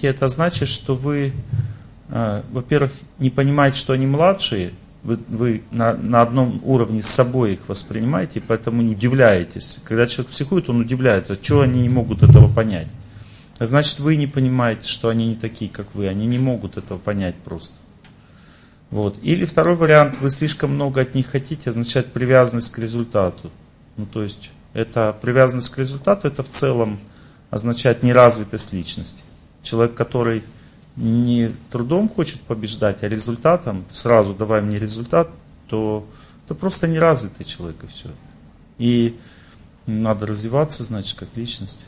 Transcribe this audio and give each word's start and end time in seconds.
хотите, 0.00 0.08
это 0.08 0.28
значит, 0.28 0.68
что 0.68 0.94
вы, 0.94 1.32
э, 2.08 2.42
во-первых, 2.52 2.92
не 3.18 3.30
понимаете, 3.30 3.78
что 3.78 3.92
они 3.92 4.06
младшие, 4.06 4.72
вы, 5.02 5.18
вы 5.28 5.62
на, 5.70 5.94
на 5.94 6.22
одном 6.22 6.60
уровне 6.64 7.02
с 7.02 7.06
собой 7.06 7.54
их 7.54 7.68
воспринимаете, 7.68 8.42
поэтому 8.46 8.82
не 8.82 8.92
удивляетесь. 8.92 9.80
Когда 9.84 10.06
человек 10.06 10.32
психует, 10.32 10.68
он 10.68 10.80
удивляется, 10.80 11.34
что 11.34 11.62
они 11.62 11.82
не 11.82 11.88
могут 11.88 12.22
этого 12.22 12.52
понять. 12.52 12.88
Значит, 13.58 14.00
вы 14.00 14.16
не 14.16 14.26
понимаете, 14.26 14.88
что 14.88 15.08
они 15.08 15.26
не 15.28 15.36
такие, 15.36 15.70
как 15.70 15.94
вы. 15.94 16.08
Они 16.08 16.26
не 16.26 16.38
могут 16.38 16.78
этого 16.78 16.98
понять 16.98 17.34
просто. 17.44 17.74
Вот. 18.90 19.18
Или 19.22 19.44
второй 19.44 19.76
вариант, 19.76 20.18
вы 20.20 20.30
слишком 20.30 20.74
много 20.74 21.02
от 21.02 21.14
них 21.14 21.26
хотите, 21.26 21.70
означает 21.70 22.06
привязанность 22.12 22.72
к 22.72 22.78
результату. 22.78 23.50
Ну, 23.96 24.06
то 24.06 24.22
есть, 24.22 24.50
это 24.72 25.14
привязанность 25.20 25.68
к 25.68 25.78
результату, 25.78 26.28
это 26.28 26.42
в 26.42 26.48
целом 26.48 26.98
означает 27.50 28.02
неразвитость 28.02 28.72
личности. 28.72 29.22
Человек, 29.62 29.94
который 29.94 30.42
не 30.96 31.52
трудом 31.70 32.08
хочет 32.08 32.40
побеждать, 32.40 33.02
а 33.02 33.08
результатом, 33.08 33.84
сразу 33.90 34.34
давай 34.34 34.60
мне 34.60 34.78
результат, 34.78 35.30
то 35.68 36.06
это 36.44 36.54
просто 36.54 36.88
неразвитый 36.88 37.46
человек 37.46 37.84
и 37.84 37.86
все. 37.86 38.10
И 38.78 39.16
надо 39.86 40.26
развиваться, 40.26 40.82
значит, 40.82 41.18
как 41.18 41.28
личность. 41.36 41.86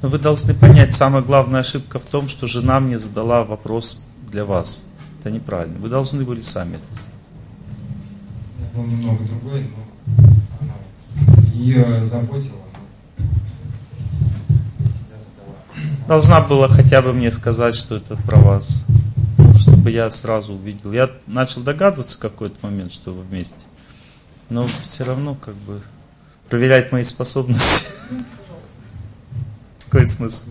Но 0.00 0.08
вы 0.08 0.18
должны 0.18 0.54
понять, 0.54 0.94
самая 0.94 1.22
главная 1.22 1.60
ошибка 1.60 2.00
в 2.00 2.06
том, 2.06 2.28
что 2.28 2.46
жена 2.46 2.80
мне 2.80 2.98
задала 2.98 3.44
вопрос 3.44 4.02
для 4.30 4.44
вас. 4.44 4.84
Это 5.20 5.30
неправильно. 5.30 5.78
Вы 5.78 5.88
должны 5.88 6.24
были 6.24 6.40
сами 6.40 6.74
это 6.74 6.94
сделать. 6.94 7.12
Это 8.58 8.76
был 8.76 8.86
немного 8.86 9.24
другой, 9.24 9.70
но 9.70 10.24
она 10.60 10.74
ее 11.52 12.02
заботила. 12.02 12.56
Должна 16.06 16.40
была 16.40 16.68
хотя 16.68 17.00
бы 17.00 17.12
мне 17.12 17.30
сказать, 17.30 17.74
что 17.74 17.96
это 17.96 18.16
про 18.16 18.38
вас. 18.38 18.84
Чтобы 19.56 19.90
я 19.90 20.10
сразу 20.10 20.54
увидел. 20.54 20.92
Я 20.92 21.10
начал 21.26 21.62
догадываться 21.62 22.16
в 22.16 22.20
какой-то 22.20 22.56
момент, 22.62 22.92
что 22.92 23.12
вы 23.12 23.22
вместе. 23.22 23.56
Но 24.48 24.66
все 24.82 25.04
равно 25.04 25.34
как 25.34 25.54
бы 25.54 25.80
проверять 26.48 26.92
мои 26.92 27.04
способности. 27.04 27.92
Какой 29.88 30.08
смысл? 30.08 30.44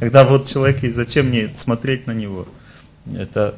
Когда 0.00 0.24
вот 0.24 0.46
человек, 0.46 0.82
и 0.84 0.90
зачем 0.90 1.26
мне 1.26 1.50
смотреть 1.56 2.06
на 2.06 2.12
него? 2.12 2.46
Это, 3.14 3.54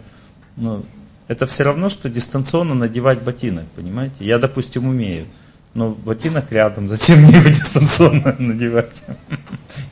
ну, 0.56 0.84
это 1.28 1.46
все 1.46 1.64
равно, 1.64 1.88
что 1.88 2.08
дистанционно 2.08 2.74
надевать 2.74 3.22
ботинок, 3.22 3.64
понимаете? 3.74 4.24
Я, 4.24 4.38
допустим, 4.38 4.86
умею. 4.86 5.26
Но 5.74 5.90
ботинок 5.90 6.52
рядом, 6.52 6.86
зачем 6.86 7.20
мне 7.22 7.38
его 7.38 7.48
дистанционно 7.48 8.36
надевать? 8.38 9.02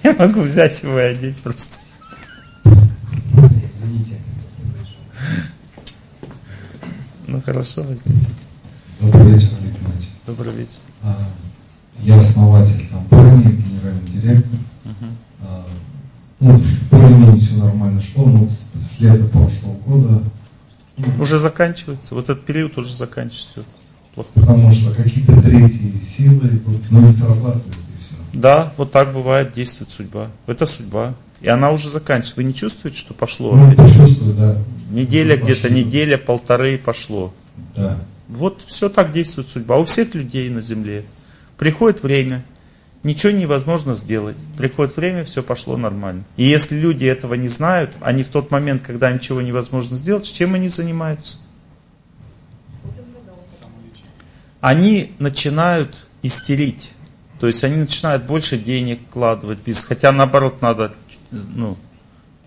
Я 0.02 0.12
могу 0.14 0.42
взять 0.42 0.82
его 0.82 0.98
и 0.98 1.02
одеть 1.04 1.38
просто. 1.38 1.78
Извините. 2.64 4.16
Ну 7.26 7.40
хорошо, 7.40 7.82
возьмите. 7.82 8.26
Добрый 9.00 9.32
вечер, 9.32 9.52
Олег 9.60 9.74
Иванович. 9.82 10.08
Добрый 10.26 10.52
вечер. 10.54 10.78
А, 11.02 11.16
Я 12.00 12.18
основатель 12.18 12.88
компании, 12.88 13.52
генеральный 13.52 14.06
директор. 14.06 14.60
А, 15.42 15.66
Ну, 16.40 16.62
более-менее 16.90 17.38
все 17.38 17.56
нормально 17.56 18.02
шло, 18.02 18.26
но 18.26 18.46
с 18.48 19.00
лета 19.00 19.24
прошлого 19.24 19.74
года, 19.86 20.22
Уже 21.18 21.38
заканчивается. 21.38 22.14
Вот 22.14 22.24
этот 22.28 22.44
период 22.44 22.76
уже 22.76 22.92
заканчивается. 22.94 23.64
Плохо. 24.28 24.46
потому 24.46 24.70
что 24.72 24.94
какие-то 24.94 25.40
третьи 25.42 25.98
силы 25.98 26.60
вот, 26.64 26.80
ну, 26.90 27.00
не 27.00 27.12
срабатывают 27.12 27.66
и 27.66 28.02
все. 28.02 28.14
Да, 28.32 28.72
вот 28.76 28.92
так 28.92 29.12
бывает, 29.12 29.52
действует 29.52 29.90
судьба. 29.90 30.28
Это 30.46 30.66
судьба. 30.66 31.14
И 31.40 31.48
она 31.48 31.70
уже 31.70 31.88
заканчивается. 31.88 32.34
Вы 32.36 32.44
не 32.44 32.54
чувствуете, 32.54 32.98
что 32.98 33.14
пошло? 33.14 33.56
Ну, 33.56 33.66
опять? 33.66 33.78
почувствую, 33.78 34.34
да. 34.34 34.56
Неделя 34.90 35.36
Что 35.36 35.44
где-то, 35.44 35.70
неделя, 35.70 36.18
полторы 36.18 36.78
пошло. 36.78 37.32
Да. 37.76 37.98
Вот 38.28 38.62
все 38.66 38.88
так 38.88 39.12
действует 39.12 39.48
судьба. 39.48 39.78
У 39.78 39.84
всех 39.84 40.14
людей 40.14 40.48
на 40.50 40.60
земле. 40.60 41.04
Приходит 41.56 42.02
время, 42.02 42.44
ничего 43.02 43.32
невозможно 43.32 43.94
сделать. 43.94 44.36
Приходит 44.56 44.96
время, 44.96 45.24
все 45.24 45.42
пошло 45.42 45.76
нормально. 45.76 46.24
И 46.36 46.44
если 46.44 46.78
люди 46.78 47.06
этого 47.06 47.34
не 47.34 47.48
знают, 47.48 47.92
они 48.00 48.22
в 48.22 48.28
тот 48.28 48.50
момент, 48.50 48.82
когда 48.82 49.10
ничего 49.10 49.40
невозможно 49.40 49.96
сделать, 49.96 50.30
чем 50.30 50.54
они 50.54 50.68
занимаются? 50.68 51.38
Они 54.60 55.12
начинают 55.18 56.06
истерить. 56.22 56.92
То 57.38 57.46
есть 57.46 57.64
они 57.64 57.76
начинают 57.76 58.24
больше 58.24 58.58
денег 58.58 59.00
вкладывать 59.08 59.58
бизнес. 59.60 59.86
Хотя 59.86 60.12
наоборот 60.12 60.60
надо, 60.60 60.92
ну, 61.30 61.78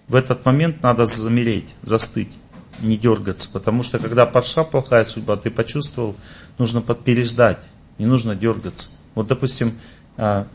в 0.08 0.16
этот 0.16 0.46
момент 0.46 0.84
надо 0.84 1.06
замереть, 1.06 1.74
застыть, 1.82 2.32
не 2.80 2.98
дергаться. 2.98 3.50
Потому 3.52 3.82
что 3.82 3.98
когда 3.98 4.26
пошла 4.26 4.64
плохая 4.64 5.06
судьба, 5.06 5.38
ты 5.38 5.50
почувствовал, 5.50 6.16
нужно 6.60 6.82
под- 6.82 7.04
переждать, 7.04 7.60
не 7.98 8.06
нужно 8.06 8.36
дергаться. 8.36 8.92
Вот, 9.16 9.28
допустим, 9.28 9.80
а, 10.18 10.48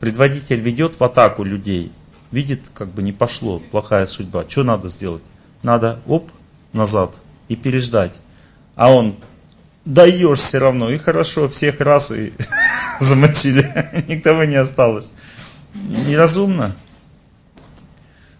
предводитель 0.00 0.60
ведет 0.60 0.98
в 0.98 1.04
атаку 1.04 1.44
людей, 1.44 1.92
видит, 2.32 2.62
как 2.74 2.88
бы 2.88 3.02
не 3.02 3.12
пошло, 3.12 3.60
плохая 3.70 4.06
судьба. 4.06 4.44
Что 4.48 4.64
надо 4.64 4.88
сделать? 4.88 5.22
Надо, 5.62 6.00
оп, 6.06 6.30
назад 6.72 7.14
и 7.48 7.56
переждать. 7.56 8.12
А 8.74 8.92
он, 8.92 9.16
даешь 9.86 10.40
все 10.40 10.58
равно, 10.58 10.90
и 10.90 10.98
хорошо, 10.98 11.48
всех 11.48 11.80
раз 11.80 12.10
и 12.10 12.34
замочили, 13.00 14.04
никого 14.08 14.44
не 14.44 14.56
осталось. 14.56 15.12
Неразумно. 15.74 16.76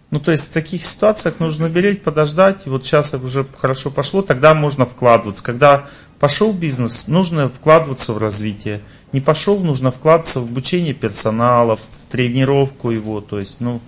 Ну, 0.09 0.19
то 0.19 0.31
есть 0.31 0.45
в 0.45 0.53
таких 0.53 0.85
ситуациях 0.85 1.39
нужно 1.39 1.67
беречь, 1.67 2.01
подождать, 2.01 2.65
и 2.65 2.69
вот 2.69 2.85
сейчас 2.85 3.13
уже 3.13 3.45
хорошо 3.57 3.89
пошло, 3.91 4.21
тогда 4.21 4.53
можно 4.53 4.85
вкладываться. 4.85 5.43
Когда 5.43 5.87
пошел 6.19 6.53
бизнес, 6.53 7.07
нужно 7.07 7.49
вкладываться 7.49 8.13
в 8.13 8.17
развитие. 8.17 8.81
Не 9.11 9.19
пошел, 9.19 9.59
нужно 9.59 9.91
вкладываться 9.91 10.39
в 10.39 10.45
обучение 10.45 10.93
персонала, 10.93 11.75
в 11.75 11.81
тренировку 12.09 12.91
его. 12.91 13.19
То 13.19 13.39
есть, 13.39 13.59
ну, 13.59 13.81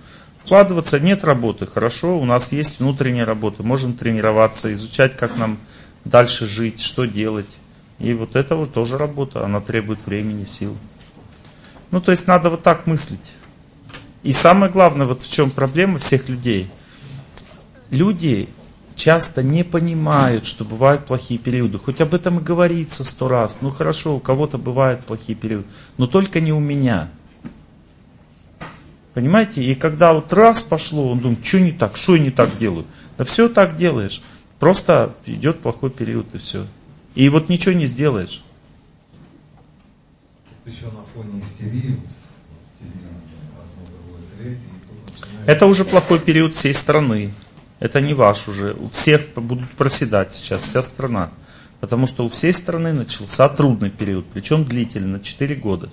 вкладываться 0.44 1.00
нет 1.00 1.24
работы, 1.24 1.66
хорошо, 1.66 2.18
у 2.18 2.24
нас 2.26 2.52
есть 2.52 2.80
внутренняя 2.80 3.24
работа, 3.24 3.62
можем 3.62 3.94
тренироваться, 3.94 4.72
изучать, 4.74 5.16
как 5.16 5.38
нам 5.38 5.58
дальше 6.04 6.46
жить, 6.46 6.80
что 6.80 7.04
делать. 7.04 7.48
И 7.98 8.14
вот 8.14 8.36
это 8.36 8.56
вот 8.56 8.72
тоже 8.72 8.96
работа, 8.96 9.44
она 9.44 9.60
требует 9.60 10.04
времени, 10.06 10.44
сил. 10.44 10.76
Ну, 11.90 12.00
то 12.00 12.10
есть 12.10 12.26
надо 12.26 12.50
вот 12.50 12.62
так 12.62 12.86
мыслить. 12.86 13.32
И 14.22 14.32
самое 14.32 14.70
главное, 14.70 15.06
вот 15.06 15.22
в 15.22 15.30
чем 15.30 15.50
проблема 15.50 15.98
всех 15.98 16.28
людей. 16.28 16.70
Люди 17.90 18.48
часто 18.94 19.42
не 19.42 19.64
понимают, 19.64 20.46
что 20.46 20.64
бывают 20.64 21.06
плохие 21.06 21.38
периоды. 21.38 21.78
Хоть 21.78 22.00
об 22.00 22.14
этом 22.14 22.38
и 22.38 22.42
говорится 22.42 23.02
сто 23.02 23.28
раз. 23.28 23.62
Ну 23.62 23.70
хорошо, 23.70 24.16
у 24.16 24.20
кого-то 24.20 24.58
бывают 24.58 25.00
плохие 25.04 25.36
периоды. 25.36 25.64
Но 25.96 26.06
только 26.06 26.40
не 26.40 26.52
у 26.52 26.60
меня. 26.60 27.08
Понимаете? 29.14 29.64
И 29.64 29.74
когда 29.74 30.12
вот 30.12 30.32
раз 30.32 30.62
пошло, 30.62 31.10
он 31.10 31.20
думает, 31.20 31.44
что 31.44 31.60
не 31.60 31.72
так, 31.72 31.96
что 31.96 32.14
я 32.14 32.22
не 32.22 32.30
так 32.30 32.56
делаю? 32.58 32.86
Да 33.18 33.24
все 33.24 33.48
так 33.48 33.76
делаешь. 33.76 34.22
Просто 34.60 35.14
идет 35.24 35.60
плохой 35.60 35.90
период 35.90 36.34
и 36.34 36.38
все. 36.38 36.66
И 37.14 37.28
вот 37.30 37.48
ничего 37.48 37.72
не 37.72 37.86
сделаешь. 37.86 38.44
Тут 40.48 40.72
еще 40.72 40.84
на 40.86 41.02
фоне 41.02 41.40
истерии, 41.40 41.98
Это 45.46 45.66
уже 45.66 45.84
плохой 45.84 46.20
период 46.20 46.54
всей 46.54 46.74
страны. 46.74 47.32
Это 47.78 48.02
не 48.02 48.12
ваш 48.12 48.48
уже. 48.48 48.74
У 48.74 48.90
всех 48.90 49.32
будут 49.34 49.70
проседать 49.70 50.34
сейчас, 50.34 50.62
вся 50.62 50.82
страна. 50.82 51.30
Потому 51.80 52.06
что 52.06 52.26
у 52.26 52.28
всей 52.28 52.52
страны 52.52 52.92
начался 52.92 53.48
трудный 53.48 53.88
период, 53.88 54.26
причем 54.26 54.66
длительный, 54.66 55.18
на 55.18 55.20
4 55.20 55.54
года. 55.54 55.88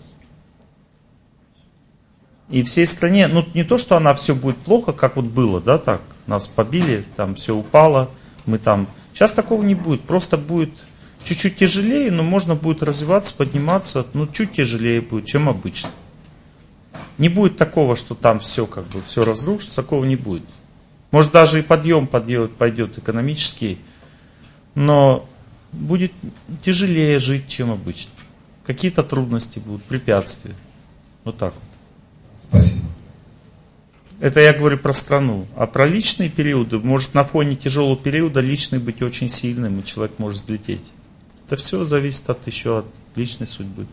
И 2.49 2.63
всей 2.63 2.85
стране, 2.85 3.28
ну 3.28 3.45
не 3.53 3.63
то, 3.63 3.78
что 3.78 3.95
она 3.95 4.13
все 4.13 4.35
будет 4.35 4.58
плохо, 4.58 4.91
как 4.91 5.16
вот 5.16 5.25
было, 5.25 5.61
да, 5.61 5.78
так, 5.78 6.02
нас 6.28 6.47
побили, 6.47 7.05
там 7.16 7.35
все 7.35 7.55
упало, 7.55 8.09
мы 8.47 8.58
там... 8.58 8.88
Сейчас 9.14 9.32
такого 9.32 9.64
не 9.64 9.76
будет, 9.76 10.02
просто 10.02 10.38
будет 10.38 10.72
чуть-чуть 11.23 11.58
тяжелее, 11.58 12.11
но 12.11 12.23
можно 12.23 12.55
будет 12.55 12.82
развиваться, 12.82 13.35
подниматься, 13.35 14.05
ну 14.14 14.28
чуть 14.28 14.53
тяжелее 14.53 15.02
будет, 15.02 15.26
чем 15.26 15.49
обычно. 15.49 15.90
Не 17.17 17.29
будет 17.29 17.58
такого, 17.58 17.96
что 17.96 18.16
там 18.16 18.40
все 18.40 18.66
как 18.66 18.85
бы 18.88 19.02
все 19.05 19.23
разрушится, 19.23 19.78
такого 19.78 20.05
не 20.05 20.16
будет. 20.16 20.44
Может 21.11 21.32
даже 21.32 21.59
и 21.59 21.64
подъем 21.64 22.08
пойдет, 22.08 22.55
пойдет 22.55 22.97
экономический, 22.97 23.79
но 24.76 25.28
будет 25.72 26.11
тяжелее 26.64 27.20
жить, 27.20 27.47
чем 27.47 27.72
обычно. 27.72 28.11
Какие-то 28.66 29.03
трудности 29.03 29.59
будут, 29.59 29.84
препятствия. 29.84 30.53
Вот 31.23 31.38
так 31.38 31.53
вот. 31.53 31.64
Спасибо. 32.49 32.88
Это 34.19 34.40
я 34.40 34.53
говорю 34.53 34.78
про 34.78 34.93
страну. 34.93 35.46
А 35.55 35.67
про 35.67 35.85
личные 35.85 36.29
периоды, 36.29 36.79
может 36.79 37.14
на 37.14 37.23
фоне 37.23 37.55
тяжелого 37.55 37.97
периода 37.97 38.40
личный 38.40 38.79
быть 38.79 39.02
очень 39.02 39.29
сильным, 39.29 39.79
и 39.79 39.85
человек 39.85 40.17
может 40.17 40.43
взлететь. 40.43 40.91
Это 41.46 41.55
все 41.55 41.85
зависит 41.85 42.29
от 42.29 42.46
еще 42.47 42.79
от 42.79 42.85
личной 43.16 43.47
судьбы. 43.47 43.85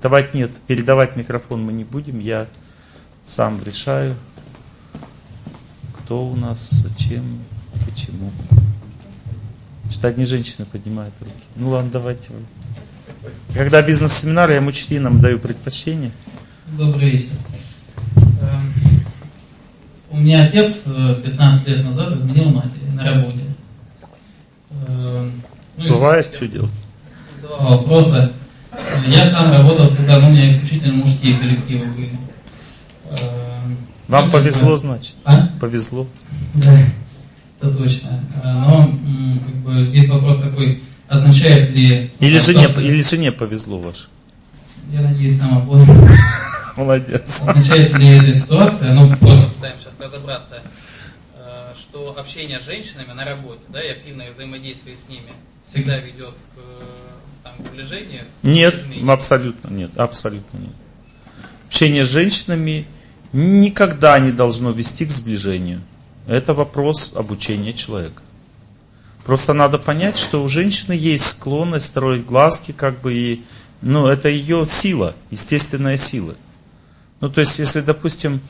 Давать 0.00 0.32
нет, 0.34 0.52
передавать 0.68 1.16
микрофон 1.16 1.62
мы 1.62 1.72
не 1.72 1.82
будем. 1.82 2.20
Я 2.20 2.46
сам 3.24 3.60
решаю, 3.64 4.14
кто 5.98 6.24
у 6.24 6.36
нас, 6.36 6.70
зачем, 6.70 7.24
почему. 7.84 8.30
Что 9.90 10.08
одни 10.08 10.24
женщины 10.24 10.64
поднимают 10.64 11.14
руки. 11.20 11.32
Ну 11.56 11.70
ладно, 11.70 11.90
давайте. 11.90 12.30
Когда 13.52 13.82
бизнес-семинар, 13.82 14.52
я 14.52 14.60
мужчинам 14.60 15.20
даю 15.20 15.40
предпочтение. 15.40 16.12
Добрый 16.78 17.10
вечер. 17.10 17.30
У 20.12 20.18
меня 20.18 20.44
отец 20.44 20.82
15 20.84 21.68
э, 21.68 21.70
лет 21.70 21.84
назад 21.86 22.12
изменил 22.12 22.50
матери 22.50 22.84
на 22.94 23.02
работе. 23.02 23.40
Эм, 24.86 25.42
ну, 25.78 25.88
Бывает, 25.88 26.32
что 26.34 26.46
делать? 26.46 26.70
Два 27.40 27.76
вопроса. 27.76 28.30
Я 29.06 29.30
сам 29.30 29.50
работал 29.50 29.88
всегда, 29.88 30.18
ну, 30.20 30.28
у 30.28 30.32
меня 30.32 30.50
исключительно 30.50 30.96
мужские 30.96 31.38
коллективы 31.38 31.86
были. 31.86 32.10
Эм, 33.10 33.78
Вам 34.08 34.26
ну, 34.26 34.32
повезло, 34.32 34.76
значит? 34.76 35.14
А? 35.24 35.48
Повезло. 35.58 36.06
Да, 36.54 36.76
это 37.58 37.74
точно. 37.74 38.20
Э, 38.42 38.52
но 38.52 38.94
как 39.46 39.54
бы, 39.56 39.86
здесь 39.86 40.08
вопрос 40.10 40.42
такой, 40.42 40.82
означает 41.08 41.70
ли... 41.70 42.12
Или 42.20 42.38
жене, 42.38 42.68
или 42.76 43.00
жене 43.00 43.32
повезло 43.32 43.78
ваше? 43.78 44.08
Я 44.90 45.00
надеюсь, 45.00 45.38
нам 45.38 45.56
обоим. 45.56 45.86
Молодец. 46.76 47.42
Означает 47.46 47.96
ли 47.96 48.08
эта 48.08 48.34
ситуация, 48.34 48.92
ну, 48.92 49.08
просто 49.16 49.46
пытаемся 49.46 49.91
разобраться, 50.02 50.62
э, 51.34 51.74
что 51.78 52.18
общение 52.18 52.60
с 52.60 52.64
женщинами 52.64 53.12
на 53.12 53.24
работе, 53.24 53.62
да, 53.68 53.82
и 53.82 53.88
активное 53.88 54.30
взаимодействие 54.30 54.96
с 54.96 55.08
ними 55.08 55.32
всегда 55.66 55.98
ведет 55.98 56.34
к, 56.54 57.44
там, 57.44 57.52
к 57.58 57.66
сближению? 57.66 58.24
Нет, 58.42 58.84
абсолютно 59.08 59.68
нет, 59.68 59.90
абсолютно 59.96 60.58
нет. 60.58 60.74
Общение 61.68 62.04
с 62.04 62.08
женщинами 62.08 62.86
никогда 63.32 64.18
не 64.18 64.32
должно 64.32 64.70
вести 64.70 65.06
к 65.06 65.10
сближению. 65.10 65.80
Это 66.26 66.54
вопрос 66.54 67.12
обучения 67.16 67.72
человека. 67.72 68.22
Просто 69.24 69.52
надо 69.52 69.78
понять, 69.78 70.18
что 70.18 70.42
у 70.42 70.48
женщины 70.48 70.92
есть 70.92 71.24
склонность 71.24 71.86
строить 71.86 72.26
глазки, 72.26 72.72
как 72.72 73.00
бы 73.00 73.14
и, 73.14 73.42
ну, 73.80 74.06
это 74.06 74.28
ее 74.28 74.66
сила, 74.66 75.14
естественная 75.30 75.96
сила. 75.96 76.34
Ну, 77.20 77.30
то 77.30 77.40
есть, 77.40 77.58
если, 77.58 77.80
допустим, 77.80 78.40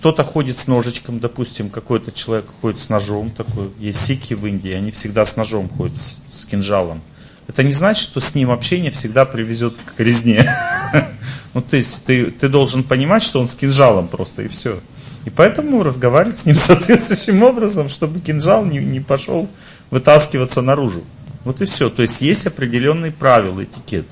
кто-то 0.00 0.24
ходит 0.24 0.58
с 0.58 0.66
ножичком, 0.66 1.20
допустим, 1.20 1.68
какой-то 1.68 2.10
человек 2.10 2.46
ходит 2.62 2.80
с 2.80 2.88
ножом, 2.88 3.30
такой, 3.30 3.68
есть 3.78 4.00
сики 4.00 4.32
в 4.32 4.46
Индии, 4.46 4.70
они 4.70 4.92
всегда 4.92 5.26
с 5.26 5.36
ножом 5.36 5.68
ходят, 5.68 5.94
с, 5.94 6.22
с 6.26 6.46
кинжалом. 6.46 7.02
Это 7.46 7.62
не 7.62 7.74
значит, 7.74 8.04
что 8.04 8.18
с 8.18 8.34
ним 8.34 8.50
общение 8.50 8.90
всегда 8.92 9.26
привезет 9.26 9.74
к 9.94 10.00
резне. 10.00 10.50
Ну, 11.52 11.62
то 11.62 11.76
есть, 11.76 12.04
ты, 12.04 12.26
ты 12.26 12.48
должен 12.48 12.84
понимать, 12.84 13.24
что 13.24 13.40
он 13.40 13.48
с 13.48 13.56
кинжалом 13.56 14.06
просто, 14.06 14.42
и 14.42 14.48
все. 14.48 14.78
И 15.24 15.30
поэтому 15.30 15.82
разговаривать 15.82 16.38
с 16.38 16.46
ним 16.46 16.54
соответствующим 16.64 17.42
образом, 17.42 17.88
чтобы 17.88 18.20
кинжал 18.20 18.64
не, 18.64 18.78
не 18.78 19.00
пошел 19.00 19.48
вытаскиваться 19.90 20.62
наружу. 20.62 21.02
Вот 21.44 21.60
и 21.60 21.64
все. 21.64 21.90
То 21.90 22.02
есть 22.02 22.20
есть 22.22 22.46
определенные 22.46 23.10
правила, 23.10 23.64
этикет. 23.64 24.06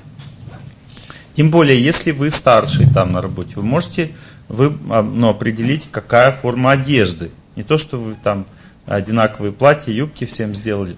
Тем 1.34 1.52
более, 1.52 1.80
если 1.80 2.10
вы 2.10 2.30
старший 2.30 2.88
там 2.92 3.12
на 3.12 3.22
работе, 3.22 3.52
вы 3.54 3.62
можете 3.62 4.10
вы, 4.48 4.72
а, 4.90 5.02
ну, 5.02 5.28
определить, 5.28 5.88
какая 5.90 6.32
форма 6.32 6.72
одежды. 6.72 7.30
Не 7.56 7.62
то, 7.62 7.76
что 7.76 7.98
вы 7.98 8.16
там 8.22 8.46
одинаковые 8.86 9.52
платья, 9.52 9.92
юбки 9.92 10.24
всем 10.24 10.54
сделали. 10.54 10.96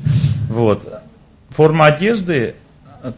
Вот. 0.48 1.02
Форма 1.50 1.86
одежды, 1.86 2.54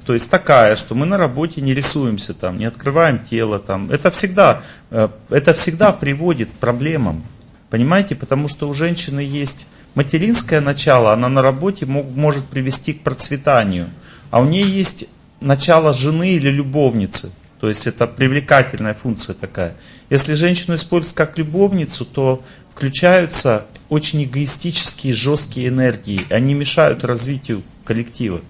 то 0.06 0.14
есть 0.14 0.30
такая, 0.30 0.76
что 0.76 0.94
мы 0.94 1.06
на 1.06 1.18
работе 1.18 1.60
не 1.60 1.74
рисуемся 1.74 2.34
там, 2.34 2.56
не 2.56 2.64
открываем 2.64 3.18
тело 3.18 3.58
там. 3.58 3.90
Это 3.90 4.10
всегда, 4.10 4.62
э, 4.90 5.08
это 5.28 5.52
всегда 5.52 5.92
приводит 5.92 6.48
к 6.48 6.54
проблемам. 6.54 7.22
Понимаете? 7.68 8.14
Потому 8.14 8.48
что 8.48 8.68
у 8.68 8.74
женщины 8.74 9.20
есть 9.20 9.66
материнское 9.94 10.60
начало, 10.60 11.12
она 11.12 11.28
на 11.28 11.42
работе 11.42 11.86
мог, 11.86 12.06
может 12.14 12.44
привести 12.44 12.92
к 12.92 13.02
процветанию. 13.02 13.90
А 14.30 14.40
у 14.40 14.44
нее 14.44 14.68
есть 14.68 15.06
начало 15.40 15.92
жены 15.92 16.32
или 16.32 16.48
любовницы. 16.48 17.32
То 17.62 17.68
есть 17.68 17.86
это 17.86 18.08
привлекательная 18.08 18.92
функция 18.92 19.36
такая. 19.36 19.76
Если 20.10 20.34
женщину 20.34 20.74
используют 20.74 21.14
как 21.14 21.38
любовницу, 21.38 22.04
то 22.04 22.42
включаются 22.74 23.66
очень 23.88 24.24
эгоистические, 24.24 25.14
жесткие 25.14 25.68
энергии. 25.68 26.26
Они 26.28 26.54
мешают 26.54 27.04
развитию 27.04 27.62
коллектива. 27.84 28.40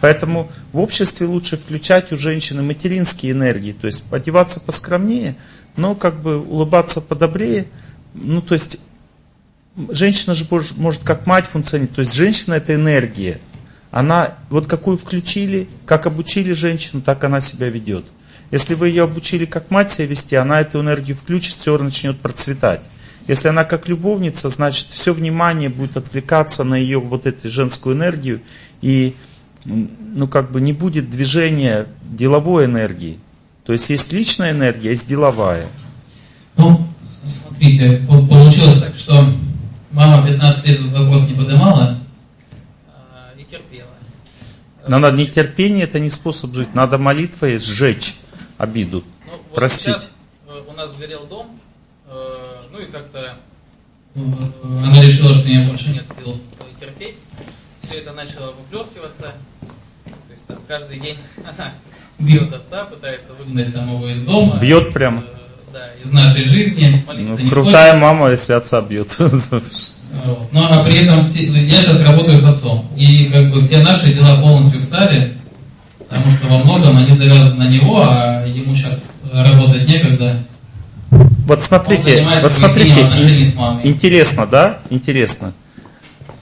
Поэтому 0.00 0.50
в 0.72 0.80
обществе 0.80 1.28
лучше 1.28 1.56
включать 1.56 2.10
у 2.10 2.16
женщины 2.16 2.62
материнские 2.62 3.30
энергии, 3.30 3.76
то 3.80 3.86
есть 3.86 4.06
одеваться 4.10 4.58
поскромнее, 4.58 5.36
но 5.76 5.94
как 5.94 6.20
бы 6.20 6.40
улыбаться 6.40 7.00
подобрее. 7.00 7.68
Ну, 8.12 8.42
то 8.42 8.54
есть 8.54 8.80
женщина 9.90 10.34
же 10.34 10.48
может 10.78 11.04
как 11.04 11.26
мать 11.26 11.46
функционировать. 11.46 11.94
То 11.94 12.00
есть 12.00 12.14
женщина 12.14 12.54
это 12.54 12.74
энергия. 12.74 13.38
Она, 13.92 14.36
вот 14.50 14.66
какую 14.66 14.98
включили, 14.98 15.68
как 15.86 16.06
обучили 16.06 16.52
женщину, 16.54 17.02
так 17.02 17.22
она 17.22 17.40
себя 17.40 17.68
ведет. 17.68 18.04
Если 18.52 18.74
вы 18.74 18.90
ее 18.90 19.04
обучили 19.04 19.46
как 19.46 19.70
мать 19.70 19.90
себя 19.90 20.06
вести, 20.06 20.36
она 20.36 20.60
эту 20.60 20.80
энергию 20.80 21.16
включит, 21.16 21.54
все 21.54 21.76
начнет 21.78 22.20
процветать. 22.20 22.82
Если 23.26 23.48
она 23.48 23.64
как 23.64 23.88
любовница, 23.88 24.50
значит 24.50 24.88
все 24.88 25.14
внимание 25.14 25.68
будет 25.68 25.96
отвлекаться 25.96 26.62
на 26.62 26.74
ее 26.74 27.00
вот 27.00 27.26
эту 27.26 27.48
женскую 27.48 27.96
энергию 27.96 28.42
и 28.80 29.14
ну 29.64 30.28
как 30.28 30.50
бы 30.50 30.60
не 30.60 30.72
будет 30.72 31.08
движения 31.08 31.86
деловой 32.02 32.66
энергии. 32.66 33.18
То 33.64 33.72
есть 33.72 33.88
есть 33.90 34.12
личная 34.12 34.50
энергия, 34.50 34.90
есть 34.90 35.08
деловая. 35.08 35.66
Ну, 36.56 36.86
смотрите, 37.24 38.02
получилось 38.08 38.82
так, 38.82 38.94
что 38.96 39.32
Мама 39.92 40.26
15 40.26 40.66
лет 40.66 40.80
этот 40.80 40.92
вопрос 40.92 41.28
не 41.28 41.34
поднимала 41.34 41.98
а, 42.88 43.38
и 43.38 43.44
терпела. 43.44 43.88
надо 44.88 45.16
не 45.16 45.26
терпение, 45.26 45.84
это 45.84 46.00
не 46.00 46.08
способ 46.08 46.54
жить. 46.54 46.74
Надо 46.74 46.96
молитвой 46.96 47.58
сжечь 47.58 48.16
обиду, 48.58 49.04
ну, 49.26 49.32
вот 49.32 49.54
простить. 49.54 49.94
Сейчас 49.94 50.12
э, 50.48 50.62
у 50.68 50.72
нас 50.72 50.92
горел 50.92 51.26
дом, 51.26 51.58
э, 52.08 52.12
ну 52.72 52.78
и 52.80 52.86
как-то 52.86 53.36
э, 54.14 54.20
она 54.64 55.02
решила, 55.02 55.34
что 55.34 55.44
у 55.46 55.48
нее 55.48 55.68
больше 55.68 55.90
нет 55.90 56.04
сил 56.16 56.40
терпеть. 56.80 57.14
Все 57.82 57.98
это 57.98 58.12
начало 58.12 58.52
выплескиваться. 58.52 59.32
То 60.04 60.32
есть 60.32 60.46
там 60.46 60.58
каждый 60.66 60.98
день 60.98 61.18
она 61.38 61.72
бьет 62.18 62.52
отца, 62.52 62.84
пытается 62.84 63.32
выгнать 63.34 63.72
там 63.72 63.94
его 63.94 64.08
из 64.08 64.22
дома. 64.22 64.58
Бьет 64.60 64.92
прям 64.92 65.24
да, 65.72 65.90
из 66.02 66.10
нашей 66.12 66.44
жизни. 66.44 67.04
Ну, 67.12 67.36
крутая 67.48 67.92
хочет. 67.92 68.02
мама, 68.02 68.30
если 68.30 68.52
отца 68.52 68.80
бьет. 68.80 69.16
Но 70.52 70.68
а 70.70 70.84
при 70.84 71.04
этом 71.04 71.20
я 71.20 71.76
сейчас 71.76 72.00
работаю 72.00 72.38
с 72.40 72.44
отцом. 72.44 72.86
И 72.96 73.30
как 73.32 73.50
бы 73.50 73.62
все 73.62 73.82
наши 73.82 74.12
дела 74.12 74.40
полностью 74.40 74.80
встали, 74.80 75.32
потому 76.12 76.30
что 76.30 76.46
во 76.48 76.58
многом 76.58 76.98
они 76.98 77.16
завязаны 77.16 77.64
на 77.64 77.68
него, 77.68 78.02
а 78.06 78.44
ему 78.46 78.74
сейчас 78.74 79.00
работать 79.32 79.88
некогда. 79.88 80.36
Вот 81.46 81.62
смотрите, 81.62 82.26
вот 82.42 82.52
смотрите, 82.52 83.00
интересно, 83.82 84.46
да? 84.46 84.78
Интересно. 84.90 85.54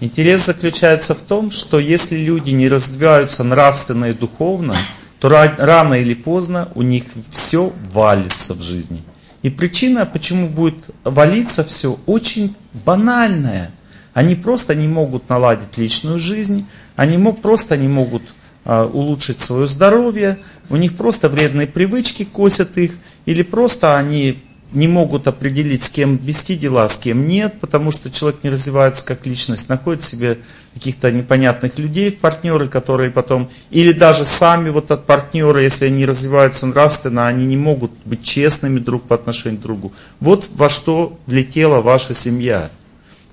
Интерес 0.00 0.46
заключается 0.46 1.14
в 1.14 1.20
том, 1.20 1.50
что 1.50 1.78
если 1.78 2.16
люди 2.16 2.50
не 2.50 2.68
развиваются 2.68 3.44
нравственно 3.44 4.06
и 4.06 4.12
духовно, 4.12 4.74
то 5.20 5.28
рано 5.28 5.94
или 5.94 6.14
поздно 6.14 6.68
у 6.74 6.82
них 6.82 7.04
все 7.30 7.72
валится 7.92 8.54
в 8.54 8.62
жизни. 8.62 9.02
И 9.42 9.50
причина, 9.50 10.04
почему 10.04 10.48
будет 10.48 10.78
валиться 11.04 11.64
все, 11.64 11.98
очень 12.06 12.56
банальная. 12.84 13.70
Они 14.14 14.34
просто 14.34 14.74
не 14.74 14.88
могут 14.88 15.28
наладить 15.28 15.76
личную 15.76 16.18
жизнь, 16.18 16.66
они 16.96 17.16
просто 17.32 17.76
не 17.76 17.88
могут 17.88 18.22
улучшить 18.64 19.40
свое 19.40 19.66
здоровье, 19.66 20.38
у 20.68 20.76
них 20.76 20.96
просто 20.96 21.28
вредные 21.28 21.66
привычки 21.66 22.24
косят 22.24 22.76
их, 22.78 22.92
или 23.26 23.42
просто 23.42 23.96
они 23.96 24.38
не 24.72 24.86
могут 24.86 25.26
определить, 25.26 25.82
с 25.82 25.90
кем 25.90 26.16
вести 26.16 26.56
дела, 26.56 26.88
с 26.88 26.96
кем 26.96 27.26
нет, 27.26 27.54
потому 27.60 27.90
что 27.90 28.10
человек 28.10 28.44
не 28.44 28.50
развивается 28.50 29.04
как 29.04 29.26
личность, 29.26 29.68
находит 29.68 30.04
себе 30.04 30.38
каких-то 30.74 31.10
непонятных 31.10 31.78
людей, 31.78 32.12
партнеры, 32.12 32.68
которые 32.68 33.10
потом, 33.10 33.50
или 33.70 33.92
даже 33.92 34.24
сами 34.24 34.70
вот 34.70 34.90
от 34.92 35.06
партнера, 35.06 35.60
если 35.60 35.86
они 35.86 36.06
развиваются 36.06 36.66
нравственно, 36.66 37.26
они 37.26 37.46
не 37.46 37.56
могут 37.56 37.90
быть 38.04 38.22
честными 38.22 38.78
друг 38.78 39.02
по 39.02 39.16
отношению 39.16 39.58
к 39.58 39.62
другу. 39.62 39.92
Вот 40.20 40.48
во 40.54 40.68
что 40.68 41.18
влетела 41.26 41.80
ваша 41.80 42.14
семья. 42.14 42.70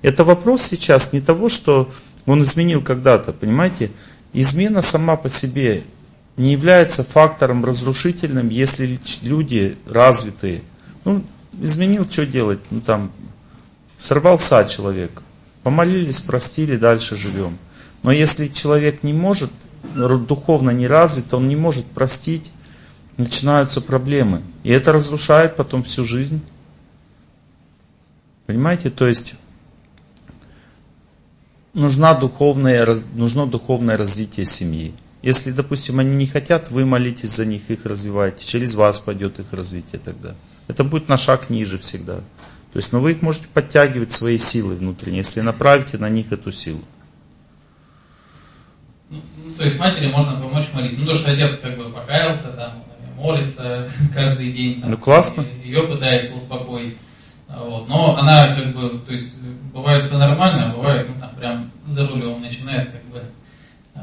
Это 0.02 0.24
вопрос 0.24 0.62
сейчас 0.68 1.12
не 1.12 1.20
того, 1.20 1.48
что 1.48 1.88
он 2.26 2.42
изменил 2.42 2.82
когда-то, 2.82 3.32
понимаете? 3.32 3.90
Измена 4.40 4.82
сама 4.82 5.16
по 5.16 5.28
себе 5.28 5.82
не 6.36 6.52
является 6.52 7.02
фактором 7.02 7.64
разрушительным, 7.64 8.50
если 8.50 9.00
люди 9.22 9.76
развитые, 9.84 10.62
ну, 11.04 11.24
изменил, 11.60 12.08
что 12.08 12.24
делать? 12.24 12.60
Ну, 12.70 12.80
там, 12.80 13.10
сорвался 13.98 14.64
человек. 14.64 15.22
Помолились, 15.64 16.20
простили, 16.20 16.76
дальше 16.76 17.16
живем. 17.16 17.58
Но 18.04 18.12
если 18.12 18.46
человек 18.46 19.02
не 19.02 19.12
может, 19.12 19.50
духовно 19.96 20.70
не 20.70 20.86
развит, 20.86 21.34
он 21.34 21.48
не 21.48 21.56
может 21.56 21.86
простить, 21.86 22.52
начинаются 23.16 23.80
проблемы. 23.80 24.42
И 24.62 24.70
это 24.70 24.92
разрушает 24.92 25.56
потом 25.56 25.82
всю 25.82 26.04
жизнь. 26.04 26.40
Понимаете, 28.46 28.90
то 28.90 29.08
есть 29.08 29.34
нужна 31.74 32.14
духовная, 32.14 32.86
нужно 33.14 33.46
духовное 33.46 33.96
развитие 33.96 34.46
семьи. 34.46 34.94
Если, 35.22 35.50
допустим, 35.50 35.98
они 35.98 36.14
не 36.14 36.26
хотят, 36.26 36.70
вы 36.70 36.84
молитесь 36.84 37.30
за 37.30 37.44
них, 37.44 37.70
их 37.70 37.84
развиваете. 37.84 38.46
Через 38.46 38.74
вас 38.74 39.00
пойдет 39.00 39.38
их 39.40 39.46
развитие 39.52 40.00
тогда. 40.02 40.34
Это 40.68 40.84
будет 40.84 41.08
на 41.08 41.16
шаг 41.16 41.50
ниже 41.50 41.78
всегда. 41.78 42.16
То 42.72 42.76
есть, 42.76 42.92
но 42.92 43.00
вы 43.00 43.12
их 43.12 43.22
можете 43.22 43.46
подтягивать 43.52 44.12
своей 44.12 44.38
силой 44.38 44.76
внутренней, 44.76 45.18
если 45.18 45.40
направите 45.40 45.98
на 45.98 46.08
них 46.08 46.30
эту 46.32 46.52
силу. 46.52 46.82
Ну, 49.10 49.22
ну, 49.42 49.52
то 49.54 49.64
есть 49.64 49.78
матери 49.78 50.06
можно 50.08 50.32
помочь 50.34 50.66
молить. 50.74 50.98
Ну, 50.98 51.06
то, 51.06 51.14
что 51.14 51.32
отец 51.32 51.58
как 51.62 51.76
бы 51.78 51.84
покаялся, 51.84 52.48
там, 52.56 52.84
молится 53.16 53.88
каждый 54.14 54.52
день. 54.52 54.80
Там, 54.80 54.90
ну, 54.92 54.98
классно. 54.98 55.46
Ее 55.64 55.82
пытается 55.82 56.34
успокоить. 56.34 56.96
Вот. 57.48 57.88
Но 57.88 58.16
она 58.18 58.54
как 58.54 58.74
бы, 58.74 59.00
то 59.00 59.12
есть 59.12 59.37
бывает 59.78 60.04
все 60.04 60.18
нормально, 60.18 60.70
а 60.70 60.76
бывает, 60.76 61.08
ну, 61.08 61.14
там 61.20 61.30
прям 61.38 61.70
за 61.86 62.06
рулем 62.06 62.40
начинает 62.40 62.90
как 62.90 63.04
бы 63.04 63.22
э, 63.94 64.00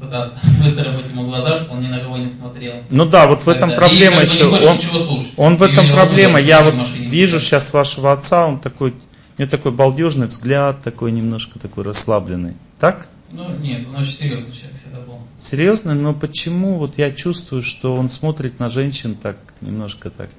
пытаться 0.00 0.38
выцарапать 0.62 1.08
ему 1.10 1.26
глаза, 1.26 1.56
чтобы 1.56 1.76
он 1.76 1.82
ни 1.82 1.88
на 1.88 2.00
кого 2.00 2.16
не 2.16 2.28
смотрел. 2.28 2.74
Ну 2.90 3.04
да, 3.04 3.26
вот 3.26 3.44
в 3.44 3.48
этом 3.48 3.74
проблема 3.74 4.22
еще. 4.22 4.46
Он, 4.46 5.24
он 5.36 5.56
в 5.56 5.62
этом 5.62 5.90
проблема. 5.90 6.40
Я 6.40 6.62
вот 6.62 6.74
вижу 6.96 7.40
сейчас 7.40 7.72
вашего 7.72 8.12
отца, 8.12 8.46
он 8.46 8.60
такой, 8.60 8.90
у 8.90 9.42
него 9.42 9.50
такой 9.50 9.72
балдежный 9.72 10.26
взгляд, 10.26 10.82
такой 10.82 11.12
немножко 11.12 11.58
такой 11.58 11.84
расслабленный. 11.84 12.54
Так? 12.78 13.08
Ну 13.32 13.48
нет, 13.58 13.86
он 13.88 13.96
очень 13.96 14.16
серьезный 14.16 14.52
человек 14.52 14.76
всегда 14.76 14.98
был. 15.00 15.18
Серьезно? 15.38 15.94
Но 15.94 16.14
почему 16.14 16.78
вот 16.78 16.98
я 16.98 17.12
чувствую, 17.12 17.62
что 17.62 17.94
он 17.94 18.10
смотрит 18.10 18.58
на 18.58 18.68
женщин 18.68 19.14
так, 19.14 19.36
немножко 19.60 20.10
так 20.10 20.30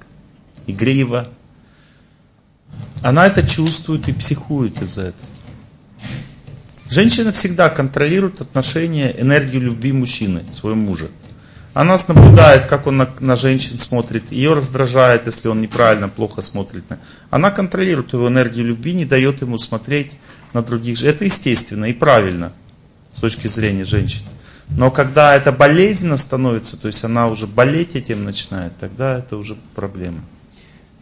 игриво, 0.66 1.28
она 3.02 3.26
это 3.26 3.46
чувствует 3.46 4.08
и 4.08 4.12
психует 4.12 4.80
из-за 4.80 5.02
этого. 5.02 5.28
Женщина 6.88 7.32
всегда 7.32 7.70
контролирует 7.70 8.40
отношения, 8.40 9.14
энергию 9.18 9.62
любви 9.62 9.92
мужчины, 9.92 10.42
своего 10.50 10.78
мужа. 10.78 11.08
Она 11.74 11.98
наблюдает, 12.06 12.66
как 12.66 12.86
он 12.86 12.98
на, 12.98 13.08
на 13.18 13.34
женщин 13.34 13.78
смотрит, 13.78 14.30
ее 14.30 14.52
раздражает, 14.52 15.24
если 15.24 15.48
он 15.48 15.62
неправильно, 15.62 16.10
плохо 16.10 16.42
смотрит. 16.42 16.84
Она 17.30 17.50
контролирует 17.50 18.12
его 18.12 18.28
энергию 18.28 18.66
любви, 18.66 18.92
не 18.92 19.06
дает 19.06 19.40
ему 19.40 19.56
смотреть 19.56 20.12
на 20.52 20.62
других. 20.62 21.02
Это 21.02 21.24
естественно 21.24 21.86
и 21.86 21.94
правильно 21.94 22.52
с 23.12 23.20
точки 23.20 23.46
зрения 23.46 23.86
женщины. 23.86 24.28
Но 24.68 24.90
когда 24.90 25.34
это 25.34 25.50
болезненно 25.50 26.18
становится, 26.18 26.76
то 26.78 26.88
есть 26.88 27.02
она 27.04 27.26
уже 27.28 27.46
болеть 27.46 27.96
этим 27.96 28.24
начинает, 28.24 28.76
тогда 28.78 29.18
это 29.18 29.38
уже 29.38 29.56
проблема. 29.74 30.20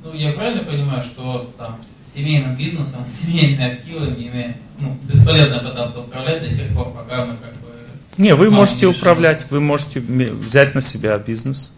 Ну, 0.02 0.14
я 0.14 0.32
правильно 0.32 0.64
понимаю, 0.64 1.02
что 1.02 1.44
там, 1.58 1.80
с 1.82 2.14
семейным 2.14 2.56
бизнесом, 2.56 3.06
семейными 3.22 3.72
активами 3.72 4.56
ну, 4.78 4.96
бесполезно 5.02 5.58
пытаться 5.58 6.00
управлять 6.00 6.42
до 6.42 6.54
тех 6.54 6.74
пор, 6.74 6.92
пока 6.92 7.26
мы 7.26 7.36
как 7.36 7.52
бы... 7.54 7.68
Не, 8.16 8.34
вы 8.34 8.50
можете 8.50 8.86
не 8.86 8.86
управлять, 8.86 9.50
вы 9.50 9.60
можете 9.60 10.00
взять 10.00 10.74
на 10.74 10.80
себя 10.80 11.18
бизнес. 11.18 11.76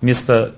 Вместо... 0.00 0.54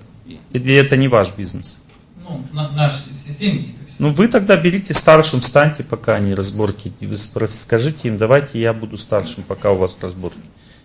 Или 0.51 0.73
это 0.75 0.95
не 0.95 1.09
ваш 1.09 1.35
бизнес? 1.35 1.77
Ну, 2.17 2.43
наш 2.73 2.93
семьи. 3.37 3.75
Ну, 3.99 4.13
вы 4.13 4.27
тогда 4.27 4.55
берите 4.57 4.93
старшим, 4.93 5.41
станьте, 5.41 5.83
пока 5.83 6.15
они 6.15 6.33
разборки. 6.33 6.93
Вы 7.01 7.17
скажите 7.17 8.07
им, 8.07 8.17
давайте 8.17 8.59
я 8.59 8.73
буду 8.73 8.97
старшим, 8.97 9.43
пока 9.43 9.71
у 9.71 9.77
вас 9.77 9.97
разборки. 10.01 10.39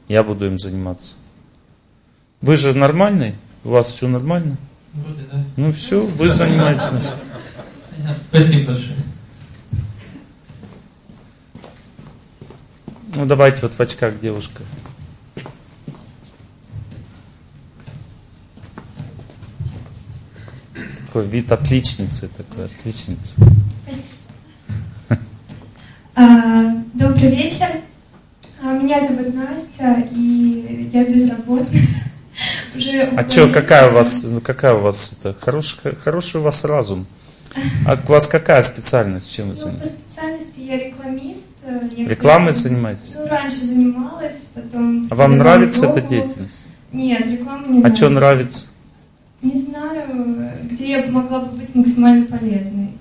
Я 0.09 0.23
буду 0.23 0.47
им 0.47 0.59
заниматься. 0.59 1.14
Вы 2.40 2.57
же 2.57 2.75
нормальный? 2.75 3.35
У 3.64 3.71
вас 3.71 3.92
все 3.92 4.09
нормально? 4.09 4.57
Вроде, 5.05 5.23
да. 5.31 5.45
Ну 5.57 5.73
все, 5.73 6.05
вы 6.05 6.31
занимаетесь. 6.31 6.90
Спасибо 8.31 8.73
большое. 8.73 8.97
Ну 13.14 13.26
давайте 13.26 13.62
вот 13.62 13.75
в 13.75 13.81
очках 13.81 14.21
девушка. 14.21 14.62
Такой 21.07 21.26
вид 21.26 21.50
отличницы, 21.50 22.28
такой 22.28 22.67
отличницы. 22.67 23.37
А, 26.14 26.76
добрый 26.95 27.31
вечер. 27.35 27.69
А, 28.62 28.73
меня 28.73 29.00
зовут 29.00 29.35
Настя, 29.35 30.07
и 30.12 30.90
я 30.93 31.05
безработная. 31.05 31.83
Уже 32.79 33.03
а 33.03 33.29
что, 33.29 33.49
какая 33.49 33.91
у 33.91 33.95
вас, 33.95 34.25
ну, 34.25 34.41
какая 34.41 34.75
у 34.75 34.81
вас 34.81 35.19
это, 35.19 35.37
хороший, 35.41 35.79
хороший 36.05 36.41
у 36.41 36.45
вас 36.45 36.65
разум? 36.65 37.07
А 37.87 37.99
у 38.07 38.13
вас 38.13 38.29
какая 38.29 38.63
специальность, 38.63 39.35
чем 39.35 39.49
вы 39.49 39.55
ну, 39.55 39.61
занимаетесь? 39.61 39.91
по 39.91 39.99
специальности 39.99 40.61
я 40.61 40.77
рекламист. 40.79 41.51
Э, 41.65 41.81
Рекламой 41.97 42.53
занимаетесь? 42.53 43.15
Ну, 43.17 43.27
раньше 43.27 43.67
занималась, 43.67 44.51
потом... 44.55 45.09
А 45.11 45.15
вам 45.15 45.39
нравится 45.39 45.87
эта 45.87 46.01
деятельность? 46.03 46.61
Нет, 46.93 47.27
реклама 47.27 47.67
не 47.67 47.79
а 47.79 47.81
нравится. 47.81 47.93
А 47.93 47.97
что 47.97 48.09
нравится? 48.11 48.67
Не 49.43 49.61
знаю, 49.61 50.53
где 50.65 50.91
я 50.91 51.07
могла 51.07 51.41
бы 51.41 51.57
быть 51.57 51.75
максимально 51.75 52.27
полезной. 52.27 52.93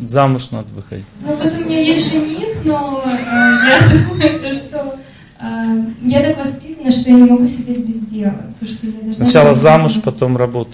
Замуж 0.00 0.50
надо 0.52 0.72
выходить. 0.74 1.06
Ну 1.22 1.34
вот 1.34 1.52
у 1.52 1.64
меня 1.64 1.80
есть 1.80 2.12
жених, 2.12 2.64
но 2.64 3.04
э, 3.04 3.08
я 3.10 3.80
думаю, 4.08 4.54
что 4.54 4.96
я 5.40 6.22
так 6.22 6.38
воспитана, 6.38 6.90
что 6.90 7.10
я 7.10 7.16
не 7.16 7.24
могу 7.24 7.46
сидеть 7.46 7.78
без 7.78 8.00
дела. 8.00 8.34
То, 8.58 8.66
что 8.66 8.86
я 8.86 9.14
Сначала 9.14 9.54
замуж, 9.54 9.92
делать. 9.92 10.04
потом 10.04 10.36
работа. 10.36 10.72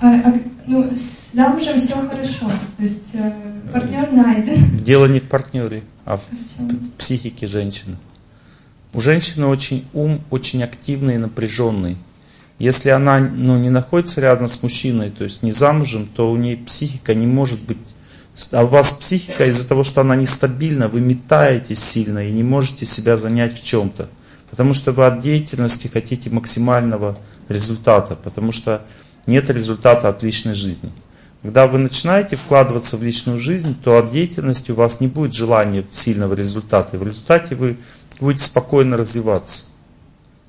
А, 0.00 0.06
а, 0.06 0.34
ну, 0.66 0.90
с 0.94 1.32
замужем 1.32 1.80
все 1.80 1.94
хорошо. 1.94 2.46
То 2.76 2.82
есть 2.82 3.14
э, 3.14 3.32
партнер 3.72 4.12
найден. 4.12 4.78
Дело 4.84 5.06
не 5.06 5.20
в 5.20 5.24
партнере, 5.24 5.82
а 6.04 6.16
в, 6.16 6.22
в 6.30 6.90
психике 6.98 7.46
женщины. 7.46 7.96
У 8.92 9.00
женщины 9.00 9.46
очень 9.46 9.84
ум 9.92 10.20
очень 10.30 10.62
активный 10.62 11.14
и 11.14 11.18
напряженный. 11.18 11.96
Если 12.58 12.90
она 12.90 13.20
ну, 13.20 13.56
не 13.56 13.70
находится 13.70 14.20
рядом 14.20 14.48
с 14.48 14.62
мужчиной, 14.62 15.10
то 15.10 15.24
есть 15.24 15.42
не 15.42 15.52
замужем, 15.52 16.06
то 16.06 16.30
у 16.30 16.36
нее 16.36 16.56
психика 16.56 17.14
не 17.14 17.26
может 17.26 17.60
быть... 17.60 17.78
А 18.52 18.64
у 18.64 18.66
вас 18.66 18.92
психика 18.92 19.46
из-за 19.46 19.68
того, 19.68 19.84
что 19.84 20.00
она 20.00 20.14
нестабильна, 20.14 20.88
вы 20.88 21.00
метаетесь 21.00 21.82
сильно 21.82 22.26
и 22.26 22.32
не 22.32 22.42
можете 22.42 22.86
себя 22.86 23.16
занять 23.16 23.58
в 23.58 23.64
чем-то. 23.64 24.08
Потому 24.50 24.74
что 24.74 24.92
вы 24.92 25.06
от 25.06 25.20
деятельности 25.20 25.88
хотите 25.88 26.30
максимального 26.30 27.18
результата, 27.48 28.14
потому 28.14 28.52
что 28.52 28.82
нет 29.26 29.50
результата 29.50 30.08
от 30.08 30.22
личной 30.22 30.54
жизни. 30.54 30.90
Когда 31.42 31.66
вы 31.66 31.78
начинаете 31.78 32.36
вкладываться 32.36 32.96
в 32.96 33.02
личную 33.02 33.38
жизнь, 33.38 33.76
то 33.82 33.98
от 33.98 34.10
деятельности 34.10 34.70
у 34.70 34.74
вас 34.74 35.00
не 35.00 35.06
будет 35.06 35.34
желания 35.34 35.84
сильного 35.90 36.34
результата. 36.34 36.96
И 36.96 36.98
в 36.98 37.02
результате 37.02 37.54
вы 37.54 37.76
будете 38.20 38.44
спокойно 38.44 38.96
развиваться. 38.96 39.66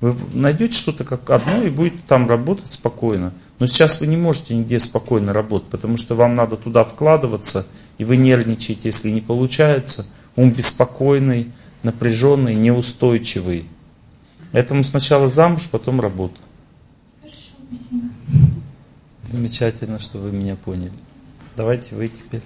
Вы 0.00 0.14
найдете 0.32 0.74
что-то 0.74 1.04
как 1.04 1.28
одно 1.30 1.62
и 1.62 1.70
будете 1.70 1.98
там 2.08 2.28
работать 2.28 2.70
спокойно. 2.70 3.32
Но 3.60 3.66
сейчас 3.66 4.00
вы 4.00 4.06
не 4.06 4.16
можете 4.16 4.56
нигде 4.56 4.80
спокойно 4.80 5.34
работать, 5.34 5.68
потому 5.68 5.98
что 5.98 6.14
вам 6.14 6.34
надо 6.34 6.56
туда 6.56 6.82
вкладываться, 6.82 7.66
и 7.98 8.04
вы 8.04 8.16
нервничаете, 8.16 8.88
если 8.88 9.10
не 9.10 9.20
получается. 9.20 10.06
Ум 10.34 10.50
беспокойный, 10.50 11.52
напряженный, 11.82 12.54
неустойчивый. 12.54 13.66
Этому 14.52 14.82
сначала 14.82 15.28
замуж, 15.28 15.68
потом 15.70 16.00
работа. 16.00 16.38
Хорошо, 17.20 17.38
спасибо. 17.68 18.06
Замечательно, 19.30 19.98
что 19.98 20.16
вы 20.16 20.32
меня 20.32 20.56
поняли. 20.56 20.92
Давайте 21.54 21.94
вы 21.94 22.08
теперь. 22.08 22.42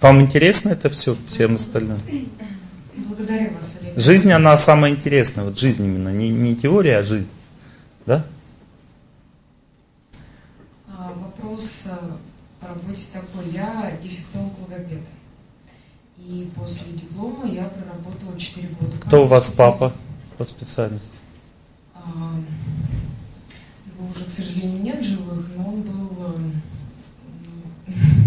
Вам 0.00 0.20
интересно 0.20 0.70
это 0.70 0.88
все, 0.88 1.16
всем 1.26 1.56
остальным? 1.56 1.98
Благодарю 3.30 3.54
вас, 3.54 3.76
Олег. 3.80 3.98
Жизнь, 3.98 4.32
она 4.32 4.58
самая 4.58 4.90
интересная. 4.92 5.44
Вот 5.44 5.58
жизнь 5.58 5.84
именно, 5.84 6.12
не, 6.12 6.30
не 6.30 6.56
теория, 6.56 6.98
а 6.98 7.02
жизнь. 7.04 7.30
Да? 8.06 8.24
А, 10.88 11.12
вопрос 11.14 11.86
э, 11.86 11.96
по 12.60 12.68
работе 12.68 13.04
такой. 13.12 13.52
Я 13.52 13.92
дефектолог-логопед. 14.02 15.02
И 16.18 16.50
после 16.56 16.92
диплома 16.92 17.46
я 17.46 17.64
проработала 17.64 18.38
4 18.38 18.68
года. 18.80 18.98
Кто 19.00 19.24
у 19.24 19.28
вас 19.28 19.50
папа 19.52 19.92
по 20.36 20.44
специальности? 20.44 21.18
А, 21.94 22.00
его 23.86 24.10
уже, 24.10 24.24
к 24.24 24.30
сожалению, 24.30 24.82
нет 24.82 25.04
живых, 25.04 25.46
но 25.56 25.68
он 25.68 25.82
был 25.82 26.16
э, 27.86 27.92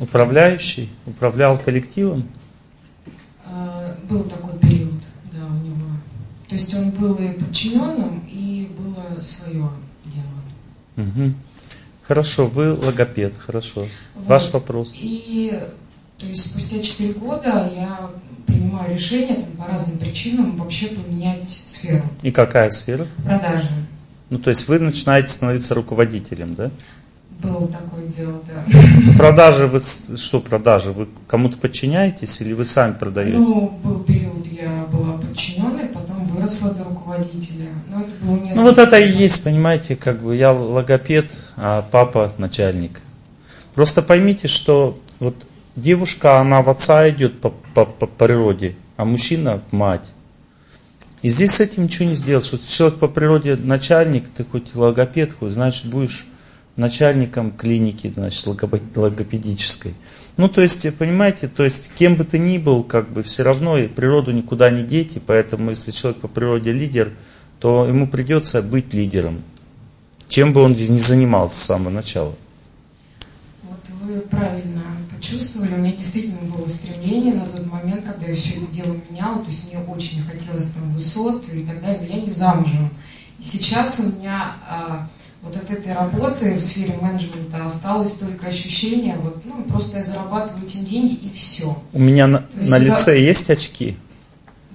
Управляющий? 0.00 0.88
Управлял 1.06 1.58
коллективом? 1.58 2.24
А, 3.46 3.96
был 4.08 4.24
такой 4.24 4.58
период, 4.58 5.02
да, 5.32 5.46
у 5.46 5.66
него. 5.66 5.88
То 6.48 6.54
есть 6.54 6.74
он 6.74 6.90
был 6.90 7.14
и 7.16 7.28
подчиненным, 7.28 8.24
и 8.28 8.70
было 8.76 9.22
свое 9.22 9.68
дело. 10.04 11.08
Угу. 11.08 11.34
Хорошо, 12.02 12.46
вы 12.46 12.72
логопед, 12.72 13.34
хорошо. 13.38 13.86
Вот. 14.14 14.26
Ваш 14.26 14.52
вопрос. 14.52 14.94
И 14.94 15.58
то 16.18 16.26
есть 16.26 16.50
спустя 16.50 16.80
4 16.80 17.14
года 17.14 17.70
я 17.74 18.10
принимаю 18.46 18.92
решение 18.92 19.34
там, 19.34 19.52
по 19.56 19.66
разным 19.66 19.98
причинам 19.98 20.56
вообще 20.56 20.86
поменять 20.88 21.48
сферу. 21.48 22.04
И 22.22 22.30
какая 22.30 22.70
сфера? 22.70 23.06
Продажи. 23.24 23.68
Ну, 24.30 24.38
то 24.38 24.50
есть 24.50 24.68
вы 24.68 24.78
начинаете 24.78 25.28
становиться 25.28 25.74
руководителем, 25.74 26.54
да? 26.54 26.70
Было 27.42 27.66
такое 27.66 28.06
дело, 28.06 28.40
да. 28.46 28.64
Продажи, 29.18 29.66
вы 29.66 29.80
что 30.16 30.40
продажи? 30.40 30.92
Вы 30.92 31.08
кому-то 31.26 31.56
подчиняетесь 31.56 32.40
или 32.40 32.52
вы 32.52 32.64
сами 32.64 32.92
продаете? 32.92 33.36
Ну, 33.36 33.78
был 33.82 34.00
период, 34.04 34.46
я 34.46 34.84
была 34.92 35.14
подчиненной, 35.14 35.86
потом 35.86 36.22
выросла 36.24 36.72
до 36.72 36.84
руководителя. 36.84 37.70
Но 37.90 38.02
это 38.02 38.12
было 38.20 38.36
несколько... 38.36 38.60
Ну, 38.60 38.62
вот 38.62 38.78
это 38.78 38.98
и 38.98 39.10
есть, 39.10 39.42
понимаете, 39.42 39.96
как 39.96 40.22
бы 40.22 40.36
я 40.36 40.52
логопед, 40.52 41.30
а 41.56 41.84
папа 41.90 42.32
начальник. 42.38 43.00
Просто 43.74 44.02
поймите, 44.02 44.46
что 44.46 44.98
вот 45.18 45.34
девушка, 45.74 46.38
она 46.38 46.62
в 46.62 46.70
отца 46.70 47.08
идет 47.08 47.40
по, 47.40 47.50
по, 47.74 47.86
по 47.86 48.06
природе, 48.06 48.76
а 48.96 49.04
мужчина 49.04 49.60
в 49.68 49.72
мать. 49.72 50.04
И 51.22 51.28
здесь 51.28 51.52
с 51.52 51.60
этим 51.60 51.84
ничего 51.84 52.08
не 52.08 52.14
сделать. 52.14 52.44
Что 52.44 52.58
человек 52.58 52.98
по 52.98 53.08
природе 53.08 53.56
начальник, 53.56 54.24
ты 54.36 54.44
хоть 54.44 54.74
логопед, 54.74 55.32
хоть, 55.32 55.52
значит, 55.52 55.86
будешь 55.86 56.26
начальником 56.76 57.52
клиники, 57.52 58.12
значит, 58.14 58.46
логопедической. 58.46 59.94
Ну, 60.36 60.48
то 60.48 60.62
есть, 60.62 60.94
понимаете, 60.96 61.48
то 61.48 61.64
есть, 61.64 61.90
кем 61.94 62.16
бы 62.16 62.24
ты 62.24 62.38
ни 62.38 62.58
был, 62.58 62.82
как 62.82 63.10
бы, 63.10 63.22
все 63.22 63.42
равно 63.42 63.76
и 63.76 63.88
природу 63.88 64.32
никуда 64.32 64.70
не 64.70 64.82
деть, 64.82 65.16
и 65.16 65.20
поэтому, 65.20 65.70
если 65.70 65.90
человек 65.90 66.20
по 66.20 66.28
природе 66.28 66.72
лидер, 66.72 67.12
то 67.60 67.86
ему 67.86 68.06
придется 68.06 68.62
быть 68.62 68.94
лидером, 68.94 69.42
чем 70.28 70.52
бы 70.52 70.62
он 70.62 70.72
ни 70.72 70.98
занимался 70.98 71.56
с 71.56 71.62
самого 71.62 71.90
начала. 71.90 72.34
Вот 73.62 73.80
вы 74.02 74.20
правильно 74.22 74.82
почувствовали, 75.14 75.74
у 75.74 75.78
меня 75.78 75.92
действительно 75.92 76.40
было 76.56 76.66
стремление 76.66 77.34
на 77.34 77.46
тот 77.46 77.66
момент, 77.70 78.04
когда 78.04 78.26
я 78.26 78.34
все 78.34 78.56
это 78.56 78.72
дело 78.72 78.96
меняла, 79.08 79.44
то 79.44 79.50
есть 79.50 79.66
мне 79.66 79.78
очень 79.78 80.22
хотелось 80.24 80.70
там 80.70 80.90
высот 80.92 81.44
и 81.52 81.64
так 81.64 81.80
далее, 81.82 82.00
но 82.00 82.16
я 82.16 82.22
не 82.22 82.30
замужем. 82.30 82.90
И 83.38 83.44
сейчас 83.44 84.00
у 84.00 84.18
меня 84.18 84.56
а, 84.66 85.08
вот 85.42 85.56
от 85.56 85.70
этой 85.70 85.92
работы 85.92 86.54
в 86.54 86.60
сфере 86.60 86.96
менеджмента 87.00 87.64
осталось 87.64 88.12
только 88.12 88.46
ощущение, 88.46 89.16
вот, 89.16 89.44
ну, 89.44 89.64
просто 89.64 89.98
я 89.98 90.04
зарабатываю 90.04 90.64
этим 90.64 90.84
деньги 90.84 91.14
и 91.14 91.32
все. 91.32 91.76
У 91.92 91.98
меня 91.98 92.28
на, 92.28 92.46
на 92.54 92.76
это... 92.76 92.84
лице 92.84 93.20
есть 93.20 93.50
очки? 93.50 93.96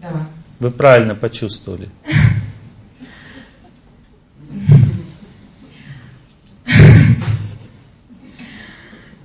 Да. 0.01 0.27
Вы 0.59 0.71
правильно 0.71 1.15
почувствовали. 1.15 1.89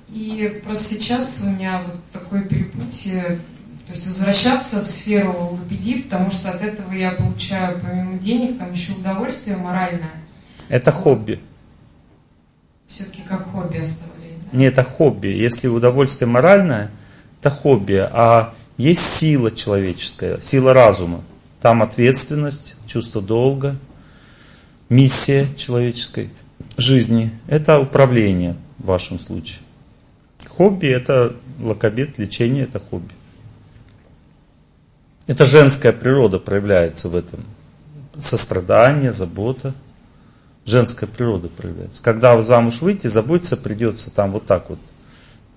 И 0.09 0.61
просто 0.63 0.93
сейчас 0.93 1.41
у 1.43 1.49
меня 1.49 1.81
вот 1.85 1.99
такое 2.11 2.43
перепутье, 2.43 3.39
то 3.85 3.93
есть 3.93 4.05
возвращаться 4.07 4.81
в 4.81 4.87
сферу 4.87 5.51
логопедии, 5.51 6.03
потому 6.03 6.29
что 6.29 6.51
от 6.51 6.61
этого 6.61 6.93
я 6.93 7.11
получаю 7.11 7.79
помимо 7.81 8.17
денег 8.17 8.57
там 8.57 8.71
еще 8.71 8.93
удовольствие 8.93 9.57
моральное. 9.57 10.22
Это 10.69 10.91
хобби. 10.91 11.39
Все-таки 12.87 13.21
как 13.21 13.51
хобби 13.51 13.77
оставлять. 13.77 14.37
Да? 14.51 14.57
Не, 14.57 14.65
это 14.65 14.83
хобби. 14.83 15.27
Если 15.27 15.67
удовольствие 15.67 16.27
моральное, 16.27 16.91
это 17.39 17.49
хобби. 17.49 18.07
А 18.11 18.53
есть 18.77 19.01
сила 19.01 19.51
человеческая, 19.51 20.39
сила 20.41 20.73
разума. 20.73 21.21
Там 21.61 21.81
ответственность, 21.81 22.75
чувство 22.85 23.21
долга, 23.21 23.77
миссия 24.89 25.47
человеческой 25.55 26.29
жизни. 26.77 27.31
Это 27.47 27.79
управление 27.79 28.55
в 28.79 28.87
вашем 28.87 29.19
случае. 29.19 29.59
Хобби 30.47 30.87
это 30.87 31.35
лакобет, 31.59 32.17
лечение 32.17 32.63
это 32.63 32.79
хобби. 32.79 33.13
Это 35.25 35.45
женская 35.45 35.93
природа 35.93 36.37
проявляется 36.37 37.07
в 37.09 37.15
этом. 37.15 37.45
Сострадание, 38.19 39.13
забота 39.13 39.73
женская 40.65 41.07
природа 41.07 41.49
проявляется. 41.49 42.01
Когда 42.01 42.35
вы 42.35 42.43
замуж 42.43 42.81
выйти, 42.81 43.07
заботиться 43.07 43.57
придется 43.57 44.11
там 44.11 44.31
вот 44.31 44.45
так 44.45 44.69
вот. 44.69 44.79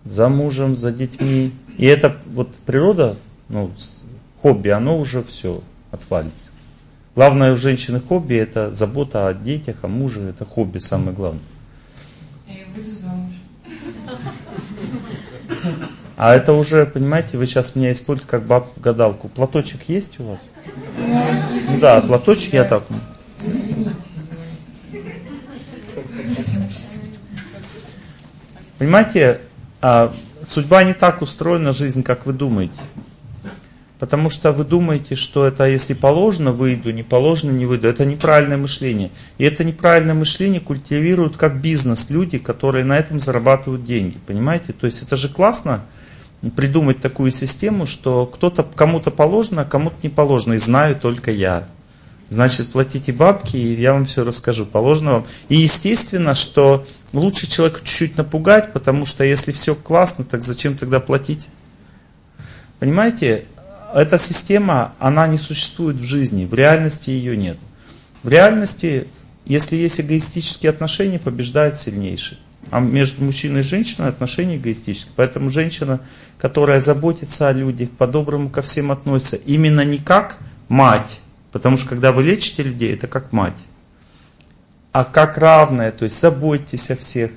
За 0.04 0.28
мужем, 0.28 0.76
за 0.76 0.92
детьми. 0.92 1.52
И 1.78 1.86
это 1.86 2.16
вот 2.26 2.54
природа, 2.66 3.16
ну, 3.48 3.70
хобби, 4.42 4.68
оно 4.68 4.98
уже 4.98 5.22
все 5.22 5.62
отвалится. 5.90 6.50
Главное 7.14 7.52
у 7.52 7.56
женщины 7.56 8.00
хобби 8.00 8.34
это 8.34 8.72
забота 8.72 9.28
о 9.28 9.34
детях, 9.34 9.76
о 9.82 9.88
муже, 9.88 10.20
это 10.28 10.44
хобби 10.44 10.78
самое 10.78 11.12
главное. 11.12 11.42
Я 12.46 12.64
выйду 12.74 12.92
замуж. 12.94 13.32
А 16.16 16.34
это 16.34 16.52
уже, 16.54 16.86
понимаете, 16.86 17.36
вы 17.36 17.46
сейчас 17.46 17.74
меня 17.74 17.92
используете 17.92 18.30
как 18.30 18.46
бабку 18.46 18.80
гадалку. 18.80 19.28
Платочек 19.28 19.80
есть 19.88 20.18
у 20.18 20.24
вас? 20.24 20.50
Ну, 20.98 21.78
да, 21.80 22.00
платочек 22.00 22.54
я 22.54 22.64
так. 22.64 22.84
Извините. 23.44 24.05
Понимаете, 28.78 29.40
а, 29.80 30.12
судьба 30.46 30.84
не 30.84 30.94
так 30.94 31.22
устроена, 31.22 31.72
жизнь, 31.72 32.02
как 32.02 32.26
вы 32.26 32.32
думаете. 32.32 32.80
Потому 33.98 34.28
что 34.28 34.52
вы 34.52 34.64
думаете, 34.64 35.14
что 35.14 35.46
это 35.46 35.64
если 35.64 35.94
положено, 35.94 36.52
выйду, 36.52 36.90
не 36.90 37.02
положено, 37.02 37.50
не 37.50 37.64
выйду. 37.64 37.88
Это 37.88 38.04
неправильное 38.04 38.58
мышление. 38.58 39.10
И 39.38 39.44
это 39.44 39.64
неправильное 39.64 40.14
мышление 40.14 40.60
культивируют 40.60 41.38
как 41.38 41.60
бизнес 41.62 42.10
люди, 42.10 42.36
которые 42.36 42.84
на 42.84 42.98
этом 42.98 43.20
зарабатывают 43.20 43.86
деньги. 43.86 44.18
Понимаете? 44.26 44.74
То 44.74 44.86
есть 44.86 45.02
это 45.02 45.16
же 45.16 45.30
классно 45.30 45.82
придумать 46.54 47.00
такую 47.00 47.30
систему, 47.30 47.86
что 47.86 48.26
кто-то 48.26 48.62
кому-то 48.62 49.10
положено, 49.10 49.62
а 49.62 49.64
кому-то 49.64 49.96
не 50.02 50.10
положено. 50.10 50.52
И 50.54 50.58
знаю 50.58 50.96
только 50.96 51.30
я. 51.30 51.66
Значит, 52.28 52.72
платите 52.72 53.12
бабки, 53.12 53.56
и 53.56 53.80
я 53.80 53.92
вам 53.92 54.04
все 54.04 54.24
расскажу. 54.24 54.66
Положено 54.66 55.12
вам. 55.12 55.26
И 55.48 55.56
естественно, 55.56 56.34
что 56.34 56.84
лучше 57.12 57.48
человека 57.48 57.80
чуть-чуть 57.84 58.16
напугать, 58.16 58.72
потому 58.72 59.06
что 59.06 59.22
если 59.22 59.52
все 59.52 59.74
классно, 59.74 60.24
так 60.24 60.42
зачем 60.42 60.76
тогда 60.76 60.98
платить? 60.98 61.48
Понимаете, 62.80 63.44
эта 63.94 64.18
система, 64.18 64.92
она 64.98 65.26
не 65.28 65.38
существует 65.38 65.96
в 65.96 66.04
жизни, 66.04 66.44
в 66.44 66.54
реальности 66.54 67.10
ее 67.10 67.36
нет. 67.36 67.58
В 68.22 68.28
реальности, 68.28 69.06
если 69.44 69.76
есть 69.76 70.00
эгоистические 70.00 70.70
отношения, 70.70 71.20
побеждает 71.20 71.76
сильнейший. 71.76 72.38
А 72.72 72.80
между 72.80 73.24
мужчиной 73.24 73.60
и 73.60 73.62
женщиной 73.62 74.08
отношения 74.08 74.56
эгоистические. 74.56 75.12
Поэтому 75.14 75.48
женщина, 75.48 76.00
которая 76.38 76.80
заботится 76.80 77.48
о 77.48 77.52
людях, 77.52 77.90
по-доброму 77.90 78.50
ко 78.50 78.62
всем 78.62 78.90
относится, 78.90 79.36
именно 79.36 79.84
не 79.84 79.98
как 79.98 80.38
мать, 80.68 81.20
Потому 81.56 81.78
что 81.78 81.88
когда 81.88 82.12
вы 82.12 82.22
лечите 82.22 82.62
людей, 82.62 82.92
это 82.92 83.06
как 83.06 83.32
мать. 83.32 83.56
А 84.92 85.04
как 85.04 85.38
равная, 85.38 85.90
то 85.90 86.02
есть 86.02 86.20
заботьтесь 86.20 86.90
о 86.90 86.96
всех. 86.96 87.30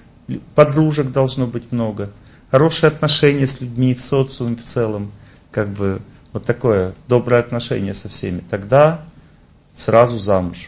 Подружек 0.55 1.13
должно 1.13 1.47
быть 1.47 1.71
много. 1.71 2.11
Хорошие 2.51 2.89
отношения 2.89 3.47
с 3.47 3.61
людьми 3.61 3.95
в 3.95 4.01
социуме 4.01 4.57
в 4.57 4.61
целом. 4.61 5.13
Как 5.51 5.69
бы 5.69 6.01
вот 6.33 6.43
такое 6.43 6.95
доброе 7.07 7.39
отношение 7.39 7.93
со 7.93 8.09
всеми. 8.09 8.43
Тогда 8.49 9.05
сразу 9.73 10.17
замуж. 10.17 10.67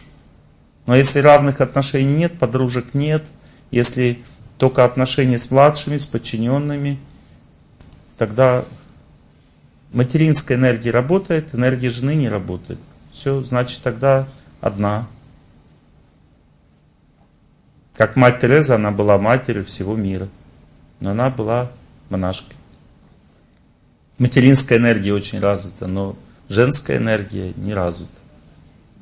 Но 0.86 0.96
если 0.96 1.20
равных 1.20 1.60
отношений 1.60 2.16
нет, 2.16 2.40
подружек 2.40 2.94
нет, 2.94 3.26
если 3.70 4.24
только 4.58 4.86
отношения 4.86 5.38
с 5.38 5.52
младшими, 5.52 5.98
с 5.98 6.06
подчиненными, 6.06 7.00
тогда 8.18 8.64
материнская 9.92 10.58
энергия 10.58 10.92
работает, 10.92 11.54
энергия 11.54 11.90
жены 11.90 12.16
не 12.16 12.30
работает. 12.30 12.80
Все, 13.12 13.41
значит, 13.41 13.82
тогда 13.84 14.28
одна. 14.62 15.08
Как 17.95 18.15
мать 18.15 18.39
Тереза, 18.39 18.76
она 18.76 18.91
была 18.91 19.17
матерью 19.17 19.65
всего 19.65 19.95
мира. 19.95 20.28
Но 21.00 21.12
она 21.12 21.30
была 21.30 21.71
монашкой. 22.10 22.56
Материнская 24.17 24.78
энергия 24.78 25.13
очень 25.13 25.39
развита, 25.39 25.88
но 25.88 26.15
женская 26.47 26.97
энергия 26.97 27.54
не 27.56 27.74
развита. 27.74 28.12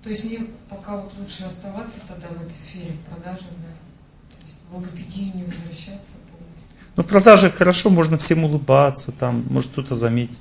То 0.03 0.09
есть 0.09 0.23
мне 0.23 0.39
пока 0.69 0.95
вот 0.95 1.11
лучше 1.19 1.43
оставаться 1.43 1.99
тогда 2.07 2.27
в 2.27 2.41
этой 2.41 2.55
сфере, 2.55 2.93
в 2.93 3.09
продаже, 3.09 3.43
да? 3.57 4.37
То 4.37 4.45
есть 4.45 4.57
в 4.69 4.75
логопедию 4.75 5.35
не 5.35 5.43
возвращаться 5.43 6.13
полностью. 6.31 6.71
Ну, 6.95 7.03
в 7.03 7.05
продаже 7.05 7.49
хорошо, 7.49 7.89
можно 7.89 8.17
всем 8.17 8.45
улыбаться, 8.45 9.11
там, 9.11 9.45
может 9.49 9.71
кто-то 9.71 9.95
заметить. 9.95 10.39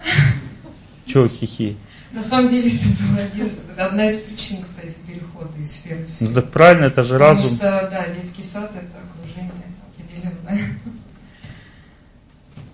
Чего 1.06 1.28
хихи? 1.28 1.76
На 2.12 2.22
самом 2.22 2.48
деле 2.48 2.70
это 2.74 2.86
был 3.02 3.18
один, 3.18 3.50
одна 3.76 4.06
из 4.06 4.16
причин, 4.18 4.62
кстати, 4.62 4.94
перехода 5.06 5.56
из 5.58 5.70
сферы. 5.72 6.06
Ну 6.20 6.32
так 6.32 6.50
правильно, 6.50 6.84
это 6.86 7.02
же 7.02 7.14
Потому 7.14 7.30
разум. 7.30 7.56
что, 7.56 7.88
да, 7.90 8.06
детский 8.08 8.42
сад 8.42 8.72
это 8.74 8.96
окружение 9.04 9.52
определенное. 9.96 10.78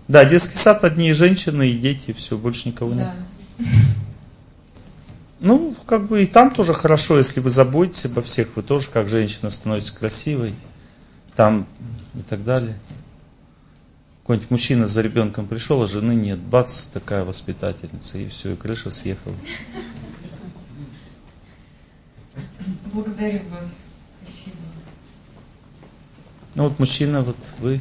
Да, 0.09 0.25
детский 0.25 0.59
сад 0.59 0.85
одни 0.85 1.13
женщины 1.13 1.71
и 1.71 1.79
дети, 1.79 2.13
все, 2.13 2.37
больше 2.37 2.69
никого 2.69 2.93
нет. 2.95 3.09
Да. 3.59 3.65
Ну, 5.41 5.75
как 5.87 6.07
бы 6.07 6.23
и 6.23 6.27
там 6.27 6.53
тоже 6.55 6.73
хорошо, 6.75 7.19
если 7.19 7.41
вы 7.41 7.51
заботитесь 7.51 8.07
обо 8.07 8.23
всех, 8.23 8.51
вы 8.55 8.63
тоже 8.63 8.89
как 8.93 9.09
женщина 9.09 9.51
становитесь 9.51 9.91
красивой. 9.91 10.55
там 11.35 11.67
и 12.15 12.23
так 12.23 12.45
далее. 12.45 12.77
Какой-нибудь 14.23 14.51
мужчина 14.53 14.87
за 14.87 15.03
ребенком 15.03 15.49
пришел, 15.49 15.83
а 15.83 15.89
жены 15.89 16.13
нет. 16.13 16.39
Бац, 16.39 16.87
такая 16.87 17.25
воспитательница, 17.25 18.19
и 18.19 18.29
все, 18.29 18.53
и 18.53 18.57
крыша 18.57 18.91
съехала. 18.91 19.35
Благодарю 22.93 23.41
вас. 23.51 23.87
Спасибо. 24.23 24.57
Ну 26.55 26.69
вот 26.69 26.79
мужчина, 26.79 27.23
вот 27.23 27.37
вы. 27.59 27.81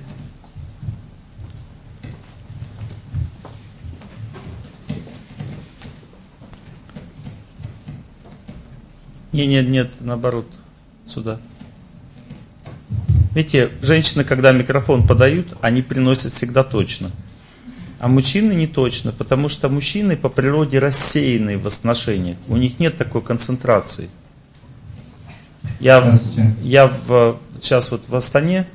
Нет, 9.31 9.47
нет, 9.47 9.69
нет, 9.69 9.91
наоборот, 9.99 10.47
сюда. 11.05 11.39
Видите, 13.33 13.69
женщины, 13.81 14.23
когда 14.23 14.51
микрофон 14.51 15.07
подают, 15.07 15.57
они 15.61 15.81
приносят 15.81 16.33
всегда 16.33 16.63
точно. 16.63 17.11
А 17.99 18.07
мужчины 18.07 18.53
не 18.53 18.67
точно, 18.67 19.11
потому 19.11 19.47
что 19.47 19.69
мужчины 19.69 20.17
по 20.17 20.27
природе 20.27 20.79
рассеянные 20.79 21.57
в 21.57 21.67
отношениях. 21.67 22.37
У 22.47 22.57
них 22.57 22.79
нет 22.79 22.97
такой 22.97 23.21
концентрации. 23.21 24.09
Я, 25.79 26.11
я 26.61 26.87
в, 26.87 27.37
сейчас 27.61 27.91
вот 27.91 28.03
в 28.07 28.15
Астане 28.15 28.67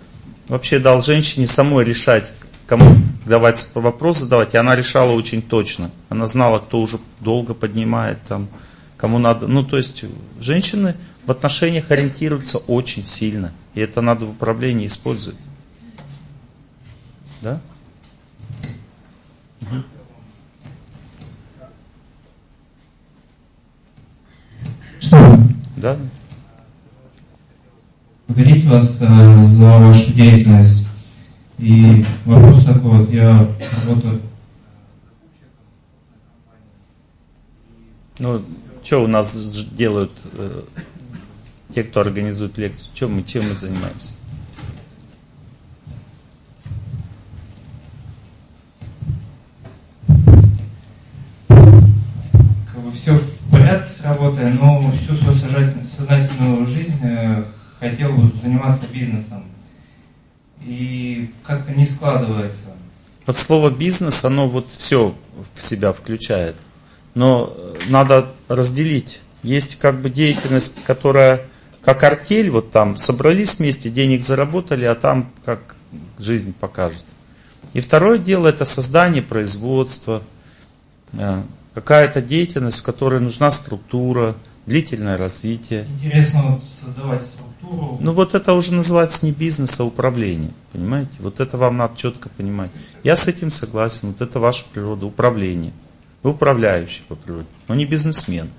вообще 0.48 0.78
дал 0.78 1.02
женщине 1.02 1.46
самой 1.46 1.84
решать, 1.84 2.32
кому 2.66 2.96
давать 3.26 3.68
вопрос 3.74 4.18
задавать, 4.18 4.54
и 4.54 4.58
она 4.58 4.76
решала 4.76 5.12
очень 5.12 5.42
точно. 5.42 5.90
Она 6.08 6.26
знала, 6.26 6.60
кто 6.60 6.80
уже 6.80 6.98
долго 7.20 7.52
поднимает, 7.52 8.18
там, 8.28 8.48
кому 8.96 9.18
надо. 9.18 9.48
Ну, 9.48 9.64
то 9.64 9.76
есть 9.76 10.04
женщины 10.40 10.94
в 11.26 11.30
отношениях 11.30 11.90
ориентируются 11.90 12.58
очень 12.58 13.04
сильно. 13.04 13.52
И 13.76 13.80
это 13.80 14.00
надо 14.00 14.24
в 14.24 14.30
управлении 14.30 14.86
использовать. 14.86 15.38
Да? 17.42 17.60
Угу. 19.60 19.82
Что? 24.98 25.38
Да. 25.76 25.98
Благодарить 28.26 28.64
вас 28.64 28.96
э, 29.02 29.44
за 29.44 29.78
вашу 29.78 30.12
деятельность. 30.14 30.88
И 31.58 32.02
вопрос 32.24 32.64
такой 32.64 32.90
вот, 32.98 33.10
я 33.10 33.46
работаю 33.84 34.22
Ну, 38.18 38.40
что 38.82 39.04
у 39.04 39.06
нас 39.06 39.36
делают 39.72 40.12
э, 40.32 40.62
те, 41.76 41.84
кто 41.84 42.00
организует 42.00 42.56
лекцию? 42.56 42.88
Чем 42.94 43.16
мы, 43.16 43.22
чем 43.22 43.46
мы 43.46 43.54
занимаемся? 43.54 44.14
Как 51.48 52.80
бы 52.82 52.90
все 52.92 53.12
в 53.18 53.50
порядке 53.50 53.92
с 53.92 54.00
работой, 54.00 54.54
но 54.54 54.90
всю 54.92 55.16
свою 55.16 55.36
сознательную 55.36 56.66
жизнь 56.66 56.98
э, 57.02 57.44
хотел 57.78 58.14
бы 58.14 58.32
заниматься 58.40 58.86
бизнесом. 58.90 59.44
И 60.62 61.30
как-то 61.44 61.72
не 61.72 61.84
складывается. 61.84 62.68
Под 63.26 63.36
слово 63.36 63.68
бизнес, 63.68 64.24
оно 64.24 64.48
вот 64.48 64.70
все 64.70 65.14
в 65.54 65.60
себя 65.60 65.92
включает. 65.92 66.56
Но 67.14 67.54
э, 67.54 67.80
надо 67.88 68.32
разделить. 68.48 69.20
Есть 69.42 69.76
как 69.78 70.00
бы 70.00 70.08
деятельность, 70.08 70.82
которая 70.86 71.46
как 71.86 72.02
артель, 72.02 72.50
вот 72.50 72.72
там 72.72 72.96
собрались 72.96 73.60
вместе, 73.60 73.90
денег 73.90 74.24
заработали, 74.24 74.84
а 74.84 74.96
там 74.96 75.30
как 75.44 75.76
жизнь 76.18 76.52
покажет. 76.52 77.04
И 77.74 77.80
второе 77.80 78.18
дело 78.18 78.48
это 78.48 78.64
создание 78.64 79.22
производства, 79.22 80.20
э, 81.12 81.42
какая-то 81.74 82.20
деятельность, 82.20 82.80
в 82.80 82.82
которой 82.82 83.20
нужна 83.20 83.52
структура, 83.52 84.34
длительное 84.66 85.16
развитие. 85.16 85.86
Интересно 85.94 86.42
вот 86.42 86.62
создавать 86.84 87.22
структуру. 87.22 87.98
Ну 88.00 88.12
вот 88.12 88.34
это 88.34 88.54
уже 88.54 88.74
называется 88.74 89.24
не 89.24 89.30
бизнес, 89.30 89.78
а 89.78 89.84
управление. 89.84 90.50
Понимаете? 90.72 91.12
Вот 91.20 91.38
это 91.38 91.56
вам 91.56 91.76
надо 91.76 91.96
четко 91.96 92.28
понимать. 92.30 92.72
Я 93.04 93.14
с 93.14 93.28
этим 93.28 93.52
согласен. 93.52 94.08
Вот 94.08 94.20
это 94.20 94.40
ваша 94.40 94.64
природа, 94.72 95.06
управление. 95.06 95.72
Вы 96.24 96.32
управляющий 96.32 97.04
по 97.06 97.14
природе, 97.14 97.46
но 97.68 97.76
не 97.76 97.84
бизнесмен 97.84 98.50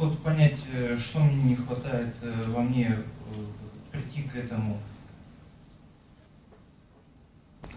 вот 0.00 0.18
понять, 0.20 0.56
э, 0.72 0.96
что 0.98 1.20
мне 1.20 1.42
не 1.42 1.56
хватает 1.56 2.14
э, 2.22 2.44
во 2.48 2.62
мне 2.62 2.98
э, 2.98 3.02
прийти 3.92 4.22
к 4.26 4.34
этому? 4.34 4.80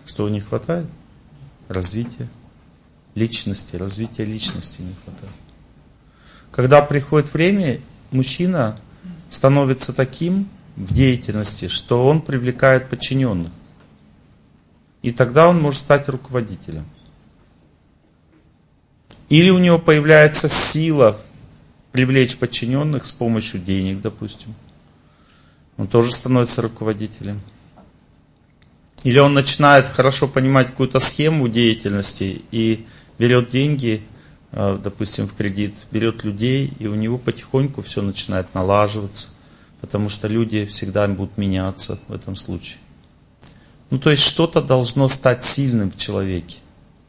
Что 0.05 0.29
не 0.29 0.39
хватает? 0.39 0.87
Развития 1.67 2.27
личности, 3.15 3.75
развития 3.75 4.25
личности 4.25 4.81
не 4.81 4.95
хватает. 5.03 5.33
Когда 6.51 6.81
приходит 6.81 7.33
время, 7.33 7.79
мужчина 8.11 8.79
становится 9.29 9.93
таким 9.93 10.47
в 10.75 10.93
деятельности, 10.93 11.67
что 11.67 12.07
он 12.07 12.21
привлекает 12.21 12.89
подчиненных. 12.89 13.51
И 15.01 15.11
тогда 15.11 15.49
он 15.49 15.61
может 15.61 15.81
стать 15.81 16.07
руководителем. 16.07 16.85
Или 19.29 19.49
у 19.49 19.57
него 19.57 19.77
появляется 19.77 20.47
сила 20.47 21.19
привлечь 21.93 22.35
подчиненных 22.35 23.05
с 23.05 23.13
помощью 23.13 23.61
денег, 23.61 24.01
допустим. 24.01 24.53
Он 25.77 25.87
тоже 25.87 26.11
становится 26.11 26.61
руководителем. 26.61 27.39
Или 29.03 29.19
он 29.19 29.33
начинает 29.33 29.87
хорошо 29.87 30.27
понимать 30.27 30.67
какую-то 30.67 30.99
схему 30.99 31.47
деятельности 31.47 32.41
и 32.51 32.85
берет 33.19 33.51
деньги, 33.51 34.01
э, 34.51 34.79
допустим, 34.83 35.27
в 35.27 35.35
кредит, 35.35 35.75
берет 35.91 36.23
людей, 36.23 36.73
и 36.79 36.87
у 36.87 36.95
него 36.95 37.17
потихоньку 37.17 37.81
все 37.81 38.01
начинает 38.01 38.53
налаживаться, 38.55 39.29
потому 39.79 40.09
что 40.09 40.27
люди 40.27 40.65
всегда 40.65 41.07
будут 41.07 41.37
меняться 41.37 41.99
в 42.07 42.13
этом 42.13 42.35
случае. 42.35 42.79
Ну, 43.91 43.99
то 43.99 44.09
есть 44.09 44.23
что-то 44.23 44.61
должно 44.61 45.07
стать 45.09 45.43
сильным 45.43 45.91
в 45.91 45.97
человеке, 45.97 46.57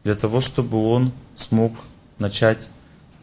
для 0.03 0.15
того, 0.15 0.43
чтобы 0.43 0.87
он 0.87 1.13
смог 1.35 1.73
начать 2.19 2.69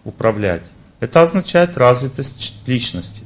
управлять. 0.06 0.64
Это 1.02 1.24
означает 1.24 1.78
развитость 1.78 2.62
личности. 2.68 3.24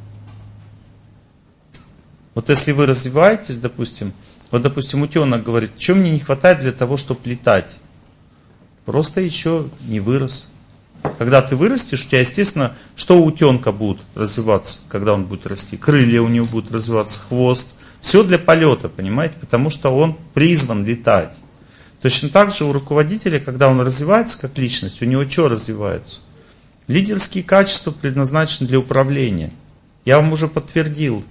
Вот 2.33 2.49
если 2.49 2.71
вы 2.71 2.85
развиваетесь, 2.85 3.59
допустим, 3.59 4.13
вот, 4.49 4.61
допустим, 4.61 5.01
утенок 5.01 5.43
говорит, 5.43 5.71
что 5.77 5.93
мне 5.93 6.11
не 6.11 6.19
хватает 6.19 6.61
для 6.61 6.71
того, 6.71 6.95
чтобы 6.95 7.19
летать? 7.25 7.75
Просто 8.85 9.19
еще 9.19 9.67
не 9.81 9.99
вырос. 9.99 10.53
Когда 11.17 11.41
ты 11.41 11.57
вырастешь, 11.57 12.05
у 12.05 12.07
тебя, 12.07 12.21
естественно, 12.21 12.73
что 12.95 13.19
у 13.19 13.25
утенка 13.25 13.73
будет 13.73 13.99
развиваться, 14.15 14.79
когда 14.87 15.13
он 15.13 15.25
будет 15.25 15.45
расти? 15.45 15.75
Крылья 15.75 16.21
у 16.21 16.29
него 16.29 16.45
будут 16.45 16.71
развиваться, 16.71 17.19
хвост. 17.19 17.75
Все 17.99 18.23
для 18.23 18.39
полета, 18.39 18.87
понимаете? 18.87 19.35
Потому 19.41 19.69
что 19.69 19.89
он 19.89 20.17
призван 20.33 20.85
летать. 20.85 21.33
Точно 22.01 22.29
так 22.29 22.53
же 22.53 22.63
у 22.63 22.71
руководителя, 22.71 23.39
когда 23.41 23.67
он 23.67 23.81
развивается 23.81 24.39
как 24.39 24.57
личность, 24.57 25.01
у 25.01 25.05
него 25.05 25.27
что 25.27 25.49
развивается? 25.49 26.21
Лидерские 26.87 27.43
качества 27.43 27.91
предназначены 27.91 28.67
для 28.67 28.79
управления. 28.79 29.51
Я 30.05 30.17
вам 30.17 30.31
уже 30.33 30.47
подтвердил, 30.47 31.23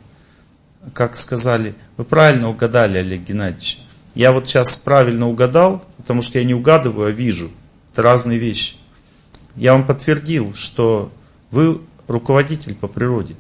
как 0.93 1.17
сказали, 1.17 1.75
вы 1.97 2.05
правильно 2.05 2.49
угадали, 2.49 2.99
Олег 2.99 3.23
Геннадьевич. 3.23 3.81
Я 4.15 4.33
вот 4.33 4.49
сейчас 4.49 4.77
правильно 4.77 5.29
угадал, 5.29 5.85
потому 5.97 6.23
что 6.23 6.39
я 6.39 6.45
не 6.45 6.55
угадываю, 6.55 7.09
а 7.09 7.13
вижу. 7.13 7.51
Это 7.93 8.03
разные 8.03 8.39
вещи. 8.39 8.75
Я 9.55 9.73
вам 9.75 9.87
подтвердил, 9.87 10.55
что 10.55 11.13
вы 11.51 11.81
руководитель 12.09 12.75
по 12.75 12.89
природе. 12.89 13.37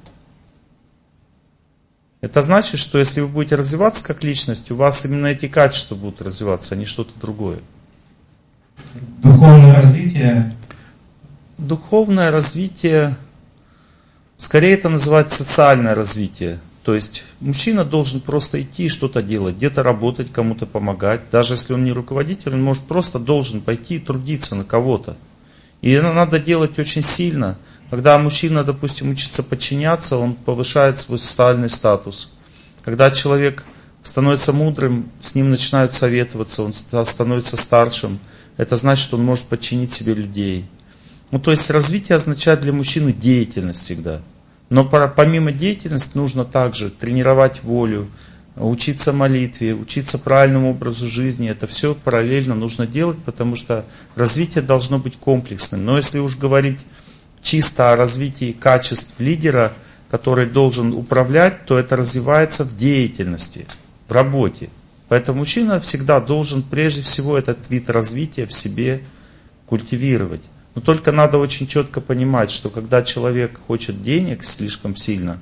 Это 2.20 2.40
значит, 2.40 2.80
что 2.80 2.98
если 2.98 3.20
вы 3.20 3.28
будете 3.28 3.56
развиваться 3.56 4.06
как 4.06 4.24
личность, 4.24 4.70
у 4.70 4.76
вас 4.76 5.04
именно 5.04 5.26
эти 5.26 5.46
качества 5.46 5.94
будут 5.94 6.22
развиваться, 6.22 6.74
а 6.74 6.78
не 6.78 6.86
что-то 6.86 7.10
другое. 7.20 7.58
Духовное 9.22 9.74
развитие 9.74 10.54
духовное 11.58 12.30
развитие, 12.30 13.16
скорее 14.38 14.74
это 14.74 14.88
называется 14.88 15.44
социальное 15.44 15.94
развитие. 15.94 16.60
То 16.84 16.94
есть 16.94 17.24
мужчина 17.40 17.84
должен 17.84 18.20
просто 18.20 18.60
идти 18.62 18.84
и 18.84 18.88
что-то 18.90 19.22
делать, 19.22 19.56
где-то 19.56 19.82
работать, 19.82 20.30
кому-то 20.30 20.66
помогать. 20.66 21.22
Даже 21.30 21.54
если 21.54 21.72
он 21.72 21.84
не 21.84 21.92
руководитель, 21.92 22.52
он 22.52 22.62
может 22.62 22.82
просто 22.84 23.18
должен 23.18 23.62
пойти 23.62 23.96
и 23.96 24.00
трудиться 24.00 24.54
на 24.54 24.64
кого-то. 24.64 25.16
И 25.80 25.90
это 25.90 26.12
надо 26.12 26.38
делать 26.38 26.78
очень 26.78 27.02
сильно. 27.02 27.56
Когда 27.90 28.18
мужчина, 28.18 28.64
допустим, 28.64 29.10
учится 29.10 29.42
подчиняться, 29.42 30.18
он 30.18 30.34
повышает 30.34 30.98
свой 30.98 31.18
социальный 31.18 31.70
статус. 31.70 32.32
Когда 32.84 33.10
человек 33.10 33.64
становится 34.02 34.52
мудрым, 34.52 35.08
с 35.22 35.34
ним 35.34 35.50
начинают 35.50 35.94
советоваться, 35.94 36.62
он 36.62 36.74
становится 37.06 37.56
старшим. 37.56 38.18
Это 38.58 38.76
значит, 38.76 39.04
что 39.04 39.16
он 39.16 39.24
может 39.24 39.44
подчинить 39.44 39.92
себе 39.92 40.12
людей. 40.12 40.66
Ну, 41.34 41.40
то 41.40 41.50
есть 41.50 41.68
развитие 41.68 42.14
означает 42.14 42.60
для 42.60 42.72
мужчины 42.72 43.12
деятельность 43.12 43.80
всегда. 43.80 44.20
Но 44.70 44.84
помимо 44.84 45.50
деятельности 45.50 46.16
нужно 46.16 46.44
также 46.44 46.90
тренировать 46.90 47.64
волю, 47.64 48.06
учиться 48.54 49.12
молитве, 49.12 49.74
учиться 49.74 50.20
правильному 50.20 50.70
образу 50.70 51.08
жизни. 51.08 51.50
Это 51.50 51.66
все 51.66 51.96
параллельно 51.96 52.54
нужно 52.54 52.86
делать, 52.86 53.18
потому 53.24 53.56
что 53.56 53.84
развитие 54.14 54.62
должно 54.62 55.00
быть 55.00 55.16
комплексным. 55.16 55.84
Но 55.84 55.96
если 55.96 56.20
уж 56.20 56.36
говорить 56.36 56.86
чисто 57.42 57.92
о 57.92 57.96
развитии 57.96 58.52
качеств 58.52 59.16
лидера, 59.18 59.72
который 60.12 60.46
должен 60.46 60.92
управлять, 60.92 61.66
то 61.66 61.76
это 61.76 61.96
развивается 61.96 62.62
в 62.62 62.76
деятельности, 62.76 63.66
в 64.06 64.12
работе. 64.12 64.70
Поэтому 65.08 65.40
мужчина 65.40 65.80
всегда 65.80 66.20
должен 66.20 66.62
прежде 66.62 67.02
всего 67.02 67.36
этот 67.36 67.70
вид 67.70 67.90
развития 67.90 68.46
в 68.46 68.54
себе 68.54 69.00
культивировать. 69.66 70.42
Но 70.74 70.80
только 70.80 71.12
надо 71.12 71.38
очень 71.38 71.66
четко 71.66 72.00
понимать, 72.00 72.50
что 72.50 72.68
когда 72.68 73.02
человек 73.02 73.60
хочет 73.66 74.02
денег 74.02 74.44
слишком 74.44 74.96
сильно, 74.96 75.38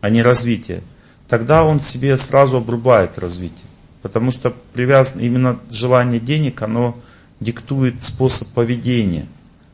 а 0.00 0.10
не 0.10 0.22
развития, 0.22 0.82
тогда 1.28 1.64
он 1.64 1.80
себе 1.80 2.16
сразу 2.16 2.58
обрубает 2.58 3.18
развитие. 3.18 3.66
Потому 4.02 4.30
что 4.30 4.54
привязан, 4.72 5.20
именно 5.20 5.58
желание 5.70 6.20
денег, 6.20 6.62
оно 6.62 6.98
диктует 7.40 8.02
способ 8.04 8.48
поведения. 8.48 9.26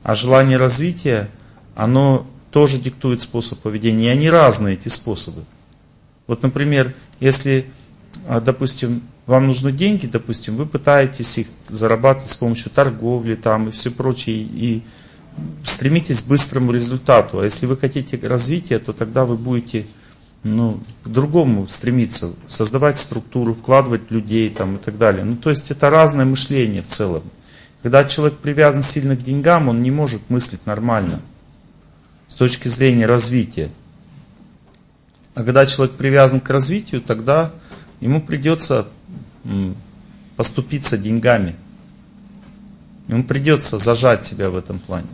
А 0.02 0.14
желание 0.14 0.56
развития, 0.56 1.28
оно 1.74 2.26
тоже 2.50 2.78
диктует 2.78 3.22
способ 3.22 3.60
поведения. 3.60 4.06
И 4.06 4.10
они 4.10 4.30
разные, 4.30 4.74
эти 4.74 4.88
способы. 4.88 5.44
Вот, 6.26 6.42
например, 6.42 6.94
если, 7.18 7.66
а, 8.26 8.40
допустим, 8.40 9.02
вам 9.30 9.46
нужны 9.46 9.70
деньги, 9.70 10.06
допустим, 10.06 10.56
вы 10.56 10.66
пытаетесь 10.66 11.38
их 11.38 11.46
зарабатывать 11.68 12.32
с 12.32 12.36
помощью 12.36 12.72
торговли 12.72 13.36
там 13.36 13.68
и 13.68 13.70
все 13.70 13.92
прочее, 13.92 14.38
и 14.38 14.82
стремитесь 15.62 16.22
к 16.22 16.26
быстрому 16.26 16.72
результату. 16.72 17.38
А 17.38 17.44
если 17.44 17.66
вы 17.66 17.76
хотите 17.76 18.18
развития, 18.26 18.80
то 18.80 18.92
тогда 18.92 19.24
вы 19.24 19.36
будете 19.36 19.86
ну, 20.42 20.80
к 21.04 21.08
другому 21.08 21.68
стремиться, 21.68 22.34
создавать 22.48 22.98
структуру, 22.98 23.54
вкладывать 23.54 24.10
людей 24.10 24.50
там, 24.50 24.76
и 24.76 24.78
так 24.80 24.98
далее. 24.98 25.22
Ну, 25.22 25.36
то 25.36 25.50
есть 25.50 25.70
это 25.70 25.90
разное 25.90 26.24
мышление 26.24 26.82
в 26.82 26.88
целом. 26.88 27.22
Когда 27.84 28.02
человек 28.02 28.38
привязан 28.38 28.82
сильно 28.82 29.14
к 29.14 29.22
деньгам, 29.22 29.68
он 29.68 29.80
не 29.80 29.92
может 29.92 30.28
мыслить 30.28 30.66
нормально 30.66 31.20
с 32.26 32.34
точки 32.34 32.66
зрения 32.66 33.06
развития. 33.06 33.70
А 35.36 35.44
когда 35.44 35.66
человек 35.66 35.94
привязан 35.94 36.40
к 36.40 36.50
развитию, 36.50 37.00
тогда 37.00 37.52
ему 38.00 38.20
придется 38.20 38.88
поступиться 40.36 40.98
деньгами. 40.98 41.56
Ему 43.08 43.24
придется 43.24 43.78
зажать 43.78 44.24
себя 44.24 44.50
в 44.50 44.56
этом 44.56 44.78
плане. 44.78 45.08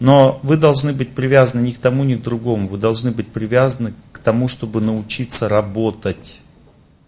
Но 0.00 0.40
вы 0.42 0.56
должны 0.56 0.92
быть 0.92 1.14
привязаны 1.14 1.66
ни 1.66 1.72
к 1.72 1.78
тому, 1.78 2.04
ни 2.04 2.14
к 2.14 2.22
другому. 2.22 2.68
Вы 2.68 2.78
должны 2.78 3.10
быть 3.10 3.28
привязаны 3.28 3.94
к 4.12 4.18
тому, 4.18 4.48
чтобы 4.48 4.80
научиться 4.80 5.48
работать. 5.48 6.40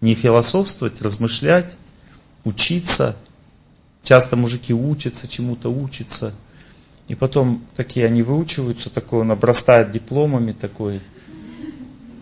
Не 0.01 0.13
философствовать, 0.13 1.01
размышлять, 1.01 1.75
учиться. 2.43 3.15
Часто 4.03 4.35
мужики 4.35 4.73
учатся, 4.73 5.27
чему-то 5.27 5.69
учатся. 5.69 6.33
И 7.07 7.15
потом 7.15 7.63
такие 7.75 8.05
они 8.05 8.23
выучиваются, 8.23 8.89
такой 8.89 9.21
он 9.21 9.31
обрастает 9.31 9.91
дипломами 9.91 10.51
такой. 10.53 11.01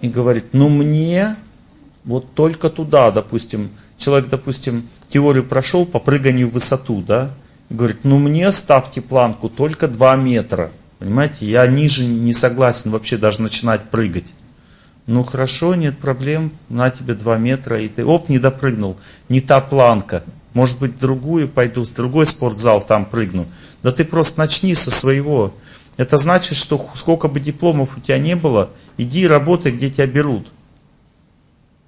И 0.02 0.10
говорит, 0.10 0.46
ну 0.54 0.70
мне 0.70 1.36
вот 2.04 2.34
только 2.34 2.70
туда, 2.70 3.12
допустим, 3.12 3.70
человек, 3.98 4.30
допустим, 4.30 4.88
теорию 5.10 5.44
прошел 5.44 5.86
по 5.86 6.00
прыганию 6.00 6.50
в 6.50 6.54
высоту, 6.54 7.02
да, 7.02 7.32
говорит, 7.70 8.00
ну 8.04 8.18
мне 8.20 8.52
ставьте 8.52 9.02
планку 9.02 9.50
только 9.50 9.88
2 9.88 10.16
метра. 10.16 10.72
Понимаете, 11.00 11.46
я 11.46 11.66
ниже 11.68 12.06
не 12.06 12.34
согласен 12.34 12.92
вообще 12.92 13.18
даже 13.18 13.42
начинать 13.42 13.90
прыгать. 13.90 14.26
Ну 15.08 15.24
хорошо, 15.24 15.76
нет 15.76 15.98
проблем, 15.98 16.52
на 16.68 16.90
тебе 16.92 17.16
2 17.16 17.38
метра, 17.38 17.80
и 17.82 17.88
ты, 17.88 18.06
оп, 18.06 18.30
не 18.30 18.38
допрыгнул, 18.38 18.98
не 19.28 19.42
та 19.42 19.60
планка. 19.62 20.24
Может 20.54 20.80
быть, 20.80 21.00
другую 21.00 21.48
пойду, 21.48 21.86
в 21.86 21.94
другой 21.94 22.28
спортзал 22.28 22.82
там 22.82 23.06
прыгну. 23.06 23.48
Да 23.82 23.92
ты 23.92 24.04
просто 24.04 24.40
начни 24.40 24.76
со 24.76 24.92
своего. 24.92 25.54
Это 25.98 26.18
значит, 26.18 26.58
что 26.58 26.90
сколько 26.96 27.28
бы 27.28 27.40
дипломов 27.40 27.98
у 27.98 28.02
тебя 28.02 28.20
не 28.20 28.36
было, 28.36 28.70
иди 28.98 29.28
работай, 29.28 29.72
где 29.72 29.90
тебя 29.90 30.08
берут. 30.08 30.48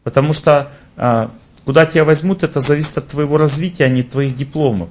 Потому 0.03 0.33
что 0.33 0.71
а, 0.97 1.31
куда 1.65 1.85
тебя 1.85 2.03
возьмут, 2.03 2.43
это 2.43 2.59
зависит 2.59 2.97
от 2.97 3.07
твоего 3.07 3.37
развития, 3.37 3.85
а 3.85 3.89
не 3.89 4.01
от 4.01 4.09
твоих 4.09 4.35
дипломов. 4.35 4.89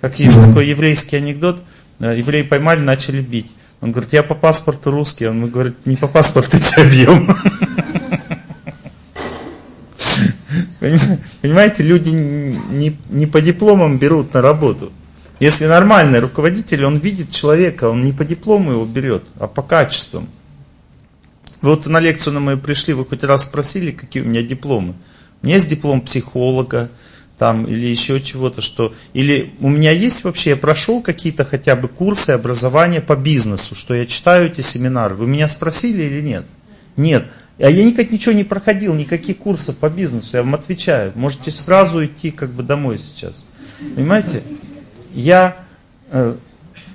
Как 0.00 0.18
есть 0.18 0.40
такой 0.42 0.66
еврейский 0.66 1.16
анекдот, 1.16 1.62
э, 2.00 2.16
евреи 2.18 2.42
поймали, 2.42 2.80
начали 2.80 3.20
бить. 3.20 3.52
Он 3.80 3.92
говорит, 3.92 4.12
я 4.12 4.22
по 4.22 4.34
паспорту 4.34 4.90
русский. 4.90 5.26
Он 5.26 5.48
говорит, 5.48 5.74
не 5.86 5.96
по 5.96 6.06
паспорту 6.06 6.58
тебя 6.58 6.84
бьем. 6.84 7.36
Понимаете, 11.42 11.82
люди 11.82 12.08
не, 12.08 12.96
не 13.08 13.26
по 13.26 13.40
дипломам 13.40 13.98
берут 13.98 14.34
на 14.34 14.42
работу. 14.42 14.92
Если 15.38 15.66
нормальный 15.66 16.20
руководитель, 16.20 16.84
он 16.84 16.98
видит 16.98 17.30
человека, 17.30 17.88
он 17.88 18.04
не 18.04 18.12
по 18.12 18.24
диплому 18.24 18.72
его 18.72 18.84
берет, 18.84 19.24
а 19.38 19.46
по 19.46 19.62
качествам. 19.62 20.28
Вы 21.60 21.70
вот 21.70 21.86
на 21.86 22.00
лекцию 22.00 22.34
на 22.34 22.40
мою 22.40 22.58
пришли, 22.58 22.94
вы 22.94 23.04
хоть 23.04 23.22
раз 23.22 23.44
спросили, 23.44 23.90
какие 23.90 24.22
у 24.22 24.26
меня 24.26 24.42
дипломы? 24.42 24.94
У 25.42 25.46
меня 25.46 25.56
есть 25.56 25.68
диплом 25.68 26.00
психолога, 26.00 26.90
там, 27.40 27.64
или 27.64 27.86
еще 27.86 28.20
чего-то, 28.20 28.60
что... 28.60 28.92
Или 29.14 29.54
у 29.60 29.68
меня 29.70 29.92
есть 29.92 30.24
вообще, 30.24 30.50
я 30.50 30.56
прошел 30.56 31.00
какие-то 31.00 31.44
хотя 31.44 31.74
бы 31.74 31.88
курсы 31.88 32.30
образования 32.30 33.00
по 33.00 33.16
бизнесу, 33.16 33.74
что 33.74 33.94
я 33.94 34.04
читаю 34.04 34.46
эти 34.46 34.60
семинары. 34.60 35.14
Вы 35.14 35.26
меня 35.26 35.48
спросили 35.48 36.02
или 36.02 36.20
нет? 36.20 36.44
Нет. 36.96 37.26
А 37.58 37.70
я 37.70 37.84
никак 37.84 38.10
ничего 38.10 38.34
не 38.34 38.44
проходил, 38.44 38.94
никаких 38.94 39.38
курсов 39.38 39.76
по 39.76 39.88
бизнесу, 39.88 40.36
я 40.36 40.42
вам 40.42 40.54
отвечаю. 40.54 41.12
Можете 41.14 41.50
сразу 41.50 42.04
идти 42.04 42.30
как 42.30 42.50
бы 42.50 42.62
домой 42.62 42.98
сейчас. 42.98 43.44
Понимаете? 43.94 44.42
Я, 45.14 45.56
э, 46.10 46.36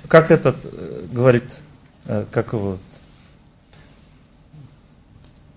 как 0.08 0.30
этот 0.30 0.56
э, 0.64 1.06
говорит, 1.12 1.44
э, 2.06 2.24
как 2.30 2.52
его, 2.52 2.78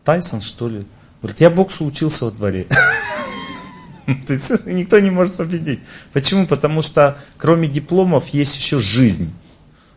Тайсон, 0.03 0.41
что 0.41 0.69
ли? 0.69 0.85
Говорит, 1.21 1.41
я 1.41 1.49
боксу 1.49 1.85
учился 1.85 2.25
во 2.25 2.31
дворе. 2.31 2.67
То 4.27 4.33
есть 4.33 4.51
никто 4.65 4.99
не 4.99 5.09
может 5.09 5.37
победить. 5.37 5.79
Почему? 6.13 6.47
Потому 6.47 6.81
что 6.81 7.17
кроме 7.37 7.67
дипломов 7.67 8.29
есть 8.29 8.57
еще 8.57 8.79
жизнь. 8.79 9.33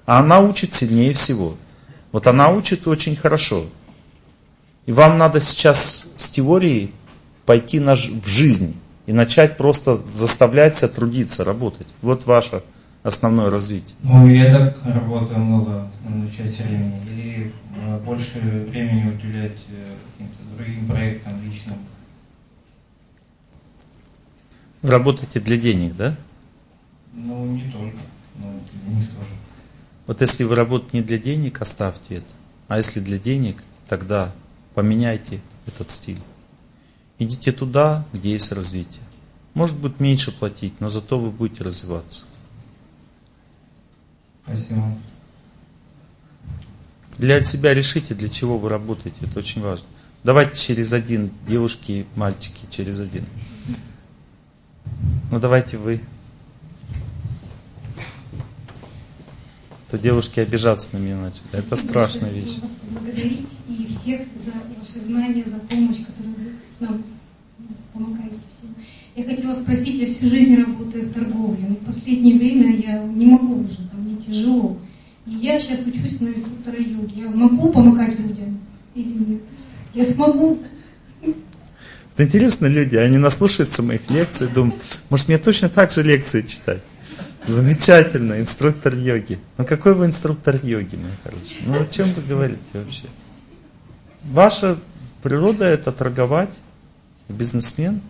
А 0.04 0.18
она 0.18 0.40
учит 0.40 0.74
сильнее 0.74 1.14
всего. 1.14 1.56
Вот 2.10 2.26
она 2.26 2.50
учит 2.50 2.86
очень 2.86 3.16
хорошо. 3.16 3.66
И 4.86 4.92
вам 4.92 5.16
надо 5.16 5.40
сейчас 5.40 6.08
с 6.16 6.30
теорией 6.30 6.92
пойти 7.46 7.78
на, 7.78 7.94
в 7.94 8.26
жизнь 8.26 8.76
и 9.06 9.12
начать 9.12 9.56
просто 9.56 9.94
заставлять 9.94 10.76
себя 10.76 10.88
трудиться, 10.88 11.44
работать. 11.44 11.86
Вот 12.02 12.26
ваше 12.26 12.62
основное 13.02 13.50
развитие. 13.50 13.94
Ну, 14.02 14.28
я 14.28 14.50
так 14.50 14.78
работаю 14.84 15.40
много, 15.40 15.88
основную 15.94 16.30
часть 16.30 16.60
времени. 16.60 17.00
Или 17.10 17.52
э, 17.76 17.98
больше 18.04 18.38
времени 18.38 19.10
уделять 19.10 19.58
э, 19.68 19.94
каким-то 20.12 20.56
другим 20.56 20.86
проектам 20.86 21.42
личным. 21.44 21.76
Вы 24.82 24.90
работаете 24.90 25.40
для 25.40 25.56
денег, 25.58 25.96
да? 25.96 26.16
Ну, 27.12 27.46
не 27.46 27.70
только, 27.70 27.98
но 28.38 28.46
для 28.72 28.96
них 28.96 29.08
тоже. 29.10 29.30
Вот 30.06 30.20
если 30.20 30.44
вы 30.44 30.56
работаете 30.56 30.98
не 30.98 31.02
для 31.04 31.18
денег, 31.18 31.60
оставьте 31.60 32.16
это. 32.16 32.26
А 32.68 32.78
если 32.78 33.00
для 33.00 33.18
денег, 33.18 33.62
тогда 33.88 34.32
поменяйте 34.74 35.40
этот 35.66 35.90
стиль. 35.90 36.18
Идите 37.18 37.52
туда, 37.52 38.04
где 38.12 38.32
есть 38.32 38.50
развитие. 38.50 39.02
Может 39.54 39.78
быть 39.78 40.00
меньше 40.00 40.36
платить, 40.36 40.80
но 40.80 40.88
зато 40.88 41.18
вы 41.18 41.30
будете 41.30 41.62
развиваться. 41.62 42.24
Спасибо. 44.46 44.82
Для 47.18 47.42
себя 47.42 47.74
решите, 47.74 48.14
для 48.14 48.28
чего 48.28 48.58
вы 48.58 48.68
работаете. 48.68 49.18
Это 49.22 49.38
очень 49.38 49.62
важно. 49.62 49.86
Давайте 50.24 50.58
через 50.58 50.92
один, 50.92 51.30
девушки 51.46 51.92
и 51.92 52.06
мальчики, 52.16 52.66
через 52.70 53.00
один. 53.00 53.24
Ну 55.30 55.40
давайте 55.40 55.76
вы. 55.76 56.00
То 59.90 59.98
девушки 59.98 60.40
обижаться 60.40 60.96
на 60.96 61.02
меня 61.02 61.16
начали. 61.16 61.46
Это 61.52 61.76
страшная 61.76 62.30
вещь. 62.30 62.58
Вас 62.60 62.70
благодарить 62.88 63.48
и 63.68 63.86
всех 63.86 64.20
за 64.44 64.52
ваши 64.80 65.06
знания, 65.06 65.44
за 65.44 65.58
помощь, 65.58 65.98
которую 66.06 66.34
вы 66.34 66.52
нам 66.80 67.02
помогаете 67.92 68.36
всем. 68.50 68.74
Я 69.14 69.24
хотела 69.24 69.54
спросить, 69.54 70.00
я 70.00 70.06
всю 70.06 70.30
жизнь 70.30 70.56
работаю 70.56 71.04
в 71.04 71.12
торговле, 71.12 71.66
но 71.68 71.74
в 71.74 71.84
последнее 71.84 72.38
время 72.38 72.74
я 72.76 73.02
не 73.02 73.26
могу 73.26 73.60
уже, 73.64 73.82
тяжело. 74.26 74.78
И 75.26 75.30
я 75.30 75.58
сейчас 75.58 75.86
учусь 75.86 76.20
на 76.20 76.28
инструктора 76.28 76.78
йоги. 76.78 77.20
Я 77.20 77.28
могу 77.28 77.72
помогать 77.72 78.18
людям 78.18 78.60
или 78.94 79.12
нет? 79.12 79.40
Я 79.94 80.06
смогу. 80.06 80.58
Это 82.14 82.24
интересно, 82.24 82.66
люди, 82.66 82.96
они 82.96 83.16
наслушаются 83.16 83.82
моих 83.82 84.10
лекций, 84.10 84.46
думают, 84.46 84.82
может 85.08 85.28
мне 85.28 85.38
точно 85.38 85.70
так 85.70 85.90
же 85.92 86.02
лекции 86.02 86.42
читать. 86.42 86.82
Замечательно, 87.46 88.38
инструктор 88.38 88.94
йоги. 88.94 89.38
Ну 89.56 89.64
какой 89.64 89.94
вы 89.94 90.06
инструктор 90.06 90.60
йоги, 90.62 90.96
мой 90.96 91.10
хороший? 91.24 91.56
Ну 91.64 91.80
о 91.80 91.86
чем 91.86 92.06
вы 92.12 92.22
говорите 92.22 92.60
вообще? 92.74 93.04
Ваше 94.24 94.78
природа 95.22 95.64
это 95.64 95.90
торговать, 95.90 96.52
бизнесмен. 97.28 98.00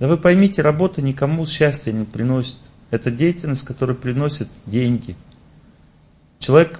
Да 0.00 0.08
вы 0.08 0.16
поймите, 0.16 0.62
работа 0.62 1.02
никому 1.02 1.46
счастья 1.46 1.92
не 1.92 2.04
приносит. 2.04 2.58
Это 2.90 3.10
деятельность, 3.10 3.64
которая 3.64 3.96
приносит 3.96 4.48
деньги. 4.66 5.16
Человек 6.38 6.78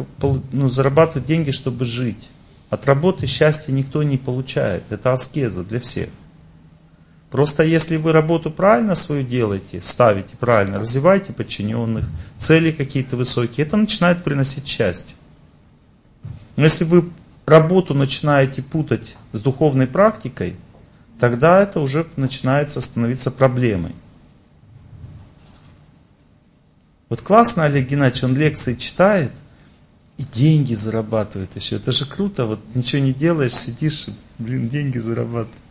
ну, 0.53 0.68
зарабатывает 0.68 1.27
деньги, 1.27 1.51
чтобы 1.51 1.85
жить. 1.85 2.29
От 2.71 2.87
работы 2.87 3.27
счастья 3.27 3.73
никто 3.73 4.03
не 4.03 4.16
получает. 4.16 4.85
Это 4.90 5.12
аскеза 5.12 5.64
для 5.64 5.81
всех. 5.81 6.09
Просто 7.31 7.62
если 7.62 7.97
вы 7.97 8.12
работу 8.12 8.51
правильно 8.51 8.94
свою 8.94 9.23
делаете, 9.23 9.81
ставите 9.83 10.37
правильно, 10.38 10.79
развиваете 10.79 11.35
подчиненных, 11.35 12.07
цели 12.38 12.71
какие-то 12.71 13.16
высокие, 13.16 13.66
это 13.66 13.77
начинает 13.77 14.25
приносить 14.25 14.66
счастье. 14.66 15.14
Но 16.57 16.64
если 16.64 16.85
вы 16.85 17.11
работу 17.44 17.92
начинаете 17.92 18.62
путать 18.62 19.16
с 19.33 19.42
духовной 19.42 19.87
практикой, 19.87 20.57
тогда 21.21 21.62
это 21.62 21.81
уже 21.81 22.07
начинается 22.16 22.81
становиться 22.81 23.31
проблемой. 23.31 23.94
Вот 27.09 27.23
классно 27.23 27.64
Олег 27.64 27.88
Геннадьевич, 27.88 28.25
он 28.25 28.37
лекции 28.37 28.75
читает 28.75 29.33
и 30.18 30.25
деньги 30.25 30.75
зарабатывает 30.75 31.55
еще. 31.57 31.77
Это 31.77 31.92
же 31.92 32.05
круто, 32.05 32.44
вот 32.44 32.61
ничего 32.75 33.01
не 33.01 33.12
делаешь, 33.12 33.55
сидишь, 33.55 34.09
блин, 34.38 34.68
деньги 34.68 34.99
зарабатываешь. 34.99 35.62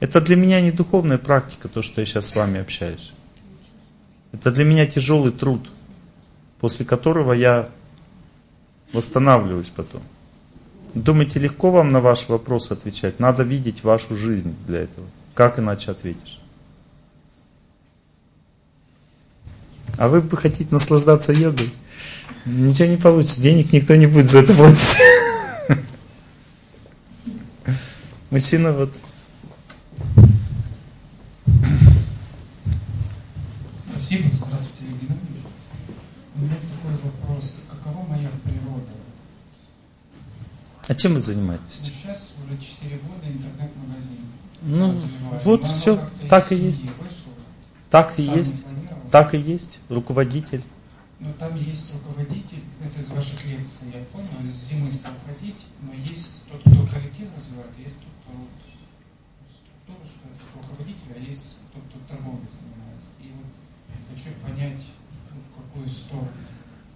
Это 0.00 0.20
для 0.20 0.36
меня 0.36 0.60
не 0.60 0.72
духовная 0.72 1.18
практика, 1.18 1.68
то, 1.68 1.80
что 1.80 2.00
я 2.00 2.06
сейчас 2.06 2.26
с 2.26 2.34
вами 2.34 2.60
общаюсь. 2.60 3.12
Это 4.32 4.50
для 4.50 4.64
меня 4.64 4.86
тяжелый 4.86 5.32
труд, 5.32 5.70
после 6.58 6.84
которого 6.84 7.32
я 7.32 7.68
восстанавливаюсь 8.92 9.70
потом. 9.74 10.02
Думаете, 10.94 11.38
легко 11.38 11.70
вам 11.70 11.92
на 11.92 12.00
ваш 12.00 12.28
вопрос 12.28 12.70
отвечать? 12.70 13.20
Надо 13.20 13.44
видеть 13.44 13.84
вашу 13.84 14.16
жизнь 14.16 14.54
для 14.66 14.80
этого. 14.80 15.06
Как 15.34 15.58
иначе 15.58 15.92
ответишь? 15.92 16.41
А 19.98 20.08
вы 20.08 20.20
бы 20.20 20.36
хотите 20.36 20.66
наслаждаться 20.70 21.32
йогой? 21.32 21.72
Ничего 22.44 22.88
не 22.88 22.96
получится, 22.96 23.40
денег 23.40 23.72
никто 23.72 23.94
не 23.94 24.06
будет 24.06 24.30
за 24.30 24.40
это 24.40 24.54
платить. 24.54 24.98
Мужчина 28.30 28.72
вот 28.72 28.92
Спасибо. 33.78 34.28
Здравствуйте, 34.34 34.84
Евгений 34.90 35.08
Геннадьевич. 35.08 35.44
У 36.34 36.40
меня 36.40 36.56
такой 36.56 37.10
вопрос. 37.10 37.64
Какова 37.70 38.06
моя 38.08 38.28
природа? 38.44 38.90
А 40.88 40.94
чем 40.94 41.14
вы 41.14 41.20
занимаетесь? 41.20 41.82
Ну, 41.82 41.90
сейчас 42.02 42.34
уже 42.44 42.58
4 42.58 42.96
года 42.96 43.26
интернет-магазин. 43.26 44.18
Ну, 44.62 44.94
вот 45.44 45.66
все, 45.66 45.98
так 46.28 46.52
и 46.52 46.56
есть. 46.56 46.82
Вышло, 46.82 47.32
так 47.90 48.18
и 48.18 48.22
есть. 48.22 48.54
Так 49.12 49.34
и 49.34 49.38
есть. 49.38 49.78
Руководитель. 49.88 50.62
Ну, 51.20 51.32
там 51.38 51.54
есть 51.56 51.92
руководитель, 51.94 52.64
это 52.84 52.98
из 52.98 53.08
ваших 53.10 53.44
лекций, 53.44 53.86
я 53.94 54.02
понял, 54.06 54.28
с 54.42 54.70
зимы 54.70 54.90
стал 54.90 55.12
ходить, 55.24 55.66
но 55.80 55.94
есть 55.94 56.50
тот, 56.50 56.60
кто 56.62 56.84
коллектив 56.92 57.28
развивает, 57.38 57.70
есть 57.78 57.98
тот, 58.00 58.10
кто 58.24 58.32
вот, 58.32 58.50
структура, 59.54 60.04
что 60.04 60.26
это 60.26 60.68
руководитель, 60.68 61.14
а 61.14 61.18
есть 61.20 61.58
тот, 61.72 61.82
кто 61.84 62.12
торговлей 62.12 62.48
хочу 64.22 64.34
понять, 64.42 64.82
в 65.30 65.56
какую 65.56 65.88
сторону. 65.88 66.28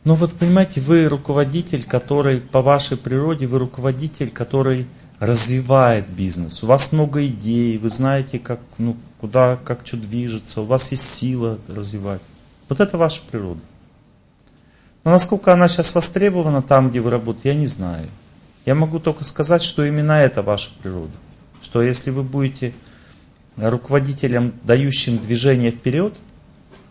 Ну 0.05 0.15
вот 0.15 0.33
понимаете, 0.35 0.81
вы 0.81 1.09
руководитель, 1.09 1.85
который 1.85 2.41
по 2.41 2.63
вашей 2.63 2.97
природе, 2.97 3.47
вы 3.47 3.59
руководитель, 3.59 4.31
который 4.31 4.87
развивает 5.19 6.09
бизнес. 6.09 6.63
У 6.63 6.67
вас 6.67 6.93
много 6.93 7.27
идей, 7.27 7.79
вы 7.79 7.89
знаете, 7.89 8.39
как, 8.39 8.61
ну, 8.79 8.97
куда, 9.21 9.57
как 9.65 9.87
что 9.87 9.97
движется, 9.97 10.61
у 10.61 10.67
вас 10.67 10.91
есть 10.93 11.05
сила 11.05 11.59
развивать. 11.69 12.21
Вот 12.69 12.81
это 12.81 12.99
ваша 12.99 13.23
природа. 13.31 13.61
Но 15.05 15.13
насколько 15.13 15.53
она 15.53 15.69
сейчас 15.69 15.95
востребована 15.95 16.63
там, 16.63 16.91
где 16.91 17.01
вы 17.01 17.11
работаете, 17.11 17.51
я 17.51 17.55
не 17.55 17.69
знаю. 17.69 18.07
Я 18.67 18.75
могу 18.75 18.99
только 18.99 19.25
сказать, 19.25 19.63
что 19.63 19.85
именно 19.85 20.13
это 20.13 20.43
ваша 20.43 20.71
природа. 20.83 21.13
Что 21.63 21.83
если 21.83 22.11
вы 22.11 22.23
будете 22.23 22.75
руководителем, 23.57 24.53
дающим 24.65 25.19
движение 25.19 25.71
вперед, 25.71 26.15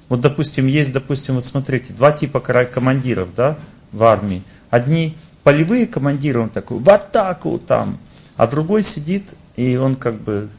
вот, 0.08 0.22
допустим, 0.22 0.68
есть, 0.68 0.94
допустим, 0.94 1.36
вот 1.36 1.46
смотрите, 1.46 1.92
два 1.94 2.12
типа 2.12 2.40
командиров, 2.40 3.30
да, 3.36 3.58
в 3.92 4.04
армии. 4.04 4.44
Одни 4.70 5.16
полевые 5.44 5.88
командиры, 5.88 6.40
он 6.40 6.50
такой, 6.50 6.80
в 6.80 6.90
атаку 6.90 7.60
там, 7.60 8.00
а 8.38 8.48
другой 8.48 8.84
сидит, 8.84 9.24
и 9.56 9.76
он 9.78 9.96
как 9.96 10.16
бы 10.16 10.50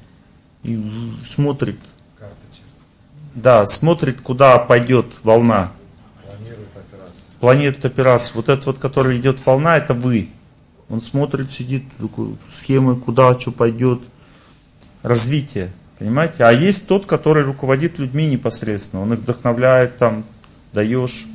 смотрит. 1.24 1.78
Да, 3.34 3.66
смотрит, 3.66 4.22
куда 4.22 4.58
пойдет 4.58 5.06
волна. 5.22 5.72
Планирует 6.24 6.68
операцию. 6.74 7.22
Планирует 7.38 7.84
операцию. 7.84 8.32
Вот 8.36 8.48
этот 8.48 8.66
вот, 8.66 8.78
который 8.78 9.18
идет 9.18 9.44
волна, 9.44 9.76
это 9.76 9.92
вы. 9.92 10.30
Он 10.88 11.02
смотрит, 11.02 11.52
сидит, 11.52 11.84
такой, 11.98 12.36
схемы, 12.48 12.96
куда 12.96 13.38
что 13.38 13.52
пойдет. 13.52 14.00
Развитие. 15.02 15.70
Понимаете? 15.98 16.44
А 16.44 16.50
есть 16.50 16.86
тот, 16.86 17.04
который 17.04 17.44
руководит 17.44 17.98
людьми 17.98 18.26
непосредственно. 18.26 19.02
Он 19.02 19.12
их 19.12 19.20
вдохновляет, 19.20 19.98
там, 19.98 20.24
даешь. 20.72 21.26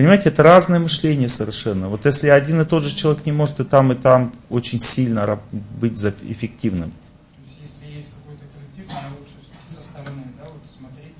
Понимаете, 0.00 0.30
это 0.30 0.42
разное 0.42 0.78
мышление 0.78 1.28
совершенно. 1.28 1.90
Вот 1.90 2.06
если 2.06 2.30
один 2.30 2.62
и 2.62 2.64
тот 2.64 2.82
же 2.82 2.96
человек 2.96 3.26
не 3.26 3.32
может 3.32 3.60
и 3.60 3.64
там, 3.64 3.92
и 3.92 3.94
там 3.94 4.32
очень 4.48 4.80
сильно 4.80 5.38
быть 5.78 6.02
эффективным. 6.02 6.94
Есть, 7.60 7.82
есть 7.86 8.14
коллектив, 8.24 8.90
стороны, 9.68 10.22
да, 10.38 10.44
вот 10.44 10.62
смотреть 10.66 11.12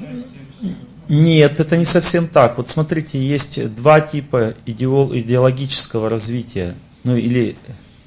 участие. 0.00 0.42
Нет, 1.08 1.60
это 1.60 1.76
не 1.76 1.84
совсем 1.84 2.26
так. 2.26 2.56
Вот 2.56 2.68
смотрите, 2.68 3.24
есть 3.24 3.72
два 3.76 4.00
типа 4.00 4.54
идеологического 4.66 6.10
развития. 6.10 6.74
Ну 7.04 7.14
или 7.14 7.56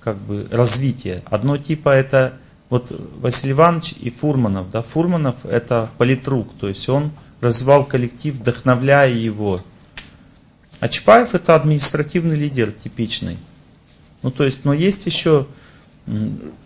как 0.02 0.18
бы 0.18 0.46
развитие. 0.52 1.24
Одно 1.28 1.58
типа 1.58 1.88
это 1.88 2.34
вот 2.70 2.92
Василий 3.22 3.54
Иванович 3.54 3.94
и 4.02 4.10
Фурманов. 4.10 4.72
Да? 4.72 4.82
Фурманов 4.82 5.46
это 5.46 5.90
политрук, 5.98 6.50
то 6.60 6.68
есть 6.68 6.90
он 6.90 7.12
развивал 7.42 7.86
коллектив, 7.86 8.36
вдохновляя 8.36 9.12
его. 9.12 9.62
А 10.80 10.88
Чапаев 10.88 11.34
это 11.34 11.56
административный 11.56 12.36
лидер 12.36 12.72
типичный. 12.72 13.38
Ну 14.24 14.32
то 14.32 14.44
есть, 14.44 14.66
но 14.66 14.74
есть 14.74 15.06
еще 15.06 15.48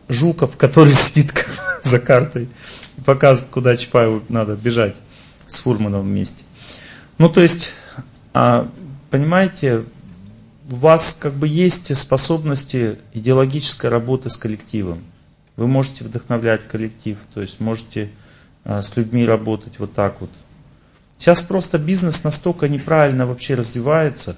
Жуков, 0.08 0.58
который 0.58 0.94
сидит 0.94 1.34
за 1.84 2.00
картой 2.00 2.50
и 2.98 3.02
показывает, 3.02 3.52
куда 3.52 3.78
Чапаеву 3.78 4.24
надо 4.30 4.56
бежать 4.56 4.96
с 5.48 5.60
Фурманом 5.60 6.02
вместе. 6.02 6.44
Ну 7.18 7.30
то 7.30 7.42
есть, 7.42 7.72
а, 8.34 8.70
понимаете, 9.10 9.84
у 10.72 10.76
вас 10.76 11.18
как 11.20 11.34
бы 11.34 11.48
есть 11.48 11.96
способности 11.98 13.00
идеологической 13.14 13.90
работы 13.90 14.30
с 14.30 14.38
коллективом. 14.38 15.04
Вы 15.56 15.68
можете 15.68 16.04
вдохновлять 16.04 16.68
коллектив, 16.68 17.18
то 17.34 17.42
есть 17.42 17.60
можете 17.60 18.10
а, 18.64 18.82
с 18.82 18.96
людьми 18.96 19.26
работать 19.26 19.80
вот 19.80 19.94
так 19.94 20.22
вот. 20.22 20.30
Сейчас 21.20 21.42
просто 21.42 21.78
бизнес 21.78 22.24
настолько 22.24 22.70
неправильно 22.70 23.28
вообще 23.28 23.56
развивается. 23.56 24.38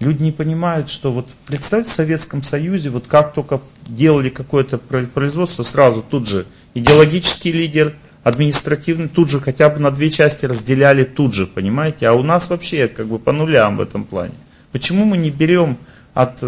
Люди 0.00 0.22
не 0.22 0.32
понимают, 0.32 0.88
что 0.88 1.12
вот 1.12 1.28
представьте 1.46 1.90
в 1.90 1.92
Советском 1.92 2.42
Союзе, 2.42 2.88
вот 2.88 3.06
как 3.06 3.34
только 3.34 3.60
делали 3.86 4.30
какое-то 4.30 4.78
производство, 4.78 5.62
сразу 5.62 6.02
тут 6.02 6.26
же 6.26 6.46
идеологический 6.74 7.52
лидер, 7.52 7.94
административный, 8.24 9.08
тут 9.08 9.28
же 9.28 9.40
хотя 9.40 9.68
бы 9.68 9.78
на 9.78 9.90
две 9.90 10.08
части 10.08 10.46
разделяли 10.46 11.04
тут 11.04 11.34
же, 11.34 11.46
понимаете? 11.46 12.08
А 12.08 12.14
у 12.14 12.22
нас 12.22 12.48
вообще 12.48 12.88
как 12.88 13.08
бы 13.08 13.18
по 13.18 13.32
нулям 13.32 13.76
в 13.76 13.82
этом 13.82 14.04
плане. 14.04 14.34
Почему 14.72 15.04
мы 15.04 15.18
не 15.18 15.30
берем 15.30 15.76
от, 16.14 16.42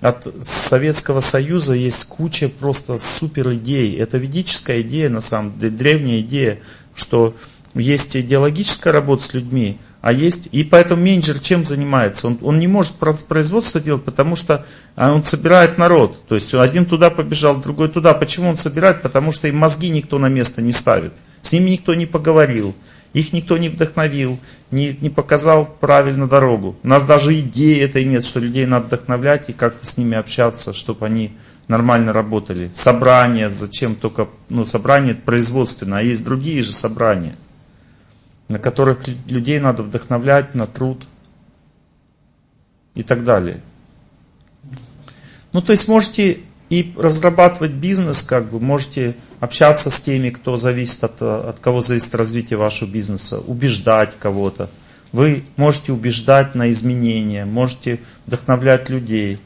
от 0.00 0.34
Советского 0.42 1.20
Союза 1.20 1.74
есть 1.74 2.04
куча 2.04 2.48
просто 2.48 3.00
супер 3.00 3.52
идей. 3.54 3.98
Это 3.98 4.16
ведическая 4.16 4.80
идея, 4.82 5.08
на 5.08 5.20
самом 5.20 5.58
деле, 5.58 5.72
древняя 5.72 6.20
идея, 6.20 6.60
что 6.94 7.34
есть 7.78 8.16
идеологическая 8.16 8.92
работа 8.92 9.24
с 9.24 9.34
людьми, 9.34 9.78
а 10.00 10.12
есть... 10.12 10.48
И 10.52 10.62
поэтому 10.64 11.02
менеджер 11.02 11.40
чем 11.40 11.66
занимается? 11.66 12.28
Он, 12.28 12.38
он 12.42 12.58
не 12.58 12.66
может 12.66 12.94
производство 12.94 13.80
делать, 13.80 14.04
потому 14.04 14.36
что 14.36 14.64
а, 14.94 15.12
он 15.12 15.24
собирает 15.24 15.76
народ. 15.76 16.24
То 16.28 16.36
есть 16.36 16.54
один 16.54 16.86
туда 16.86 17.10
побежал, 17.10 17.56
другой 17.56 17.88
туда. 17.88 18.14
Почему 18.14 18.50
он 18.50 18.56
собирает? 18.56 19.02
Потому 19.02 19.32
что 19.32 19.48
им 19.48 19.56
мозги 19.56 19.88
никто 19.88 20.18
на 20.18 20.28
место 20.28 20.62
не 20.62 20.72
ставит. 20.72 21.12
С 21.42 21.52
ними 21.52 21.70
никто 21.70 21.94
не 21.94 22.06
поговорил. 22.06 22.74
Их 23.12 23.32
никто 23.32 23.56
не 23.56 23.68
вдохновил, 23.70 24.38
не, 24.70 24.96
не 25.00 25.08
показал 25.08 25.66
правильно 25.66 26.28
дорогу. 26.28 26.76
У 26.82 26.88
нас 26.88 27.04
даже 27.06 27.38
идеи 27.40 27.80
этой 27.80 28.04
нет, 28.04 28.24
что 28.24 28.38
людей 28.38 28.66
надо 28.66 28.86
вдохновлять 28.86 29.48
и 29.48 29.54
как-то 29.54 29.86
с 29.86 29.96
ними 29.96 30.16
общаться, 30.16 30.74
чтобы 30.74 31.06
они 31.06 31.32
нормально 31.68 32.12
работали. 32.12 32.70
Собрания, 32.74 33.48
зачем 33.48 33.94
только, 33.94 34.28
ну, 34.50 34.66
собрание 34.66 35.14
производственное, 35.14 35.98
а 35.98 36.02
есть 36.02 36.22
другие 36.22 36.62
же 36.62 36.72
собрания, 36.72 37.36
на 38.48 38.58
которых 38.58 39.06
людей 39.28 39.60
надо 39.60 39.82
вдохновлять 39.82 40.54
на 40.54 40.66
труд 40.66 41.04
и 42.94 43.02
так 43.02 43.24
далее. 43.24 43.60
Ну, 45.52 45.62
то 45.62 45.72
есть 45.72 45.88
можете 45.88 46.40
и 46.70 46.92
разрабатывать 46.96 47.72
бизнес, 47.72 48.22
как 48.22 48.50
бы, 48.50 48.60
можете 48.60 49.16
общаться 49.40 49.90
с 49.90 50.00
теми, 50.02 50.30
кто 50.30 50.56
зависит 50.56 51.04
от, 51.04 51.22
от 51.22 51.60
кого 51.60 51.80
зависит 51.80 52.14
развитие 52.14 52.58
вашего 52.58 52.88
бизнеса, 52.88 53.40
убеждать 53.40 54.14
кого-то. 54.18 54.68
Вы 55.12 55.44
можете 55.56 55.92
убеждать 55.92 56.54
на 56.54 56.70
изменения, 56.70 57.46
можете 57.46 58.00
вдохновлять 58.26 58.90
людей, 58.90 59.38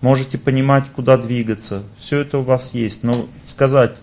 можете 0.00 0.38
понимать, 0.38 0.84
куда 0.94 1.16
двигаться. 1.16 1.82
Все 1.96 2.20
это 2.20 2.38
у 2.38 2.42
вас 2.42 2.74
есть. 2.74 3.02
Но 3.02 3.26
сказать, 3.44 3.96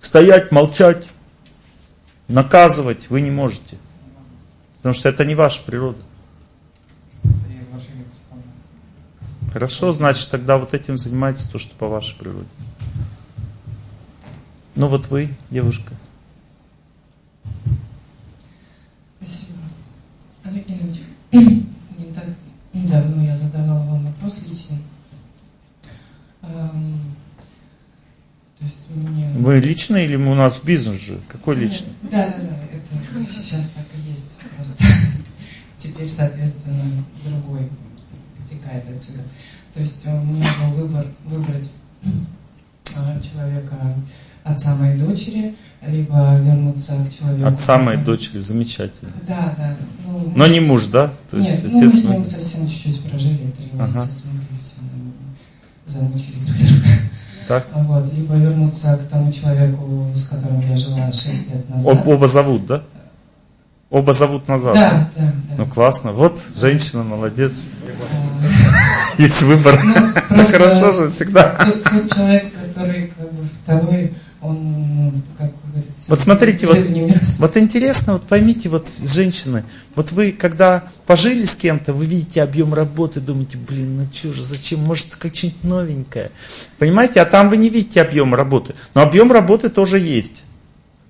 стоять, 0.00 0.52
молчать, 0.52 1.08
наказывать 2.28 3.10
вы 3.10 3.20
не 3.20 3.30
можете. 3.30 3.78
Потому 4.78 4.94
что 4.94 5.08
это 5.08 5.24
не 5.24 5.34
ваша 5.34 5.62
природа. 5.62 5.98
Хорошо, 9.52 9.92
значит, 9.92 10.30
тогда 10.30 10.58
вот 10.58 10.74
этим 10.74 10.98
занимайтесь 10.98 11.46
то, 11.46 11.58
что 11.58 11.74
по 11.76 11.88
вашей 11.88 12.14
природе. 12.16 12.46
Ну 14.74 14.88
вот 14.88 15.06
вы, 15.06 15.30
девушка. 15.50 15.94
Спасибо. 19.16 19.58
Олег 20.44 20.66
Геннадьевич, 20.68 21.02
не 21.32 22.12
так 22.14 22.26
недавно 22.74 23.22
я 23.22 23.34
задавала 23.34 23.84
вам 23.86 24.04
вопрос 24.04 24.42
личный. 24.46 24.78
Эм, 26.42 27.15
есть 28.66 28.76
мне... 28.94 29.28
Вы 29.36 29.60
личный 29.60 30.04
или 30.04 30.16
у 30.16 30.34
нас 30.34 30.60
бизнес 30.62 31.00
же? 31.00 31.20
Какой 31.28 31.56
личный? 31.56 31.88
Да, 32.02 32.26
да, 32.26 32.34
да, 32.38 32.56
это 32.72 33.30
сейчас 33.30 33.70
так 33.70 33.86
и 33.94 34.10
есть. 34.10 34.38
Просто 34.56 34.84
теперь, 35.76 36.08
соответственно, 36.08 37.04
другой 37.24 37.68
вытекает 38.38 38.84
отсюда. 38.94 39.22
То 39.74 39.80
есть 39.80 40.06
у 40.06 40.10
меня 40.10 40.48
был 40.60 40.82
выбор 40.82 41.06
выбрать 41.24 41.70
а, 42.96 43.20
человека 43.20 43.96
отца 44.44 44.76
моей 44.76 44.98
дочери, 44.98 45.56
либо 45.86 46.38
вернуться 46.38 47.04
к 47.04 47.12
человеку. 47.12 47.48
Отца 47.48 47.78
моей 47.78 47.98
дочери, 48.02 48.38
замечательно. 48.38 49.12
Да, 49.26 49.54
да. 49.58 49.76
Ну, 50.06 50.32
Но 50.36 50.46
не 50.46 50.60
муж, 50.60 50.86
да? 50.86 51.12
То 51.30 51.36
нет, 51.36 51.48
есть, 51.48 51.64
ну, 51.64 51.80
мы 51.80 51.88
с 51.88 52.04
ним 52.04 52.24
совсем 52.24 52.68
чуть-чуть 52.68 53.02
прожили, 53.10 53.52
три 53.56 53.66
месяца 53.72 54.00
ага. 54.00 54.08
с 54.08 54.24
ним, 54.24 54.40
все, 54.60 54.76
замучили 55.84 56.38
друг 56.44 56.56
друга. 56.56 56.88
Так. 57.48 57.66
Вот, 57.72 58.12
либо 58.12 58.34
вернуться 58.34 58.98
к 58.98 59.10
тому 59.10 59.32
человеку, 59.32 60.06
с 60.14 60.28
которым 60.28 60.60
я 60.60 60.76
жила 60.76 61.12
6 61.12 61.50
лет 61.54 61.70
назад. 61.70 61.92
Об, 61.92 62.08
оба 62.08 62.28
зовут, 62.28 62.66
да? 62.66 62.82
Оба 63.88 64.12
зовут 64.12 64.48
назад. 64.48 64.74
Да, 64.74 65.08
да, 65.14 65.22
да. 65.22 65.54
Ну 65.58 65.66
классно. 65.66 66.12
Вот 66.12 66.40
женщина 66.54 67.04
молодец. 67.04 67.68
Есть 69.16 69.42
выбор. 69.42 69.80
Ну, 70.30 70.44
хорошо 70.44 70.90
же 70.92 71.08
всегда. 71.08 71.56
Тот, 71.64 71.82
тот 71.84 72.14
человек, 72.14 72.52
который 72.52 73.12
как 73.16 73.32
бы 73.32 73.44
второй, 73.44 74.12
он, 74.42 75.22
как 75.38 75.52
говорится, 75.80 76.10
вот 76.10 76.20
смотрите, 76.20 76.66
вот, 76.66 76.78
вот 77.38 77.56
интересно, 77.56 78.14
вот 78.14 78.22
поймите, 78.22 78.68
вот 78.68 78.88
женщины, 78.88 79.64
вот 79.94 80.12
вы 80.12 80.32
когда 80.32 80.84
пожили 81.06 81.44
с 81.44 81.56
кем-то, 81.56 81.92
вы 81.92 82.06
видите 82.06 82.42
объем 82.42 82.74
работы, 82.74 83.20
думаете, 83.20 83.58
блин, 83.58 83.96
ну 83.96 84.08
что 84.12 84.32
же, 84.32 84.42
зачем, 84.44 84.80
может 84.80 85.16
как 85.16 85.34
что-нибудь 85.34 85.64
новенькое. 85.64 86.30
Понимаете, 86.78 87.20
а 87.20 87.24
там 87.24 87.48
вы 87.48 87.56
не 87.56 87.68
видите 87.68 88.00
объем 88.00 88.34
работы. 88.34 88.74
Но 88.94 89.02
объем 89.02 89.32
работы 89.32 89.68
тоже 89.68 89.98
есть. 89.98 90.42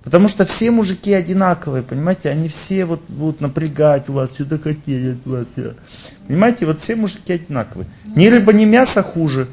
Потому 0.06 0.28
что 0.28 0.46
все 0.46 0.70
мужики 0.70 1.12
одинаковые, 1.12 1.82
понимаете, 1.82 2.30
они 2.30 2.48
все 2.48 2.84
вот 2.84 3.02
будут 3.08 3.40
напрягать 3.40 4.08
у 4.08 4.12
вас, 4.12 4.30
сюда 4.36 4.56
хотели 4.56 5.14
от 5.14 5.26
вас. 5.26 5.46
Понимаете, 6.28 6.64
вот 6.64 6.80
все 6.80 6.94
мужики 6.94 7.32
одинаковые. 7.32 7.88
Ни 8.14 8.28
рыба, 8.28 8.52
ни 8.52 8.64
мясо 8.64 9.02
хуже. 9.02 9.48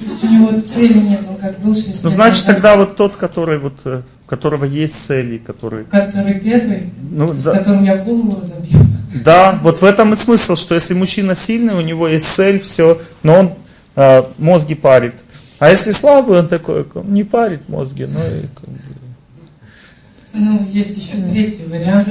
То 0.00 0.06
есть 0.06 0.24
у 0.24 0.28
него 0.28 0.60
цели 0.62 0.98
нет, 0.98 1.24
он 1.28 1.36
как 1.36 1.58
был 1.60 1.74
6 1.74 2.04
Ну, 2.04 2.10
значит, 2.10 2.46
тогда 2.46 2.76
вот 2.76 2.96
тот, 2.96 3.16
который 3.16 3.58
вот, 3.58 3.74
э, 3.84 4.00
у 4.24 4.28
которого 4.28 4.64
есть 4.64 4.94
цели, 4.94 5.36
который... 5.36 5.84
Который 5.84 6.40
первый, 6.40 6.90
ну, 7.10 7.32
с 7.34 7.44
да. 7.44 7.58
которым 7.58 7.84
я 7.84 7.98
голову 7.98 8.40
разобью. 8.40 8.78
Да, 9.24 9.58
вот 9.62 9.82
в 9.82 9.84
этом 9.84 10.14
и 10.14 10.16
смысл, 10.16 10.56
что 10.56 10.74
если 10.74 10.94
мужчина 10.94 11.34
сильный, 11.34 11.74
у 11.74 11.82
него 11.82 12.08
есть 12.08 12.28
цель, 12.28 12.60
все, 12.60 12.98
но 13.22 13.34
он 13.34 13.52
э, 13.96 14.22
мозги 14.38 14.74
парит. 14.74 15.14
А 15.58 15.68
если 15.68 15.92
слабый, 15.92 16.38
он 16.38 16.48
такой, 16.48 16.86
не 17.04 17.24
парит 17.24 17.68
мозги, 17.68 18.06
но 18.06 18.20
и 18.20 18.42
как 18.54 18.70
бы, 18.70 18.80
ну, 20.32 20.64
есть 20.70 20.96
еще 20.96 21.20
третий 21.30 21.66
вариант. 21.68 22.08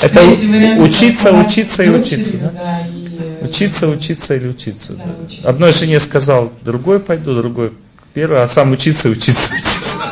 Это 0.00 0.22
учиться, 0.82 1.32
учиться 1.32 1.82
и 1.82 1.88
учиться. 1.88 2.52
Учиться, 3.48 3.88
учиться 3.88 4.34
или 4.34 4.48
учиться. 4.48 5.00
Одной 5.44 5.72
жене 5.72 6.00
сказал, 6.00 6.52
другой 6.62 7.00
пойду, 7.00 7.34
другой 7.34 7.72
первый, 8.14 8.42
а 8.42 8.48
сам 8.48 8.72
учиться, 8.72 9.08
учиться, 9.08 9.54
учиться. 9.54 10.02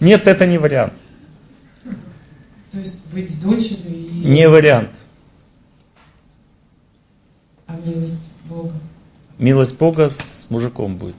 Нет, 0.00 0.26
это 0.26 0.46
не 0.46 0.58
вариант. 0.58 0.92
То 2.72 2.78
есть 2.78 3.06
быть 3.06 3.30
с 3.30 3.38
дочерью 3.38 3.94
и... 3.94 4.10
Не 4.24 4.48
вариант. 4.48 4.90
А 7.66 7.76
милость 7.84 8.32
Бога? 8.44 8.72
Милость 9.38 9.78
Бога 9.78 10.10
с 10.10 10.46
мужиком 10.50 10.96
будет. 10.96 11.16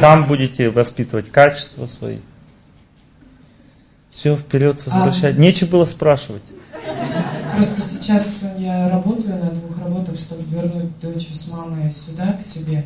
Там 0.00 0.26
будете 0.26 0.70
воспитывать 0.70 1.30
качества 1.30 1.86
свои. 1.86 2.18
Все, 4.10 4.36
вперед 4.36 4.84
возвращать. 4.84 5.36
А... 5.36 5.38
Нечего 5.38 5.68
было 5.68 5.84
спрашивать. 5.84 6.42
Просто 7.58 7.80
сейчас 7.82 8.44
я 8.58 8.88
работаю 8.88 9.36
на 9.38 9.50
двух 9.50 9.78
работах, 9.78 10.16
чтобы 10.16 10.42
вернуть 10.44 10.98
дочь 11.00 11.28
с 11.34 11.48
мамой 11.48 11.90
сюда, 11.90 12.34
к 12.34 12.42
себе. 12.44 12.84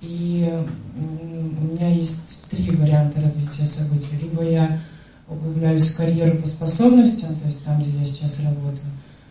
И 0.00 0.48
у 0.96 1.64
меня 1.64 1.90
есть 1.90 2.44
три 2.48 2.70
варианта 2.70 3.20
развития 3.20 3.64
событий. 3.64 4.16
Либо 4.22 4.44
я 4.44 4.78
углубляюсь 5.26 5.90
в 5.90 5.96
карьеру 5.96 6.38
по 6.38 6.46
способностям, 6.46 7.34
то 7.36 7.46
есть 7.46 7.64
там, 7.64 7.82
где 7.82 7.90
я 7.98 8.04
сейчас 8.04 8.44
работаю. 8.44 8.86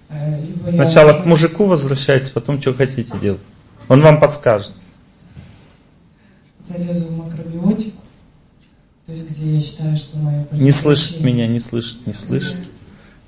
Э, 0.09 0.41
либо 0.45 0.69
Сначала 0.71 1.11
я... 1.11 1.21
к 1.21 1.25
мужику 1.25 1.65
возвращайтесь, 1.65 2.29
потом 2.29 2.59
что 2.59 2.73
хотите 2.73 3.17
делать. 3.19 3.41
Он 3.87 4.01
вам 4.01 4.19
подскажет 4.19 4.73
залезу 6.67 7.07
в 7.07 7.17
макробиотику, 7.17 8.01
то 9.05 9.13
есть 9.13 9.29
где 9.29 9.53
я 9.53 9.59
считаю, 9.61 9.95
что 9.95 10.17
мое 10.17 10.45
Не 10.51 10.71
слышит 10.71 11.21
меня, 11.21 11.47
не 11.47 11.59
слышит, 11.59 12.05
не 12.05 12.13
слышит. 12.13 12.57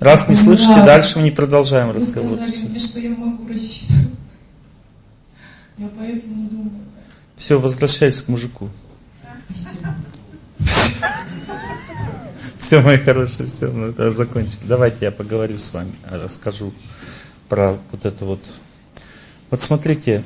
Раз 0.00 0.28
не 0.28 0.34
слышите, 0.34 0.76
да. 0.76 0.86
дальше 0.86 1.18
мы 1.18 1.24
не 1.24 1.30
продолжаем 1.30 1.88
Вы 1.88 2.00
разговор. 2.00 2.38
Сказали 2.38 2.68
мне, 2.68 2.78
что 2.78 3.00
я 3.00 3.10
могу 3.10 3.46
рассчитывать. 3.46 4.08
Я 5.76 5.88
поэтому 5.96 6.48
думаю. 6.48 6.70
Все, 7.36 7.60
возвращайся 7.60 8.24
к 8.24 8.28
мужику. 8.28 8.70
Спасибо. 9.44 9.94
Все, 12.58 12.80
мои 12.82 12.98
хорошие, 12.98 13.46
все, 13.46 13.68
мы 13.68 13.88
это 13.88 14.10
закончим. 14.12 14.58
Давайте 14.64 15.06
я 15.06 15.10
поговорю 15.10 15.58
с 15.58 15.72
вами, 15.72 15.92
расскажу 16.08 16.72
про 17.48 17.76
вот 17.90 18.04
это 18.04 18.24
вот. 18.24 18.40
Вот 19.50 19.60
смотрите, 19.60 20.22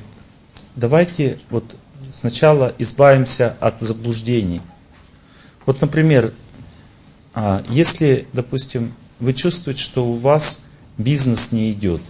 давайте 0.76 1.38
вот 1.50 1.76
сначала 2.12 2.74
избавимся 2.78 3.56
от 3.60 3.80
заблуждений. 3.80 4.60
Вот, 5.64 5.80
например, 5.80 6.32
а, 7.34 7.64
если, 7.70 8.26
допустим, 8.32 8.92
вы 9.24 9.32
чувствуете, 9.32 9.82
что 9.82 10.06
у 10.06 10.12
вас 10.12 10.68
бизнес 10.98 11.50
не 11.50 11.72
идет, 11.72 12.02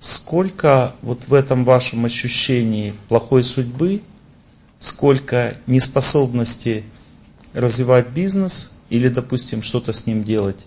сколько 0.00 0.94
вот 1.02 1.28
в 1.28 1.34
этом 1.34 1.64
вашем 1.64 2.04
ощущении 2.04 2.94
плохой 3.08 3.44
судьбы, 3.44 4.02
сколько 4.80 5.58
неспособности 5.66 6.84
развивать 7.52 8.08
бизнес 8.08 8.76
или, 8.88 9.08
допустим, 9.08 9.62
что-то 9.62 9.92
с 9.92 10.06
ним 10.06 10.24
делать, 10.24 10.64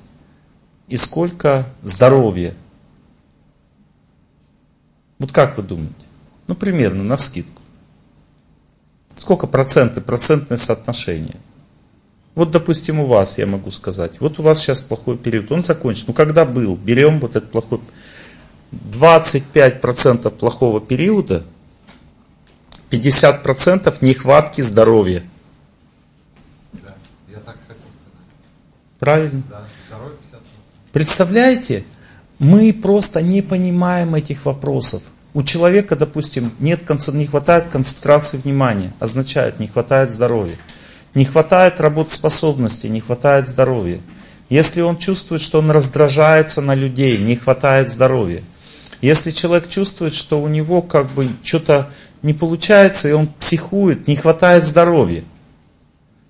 и 0.87 0.95
сколько 0.95 1.67
здоровья. 1.81 2.55
Вот 5.17 5.31
как 5.31 5.57
вы 5.57 5.63
думаете? 5.63 5.93
Ну, 6.47 6.55
примерно, 6.55 7.03
на 7.03 7.17
вскидку. 7.17 7.61
Сколько 9.17 9.47
проценты, 9.47 10.01
процентное 10.01 10.57
соотношение? 10.57 11.37
Вот, 12.35 12.51
допустим, 12.51 12.99
у 12.99 13.05
вас, 13.05 13.37
я 13.37 13.47
могу 13.47 13.71
сказать, 13.71 14.19
вот 14.19 14.39
у 14.39 14.43
вас 14.43 14.59
сейчас 14.59 14.81
плохой 14.81 15.17
период, 15.17 15.51
он 15.51 15.63
закончен. 15.63 16.05
Ну, 16.07 16.13
когда 16.13 16.45
был? 16.45 16.75
Берем 16.75 17.19
вот 17.19 17.35
этот 17.35 17.51
плохой... 17.51 17.79
25% 18.71 20.29
плохого 20.31 20.81
периода, 20.81 21.45
50% 22.91 23.97
нехватки 24.01 24.61
здоровья. 24.61 25.23
Да, 26.73 26.93
я 27.29 27.37
так 27.37 27.55
хотел 27.67 27.85
сказать. 27.85 28.99
Правильно? 28.99 29.43
Да, 29.49 29.63
здоровье 29.87 30.17
50%. 30.17 30.39
Представляете, 30.91 31.85
мы 32.37 32.73
просто 32.73 33.21
не 33.21 33.41
понимаем 33.41 34.13
этих 34.13 34.43
вопросов 34.45 35.03
у 35.35 35.43
человека, 35.43 35.97
допустим, 35.97 36.53
нет, 36.59 36.89
не 37.11 37.27
хватает 37.27 37.67
концентрации 37.67 38.37
внимания, 38.37 38.93
означает, 39.01 39.59
не 39.59 39.67
хватает 39.67 40.11
здоровья. 40.11 40.55
Не 41.15 41.25
хватает 41.25 41.81
работоспособности, 41.81 42.87
не 42.87 43.01
хватает 43.01 43.47
здоровья. 43.47 43.99
Если 44.49 44.81
он 44.81 44.97
чувствует, 44.97 45.41
что 45.41 45.59
он 45.59 45.71
раздражается 45.71 46.61
на 46.61 46.75
людей, 46.75 47.17
не 47.17 47.35
хватает 47.35 47.89
здоровья. 47.89 48.43
Если 49.01 49.31
человек 49.31 49.69
чувствует, 49.69 50.13
что 50.13 50.41
у 50.41 50.47
него 50.47 50.81
как 50.81 51.11
бы 51.11 51.27
что-то 51.43 51.91
не 52.21 52.33
получается, 52.33 53.09
и 53.09 53.13
он 53.13 53.27
психует, 53.39 54.07
не 54.07 54.15
хватает 54.15 54.65
здоровья. 54.65 55.23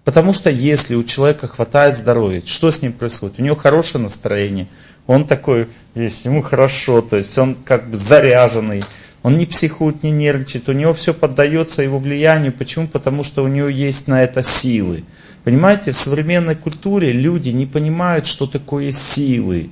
Потому 0.03 0.33
что 0.33 0.49
если 0.49 0.95
у 0.95 1.03
человека 1.03 1.47
хватает 1.47 1.97
здоровья, 1.97 2.43
что 2.45 2.69
с 2.69 2.81
ним 2.81 2.93
происходит? 2.93 3.39
У 3.39 3.41
него 3.41 3.55
хорошее 3.55 4.03
настроение, 4.03 4.67
он 5.07 5.25
такой 5.25 5.67
весь, 5.95 6.25
ему 6.25 6.41
хорошо, 6.41 7.01
то 7.01 7.17
есть 7.17 7.35
он 7.37 7.55
как 7.55 7.89
бы 7.89 7.97
заряженный, 7.97 8.83
он 9.25 9.39
не 9.39 9.47
психует, 9.47 10.03
не 10.03 10.11
нервничает, 10.11 10.69
у 10.69 10.71
него 10.71 10.93
все 10.93 11.11
поддается 11.11 11.81
его 11.81 11.97
влиянию. 11.97 12.53
Почему? 12.53 12.87
Потому 12.87 13.23
что 13.23 13.43
у 13.43 13.47
него 13.47 13.67
есть 13.69 14.07
на 14.07 14.23
это 14.23 14.43
силы. 14.43 15.03
Понимаете, 15.43 15.93
в 15.93 15.97
современной 15.97 16.53
культуре 16.55 17.11
люди 17.11 17.49
не 17.49 17.65
понимают, 17.65 18.27
что 18.27 18.45
такое 18.45 18.91
силы. 18.91 19.71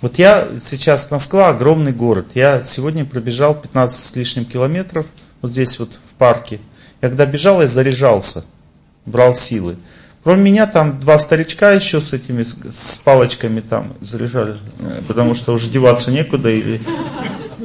Вот 0.00 0.18
я 0.18 0.48
сейчас 0.60 1.12
Москва, 1.12 1.50
огромный 1.50 1.92
город. 1.92 2.30
Я 2.34 2.64
сегодня 2.64 3.04
пробежал 3.04 3.54
15 3.54 4.04
с 4.04 4.16
лишним 4.16 4.46
километров, 4.46 5.06
вот 5.42 5.52
здесь 5.52 5.78
вот 5.78 5.90
в 5.92 6.14
парке. 6.14 6.58
Я 7.00 7.08
когда 7.08 7.24
бежал, 7.24 7.60
я 7.62 7.68
заряжался, 7.68 8.44
брал 9.06 9.36
силы. 9.36 9.76
Кроме 10.24 10.42
меня 10.42 10.66
там 10.66 10.98
два 10.98 11.20
старичка 11.20 11.70
еще 11.70 12.00
с 12.00 12.12
этими, 12.12 12.42
с 12.42 12.98
палочками 13.04 13.60
там 13.60 13.94
заряжали, 14.00 14.56
э, 14.80 15.02
потому 15.06 15.36
что 15.36 15.52
уже 15.52 15.70
деваться 15.70 16.10
некуда, 16.10 16.50
или 16.50 16.80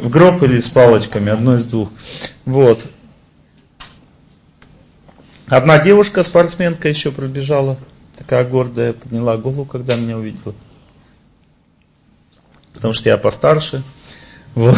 в 0.02 0.10
гроб, 0.10 0.44
или 0.44 0.60
с 0.60 0.70
палочками, 0.70 1.32
одно 1.32 1.56
из 1.56 1.66
двух. 1.66 1.90
Вот. 2.46 2.80
Одна 5.48 5.80
девушка, 5.80 6.24
спортсменка 6.24 6.90
еще 6.90 7.12
пробежала, 7.12 7.78
такая 8.18 8.44
гордая, 8.46 8.94
подняла 8.94 9.38
голову, 9.38 9.66
когда 9.66 9.96
меня 9.96 10.18
увидела 10.18 10.54
потому 12.78 12.94
что 12.94 13.10
я 13.10 13.18
постарше. 13.18 13.84
Вот. 14.54 14.78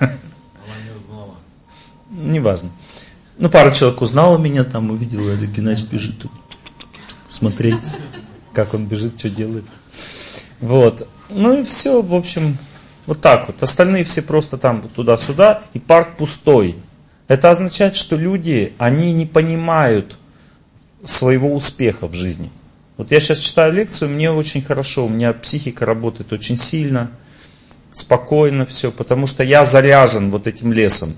Она 0.00 0.10
не 0.10 1.00
знала. 1.06 1.34
Неважно. 2.10 2.70
Ну, 3.38 3.50
пара 3.50 3.72
человек 3.72 4.00
узнала 4.00 4.38
меня, 4.38 4.64
там 4.64 4.90
увидела, 4.90 5.32
Олег 5.32 5.50
Геннадьевич 5.50 5.90
бежит 5.90 6.18
тут. 6.18 6.32
Смотреть, 7.28 7.96
как 8.54 8.72
он 8.72 8.86
бежит, 8.86 9.18
что 9.18 9.28
делает. 9.28 9.64
Вот. 10.60 11.06
Ну 11.28 11.60
и 11.60 11.64
все, 11.64 12.00
в 12.00 12.14
общем, 12.14 12.56
вот 13.06 13.20
так 13.20 13.46
вот. 13.46 13.62
Остальные 13.62 14.04
все 14.04 14.22
просто 14.22 14.58
там 14.58 14.88
туда-сюда, 14.88 15.62
и 15.72 15.78
парк 15.78 16.16
пустой. 16.16 16.76
Это 17.28 17.50
означает, 17.50 17.96
что 17.96 18.16
люди, 18.16 18.74
они 18.78 19.12
не 19.12 19.26
понимают 19.26 20.18
своего 21.04 21.54
успеха 21.54 22.06
в 22.06 22.14
жизни. 22.14 22.50
Вот 22.96 23.10
я 23.10 23.20
сейчас 23.20 23.38
читаю 23.38 23.72
лекцию, 23.72 24.10
мне 24.10 24.30
очень 24.30 24.62
хорошо, 24.62 25.06
у 25.06 25.08
меня 25.08 25.32
психика 25.32 25.86
работает 25.86 26.32
очень 26.32 26.56
сильно, 26.56 27.10
спокойно 27.92 28.66
все, 28.66 28.92
потому 28.92 29.26
что 29.26 29.42
я 29.42 29.64
заряжен 29.64 30.30
вот 30.30 30.46
этим 30.46 30.72
лесом. 30.72 31.16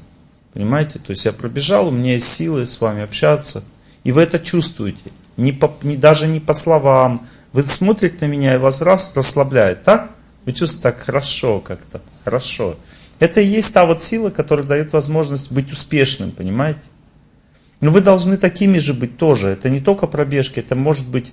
Понимаете? 0.55 1.01
То 1.01 1.11
есть 1.11 1.25
я 1.25 1.33
пробежал, 1.33 1.89
у 1.89 1.91
меня 1.91 2.15
есть 2.15 2.33
силы 2.33 2.67
с 2.67 2.81
вами 2.81 3.03
общаться. 3.03 3.65
И 4.05 4.13
вы 4.13 4.23
это 4.23 4.39
чувствуете. 4.39 5.11
Не 5.37 5.51
по, 5.51 5.75
не, 5.83 5.97
даже 5.97 6.29
не 6.29 6.39
по 6.39 6.55
словам. 6.55 7.27
Вы 7.53 7.65
смотрите 7.65 8.17
на 8.21 8.27
меня 8.27 8.55
и 8.55 8.59
вас 8.59 8.81
раз 8.81 9.13
расслабляет, 9.17 9.83
так? 9.83 10.14
Вы 10.45 10.53
чувствуете 10.53 10.83
так 10.83 11.01
хорошо 11.05 11.61
как-то, 11.61 12.01
хорошо. 12.25 12.77
Это 13.19 13.41
и 13.41 13.47
есть 13.47 13.73
та 13.73 13.87
вот 13.87 14.03
сила, 14.03 14.31
которая 14.31 14.67
дает 14.67 14.93
возможность 14.93 15.51
быть 15.51 15.73
успешным, 15.73 16.31
понимаете? 16.31 16.81
Но 17.81 17.91
вы 17.91 18.01
должны 18.01 18.37
такими 18.37 18.79
же 18.79 18.95
быть 18.95 19.17
тоже. 19.17 19.49
Это 19.49 19.71
не 19.71 19.81
только 19.81 20.07
пробежки, 20.07 20.61
это 20.61 20.75
может 20.75 21.07
быть 21.07 21.33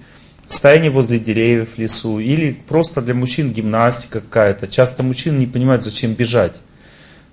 стояние 0.50 0.92
возле 0.92 1.20
деревьев 1.20 1.70
в 1.76 1.80
лесу, 1.80 2.20
или 2.20 2.52
просто 2.52 3.02
для 3.02 3.14
мужчин 3.14 3.52
гимнастика 3.52 4.22
какая-то. 4.22 4.68
Часто 4.68 5.04
мужчины 5.04 5.38
не 5.38 5.48
понимают, 5.48 5.84
зачем 5.84 6.14
бежать. 6.14 6.56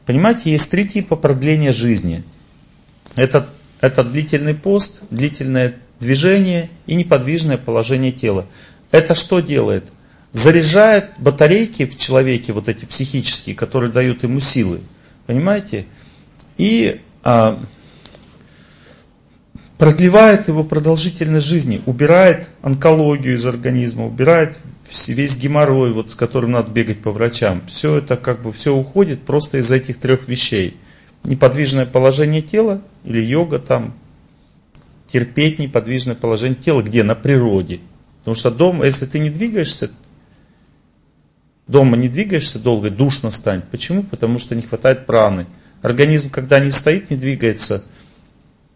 Понимаете, 0.06 0.50
есть 0.50 0.70
три 0.70 0.88
типа 0.88 1.16
продления 1.16 1.72
жизни. 1.72 2.24
Это, 3.14 3.48
это 3.80 4.04
длительный 4.04 4.54
пост, 4.54 5.02
длительное 5.10 5.74
движение 6.00 6.70
и 6.86 6.94
неподвижное 6.94 7.58
положение 7.58 8.12
тела. 8.12 8.46
Это 8.90 9.14
что 9.14 9.40
делает? 9.40 9.84
Заряжает 10.32 11.10
батарейки 11.18 11.86
в 11.86 11.98
человеке, 11.98 12.52
вот 12.52 12.68
эти 12.68 12.84
психические, 12.84 13.56
которые 13.56 13.90
дают 13.90 14.22
ему 14.22 14.40
силы. 14.40 14.80
Понимаете? 15.26 15.86
И 16.58 17.00
а, 17.22 17.62
продлевает 19.78 20.48
его 20.48 20.64
продолжительность 20.64 21.46
жизни, 21.46 21.80
убирает 21.86 22.48
онкологию 22.62 23.36
из 23.36 23.46
организма, 23.46 24.06
убирает 24.06 24.58
весь 25.06 25.38
геморрой, 25.38 25.92
вот, 25.92 26.10
с 26.10 26.14
которым 26.14 26.52
надо 26.52 26.70
бегать 26.70 27.00
по 27.00 27.10
врачам. 27.10 27.62
Все 27.68 27.96
это 27.96 28.16
как 28.16 28.42
бы 28.42 28.52
все 28.52 28.74
уходит 28.74 29.22
просто 29.22 29.58
из 29.58 29.70
этих 29.70 29.98
трех 29.98 30.28
вещей. 30.28 30.76
Неподвижное 31.24 31.86
положение 31.86 32.42
тела 32.42 32.82
или 33.04 33.20
йога 33.20 33.58
там, 33.58 33.94
терпеть 35.12 35.58
неподвижное 35.58 36.14
положение 36.14 36.60
тела, 36.60 36.82
где? 36.82 37.02
На 37.02 37.14
природе. 37.14 37.80
Потому 38.20 38.34
что 38.34 38.50
дома, 38.50 38.86
если 38.86 39.06
ты 39.06 39.18
не 39.18 39.30
двигаешься, 39.30 39.90
дома 41.68 41.96
не 41.96 42.08
двигаешься 42.08 42.58
долго, 42.58 42.90
душно 42.90 43.30
станет. 43.30 43.64
Почему? 43.70 44.02
Потому 44.02 44.38
что 44.38 44.54
не 44.56 44.62
хватает 44.62 45.06
праны. 45.06 45.46
Организм, 45.82 46.30
когда 46.30 46.58
не 46.58 46.72
стоит, 46.72 47.10
не 47.10 47.16
двигается– 47.16 47.84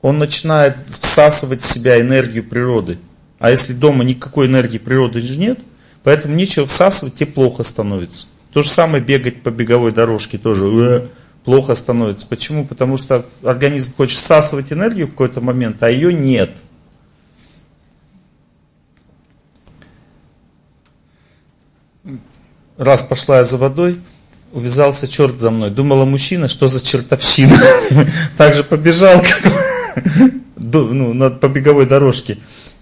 он 0.02 0.18
начинает 0.18 0.76
всасывать 0.78 1.62
в 1.62 1.72
себя 1.72 2.00
энергию 2.00 2.44
природы. 2.44 2.98
А 3.38 3.50
если 3.50 3.72
дома 3.72 4.04
никакой 4.04 4.46
энергии 4.46 4.78
природы 4.78 5.20
же 5.20 5.38
нет, 5.38 5.60
поэтому 6.02 6.34
нечего 6.34 6.66
всасывать, 6.66 7.14
тебе 7.14 7.26
плохо 7.26 7.62
становится. 7.62 8.26
То 8.52 8.62
же 8.62 8.68
самое 8.68 9.02
бегать 9.02 9.42
по 9.42 9.50
беговой 9.50 9.92
дорожке 9.92 10.38
тоже 10.38 10.64
э, 10.64 11.06
плохо 11.44 11.74
становится. 11.76 12.26
Почему? 12.26 12.66
Потому 12.66 12.98
что 12.98 13.24
организм 13.42 13.94
хочет 13.94 14.18
всасывать 14.18 14.72
энергию 14.72 15.06
в 15.06 15.12
какой-то 15.12 15.40
момент, 15.40 15.82
а 15.82 15.88
ее 15.88 16.12
нет. 16.12 16.58
Раз 22.82 23.02
пошла 23.02 23.38
я 23.38 23.44
за 23.44 23.58
водой, 23.58 24.00
увязался 24.50 25.06
черт 25.06 25.38
за 25.38 25.52
мной. 25.52 25.70
Думала 25.70 26.04
мужчина, 26.04 26.48
что 26.48 26.66
за 26.66 26.84
чертовщина. 26.84 27.56
Также 28.36 28.64
побежал, 28.64 29.22
ну, 30.56 31.14
на, 31.14 31.30
по 31.30 31.46
беговой 31.46 31.86
дорожке. 31.86 32.38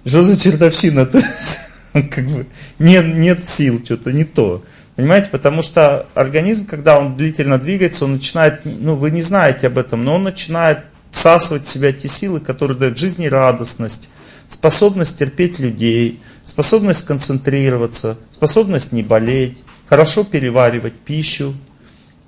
Что 0.06 0.22
за 0.22 0.40
чертовщина? 0.40 1.04
То 1.06 1.18
есть, 1.18 1.60
как 1.92 2.26
бы, 2.28 2.46
нет, 2.78 3.14
нет 3.14 3.46
сил, 3.46 3.82
что-то 3.84 4.10
не 4.10 4.24
то. 4.24 4.64
Понимаете, 4.96 5.28
потому 5.30 5.60
что 5.60 6.06
организм, 6.14 6.64
когда 6.64 6.98
он 6.98 7.18
длительно 7.18 7.58
двигается, 7.58 8.06
он 8.06 8.14
начинает, 8.14 8.62
ну 8.64 8.94
вы 8.94 9.10
не 9.10 9.20
знаете 9.20 9.66
об 9.66 9.76
этом, 9.76 10.02
но 10.02 10.14
он 10.14 10.22
начинает 10.22 10.78
всасывать 11.10 11.66
в 11.66 11.68
себя 11.68 11.92
те 11.92 12.08
силы, 12.08 12.40
которые 12.40 12.78
дают 12.78 12.96
жизнерадостность, 12.96 14.08
способность 14.48 15.18
терпеть 15.18 15.58
людей, 15.58 16.20
способность 16.42 17.04
концентрироваться, 17.04 18.16
способность 18.30 18.92
не 18.92 19.02
болеть, 19.02 19.58
хорошо 19.90 20.24
переваривать 20.24 20.94
пищу, 20.94 21.54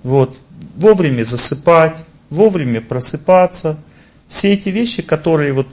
вот, 0.03 0.37
вовремя 0.77 1.25
засыпать, 1.25 1.97
вовремя 2.29 2.83
просыпаться– 2.83 3.79
все 4.33 4.55
эти 4.55 4.71
вещи, 4.71 5.03
которые 5.03 5.53
вот 5.53 5.69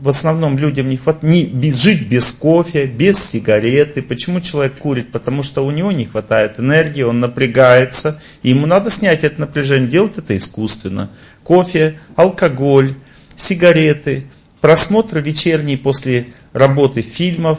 в 0.00 0.08
основном 0.08 0.56
людям 0.58 0.88
не 0.88 0.96
хватает, 0.96 1.24
не, 1.24 1.44
без, 1.44 1.82
жить 1.82 2.08
без 2.08 2.30
кофе, 2.30 2.86
без 2.86 3.18
сигареты. 3.18 4.00
Почему 4.00 4.40
человек 4.40 4.74
курит? 4.74 5.10
Потому 5.10 5.42
что 5.42 5.66
у 5.66 5.72
него 5.72 5.90
не 5.90 6.04
хватает 6.04 6.60
энергии, 6.60 7.02
он 7.02 7.18
напрягается, 7.18 8.22
и 8.44 8.50
ему 8.50 8.66
надо 8.68 8.90
снять 8.90 9.24
это 9.24 9.40
напряжение, 9.40 9.90
делать 9.90 10.18
это 10.18 10.36
искусственно. 10.36 11.10
Кофе, 11.42 11.98
алкоголь, 12.14 12.94
сигареты, 13.34 14.26
просмотр 14.60 15.18
вечерний 15.18 15.76
после 15.76 16.28
работы 16.52 17.02
фильмов 17.02 17.58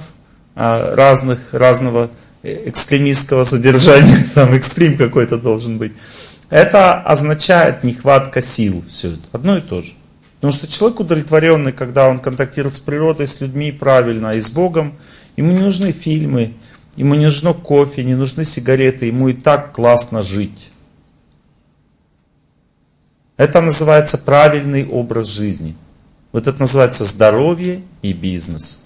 а, 0.55 0.95
разных, 0.95 1.53
разного 1.53 2.09
экстремистского 2.65 3.43
содержания, 3.43 4.25
там 4.35 4.53
экстрим 4.53 4.97
какой-то 4.97 5.37
должен 5.37 5.77
быть. 5.77 5.93
Это 6.49 7.01
означает 7.01 7.83
нехватка 7.83 8.41
сил, 8.41 8.83
все 8.87 9.09
это, 9.09 9.21
одно 9.33 9.57
и 9.57 9.61
то 9.61 9.81
же. 9.81 9.93
Потому 10.35 10.53
что 10.53 10.67
человек 10.67 10.99
удовлетворенный, 10.99 11.73
когда 11.73 12.07
он 12.07 12.19
контактирует 12.19 12.75
с 12.75 12.79
природой, 12.79 13.27
с 13.27 13.41
людьми 13.41 13.71
правильно 13.71 14.33
и 14.35 14.41
с 14.41 14.51
Богом, 14.51 14.93
ему 15.35 15.51
не 15.51 15.61
нужны 15.61 15.91
фильмы, 15.91 16.53
ему 16.95 17.15
не 17.15 17.25
нужно 17.25 17.53
кофе, 17.53 18.03
не 18.03 18.15
нужны 18.15 18.45
сигареты, 18.45 19.07
ему 19.07 19.29
и 19.29 19.33
так 19.33 19.73
классно 19.73 20.21
жить. 20.21 20.69
Это 23.35 23.61
называется 23.61 24.17
правильный 24.17 24.87
образ 24.87 25.27
жизни. 25.27 25.75
Вот 26.31 26.47
это 26.47 26.59
называется 26.59 27.05
здоровье 27.05 27.81
и 28.01 28.13
бизнес. 28.13 28.83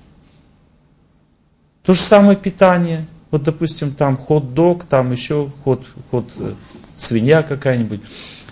То 1.84 1.93
же 1.93 2.01
самое 2.01 2.38
питание. 2.38 3.07
Вот, 3.32 3.43
допустим, 3.43 3.93
там 3.93 4.17
хот-дог, 4.17 4.84
там 4.84 5.11
еще 5.13 5.49
хот, 5.63 5.86
хот 6.11 6.29
э, 6.38 6.53
свинья 6.97 7.43
какая-нибудь. 7.43 8.01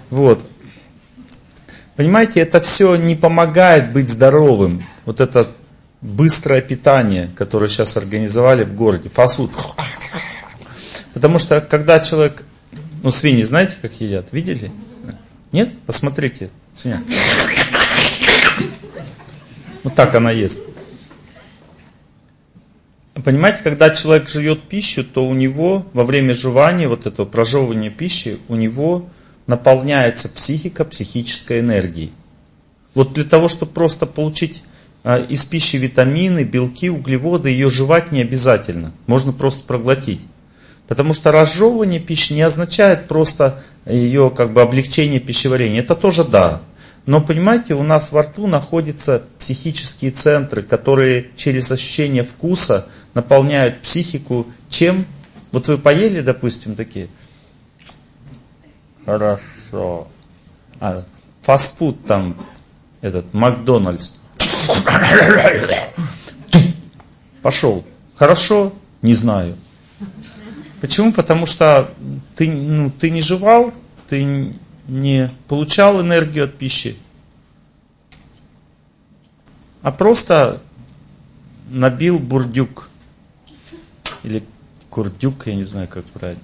Вот. 0.10 0.40
Понимаете, 1.98 2.40
это 2.40 2.62
все 2.62 2.96
не 2.96 3.16
помогает 3.16 3.92
быть 3.92 4.10
здоровым. 4.10 4.82
Вот 5.04 5.20
это 5.20 5.50
быстрое 6.02 6.62
питание, 6.62 7.30
которое 7.36 7.68
сейчас 7.68 7.98
организовали 7.98 8.64
в 8.64 8.74
городе, 8.74 9.10
фастфуд. 9.10 9.52
Потому 11.14 11.40
что 11.40 11.60
когда 11.60 12.00
человек, 12.00 12.46
ну 13.04 13.12
свиньи 13.12 13.44
знаете, 13.44 13.76
как 13.82 13.92
едят, 14.00 14.28
видели? 14.32 14.72
Нет? 15.52 15.78
Посмотрите, 15.86 16.50
свинья. 16.74 17.04
Вот 19.84 19.94
так 19.96 20.16
она 20.16 20.32
ест. 20.32 20.62
Понимаете, 23.24 23.62
когда 23.64 23.90
человек 23.90 24.30
жует 24.30 24.62
пищу, 24.64 25.04
то 25.04 25.28
у 25.28 25.34
него 25.34 25.86
во 25.94 26.04
время 26.04 26.34
жевания, 26.34 26.88
вот 26.88 27.06
этого 27.06 27.26
прожевывания 27.26 27.90
пищи, 27.90 28.38
у 28.48 28.56
него 28.56 29.08
наполняется 29.48 30.30
психика 30.30 30.86
психической 30.86 31.60
энергией. 31.60 32.12
Вот 32.94 33.14
для 33.14 33.24
того, 33.24 33.48
чтобы 33.48 33.72
просто 33.72 34.06
получить 34.06 34.64
а, 35.04 35.18
из 35.18 35.44
пищи 35.46 35.78
витамины, 35.78 36.44
белки, 36.44 36.90
углеводы, 36.90 37.50
ее 37.50 37.70
жевать 37.70 38.12
не 38.12 38.22
обязательно. 38.22 38.92
Можно 39.08 39.32
просто 39.32 39.64
проглотить. 39.66 40.22
Потому 40.88 41.14
что 41.14 41.32
разжевывание 41.32 42.00
пищи 42.00 42.34
не 42.34 42.42
означает 42.42 43.08
просто 43.08 43.64
ее 43.86 44.32
как 44.36 44.54
бы 44.54 44.62
облегчение 44.62 45.20
пищеварения. 45.20 45.82
Это 45.82 45.96
тоже 45.96 46.24
да. 46.24 46.62
Но 47.06 47.22
понимаете, 47.22 47.74
у 47.74 47.84
нас 47.84 48.12
во 48.12 48.24
рту 48.24 48.48
находятся 48.48 49.24
психические 49.40 50.12
центры, 50.12 50.62
которые 50.62 51.30
через 51.36 51.72
ощущение 51.72 52.24
вкуса 52.24 52.88
наполняют 53.20 53.82
психику 53.82 54.48
чем? 54.70 55.06
Вот 55.52 55.68
вы 55.68 55.78
поели, 55.78 56.22
допустим, 56.22 56.76
такие. 56.76 57.10
Хорошо. 59.06 60.08
А, 60.80 61.04
фастфуд 61.42 62.06
там, 62.06 62.38
этот, 63.02 63.34
Макдональдс. 63.34 64.14
Пошел. 67.42 67.86
Хорошо? 68.16 68.74
Не 69.02 69.16
знаю. 69.16 69.58
Почему? 70.80 71.12
Потому 71.12 71.46
что 71.46 71.94
ты, 72.38 72.50
ну, 72.50 72.90
ты 72.90 73.10
не 73.10 73.22
жевал, 73.22 73.74
ты 74.08 74.54
не 74.88 75.30
получал 75.50 76.02
энергию 76.02 76.46
от 76.46 76.58
пищи, 76.58 76.96
а 79.82 79.92
просто 79.92 80.62
набил 81.70 82.18
бурдюк. 82.18 82.89
Или 84.24 84.44
курдюк, 84.90 85.48
я 85.48 85.56
не 85.56 85.66
знаю, 85.66 85.88
как 85.88 86.06
правильно. 86.06 86.42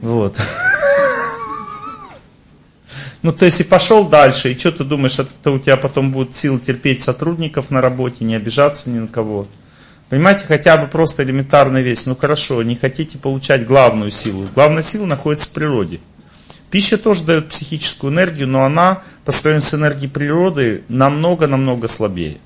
Вот. 0.00 0.36
Ну, 3.22 3.32
то 3.32 3.44
есть 3.44 3.60
и 3.60 3.64
пошел 3.64 4.08
дальше, 4.08 4.50
и 4.50 4.58
что 4.58 4.72
ты 4.72 4.84
думаешь, 4.84 5.18
это 5.18 5.50
у 5.50 5.58
тебя 5.58 5.76
потом 5.76 6.10
будет 6.10 6.36
силы 6.36 6.58
терпеть 6.58 7.02
сотрудников 7.02 7.70
на 7.70 7.80
работе, 7.80 8.24
не 8.24 8.34
обижаться 8.34 8.88
ни 8.88 8.98
на 8.98 9.08
кого. 9.08 9.46
Понимаете, 10.08 10.44
хотя 10.46 10.76
бы 10.76 10.88
просто 10.88 11.22
элементарная 11.22 11.82
вещь. 11.82 12.04
Ну 12.06 12.16
хорошо, 12.16 12.62
не 12.62 12.76
хотите 12.76 13.18
получать 13.18 13.66
главную 13.66 14.10
силу. 14.10 14.48
Главная 14.54 14.82
сила 14.82 15.06
находится 15.06 15.48
в 15.48 15.52
природе. 15.52 16.00
Пища 16.70 16.98
тоже 16.98 17.24
дает 17.24 17.48
психическую 17.48 18.12
энергию, 18.12 18.48
но 18.48 18.64
она 18.64 19.02
по 19.24 19.32
сравнению 19.32 19.68
с 19.68 19.74
энергией 19.74 20.10
природы 20.10 20.82
намного-намного 20.88 21.88
слабее. 21.88 22.38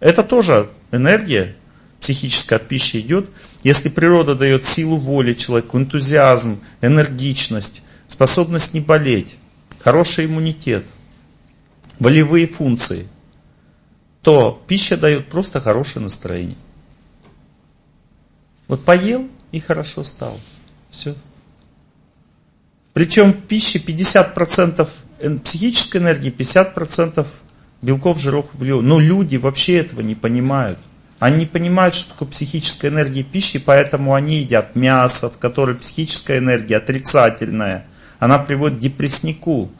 Это 0.00 0.22
тоже 0.22 0.70
энергия 0.90 1.54
психическая 2.00 2.58
от 2.58 2.68
пищи 2.68 2.98
идет. 2.98 3.28
Если 3.62 3.88
природа 3.88 4.34
дает 4.34 4.66
силу 4.66 4.96
воли 4.96 5.34
человеку, 5.34 5.78
энтузиазм, 5.78 6.60
энергичность, 6.80 7.84
способность 8.08 8.74
не 8.74 8.80
болеть, 8.80 9.36
хороший 9.78 10.26
иммунитет, 10.26 10.84
волевые 11.98 12.48
функции, 12.48 13.08
то 14.22 14.62
пища 14.66 14.96
дает 14.96 15.28
просто 15.28 15.60
хорошее 15.60 16.02
настроение. 16.02 16.56
Вот 18.66 18.84
поел 18.84 19.28
и 19.52 19.60
хорошо 19.60 20.02
стал. 20.02 20.38
Все. 20.90 21.14
Причем 22.92 23.32
пища 23.32 23.78
50% 23.78 24.88
психической 25.44 26.00
энергии, 26.00 26.32
50% 26.32 27.26
белков, 27.80 28.18
жиров. 28.18 28.46
Но 28.58 28.98
люди 28.98 29.36
вообще 29.36 29.78
этого 29.78 30.00
не 30.00 30.14
понимают. 30.14 30.78
Они 31.22 31.36
не 31.36 31.46
понимают, 31.46 31.94
что 31.94 32.14
такое 32.14 32.26
психическая 32.26 32.90
энергия 32.90 33.22
пищи, 33.22 33.60
поэтому 33.60 34.14
они 34.14 34.38
едят 34.38 34.74
мясо, 34.74 35.30
в 35.30 35.38
которой 35.38 35.76
психическая 35.76 36.38
энергия 36.38 36.78
отрицательная. 36.78 37.86
Она 38.18 38.40
приводит 38.40 38.78
к 38.78 38.80
депресснику, 38.80 39.70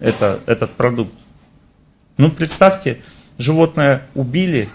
это, 0.00 0.38
этот 0.44 0.72
продукт. 0.72 1.14
Ну, 2.18 2.30
представьте, 2.30 3.00
животное 3.38 4.02
убили, 4.14 4.68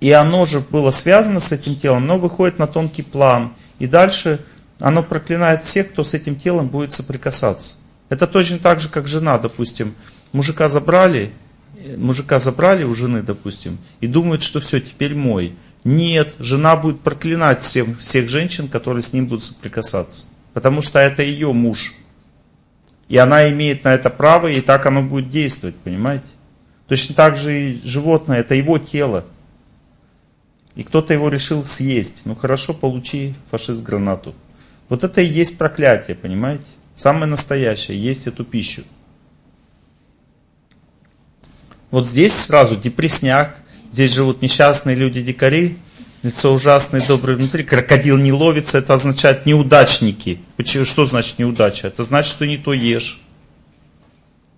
и 0.00 0.10
оно 0.10 0.44
же 0.44 0.58
было 0.58 0.90
связано 0.90 1.38
с 1.38 1.52
этим 1.52 1.76
телом, 1.76 2.08
но 2.08 2.18
выходит 2.18 2.58
на 2.58 2.66
тонкий 2.66 3.02
план. 3.02 3.52
И 3.78 3.86
дальше 3.86 4.44
оно 4.80 5.04
проклинает 5.04 5.62
всех, 5.62 5.92
кто 5.92 6.02
с 6.02 6.14
этим 6.14 6.34
телом 6.34 6.66
будет 6.66 6.92
соприкасаться. 6.92 7.76
Это 8.08 8.26
точно 8.26 8.58
так 8.58 8.80
же, 8.80 8.88
как 8.88 9.06
жена, 9.06 9.38
допустим. 9.38 9.94
Мужика 10.32 10.68
забрали, 10.68 11.32
мужика 11.96 12.38
забрали 12.38 12.84
у 12.84 12.94
жены, 12.94 13.22
допустим, 13.22 13.78
и 14.00 14.06
думают, 14.06 14.42
что 14.42 14.60
все, 14.60 14.80
теперь 14.80 15.14
мой. 15.14 15.54
Нет, 15.84 16.34
жена 16.38 16.76
будет 16.76 17.00
проклинать 17.00 17.60
всех, 17.60 17.98
всех 17.98 18.28
женщин, 18.28 18.68
которые 18.68 19.02
с 19.02 19.12
ним 19.12 19.26
будут 19.26 19.44
соприкасаться. 19.44 20.26
Потому 20.52 20.82
что 20.82 20.98
это 20.98 21.22
ее 21.22 21.52
муж. 21.52 21.92
И 23.08 23.16
она 23.16 23.50
имеет 23.50 23.84
на 23.84 23.94
это 23.94 24.08
право, 24.08 24.46
и 24.46 24.60
так 24.60 24.86
оно 24.86 25.02
будет 25.02 25.30
действовать, 25.30 25.76
понимаете? 25.76 26.26
Точно 26.88 27.14
так 27.14 27.36
же 27.36 27.70
и 27.70 27.86
животное, 27.86 28.40
это 28.40 28.54
его 28.54 28.78
тело 28.78 29.24
и 30.76 30.82
кто-то 30.82 31.12
его 31.12 31.28
решил 31.28 31.64
съесть. 31.64 32.22
Ну 32.24 32.34
хорошо, 32.34 32.74
получи 32.74 33.34
фашист 33.50 33.82
гранату. 33.82 34.34
Вот 34.88 35.04
это 35.04 35.20
и 35.20 35.26
есть 35.26 35.56
проклятие, 35.56 36.16
понимаете? 36.16 36.64
Самое 36.96 37.26
настоящее, 37.26 38.00
есть 38.00 38.26
эту 38.26 38.44
пищу. 38.44 38.84
Вот 41.94 42.08
здесь 42.08 42.32
сразу 42.32 42.74
депресняк, 42.74 43.56
здесь 43.92 44.12
живут 44.12 44.42
несчастные 44.42 44.96
люди-дикари, 44.96 45.78
лицо 46.24 46.52
ужасное, 46.52 47.00
доброе 47.06 47.36
внутри, 47.36 47.62
крокодил 47.62 48.16
не 48.16 48.32
ловится, 48.32 48.78
это 48.78 48.94
означает 48.94 49.46
неудачники. 49.46 50.40
Что 50.64 51.04
значит 51.04 51.38
неудача? 51.38 51.86
Это 51.86 52.02
значит, 52.02 52.32
что 52.32 52.48
не 52.48 52.58
то 52.58 52.72
ешь. 52.72 53.22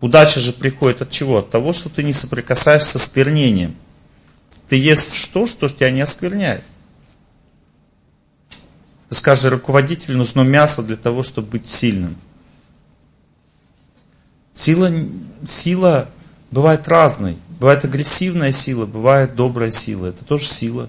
Удача 0.00 0.40
же 0.40 0.54
приходит 0.54 1.02
от 1.02 1.10
чего? 1.10 1.40
От 1.40 1.50
того, 1.50 1.74
что 1.74 1.90
ты 1.90 2.02
не 2.02 2.14
соприкасаешься 2.14 2.98
с 2.98 3.04
сквернением. 3.04 3.76
Ты 4.70 4.76
ест 4.76 5.12
что, 5.12 5.46
что 5.46 5.68
тебя 5.68 5.90
не 5.90 6.00
оскверняет. 6.00 6.64
Ты 9.10 9.14
скажешь, 9.14 9.52
руководителю 9.52 10.16
нужно 10.16 10.40
мясо 10.40 10.82
для 10.82 10.96
того, 10.96 11.22
чтобы 11.22 11.48
быть 11.48 11.68
сильным. 11.68 12.16
Сила, 14.54 14.90
сила 15.46 16.08
бывает 16.50 16.88
разной. 16.88 17.36
Бывает 17.58 17.84
агрессивная 17.84 18.52
сила, 18.52 18.84
бывает 18.86 19.34
добрая 19.34 19.70
сила. 19.70 20.06
Это 20.06 20.24
тоже 20.24 20.46
сила. 20.46 20.88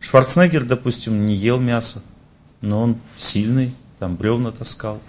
Шварценеггер, 0.00 0.64
допустим, 0.64 1.26
не 1.26 1.34
ел 1.34 1.58
мясо, 1.58 2.02
но 2.60 2.82
он 2.82 3.00
сильный, 3.16 3.74
там 3.98 4.16
бревна 4.16 4.50
таскал. 4.50 5.00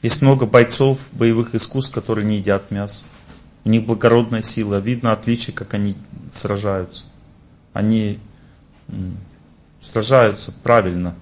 Есть 0.00 0.22
много 0.22 0.46
бойцов 0.46 0.98
боевых 1.12 1.54
искусств, 1.54 1.92
которые 1.92 2.24
не 2.24 2.38
едят 2.38 2.70
мясо. 2.70 3.04
У 3.64 3.68
них 3.68 3.84
благородная 3.84 4.42
сила. 4.42 4.78
Видно 4.78 5.12
отличие, 5.12 5.54
как 5.54 5.74
они 5.74 5.96
сражаются. 6.32 7.04
Они 7.74 8.18
сражаются 9.80 10.52
правильно. 10.62 11.14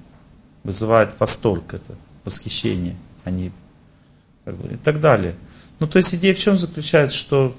Вызывает 0.63 1.19
восторг 1.19 1.75
это, 1.75 1.97
восхищение. 2.25 2.97
Они, 3.25 3.51
как 4.49 4.57
бы, 4.57 4.73
и 4.73 4.77
так 4.77 4.99
далее. 5.01 5.35
Ну, 5.79 5.87
то 5.87 5.99
есть 5.99 6.15
идея 6.15 6.33
в 6.33 6.39
чем 6.39 6.59
заключается, 6.59 7.15
что 7.15 7.55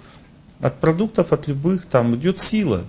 от 0.59 0.79
продуктов, 0.79 1.31
от 1.31 1.47
любых, 1.47 1.85
там 1.85 2.15
идет 2.15 2.41
сила. 2.41 2.83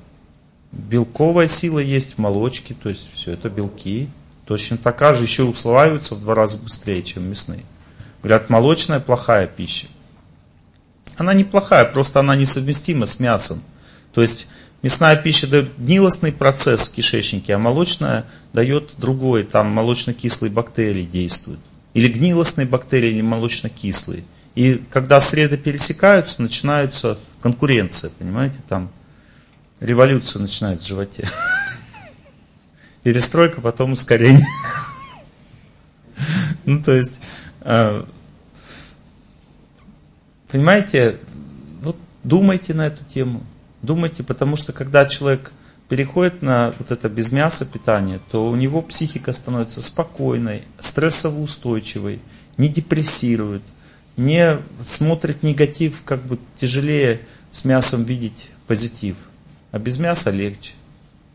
Белковая 0.73 1.49
сила 1.49 1.81
есть 1.81 2.15
в 2.15 2.19
молочке, 2.19 2.75
то 2.75 2.89
есть 2.89 3.13
все 3.13 3.33
это 3.33 3.51
белки. 3.51 4.09
Точно 4.47 4.79
такая 4.79 5.15
же, 5.15 5.25
еще 5.25 5.43
усваиваются 5.43 6.15
в 6.15 6.23
два 6.23 6.35
раза 6.35 6.57
быстрее, 6.57 7.03
чем 7.03 7.29
мясные. 7.29 7.63
Говорят, 8.23 8.49
молочная 8.49 9.01
плохая 9.01 9.47
пища. 9.47 9.89
Она 11.19 11.35
неплохая, 11.35 11.85
просто 11.85 12.21
она 12.21 12.35
несовместима 12.37 13.05
с 13.05 13.21
мясом. 13.21 13.63
То 14.15 14.23
есть 14.23 14.49
мясная 14.81 15.17
пища 15.17 15.47
дает 15.47 15.77
гнилостный 15.77 16.33
процесс 16.33 16.89
в 16.89 16.95
кишечнике, 16.95 17.55
а 17.55 17.59
молочная 17.59 18.25
дает 18.55 18.93
другой, 18.97 19.45
там 19.45 19.67
молочно-кислые 19.69 20.51
бактерии 20.51 21.05
действуют. 21.05 21.61
Или 21.95 22.09
гнилостные 22.09 22.67
бактерии, 22.67 23.11
или 23.11 23.21
молочно-кислые. 23.21 24.25
И 24.55 24.83
когда 24.91 25.21
среды 25.21 25.57
пересекаются, 25.57 26.43
начинается 26.43 27.19
конкуренция, 27.41 28.11
понимаете, 28.11 28.59
там 28.69 28.91
революция 29.81 30.41
начинается 30.41 30.85
в 30.85 30.89
животе. 30.89 31.29
Перестройка, 33.03 33.61
потом 33.61 33.93
ускорение. 33.93 34.47
Ну, 36.67 36.83
то 36.83 36.93
есть, 36.93 37.21
а, 37.63 38.07
понимаете, 40.53 41.17
вот 41.81 41.97
думайте 42.23 42.75
на 42.75 42.87
эту 42.87 43.03
тему. 43.05 43.43
Думайте, 43.81 44.23
потому 44.23 44.57
что 44.57 44.75
когда 44.75 45.07
человек 45.07 45.53
переходит 45.91 46.41
на 46.41 46.73
вот 46.79 46.93
это 46.93 47.09
без 47.09 47.33
мяса 47.33 47.71
питание, 47.71 48.21
то 48.31 48.49
у 48.49 48.55
него 48.55 48.81
психика 48.81 49.33
становится 49.33 49.83
спокойной, 49.83 50.63
стрессово-устойчивой, 50.79 52.21
не 52.57 52.69
депрессирует, 52.69 53.63
не 54.17 54.59
смотрит 54.85 55.43
негатив, 55.43 56.03
как 56.05 56.23
бы 56.23 56.39
тяжелее 56.59 57.23
с 57.51 57.65
мясом 57.65 58.05
видеть 58.05 58.51
позитив. 58.69 59.17
А 59.73 59.81
без 59.81 59.99
мяса 59.99 60.31
легче. 60.31 60.73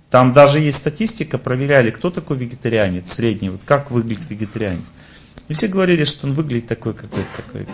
Там 0.09 0.31
даже 0.31 0.61
есть 0.61 0.77
статистика, 0.77 1.37
проверяли, 1.37 1.91
кто 1.91 2.09
такой 2.09 2.37
вегетарианец 2.37 3.11
средний, 3.11 3.49
вот 3.49 3.61
как 3.65 3.91
выглядит 3.91 4.29
вегетарианец. 4.29 4.85
И 5.49 5.53
все 5.53 5.67
говорили, 5.67 6.05
что 6.05 6.27
он 6.27 6.33
выглядит 6.33 6.67
такой 6.67 6.93
какой-то 6.93 7.27
такой 7.35 7.67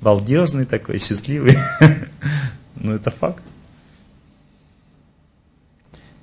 балдежный 0.00 0.64
такой, 0.64 0.98
счастливый. 0.98 1.56
Ну, 2.78 2.92
это 2.92 3.10
факт. 3.10 3.42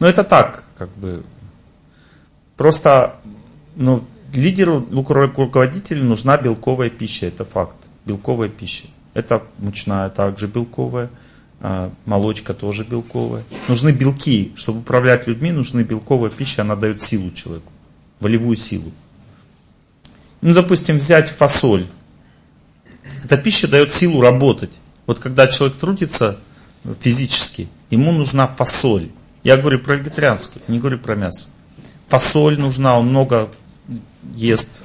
Но 0.04 0.10
это 0.10 0.26
так, 0.26 0.66
как 0.78 0.90
бы. 0.98 1.24
Просто, 2.58 3.16
ну, 3.78 4.04
лидеру, 4.34 4.86
руководителю 4.92 6.04
нужна 6.04 6.36
белковая 6.36 6.90
пища, 6.90 7.28
это 7.28 7.46
факт. 7.46 7.78
Белковая 8.04 8.50
пища. 8.50 8.88
Это 9.14 9.44
мучная 9.60 10.10
также 10.10 10.48
белковая, 10.48 11.10
а, 11.62 11.90
молочка 12.06 12.54
тоже 12.54 12.84
белковая. 12.84 13.46
Нужны 13.70 13.92
белки, 13.92 14.52
чтобы 14.58 14.80
управлять 14.80 15.26
людьми, 15.26 15.54
нужны 15.54 15.84
белковая 15.84 16.32
пища, 16.32 16.64
она 16.64 16.76
дает 16.76 17.02
силу 17.02 17.32
человеку, 17.32 17.72
волевую 18.20 18.58
силу. 18.58 18.92
Ну, 20.42 20.54
допустим, 20.54 20.98
взять 20.98 21.30
фасоль. 21.30 21.86
Эта 23.24 23.38
пища 23.38 23.70
дает 23.70 23.94
силу 23.94 24.20
работать. 24.20 24.74
Вот 25.06 25.20
когда 25.20 25.48
человек 25.48 25.78
трудится 25.78 26.42
физически, 27.00 27.70
ему 27.90 28.12
нужна 28.12 28.48
фасоль. 28.48 29.08
Я 29.44 29.58
говорю 29.58 29.80
про 29.80 29.96
вегетарианскую, 29.96 30.64
не 30.68 30.80
говорю 30.80 31.00
про 31.00 31.16
мясо. 31.16 31.50
Фасоль 32.08 32.58
нужна, 32.60 32.98
он 32.98 33.08
много 33.08 33.50
ест. 34.36 34.84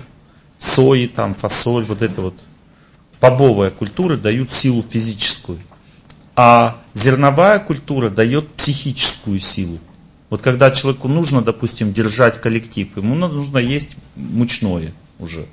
Сои, 0.59 1.07
там, 1.07 1.35
фасоль, 1.35 1.85
вот 1.85 2.03
это 2.03 2.21
вот. 2.21 2.35
Бобовая 3.21 3.71
культура 3.71 4.17
дают 4.17 4.53
силу 4.53 4.85
физическую. 4.89 5.59
А 6.35 6.79
зерновая 6.95 7.59
культура 7.61 8.11
дает 8.11 8.49
психическую 8.53 9.41
силу. 9.41 9.79
Вот 10.31 10.43
когда 10.43 10.71
человеку 10.71 11.09
нужно, 11.09 11.43
допустим, 11.43 11.93
держать 11.93 12.41
коллектив, 12.41 12.97
ему 12.97 13.15
нужно 13.15 13.59
есть 13.59 13.97
мучное 14.15 14.93
уже. 15.19 15.47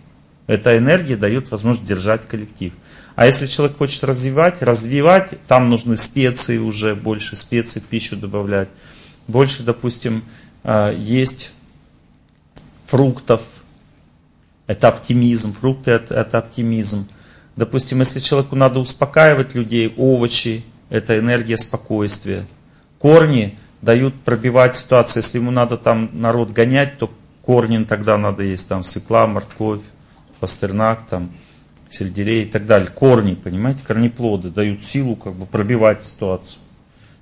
Эта 0.47 0.77
энергия 0.77 1.15
дает 1.15 1.49
возможность 1.49 1.87
держать 1.87 2.27
коллектив. 2.27 2.73
А 3.15 3.25
если 3.25 3.47
человек 3.47 3.77
хочет 3.77 4.03
развивать, 4.03 4.61
развивать, 4.61 5.33
там 5.47 5.69
нужны 5.69 5.97
специи 5.97 6.57
уже, 6.57 6.95
больше 6.95 7.35
специй 7.35 7.81
в 7.81 7.85
пищу 7.85 8.15
добавлять. 8.15 8.69
Больше, 9.27 9.63
допустим, 9.63 10.23
а, 10.63 10.91
есть 10.91 11.51
фруктов. 12.85 13.41
Это 14.67 14.87
оптимизм. 14.87 15.53
Фрукты 15.53 15.91
это, 15.91 16.15
это 16.15 16.37
оптимизм. 16.39 17.09
Допустим, 17.55 17.99
если 17.99 18.19
человеку 18.19 18.55
надо 18.55 18.79
успокаивать 18.79 19.55
людей, 19.55 19.93
овощи, 19.95 20.63
это 20.89 21.17
энергия 21.17 21.57
спокойствия. 21.57 22.45
Корни 22.99 23.57
дают 23.81 24.15
пробивать 24.21 24.75
ситуацию. 24.75 25.23
Если 25.23 25.37
ему 25.37 25.51
надо 25.51 25.77
там 25.77 26.09
народ 26.13 26.51
гонять, 26.51 26.97
то 26.97 27.11
корни 27.41 27.83
тогда 27.83 28.17
надо 28.17 28.43
есть. 28.43 28.67
Там 28.67 28.83
свекла, 28.83 29.27
морковь, 29.27 29.83
пастернак, 30.39 31.05
там, 31.09 31.31
сельдерей 31.89 32.43
и 32.43 32.47
так 32.47 32.65
далее. 32.65 32.89
Корни, 32.89 33.35
понимаете, 33.35 33.81
корнеплоды 33.85 34.49
дают 34.49 34.85
силу 34.85 35.15
как 35.15 35.33
бы 35.33 35.45
пробивать 35.45 36.03
ситуацию. 36.03 36.59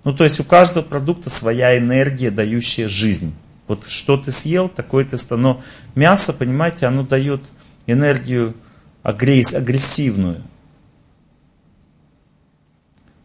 Ну, 0.04 0.14
то 0.14 0.24
есть 0.24 0.39
у 0.39 0.43
каждого 0.43 0.84
продукта 0.84 1.30
своя 1.30 1.78
энергия, 1.78 2.30
дающая 2.30 2.88
жизнь. 2.88 3.34
Вот 3.68 3.88
что 3.88 4.18
ты 4.18 4.32
съел, 4.32 4.68
такое 4.68 5.06
ты 5.06 5.18
стал. 5.18 5.64
Мясо, 5.95 6.34
понимаете, 6.34 6.86
оно 6.86 7.04
дает 7.04 7.41
энергию 7.88 8.56
агрессивную. 9.01 10.43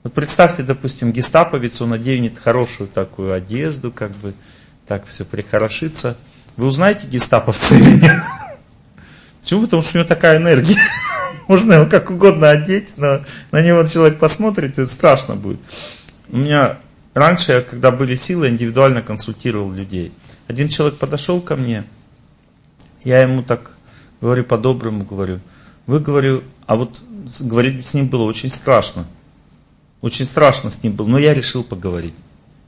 Вот 0.05 0.15
представьте, 0.15 0.63
допустим, 0.63 1.13
гестаповец, 1.13 1.81
он 1.81 1.93
оденет 1.93 2.39
хорошую 2.39 2.89
такую 2.89 3.33
одежду, 3.33 3.91
как 3.91 4.13
бы 4.13 4.33
так 4.87 5.05
все 5.07 5.25
прихорошится. 5.25 6.17
Вы 6.57 6.67
узнаете 6.67 7.07
гестаповца 7.07 7.75
или 7.75 8.01
нет? 8.01 8.23
Почему? 9.41 9.63
Потому 9.63 9.83
что 9.83 9.99
у 9.99 10.01
него 10.01 10.09
такая 10.09 10.39
энергия. 10.39 10.79
Можно 11.49 11.75
его 11.75 11.87
как 11.87 12.11
угодно 12.11 12.51
одеть, 12.51 12.97
но 12.97 13.21
на 13.51 13.63
него 13.63 13.85
человек 13.85 14.19
посмотрит, 14.19 14.79
и 14.79 14.87
страшно 14.87 15.35
будет. 15.35 15.61
У 16.31 16.37
меня 16.37 16.79
раньше, 17.15 17.67
когда 17.69 17.91
были 17.91 18.15
силы, 18.15 18.49
индивидуально 18.49 19.03
консультировал 19.03 19.73
людей. 19.73 20.13
Один 20.47 20.69
человек 20.69 20.99
подошел 20.99 21.41
ко 21.41 21.57
мне, 21.57 21.85
я 23.05 23.23
ему 23.23 23.43
так 23.43 23.73
говорю 24.21 24.45
по-доброму, 24.45 25.05
говорю, 25.05 25.41
вы, 25.87 26.01
говорю, 26.01 26.43
а 26.67 26.77
вот 26.77 26.99
говорить 27.41 27.87
с 27.87 27.95
ним 27.95 28.09
было 28.09 28.25
очень 28.25 28.51
страшно. 28.51 29.07
Очень 30.01 30.27
страшно 30.27 30.71
с 30.71 30.83
ним 30.83 30.93
было, 30.93 31.07
но 31.07 31.19
я 31.19 31.35
решил 31.35 31.65
поговорить. 31.65 32.15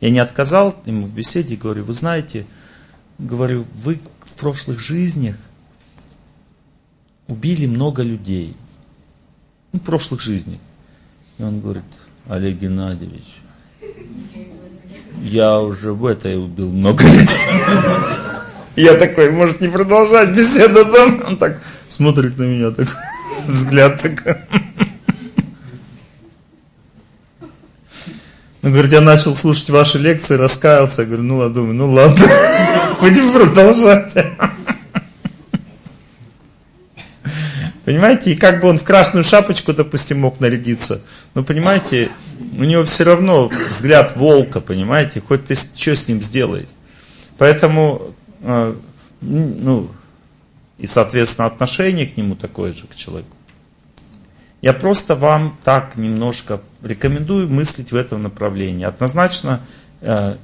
Я 0.01 0.11
не 0.11 0.19
отказал 0.19 0.77
ему 0.87 1.07
в 1.07 1.13
беседе, 1.13 1.57
говорю, 1.57 1.85
вы 1.85 1.93
знаете, 1.93 2.47
говорю, 3.19 3.67
вы 3.75 4.01
в 4.25 4.33
прошлых 4.39 4.81
жизнях 4.81 5.37
убили 7.27 7.67
много 7.67 8.03
людей. 8.03 8.57
Ну, 9.73 9.79
в 9.79 9.83
прошлых 9.83 10.21
жизнях. 10.21 10.59
И 11.39 11.43
он 11.43 11.61
говорит, 11.61 11.85
Олег 12.29 12.59
Геннадьевич, 12.59 13.40
я 15.23 15.59
уже 15.59 15.93
в 15.93 16.07
этой 16.07 16.37
убил 16.37 16.71
много 16.71 17.05
людей. 17.05 17.29
Я 18.77 18.95
такой, 18.95 19.31
может 19.31 19.61
не 19.61 19.69
продолжать 19.69 20.31
беседу, 20.31 20.85
да? 20.87 21.05
Он 21.27 21.37
так 21.37 21.61
смотрит 21.89 22.39
на 22.39 22.45
меня, 22.45 22.71
так, 22.71 22.89
взгляд 23.47 24.01
такой. 24.01 24.37
Ну, 28.63 28.71
говорит, 28.71 28.93
я 28.93 29.01
начал 29.01 29.35
слушать 29.35 29.71
ваши 29.71 29.99
лекции, 29.99 30.37
раскаялся. 30.37 31.03
Я 31.03 31.09
говорю, 31.09 31.23
ну 31.25 31.37
ладно, 31.39 31.55
думаю, 31.55 31.75
ну 31.75 31.93
ладно, 31.93 32.25
будем 33.01 33.33
продолжать. 33.33 34.13
Понимаете, 37.91 38.31
и 38.31 38.37
как 38.37 38.61
бы 38.61 38.69
он 38.69 38.79
в 38.79 38.85
красную 38.85 39.25
шапочку, 39.25 39.73
допустим, 39.73 40.21
мог 40.21 40.39
нарядиться. 40.39 41.03
Но 41.35 41.43
понимаете, 41.43 42.09
у 42.57 42.63
него 42.63 42.85
все 42.85 43.03
равно 43.03 43.49
взгляд 43.49 44.15
волка, 44.15 44.61
понимаете, 44.61 45.21
хоть 45.21 45.49
ты 45.49 45.57
что 45.57 45.97
с 45.97 46.07
ним 46.07 46.21
сделай. 46.21 46.69
Поэтому, 47.37 48.15
э, 48.43 48.77
ну, 49.21 49.91
и, 50.79 50.87
соответственно, 50.87 51.49
отношение 51.49 52.07
к 52.07 52.17
нему 52.17 52.37
такое 52.37 52.73
же, 52.73 52.87
к 52.87 52.95
человеку. 52.95 53.37
Я 54.63 54.73
просто 54.73 55.17
вам 55.17 55.59
так 55.65 55.97
немножко 55.97 56.61
рекомендую 56.85 57.49
мыслить 57.49 57.91
в 57.91 57.97
этом 57.97 58.23
направлении. 58.23 58.85
Однозначно, 58.85 59.63
э, 60.01 60.37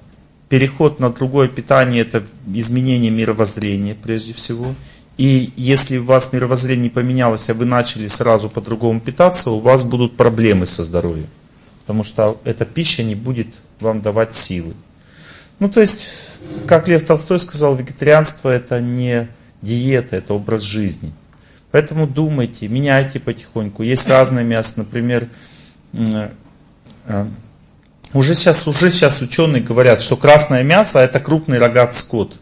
переход 0.48 0.98
на 0.98 1.10
другое 1.10 1.46
питание– 1.46 2.02
это 2.02 2.24
изменение 2.52 3.12
мировоззрения 3.12 3.94
прежде 3.94 4.32
всего. 4.32 4.74
И 5.16 5.52
если 5.56 5.96
у 5.96 6.04
вас 6.04 6.32
мировоззрение 6.32 6.90
поменялось, 6.90 7.48
а 7.48 7.54
вы 7.54 7.64
начали 7.64 8.06
сразу 8.06 8.50
по-другому 8.50 9.00
питаться, 9.00 9.50
у 9.50 9.60
вас 9.60 9.82
будут 9.82 10.16
проблемы 10.16 10.66
со 10.66 10.84
здоровьем. 10.84 11.28
Потому 11.80 12.04
что 12.04 12.38
эта 12.44 12.66
пища 12.66 13.02
не 13.02 13.14
будет 13.14 13.48
вам 13.80 14.02
давать 14.02 14.34
силы. 14.34 14.74
Ну, 15.58 15.70
то 15.70 15.80
есть, 15.80 16.08
как 16.66 16.86
Лев 16.88 17.06
Толстой 17.06 17.38
сказал, 17.40 17.76
вегетарианство 17.76 18.50
это 18.50 18.80
не 18.80 19.28
диета, 19.62 20.16
это 20.16 20.34
образ 20.34 20.62
жизни. 20.62 21.12
Поэтому 21.70 22.06
думайте, 22.06 22.68
меняйте 22.68 23.18
потихоньку. 23.18 23.82
Есть 23.82 24.08
разное 24.08 24.44
мясо, 24.44 24.80
например, 24.80 25.28
э, 25.94 26.28
уже 28.12 28.34
сейчас, 28.34 28.68
уже 28.68 28.90
сейчас 28.90 29.22
ученые 29.22 29.62
говорят, 29.62 30.02
что 30.02 30.16
красное 30.16 30.62
мясо 30.62 30.98
это 30.98 31.20
крупный 31.20 31.58
рогат 31.58 31.94
скот 31.94 32.34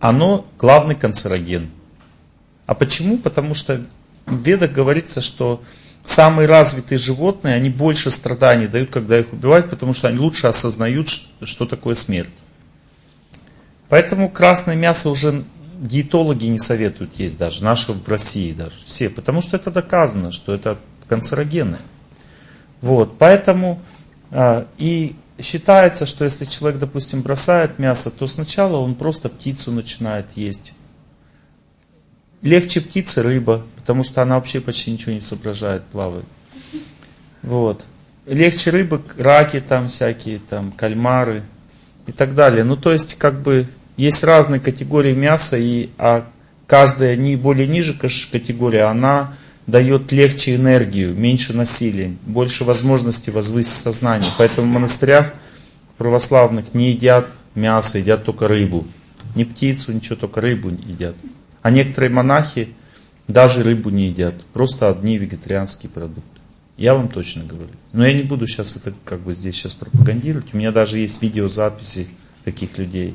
оно 0.00 0.46
главный 0.58 0.94
канцероген. 0.96 1.70
А 2.66 2.74
почему? 2.74 3.18
Потому 3.18 3.54
что 3.54 3.80
в 4.26 4.42
ведах 4.42 4.72
говорится, 4.72 5.20
что 5.20 5.62
самые 6.04 6.46
развитые 6.48 6.98
животные, 6.98 7.54
они 7.54 7.68
больше 7.68 8.10
страданий 8.10 8.66
дают, 8.66 8.90
когда 8.90 9.20
их 9.20 9.32
убивают, 9.32 9.70
потому 9.70 9.92
что 9.92 10.08
они 10.08 10.18
лучше 10.18 10.46
осознают, 10.46 11.08
что 11.08 11.66
такое 11.66 11.94
смерть. 11.94 12.30
Поэтому 13.88 14.30
красное 14.30 14.76
мясо 14.76 15.10
уже 15.10 15.44
диетологи 15.80 16.46
не 16.46 16.58
советуют 16.58 17.18
есть 17.18 17.38
даже, 17.38 17.64
наши 17.64 17.92
в 17.92 18.08
России 18.08 18.52
даже, 18.52 18.76
все, 18.84 19.10
потому 19.10 19.42
что 19.42 19.56
это 19.56 19.70
доказано, 19.70 20.30
что 20.30 20.54
это 20.54 20.78
канцерогенное. 21.08 21.80
Вот, 22.80 23.18
поэтому 23.18 23.80
а, 24.30 24.66
и 24.78 25.16
считается, 25.42 26.06
что 26.06 26.24
если 26.24 26.44
человек, 26.44 26.80
допустим, 26.80 27.22
бросает 27.22 27.78
мясо, 27.78 28.10
то 28.10 28.26
сначала 28.26 28.76
он 28.76 28.94
просто 28.94 29.28
птицу 29.28 29.72
начинает 29.72 30.26
есть. 30.34 30.72
Легче 32.42 32.80
птицы 32.80 33.22
рыба, 33.22 33.62
потому 33.76 34.02
что 34.02 34.22
она 34.22 34.36
вообще 34.36 34.60
почти 34.60 34.90
ничего 34.90 35.12
не 35.12 35.20
соображает, 35.20 35.84
плавает. 35.84 36.24
Вот. 37.42 37.84
Легче 38.26 38.70
рыбы, 38.70 39.02
раки 39.16 39.60
там 39.60 39.88
всякие, 39.88 40.38
там, 40.38 40.72
кальмары 40.72 41.42
и 42.06 42.12
так 42.12 42.34
далее. 42.34 42.64
Ну, 42.64 42.76
то 42.76 42.92
есть, 42.92 43.16
как 43.16 43.40
бы, 43.40 43.68
есть 43.96 44.24
разные 44.24 44.60
категории 44.60 45.14
мяса, 45.14 45.56
и, 45.56 45.90
а 45.98 46.26
каждая 46.66 47.16
не 47.16 47.36
более 47.36 47.66
ниже 47.66 47.98
категория, 47.98 48.84
она 48.84 49.34
дает 49.70 50.12
легче 50.12 50.56
энергию, 50.56 51.14
меньше 51.14 51.56
насилия, 51.56 52.14
больше 52.26 52.64
возможности 52.64 53.30
возвысить 53.30 53.72
сознание. 53.72 54.30
Поэтому 54.38 54.66
в 54.66 54.74
монастырях 54.74 55.32
православных 55.98 56.74
не 56.74 56.90
едят 56.90 57.28
мясо, 57.54 57.98
едят 57.98 58.24
только 58.24 58.48
рыбу. 58.48 58.86
Ни 59.34 59.44
птицу, 59.44 59.92
ничего, 59.92 60.16
только 60.16 60.40
рыбу 60.40 60.70
едят. 60.70 61.14
А 61.62 61.70
некоторые 61.70 62.10
монахи 62.10 62.70
даже 63.28 63.62
рыбу 63.62 63.90
не 63.90 64.08
едят, 64.08 64.34
просто 64.52 64.88
одни 64.88 65.18
вегетарианские 65.18 65.90
продукты. 65.90 66.40
Я 66.76 66.94
вам 66.94 67.08
точно 67.08 67.44
говорю. 67.44 67.70
Но 67.92 68.06
я 68.06 68.14
не 68.14 68.22
буду 68.22 68.46
сейчас 68.46 68.74
это 68.74 68.94
как 69.04 69.20
бы 69.20 69.34
здесь 69.34 69.54
сейчас 69.54 69.74
пропагандировать. 69.74 70.54
У 70.54 70.56
меня 70.56 70.72
даже 70.72 70.98
есть 70.98 71.20
видеозаписи 71.20 72.08
таких 72.44 72.78
людей, 72.78 73.14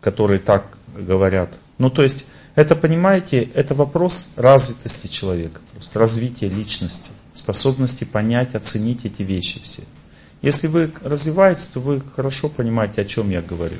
которые 0.00 0.38
так 0.38 0.78
говорят. 0.96 1.52
Ну, 1.78 1.90
то 1.90 2.04
есть, 2.04 2.26
это, 2.54 2.76
понимаете, 2.76 3.48
это 3.54 3.74
вопрос 3.74 4.28
развитости 4.36 5.08
человека, 5.08 5.60
просто 5.72 5.98
развития 5.98 6.48
личности, 6.48 7.10
способности 7.32 8.04
понять, 8.04 8.54
оценить 8.54 9.04
эти 9.04 9.22
вещи 9.22 9.60
все. 9.62 9.82
Если 10.40 10.68
вы 10.68 10.92
развиваетесь, 11.02 11.66
то 11.68 11.80
вы 11.80 12.02
хорошо 12.14 12.48
понимаете, 12.48 13.00
о 13.00 13.04
чем 13.04 13.30
я 13.30 13.42
говорю. 13.42 13.76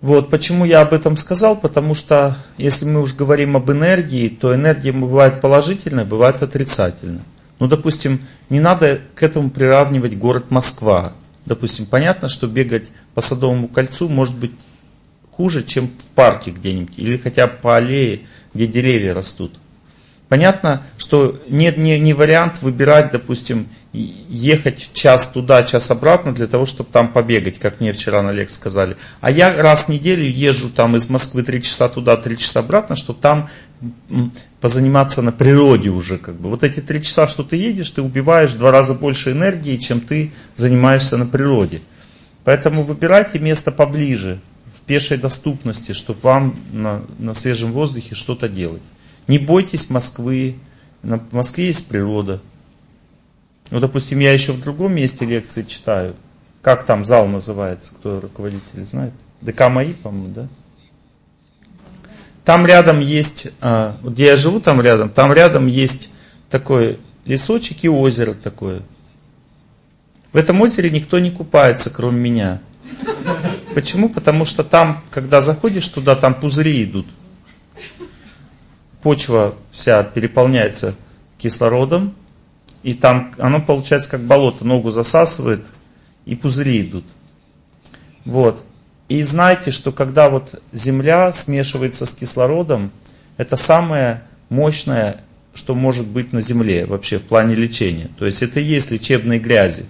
Вот 0.00 0.30
почему 0.30 0.64
я 0.64 0.80
об 0.80 0.92
этом 0.94 1.16
сказал, 1.16 1.56
потому 1.56 1.94
что 1.94 2.36
если 2.56 2.86
мы 2.86 3.02
уж 3.02 3.14
говорим 3.14 3.56
об 3.56 3.70
энергии, 3.70 4.28
то 4.28 4.54
энергия 4.54 4.92
бывает 4.92 5.40
положительная, 5.40 6.04
бывает 6.04 6.42
отрицательная. 6.42 7.24
Ну, 7.58 7.66
допустим, 7.66 8.22
не 8.48 8.60
надо 8.60 9.00
к 9.14 9.22
этому 9.22 9.50
приравнивать 9.50 10.16
город 10.16 10.50
Москва. 10.50 11.12
Допустим, 11.44 11.84
понятно, 11.84 12.28
что 12.28 12.46
бегать 12.46 12.88
по 13.14 13.20
Садовому 13.20 13.68
кольцу 13.68 14.08
может 14.08 14.34
быть 14.34 14.52
хуже, 15.40 15.62
чем 15.62 15.86
в 15.86 16.14
парке 16.14 16.50
где-нибудь, 16.50 16.98
или 16.98 17.16
хотя 17.16 17.46
бы 17.46 17.54
по 17.62 17.78
аллее, 17.78 18.20
где 18.52 18.66
деревья 18.66 19.14
растут. 19.14 19.58
Понятно, 20.28 20.82
что 20.98 21.40
нет 21.48 21.78
не, 21.78 21.98
не 21.98 22.12
вариант 22.12 22.60
выбирать, 22.60 23.10
допустим, 23.10 23.66
ехать 23.94 24.90
час 24.92 25.32
туда, 25.32 25.62
час 25.62 25.90
обратно 25.90 26.34
для 26.34 26.46
того, 26.46 26.66
чтобы 26.66 26.90
там 26.92 27.08
побегать, 27.08 27.58
как 27.58 27.80
мне 27.80 27.94
вчера 27.94 28.20
на 28.20 28.32
лекции 28.32 28.56
сказали. 28.56 28.96
А 29.22 29.30
я 29.30 29.50
раз 29.62 29.86
в 29.86 29.88
неделю 29.88 30.24
езжу 30.24 30.68
там 30.68 30.94
из 30.94 31.08
Москвы 31.08 31.42
три 31.42 31.62
часа 31.62 31.88
туда, 31.88 32.18
три 32.18 32.36
часа 32.36 32.60
обратно, 32.60 32.94
чтобы 32.94 33.18
там 33.18 33.48
позаниматься 34.60 35.22
на 35.22 35.32
природе 35.32 35.88
уже. 35.88 36.18
Как 36.18 36.34
бы. 36.34 36.50
Вот 36.50 36.64
эти 36.64 36.80
три 36.80 37.02
часа, 37.02 37.28
что 37.28 37.44
ты 37.44 37.56
едешь, 37.56 37.90
ты 37.90 38.02
убиваешь 38.02 38.50
в 38.50 38.58
два 38.58 38.70
раза 38.72 38.92
больше 38.92 39.32
энергии, 39.32 39.78
чем 39.78 40.02
ты 40.02 40.32
занимаешься 40.54 41.16
на 41.16 41.24
природе. 41.24 41.80
Поэтому 42.44 42.82
выбирайте 42.82 43.38
место 43.38 43.70
поближе, 43.72 44.38
пешей 44.90 45.18
доступности, 45.18 45.92
чтобы 45.92 46.18
вам 46.22 46.56
на, 46.72 47.04
на 47.20 47.32
свежем 47.32 47.70
воздухе 47.70 48.16
что-то 48.16 48.48
делать. 48.48 48.82
Не 49.28 49.38
бойтесь 49.38 49.88
Москвы. 49.88 50.56
В 51.04 51.32
Москве 51.32 51.66
есть 51.66 51.88
природа. 51.88 52.40
Ну, 53.70 53.78
допустим, 53.78 54.18
я 54.18 54.32
еще 54.32 54.50
в 54.50 54.60
другом 54.60 54.94
месте 54.94 55.24
лекции 55.24 55.62
читаю. 55.62 56.16
Как 56.60 56.86
там 56.86 57.04
зал 57.04 57.28
называется, 57.28 57.92
кто 57.94 58.18
руководитель 58.18 58.84
знает? 58.84 59.12
ДК 59.42 59.68
МАИ, 59.68 59.92
по-моему, 59.92 60.34
да? 60.34 60.48
Там 62.44 62.66
рядом 62.66 62.98
есть, 62.98 63.52
а, 63.60 63.96
где 64.02 64.24
я 64.24 64.34
живу, 64.34 64.58
там 64.58 64.80
рядом, 64.80 65.08
там 65.08 65.32
рядом 65.32 65.68
есть 65.68 66.10
такой 66.50 66.98
лесочек 67.26 67.84
и 67.84 67.88
озеро 67.88 68.34
такое. 68.34 68.82
В 70.32 70.36
этом 70.36 70.60
озере 70.60 70.90
никто 70.90 71.20
не 71.20 71.30
купается, 71.30 71.94
кроме 71.94 72.18
меня. 72.18 72.60
Почему? 73.74 74.08
Потому 74.08 74.44
что 74.44 74.64
там, 74.64 75.02
когда 75.10 75.40
заходишь 75.40 75.88
туда, 75.88 76.16
там 76.16 76.34
пузыри 76.34 76.84
идут 76.84 77.06
почва 79.02 79.54
вся 79.70 80.02
переполняется 80.02 80.94
кислородом, 81.38 82.14
и 82.82 82.94
там 82.94 83.34
оно 83.38 83.60
получается 83.60 84.10
как 84.10 84.22
болото, 84.22 84.64
ногу 84.64 84.90
засасывает, 84.90 85.64
и 86.26 86.34
пузыри 86.34 86.82
идут. 86.82 87.04
Вот. 88.24 88.64
И 89.08 89.22
знаете, 89.22 89.70
что 89.70 89.92
когда 89.92 90.30
вот 90.30 90.62
земля 90.72 91.32
смешивается 91.32 92.06
с 92.06 92.14
кислородом, 92.14 92.90
это 93.36 93.56
самое 93.56 94.22
мощное, 94.48 95.22
что 95.54 95.74
может 95.74 96.06
быть 96.06 96.32
на 96.32 96.40
земле 96.40 96.86
вообще 96.86 97.18
в 97.18 97.22
плане 97.22 97.54
лечения. 97.54 98.10
То 98.18 98.26
есть 98.26 98.42
это 98.42 98.60
и 98.60 98.64
есть 98.64 98.90
лечебные 98.90 99.40
грязи, 99.40 99.86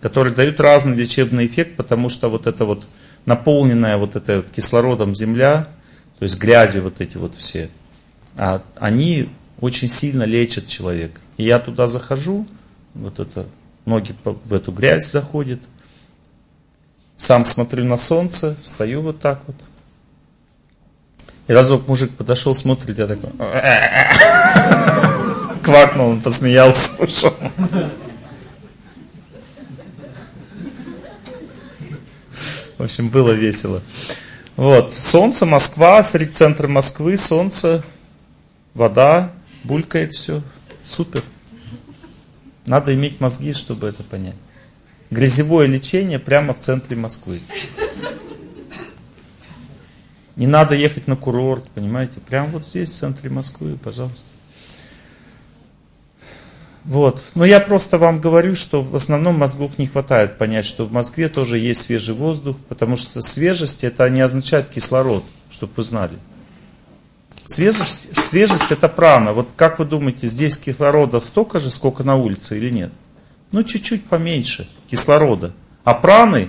которые 0.00 0.34
дают 0.34 0.58
разный 0.58 0.96
лечебный 0.96 1.46
эффект, 1.46 1.76
потому 1.76 2.08
что 2.08 2.28
вот 2.28 2.46
это 2.46 2.64
вот 2.64 2.86
наполненная 3.26 3.96
вот 3.96 4.16
этой 4.16 4.38
вот 4.38 4.50
кислородом 4.50 5.14
земля, 5.14 5.68
то 6.18 6.24
есть 6.24 6.38
грязи 6.38 6.78
вот 6.78 7.00
эти 7.00 7.16
вот 7.16 7.34
все, 7.34 7.70
а 8.36 8.62
они 8.76 9.28
очень 9.60 9.88
сильно 9.88 10.24
лечат 10.24 10.66
человека. 10.66 11.20
И 11.36 11.44
я 11.44 11.58
туда 11.58 11.86
захожу, 11.86 12.46
вот 12.94 13.18
это, 13.18 13.46
ноги 13.86 14.14
в 14.24 14.52
эту 14.52 14.72
грязь 14.72 15.10
заходят, 15.10 15.60
сам 17.16 17.44
смотрю 17.44 17.84
на 17.84 17.96
солнце, 17.96 18.56
стою 18.62 19.02
вот 19.02 19.20
так 19.20 19.40
вот. 19.46 19.56
И 21.46 21.52
разок 21.52 21.86
мужик 21.88 22.16
подошел, 22.16 22.54
смотрит, 22.54 22.98
я 22.98 23.06
такой... 23.06 23.30
Квакнул, 25.62 26.10
он 26.10 26.20
посмеялся, 26.20 26.94
ушел. 27.02 27.34
В 32.84 32.86
общем, 32.86 33.08
было 33.08 33.30
весело. 33.30 33.80
Вот, 34.56 34.92
солнце, 34.92 35.46
Москва, 35.46 36.02
среди 36.02 36.30
центра 36.30 36.68
Москвы, 36.68 37.16
солнце, 37.16 37.82
вода, 38.74 39.32
булькает 39.62 40.12
все. 40.12 40.42
Супер. 40.84 41.22
Надо 42.66 42.92
иметь 42.92 43.22
мозги, 43.22 43.54
чтобы 43.54 43.86
это 43.88 44.02
понять. 44.02 44.34
Грязевое 45.10 45.66
лечение 45.66 46.18
прямо 46.18 46.52
в 46.52 46.60
центре 46.60 46.94
Москвы. 46.94 47.40
Не 50.36 50.46
надо 50.46 50.74
ехать 50.74 51.06
на 51.06 51.16
курорт, 51.16 51.66
понимаете? 51.70 52.20
Прямо 52.20 52.48
вот 52.48 52.66
здесь, 52.66 52.90
в 52.90 52.98
центре 52.98 53.30
Москвы, 53.30 53.78
пожалуйста. 53.82 54.28
Вот. 56.84 57.22
Но 57.34 57.44
я 57.44 57.60
просто 57.60 57.96
вам 57.96 58.20
говорю, 58.20 58.54
что 58.54 58.82
в 58.82 58.94
основном 58.94 59.38
мозгов 59.38 59.78
не 59.78 59.86
хватает 59.86 60.36
понять, 60.36 60.66
что 60.66 60.84
в 60.84 60.92
Москве 60.92 61.28
тоже 61.28 61.58
есть 61.58 61.80
свежий 61.80 62.14
воздух, 62.14 62.56
потому 62.68 62.96
что 62.96 63.22
свежесть 63.22 63.84
это 63.84 64.08
не 64.10 64.20
означает 64.20 64.68
кислород, 64.68 65.24
чтобы 65.50 65.72
вы 65.76 65.82
знали. 65.82 66.18
Свежесть, 67.46 68.16
свежесть 68.16 68.70
это 68.70 68.88
прана. 68.88 69.32
Вот 69.32 69.48
как 69.56 69.78
вы 69.78 69.86
думаете, 69.86 70.26
здесь 70.26 70.58
кислорода 70.58 71.20
столько 71.20 71.58
же, 71.58 71.70
сколько 71.70 72.04
на 72.04 72.16
улице 72.16 72.58
или 72.58 72.70
нет? 72.70 72.92
Ну, 73.50 73.62
чуть-чуть 73.62 74.06
поменьше 74.06 74.68
кислорода. 74.90 75.52
А 75.84 75.94
праны 75.94 76.48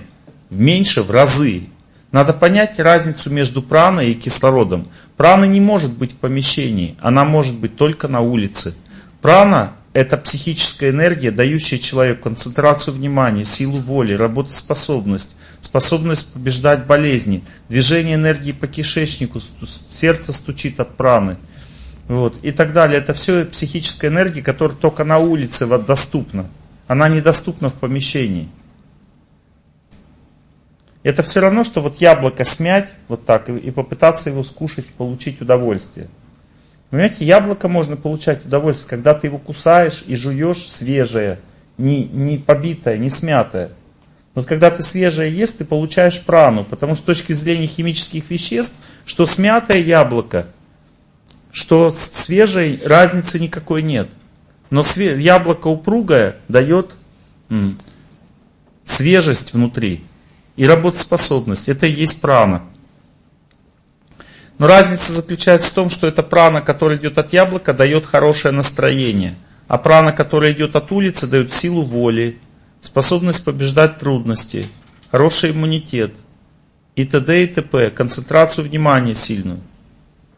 меньше 0.50 1.02
в 1.02 1.10
разы. 1.10 1.64
Надо 2.12 2.32
понять 2.32 2.78
разницу 2.78 3.30
между 3.30 3.62
праной 3.62 4.10
и 4.10 4.14
кислородом. 4.14 4.88
Прана 5.16 5.44
не 5.44 5.60
может 5.60 5.92
быть 5.94 6.12
в 6.12 6.16
помещении, 6.16 6.96
она 7.00 7.24
может 7.24 7.54
быть 7.54 7.76
только 7.76 8.06
на 8.08 8.20
улице. 8.20 8.76
Прана– 9.22 9.72
это 9.96 10.18
психическая 10.18 10.90
энергия, 10.90 11.30
дающая 11.30 11.78
человеку 11.78 12.24
концентрацию 12.24 12.92
внимания, 12.92 13.46
силу 13.46 13.78
воли, 13.80 14.12
работоспособность, 14.12 15.38
способность 15.62 16.34
побеждать 16.34 16.84
болезни, 16.84 17.42
движение 17.70 18.16
энергии 18.16 18.52
по 18.52 18.66
кишечнику, 18.66 19.40
сердце 19.88 20.34
стучит 20.34 20.80
от 20.80 20.98
праны. 20.98 21.38
Вот, 22.08 22.36
и 22.42 22.52
так 22.52 22.74
далее. 22.74 22.98
Это 22.98 23.14
все 23.14 23.46
психическая 23.46 24.10
энергия, 24.10 24.42
которая 24.42 24.76
только 24.76 25.02
на 25.02 25.16
улице 25.16 25.64
вот, 25.64 25.86
доступна. 25.86 26.46
Она 26.88 27.08
недоступна 27.08 27.70
в 27.70 27.74
помещении. 27.74 28.50
Это 31.02 31.22
все 31.22 31.40
равно, 31.40 31.64
что 31.64 31.80
вот 31.80 32.02
яблоко 32.02 32.44
смять 32.44 32.92
вот 33.08 33.24
так 33.24 33.48
и, 33.48 33.70
попытаться 33.70 34.28
его 34.28 34.44
скушать, 34.44 34.84
получить 34.88 35.40
удовольствие. 35.40 36.08
Понимаете, 36.90 37.24
яблоко 37.24 37.68
можно 37.68 37.96
получать 37.96 38.44
удовольствие, 38.44 38.90
когда 38.90 39.14
ты 39.14 39.26
его 39.26 39.38
кусаешь 39.38 40.04
и 40.06 40.14
жуешь 40.14 40.68
свежее, 40.68 41.40
не, 41.78 42.04
не 42.04 42.38
побитое, 42.38 42.96
не 42.96 43.10
смятое. 43.10 43.70
Вот 44.34 44.46
когда 44.46 44.70
ты 44.70 44.82
свежее 44.82 45.34
ешь, 45.34 45.50
ты 45.50 45.64
получаешь 45.64 46.20
прану, 46.20 46.64
потому 46.64 46.94
что 46.94 47.02
с 47.02 47.06
точки 47.06 47.32
зрения 47.32 47.66
химических 47.66 48.30
веществ, 48.30 48.76
что 49.04 49.26
смятое 49.26 49.78
яблоко, 49.78 50.46
что 51.50 51.90
свежее, 51.90 52.78
разницы 52.84 53.40
никакой 53.40 53.82
нет. 53.82 54.08
Но 54.68 54.84
яблоко 54.96 55.68
упругое 55.68 56.36
дает 56.48 56.90
м, 57.48 57.78
свежесть 58.84 59.54
внутри 59.54 60.04
и 60.56 60.66
работоспособность. 60.66 61.68
Это 61.68 61.86
и 61.86 61.92
есть 61.92 62.20
прана. 62.20 62.62
Но 64.58 64.66
разница 64.66 65.12
заключается 65.12 65.70
в 65.70 65.74
том, 65.74 65.90
что 65.90 66.06
эта 66.06 66.22
прана, 66.22 66.62
которая 66.62 66.98
идет 66.98 67.18
от 67.18 67.32
яблока, 67.32 67.74
дает 67.74 68.06
хорошее 68.06 68.54
настроение. 68.54 69.34
А 69.68 69.78
прана, 69.78 70.12
которая 70.12 70.52
идет 70.52 70.76
от 70.76 70.90
улицы, 70.92 71.26
дает 71.26 71.52
силу 71.52 71.82
воли, 71.82 72.38
способность 72.80 73.44
побеждать 73.44 73.98
трудности, 73.98 74.66
хороший 75.10 75.50
иммунитет 75.50 76.14
и 76.94 77.04
т.д. 77.04 77.42
и 77.42 77.46
т.п. 77.46 77.90
Концентрацию 77.90 78.66
внимания 78.66 79.14
сильную. 79.14 79.60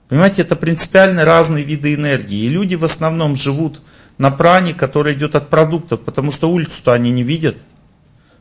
Понимаете, 0.08 0.42
это 0.42 0.56
принципиально 0.56 1.24
разные 1.24 1.62
виды 1.62 1.94
энергии. 1.94 2.44
И 2.44 2.48
люди 2.48 2.74
в 2.74 2.84
основном 2.84 3.36
живут 3.36 3.82
на 4.16 4.30
пране, 4.30 4.74
который 4.74 5.14
идет 5.14 5.36
от 5.36 5.50
продуктов, 5.50 6.00
потому 6.00 6.32
что 6.32 6.50
улицу-то 6.50 6.92
они 6.92 7.10
не 7.10 7.22
видят. 7.22 7.56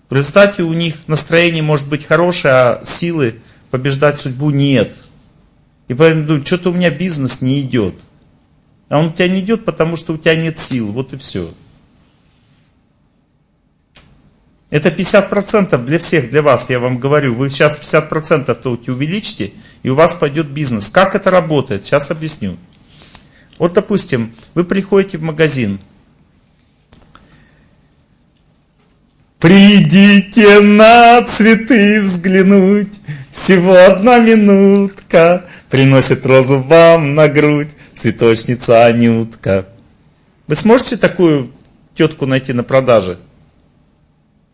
В 0.09 0.15
результате 0.15 0.63
у 0.63 0.73
них 0.73 0.95
настроение 1.07 1.61
может 1.61 1.87
быть 1.87 2.05
хорошее, 2.05 2.53
а 2.53 2.81
силы 2.85 3.41
побеждать 3.69 4.19
судьбу 4.19 4.49
нет. 4.49 4.93
И 5.87 5.93
поэтому 5.93 6.25
думают, 6.25 6.47
что-то 6.47 6.71
у 6.71 6.73
меня 6.73 6.89
бизнес 6.89 7.41
не 7.41 7.61
идет. 7.61 7.95
А 8.89 8.99
он 8.99 9.07
у 9.07 9.11
тебя 9.11 9.27
не 9.27 9.41
идет, 9.41 9.65
потому 9.65 9.95
что 9.95 10.13
у 10.13 10.17
тебя 10.17 10.35
нет 10.35 10.59
сил. 10.59 10.91
Вот 10.91 11.13
и 11.13 11.17
все. 11.17 11.53
Это 14.69 14.89
50% 14.89 15.85
для 15.85 15.97
всех, 15.97 16.29
для 16.29 16.41
вас, 16.41 16.69
я 16.69 16.79
вам 16.79 16.97
говорю. 16.97 17.35
Вы 17.35 17.49
сейчас 17.49 17.79
50% 17.79 18.53
то 18.55 18.71
увеличите, 18.91 19.53
и 19.81 19.89
у 19.89 19.95
вас 19.95 20.15
пойдет 20.15 20.47
бизнес. 20.47 20.89
Как 20.89 21.15
это 21.15 21.31
работает? 21.31 21.85
Сейчас 21.85 22.11
объясню. 22.11 22.57
Вот, 23.59 23.73
допустим, 23.73 24.33
вы 24.55 24.65
приходите 24.65 25.17
в 25.17 25.21
магазин. 25.21 25.79
Придите 29.39 30.61
на 30.61 31.21
цветы 31.23 32.01
взглянуть, 32.01 32.93
всего 33.31 33.75
одна 33.75 34.17
минутка, 34.17 35.45
приносит 35.69 36.25
розу 36.25 36.59
вам 36.59 37.13
на 37.13 37.27
грудь 37.27 37.69
цветочница 37.93 38.85
Анютка. 38.87 39.67
Вы 40.47 40.55
сможете 40.55 40.97
такую 40.97 41.51
тетку 41.93 42.25
найти 42.25 42.51
на 42.53 42.63
продаже? 42.63 43.19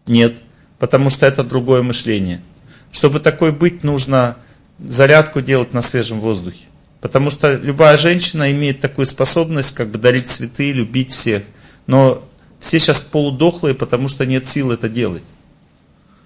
Нет, 0.05 0.35
потому 0.79 1.09
что 1.09 1.25
это 1.25 1.45
другое 1.45 1.81
мышление. 1.81 2.41
Чтобы 2.91 3.21
такой 3.21 3.53
быть, 3.53 3.83
нужно 3.83 4.35
зарядку 4.79 5.39
делать 5.39 5.73
на 5.73 5.81
свежем 5.81 6.19
воздухе. 6.19 6.65
Потому 6.99 7.29
что 7.29 7.53
любая 7.53 7.95
женщина 7.95 8.51
имеет 8.51 8.81
такую 8.81 9.07
способность, 9.07 9.73
как 9.75 9.89
бы 9.89 9.97
дарить 9.97 10.29
цветы, 10.29 10.73
любить 10.73 11.11
всех. 11.11 11.43
Но 11.87 12.23
все 12.63 12.79
сейчас 12.79 13.01
полудохлые, 13.01 13.75
потому 13.75 14.07
что 14.07 14.25
нет 14.25 14.47
сил 14.47 14.71
это 14.71 14.87
делать. 14.87 15.21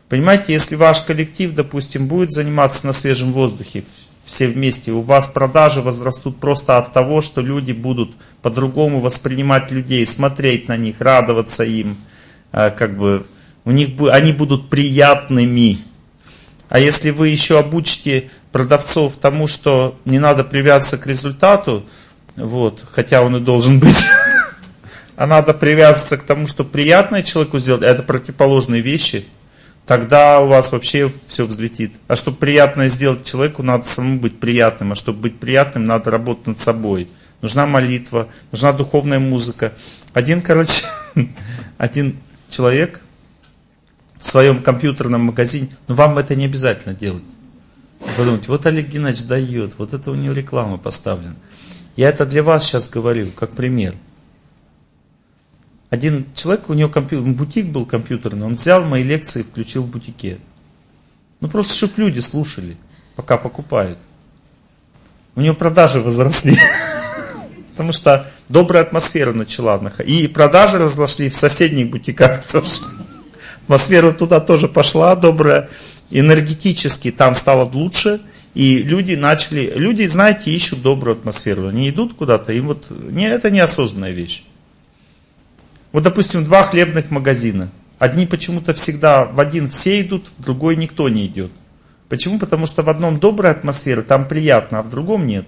Понимаете, 0.08 0.54
если 0.54 0.76
ваш 0.76 1.02
коллектив, 1.02 1.56
допустим, 1.56 2.08
будет 2.08 2.32
заниматься 2.32 2.86
на 2.86 2.94
свежем 2.94 3.34
воздухе, 3.34 3.84
все 4.24 4.48
вместе, 4.48 4.92
у 4.92 5.02
вас 5.02 5.26
продажи 5.28 5.82
возрастут 5.82 6.40
просто 6.40 6.78
от 6.78 6.94
того, 6.94 7.24
что 7.24 7.42
люди 7.42 7.72
будут 7.72 8.12
по-другому 8.44 9.00
воспринимать 9.00 9.72
людей, 9.72 10.06
смотреть 10.06 10.68
на 10.68 10.78
них, 10.78 11.02
радоваться 11.02 11.64
им, 11.64 11.98
а, 12.52 12.70
как 12.70 13.00
бы 13.00 13.26
у 13.66 13.72
них, 13.72 14.00
они 14.12 14.32
будут 14.32 14.70
приятными. 14.70 15.80
А 16.70 16.80
если 16.80 17.10
вы 17.10 17.30
еще 17.30 17.58
обучите 17.58 18.30
продавцов 18.52 19.14
тому, 19.20 19.48
что 19.48 19.98
не 20.06 20.20
надо 20.20 20.44
привязываться 20.44 21.00
к 21.00 21.08
результату, 21.08 21.84
вот, 22.36 22.84
хотя 22.92 23.24
он 23.24 23.38
и 23.38 23.40
должен 23.40 23.80
быть, 23.80 23.98
а 25.18 25.26
надо 25.26 25.54
привязываться 25.56 26.16
к 26.18 26.24
тому, 26.24 26.48
что 26.48 26.64
приятное 26.64 27.24
человеку 27.24 27.58
сделать, 27.58 27.82
а 27.82 27.88
это 27.88 28.04
противоположные 28.04 28.82
вещи, 28.82 29.26
тогда 29.88 30.40
у 30.40 30.48
вас 30.48 30.72
вообще 30.72 31.12
все 31.26 31.48
взлетит. 31.48 31.92
А 32.08 32.16
чтобы 32.16 32.38
приятное 32.38 32.88
сделать 32.88 33.26
человеку, 33.26 33.64
надо 33.64 33.86
самому 33.88 34.20
быть 34.20 34.40
приятным, 34.40 34.92
а 34.92 34.96
чтобы 34.96 35.22
быть 35.22 35.40
приятным, 35.40 35.88
надо 35.88 36.12
работать 36.12 36.46
над 36.46 36.60
собой. 36.60 37.08
Нужна 37.42 37.66
молитва, 37.66 38.30
нужна 38.52 38.74
духовная 38.74 39.18
музыка. 39.18 39.74
Один, 40.14 40.44
короче, 40.44 40.86
один 41.80 42.18
человек 42.48 43.02
в 44.20 44.26
своем 44.26 44.62
компьютерном 44.62 45.22
магазине, 45.22 45.70
но 45.88 45.96
вам 45.96 46.20
это 46.20 46.36
не 46.36 46.46
обязательно 46.46 46.94
делать. 46.94 47.24
Подумайте, 48.16 48.46
вот 48.50 48.68
Олег 48.68 48.88
Геннадьевич 48.88 49.28
дает, 49.28 49.74
вот 49.80 49.94
это 49.94 50.12
у 50.12 50.16
него 50.16 50.36
реклама 50.36 50.78
поставлена. 50.78 51.36
Я 51.96 52.10
это 52.10 52.28
для 52.28 52.44
вас 52.44 52.64
сейчас 52.64 52.88
говорю, 52.88 53.32
как 53.32 53.52
пример. 53.54 53.96
Один 55.90 56.26
человек, 56.36 56.70
у 56.70 56.74
него 56.74 56.90
компьютер, 56.90 57.32
бутик 57.32 57.68
был 57.68 57.86
компьютерный, 57.86 58.46
он 58.46 58.56
взял 58.56 58.84
мои 58.84 59.04
лекции 59.04 59.42
и 59.42 59.44
включил 59.44 59.84
в 59.84 59.88
бутике. 59.88 60.38
Ну 61.40 61.48
просто, 61.48 61.74
чтобы 61.74 61.94
люди 61.98 62.20
слушали, 62.20 62.76
пока 63.16 63.38
покупают. 63.38 63.98
У 65.36 65.42
него 65.42 65.56
продажи 65.56 66.02
возросли. 66.02 66.58
Потому 67.72 67.92
что 67.92 68.30
добрая 68.50 68.84
атмосфера 68.84 69.34
начала. 69.34 69.78
И 70.06 70.28
продажи 70.28 70.80
разошли 70.80 71.30
в 71.30 71.36
соседних 71.36 71.92
бутиках 71.92 72.44
тоже 72.52 72.82
атмосфера 73.68 74.14
туда 74.14 74.40
тоже 74.40 74.70
пошла 74.70 75.16
добрая, 75.16 75.70
энергетически 76.10 77.12
там 77.12 77.36
стало 77.36 77.66
лучше, 77.66 78.22
и 78.54 78.80
люди 78.80 79.16
начали, 79.16 79.74
люди, 79.76 80.06
знаете, 80.08 80.52
ищут 80.52 80.82
добрую 80.82 81.18
атмосферу, 81.18 81.68
они 81.68 81.90
идут 81.90 82.16
куда-то, 82.16 82.54
и 82.54 82.62
вот 82.62 82.86
не, 82.90 83.28
это 83.28 83.52
неосознанная 83.52 84.12
вещь. 84.12 84.44
Вот, 85.98 86.04
допустим, 86.04 86.44
два 86.44 86.62
хлебных 86.62 87.10
магазина. 87.10 87.70
Одни 87.98 88.28
почему-то 88.28 88.76
всегда 88.76 89.26
в 89.26 89.40
один 89.40 89.68
все 89.68 90.00
идут, 90.00 90.28
в 90.38 90.44
другой 90.44 90.76
никто 90.76 91.10
не 91.10 91.26
идет. 91.26 91.50
Почему? 92.08 92.38
Потому 92.38 92.68
что 92.68 92.84
в 92.84 92.90
одном 92.90 93.18
добрая 93.18 93.54
атмосфера, 93.54 94.04
там 94.04 94.28
приятно, 94.28 94.78
а 94.78 94.84
в 94.84 94.92
другом 94.92 95.26
нет. 95.26 95.48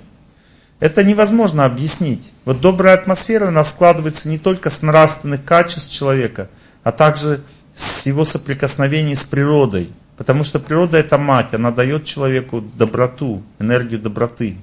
Это 0.79 1.03
невозможно 1.03 1.65
объяснить. 1.65 2.31
Вот 2.45 2.61
добрая 2.61 2.95
атмосфера, 2.95 3.49
она 3.49 3.63
складывается 3.63 4.27
не 4.27 4.39
только 4.39 4.71
с 4.71 4.81
нравственных 4.81 5.45
качеств 5.45 5.93
человека, 5.93 6.49
а 6.81 6.91
также 6.91 7.43
с 7.75 8.07
его 8.07 8.25
соприкосновений 8.25 9.15
с 9.15 9.25
природой. 9.25 9.91
Потому 10.17 10.43
что 10.43 10.57
природа 10.57 10.97
это 10.97 11.19
мать, 11.19 11.53
она 11.53 11.69
дает 11.69 12.05
человеку 12.05 12.61
доброту, 12.61 13.43
энергию 13.59 13.99
доброты. 13.99 14.57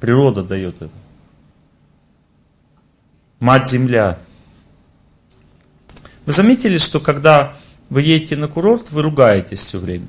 Природа 0.00 0.42
дает 0.42 0.76
это. 0.76 0.94
Мать 3.38 3.68
Земля. 3.68 4.18
Вы 6.30 6.34
заметили, 6.34 6.78
что 6.78 7.00
когда 7.00 7.56
вы 7.88 8.02
едете 8.02 8.36
на 8.36 8.46
курорт, 8.46 8.92
вы 8.92 9.02
ругаетесь 9.02 9.58
все 9.58 9.78
время? 9.78 10.06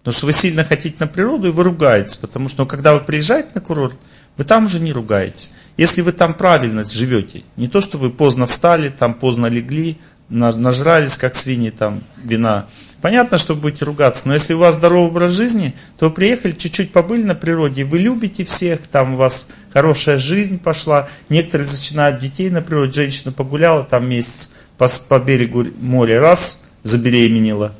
Потому 0.00 0.16
что 0.16 0.26
вы 0.26 0.32
сильно 0.32 0.64
хотите 0.64 0.96
на 0.98 1.06
природу, 1.06 1.46
и 1.46 1.52
вы 1.52 1.62
ругаетесь. 1.62 2.16
Потому 2.16 2.48
что 2.48 2.62
ну, 2.62 2.66
когда 2.66 2.92
вы 2.92 2.98
приезжаете 2.98 3.50
на 3.54 3.60
курорт, 3.60 3.94
вы 4.36 4.42
там 4.42 4.64
уже 4.64 4.80
не 4.80 4.92
ругаетесь. 4.92 5.52
Если 5.76 6.00
вы 6.00 6.10
там 6.10 6.34
правильно 6.34 6.82
живете, 6.82 7.44
не 7.54 7.68
то, 7.68 7.80
что 7.80 7.98
вы 7.98 8.10
поздно 8.10 8.48
встали, 8.48 8.88
там 8.88 9.14
поздно 9.14 9.46
легли, 9.46 9.96
нажрались, 10.28 11.16
как 11.16 11.36
свиньи, 11.36 11.70
там, 11.70 12.02
вина. 12.16 12.66
Понятно, 13.00 13.38
что 13.38 13.54
будете 13.54 13.86
ругаться, 13.86 14.28
но 14.28 14.34
если 14.34 14.52
у 14.52 14.58
вас 14.58 14.74
здоровый 14.74 15.08
образ 15.08 15.32
жизни, 15.32 15.74
то 15.98 16.10
приехали, 16.10 16.52
чуть-чуть 16.52 16.92
побыли 16.92 17.22
на 17.22 17.34
природе, 17.34 17.84
вы 17.84 17.98
любите 17.98 18.44
всех, 18.44 18.80
там 18.88 19.14
у 19.14 19.16
вас 19.16 19.48
хорошая 19.72 20.18
жизнь 20.18 20.58
пошла. 20.58 21.08
Некоторые 21.30 21.66
начинают 21.66 22.20
детей 22.20 22.50
на 22.50 22.60
природе, 22.60 22.92
женщина 22.92 23.32
погуляла 23.32 23.84
там 23.84 24.06
месяц 24.06 24.52
по, 24.76 24.88
по 25.08 25.18
берегу 25.18 25.64
моря, 25.80 26.20
раз, 26.20 26.66
забеременела, 26.82 27.74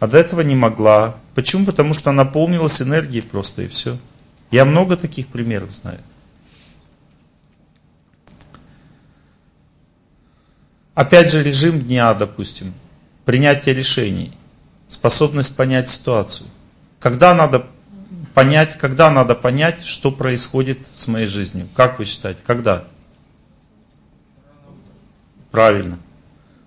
а 0.00 0.06
до 0.06 0.16
этого 0.16 0.40
не 0.40 0.54
могла. 0.54 1.16
Почему? 1.34 1.66
Потому 1.66 1.92
что 1.92 2.08
она 2.08 2.24
наполнилась 2.24 2.80
энергией 2.80 3.22
просто 3.22 3.62
и 3.62 3.68
все. 3.68 3.98
Я 4.50 4.64
много 4.64 4.96
таких 4.96 5.26
примеров 5.26 5.70
знаю. 5.70 5.98
Опять 10.94 11.30
же, 11.30 11.42
режим 11.42 11.80
дня, 11.80 12.12
допустим, 12.14 12.72
принятие 13.24 13.74
решений, 13.74 14.32
способность 14.92 15.56
понять 15.56 15.88
ситуацию. 15.88 16.48
Когда 17.00 17.34
надо 17.34 17.66
понять, 18.34 18.78
когда 18.78 19.10
надо 19.10 19.34
понять, 19.34 19.84
что 19.84 20.10
происходит 20.10 20.78
с 20.94 21.08
моей 21.08 21.26
жизнью? 21.26 21.68
Как 21.74 21.98
вы 21.98 22.04
считаете, 22.04 22.40
когда? 22.46 22.84
Правильно. 25.50 25.98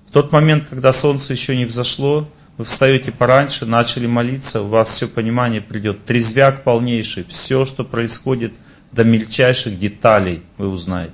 В 0.07 0.11
тот 0.11 0.32
момент, 0.32 0.65
когда 0.69 0.93
солнце 0.93 1.34
еще 1.34 1.57
не 1.57 1.65
взошло, 1.65 2.28
вы 2.57 2.65
встаете 2.65 3.11
пораньше, 3.11 3.65
начали 3.65 4.07
молиться, 4.07 4.61
у 4.61 4.67
вас 4.67 4.89
все 4.89 5.07
понимание 5.07 5.61
придет. 5.61 6.05
Трезвяк 6.05 6.63
полнейший, 6.63 7.26
все, 7.26 7.65
что 7.65 7.84
происходит 7.84 8.53
до 8.91 9.03
мельчайших 9.03 9.78
деталей, 9.78 10.43
вы 10.57 10.69
узнаете. 10.69 11.13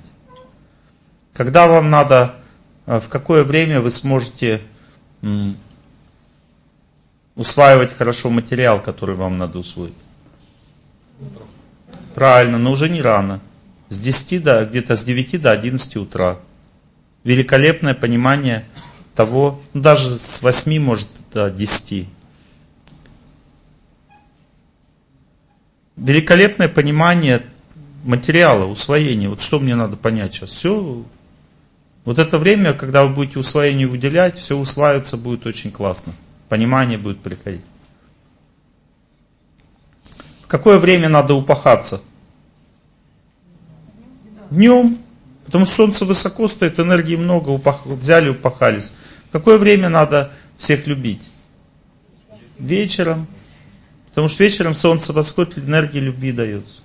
Когда 1.32 1.66
вам 1.66 1.90
надо 1.90 2.36
а 2.84 3.00
в 3.00 3.08
какое 3.08 3.44
время 3.44 3.80
вы 3.80 3.90
сможете 3.90 4.60
усваивать 7.34 7.92
хорошо 7.92 8.30
материал, 8.30 8.82
который 8.82 9.14
вам 9.14 9.38
надо 9.38 9.58
усвоить. 9.58 9.94
Правильно, 12.14 12.58
но 12.58 12.72
уже 12.72 12.88
не 12.88 13.02
рано. 13.02 13.40
С 13.88 13.98
10 13.98 14.42
до, 14.42 14.64
где-то 14.64 14.96
с 14.96 15.04
9 15.04 15.40
до 15.40 15.52
11 15.52 15.96
утра. 15.96 16.38
Великолепное 17.24 17.94
понимание 17.94 18.64
того, 19.14 19.60
ну, 19.72 19.82
даже 19.82 20.18
с 20.18 20.42
8, 20.42 20.78
может, 20.80 21.08
до 21.32 21.50
10. 21.50 22.08
великолепное 26.02 26.68
понимание 26.68 27.42
материала, 28.04 28.64
усвоения. 28.66 29.28
Вот 29.28 29.40
что 29.40 29.60
мне 29.60 29.74
надо 29.74 29.96
понять 29.96 30.34
сейчас? 30.34 30.50
Все. 30.50 31.04
Вот 32.04 32.18
это 32.18 32.38
время, 32.38 32.74
когда 32.74 33.04
вы 33.04 33.14
будете 33.14 33.38
усвоение 33.38 33.86
выделять, 33.86 34.36
все 34.36 34.56
усваиваться 34.56 35.16
будет 35.16 35.46
очень 35.46 35.70
классно. 35.70 36.12
Понимание 36.52 36.98
будет 36.98 37.18
приходить. 37.20 37.62
В 40.42 40.46
какое 40.48 40.76
время 40.76 41.08
надо 41.08 41.32
упахаться? 41.32 42.02
Днем. 44.50 44.98
Потому 45.46 45.64
что 45.64 45.76
солнце 45.76 46.04
высоко 46.04 46.48
стоит, 46.48 46.78
энергии 46.78 47.16
много, 47.16 47.48
упах... 47.48 47.86
взяли, 47.86 48.28
упахались. 48.28 48.92
В 49.28 49.32
какое 49.32 49.56
время 49.56 49.88
надо 49.88 50.30
всех 50.58 50.86
любить? 50.86 51.26
Вечером. 52.58 53.28
Потому 54.10 54.28
что 54.28 54.44
вечером 54.44 54.74
солнце 54.74 55.14
восходит, 55.14 55.56
энергия 55.56 56.00
любви 56.00 56.32
дается. 56.32 56.82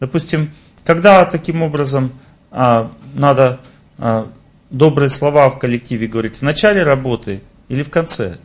Допустим, 0.00 0.50
когда 0.84 1.24
таким 1.24 1.62
образом 1.62 2.10
а, 2.50 2.92
надо 3.14 3.60
а, 3.98 4.28
добрые 4.70 5.10
слова 5.10 5.50
в 5.50 5.60
коллективе 5.60 6.08
говорить? 6.08 6.34
В 6.34 6.42
начале 6.42 6.82
работы 6.82 7.42
или 7.68 7.84
в 7.84 7.90
конце? 7.90 8.38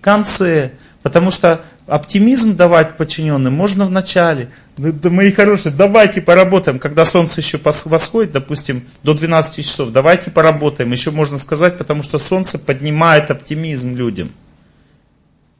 Конце. 0.00 0.72
Потому 1.02 1.30
что 1.30 1.64
оптимизм 1.86 2.56
давать 2.56 2.96
подчиненным 2.96 3.52
можно 3.52 3.86
в 3.86 3.90
начале. 3.90 4.50
Да, 4.76 5.10
мои 5.10 5.32
хорошие, 5.32 5.74
давайте 5.74 6.20
поработаем, 6.22 6.78
когда 6.78 7.04
солнце 7.04 7.40
еще 7.40 7.58
восходит, 7.62 8.32
допустим, 8.32 8.86
до 9.02 9.14
12 9.14 9.64
часов, 9.64 9.90
давайте 9.90 10.30
поработаем, 10.30 10.92
еще 10.92 11.10
можно 11.10 11.36
сказать, 11.36 11.76
потому 11.76 12.02
что 12.02 12.18
солнце 12.18 12.58
поднимает 12.58 13.30
оптимизм 13.30 13.96
людям. 13.96 14.30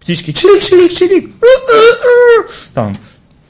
Птички 0.01 0.33
чирик, 0.33 0.63
чирик, 0.63 0.93
чирик. 0.93 1.31
Там, 2.73 2.97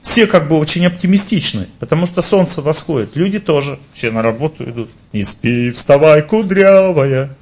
все 0.00 0.26
как 0.26 0.48
бы 0.48 0.56
очень 0.56 0.86
оптимистичны, 0.86 1.68
потому 1.78 2.06
что 2.06 2.22
солнце 2.22 2.62
восходит. 2.62 3.14
Люди 3.14 3.38
тоже, 3.38 3.78
все 3.92 4.10
на 4.10 4.22
работу 4.22 4.64
идут. 4.64 4.90
Не 5.12 5.22
спи, 5.22 5.70
вставай, 5.70 6.22
кудрявая. 6.22 7.36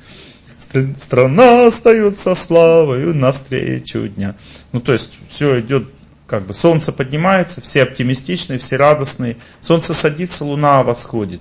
Страна 0.59 1.67
остается 1.67 2.35
славою 2.35 3.15
навстречу 3.15 4.09
дня. 4.09 4.35
Ну, 4.73 4.81
то 4.81 4.93
есть, 4.93 5.19
все 5.29 5.61
идет, 5.61 5.89
как 6.27 6.47
бы, 6.47 6.53
солнце 6.53 6.93
поднимается, 6.93 7.61
все 7.61 7.85
оптимистичные, 7.85 8.59
все 8.59 8.77
радостные. 8.77 9.37
Солнце 9.61 9.95
садится, 9.95 10.45
луна 10.45 10.83
восходит. 10.83 11.41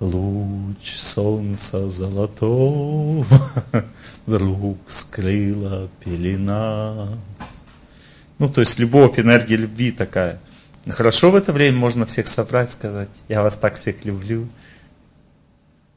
Луч 0.00 0.96
солнца 0.96 1.88
золотого 1.88 3.24
вдруг 4.26 4.78
скрыла 4.88 5.88
пелена. 6.00 7.10
Ну, 8.38 8.48
то 8.48 8.62
есть 8.62 8.80
любовь, 8.80 9.20
энергия 9.20 9.56
любви 9.56 9.92
такая. 9.92 10.40
Хорошо 10.88 11.30
в 11.30 11.36
это 11.36 11.52
время 11.52 11.78
можно 11.78 12.06
всех 12.06 12.26
собрать, 12.26 12.72
сказать, 12.72 13.10
я 13.28 13.42
вас 13.42 13.56
так 13.56 13.76
всех 13.76 14.04
люблю. 14.04 14.48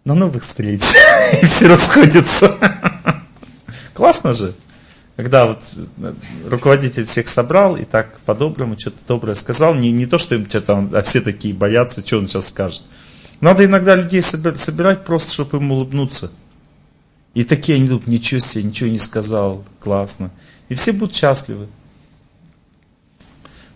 На 0.06 0.14
новых 0.14 0.44
встреч. 0.44 0.82
И 1.42 1.46
все 1.48 1.68
расходятся. 1.68 2.56
Классно 3.94 4.34
же. 4.34 4.54
Когда 5.16 5.48
вот 5.48 5.64
э, 5.98 6.14
руководитель 6.48 7.06
всех 7.06 7.28
собрал 7.28 7.76
и 7.78 7.86
так 7.86 8.20
по-доброму 8.20 8.78
что-то 8.78 8.98
доброе 9.08 9.34
сказал, 9.34 9.74
не, 9.74 9.92
не 9.92 10.06
то, 10.06 10.18
что 10.18 10.36
им 10.36 10.48
что-то, 10.48 10.90
а 10.94 11.02
все 11.02 11.22
такие 11.22 11.54
боятся, 11.54 12.06
что 12.06 12.18
он 12.18 12.28
сейчас 12.28 12.50
скажет. 12.50 12.84
Надо 13.40 13.66
иногда 13.66 13.96
людей 13.96 14.22
собирать 14.22 15.06
просто, 15.06 15.32
чтобы 15.32 15.58
им 15.58 15.72
улыбнуться. 15.72 16.32
И 17.34 17.44
такие 17.44 17.78
они 17.78 17.88
думают, 17.88 18.08
ничего 18.08 18.42
себе, 18.42 18.66
ничего 18.66 18.90
не 18.90 19.00
сказал, 19.00 19.64
классно. 19.80 20.32
И 20.70 20.76
все 20.76 20.94
будут 20.94 21.16
счастливы. 21.16 21.68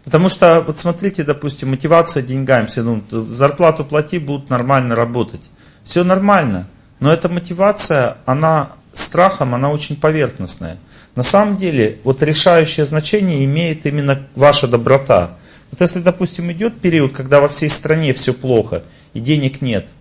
Потому 0.03 0.29
что, 0.29 0.61
вот 0.61 0.77
смотрите, 0.77 1.23
допустим, 1.23 1.69
мотивация 1.69 2.21
деньгами, 2.21 2.67
все, 2.67 2.83
ну, 2.83 3.01
зарплату 3.29 3.85
плати, 3.85 4.19
будут 4.19 4.49
нормально 4.49 4.95
работать. 4.95 5.41
Все 5.89 6.03
нормально, 6.03 6.67
но 6.99 7.11
эта 7.11 7.29
мотивация, 7.29 8.17
она 8.27 8.73
страхом, 8.93 9.55
она 9.55 9.71
очень 9.71 9.95
поверхностная. 9.95 10.77
На 11.15 11.23
самом 11.23 11.57
деле, 11.57 11.97
вот 12.03 12.21
решающее 12.21 12.85
значение 12.85 13.43
имеет 13.45 13.87
именно 13.87 14.21
ваша 14.35 14.67
доброта. 14.67 15.31
Вот 15.71 15.81
если, 15.81 16.01
допустим, 16.01 16.51
идет 16.51 16.79
период, 16.79 17.13
когда 17.13 17.39
во 17.39 17.47
всей 17.47 17.71
стране 17.71 18.13
все 18.13 18.35
плохо 18.35 18.83
и 19.15 19.19
денег 19.19 19.63
нет– 19.63 19.87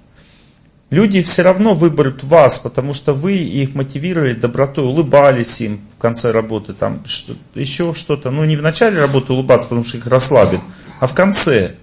Люди 0.90 1.20
все 1.20 1.42
равно 1.42 1.74
выберут 1.74 2.24
вас, 2.24 2.60
потому 2.60 2.94
что 2.94 3.12
вы 3.12 3.36
их 3.36 3.74
мотивировали 3.74 4.32
добротой, 4.32 4.84
улыбались 4.84 5.60
им 5.60 5.82
в 5.94 6.00
конце 6.00 6.30
работы, 6.30 6.72
там 6.72 7.04
что 7.04 7.34
еще 7.54 7.92
что-то. 7.92 8.30
Ну, 8.30 8.42
не 8.44 8.56
в 8.56 8.62
начале 8.62 8.98
работы 8.98 9.34
улыбаться, 9.34 9.68
потому 9.68 9.84
что 9.84 9.98
их 9.98 10.06
расслабит, 10.06 10.60
а 10.98 11.06
в 11.06 11.12
конце. 11.12 11.74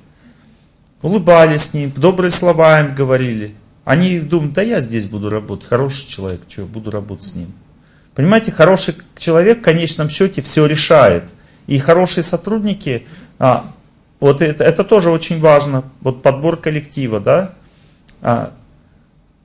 Улыбались 1.03 1.65
с 1.65 1.73
ним, 1.75 1.91
добрые 1.95 2.31
слова 2.31 2.79
им 2.79 2.95
говорили. 2.95 3.53
Они 3.86 4.19
думают, 4.19 4.53
да 4.53 4.63
я 4.63 4.81
здесь 4.81 5.05
буду 5.05 5.29
работать, 5.29 5.69
хороший 5.69 6.07
человек, 6.07 6.41
что, 6.47 6.65
буду 6.65 6.91
работать 6.91 7.25
с 7.25 7.36
ним. 7.36 7.53
Понимаете, 8.15 8.51
хороший 8.51 8.95
человек 9.17 9.59
в 9.59 9.61
конечном 9.61 10.09
счете 10.09 10.41
все 10.41 10.65
решает. 10.65 11.23
И 11.67 11.77
хорошие 11.77 12.23
сотрудники, 12.23 13.05
а, 13.39 13.71
вот 14.19 14.41
это, 14.41 14.63
это 14.63 14.83
тоже 14.83 15.11
очень 15.11 15.39
важно, 15.39 15.83
вот 16.01 16.23
подбор 16.23 16.57
коллектива, 16.57 17.19
да, 17.19 17.53
а, 18.21 18.53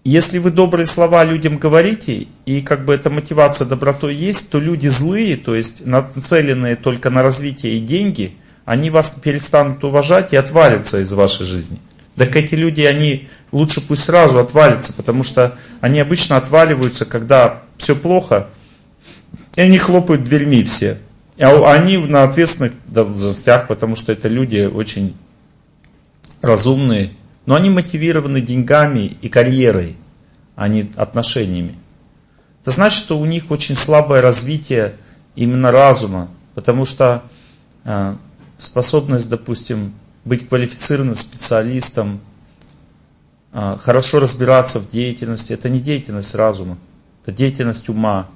если 0.04 0.38
вы 0.38 0.50
добрые 0.50 0.86
слова 0.86 1.24
людям 1.24 1.58
говорите, 1.58 2.26
и 2.46 2.62
как 2.62 2.86
бы 2.86 2.94
эта 2.94 3.10
мотивация 3.10 3.66
добротой 3.66 4.14
есть, 4.14 4.50
то 4.50 4.58
люди 4.58 4.88
злые, 4.88 5.36
то 5.36 5.54
есть 5.54 5.84
нацеленные 5.84 6.76
только 6.76 7.10
на 7.10 7.22
развитие 7.22 7.76
и 7.76 7.80
деньги, 7.80 8.34
они 8.64 8.88
вас 8.88 9.10
перестанут 9.22 9.84
уважать 9.84 10.32
и 10.32 10.36
отвалятся 10.36 11.00
из 11.00 11.12
вашей 11.12 11.44
жизни. 11.44 11.78
Так 12.20 12.36
эти 12.36 12.54
люди, 12.54 12.82
они 12.82 13.30
лучше 13.50 13.80
пусть 13.80 14.04
сразу 14.04 14.40
отвалятся, 14.40 14.92
потому 14.92 15.24
что 15.24 15.56
они 15.80 16.00
обычно 16.00 16.36
отваливаются, 16.36 17.06
когда 17.06 17.62
все 17.78 17.96
плохо, 17.96 18.48
и 19.56 19.62
они 19.62 19.78
хлопают 19.78 20.24
дверьми 20.24 20.62
все. 20.62 20.98
А 21.38 21.72
они 21.72 21.96
на 21.96 22.24
ответственных 22.24 22.74
должностях, 22.88 23.68
потому 23.68 23.96
что 23.96 24.12
это 24.12 24.28
люди 24.28 24.66
очень 24.66 25.16
разумные, 26.42 27.12
но 27.46 27.54
они 27.54 27.70
мотивированы 27.70 28.42
деньгами 28.42 29.16
и 29.22 29.30
карьерой, 29.30 29.96
а 30.56 30.68
не 30.68 30.92
отношениями. 30.96 31.74
Это 32.60 32.72
значит, 32.72 32.98
что 32.98 33.18
у 33.18 33.24
них 33.24 33.50
очень 33.50 33.74
слабое 33.74 34.20
развитие 34.20 34.92
именно 35.36 35.70
разума, 35.70 36.28
потому 36.54 36.84
что 36.84 37.22
э, 37.84 38.14
способность, 38.58 39.30
допустим, 39.30 39.94
быть 40.24 40.48
квалифицированным 40.48 41.14
специалистом, 41.14 42.20
э, 43.52 43.76
хорошо 43.80 44.20
разбираться 44.20 44.80
в 44.80 44.90
деятельности, 44.90 45.52
это 45.52 45.68
не 45.68 45.80
деятельность 45.80 46.34
разума, 46.34 46.78
это 47.22 47.32
деятельность 47.32 47.88
ума. 47.88 48.28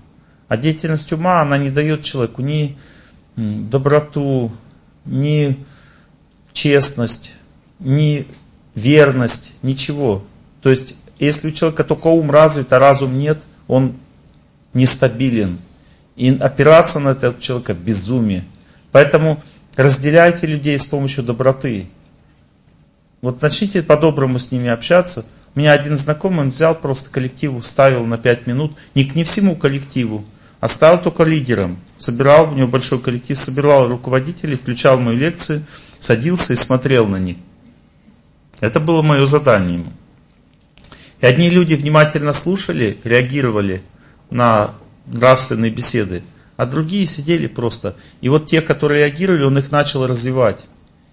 А 0.48 0.56
деятельность 0.56 1.12
ума, 1.12 1.40
она 1.40 1.59
не 1.59 1.70
дает 1.70 2.02
человеку 2.02 2.43
ни 2.43 2.77
доброту, 3.36 4.52
ни 5.05 5.65
честность, 6.52 7.32
ни 7.78 8.27
верность, 8.74 9.52
ничего. 9.62 10.24
То 10.62 10.70
есть, 10.70 10.97
если 11.19 11.48
у 11.48 11.52
человека 11.52 11.85
только 11.85 12.09
ум 12.09 12.31
развит, 12.31 12.73
а 12.73 12.78
разум 12.78 13.19
нет, 13.19 13.39
он 13.66 13.94
нестабилен. 14.73 15.59
И 16.16 16.31
опираться 16.31 17.01
на 17.01 17.11
этого 17.11 17.40
человека 17.40 17.74
безумие. 17.74 18.44
Поэтому 18.93 19.43
разделяйте 19.76 20.46
людей 20.46 20.78
с 20.78 20.84
помощью 20.84 21.24
доброты. 21.24 21.86
Вот 23.20 23.40
начните 23.42 23.82
по-доброму 23.82 24.38
с 24.38 24.51
ними 24.51 24.68
общаться. 24.68 25.26
У 25.55 25.60
меня 25.60 25.72
один 25.72 25.96
знакомый, 25.96 26.40
он 26.40 26.51
взял 26.51 26.74
просто 26.74 27.10
коллективу, 27.10 27.62
ставил 27.62 28.05
на 28.05 28.18
5 28.18 28.46
минут, 28.46 28.76
не 28.94 29.05
не 29.14 29.24
всему 29.24 29.56
коллективу, 29.56 30.24
а 30.60 30.68
стал 30.68 31.01
только 31.01 31.22
лидером. 31.22 31.78
Собирал, 31.98 32.52
у 32.52 32.55
него 32.55 32.68
большой 32.68 33.01
коллектив, 33.01 33.38
собирал 33.38 33.88
руководителей, 33.88 34.56
включал 34.56 34.98
мои 34.98 35.16
лекции, 35.16 35.64
садился 36.01 36.52
и 36.52 36.56
смотрел 36.56 37.06
на 37.06 37.16
них. 37.16 37.36
Это 38.60 38.80
было 38.80 39.02
мое 39.02 39.26
задание 39.26 39.78
ему. 39.78 39.92
И 41.20 41.26
одни 41.26 41.48
люди 41.48 41.74
внимательно 41.74 42.32
слушали, 42.32 42.98
реагировали 43.05 43.82
на 44.30 44.74
нравственные 45.06 45.70
беседы, 45.70 46.22
а 46.56 46.66
другие 46.66 47.06
сидели 47.06 47.47
просто. 47.47 47.97
И 48.20 48.28
вот 48.28 48.47
те, 48.47 48.60
которые 48.60 49.06
реагировали, 49.06 49.44
он 49.44 49.59
их 49.59 49.70
начал 49.70 50.06
развивать. 50.06 50.60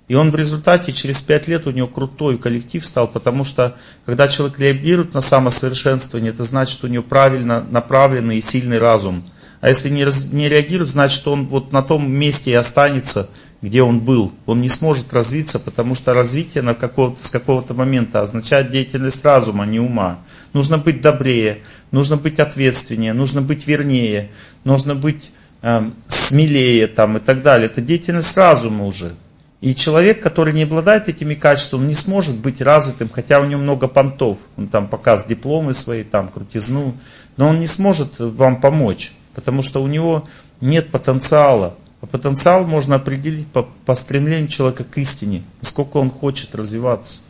И 0.08 0.14
он 0.14 0.30
в 0.30 0.36
результате 0.36 0.92
через 0.92 1.22
пять 1.22 1.48
лет 1.48 1.68
у 1.68 1.72
него 1.72 1.88
крутой 1.88 2.38
коллектив 2.38 2.86
стал, 2.86 3.08
потому 3.08 3.46
что 3.46 3.78
когда 4.06 4.28
человек 4.28 4.60
реагирует 4.60 5.14
на 5.14 5.22
самосовершенствование, 5.22 6.34
это 6.34 6.44
значит, 6.44 6.74
что 6.74 6.88
у 6.88 6.90
него 6.90 7.04
правильно 7.04 7.66
направленный 7.72 8.38
и 8.38 8.42
сильный 8.42 8.78
разум. 8.78 9.24
А 9.62 9.70
если 9.70 9.90
не, 9.90 10.06
не 10.36 10.50
реагирует, 10.50 10.90
значит, 10.90 11.26
он 11.28 11.48
вот 11.48 11.72
на 11.72 11.82
том 11.82 12.12
месте 12.12 12.52
и 12.52 12.56
останется, 12.56 13.30
где 13.62 13.84
он 13.84 14.00
был. 14.00 14.32
Он 14.46 14.62
не 14.62 14.70
сможет 14.70 15.14
развиться, 15.14 15.60
потому 15.60 15.94
что 15.96 16.14
развитие 16.14 16.64
на 16.64 16.74
какого 16.74 17.16
с 17.20 17.30
какого-то 17.30 17.74
момента 17.74 18.22
означает 18.22 18.72
деятельность 18.72 19.24
разума, 19.24 19.64
а 19.64 19.68
не 19.68 19.80
ума. 19.80 20.20
Нужно 20.54 20.78
быть 20.78 21.02
добрее, 21.02 21.60
нужно 21.92 22.18
быть 22.18 22.40
ответственнее, 22.40 23.14
нужно 23.14 23.42
быть 23.42 23.68
вернее, 23.68 24.32
нужно 24.64 24.96
быть 24.96 25.32
э, 25.62 25.90
смелее 26.08 26.88
там, 26.88 27.18
и 27.18 27.20
так 27.20 27.44
далее. 27.44 27.68
Это 27.68 27.82
деятельность 27.82 28.36
разума 28.36 28.86
уже. 28.86 29.14
И 29.62 29.76
человек, 29.76 30.24
который 30.24 30.54
не 30.54 30.64
обладает 30.64 31.08
этими 31.08 31.36
качествами, 31.36 31.88
не 31.88 31.94
сможет 31.94 32.36
быть 32.36 32.62
развитым, 32.62 33.10
хотя 33.14 33.40
у 33.40 33.46
него 33.46 33.62
много 33.62 33.88
понтов. 33.88 34.40
Он 34.58 34.68
там 34.68 34.88
показывает 34.88 35.38
дипломы 35.38 35.76
свои, 35.76 36.04
там 36.04 36.30
крутизну, 36.30 36.96
но 37.38 37.50
он 37.50 37.60
не 37.60 37.68
сможет 37.68 38.16
вам 38.18 38.60
помочь, 38.60 39.14
потому 39.36 39.62
что 39.62 39.84
у 39.84 39.88
него 39.88 40.28
нет 40.62 40.90
потенциала. 40.90 41.76
Потенциал 42.12 42.66
можно 42.66 42.96
определить 42.96 43.48
по, 43.48 43.64
по 43.64 43.96
стремлению 43.96 44.50
человека 44.50 44.84
к 44.84 44.98
истине, 44.98 45.44
насколько 45.62 45.98
он 45.98 46.12
хочет 46.12 46.54
развиваться. 46.54 47.22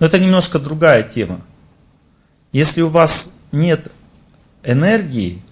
Но 0.00 0.06
это 0.06 0.18
немножко 0.18 0.58
другая 0.58 1.04
тема. 1.04 1.42
Если 2.52 2.82
у 2.82 2.88
вас 2.88 3.38
нет 3.52 3.92
энергии, 4.64 5.42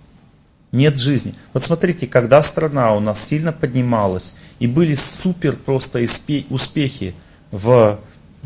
нет 0.73 0.99
жизни. 0.99 1.35
Вот 1.53 1.63
смотрите, 1.63 2.07
когда 2.07 2.43
страна 2.43 2.93
у 2.93 3.01
нас 3.01 3.25
сильно 3.25 3.53
поднималась, 3.53 4.35
и 4.59 4.67
были 4.67 4.95
супер 4.95 5.55
просто 5.55 6.05
успехи 6.51 7.15
в 7.53 8.01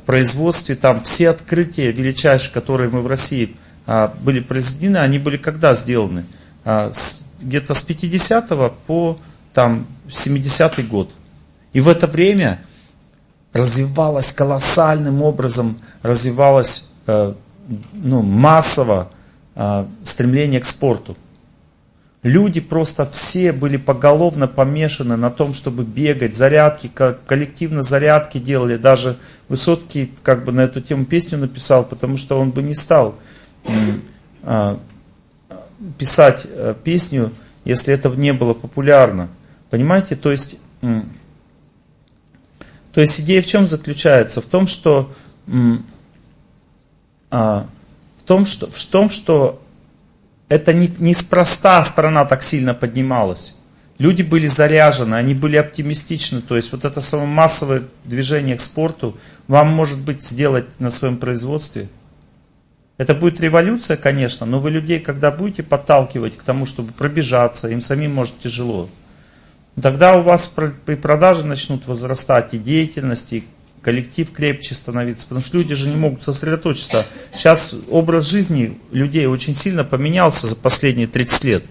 производстве, 0.04 0.76
там 0.76 1.02
все 1.02 1.30
открытия 1.30 1.90
величайшие, 1.90 2.52
которые 2.52 2.90
мы 2.90 3.00
в 3.00 3.06
России 3.06 3.56
а, 3.86 4.14
были 4.20 4.40
произведены, 4.40 4.98
они 4.98 5.18
были 5.18 5.36
когда 5.36 5.74
сделаны? 5.74 6.26
А, 6.64 6.92
где-то 7.43 7.74
с 7.74 7.82
50 7.82 8.73
по 8.86 9.19
там, 9.52 9.86
70 10.10 10.89
год. 10.89 11.10
И 11.73 11.81
в 11.81 11.89
это 11.89 12.06
время 12.06 12.60
развивалась 13.52 14.32
колоссальным 14.32 15.23
образом, 15.23 15.78
развивалась 16.02 16.93
э, 17.06 17.35
ну, 17.93 18.23
массово 18.23 19.10
э, 19.55 19.86
стремление 20.05 20.60
к 20.60 20.64
спорту. 20.64 21.16
Люди 22.23 22.60
просто 22.60 23.05
все 23.06 23.52
были 23.52 23.77
поголовно 23.77 24.47
помешаны 24.47 25.16
на 25.16 25.31
том, 25.31 25.55
чтобы 25.55 25.82
бегать, 25.82 26.36
зарядки, 26.36 26.89
коллективно 27.27 27.82
зарядки 27.82 28.39
делали. 28.39 28.77
Даже 28.77 29.19
Высоцкий 29.48 30.10
как 30.23 30.44
бы 30.44 30.52
на 30.52 30.62
эту 30.62 30.81
тему 30.81 31.05
песню 31.05 31.36
написал, 31.36 31.85
потому 31.85 32.16
что 32.16 32.40
он 32.40 32.52
бы 32.52 32.62
не 32.62 32.74
стал 32.74 33.16
э, 34.44 34.77
писать 35.98 36.42
э, 36.44 36.74
песню, 36.82 37.32
если 37.64 37.92
это 37.92 38.09
не 38.10 38.32
было 38.32 38.54
популярно. 38.54 39.28
Понимаете? 39.70 40.16
То 40.16 40.30
есть, 40.30 40.59
то 42.92 43.00
есть 43.00 43.20
идея 43.20 43.42
в 43.42 43.46
чем 43.46 43.66
заключается? 43.68 44.40
В 44.40 44.46
том, 44.46 44.66
что 44.66 45.12
а, 47.30 47.66
в 48.18 48.22
том, 48.24 48.44
что, 48.44 48.70
в 48.70 48.84
том, 48.84 49.09
что 49.10 49.62
это 50.48 50.74
не, 50.74 50.92
неспроста 50.98 51.82
страна 51.82 52.26
так 52.26 52.42
сильно 52.42 52.74
поднималась. 52.74 53.56
Люди 53.98 54.22
были 54.22 54.46
заряжены, 54.46 55.14
они 55.14 55.32
были 55.32 55.56
оптимистичны. 55.56 56.42
То 56.42 56.56
есть 56.56 56.72
вот 56.72 56.84
это 56.84 57.00
самое 57.00 57.28
массовое 57.28 57.84
движение 58.04 58.56
к 58.56 58.60
спорту 58.60 59.16
вам 59.48 59.68
может 59.68 59.98
быть 59.98 60.22
сделать 60.22 60.78
на 60.78 60.90
своем 60.90 61.16
производстве. 61.16 61.88
Это 63.02 63.16
будет 63.16 63.40
революция, 63.40 63.96
конечно, 63.96 64.46
но 64.46 64.60
вы 64.60 64.70
людей, 64.70 65.00
когда 65.00 65.32
будете 65.32 65.64
подталкивать 65.64 66.36
к 66.36 66.44
тому, 66.44 66.66
чтобы 66.66 66.92
пробежаться, 66.92 67.66
им 67.66 67.80
самим 67.80 68.14
может 68.14 68.38
тяжело. 68.38 68.88
Тогда 69.82 70.16
у 70.16 70.22
вас 70.22 70.54
и 70.86 70.94
продажи 70.94 71.44
начнут 71.44 71.88
возрастать, 71.88 72.54
и 72.54 72.58
деятельность, 72.58 73.32
и 73.32 73.42
коллектив 73.82 74.30
крепче 74.30 74.76
становиться, 74.76 75.24
потому 75.26 75.44
что 75.44 75.56
люди 75.56 75.74
же 75.74 75.88
не 75.88 75.96
могут 75.96 76.22
сосредоточиться. 76.22 77.04
Сейчас 77.34 77.74
образ 77.90 78.28
жизни 78.28 78.78
людей 78.92 79.26
очень 79.26 79.54
сильно 79.54 79.82
поменялся 79.82 80.46
за 80.46 80.54
последние 80.54 81.08
30 81.08 81.44
лет. 81.44 81.64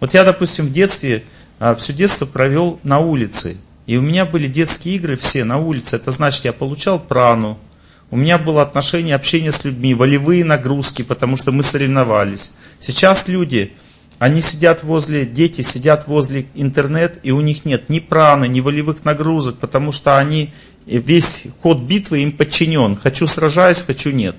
Вот 0.00 0.12
я, 0.12 0.22
допустим, 0.22 0.66
в 0.66 0.72
детстве, 0.72 1.24
а, 1.60 1.74
все 1.74 1.94
детство 1.94 2.26
провел 2.26 2.78
на 2.82 2.98
улице. 2.98 3.56
И 3.86 3.96
у 3.96 4.02
меня 4.02 4.26
были 4.26 4.48
детские 4.48 4.96
игры 4.96 5.16
все 5.16 5.44
на 5.44 5.56
улице. 5.56 5.96
Это 5.96 6.10
значит, 6.10 6.44
я 6.44 6.52
получал 6.52 7.00
прану, 7.00 7.58
у 8.14 8.16
меня 8.16 8.38
было 8.38 8.62
отношение, 8.62 9.16
общение 9.16 9.50
с 9.50 9.64
людьми, 9.64 9.92
волевые 9.92 10.44
нагрузки, 10.44 11.02
потому 11.02 11.36
что 11.36 11.50
мы 11.50 11.64
соревновались. 11.64 12.52
Сейчас 12.78 13.26
люди, 13.26 13.72
они 14.20 14.40
сидят 14.40 14.84
возле, 14.84 15.26
дети 15.26 15.62
сидят 15.62 16.06
возле 16.06 16.46
интернет, 16.54 17.18
и 17.24 17.32
у 17.32 17.40
них 17.40 17.64
нет 17.64 17.88
ни 17.88 17.98
праны, 17.98 18.46
ни 18.46 18.60
волевых 18.60 19.04
нагрузок, 19.04 19.58
потому 19.58 19.90
что 19.90 20.16
они 20.16 20.52
весь 20.86 21.48
ход 21.60 21.80
битвы 21.80 22.20
им 22.20 22.30
подчинен. 22.30 22.94
Хочу 22.94 23.26
сражаюсь, 23.26 23.82
хочу 23.84 24.12
нет. 24.12 24.36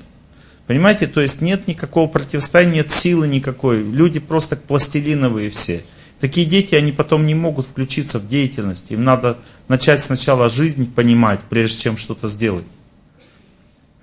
Понимаете, 0.67 1.07
то 1.07 1.19
есть 1.19 1.41
нет 1.41 1.67
никакого 1.67 2.07
противостояния, 2.07 2.75
нет 2.75 2.93
силы 2.93 3.27
никакой. 3.27 3.83
Люди 3.83 4.19
просто 4.21 4.55
пластилиновые 4.55 5.49
все. 5.49 5.83
Такие 6.21 6.47
дети, 6.47 6.75
они 6.75 6.93
потом 6.93 7.25
не 7.25 7.35
могут 7.35 7.67
включиться 7.67 8.19
в 8.19 8.29
деятельность. 8.29 8.91
Им 8.91 9.03
надо 9.03 9.37
начать 9.67 10.01
сначала 10.01 10.47
жизнь 10.47 10.89
понимать, 10.89 11.41
прежде 11.49 11.81
чем 11.81 11.97
что-то 11.97 12.29
сделать. 12.29 12.63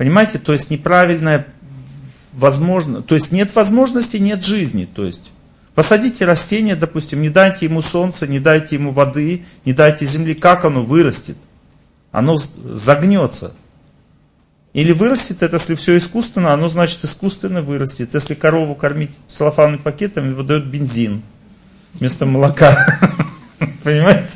Понимаете, 0.02 0.40
то 0.40 0.52
есть 0.52 0.68
неправильная 0.68 1.46
возможно, 2.32 3.02
то 3.02 3.14
есть 3.14 3.30
нет 3.30 3.54
возможности, 3.54 4.16
нет 4.16 4.44
жизни. 4.44 4.88
То 4.92 5.04
есть 5.04 5.30
посадите 5.76 6.24
растение, 6.24 6.74
допустим, 6.74 7.22
не 7.22 7.30
дайте 7.30 7.66
ему 7.66 7.82
солнца, 7.82 8.26
не 8.26 8.40
дайте 8.40 8.74
ему 8.74 8.90
воды, 8.90 9.44
не 9.64 9.72
дайте 9.72 10.04
земли, 10.04 10.34
как 10.34 10.64
оно 10.64 10.82
вырастет? 10.82 11.36
оно 12.10 12.36
загнется. 12.36 13.54
Или 14.72 14.90
вырастет 14.90 15.40
это, 15.40 15.54
если 15.54 15.76
все 15.76 15.96
искусственно, 15.96 16.52
оно 16.52 16.68
значит 16.68 17.04
искусственно 17.04 17.62
вырастет. 17.62 18.10
Если 18.12 18.34
корову 18.34 18.74
кормить 18.74 19.12
целлофанным 19.28 19.78
пакетом, 19.78 20.34
выдает 20.34 20.66
бензин 20.66 21.22
вместо 21.94 22.26
молока. 22.26 22.98
Понимаете? 23.84 24.32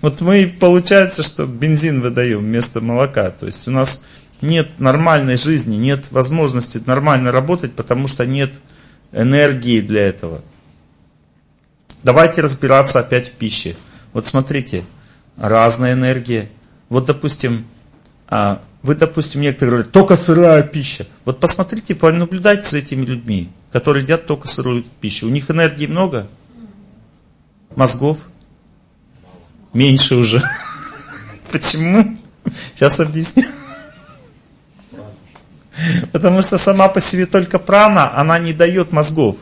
Вот 0.00 0.20
мы, 0.22 0.52
получается, 0.58 1.22
что 1.22 1.46
бензин 1.46 2.00
выдаем 2.00 2.38
вместо 2.38 2.80
молока. 2.80 3.30
То 3.30 3.46
есть 3.46 3.68
у 3.68 3.70
нас 3.70 4.06
нет 4.42 4.78
нормальной 4.78 5.36
жизни, 5.36 5.76
нет 5.76 6.10
возможности 6.12 6.82
нормально 6.84 7.32
работать, 7.32 7.74
потому 7.74 8.08
что 8.08 8.26
нет 8.26 8.54
энергии 9.12 9.80
для 9.80 10.02
этого. 10.06 10.42
Давайте 12.02 12.40
разбираться 12.40 13.00
опять 13.00 13.28
в 13.28 13.32
пище. 13.32 13.76
Вот 14.12 14.26
смотрите, 14.26 14.84
разная 15.36 15.92
энергия. 15.92 16.48
Вот, 16.88 17.06
допустим, 17.06 17.66
а, 18.26 18.62
вы, 18.82 18.94
допустим, 18.94 19.42
некоторые 19.42 19.70
говорят, 19.70 19.92
только 19.92 20.16
сырая 20.16 20.62
пища. 20.62 21.06
Вот 21.24 21.40
посмотрите, 21.40 21.94
понаблюдайте 21.94 22.68
за 22.68 22.78
этими 22.78 23.04
людьми, 23.04 23.50
которые 23.72 24.02
едят 24.02 24.26
только 24.26 24.48
сырую 24.48 24.84
пищу. 25.00 25.26
У 25.26 25.30
них 25.30 25.50
энергии 25.50 25.86
много? 25.86 26.28
Мозгов? 27.76 28.18
Меньше 29.74 30.16
уже. 30.16 30.42
Почему? 31.52 32.16
Сейчас 32.74 32.98
объясню. 33.00 33.44
Потому 36.12 36.42
что 36.42 36.58
сама 36.58 36.88
по 36.88 37.00
себе 37.00 37.26
только 37.26 37.58
прана, 37.58 38.12
она 38.16 38.38
не 38.38 38.52
дает 38.52 38.92
мозгов. 38.92 39.36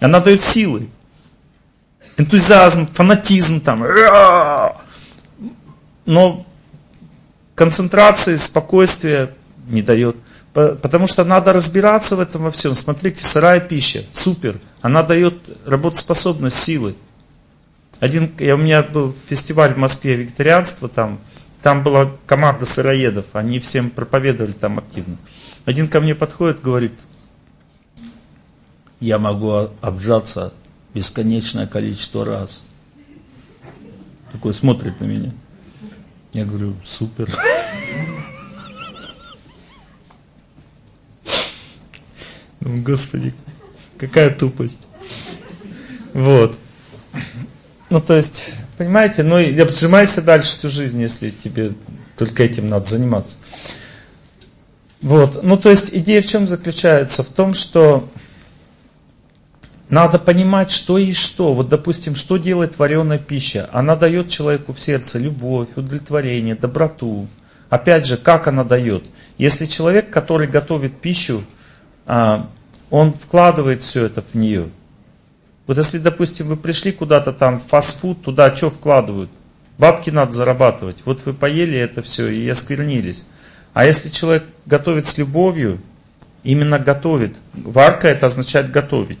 Она 0.00 0.20
дает 0.20 0.42
силы. 0.42 0.88
Энтузиазм, 2.16 2.86
фанатизм 2.92 3.60
там 3.60 3.84
но 6.08 6.46
концентрации, 7.54 8.36
спокойствия 8.36 9.34
не 9.68 9.82
дает. 9.82 10.16
Потому 10.54 11.06
что 11.06 11.22
надо 11.22 11.52
разбираться 11.52 12.16
в 12.16 12.20
этом 12.20 12.44
во 12.44 12.50
всем. 12.50 12.74
Смотрите, 12.74 13.22
сырая 13.24 13.60
пища, 13.60 14.04
супер. 14.10 14.56
Она 14.80 15.02
дает 15.02 15.34
работоспособность, 15.66 16.56
силы. 16.56 16.94
Один, 18.00 18.32
я, 18.38 18.54
у 18.54 18.58
меня 18.58 18.82
был 18.82 19.14
фестиваль 19.28 19.74
в 19.74 19.76
Москве 19.76 20.14
вегетарианства, 20.14 20.88
там, 20.88 21.18
там 21.62 21.82
была 21.82 22.10
команда 22.26 22.64
сыроедов, 22.64 23.26
они 23.34 23.58
всем 23.58 23.90
проповедовали 23.90 24.52
там 24.52 24.78
активно. 24.78 25.18
Один 25.64 25.88
ко 25.88 26.00
мне 26.00 26.14
подходит, 26.14 26.62
говорит, 26.62 26.92
я 29.00 29.18
могу 29.18 29.70
обжаться 29.80 30.52
бесконечное 30.94 31.66
количество 31.66 32.24
раз. 32.24 32.62
Такой 34.32 34.52
смотрит 34.52 35.00
на 35.00 35.04
меня. 35.04 35.32
Я 36.32 36.44
говорю, 36.44 36.74
супер. 36.84 37.28
Ну, 42.60 42.82
господи, 42.82 43.34
какая 43.98 44.30
тупость. 44.34 44.78
Вот. 46.12 46.58
Ну, 47.88 48.00
то 48.00 48.16
есть, 48.16 48.50
понимаете, 48.76 49.22
ну, 49.22 49.38
и 49.38 49.58
обжимайся 49.58 50.22
дальше 50.22 50.48
всю 50.48 50.68
жизнь, 50.68 51.00
если 51.00 51.30
тебе 51.30 51.72
только 52.16 52.42
этим 52.42 52.68
надо 52.68 52.86
заниматься. 52.86 53.38
Вот. 55.00 55.42
Ну, 55.42 55.56
то 55.56 55.70
есть, 55.70 55.94
идея 55.94 56.22
в 56.22 56.26
чем 56.26 56.48
заключается? 56.48 57.22
В 57.22 57.28
том, 57.28 57.54
что 57.54 58.08
надо 59.88 60.18
понимать, 60.18 60.70
что 60.70 60.98
и 60.98 61.12
что. 61.12 61.54
Вот, 61.54 61.68
допустим, 61.68 62.14
что 62.14 62.36
делает 62.36 62.78
вареная 62.78 63.18
пища? 63.18 63.70
Она 63.72 63.96
дает 63.96 64.28
человеку 64.28 64.72
в 64.72 64.80
сердце 64.80 65.18
любовь, 65.18 65.68
удовлетворение, 65.76 66.54
доброту. 66.54 67.26
Опять 67.70 68.06
же, 68.06 68.16
как 68.16 68.48
она 68.48 68.64
дает? 68.64 69.04
Если 69.38 69.66
человек, 69.66 70.10
который 70.10 70.46
готовит 70.46 71.00
пищу, 71.00 71.42
а, 72.06 72.48
он 72.90 73.12
вкладывает 73.12 73.82
все 73.82 74.06
это 74.06 74.22
в 74.22 74.34
нее. 74.34 74.68
Вот 75.66 75.76
если, 75.76 75.98
допустим, 75.98 76.48
вы 76.48 76.56
пришли 76.56 76.92
куда-то 76.92 77.32
там, 77.32 77.60
фастфуд, 77.60 78.22
туда 78.22 78.54
что 78.56 78.70
вкладывают? 78.70 79.30
Бабки 79.76 80.10
надо 80.10 80.32
зарабатывать. 80.32 80.96
Вот 81.04 81.24
вы 81.24 81.34
поели 81.34 81.78
это 81.78 82.02
все 82.02 82.28
и 82.28 82.48
осквернились. 82.48 83.28
А 83.78 83.84
если 83.84 84.08
человек 84.08 84.42
готовит 84.66 85.06
с 85.06 85.18
любовью, 85.18 85.78
именно 86.42 86.80
готовит, 86.80 87.36
варка 87.54 88.08
это 88.08 88.26
означает 88.26 88.72
готовить. 88.72 89.20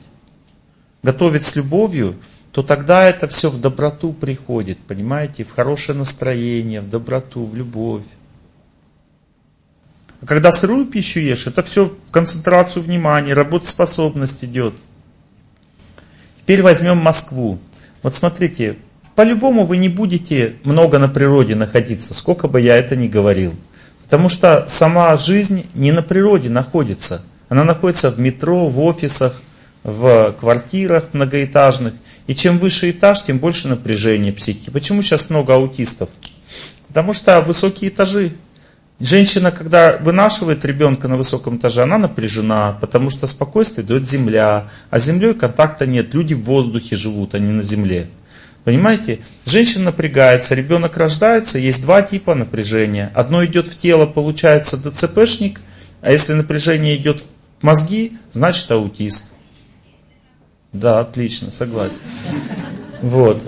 Готовит 1.04 1.46
с 1.46 1.54
любовью, 1.54 2.16
то 2.50 2.64
тогда 2.64 3.04
это 3.04 3.28
все 3.28 3.50
в 3.50 3.60
доброту 3.60 4.12
приходит, 4.12 4.78
понимаете, 4.78 5.44
в 5.44 5.52
хорошее 5.52 5.96
настроение, 5.96 6.80
в 6.80 6.90
доброту, 6.90 7.46
в 7.46 7.54
любовь. 7.54 8.02
А 10.22 10.26
когда 10.26 10.50
сырую 10.50 10.86
пищу 10.86 11.20
ешь, 11.20 11.46
это 11.46 11.62
все 11.62 11.96
концентрацию 12.10 12.82
внимания, 12.82 13.34
работоспособность 13.34 14.44
идет. 14.44 14.74
Теперь 16.40 16.62
возьмем 16.62 16.96
Москву. 16.96 17.60
Вот 18.02 18.16
смотрите, 18.16 18.76
по-любому 19.14 19.66
вы 19.66 19.76
не 19.76 19.88
будете 19.88 20.56
много 20.64 20.98
на 20.98 21.08
природе 21.08 21.54
находиться, 21.54 22.12
сколько 22.12 22.48
бы 22.48 22.60
я 22.60 22.74
это 22.74 22.96
ни 22.96 23.06
говорил. 23.06 23.54
Потому 24.08 24.30
что 24.30 24.64
сама 24.68 25.14
жизнь 25.18 25.66
не 25.74 25.92
на 25.92 26.00
природе 26.00 26.48
находится. 26.48 27.22
Она 27.50 27.62
находится 27.62 28.10
в 28.10 28.18
метро, 28.18 28.66
в 28.68 28.80
офисах, 28.80 29.34
в 29.84 30.34
квартирах 30.40 31.04
многоэтажных. 31.12 31.92
И 32.26 32.34
чем 32.34 32.58
выше 32.58 32.90
этаж, 32.90 33.22
тем 33.22 33.38
больше 33.38 33.68
напряжения 33.68 34.32
психики. 34.32 34.70
Почему 34.70 35.02
сейчас 35.02 35.28
много 35.28 35.54
аутистов? 35.54 36.08
Потому 36.88 37.12
что 37.12 37.42
высокие 37.42 37.90
этажи. 37.90 38.32
Женщина, 38.98 39.52
когда 39.52 39.98
вынашивает 39.98 40.64
ребенка 40.64 41.06
на 41.06 41.18
высоком 41.18 41.58
этаже, 41.58 41.82
она 41.82 41.98
напряжена, 41.98 42.78
потому 42.80 43.10
что 43.10 43.26
спокойствие 43.26 43.86
дает 43.86 44.08
земля, 44.08 44.70
а 44.88 44.98
с 44.98 45.04
землей 45.04 45.34
контакта 45.34 45.86
нет. 45.86 46.14
Люди 46.14 46.32
в 46.32 46.44
воздухе 46.44 46.96
живут, 46.96 47.34
а 47.34 47.38
не 47.38 47.52
на 47.52 47.62
земле. 47.62 48.08
Понимаете? 48.68 49.20
Женщина 49.46 49.84
напрягается, 49.84 50.54
ребенок 50.54 50.98
рождается, 50.98 51.58
есть 51.58 51.80
два 51.80 52.02
типа 52.02 52.34
напряжения. 52.34 53.10
Одно 53.14 53.42
идет 53.46 53.66
в 53.66 53.78
тело, 53.78 54.04
получается 54.04 54.76
ДЦПшник, 54.76 55.62
а 56.02 56.12
если 56.12 56.34
напряжение 56.34 56.94
идет 56.98 57.24
в 57.60 57.64
мозги, 57.64 58.18
значит 58.30 58.70
аутист. 58.70 59.32
Да, 60.74 61.00
отлично, 61.00 61.50
согласен. 61.50 62.00
Вот. 63.00 63.42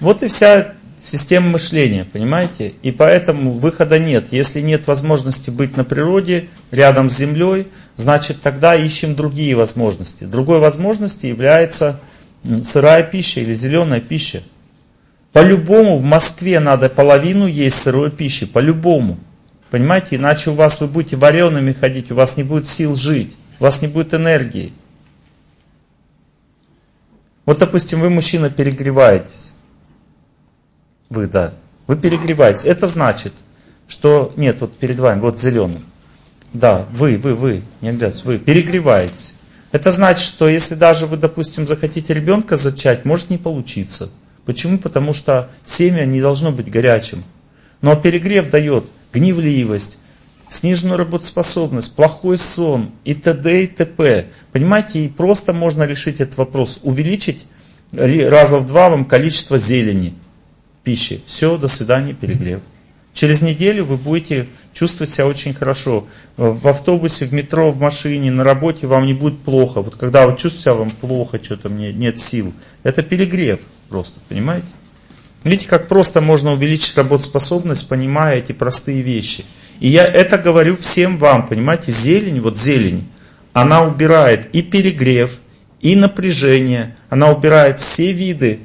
Вот 0.00 0.24
и 0.24 0.26
вся 0.26 0.74
система 1.00 1.50
мышления, 1.50 2.04
понимаете? 2.04 2.74
И 2.82 2.90
поэтому 2.90 3.52
выхода 3.52 4.00
нет. 4.00 4.32
Если 4.32 4.60
нет 4.60 4.88
возможности 4.88 5.50
быть 5.50 5.76
на 5.76 5.84
природе, 5.84 6.48
рядом 6.72 7.10
с 7.10 7.16
землей, 7.16 7.68
значит 7.94 8.42
тогда 8.42 8.74
ищем 8.74 9.14
другие 9.14 9.54
возможности. 9.54 10.24
Другой 10.24 10.58
возможностью 10.58 11.30
является 11.30 12.00
сырая 12.64 13.02
пища 13.02 13.40
или 13.40 13.52
зеленая 13.52 14.00
пища. 14.00 14.42
По-любому 15.32 15.98
в 15.98 16.02
Москве 16.02 16.60
надо 16.60 16.88
половину 16.88 17.46
есть 17.46 17.82
сырой 17.82 18.10
пищи, 18.10 18.46
по-любому. 18.46 19.18
Понимаете, 19.70 20.16
иначе 20.16 20.50
у 20.50 20.54
вас 20.54 20.80
вы 20.80 20.86
будете 20.86 21.16
вареными 21.16 21.72
ходить, 21.72 22.10
у 22.10 22.14
вас 22.14 22.36
не 22.36 22.42
будет 22.42 22.68
сил 22.68 22.96
жить. 22.96 23.36
У 23.60 23.64
вас 23.64 23.82
не 23.82 23.88
будет 23.88 24.14
энергии. 24.14 24.72
Вот, 27.44 27.58
допустим, 27.58 28.00
вы, 28.00 28.10
мужчина, 28.10 28.50
перегреваетесь. 28.50 29.54
Вы, 31.08 31.26
да. 31.26 31.54
Вы 31.86 31.96
перегреваетесь. 31.96 32.64
Это 32.64 32.86
значит, 32.86 33.32
что... 33.88 34.32
Нет, 34.36 34.60
вот 34.60 34.76
перед 34.76 34.98
вами, 34.98 35.20
вот 35.20 35.40
зеленый. 35.40 35.80
Да, 36.52 36.86
вы, 36.92 37.16
вы, 37.16 37.34
вы, 37.34 37.62
не 37.80 37.88
обязательно, 37.88 38.32
вы 38.32 38.38
перегреваетесь. 38.38 39.34
Это 39.70 39.90
значит, 39.90 40.24
что 40.24 40.48
если 40.48 40.74
даже 40.74 41.06
вы, 41.06 41.16
допустим, 41.16 41.66
захотите 41.66 42.14
ребенка 42.14 42.56
зачать, 42.56 43.04
может 43.04 43.30
не 43.30 43.38
получиться. 43.38 44.10
Почему? 44.46 44.78
Потому 44.78 45.12
что 45.12 45.50
семя 45.66 46.04
не 46.06 46.20
должно 46.20 46.52
быть 46.52 46.70
горячим. 46.70 47.22
Но 47.82 47.94
перегрев 47.96 48.48
дает 48.48 48.84
гневливость, 49.12 49.98
сниженную 50.48 50.96
работоспособность, 50.98 51.94
плохой 51.94 52.38
сон 52.38 52.90
и 53.04 53.14
т.д. 53.14 53.64
и 53.64 53.66
т.п. 53.66 54.26
Понимаете, 54.52 55.04
и 55.04 55.08
просто 55.08 55.52
можно 55.52 55.82
решить 55.82 56.20
этот 56.20 56.38
вопрос. 56.38 56.80
Увеличить 56.82 57.44
раза 57.92 58.58
в 58.58 58.66
два 58.66 58.88
вам 58.88 59.04
количество 59.04 59.58
зелени 59.58 60.14
в 60.80 60.84
пище. 60.84 61.20
Все, 61.26 61.58
до 61.58 61.68
свидания, 61.68 62.14
перегрев. 62.14 62.60
Через 63.18 63.42
неделю 63.42 63.84
вы 63.84 63.96
будете 63.96 64.46
чувствовать 64.72 65.12
себя 65.12 65.26
очень 65.26 65.52
хорошо. 65.52 66.06
В 66.36 66.68
автобусе, 66.68 67.24
в 67.24 67.34
метро, 67.34 67.72
в 67.72 67.80
машине, 67.80 68.30
на 68.30 68.44
работе 68.44 68.86
вам 68.86 69.06
не 69.06 69.12
будет 69.12 69.40
плохо. 69.40 69.82
Вот 69.82 69.96
когда 69.96 70.28
вы 70.28 70.34
чувствуете 70.34 70.60
себя 70.60 70.74
вам 70.74 70.90
плохо, 70.90 71.40
что-то 71.42 71.68
мне 71.68 71.92
нет 71.92 72.20
сил, 72.20 72.54
это 72.84 73.02
перегрев 73.02 73.58
просто, 73.88 74.20
понимаете? 74.28 74.68
Видите, 75.42 75.66
как 75.66 75.88
просто 75.88 76.20
можно 76.20 76.52
увеличить 76.52 76.96
работоспособность, 76.96 77.88
понимая 77.88 78.38
эти 78.38 78.52
простые 78.52 79.02
вещи. 79.02 79.44
И 79.80 79.88
я 79.88 80.04
это 80.04 80.38
говорю 80.38 80.76
всем 80.76 81.18
вам, 81.18 81.48
понимаете, 81.48 81.90
зелень, 81.90 82.40
вот 82.40 82.56
зелень, 82.56 83.08
она 83.52 83.82
убирает 83.82 84.48
и 84.52 84.62
перегрев, 84.62 85.40
и 85.80 85.96
напряжение, 85.96 86.96
она 87.10 87.32
убирает 87.32 87.80
все 87.80 88.12
виды 88.12 88.60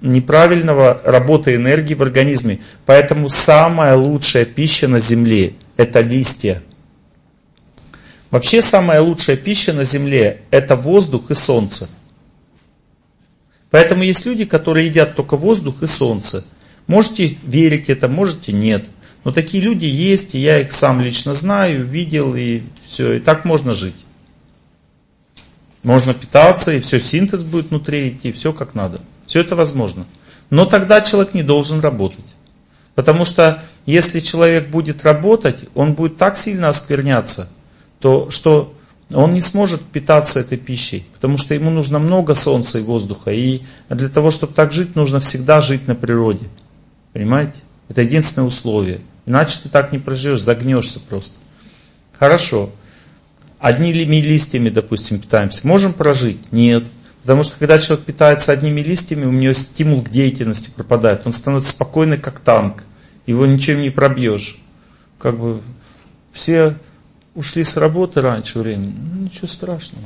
неправильного 0.00 1.00
работы 1.04 1.54
энергии 1.54 1.94
в 1.94 2.02
организме. 2.02 2.60
Поэтому 2.86 3.28
самая 3.28 3.96
лучшая 3.96 4.44
пища 4.44 4.88
на 4.88 4.98
Земле– 4.98 5.54
это 5.76 6.00
листья. 6.00 6.62
Вообще 8.30 8.60
самая 8.60 9.00
лучшая 9.00 9.36
пища 9.36 9.72
на 9.72 9.84
Земле– 9.84 10.42
это 10.50 10.76
воздух 10.76 11.30
и 11.30 11.34
солнце. 11.34 11.88
Поэтому 13.70 14.02
есть 14.02 14.26
люди, 14.26 14.44
которые 14.44 14.88
едят 14.88 15.16
только 15.16 15.36
воздух 15.36 15.82
и 15.82 15.86
солнце. 15.86 16.44
Можете 16.86 17.36
верить 17.42 17.88
это, 17.88 18.08
можете 18.08 18.52
нет– 18.52 18.86
но 19.24 19.32
такие 19.32 19.62
люди 19.62 19.84
есть, 19.84 20.34
и 20.34 20.38
я 20.38 20.60
их 20.60 20.72
сам 20.72 21.02
лично 21.02 21.34
знаю, 21.34 21.84
видел, 21.84 22.34
и 22.34 22.62
все, 22.88 23.14
и 23.14 23.20
так 23.20 23.44
можно 23.44 23.74
жить. 23.74 23.96
Можно 25.82 26.14
питаться, 26.14 26.72
и 26.72 26.80
все, 26.80 27.00
синтез 27.00 27.44
будет 27.44 27.68
внутри 27.68 28.08
идти, 28.08 28.32
все 28.32 28.52
как 28.52 28.74
надо. 28.74 29.00
Все 29.28 29.40
это 29.40 29.54
возможно. 29.54 30.06
Но 30.50 30.64
тогда 30.64 31.02
человек 31.02 31.34
не 31.34 31.44
должен 31.44 31.80
работать. 31.80 32.24
Потому 32.94 33.24
что 33.24 33.62
если 33.86 34.18
человек 34.18 34.68
будет 34.68 35.04
работать, 35.04 35.66
он 35.74 35.92
будет 35.92 36.16
так 36.16 36.36
сильно 36.36 36.68
оскверняться, 36.68 37.52
то, 38.00 38.30
что 38.30 38.74
он 39.12 39.34
не 39.34 39.40
сможет 39.40 39.82
питаться 39.82 40.40
этой 40.40 40.58
пищей, 40.58 41.06
потому 41.14 41.38
что 41.38 41.54
ему 41.54 41.70
нужно 41.70 41.98
много 41.98 42.34
солнца 42.34 42.78
и 42.78 42.82
воздуха. 42.82 43.30
И 43.30 43.62
для 43.88 44.08
того, 44.08 44.30
чтобы 44.30 44.54
так 44.54 44.72
жить, 44.72 44.96
нужно 44.96 45.20
всегда 45.20 45.60
жить 45.60 45.86
на 45.86 45.94
природе. 45.94 46.46
Понимаете? 47.12 47.60
Это 47.88 48.02
единственное 48.02 48.48
условие. 48.48 49.00
Иначе 49.26 49.60
ты 49.62 49.68
так 49.68 49.92
не 49.92 49.98
проживешь, 49.98 50.40
загнешься 50.40 51.00
просто. 51.00 51.34
Хорошо. 52.18 52.70
Одними 53.58 54.16
листьями, 54.16 54.70
допустим, 54.70 55.20
питаемся. 55.20 55.66
Можем 55.66 55.92
прожить? 55.92 56.50
Нет. 56.50 56.84
Потому 57.28 57.42
что 57.42 57.58
когда 57.58 57.78
человек 57.78 58.06
питается 58.06 58.52
одними 58.52 58.80
листьями, 58.80 59.26
у 59.26 59.30
него 59.30 59.52
стимул 59.52 60.00
к 60.00 60.08
деятельности 60.08 60.70
пропадает. 60.74 61.26
Он 61.26 61.34
становится 61.34 61.72
спокойный, 61.72 62.16
как 62.16 62.38
танк. 62.38 62.84
Его 63.26 63.44
ничем 63.44 63.82
не 63.82 63.90
пробьешь. 63.90 64.56
Как 65.18 65.38
бы 65.38 65.60
все 66.32 66.76
ушли 67.34 67.64
с 67.64 67.76
работы 67.76 68.22
раньше 68.22 68.58
времени. 68.60 68.94
Ну, 69.12 69.24
ничего 69.24 69.46
страшного. 69.46 70.04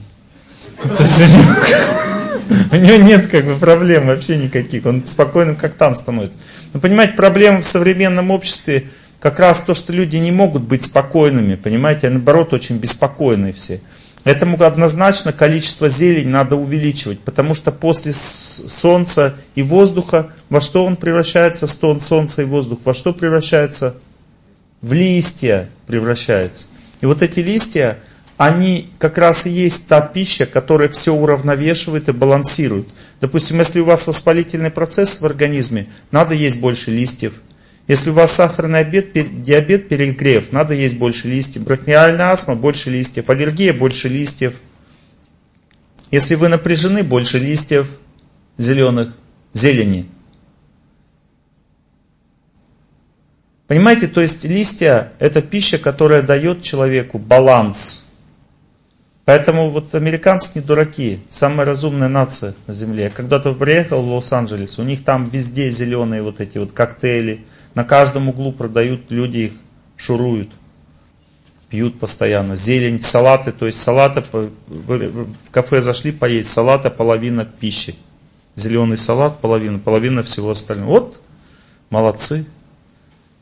У 2.73 2.75
него 2.75 2.97
нет 2.97 3.29
как 3.29 3.45
бы 3.45 3.55
проблем 3.55 4.09
вообще 4.09 4.37
никаких. 4.37 4.85
Он 4.85 5.07
спокойным 5.07 5.55
как 5.55 5.75
танк 5.75 5.97
становится. 5.97 6.39
Но 6.73 6.81
понимаете, 6.81 7.13
проблема 7.13 7.61
в 7.61 7.69
современном 7.69 8.33
обществе 8.33 8.89
как 9.21 9.39
раз 9.39 9.61
то, 9.61 9.75
что 9.77 9.93
люди 9.93 10.17
не 10.17 10.33
могут 10.33 10.63
быть 10.65 10.87
спокойными, 10.87 11.55
понимаете, 11.55 12.09
а 12.09 12.11
наоборот 12.11 12.53
очень 12.53 12.79
беспокойные 12.79 13.53
все. 13.53 13.81
Этому 14.25 14.63
однозначно 14.63 15.33
количество 15.33 15.89
зелень 15.89 16.29
надо 16.29 16.55
увеличивать, 16.55 17.19
потому 17.19 17.55
что 17.55 17.73
после 17.73 18.13
солнца 18.13 19.35
и 19.57 19.63
воздуха, 19.63 20.31
во 20.49 20.61
что 20.61 20.85
он 20.85 20.97
превращается, 20.97 21.67
стон 21.67 22.01
солнца 22.01 22.43
и 22.43 22.45
воздух, 22.45 22.79
во 22.85 22.95
что 22.95 23.13
превращается? 23.13 23.97
В 24.81 24.93
листья 24.93 25.69
превращается. 25.89 26.67
И 27.01 27.07
вот 27.07 27.23
эти 27.23 27.41
листья, 27.41 27.99
они 28.37 28.91
как 28.99 29.19
раз 29.19 29.47
и 29.47 29.51
есть 29.51 29.89
та 29.89 30.01
пища, 30.01 30.47
которая 30.47 30.89
все 30.89 31.13
уравновешивает 31.13 32.09
и 32.09 32.13
балансирует. 32.13 32.89
Допустим, 33.21 33.59
если 33.59 33.81
у 33.81 33.85
вас 33.85 34.07
воспалительный 34.07 34.71
процесс 34.71 35.21
в 35.21 35.27
организме, 35.27 35.87
надо 36.13 36.35
есть 36.35 36.61
больше 36.61 36.93
листьев. 36.93 37.41
Если 37.93 38.09
у 38.09 38.15
вас 38.15 38.33
сахарный 38.33 38.79
обед, 38.79 39.13
диабет, 39.43 39.91
перегрев, 39.91 40.51
надо 40.51 40.73
есть 40.73 40.97
больше 40.97 41.29
листьев. 41.29 41.63
Бронхиальная 41.65 42.31
астма, 42.31 42.57
больше 42.57 42.89
листьев. 42.89 43.29
Аллергия, 43.29 43.75
больше 43.75 44.09
листьев. 44.09 44.63
Если 46.11 46.37
вы 46.37 46.49
напряжены, 46.49 47.03
больше 47.03 47.39
листьев 47.39 47.91
зеленых, 48.57 49.15
зелени. 49.53 50.09
Понимаете, 53.67 54.09
то 54.09 54.23
есть 54.23 54.43
листья 54.45 55.13
это 55.19 55.43
пища, 55.43 55.77
которая 55.77 56.23
дает 56.23 56.63
человеку 56.63 57.19
баланс. 57.19 58.07
Поэтому 59.27 59.69
вот 59.69 59.95
американцы 59.95 60.53
не 60.55 60.63
дураки, 60.63 61.21
самая 61.29 61.67
разумная 61.67 62.09
нация 62.09 62.55
на 62.67 62.73
Земле. 62.73 63.05
Я 63.05 63.11
когда-то 63.11 63.53
приехал 63.53 64.01
в 64.01 64.15
Лос-Анджелес, 64.15 64.79
у 64.79 64.83
них 64.83 65.05
там 65.05 65.29
везде 65.29 65.71
зеленые 65.71 66.23
вот 66.23 66.41
эти 66.41 66.57
вот 66.57 66.73
коктейли, 66.73 67.45
на 67.75 67.85
каждом 67.85 68.29
углу 68.29 68.53
продают, 68.53 69.11
люди 69.11 69.39
их 69.39 69.53
шуруют, 69.97 70.51
пьют 71.69 71.99
постоянно. 71.99 72.57
Зелень, 72.57 73.01
салаты, 73.01 73.53
то 73.53 73.67
есть 73.67 73.81
салата, 73.81 74.25
в 74.31 75.31
кафе 75.51 75.81
зашли 75.81 76.13
поесть, 76.13 76.51
салата 76.51 76.91
половина 76.91 77.45
пищи. 77.45 77.97
Зеленый 78.55 78.99
салат 78.99 79.41
половина, 79.41 79.79
половина 79.79 80.23
всего 80.23 80.51
остального. 80.51 80.91
Вот, 80.91 81.21
молодцы, 81.89 82.47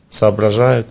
соображают. 0.09 0.87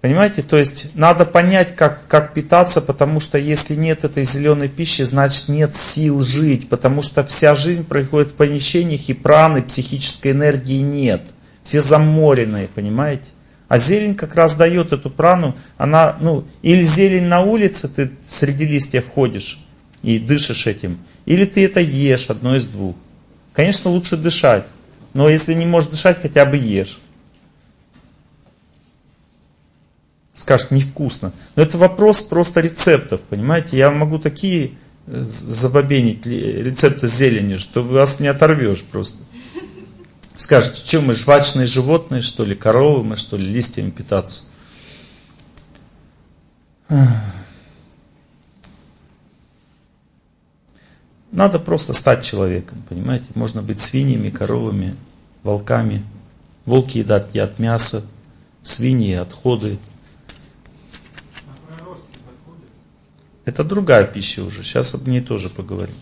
Понимаете, 0.00 0.42
то 0.42 0.56
есть 0.56 0.94
надо 0.94 1.26
понять, 1.26 1.76
как, 1.76 2.06
как 2.08 2.32
питаться, 2.32 2.80
потому 2.80 3.20
что 3.20 3.36
если 3.36 3.74
нет 3.74 4.04
этой 4.04 4.24
зеленой 4.24 4.68
пищи, 4.68 5.02
значит 5.02 5.48
нет 5.48 5.76
сил 5.76 6.22
жить, 6.22 6.70
потому 6.70 7.02
что 7.02 7.22
вся 7.22 7.54
жизнь 7.54 7.84
происходит 7.84 8.32
в 8.32 8.34
помещениях 8.34 9.08
и 9.10 9.12
праны, 9.14 9.62
психической 9.62 10.32
энергии 10.32 10.80
нет. 10.80 11.22
Все 11.70 11.80
заморенные, 11.80 12.66
понимаете? 12.66 13.26
А 13.68 13.78
зелень 13.78 14.16
как 14.16 14.34
раз 14.34 14.56
дает 14.56 14.92
эту 14.92 15.08
прану, 15.08 15.56
она, 15.78 16.16
ну, 16.20 16.44
или 16.62 16.82
зелень 16.82 17.26
на 17.28 17.42
улице, 17.42 17.86
ты 17.86 18.10
среди 18.28 18.66
листьев 18.66 19.06
ходишь 19.14 19.64
и 20.02 20.18
дышишь 20.18 20.66
этим, 20.66 20.98
или 21.26 21.44
ты 21.44 21.64
это 21.64 21.78
ешь, 21.78 22.26
одно 22.26 22.56
из 22.56 22.66
двух. 22.66 22.96
Конечно, 23.52 23.88
лучше 23.92 24.16
дышать, 24.16 24.66
но 25.14 25.28
если 25.28 25.54
не 25.54 25.64
можешь 25.64 25.90
дышать, 25.90 26.20
хотя 26.20 26.44
бы 26.44 26.56
ешь. 26.56 26.98
скажет 30.34 30.72
невкусно. 30.72 31.32
Но 31.54 31.62
это 31.62 31.78
вопрос 31.78 32.22
просто 32.22 32.60
рецептов, 32.62 33.20
понимаете? 33.20 33.76
Я 33.76 33.92
могу 33.92 34.18
такие 34.18 34.72
э, 35.06 35.22
забобенить 35.24 36.26
рецепты 36.26 37.06
с 37.06 37.14
зеленью, 37.14 37.60
что 37.60 37.84
вас 37.84 38.18
не 38.18 38.26
оторвешь 38.26 38.82
просто. 38.82 39.18
Скажете, 40.40 40.82
что 40.86 41.02
мы 41.02 41.12
жвачные 41.12 41.66
животные, 41.66 42.22
что 42.22 42.46
ли, 42.46 42.54
коровы 42.54 43.04
мы, 43.04 43.16
что 43.16 43.36
ли, 43.36 43.46
листьями 43.46 43.90
питаться. 43.90 44.44
Надо 51.30 51.58
просто 51.58 51.92
стать 51.92 52.24
человеком, 52.24 52.82
понимаете? 52.88 53.26
Можно 53.34 53.60
быть 53.60 53.80
свиньями, 53.80 54.30
коровами, 54.30 54.96
волками. 55.42 56.02
Волки 56.64 56.96
едят, 56.96 57.28
едят 57.34 57.58
мясо, 57.58 58.06
свиньи 58.62 59.16
отходы, 59.16 59.78
Это 63.44 63.62
другая 63.62 64.06
пища 64.06 64.42
уже. 64.42 64.62
Сейчас 64.62 64.94
об 64.94 65.06
ней 65.06 65.20
тоже 65.20 65.50
поговорим. 65.50 65.96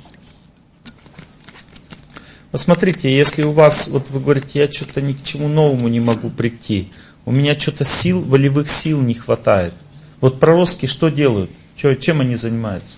Посмотрите, 2.50 3.14
если 3.14 3.42
у 3.42 3.52
вас, 3.52 3.88
вот 3.88 4.10
вы 4.10 4.20
говорите, 4.20 4.60
я 4.60 4.72
что-то 4.72 5.02
ни 5.02 5.12
к 5.12 5.22
чему 5.22 5.48
новому 5.48 5.88
не 5.88 6.00
могу 6.00 6.30
прийти, 6.30 6.90
у 7.26 7.32
меня 7.32 7.58
что-то 7.58 7.84
сил, 7.84 8.22
волевых 8.22 8.70
сил 8.70 9.02
не 9.02 9.12
хватает. 9.12 9.74
Вот 10.20 10.40
проростки 10.40 10.86
что 10.86 11.10
делают? 11.10 11.50
Что, 11.76 11.94
чем 11.94 12.22
они 12.22 12.36
занимаются? 12.36 12.96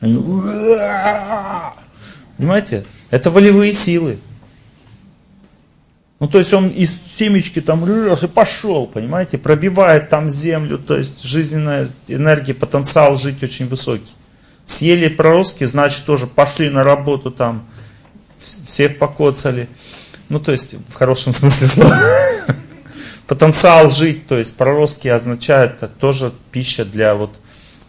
Они... 0.00 0.16
Понимаете? 2.36 2.84
Это 3.10 3.30
волевые 3.30 3.72
силы. 3.72 4.18
Ну, 6.20 6.28
то 6.28 6.38
есть 6.38 6.52
он 6.52 6.68
из 6.68 6.92
семечки 7.16 7.60
там 7.60 7.84
раз 7.84 8.24
и 8.24 8.26
пошел, 8.26 8.86
понимаете, 8.86 9.38
пробивает 9.38 10.08
там 10.08 10.30
землю, 10.30 10.78
то 10.78 10.96
есть 10.96 11.22
жизненная 11.22 11.88
энергия, 12.08 12.54
потенциал 12.54 13.16
жить 13.16 13.42
очень 13.42 13.68
высокий. 13.68 14.12
Съели 14.66 15.08
проростки, 15.08 15.64
значит 15.64 16.04
тоже 16.04 16.26
пошли 16.26 16.70
на 16.70 16.82
работу 16.82 17.30
там, 17.30 17.66
всех 18.66 18.98
покоцали. 18.98 19.68
Ну, 20.28 20.40
то 20.40 20.52
есть, 20.52 20.74
в 20.88 20.94
хорошем 20.94 21.32
смысле 21.34 21.66
слова. 21.68 22.02
Потенциал 23.26 23.90
жить, 23.90 24.26
то 24.26 24.38
есть 24.38 24.56
проростки 24.56 25.08
означают 25.08 25.82
тоже 25.98 26.32
пища 26.50 26.84
для 26.84 27.14
вот 27.14 27.30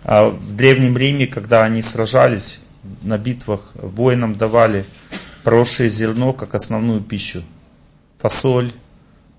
а 0.04 0.30
в 0.30 0.56
Древнем 0.56 0.98
Риме, 0.98 1.28
когда 1.28 1.64
они 1.64 1.82
сражались 1.82 2.62
на 3.04 3.18
битвах, 3.18 3.72
воинам 3.76 4.36
давали 4.36 4.86
проросшее 5.44 5.90
зерно 5.90 6.34
как 6.34 6.56
основную 6.56 7.02
пищу 7.02 7.44
фасоль, 8.18 8.72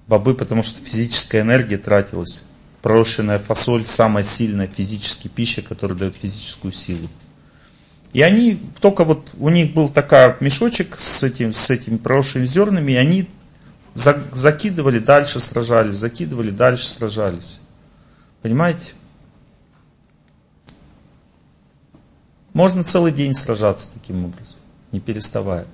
бобы, 0.07 0.35
потому 0.35 0.63
что 0.63 0.83
физическая 0.85 1.43
энергия 1.43 1.79
тратилась. 1.79 2.45
Пророщенная 2.83 3.39
фасоль 3.39 3.85
самая 3.85 4.25
сильная 4.25 4.67
физическая 4.67 5.31
пища, 5.31 5.63
которая 5.63 5.99
дает 5.99 6.17
физическую 6.17 6.73
силу. 6.73 7.09
И 8.13 8.23
они, 8.23 8.61
только 8.81 9.05
вот 9.05 9.31
у 9.39 9.49
них 9.51 9.73
был 9.73 9.89
такой 9.89 10.35
мешочек 10.41 10.99
с, 10.99 11.23
этим, 11.23 11.53
с 11.53 11.71
этими 11.71 11.97
проросшими 11.97 12.45
зернами, 12.45 12.93
и 12.93 12.97
они 12.97 13.29
за, 13.95 14.25
закидывали, 14.33 14.99
дальше 14.99 15.39
сражались, 15.39 15.97
закидывали, 15.97 16.51
дальше 16.51 16.87
сражались. 16.87 17.61
Понимаете? 18.43 18.93
Можно 22.53 22.83
целый 22.83 23.13
день 23.13 23.33
сражаться 23.33 23.91
таким 23.95 24.25
образом, 24.25 24.59
не 24.91 24.99
переставая. 24.99 25.67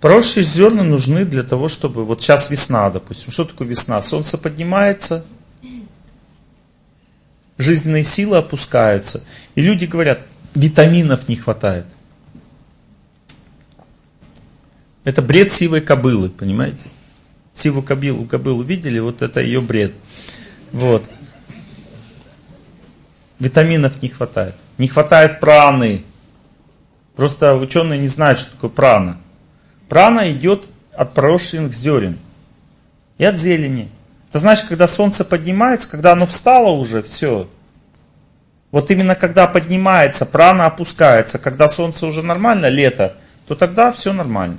Проросшие 0.00 0.44
зерна 0.44 0.84
нужны 0.84 1.24
для 1.24 1.42
того, 1.42 1.68
чтобы... 1.68 2.04
Вот 2.04 2.22
сейчас 2.22 2.50
весна, 2.50 2.88
допустим. 2.90 3.32
Что 3.32 3.44
такое 3.44 3.66
весна? 3.66 4.00
Солнце 4.00 4.38
поднимается, 4.38 5.26
жизненные 7.58 8.04
силы 8.04 8.38
опускаются. 8.38 9.24
И 9.54 9.60
люди 9.60 9.84
говорят, 9.84 10.20
витаминов 10.54 11.28
не 11.28 11.36
хватает. 11.36 11.86
Это 15.04 15.20
бред 15.22 15.52
сивой 15.52 15.80
кобылы, 15.80 16.30
понимаете? 16.30 16.84
Сиву 17.54 17.82
кобылу, 17.82 18.24
кобылу 18.24 18.62
видели? 18.62 18.98
Вот 18.98 19.22
это 19.22 19.40
ее 19.40 19.60
бред. 19.60 19.92
Вот. 20.72 21.04
Витаминов 23.38 24.02
не 24.02 24.08
хватает. 24.08 24.54
Не 24.78 24.88
хватает 24.88 25.40
праны. 25.40 26.04
Просто 27.16 27.56
ученые 27.56 28.00
не 28.00 28.08
знают, 28.08 28.38
что 28.38 28.52
такое 28.52 28.70
прана. 28.70 29.18
Прана 29.88 30.30
идет 30.30 30.66
от 30.92 31.14
пророщенных 31.14 31.74
зерен 31.74 32.18
и 33.16 33.24
от 33.24 33.38
зелени. 33.38 33.88
Это 34.28 34.40
значит, 34.40 34.66
когда 34.68 34.86
солнце 34.86 35.24
поднимается, 35.24 35.90
когда 35.90 36.12
оно 36.12 36.26
встало 36.26 36.70
уже, 36.70 37.02
все. 37.02 37.48
Вот 38.70 38.90
именно 38.90 39.14
когда 39.14 39.46
поднимается, 39.46 40.26
прана 40.26 40.66
опускается, 40.66 41.38
когда 41.38 41.68
солнце 41.68 42.06
уже 42.06 42.22
нормально, 42.22 42.68
лето, 42.68 43.16
то 43.46 43.54
тогда 43.54 43.90
все 43.92 44.12
нормально. 44.12 44.58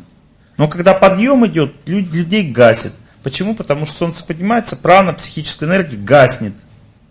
Но 0.58 0.68
когда 0.68 0.94
подъем 0.94 1.46
идет, 1.46 1.74
людей 1.86 2.52
гасит. 2.52 2.94
Почему? 3.22 3.54
Потому 3.54 3.86
что 3.86 3.98
солнце 3.98 4.26
поднимается, 4.26 4.76
прана, 4.76 5.14
психическая 5.14 5.70
энергия 5.70 5.98
гаснет. 5.98 6.54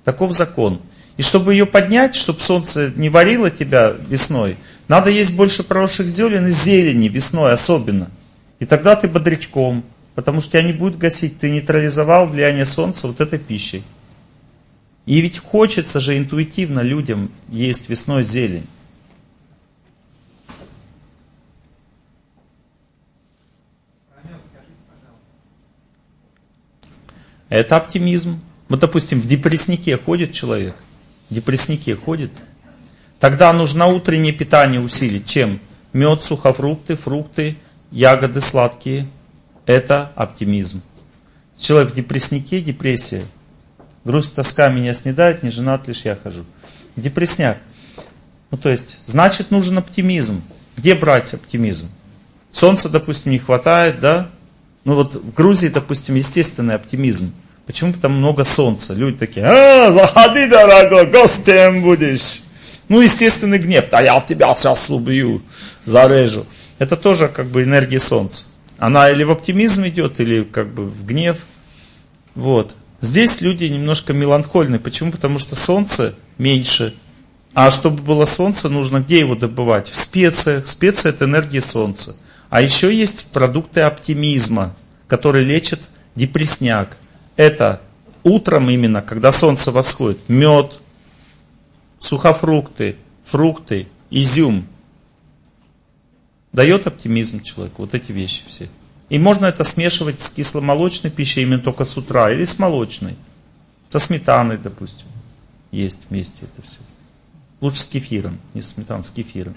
Таков 0.05 0.33
закон. 0.33 0.83
И 1.17 1.23
чтобы 1.23 1.53
ее 1.53 1.67
поднять, 1.67 2.15
чтобы 2.15 2.41
солнце 2.41 2.93
не 2.97 3.09
варило 3.09 3.51
тебя 3.51 3.93
весной, 4.09 4.57
надо 4.89 5.11
есть 5.11 5.37
больше 5.37 5.63
проросших 5.63 6.09
зелен 6.09 6.47
и 6.47 6.51
зелени 6.51 7.09
весной 7.09 7.53
особенно. 7.53 8.11
И 8.59 8.67
тогда 8.67 8.97
ты 8.97 9.07
бодрячком, 9.07 9.85
потому 10.19 10.41
что 10.41 10.51
тебя 10.51 10.65
не 10.65 10.73
будет 10.73 10.99
гасить, 10.99 11.39
ты 11.39 11.49
нейтрализовал 11.49 12.27
влияние 12.27 12.67
солнца 12.67 13.07
вот 13.07 13.21
этой 13.21 13.39
пищей. 13.39 13.85
И 15.07 15.21
ведь 15.21 15.39
хочется 15.39 16.01
же 16.01 16.19
интуитивно 16.19 16.81
людям 16.81 17.31
есть 17.49 17.89
весной 17.89 18.25
зелень. 18.25 18.67
Это 27.49 27.77
оптимизм. 27.77 28.41
Вот, 28.69 28.81
допустим, 28.81 29.21
в 29.21 29.27
депресснике 29.29 29.97
ходит 29.97 30.33
человек, 30.33 30.75
в 31.31 31.35
депресснике 31.35 31.95
ходит, 31.95 32.33
Тогда 33.21 33.53
нужно 33.53 33.87
утреннее 33.87 34.33
питание 34.33 34.81
усилить. 34.81 35.27
Чем? 35.27 35.61
Мед, 35.93 36.25
сухофрукты, 36.25 36.97
фрукты, 36.97 37.57
ягоды 37.93 38.41
сладкие. 38.41 39.07
Это 39.69 40.13
оптимизм. 40.17 40.81
Человек 41.61 41.93
в 41.93 41.95
депресснике, 41.95 42.63
депрессия. 42.63 43.27
Грусть, 44.03 44.35
тоска 44.35 44.71
меня 44.71 44.95
снедает, 44.95 45.43
не 45.43 45.51
женат 45.51 45.87
лишь 45.89 46.07
я 46.07 46.17
хожу. 46.17 46.47
Депресняк. 46.97 47.59
Ну, 48.51 48.57
то 48.57 48.71
есть, 48.71 48.99
значит, 49.05 49.51
нужен 49.51 49.77
оптимизм. 49.77 50.43
Где 50.79 50.95
брать 50.95 51.35
оптимизм? 51.35 51.91
Солнца, 52.51 52.89
допустим, 52.89 53.31
не 53.31 53.39
хватает, 53.39 54.01
да? 54.01 54.31
Ну 54.85 54.95
вот 54.95 55.15
в 55.17 55.35
Грузии, 55.35 55.69
допустим, 55.69 56.15
естественный 56.15 56.77
оптимизм. 56.77 57.35
Почему? 57.67 57.93
Там 57.93 58.13
много 58.13 58.45
солнца. 58.45 58.95
Люди 58.95 59.19
такие, 59.19 59.45
а, 59.45 59.93
заходи, 59.93 60.49
дорогой, 60.49 61.11
гостем 61.11 61.83
будешь. 61.83 62.41
Ну, 62.89 63.03
естественный 63.03 63.59
гнев. 63.59 63.91
Да 63.91 64.01
я 64.01 64.19
тебя 64.23 64.55
сейчас 64.55 64.89
убью, 64.89 65.43
зарежу. 65.85 66.47
Это 66.79 66.97
тоже 66.97 67.29
как 67.29 67.49
бы 67.49 67.65
энергия 67.65 68.01
солнца. 68.01 68.45
Она 68.79 69.11
или 69.11 69.25
в 69.25 69.31
оптимизм 69.31 69.87
идет, 69.87 70.21
или 70.21 70.45
как 70.45 70.69
бы 70.73 70.85
в 70.85 71.05
гнев. 71.05 71.45
Вот. 72.35 72.75
Здесь 73.01 73.41
люди 73.41 73.65
немножко 73.65 74.13
меланхольны. 74.13 74.79
Почему? 74.79 75.13
Потому 75.13 75.39
что 75.39 75.57
солнце 75.57 76.15
меньше. 76.39 76.95
А 77.55 77.71
чтобы 77.71 78.03
было 78.03 78.25
солнце, 78.25 78.69
нужно 78.69 79.01
где 79.01 79.19
его 79.19 79.35
добывать? 79.35 79.89
В 79.89 79.97
специях. 80.01 80.67
Специя– 80.69 81.11
это 81.13 81.25
энергия 81.25 81.61
солнца. 81.61 82.17
А 82.51 82.61
еще 82.63 82.95
есть 82.95 83.31
продукты 83.33 83.81
оптимизма, 83.81 84.75
которые 85.07 85.45
лечат 85.45 85.81
депресняк. 86.15 86.97
Это 87.37 87.81
утром 88.23 88.71
именно, 88.71 89.03
когда 89.03 89.33
солнце 89.33 89.73
восходит, 89.73 90.19
мед, 90.29 90.79
сухофрукты, 91.99 92.97
фрукты, 93.25 93.89
изюм. 94.11 94.67
Дает 96.53 96.87
оптимизм 96.87 97.43
человеку, 97.43 97.83
вот 97.83 97.95
эти 97.95 98.13
вещи 98.13 98.43
все. 98.47 98.69
И 99.09 99.19
можно 99.19 99.47
это 99.47 99.65
смешивать 99.65 100.21
с 100.21 100.31
кисломолочной 100.31 101.11
пищей 101.11 101.43
именно 101.43 101.61
только 101.61 101.85
с 101.85 101.97
утра 101.97 102.31
или 102.31 102.45
с 102.45 102.59
молочной. 102.59 103.17
Со 103.91 103.99
сметаной, 103.99 104.59
допустим. 104.59 105.07
Есть 105.71 106.03
вместе 106.09 106.45
это 106.45 106.67
все. 106.67 106.81
Лучше 107.61 107.81
с 107.81 107.87
кефиром, 107.87 108.39
не 108.55 108.63
с 108.63 108.71
сметаной, 108.71 109.03
с 109.03 109.11
кефиром. 109.11 109.55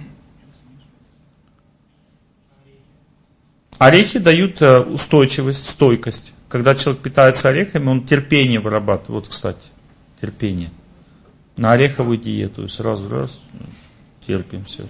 Орехи 3.78 4.20
дают 4.20 4.62
э, 4.62 4.80
устойчивость, 4.80 5.70
стойкость. 5.70 6.34
Когда 6.50 6.76
человек 6.76 7.02
питается 7.02 7.50
орехами, 7.50 7.90
он 7.90 8.06
терпение 8.06 8.60
вырабатывает. 8.60 9.26
Вот, 9.26 9.28
кстати, 9.30 9.70
терпение. 10.20 10.70
На 11.58 11.72
ореховую 11.72 12.18
диету. 12.18 12.68
Сразу 12.70 13.10
раз, 13.10 13.42
терпим 14.26 14.66
все. 14.66 14.86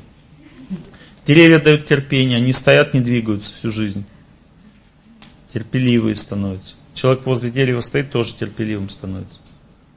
Деревья 1.26 1.60
дают 1.60 1.88
терпение, 1.88 2.38
они 2.38 2.52
стоят, 2.52 2.94
не 2.94 3.02
двигаются 3.02 3.54
всю 3.54 3.70
жизнь. 3.70 4.06
Терпеливые 5.54 6.16
становятся. 6.16 6.76
Человек 6.94 7.26
возле 7.26 7.52
дерева 7.52 7.82
стоит, 7.82 8.12
тоже 8.12 8.34
терпеливым 8.34 8.90
становится. 8.90 9.38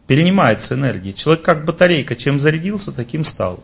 Перенимается 0.06 0.74
энергия. 0.74 1.12
Человек 1.12 1.44
как 1.44 1.64
батарейка, 1.64 2.14
чем 2.14 2.38
зарядился, 2.38 2.92
таким 2.92 3.24
стал. 3.24 3.62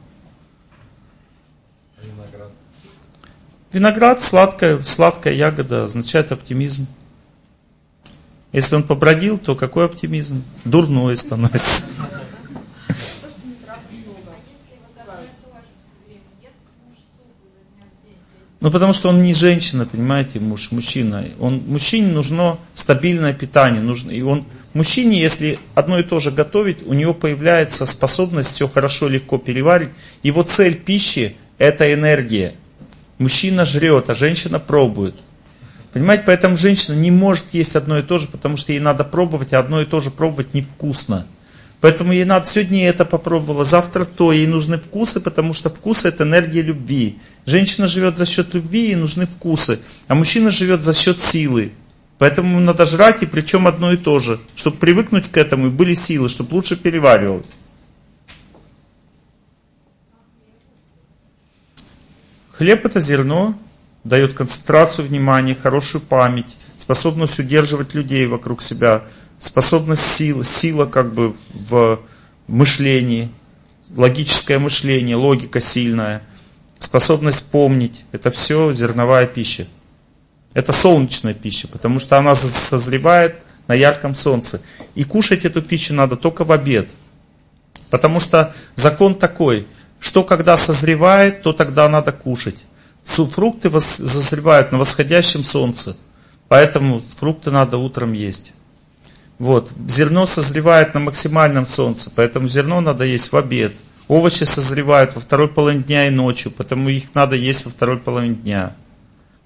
Виноград, 3.72 4.22
сладкая, 4.22 4.82
сладкая 4.82 5.34
ягода, 5.34 5.84
означает 5.84 6.32
оптимизм. 6.32 6.88
Если 8.52 8.74
он 8.74 8.82
побродил, 8.82 9.38
то 9.38 9.54
какой 9.54 9.84
оптимизм? 9.84 10.42
Дурной 10.64 11.16
становится. 11.16 11.88
Ну, 18.60 18.70
потому 18.70 18.92
что 18.92 19.08
он 19.08 19.22
не 19.22 19.32
женщина, 19.32 19.86
понимаете, 19.86 20.38
муж, 20.38 20.70
мужчина. 20.70 21.24
Он, 21.38 21.62
мужчине 21.66 22.08
нужно 22.08 22.58
стабильное 22.74 23.32
питание. 23.32 23.80
Нужно, 23.80 24.10
и 24.10 24.20
он, 24.20 24.44
мужчине, 24.74 25.18
если 25.18 25.58
одно 25.74 25.98
и 25.98 26.02
то 26.02 26.18
же 26.18 26.30
готовить, 26.30 26.86
у 26.86 26.92
него 26.92 27.14
появляется 27.14 27.86
способность 27.86 28.50
все 28.50 28.68
хорошо, 28.68 29.08
легко 29.08 29.38
переварить. 29.38 29.88
Его 30.22 30.42
цель 30.42 30.74
пищи– 30.74 31.36
это 31.58 31.92
энергия. 31.92 32.54
Мужчина 33.16 33.64
жрет, 33.64 34.10
а 34.10 34.14
женщина 34.14 34.58
пробует. 34.58 35.14
Понимаете, 35.94 36.24
поэтому 36.26 36.58
женщина 36.58 36.94
не 36.94 37.10
может 37.10 37.46
есть 37.52 37.74
одно 37.76 37.98
и 37.98 38.02
то 38.02 38.18
же, 38.18 38.28
потому 38.28 38.58
что 38.58 38.72
ей 38.72 38.80
надо 38.80 39.04
пробовать, 39.04 39.54
а 39.54 39.58
одно 39.58 39.80
и 39.80 39.86
то 39.86 40.00
же 40.00 40.10
пробовать 40.10 40.52
невкусно. 40.52 41.26
Поэтому 41.80 42.12
ей 42.12 42.24
надо, 42.24 42.46
сегодня 42.46 42.88
это 42.88 43.06
попробовала, 43.06 43.64
завтра 43.64 44.04
то, 44.04 44.32
ей 44.32 44.46
нужны 44.46 44.76
вкусы, 44.76 45.20
потому 45.20 45.54
что 45.54 45.70
вкусы 45.70 46.08
это 46.08 46.24
энергия 46.24 46.60
любви. 46.60 47.18
Женщина 47.46 47.88
живет 47.88 48.18
за 48.18 48.26
счет 48.26 48.52
любви, 48.52 48.88
ей 48.88 48.96
нужны 48.96 49.26
вкусы, 49.26 49.80
а 50.06 50.14
мужчина 50.14 50.50
живет 50.50 50.82
за 50.82 50.92
счет 50.92 51.22
силы. 51.22 51.72
Поэтому 52.18 52.60
надо 52.60 52.84
жрать, 52.84 53.22
и 53.22 53.26
причем 53.26 53.66
одно 53.66 53.92
и 53.92 53.96
то 53.96 54.18
же, 54.18 54.40
чтобы 54.54 54.76
привыкнуть 54.76 55.30
к 55.30 55.38
этому, 55.38 55.68
и 55.68 55.70
были 55.70 55.94
силы, 55.94 56.28
чтобы 56.28 56.54
лучше 56.54 56.76
переваривалось. 56.76 57.60
Хлеб 62.52 62.84
это 62.84 63.00
зерно, 63.00 63.58
дает 64.04 64.34
концентрацию 64.34 65.08
внимания, 65.08 65.54
хорошую 65.54 66.02
память, 66.02 66.58
способность 66.76 67.38
удерживать 67.38 67.94
людей 67.94 68.26
вокруг 68.26 68.62
себя, 68.62 69.04
способность 69.40 70.02
силы, 70.02 70.44
сила 70.44 70.86
как 70.86 71.12
бы 71.12 71.34
в 71.52 71.98
мышлении, 72.46 73.28
логическое 73.96 74.60
мышление, 74.60 75.16
логика 75.16 75.60
сильная, 75.60 76.22
способность 76.78 77.50
помнить. 77.50 78.04
Это 78.12 78.30
все 78.30 78.72
зерновая 78.72 79.26
пища. 79.26 79.66
Это 80.54 80.70
солнечная 80.70 81.34
пища, 81.34 81.66
потому 81.66 81.98
что 81.98 82.16
она 82.18 82.36
созревает 82.36 83.40
на 83.66 83.74
ярком 83.74 84.14
солнце. 84.14 84.62
И 84.94 85.02
кушать 85.02 85.44
эту 85.44 85.62
пищу 85.62 85.94
надо 85.94 86.16
только 86.16 86.44
в 86.44 86.52
обед. 86.52 86.88
Потому 87.90 88.20
что 88.20 88.54
закон 88.76 89.16
такой– 89.16 89.66
что 90.00 90.24
когда 90.24 90.56
созревает, 90.56 91.42
то 91.42 91.52
тогда 91.52 91.88
надо 91.88 92.10
кушать. 92.10 92.64
Фрукты 93.04 93.70
созревают 93.80 94.72
на 94.72 94.78
восходящем 94.78 95.44
солнце, 95.44 95.96
поэтому 96.48 97.02
фрукты 97.18 97.50
надо 97.50 97.76
утром 97.76 98.14
есть. 98.14 98.52
Вот. 99.40 99.72
Зерно 99.88 100.26
созревает 100.26 100.92
на 100.92 101.00
максимальном 101.00 101.64
солнце, 101.64 102.12
поэтому 102.14 102.46
зерно 102.46 102.82
надо 102.82 103.04
есть 103.04 103.32
в 103.32 103.36
обед. 103.36 103.72
Овощи 104.06 104.44
созревают 104.44 105.14
во 105.14 105.22
второй 105.22 105.48
половине 105.48 105.82
дня 105.82 106.08
и 106.08 106.10
ночью, 106.10 106.52
поэтому 106.54 106.90
их 106.90 107.14
надо 107.14 107.36
есть 107.36 107.64
во 107.64 107.70
второй 107.70 107.96
половине 107.96 108.34
дня. 108.34 108.76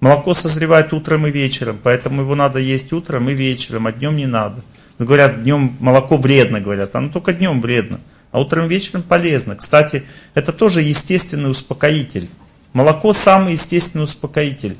Молоко 0.01 0.33
созревает 0.33 0.91
утром 0.91 1.25
и 1.27 1.31
вечером, 1.31 1.79
поэтому 1.81 2.23
его 2.23 2.35
надо 2.35 2.59
есть 2.59 2.91
утром 2.91 3.29
и 3.29 3.33
вечером, 3.33 3.87
а 3.87 3.93
днем 3.93 4.17
не 4.17 4.25
надо. 4.25 4.61
Говорят, 4.99 5.43
днем 5.43 5.77
молоко 5.79 6.17
вредно, 6.17 6.59
говорят, 6.59 6.93
оно 6.93 7.07
только 7.07 7.31
днем 7.31 7.61
вредно. 7.61 8.01
А 8.33 8.41
утром 8.41 8.65
и 8.65 8.69
вечером 8.69 9.01
полезно. 9.01 9.55
Кстати, 9.55 10.03
это 10.33 10.51
тоже 10.51 10.81
естественный 10.81 11.49
успокоитель. 11.49 12.29
Молоко 12.73 13.13
самый 13.13 13.53
естественный 13.53 14.03
успокоитель. 14.03 14.75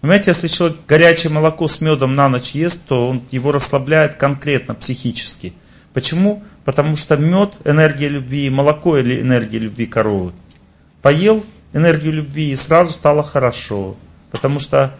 Понимаете, 0.00 0.30
если 0.30 0.46
человек 0.46 0.78
горячее 0.86 1.32
молоко 1.32 1.66
с 1.66 1.80
медом 1.80 2.14
на 2.14 2.28
ночь 2.28 2.52
ест, 2.52 2.86
то 2.86 3.08
он 3.08 3.22
его 3.30 3.50
расслабляет 3.50 4.14
конкретно, 4.14 4.74
психически. 4.74 5.52
Почему? 5.92 6.44
Потому 6.64 6.96
что 6.96 7.16
мед– 7.16 7.54
энергия 7.64 8.08
любви, 8.08 8.48
молоко– 8.50 8.96
или 8.98 9.20
энергия 9.20 9.58
любви 9.58 9.86
коровы. 9.86 10.32
Поел 11.02 11.44
энергию 11.72 12.12
любви 12.12 12.50
и 12.50 12.56
сразу 12.56 12.92
стало 12.92 13.22
хорошо. 13.22 13.96
Потому 14.30 14.60
что, 14.60 14.96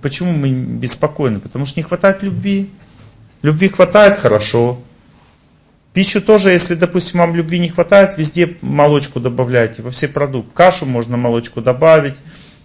почему 0.00 0.32
мы 0.32 0.50
беспокойны? 0.50 1.40
Потому 1.40 1.66
что 1.66 1.78
не 1.78 1.84
хватает 1.84 2.22
любви. 2.22 2.70
Любви 3.42 3.68
хватает– 3.68 4.18
хорошо. 4.20 4.78
Пищу 5.92 6.22
тоже, 6.22 6.52
если, 6.52 6.74
допустим, 6.74 7.20
вам 7.20 7.34
любви 7.34 7.58
не 7.58 7.68
хватает, 7.68 8.16
везде 8.16 8.56
молочку 8.60 9.20
добавляйте, 9.20 9.82
во 9.82 9.90
все 9.90 10.06
продукты. 10.06 10.50
Кашу 10.54 10.86
можно 10.86 11.16
молочку 11.16 11.60
добавить, 11.60 12.14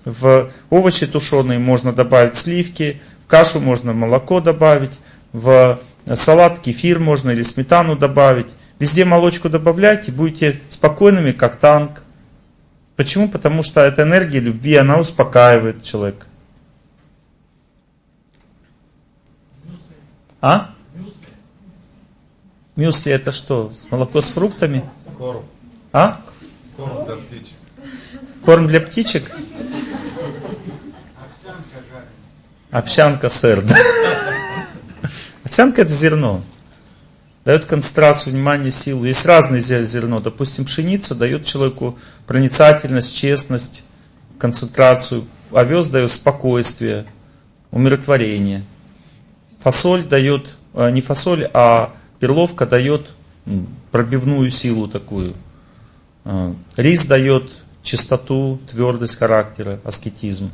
в 0.06 0.52
овощи 0.70 1.08
тушеные 1.08 1.60
можно 1.60 1.94
добавить 1.94 2.36
сливки, 2.36 3.02
в 3.26 3.28
кашу 3.28 3.60
можно 3.60 3.94
молоко 3.94 4.42
добавить, 4.42 5.00
в 5.32 5.80
салат 6.16 6.60
кефир 6.60 7.00
можно 7.00 7.32
или 7.32 7.44
сметану 7.44 7.96
добавить. 7.96 8.50
Везде 8.80 9.06
молочку 9.06 9.50
добавляйте, 9.50 10.12
будете 10.12 10.60
спокойными, 10.70 11.32
как 11.32 11.58
танк. 11.58 12.02
Почему? 12.96 13.30
Потому 13.30 13.64
что 13.64 13.82
эта 13.82 14.04
энергия 14.04 14.40
любви, 14.40 14.76
она 14.76 15.00
успокаивает 15.00 15.84
человека. 15.84 16.28
А? 20.42 20.72
Мюсли 22.76 23.12
это 23.12 23.32
что? 23.32 23.72
Молоко 23.90 24.20
с 24.20 24.30
фруктами? 24.30 24.84
Корм. 25.18 25.44
А? 25.94 26.22
Корм 26.76 27.06
для 27.06 27.16
птичек. 27.16 27.58
Корм 28.44 28.68
для 28.68 28.82
птичек? 28.82 29.32
Овсянка. 32.74 33.30
Да? 33.42 33.78
Овсянка 35.44 35.84
это 35.84 35.92
зерно. 35.92 36.44
Дает 37.46 37.66
концентрацию 37.66 38.34
внимания, 38.34 38.72
силу. 38.72 39.06
Есть 39.06 39.26
разные 39.28 39.62
зерно. 39.62 40.20
Допустим, 40.20 40.66
пшеница 40.66 41.14
дает 41.14 41.46
человеку 41.46 42.00
проницательность, 42.26 43.16
честность, 43.16 43.84
концентрацию. 44.40 45.26
Овес 45.52 45.90
дает 45.90 46.12
спокойствие, 46.12 47.06
умиротворение. 47.70 48.64
Фасоль 49.62 50.04
дает, 50.04 50.56
э, 50.74 50.90
не 50.90 51.02
фасоль, 51.02 51.48
а 51.54 51.94
Перловка 52.20 52.66
дает 52.66 53.12
пробивную 53.92 54.50
силу 54.50 54.88
такую. 54.88 55.36
А, 56.26 56.56
рис 56.76 57.06
дает 57.06 57.52
чистоту, 57.84 58.60
твердость 58.72 59.18
характера, 59.18 59.80
аскетизм. 59.84 60.50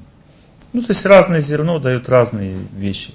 Ну, 0.71 0.81
то 0.81 0.91
есть 0.91 1.05
разное 1.05 1.39
зерно 1.39 1.79
дает 1.79 2.07
разные 2.09 2.57
вещи. 2.73 3.13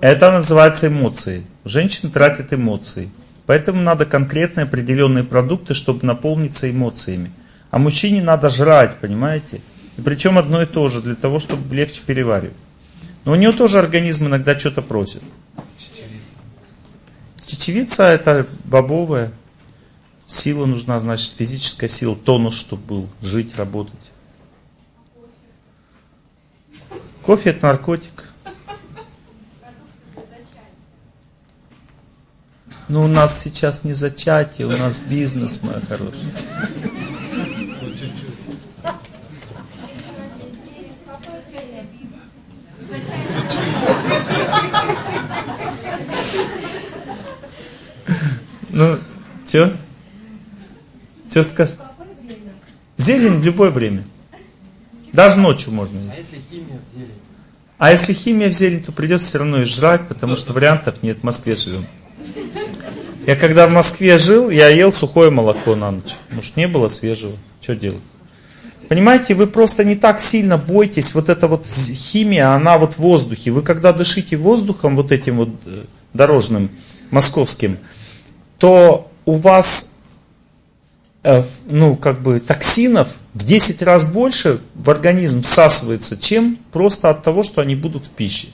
Это 0.00 0.30
называется 0.30 0.88
эмоции. 0.88 1.44
Женщина 1.64 2.10
тратит 2.10 2.52
эмоции. 2.52 3.10
Поэтому 3.46 3.80
надо 3.80 4.06
конкретные 4.06 4.64
определенные 4.64 5.24
продукты, 5.24 5.74
чтобы 5.74 6.06
наполниться 6.06 6.70
эмоциями. 6.70 7.32
А 7.70 7.78
мужчине 7.78 8.22
надо 8.22 8.48
жрать, 8.48 8.96
понимаете? 9.00 9.60
И 9.96 10.02
причем 10.02 10.38
одно 10.38 10.62
и 10.62 10.66
то 10.66 10.88
же, 10.88 11.02
для 11.02 11.14
того, 11.14 11.38
чтобы 11.38 11.74
легче 11.74 12.02
переваривать. 12.04 12.56
Но 13.24 13.32
у 13.32 13.34
него 13.34 13.52
тоже 13.52 13.78
организм 13.78 14.26
иногда 14.26 14.58
что-то 14.58 14.82
просит. 14.82 15.22
Чечевица. 15.78 16.36
Чечевица 17.46 18.04
это 18.04 18.46
бобовая. 18.64 19.32
Сила 20.26 20.66
нужна, 20.66 20.98
значит, 21.00 21.32
физическая 21.32 21.88
сила, 21.88 22.16
тонус, 22.16 22.54
чтобы 22.54 22.82
был, 22.82 23.08
жить, 23.20 23.56
работать. 23.56 23.94
Кофе 27.22 27.50
это 27.50 27.66
наркотик. 27.66 28.30
Ну, 32.88 33.04
у 33.04 33.06
нас 33.06 33.42
сейчас 33.42 33.84
не 33.84 33.94
зачатие, 33.94 34.66
у 34.66 34.76
нас 34.76 34.98
бизнес, 34.98 35.62
моя 35.62 35.80
хорошая. 35.80 36.30
Ну, 48.70 48.98
что? 49.46 49.72
Что 51.34 51.42
сказать? 51.42 51.78
Зелень 52.96 53.40
в 53.40 53.44
любое 53.44 53.72
время. 53.72 54.04
Даже 55.12 55.36
ночью 55.36 55.72
можно 55.72 55.98
есть. 55.98 56.20
А 56.20 56.20
если 56.20 56.38
химия 56.48 56.78
в 56.78 56.96
зелень? 56.96 57.10
А 57.76 57.90
если 57.90 58.12
химия 58.12 58.48
в 58.50 58.52
зелень, 58.52 58.84
то 58.84 58.92
придется 58.92 59.26
все 59.26 59.38
равно 59.38 59.62
и 59.62 59.64
жрать, 59.64 60.06
потому 60.06 60.36
что 60.36 60.52
вариантов 60.52 61.02
нет, 61.02 61.18
в 61.18 61.22
Москве 61.24 61.56
живем. 61.56 61.86
Я 63.26 63.34
когда 63.34 63.66
в 63.66 63.72
Москве 63.72 64.16
жил, 64.16 64.48
я 64.48 64.68
ел 64.68 64.92
сухое 64.92 65.30
молоко 65.30 65.74
на 65.74 65.90
ночь. 65.90 66.14
Может, 66.30 66.56
не 66.56 66.68
было 66.68 66.86
свежего. 66.86 67.32
Что 67.60 67.74
делать? 67.74 67.98
Понимаете, 68.88 69.34
вы 69.34 69.48
просто 69.48 69.82
не 69.82 69.96
так 69.96 70.20
сильно 70.20 70.56
бойтесь, 70.56 71.16
вот 71.16 71.28
эта 71.28 71.48
вот 71.48 71.66
химия, 71.66 72.54
она 72.54 72.78
вот 72.78 72.92
в 72.92 72.98
воздухе. 73.00 73.50
Вы 73.50 73.62
когда 73.62 73.92
дышите 73.92 74.36
воздухом, 74.36 74.94
вот 74.94 75.10
этим 75.10 75.38
вот 75.38 75.48
э, 75.66 75.82
дорожным, 76.12 76.70
московским, 77.10 77.78
то 78.58 79.10
у 79.24 79.34
вас, 79.34 79.93
ну, 81.66 81.96
как 81.96 82.22
бы, 82.22 82.38
токсинов 82.40 83.08
в 83.32 83.44
10 83.44 83.82
раз 83.82 84.04
больше 84.04 84.60
в 84.74 84.90
организм 84.90 85.42
всасывается, 85.42 86.16
чем 86.16 86.58
просто 86.70 87.08
от 87.10 87.22
того, 87.22 87.42
что 87.42 87.62
они 87.62 87.74
будут 87.74 88.06
в 88.06 88.10
пище. 88.10 88.48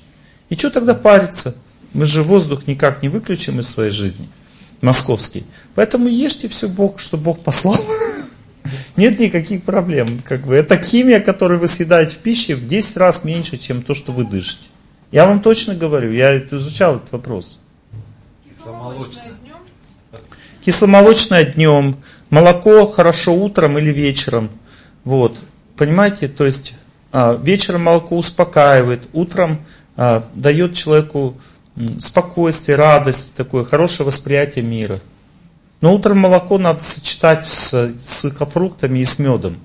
И 0.49 0.57
что 0.57 0.71
тогда 0.71 0.95
париться? 0.95 1.57
Мы 1.93 2.07
же 2.07 2.23
воздух 2.23 2.67
никак 2.67 3.03
не 3.03 3.09
выключим 3.09 3.61
из 3.61 3.69
своей 3.69 3.91
жизни 3.91 4.29
московский. 4.81 5.45
Поэтому 5.75 6.09
ешьте 6.09 6.49
все 6.49 6.69
Бог, 6.69 7.01
что 7.01 7.17
Бог 7.17 7.41
послал. 7.41 7.79
Нет 8.97 9.19
никаких 9.19 9.63
проблем. 9.63 10.21
Как 10.25 10.47
бы. 10.47 10.55
Это 10.55 10.77
химия, 10.79 11.21
которую 11.21 11.61
вы 11.61 11.69
съедаете 11.69 12.15
в 12.15 12.19
пище, 12.19 12.55
в 12.55 12.67
10 12.67 12.97
раз 12.97 13.25
меньше, 13.25 13.57
чем 13.57 13.83
то, 13.83 13.95
что 13.95 14.13
вы 14.13 14.25
дышите. 14.25 14.69
Я 15.13 15.27
вам 15.27 15.41
точно 15.41 15.75
говорю, 15.75 16.13
я 16.13 16.39
изучал 16.39 16.97
этот 16.97 17.13
вопрос. 17.13 17.59
Кисломолочное 18.49 19.33
днем? 19.43 19.57
Кисломолочное 20.65 21.45
днем. 21.45 21.97
Молоко 22.31 22.87
хорошо 22.87 23.35
утром 23.35 23.79
или 23.79 23.93
вечером. 23.93 24.51
Вот. 25.05 25.37
Понимаете, 25.77 26.29
то 26.29 26.47
есть 26.47 26.75
а, 27.13 27.35
вечером 27.35 27.83
молоко 27.85 28.17
успокаивает, 28.17 29.03
утром 29.13 29.61
а, 29.97 30.25
дает 30.35 30.75
человеку 30.75 31.37
спокойствие, 31.99 32.77
радость, 32.77 33.35
такое 33.37 33.65
хорошее 33.65 34.07
восприятие 34.07 34.65
мира. 34.65 35.01
Но 35.81 35.95
утром 35.95 36.19
молоко 36.19 36.59
надо 36.59 36.83
сочетать 36.83 37.47
с, 37.47 37.95
сухофруктами 38.03 38.99
и 39.01 39.05
с 39.05 39.19
медом. 39.19 39.59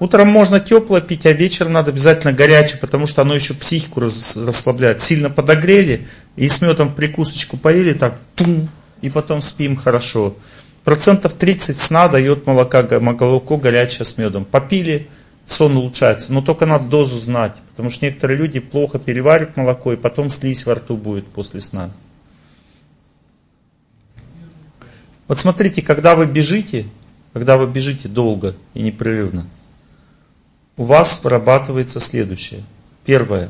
Утром 0.00 0.28
можно 0.28 0.58
теплое 0.58 1.00
пить, 1.00 1.24
а 1.24 1.32
вечером 1.32 1.72
надо 1.72 1.90
обязательно 1.90 2.32
горячее, 2.32 2.78
потому 2.78 3.06
что 3.06 3.22
оно 3.22 3.34
еще 3.34 3.54
психику 3.54 4.00
расслабляет. 4.00 5.00
Сильно 5.00 5.30
подогрели 5.30 6.06
и 6.36 6.48
с 6.48 6.60
медом 6.60 6.92
прикусочку 6.92 7.56
поели, 7.56 7.92
так, 7.94 8.18
тум, 8.34 8.68
и 9.00 9.08
потом 9.08 9.40
спим 9.40 9.76
хорошо. 9.76 10.34
Процентов 10.84 11.32
30 11.32 11.80
сна 11.80 12.08
дает 12.08 12.46
молока, 12.46 12.86
молоко 13.00 13.56
горячее 13.56 14.04
с 14.04 14.18
медом. 14.18 14.44
Попили, 14.44 15.08
сон 15.46 15.76
улучшается. 15.78 16.30
Но 16.32 16.42
только 16.42 16.66
надо 16.66 16.88
дозу 16.88 17.18
знать, 17.18 17.56
потому 17.70 17.88
что 17.88 18.04
некоторые 18.04 18.36
люди 18.36 18.60
плохо 18.60 18.98
переваривают 18.98 19.56
молоко, 19.56 19.94
и 19.94 19.96
потом 19.96 20.28
слизь 20.28 20.66
во 20.66 20.74
рту 20.74 20.98
будет 20.98 21.26
после 21.26 21.62
сна. 21.62 21.90
Вот 25.26 25.38
смотрите, 25.38 25.80
когда 25.80 26.14
вы 26.14 26.26
бежите, 26.26 26.84
когда 27.32 27.56
вы 27.56 27.66
бежите 27.66 28.06
долго 28.06 28.54
и 28.74 28.82
непрерывно, 28.82 29.46
у 30.76 30.84
вас 30.84 31.24
вырабатывается 31.24 31.98
следующее. 31.98 32.62
Первое. 33.06 33.48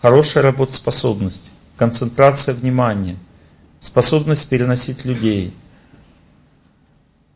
Хорошая 0.00 0.42
работоспособность, 0.42 1.50
концентрация 1.76 2.54
внимания, 2.54 3.16
способность 3.80 4.48
переносить 4.48 5.04
людей– 5.04 5.52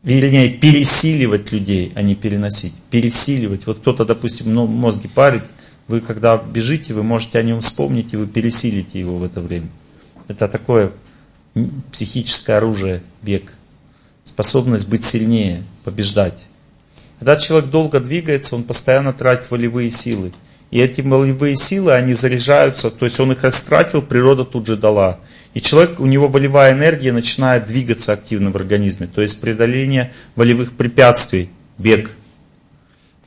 вернее, 0.03 0.49
пересиливать 0.49 1.51
людей, 1.51 1.91
а 1.95 2.01
не 2.01 2.15
переносить. 2.15 2.73
Пересиливать. 2.89 3.65
Вот 3.67 3.79
кто-то, 3.79 4.05
допустим, 4.05 4.53
ну, 4.53 4.67
мозги 4.67 5.07
парит, 5.07 5.43
вы 5.87 6.01
когда 6.01 6.37
бежите, 6.37 6.93
вы 6.93 7.03
можете 7.03 7.39
о 7.39 7.43
нем 7.43 7.61
вспомнить, 7.61 8.13
и 8.13 8.17
вы 8.17 8.27
пересилите 8.27 8.99
его 8.99 9.17
в 9.17 9.23
это 9.23 9.41
время. 9.41 9.69
Это 10.27 10.47
такое 10.47 10.91
психическое 11.91 12.53
оружие, 12.53 13.01
бег. 13.21 13.53
Способность 14.23 14.87
быть 14.87 15.03
сильнее, 15.03 15.63
побеждать. 15.83 16.45
Когда 17.19 17.35
человек 17.35 17.69
долго 17.69 17.99
двигается, 17.99 18.55
он 18.55 18.63
постоянно 18.63 19.13
тратит 19.13 19.51
волевые 19.51 19.91
силы. 19.91 20.31
И 20.71 20.79
эти 20.79 21.01
волевые 21.01 21.57
силы, 21.57 21.93
они 21.93 22.13
заряжаются, 22.13 22.89
то 22.89 23.05
есть 23.05 23.19
он 23.19 23.33
их 23.33 23.43
растратил, 23.43 24.01
природа 24.01 24.45
тут 24.45 24.65
же 24.65 24.77
дала. 24.77 25.19
И 25.53 25.61
человек, 25.61 25.99
у 25.99 26.05
него 26.05 26.27
волевая 26.27 26.73
энергия 26.73 27.11
начинает 27.11 27.65
двигаться 27.65 28.13
активно 28.13 28.51
в 28.51 28.55
организме. 28.55 29.07
То 29.07 29.21
есть 29.21 29.41
преодоление 29.41 30.13
волевых 30.35 30.73
препятствий, 30.73 31.49
бег. 31.77 32.11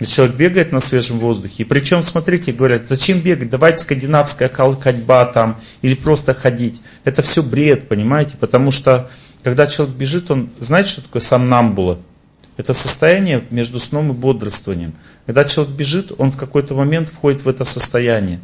Если 0.01 0.15
человек 0.15 0.37
бегает 0.37 0.73
на 0.73 0.81
свежем 0.81 1.19
воздухе, 1.19 1.63
и 1.63 1.65
причем, 1.67 2.03
смотрите, 2.03 2.53
говорят, 2.53 2.89
зачем 2.89 3.21
бегать, 3.21 3.49
давайте 3.49 3.79
скандинавская 3.85 4.49
ходьба 4.49 5.27
там, 5.27 5.61
или 5.83 5.95
просто 5.95 6.35
ходить. 6.35 6.81
Это 7.05 7.23
все 7.23 7.43
бред, 7.43 7.87
понимаете, 7.89 8.37
потому 8.41 8.73
что, 8.73 9.09
когда 9.45 9.67
человек 9.67 9.95
бежит, 9.95 10.31
он, 10.31 10.51
знаете, 10.59 10.91
что 10.91 11.03
такое 11.03 11.23
самнамбула? 11.23 12.01
Это 12.57 12.73
состояние 12.73 13.45
между 13.51 13.79
сном 13.79 14.11
и 14.11 14.15
бодрствованием. 14.15 14.95
Когда 15.27 15.45
человек 15.45 15.75
бежит, 15.75 16.13
он 16.19 16.33
в 16.33 16.37
какой-то 16.37 16.75
момент 16.75 17.09
входит 17.09 17.45
в 17.45 17.49
это 17.49 17.65
состояние. 17.65 18.41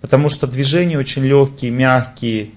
Потому 0.00 0.28
что 0.28 0.46
движения 0.46 0.98
очень 0.98 1.24
легкие, 1.24 1.70
мягкие, 1.70 2.50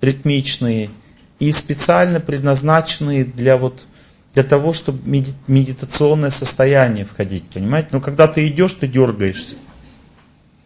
ритмичные 0.00 0.90
и 1.38 1.52
специально 1.52 2.20
предназначенные 2.20 3.24
для 3.24 3.56
вот 3.56 3.86
для 4.34 4.44
того, 4.44 4.72
чтобы 4.72 5.24
медитационное 5.48 6.30
состояние 6.30 7.04
входить, 7.04 7.44
понимаете? 7.50 7.88
Но 7.92 8.00
когда 8.00 8.28
ты 8.28 8.46
идешь, 8.46 8.74
ты 8.74 8.86
дергаешься. 8.86 9.56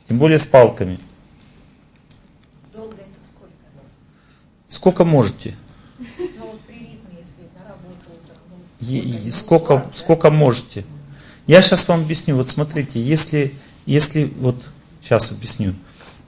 Тем 0.07 0.19
более 0.19 0.39
с 0.39 0.47
палками. 0.47 0.99
Долго 2.75 2.97
это 2.97 3.05
сколько? 3.25 3.55
Сколько 4.69 5.05
можете? 5.05 5.55
Ну, 5.99 6.59
ну, 8.81 9.33
сколько, 9.33 9.91
сколько 9.95 10.31
можете? 10.31 10.85
Я 11.47 11.63
сейчас 11.63 11.89
вам 11.89 12.03
объясню. 12.03 12.37
Вот 12.37 12.51
смотрите, 12.51 13.03
если, 13.03 13.55
если 13.87 14.25
вот 14.25 14.63
сейчас 15.03 15.33
объясню. 15.33 15.73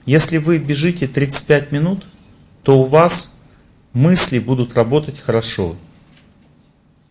Если 0.07 0.37
вы 0.37 0.57
бежите 0.57 1.07
35 1.07 1.71
минут, 1.71 2.05
то 2.67 2.77
у 2.79 2.83
вас 2.83 3.39
мысли 3.93 4.39
будут 4.39 4.75
работать 4.75 5.21
хорошо. 5.21 5.77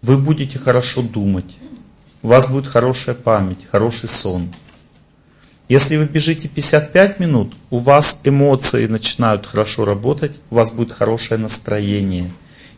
Вы 0.03 0.19
будете 0.19 0.59
хорошо 0.59 1.01
думать. 1.01 1.57
У 2.21 2.29
вас 2.29 2.51
будет 2.51 2.67
хорошая 2.67 3.15
память, 3.15 3.67
хороший 3.73 4.11
сон. 4.11 4.53
Если 5.71 5.97
вы 5.97 6.05
бежите 6.05 6.47
55 6.47 7.21
минут, 7.21 7.55
у 7.71 7.79
вас 7.79 8.21
эмоции 8.25 8.87
начинают 8.87 9.47
хорошо 9.47 9.87
работать, 9.87 10.33
у 10.51 10.57
вас 10.57 10.73
будет 10.73 10.93
хорошее 10.93 11.41
настроение. 11.41 12.31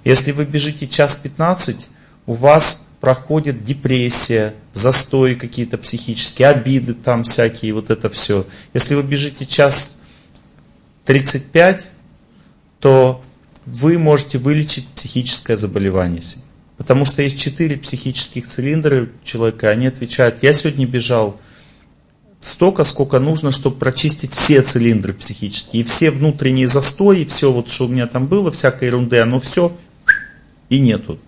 Если 0.05 0.31
вы 0.31 0.45
бежите 0.45 0.87
час 0.87 1.17
15, 1.17 1.85
у 2.27 2.35
вас 2.35 2.93
проходит 3.01 3.65
депрессия, 3.65 4.55
застои 4.73 5.35
какие-то 5.35 5.79
психические, 5.79 6.47
обиды 6.47 6.95
там 6.95 7.25
всякие, 7.25 7.75
вот 7.75 7.91
это 7.91 8.09
все. 8.09 8.47
Если 8.73 8.95
вы 8.95 9.03
бежите 9.03 9.47
час 9.47 10.01
35, 11.07 11.91
то 12.81 13.23
вы 13.67 13.99
можете 13.99 14.39
вылечить 14.39 14.89
психическое 14.89 15.57
заболевание. 15.57 16.23
Потому 16.77 17.05
что 17.05 17.23
есть 17.23 17.39
четыре 17.39 17.77
психических 17.77 18.47
цилиндра 18.47 19.09
человека, 19.25 19.69
они 19.69 19.87
отвечают, 19.89 20.43
я 20.43 20.53
сегодня 20.53 20.87
бежал 20.87 21.39
столько, 22.41 22.85
сколько 22.85 23.19
нужно, 23.19 23.51
чтобы 23.51 23.77
прочистить 23.77 24.33
все 24.33 24.63
цилиндры 24.63 25.13
психические, 25.13 25.83
и 25.83 25.85
все 25.85 26.11
внутренние 26.11 26.69
застои, 26.69 27.25
все 27.25 27.53
вот, 27.53 27.71
что 27.71 27.87
у 27.87 27.89
меня 27.89 28.07
там 28.07 28.27
было, 28.27 28.51
всякой 28.53 28.89
ерунды, 28.89 29.19
оно 29.19 29.41
все 29.41 29.77
и 30.69 30.79
нету. 30.79 31.19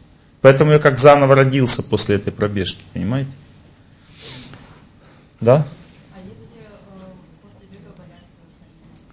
Поэтому 0.40 0.72
я 0.72 0.78
как 0.78 0.98
заново 0.98 1.34
родился 1.34 1.82
после 1.82 2.16
этой 2.16 2.32
пробежки, 2.32 2.82
понимаете? 2.94 3.30
Да? 5.40 5.66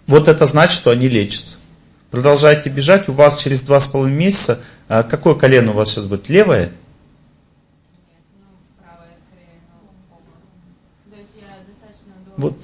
Вот 0.06 0.30
это 0.30 0.46
значит, 0.46 0.76
что 0.76 0.92
они 0.92 1.10
лечатся. 1.10 1.58
Продолжайте 2.12 2.70
бежать, 2.70 3.10
у 3.10 3.14
вас 3.14 3.42
через 3.42 3.62
два 3.62 3.80
с 3.80 3.88
половиной 3.88 4.18
месяца, 4.18 4.62
а 4.88 5.04
какое 5.04 5.36
колено 5.36 5.72
у 5.72 5.76
вас 5.76 5.90
сейчас 5.90 6.06
будет? 6.06 6.30
Левое? 6.30 6.72
Вот, 12.38 12.56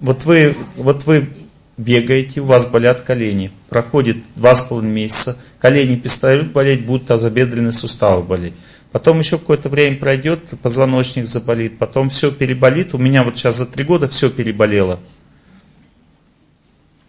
вот, 0.00 0.24
вы, 0.24 0.54
вот 0.76 1.04
вы 1.04 1.30
бегаете, 1.76 2.40
у 2.40 2.44
вас 2.44 2.66
болят 2.66 3.00
колени, 3.00 3.50
проходит 3.68 4.18
два 4.36 4.54
с 4.54 4.62
половиной 4.62 4.92
месяца, 4.92 5.40
колени 5.58 5.96
перестают 5.96 6.52
болеть, 6.52 6.84
будут 6.84 7.06
тазобедренные 7.06 7.72
суставы 7.72 8.22
болеть. 8.22 8.54
Потом 8.92 9.18
еще 9.18 9.38
какое-то 9.38 9.68
время 9.68 9.96
пройдет, 9.96 10.50
позвоночник 10.62 11.26
заболит, 11.26 11.78
потом 11.78 12.10
все 12.10 12.30
переболит. 12.30 12.94
У 12.94 12.98
меня 12.98 13.24
вот 13.24 13.36
сейчас 13.36 13.56
за 13.56 13.66
три 13.66 13.82
года 13.82 14.08
все 14.08 14.30
переболело. 14.30 15.00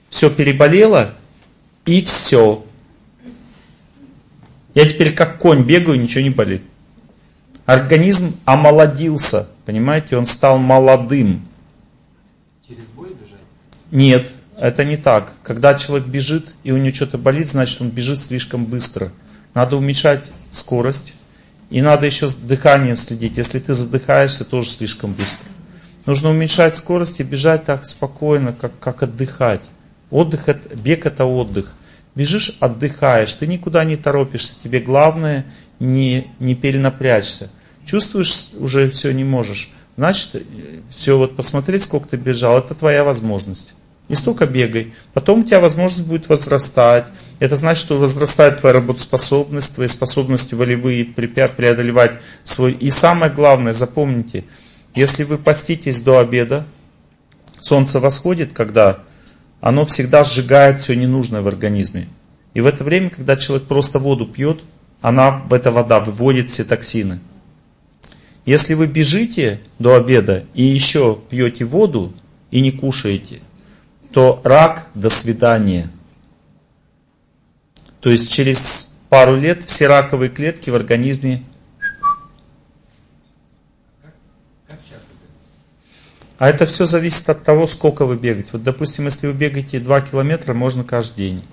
Все 0.10 0.32
переболело, 0.32 1.14
и 1.86 2.02
все. 2.04 2.64
Я 4.74 4.88
теперь 4.88 5.14
как 5.14 5.38
конь 5.38 5.64
бегаю, 5.64 6.00
ничего 6.00 6.24
не 6.24 6.30
болит. 6.30 6.62
Организм 7.66 8.36
омолодился, 8.46 9.50
понимаете, 9.66 10.18
он 10.18 10.28
стал 10.28 10.58
молодым. 10.60 11.48
Через 12.68 12.86
боль 12.88 13.10
бежать? 13.10 13.40
Нет, 13.92 14.28
это 14.60 14.84
не 14.84 14.98
так. 14.98 15.32
Когда 15.44 15.74
человек 15.76 16.08
бежит 16.08 16.54
и 16.64 16.72
у 16.72 16.78
него 16.78 16.94
что-то 16.94 17.18
болит, 17.18 17.48
значит 17.48 17.82
он 17.82 17.90
бежит 17.90 18.22
слишком 18.22 18.66
быстро. 18.66 19.12
Надо 19.54 19.78
уменьшать 19.78 20.32
скорость. 20.52 21.14
И 21.72 21.82
надо 21.82 22.06
еще 22.06 22.28
с 22.28 22.36
дыханием 22.36 22.98
следить. 22.98 23.38
Если 23.38 23.60
ты 23.60 23.74
задыхаешься, 23.74 24.46
тоже 24.46 24.70
слишком 24.70 25.14
быстро. 25.14 25.50
Нужно 26.06 26.30
уменьшать 26.30 26.76
скорость 26.76 27.20
и 27.20 27.24
бежать 27.24 27.66
так 27.66 27.86
спокойно, 27.86 28.54
как, 28.54 28.78
как 28.80 29.02
отдыхать. 29.02 29.64
Отдых, 30.10 30.48
бег 30.76 31.06
это 31.06 31.26
отдых. 31.26 31.72
Бежишь, 32.16 32.58
отдыхаешь, 32.60 33.34
ты 33.34 33.48
никуда 33.48 33.84
не 33.84 33.98
торопишься. 33.98 34.54
Тебе 34.64 34.80
главное 34.80 35.46
не, 35.80 36.28
не 36.40 36.56
перенапрячься. 36.56 37.50
Чувствуешь, 37.86 38.52
уже 38.58 38.90
все 38.90 39.12
не 39.12 39.24
можешь. 39.24 39.72
Значит, 39.98 40.44
все, 40.90 41.18
вот 41.18 41.36
посмотреть, 41.36 41.84
сколько 41.84 42.10
ты 42.10 42.18
бежал, 42.18 42.58
это 42.58 42.76
твоя 42.76 43.04
возможность. 43.04 43.76
Не 44.08 44.16
столько 44.16 44.46
бегай. 44.46 44.94
Потом 45.14 45.40
у 45.40 45.44
тебя 45.44 45.60
возможность 45.60 46.06
будет 46.06 46.30
возрастать. 46.30 47.08
Это 47.40 47.56
значит, 47.56 47.84
что 47.84 47.98
возрастает 47.98 48.60
твоя 48.60 48.76
работоспособность, 48.76 49.76
твои 49.76 49.88
способности 49.88 50.54
волевые 50.54 51.06
преодолевать 51.06 52.14
свой. 52.44 52.74
И 52.74 52.90
самое 52.92 53.32
главное, 53.32 53.74
запомните, 53.74 54.44
если 54.94 55.24
вы 55.24 55.38
поститесь 55.38 56.02
до 56.02 56.20
обеда, 56.20 56.66
солнце 57.60 58.00
восходит, 58.00 58.54
когда 58.54 59.00
оно 59.66 59.84
всегда 59.84 60.24
сжигает 60.24 60.80
все 60.80 60.96
ненужное 60.96 61.42
в 61.42 61.48
организме. 61.48 62.08
И 62.54 62.62
в 62.62 62.68
это 62.68 62.84
время, 62.84 63.10
когда 63.10 63.36
человек 63.36 63.68
просто 63.68 63.98
воду 63.98 64.28
пьет, 64.28 64.60
она, 65.02 65.42
эта 65.50 65.72
вода 65.72 66.00
выводит 66.00 66.50
все 66.50 66.64
токсины. 66.64 67.18
Если 68.46 68.76
вы 68.76 68.86
бежите 68.86 69.60
до 69.80 69.96
обеда 69.96 70.44
и 70.54 70.62
еще 70.62 71.18
пьете 71.32 71.66
воду 71.66 72.14
и 72.52 72.62
не 72.62 72.72
кушаете, 72.72 73.40
то 74.12 74.40
рак 74.44 74.88
до 74.94 75.10
свидания. 75.10 75.90
То 78.02 78.12
есть 78.12 78.32
через 78.32 79.00
пару 79.10 79.36
лет 79.36 79.64
все 79.64 79.88
раковые 79.88 80.30
клетки 80.30 80.70
в 80.70 80.76
организме 80.76 81.42
А 86.38 86.50
это 86.50 86.66
все 86.66 86.86
зависит 86.86 87.30
от 87.30 87.44
того, 87.44 87.66
сколько 87.68 88.06
вы 88.06 88.18
бегаете. 88.18 88.50
Вот, 88.52 88.64
допустим, 88.64 89.06
если 89.06 89.28
вы 89.28 89.34
бегаете 89.34 89.80
2 89.80 90.02
километра, 90.02 90.54
можно 90.54 90.84
каждый 90.84 91.18
день. 91.18 91.44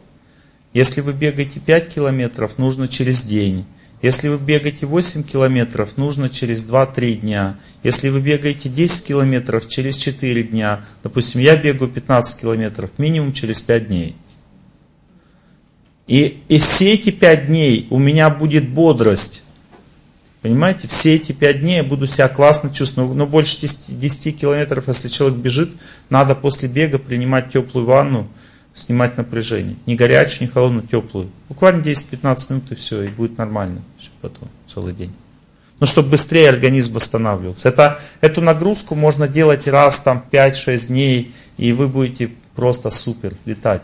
Если 0.72 1.00
вы 1.02 1.12
бегаете 1.12 1.60
5 1.60 1.88
километров, 1.88 2.58
нужно 2.58 2.88
через 2.88 3.24
день. 3.24 3.64
Если 4.00 4.28
вы 4.28 4.38
бегаете 4.38 4.86
8 4.86 5.22
километров, 5.22 5.96
нужно 5.96 6.28
через 6.28 6.68
2-3 6.68 7.20
дня. 7.20 7.56
Если 7.84 8.08
вы 8.08 8.20
бегаете 8.20 8.68
10 8.68 9.06
километров, 9.06 9.68
через 9.68 9.96
4 9.96 10.42
дня. 10.42 10.80
Допустим, 11.04 11.40
я 11.40 11.56
бегаю 11.56 11.88
15 11.88 12.40
километров, 12.40 12.90
минимум 12.98 13.32
через 13.32 13.60
5 13.60 13.86
дней. 13.86 14.16
И, 16.08 16.42
и 16.48 16.58
все 16.58 16.94
эти 16.94 17.10
5 17.10 17.46
дней 17.46 17.86
у 17.90 17.98
меня 17.98 18.28
будет 18.28 18.68
бодрость. 18.68 19.44
Понимаете, 20.42 20.88
все 20.88 21.14
эти 21.14 21.30
5 21.30 21.60
дней 21.60 21.76
я 21.76 21.84
буду 21.84 22.08
себя 22.08 22.28
классно 22.28 22.74
чувствовать. 22.74 23.16
Но 23.16 23.26
больше 23.26 23.60
10, 23.60 23.98
10 23.98 24.40
километров, 24.40 24.88
если 24.88 25.06
человек 25.06 25.38
бежит, 25.38 25.70
надо 26.10 26.34
после 26.34 26.68
бега 26.68 26.98
принимать 26.98 27.52
теплую 27.52 27.86
ванну, 27.86 28.28
снимать 28.74 29.16
напряжение. 29.16 29.76
Не 29.86 29.94
горячую, 29.94 30.48
не 30.48 30.52
холодную, 30.52 30.86
теплую. 30.86 31.30
Буквально 31.48 31.82
10-15 31.82 32.46
минут 32.50 32.72
и 32.72 32.74
все, 32.74 33.02
и 33.04 33.08
будет 33.08 33.38
нормально. 33.38 33.82
Все 34.00 34.10
потом, 34.20 34.48
целый 34.66 34.92
день. 34.92 35.12
Ну, 35.78 35.86
чтобы 35.86 36.10
быстрее 36.10 36.48
организм 36.48 36.94
восстанавливался. 36.94 37.68
Это, 37.68 38.00
эту 38.20 38.40
нагрузку 38.40 38.96
можно 38.96 39.28
делать 39.28 39.68
раз 39.68 40.00
там 40.00 40.24
5-6 40.30 40.88
дней, 40.88 41.34
и 41.56 41.72
вы 41.72 41.86
будете 41.86 42.30
просто 42.56 42.90
супер 42.90 43.34
летать. 43.44 43.82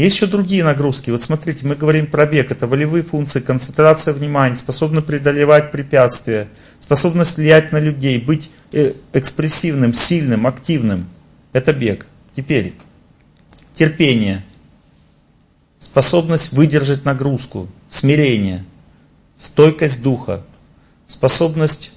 Есть 0.00 0.16
еще 0.16 0.26
другие 0.26 0.64
нагрузки. 0.64 1.10
Вот 1.10 1.22
смотрите, 1.22 1.66
мы 1.66 1.74
говорим 1.74 2.06
про 2.06 2.24
бег. 2.24 2.50
Это 2.50 2.66
волевые 2.66 3.02
функции, 3.02 3.40
концентрация 3.40 4.14
внимания, 4.14 4.56
способность 4.56 5.06
преодолевать 5.06 5.70
препятствия, 5.72 6.48
способность 6.80 7.36
влиять 7.36 7.70
на 7.70 7.78
людей, 7.78 8.18
быть 8.18 8.50
э, 8.72 8.94
экспрессивным, 9.12 9.92
сильным, 9.92 10.46
активным. 10.46 11.06
Это 11.52 11.74
бег. 11.74 12.06
Теперь 12.34 12.72
терпение, 13.74 14.42
способность 15.80 16.54
выдержать 16.54 17.04
нагрузку, 17.04 17.68
смирение, 17.90 18.64
стойкость 19.36 20.02
духа, 20.02 20.46
способность 21.06 21.92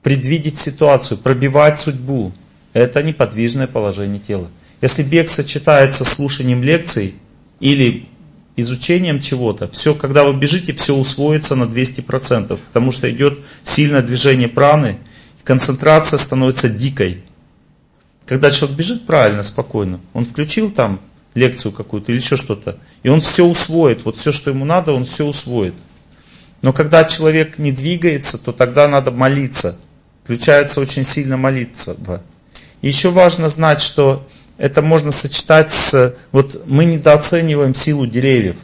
предвидеть 0.00 0.60
ситуацию, 0.60 1.18
пробивать 1.18 1.80
судьбу. 1.80 2.30
Это 2.72 3.02
неподвижное 3.02 3.66
положение 3.66 4.20
тела. 4.20 4.48
Если 4.80 5.02
бег 5.02 5.30
сочетается 5.30 6.04
с 6.04 6.14
слушанием 6.14 6.62
лекций 6.62 7.14
или 7.60 8.06
изучением 8.56 9.20
чего-то, 9.20 9.68
все, 9.68 9.94
когда 9.94 10.24
вы 10.24 10.34
бежите, 10.34 10.72
все 10.74 10.94
усвоится 10.94 11.56
на 11.56 11.64
200%, 11.64 12.58
потому 12.68 12.92
что 12.92 13.10
идет 13.10 13.38
сильное 13.64 14.02
движение 14.02 14.48
праны, 14.48 14.98
концентрация 15.44 16.18
становится 16.18 16.68
дикой. 16.68 17.22
Когда 18.26 18.50
человек 18.50 18.76
бежит 18.76 19.06
правильно, 19.06 19.42
спокойно, 19.42 20.00
он 20.12 20.24
включил 20.24 20.70
там 20.70 21.00
лекцию 21.34 21.72
какую-то 21.72 22.12
или 22.12 22.18
еще 22.18 22.36
что-то, 22.36 22.78
и 23.02 23.08
он 23.08 23.20
все 23.20 23.44
усвоит, 23.44 24.04
вот 24.04 24.16
все, 24.16 24.32
что 24.32 24.50
ему 24.50 24.64
надо, 24.64 24.92
он 24.92 25.04
все 25.04 25.24
усвоит. 25.24 25.74
Но 26.62 26.72
когда 26.72 27.04
человек 27.04 27.58
не 27.58 27.70
двигается, 27.72 28.38
то 28.38 28.52
тогда 28.52 28.88
надо 28.88 29.10
молиться. 29.10 29.78
Включается 30.24 30.80
очень 30.80 31.04
сильно 31.04 31.36
молиться. 31.36 31.96
Еще 32.82 33.10
важно 33.10 33.48
знать, 33.48 33.80
что 33.80 34.26
это 34.58 34.82
можно 34.82 35.10
сочетать 35.10 35.70
с... 35.70 36.14
Вот 36.32 36.66
мы 36.66 36.84
недооцениваем 36.84 37.74
силу 37.74 38.06
деревьев. 38.06 38.56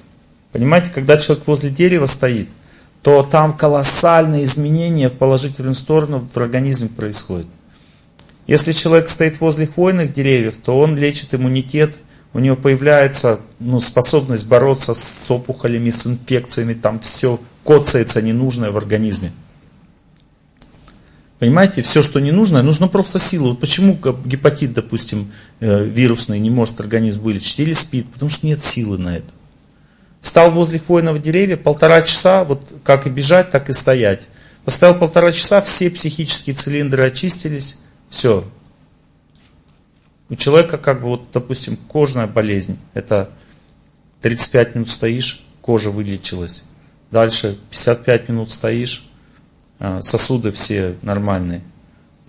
Понимаете, 0.53 0.91
когда 0.93 1.19
человек 1.19 1.47
возле 1.47 1.71
дерева 1.71 2.07
стоит, 2.07 2.49
то 3.03 3.23
там 3.23 3.57
колоссальные 3.57 4.45
изменения 4.45 5.09
в 5.09 5.15
положительную 5.15 5.75
сторону 5.75 6.29
в 6.33 6.37
организме 6.37 6.89
происходят. 6.89 7.47
Если 8.47 8.73
человек 8.73 9.09
стоит 9.09 9.41
возле 9.41 9.67
хвойных 9.67 10.13
деревьев, 10.13 10.57
то 10.63 10.79
он 10.79 10.97
лечит 10.97 11.35
иммунитет, 11.35 11.95
у 12.35 12.39
него 12.39 12.57
появляется 12.57 13.41
ну, 13.61 13.79
способность 13.79 14.49
бороться 14.49 14.95
с 14.95 15.31
опухолями, 15.31 15.91
с 15.91 16.07
инфекциями, 16.07 16.75
там 16.75 17.01
все 17.01 17.39
коцается 17.65 18.23
ненужное 18.23 18.71
в 18.71 18.77
организме. 18.77 19.33
Понимаете, 21.43 21.83
все, 21.83 22.05
что 22.05 22.21
не 22.21 22.31
нужно, 22.31 22.63
нужно 22.63 22.87
просто 22.87 23.19
силу. 23.19 23.49
Вот 23.49 23.59
почему 23.59 23.99
гепатит, 24.25 24.75
допустим, 24.75 25.33
э, 25.59 25.85
вирусный 25.87 26.39
не 26.39 26.51
может 26.51 26.79
организм 26.79 27.23
вылечить 27.23 27.59
или 27.59 27.73
спит? 27.73 28.07
Потому 28.13 28.31
что 28.31 28.47
нет 28.47 28.63
силы 28.63 28.97
на 28.97 29.17
это. 29.17 29.27
Встал 30.21 30.53
возле 30.53 30.79
хвойного 30.79 31.19
деревья, 31.19 31.57
полтора 31.57 32.03
часа, 32.03 32.45
вот 32.45 32.63
как 32.85 33.09
и 33.09 33.11
бежать, 33.11 33.51
так 33.51 33.71
и 33.71 33.73
стоять. 33.73 34.29
Поставил 34.65 34.95
полтора 34.95 35.33
часа, 35.33 35.61
все 35.61 35.91
психические 35.91 36.55
цилиндры 36.55 37.09
очистились, 37.09 37.81
все. 38.09 38.45
У 40.29 40.37
человека, 40.37 40.79
как 40.79 41.01
бы, 41.01 41.09
вот, 41.09 41.25
допустим, 41.33 41.77
кожная 41.77 42.29
болезнь, 42.29 42.79
это 42.95 43.31
35 44.21 44.77
минут 44.77 44.91
стоишь, 44.93 45.45
кожа 45.61 45.91
вылечилась. 45.91 46.63
Дальше 47.11 47.59
55 47.73 48.29
минут 48.29 48.53
стоишь, 48.53 49.09
Э, 49.85 50.01
сосуды 50.01 50.53
все 50.53 50.95
нормальные. 51.03 51.61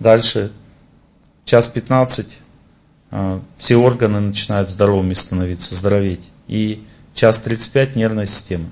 Дальше 0.00 0.50
час 1.44 1.68
15 1.68 2.38
э, 3.12 3.40
все 3.58 3.76
органы 3.76 4.18
начинают 4.18 4.70
здоровыми 4.70 5.14
становиться, 5.14 5.72
здороветь. 5.76 6.28
И 6.48 6.84
час 7.14 7.38
35 7.38 7.94
нервная 7.94 8.26
система. 8.26 8.64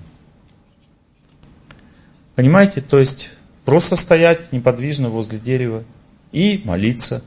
Понимаете, 2.35 2.81
то 2.81 2.99
есть 2.99 3.31
просто 3.65 3.95
стоять 3.95 4.51
неподвижно 4.53 5.11
возле 5.11 5.39
дерева 5.39 5.85
и 6.33 6.61
молиться. 6.65 7.23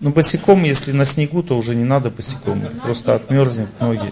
Ну, 0.00 0.08
босиком, 0.08 0.62
если 0.62 0.92
на 0.92 1.04
снегу, 1.04 1.42
то 1.42 1.58
уже 1.58 1.74
не 1.74 1.84
надо 1.84 2.08
босиком. 2.08 2.62
Просто 2.82 3.14
отмерзнет 3.14 3.68
ноги. 3.78 4.10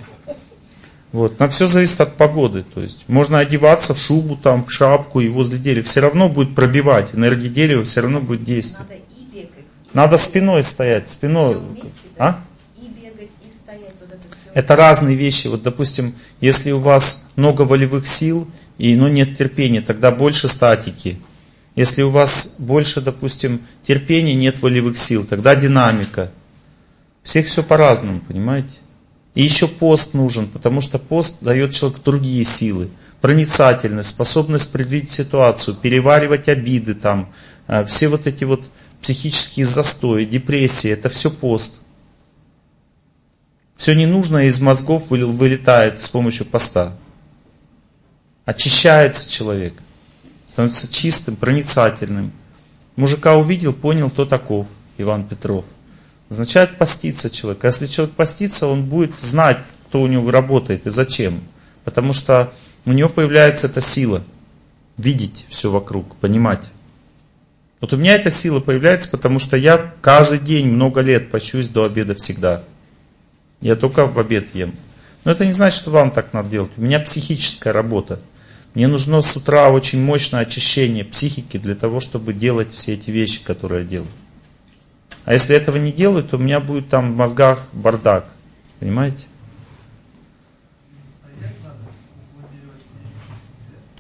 Вот. 1.12 1.39
На 1.39 1.49
все 1.49 1.66
зависит 1.66 2.01
от 2.01 2.16
погоды. 2.16 2.65
То 2.74 2.81
есть 2.81 3.05
можно 3.09 3.39
одеваться 3.39 3.95
в 3.95 3.99
шубу, 3.99 4.37
там, 4.37 4.65
в 4.66 4.70
шапку 4.70 5.20
и 5.20 5.28
возле 5.28 5.59
дерева. 5.59 5.85
Все 5.85 6.01
равно 6.01 6.28
будет 6.28 6.55
пробивать. 6.55 7.15
Энергия 7.15 7.49
дерева 7.49 7.85
все 7.85 8.01
равно 8.01 8.20
будет 8.20 8.45
действовать. 8.45 8.89
Надо, 8.89 9.03
и 9.03 9.35
бегать. 9.35 9.65
надо 9.95 10.19
спиной 10.19 10.65
стоять. 10.65 11.09
Спиной. 11.09 11.59
Вместе, 11.59 11.91
да? 12.19 12.27
А? 12.27 12.45
И 12.81 12.89
бегать, 12.89 13.31
и 13.45 13.57
стоять. 13.57 13.95
Вот 14.01 14.11
это, 14.11 14.20
это 14.53 14.77
разные 14.77 15.16
вещи. 15.16 15.47
Вот, 15.47 15.62
допустим, 15.62 16.15
если 16.41 16.73
у 16.73 16.81
вас 16.81 17.31
много 17.37 17.62
волевых 17.62 18.07
сил, 18.09 18.49
и, 18.78 18.95
но 18.95 19.09
нет 19.09 19.39
терпения, 19.39 19.81
тогда 19.81 20.11
больше 20.11 20.49
статики. 20.49 21.16
Если 21.77 22.03
у 22.03 22.11
вас 22.11 22.57
больше, 22.59 23.01
допустим, 23.01 23.61
терпения, 23.83 24.35
нет 24.35 24.61
волевых 24.62 24.99
сил, 24.99 25.27
тогда 25.27 25.55
динамика. 25.55 26.33
Всех 27.23 27.47
все 27.47 27.62
по-разному, 27.62 28.20
понимаете? 28.20 28.77
И 29.37 29.43
еще 29.43 29.69
пост 29.69 30.15
нужен, 30.15 30.49
потому 30.49 30.81
что 30.81 30.99
пост 30.99 31.37
дает 31.43 31.75
человеку 31.75 32.01
другие 32.03 32.43
силы. 32.47 32.89
Проницательность, 33.21 34.09
способность 34.09 34.73
предвидеть 34.73 35.11
ситуацию, 35.11 35.77
переваривать 35.77 36.49
обиды 36.49 36.95
там, 36.95 37.31
э, 37.69 37.85
все 37.85 38.09
вот 38.09 38.27
эти 38.27 38.45
вот 38.45 38.65
психические 39.03 39.67
застои, 39.67 40.25
депрессии, 40.25 40.91
это 40.91 41.11
все 41.11 41.31
пост. 41.31 41.75
Все 43.77 43.95
ненужное 43.95 44.47
из 44.47 44.59
мозгов 44.63 45.11
вылетает 45.11 46.01
с 46.01 46.09
помощью 46.09 46.47
поста. 46.47 46.97
Очищается 48.47 49.31
человек, 49.31 49.75
становится 50.47 50.91
чистым, 50.91 51.37
проницательным. 51.37 52.33
Мужика 52.97 53.37
увидел, 53.37 53.75
понял, 53.75 54.09
кто 54.09 54.25
таков, 54.25 54.67
Иван 54.97 55.25
Петров 55.25 55.67
означает 56.28 56.78
поститься 56.78 57.31
человек. 57.31 57.65
А 57.65 57.69
если 57.69 57.86
человек 57.86 58.15
постится, 58.15 58.66
он 58.66 58.85
будет 58.85 59.19
знать, 59.20 59.59
кто 59.89 60.03
у 60.03 60.07
него 60.07 60.31
работает 60.31 60.86
и 60.86 60.90
зачем. 60.90 61.40
Потому 61.85 62.12
что 62.12 62.53
у 62.85 62.93
него 62.93 63.09
появляется 63.09 63.66
эта 63.66 63.81
сила 63.81 64.23
видеть 64.97 65.47
все 65.48 65.70
вокруг, 65.70 66.16
понимать. 66.16 66.65
Вот 67.81 67.93
у 67.93 67.97
меня 67.97 68.15
эта 68.15 68.31
сила 68.31 68.61
появляется, 68.61 69.11
потому 69.11 69.39
что 69.39 69.57
я 69.57 69.93
каждый 70.01 70.39
день 70.39 70.66
много 70.66 71.01
лет 71.01 71.31
пощусь 71.31 71.69
до 71.69 71.85
обеда 71.85 72.15
всегда. 72.15 72.62
Я 73.61 73.77
только 73.77 74.07
в 74.07 74.19
обед 74.19 74.55
ем. 74.55 74.74
Но 75.24 75.32
это 75.32 75.44
не 75.44 75.53
значит, 75.53 75.81
что 75.81 75.90
вам 75.90 76.11
так 76.11 76.32
надо 76.32 76.48
делать. 76.48 76.70
У 76.77 76.82
меня 76.82 77.01
психическая 77.01 77.73
работа. 77.73 78.20
Мне 78.74 78.89
нужно 78.89 79.23
с 79.23 79.36
утра 79.36 79.70
очень 79.70 80.01
мощное 80.01 80.40
очищение 80.40 81.05
психики 81.05 81.57
для 81.57 81.74
того, 81.74 82.01
чтобы 82.01 82.32
делать 82.32 82.73
все 82.73 82.94
эти 82.94 83.11
вещи, 83.11 83.43
которые 83.43 83.82
я 83.82 83.89
делаю. 83.89 84.11
А 85.27 85.32
если 85.32 85.57
этого 85.57 85.77
не 85.77 85.93
делают, 85.93 86.31
то 86.31 86.36
у 86.36 86.40
меня 86.40 86.61
будет 86.61 86.89
там 86.89 87.12
в 87.12 87.16
мозгах 87.16 87.59
бардак. 87.73 88.27
Понимаете? 88.78 89.24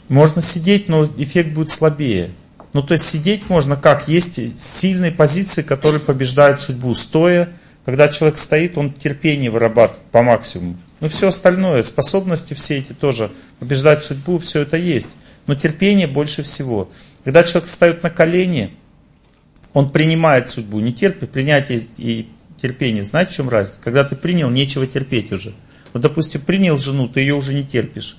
Можно 0.08 0.40
сидеть, 0.40 0.88
но 0.88 1.04
эффект 1.04 1.52
будет 1.52 1.70
слабее. 1.70 2.30
Ну, 2.72 2.80
то 2.80 2.92
есть 2.92 3.08
сидеть 3.08 3.50
можно 3.50 3.74
как? 3.74 4.06
Есть 4.06 4.34
сильные 4.56 5.10
позиции, 5.10 5.62
которые 5.62 5.98
побеждают 6.00 6.60
судьбу. 6.60 6.94
Стоя, 6.94 7.48
когда 7.84 8.06
человек 8.08 8.38
стоит, 8.38 8.78
он 8.78 8.92
терпение 8.92 9.50
вырабатывает 9.50 10.04
по 10.12 10.22
максимуму. 10.22 10.78
Ну, 11.00 11.08
все 11.08 11.28
остальное, 11.28 11.82
способности 11.82 12.54
все 12.54 12.78
эти 12.78 12.92
тоже 12.92 13.32
побеждать 13.58 14.04
судьбу, 14.04 14.38
все 14.38 14.60
это 14.60 14.76
есть. 14.76 15.10
Но 15.48 15.56
терпение 15.56 16.06
больше 16.06 16.44
всего. 16.44 16.88
Когда 17.24 17.42
человек 17.42 17.68
встает 17.68 18.04
на 18.04 18.10
колени, 18.10 18.76
он 19.76 19.90
принимает 19.90 20.48
судьбу, 20.48 20.80
не 20.80 20.94
терпит, 20.94 21.32
принятие 21.32 21.82
и 21.98 22.30
терпение. 22.62 23.04
Знаете, 23.04 23.32
в 23.32 23.34
чем 23.34 23.50
разница? 23.50 23.78
Когда 23.84 24.04
ты 24.04 24.16
принял, 24.16 24.48
нечего 24.48 24.86
терпеть 24.86 25.30
уже. 25.32 25.52
Вот, 25.92 26.00
допустим, 26.00 26.40
принял 26.40 26.78
жену, 26.78 27.08
ты 27.08 27.20
ее 27.20 27.34
уже 27.34 27.52
не 27.52 27.62
терпишь. 27.62 28.16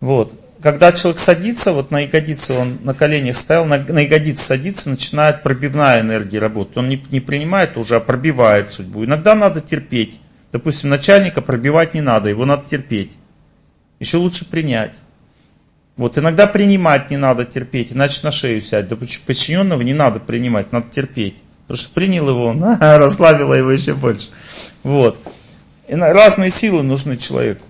Вот. 0.00 0.32
Когда 0.60 0.90
человек 0.90 1.20
садится, 1.20 1.70
вот 1.70 1.92
на 1.92 2.00
ягодице, 2.00 2.54
он 2.54 2.78
на 2.82 2.94
коленях 2.94 3.36
стоял, 3.36 3.64
на, 3.64 3.78
на 3.78 4.00
ягодице 4.00 4.44
садится, 4.44 4.90
начинает 4.90 5.44
пробивная 5.44 6.00
энергия 6.00 6.40
работать. 6.40 6.76
Он 6.76 6.88
не, 6.88 7.06
не 7.12 7.20
принимает 7.20 7.76
уже, 7.76 7.94
а 7.94 8.00
пробивает 8.00 8.72
судьбу. 8.72 9.04
Иногда 9.04 9.36
надо 9.36 9.60
терпеть. 9.60 10.18
Допустим, 10.50 10.90
начальника 10.90 11.42
пробивать 11.42 11.94
не 11.94 12.00
надо, 12.00 12.28
его 12.28 12.44
надо 12.44 12.68
терпеть. 12.68 13.12
Еще 14.00 14.16
лучше 14.16 14.50
принять. 14.50 14.94
Вот 15.96 16.18
иногда 16.18 16.46
принимать 16.46 17.10
не 17.10 17.16
надо 17.16 17.44
терпеть, 17.44 17.92
иначе 17.92 18.20
на 18.24 18.32
шею 18.32 18.60
сядь. 18.62 18.88
Да 18.88 18.96
подчиненного 18.96 19.82
не 19.82 19.94
надо 19.94 20.18
принимать, 20.18 20.72
надо 20.72 20.86
терпеть. 20.92 21.36
Потому 21.66 21.78
что 21.78 21.94
принял 21.94 22.28
его, 22.28 22.46
он 22.46 22.62
а, 22.80 22.98
расслабило 22.98 23.54
его 23.54 23.70
еще 23.70 23.94
больше. 23.94 24.28
Вот. 24.82 25.18
И 25.88 25.94
разные 25.94 26.50
силы 26.50 26.82
нужны 26.82 27.16
человеку. 27.16 27.64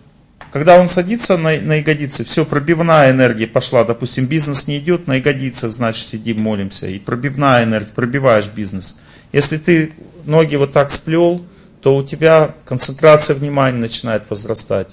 Когда 0.50 0.78
он 0.78 0.88
садится 0.88 1.36
на, 1.36 1.60
на 1.60 1.74
ягодицы, 1.78 2.24
все, 2.24 2.44
пробивная 2.44 3.10
энергия 3.10 3.46
пошла. 3.46 3.82
Допустим, 3.84 4.26
бизнес 4.26 4.68
не 4.68 4.78
идет, 4.78 5.08
на 5.08 5.16
ягодицах, 5.16 5.72
значит, 5.72 6.06
сидим, 6.06 6.40
молимся. 6.40 6.86
И 6.86 7.00
пробивная 7.00 7.64
энергия, 7.64 7.90
пробиваешь 7.92 8.48
бизнес. 8.48 9.00
Если 9.32 9.58
ты 9.58 9.92
ноги 10.24 10.54
вот 10.54 10.72
так 10.72 10.92
сплел, 10.92 11.44
то 11.82 11.96
у 11.96 12.04
тебя 12.04 12.54
концентрация 12.64 13.34
внимания 13.34 13.78
начинает 13.78 14.30
возрастать. 14.30 14.88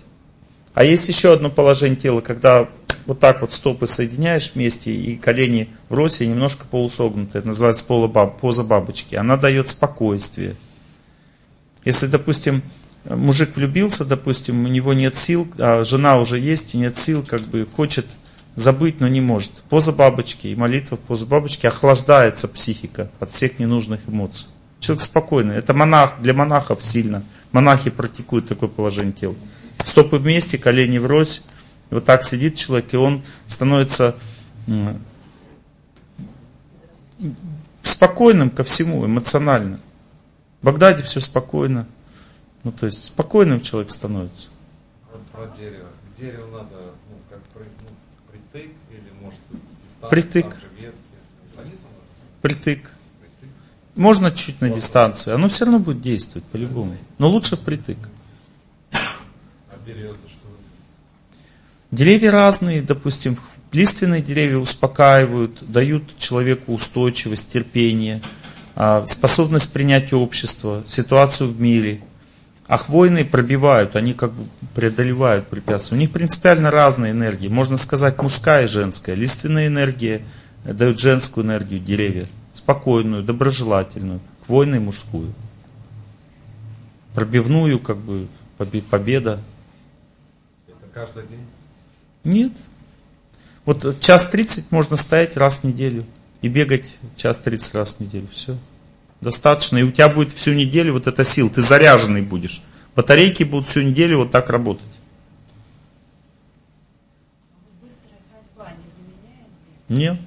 А 0.74 0.84
есть 0.84 1.08
еще 1.08 1.34
одно 1.34 1.50
положение 1.50 1.96
тела, 1.96 2.22
когда 2.22 2.68
вот 3.06 3.20
так 3.20 3.42
вот 3.42 3.54
стопы 3.54 3.88
соединяешь 3.88 4.52
вместе 4.54 4.94
и 4.94 5.16
колени 5.18 5.70
в 5.90 5.94
росе 5.94 6.28
немножко 6.28 6.66
полусогнуты. 6.66 7.40
Это 7.40 7.48
называется 7.48 7.86
поза 7.86 8.64
бабочки. 8.64 9.16
Она 9.16 9.38
дает 9.38 9.68
спокойствие. 9.68 10.56
Если, 11.84 12.08
допустим, 12.08 12.62
мужик 13.06 13.56
влюбился, 13.56 14.06
допустим, 14.06 14.66
у 14.66 14.68
него 14.68 14.94
нет 14.94 15.18
сил, 15.18 15.48
а 15.58 15.84
жена 15.84 16.20
уже 16.20 16.40
есть 16.40 16.76
и 16.76 16.78
нет 16.78 16.98
сил, 16.98 17.24
как 17.28 17.42
бы 17.42 17.68
хочет 17.76 18.06
забыть, 18.56 19.00
но 19.00 19.08
не 19.08 19.22
может. 19.22 19.52
Поза 19.70 19.92
бабочки 19.92 20.48
и 20.48 20.56
молитва 20.56 20.98
в 20.98 21.00
поза 21.00 21.26
бабочки 21.26 21.68
охлаждается 21.68 22.48
психика 22.48 23.10
от 23.20 23.32
всех 23.32 23.60
ненужных 23.60 24.02
эмоций. 24.08 24.48
Человек 24.80 25.04
спокойный. 25.04 25.56
Это 25.56 25.74
монах, 25.74 26.16
для 26.22 26.34
монахов 26.34 26.84
сильно. 26.84 27.24
Монахи 27.52 27.90
практикуют 27.90 28.48
такое 28.48 28.70
положение 28.70 29.14
тела. 29.14 29.36
Стопы 29.84 30.18
вместе, 30.18 30.58
колени 30.58 30.98
врозь. 30.98 31.44
И 31.92 31.94
вот 31.94 32.06
так 32.06 32.24
сидит 32.24 32.56
человек, 32.56 32.94
и 32.94 32.98
он 32.98 33.22
становится 33.48 34.16
спокойным 37.84 38.50
ко 38.50 38.64
всему, 38.64 39.06
эмоционально. 39.06 39.80
В 40.62 40.66
Багдаде 40.66 41.04
все 41.04 41.20
спокойно. 41.20 41.86
Ну, 42.64 42.72
то 42.72 42.86
есть 42.86 43.04
спокойным 43.06 43.60
человек 43.60 43.92
становится. 43.92 44.48
Про, 45.10 45.46
про 45.46 45.58
дерево. 45.58 45.90
К 46.14 46.20
дереву 46.20 46.52
надо 46.52 46.76
ну, 47.10 47.18
как 47.30 47.40
ну, 47.56 47.62
притык 48.32 48.72
или 48.90 49.12
может 49.22 49.40
дистанция? 49.84 50.10
Притык. 50.10 50.58
Притык. 52.42 52.92
Можно 53.96 54.32
чуть 54.32 54.62
на 54.62 54.70
дистанции, 54.70 55.34
оно 55.34 55.50
все 55.50 55.66
равно 55.66 55.80
будет 55.80 56.02
действовать 56.02 56.46
по-любому. 56.46 56.96
Но 57.18 57.30
лучше 57.30 57.58
впритык. 57.58 57.98
Березы 59.86 60.20
что? 60.30 60.31
Деревья 61.92 62.32
разные, 62.32 62.82
допустим, 62.82 63.38
лиственные 63.74 64.22
деревья 64.22 64.58
успокаивают, 64.58 65.58
дают 65.62 66.18
человеку 66.18 66.74
устойчивость, 66.74 67.52
терпение, 67.52 68.22
а, 68.76 69.06
способность 69.06 69.74
принять 69.74 70.14
общество, 70.14 70.84
ситуацию 70.88 71.52
в 71.52 71.60
мире. 71.60 72.02
А 72.68 72.78
хвойные 72.78 73.26
пробивают, 73.26 73.98
они 73.98 74.14
как 74.14 74.32
бы 74.32 74.46
преодолевают 74.74 75.48
препятствия. 75.48 75.98
У 75.98 76.00
них 76.00 76.12
принципиально 76.12 76.72
разные 76.72 77.12
энергии. 77.12 77.50
Можно 77.50 77.76
сказать 77.76 78.22
мужская 78.22 78.64
и 78.64 78.68
женская. 78.68 79.14
Лиственная 79.14 79.68
энергия 79.68 80.22
дает 80.64 80.98
женскую 80.98 81.46
энергию 81.46 81.82
деревья. 81.82 82.28
Спокойную, 82.54 83.24
доброжелательную. 83.24 84.22
Хвойную 84.48 84.82
мужскую. 84.82 85.34
Пробивную, 87.14 87.80
как 87.80 87.98
бы, 87.98 88.28
победа 88.58 89.42
каждый 90.94 91.24
день? 91.28 91.46
Нет. 92.24 92.52
Вот 93.66 94.00
час 94.00 94.28
тридцать 94.30 94.72
можно 94.72 94.96
стоять 94.96 95.38
раз 95.38 95.60
в 95.60 95.64
неделю 95.66 96.06
и 96.42 96.48
бегать 96.48 96.98
час 97.16 97.40
тридцать 97.40 97.74
раз 97.76 97.96
в 97.96 98.00
неделю. 98.00 98.28
Все. 98.32 98.58
Достаточно. 99.22 99.78
И 99.78 99.84
у 99.84 99.92
тебя 99.92 100.10
будет 100.10 100.34
всю 100.34 100.54
неделю 100.54 100.94
вот 100.94 101.08
эта 101.08 101.24
сила. 101.24 101.50
Ты 101.50 101.62
заряженный 101.62 102.22
будешь. 102.22 102.64
Батарейки 102.96 103.44
будут 103.44 103.70
всю 103.70 103.82
неделю 103.82 104.20
вот 104.20 104.32
так 104.32 104.50
работать. 104.50 104.84
Нет. 109.88 110.18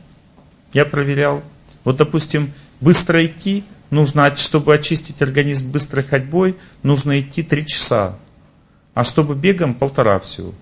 Я 0.72 0.84
проверял. 0.84 1.42
Вот, 1.84 1.96
допустим, 1.96 2.52
быстро 2.80 3.24
идти, 3.24 3.64
нужно, 3.90 4.34
чтобы 4.36 4.74
очистить 4.74 5.22
организм 5.22 5.70
быстрой 5.70 6.04
ходьбой, 6.04 6.56
нужно 6.82 7.20
идти 7.20 7.42
три 7.42 7.66
часа. 7.66 8.18
А 8.92 9.04
чтобы 9.04 9.34
бегом 9.34 9.74
полтора 9.74 10.18
всего. 10.18 10.54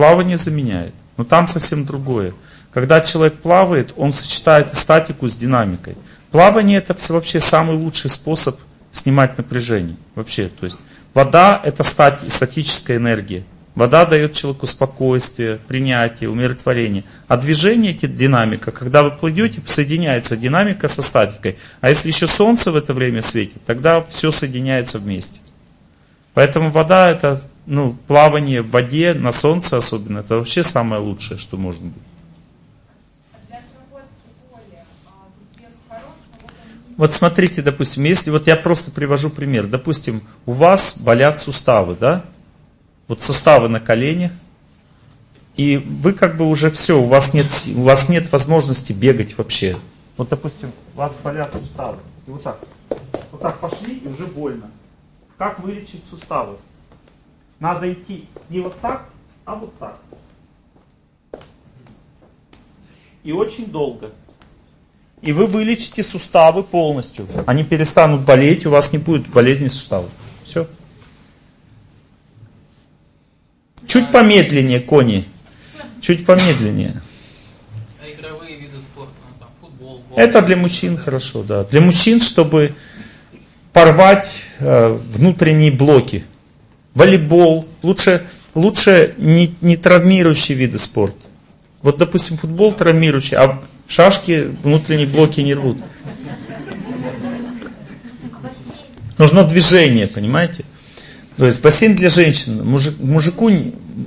Плавание 0.00 0.38
заменяет. 0.38 0.94
Но 1.18 1.24
там 1.24 1.46
совсем 1.46 1.84
другое. 1.84 2.32
Когда 2.72 3.02
человек 3.02 3.34
плавает, 3.34 3.92
он 3.98 4.14
сочетает 4.14 4.74
статику 4.74 5.28
с 5.28 5.36
динамикой. 5.36 5.94
Плавание 6.30 6.78
это 6.78 6.96
вообще 7.12 7.38
самый 7.38 7.76
лучший 7.76 8.08
способ 8.08 8.58
снимать 8.92 9.36
напряжение. 9.36 9.96
Вообще, 10.14 10.48
то 10.58 10.64
есть 10.64 10.78
вода 11.12 11.60
это 11.62 11.82
стати, 11.82 12.30
статическая 12.30 12.96
энергия. 12.96 13.44
Вода 13.74 14.06
дает 14.06 14.32
человеку 14.32 14.66
спокойствие, 14.66 15.58
принятие, 15.68 16.30
умиротворение. 16.30 17.04
А 17.28 17.36
движение, 17.36 17.92
динамика, 17.92 18.70
когда 18.70 19.02
вы 19.02 19.10
плывете, 19.10 19.60
соединяется 19.66 20.34
динамика 20.34 20.88
со 20.88 21.02
статикой. 21.02 21.58
А 21.82 21.90
если 21.90 22.08
еще 22.08 22.26
солнце 22.26 22.72
в 22.72 22.76
это 22.76 22.94
время 22.94 23.20
светит, 23.20 23.62
тогда 23.66 24.00
все 24.00 24.30
соединяется 24.30 24.98
вместе. 24.98 25.40
Поэтому 26.40 26.70
вода 26.70 27.10
это, 27.10 27.38
ну, 27.66 27.94
плавание 28.06 28.62
в 28.62 28.70
воде, 28.70 29.12
на 29.12 29.30
солнце 29.30 29.76
особенно, 29.76 30.20
это 30.20 30.38
вообще 30.38 30.62
самое 30.62 31.02
лучшее, 31.02 31.36
что 31.36 31.58
может 31.58 31.82
быть. 31.82 32.02
Вот 36.96 37.12
смотрите, 37.12 37.60
допустим, 37.60 38.04
если 38.04 38.30
вот 38.30 38.46
я 38.46 38.56
просто 38.56 38.90
привожу 38.90 39.28
пример, 39.28 39.66
допустим, 39.66 40.22
у 40.46 40.52
вас 40.52 40.98
болят 40.98 41.42
суставы, 41.42 41.94
да? 41.94 42.24
Вот 43.06 43.22
суставы 43.22 43.68
на 43.68 43.78
коленях, 43.78 44.32
и 45.58 45.76
вы 45.76 46.14
как 46.14 46.38
бы 46.38 46.48
уже 46.48 46.70
все, 46.70 46.98
у 46.98 47.04
вас 47.04 47.34
нет, 47.34 47.48
у 47.76 47.82
вас 47.82 48.08
нет 48.08 48.32
возможности 48.32 48.94
бегать 48.94 49.36
вообще. 49.36 49.76
Вот, 50.16 50.30
допустим, 50.30 50.72
у 50.94 51.00
вас 51.00 51.12
болят 51.22 51.52
суставы, 51.52 51.98
и 52.26 52.30
вот 52.30 52.42
так, 52.42 52.58
вот 53.30 53.42
так 53.42 53.58
пошли, 53.58 53.98
и 53.98 54.08
уже 54.08 54.24
больно. 54.24 54.70
Как 55.40 55.58
вылечить 55.60 56.02
суставы? 56.10 56.58
Надо 57.60 57.90
идти 57.90 58.26
не 58.50 58.60
вот 58.60 58.78
так, 58.82 59.08
а 59.46 59.54
вот 59.54 59.72
так. 59.78 59.98
И 63.24 63.32
очень 63.32 63.70
долго. 63.70 64.10
И 65.22 65.32
вы 65.32 65.46
вылечите 65.46 66.02
суставы 66.02 66.62
полностью. 66.62 67.26
Они 67.46 67.64
перестанут 67.64 68.20
болеть, 68.20 68.66
у 68.66 68.70
вас 68.70 68.92
не 68.92 68.98
будет 68.98 69.30
болезни 69.30 69.68
суставов. 69.68 70.10
Все. 70.44 70.68
Чуть 73.86 74.12
помедленнее, 74.12 74.80
кони. 74.80 75.24
Чуть 76.02 76.26
помедленнее. 76.26 77.00
А 77.98 78.10
игровые 78.10 78.58
виды 78.58 78.78
спорта, 78.78 79.14
ну, 79.26 79.36
там, 79.38 79.48
футбол, 79.58 80.02
гол. 80.06 80.18
Это 80.18 80.42
для 80.42 80.58
мужчин 80.58 80.98
хорошо, 80.98 81.42
да. 81.42 81.64
Для 81.64 81.80
мужчин, 81.80 82.20
чтобы 82.20 82.74
порвать 83.72 84.44
э, 84.58 84.98
внутренние 85.14 85.70
блоки. 85.70 86.24
Волейбол. 86.94 87.66
Лучше, 87.82 88.26
лучше 88.54 89.14
не, 89.16 89.54
не 89.60 89.76
травмирующие 89.76 90.56
виды 90.56 90.78
спорта. 90.78 91.18
Вот, 91.82 91.98
допустим, 91.98 92.36
футбол 92.36 92.72
травмирующий, 92.72 93.36
а 93.36 93.60
шашки 93.88 94.48
внутренние 94.62 95.06
блоки 95.06 95.40
не 95.40 95.54
рвут. 95.54 95.78
Нужно 99.18 99.44
движение, 99.44 100.06
понимаете? 100.06 100.64
То 101.36 101.46
есть 101.46 101.62
бассейн 101.62 101.94
для 101.94 102.10
женщин. 102.10 102.66
Мужик, 102.66 102.98
мужику, 102.98 103.50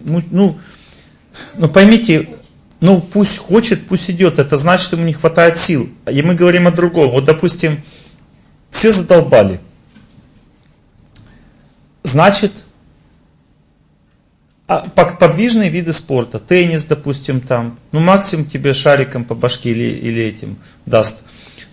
ну, 0.06 0.58
ну 1.58 1.70
поймите, 1.70 2.30
ну 2.80 3.00
пусть 3.02 3.38
хочет, 3.38 3.88
пусть 3.88 4.10
идет. 4.10 4.40
Это 4.40 4.58
значит, 4.58 4.92
ему 4.92 5.04
не 5.04 5.14
хватает 5.14 5.62
сил. 5.62 5.90
И 6.12 6.22
мы 6.22 6.36
говорим 6.36 6.68
о 6.68 6.72
другом. 6.72 7.12
Вот, 7.12 7.26
допустим, 7.26 7.82
все 8.74 8.92
задолбали. 8.92 9.62
Значит, 12.04 12.52
а, 14.68 14.80
подвижные 14.90 15.70
виды 15.70 15.94
спорта, 15.94 16.40
теннис, 16.40 16.84
допустим, 16.84 17.40
там, 17.40 17.80
ну 17.94 18.02
максимум 18.02 18.46
тебе 18.46 18.74
шариком 18.74 19.24
по 19.24 19.36
башке 19.36 19.72
или, 19.72 19.84
или 19.84 20.22
этим 20.22 20.58
даст. 20.86 21.26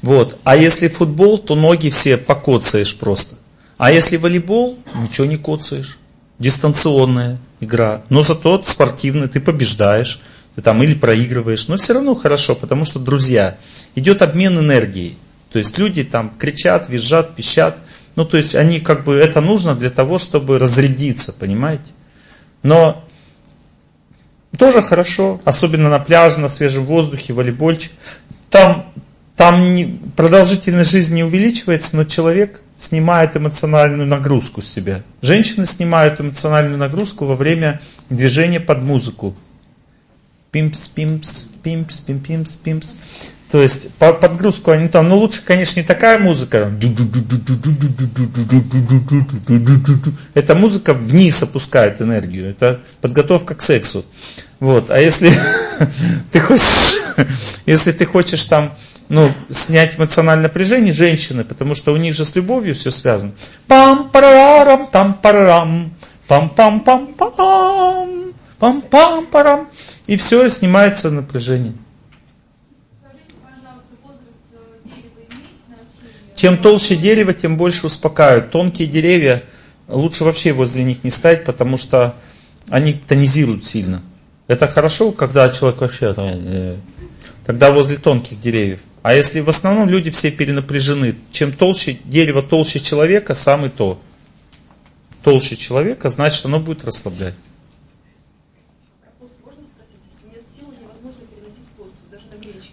Вот. 0.03 0.39
А 0.45 0.57
если 0.57 0.87
футбол, 0.89 1.39
то 1.39 1.57
ноги 1.57 1.91
все 1.91 2.17
покоцаешь 2.17 2.97
просто. 2.97 3.37
А 3.77 3.91
если 3.91 4.17
волейбол, 4.17 4.79
ничего 4.95 5.27
не 5.27 5.37
коцаешь. 5.37 5.99
Дистанционная 6.39 7.39
игра. 7.61 8.03
Но 8.09 8.23
зато 8.23 8.63
спортивная, 8.67 9.29
ты 9.29 9.41
побеждаешь, 9.41 10.21
ты 10.55 10.63
там 10.63 10.83
или 10.83 10.95
проигрываешь. 10.95 11.69
Но 11.69 11.77
все 11.77 11.95
равно 11.95 12.15
хорошо, 12.15 12.55
потому 12.55 12.85
что, 12.85 12.99
друзья, 12.99 13.57
идет 13.95 14.23
обмен 14.23 14.59
энергией. 14.59 15.17
То 15.53 15.59
есть 15.59 15.79
люди 15.79 16.05
там 16.05 16.33
кричат, 16.39 16.89
визжат, 16.89 17.35
пищат. 17.35 17.77
Ну, 18.17 18.25
то 18.25 18.37
есть 18.37 18.55
они 18.55 18.81
как 18.81 19.05
бы, 19.05 19.17
это 19.17 19.41
нужно 19.41 19.75
для 19.75 19.91
того, 19.91 20.19
чтобы 20.19 20.59
разрядиться, 20.59 21.33
понимаете? 21.33 21.91
Но 22.63 23.05
тоже 24.59 24.83
хорошо, 24.83 25.41
особенно 25.45 25.91
на 25.91 25.99
пляже, 25.99 26.39
на 26.41 26.49
свежем 26.49 26.85
воздухе, 26.85 27.33
волейбольчик. 27.33 27.93
Там, 28.51 28.87
там 29.37 29.75
не, 29.75 30.01
продолжительность 30.17 30.91
жизни 30.91 31.17
не 31.17 31.25
увеличивается, 31.25 31.97
но 31.97 32.05
человек 32.05 32.61
снимает 32.77 33.37
эмоциональную 33.37 34.07
нагрузку 34.07 34.63
с 34.63 34.69
себя. 34.69 35.03
Женщины 35.23 35.67
снимают 35.67 36.21
эмоциональную 36.21 36.79
нагрузку 36.79 37.27
во 37.27 37.37
время 37.37 37.81
движения 38.09 38.61
под 38.61 38.83
музыку. 38.83 39.35
Пимпс, 40.51 40.89
пимпс, 40.89 41.45
пимпс, 41.63 42.01
пимпс, 42.01 42.57
пимпс. 42.57 42.95
То 43.51 43.61
есть 43.61 43.93
по 43.95 44.13
подгрузку 44.13 44.71
они 44.71 44.89
там, 44.89 45.09
ну 45.09 45.19
лучше, 45.19 45.43
конечно, 45.45 45.81
не 45.81 45.87
такая 45.87 46.19
музыка. 46.19 46.71
Эта 50.35 50.55
музыка 50.55 50.95
вниз 50.95 51.43
опускает 51.43 52.01
энергию. 52.01 52.49
Это 52.49 52.81
подготовка 53.01 53.57
к 53.57 53.63
сексу. 53.63 54.05
Вот. 54.61 54.91
А 54.91 55.01
если 55.01 55.33
ты 56.33 56.39
хочешь, 56.39 56.97
если 57.67 57.91
ты 57.91 58.07
хочешь 58.07 58.45
там 58.45 58.73
ну, 59.09 59.33
снять 59.51 59.99
эмоциональное 59.99 60.45
напряжение 60.45 60.93
женщины, 60.93 61.43
потому 61.43 61.75
что 61.75 61.93
у 61.93 61.97
них 61.97 62.15
же 62.15 62.25
с 62.25 62.37
любовью 62.37 62.77
все 62.77 62.93
связано. 62.93 63.33
пам 63.67 64.11
парарам 64.11 64.87
там 64.87 65.15
парам 65.15 65.93
пам 66.29 66.49
пам 66.51 66.81
пам 66.81 67.09
пам 67.15 68.33
пам 68.61 68.83
пам 68.83 69.27
парам 69.27 69.69
и 70.07 70.17
все, 70.17 70.49
снимается 70.49 71.11
напряжение. 71.11 71.73
Чем 76.41 76.57
толще 76.57 76.97
дерево, 76.97 77.35
тем 77.35 77.59
больше 77.59 77.85
успокаивают. 77.85 78.51
Тонкие 78.51 78.89
деревья, 78.89 79.43
лучше 79.89 80.25
вообще 80.25 80.53
возле 80.53 80.83
них 80.85 81.05
не 81.05 81.11
стоять, 81.11 81.45
потому 81.45 81.77
что 81.77 82.15
они 82.71 82.95
тонизируют 82.95 83.67
сильно. 83.67 84.01
Это 84.47 84.67
хорошо, 84.67 85.13
когда 85.13 85.51
человек 85.51 85.83
вообще, 85.83 86.15
э, 86.17 86.77
когда 87.45 87.71
возле 87.71 87.99
тонких 87.99 88.41
деревьев. 88.41 88.81
А 89.03 89.13
если 89.13 89.41
в 89.41 89.51
основном 89.51 89.91
люди 89.91 90.09
все 90.11 90.31
перенапряжены, 90.31 91.15
чем 91.31 91.53
толще 91.53 91.99
дерево 92.07 92.43
толще 92.43 92.81
человека, 92.81 93.35
самый 93.35 93.69
то. 93.69 94.01
Толще 95.23 95.57
человека, 95.57 96.09
значит 96.09 96.47
оно 96.47 96.59
будет 96.59 96.87
расслаблять. 96.87 97.35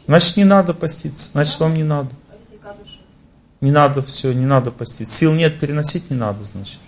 Значит 0.05 0.37
не 0.37 0.45
надо 0.45 0.73
поститься, 0.73 1.31
значит 1.33 1.59
вам 1.59 1.73
не 1.73 1.83
надо. 1.83 2.11
Не 3.61 3.71
надо 3.71 4.01
все, 4.03 4.33
не 4.33 4.45
надо 4.45 4.71
поститься. 4.71 5.15
Сил 5.15 5.33
нет, 5.33 5.59
переносить 5.59 6.09
не 6.09 6.17
надо, 6.17 6.43
значит. 6.43 6.79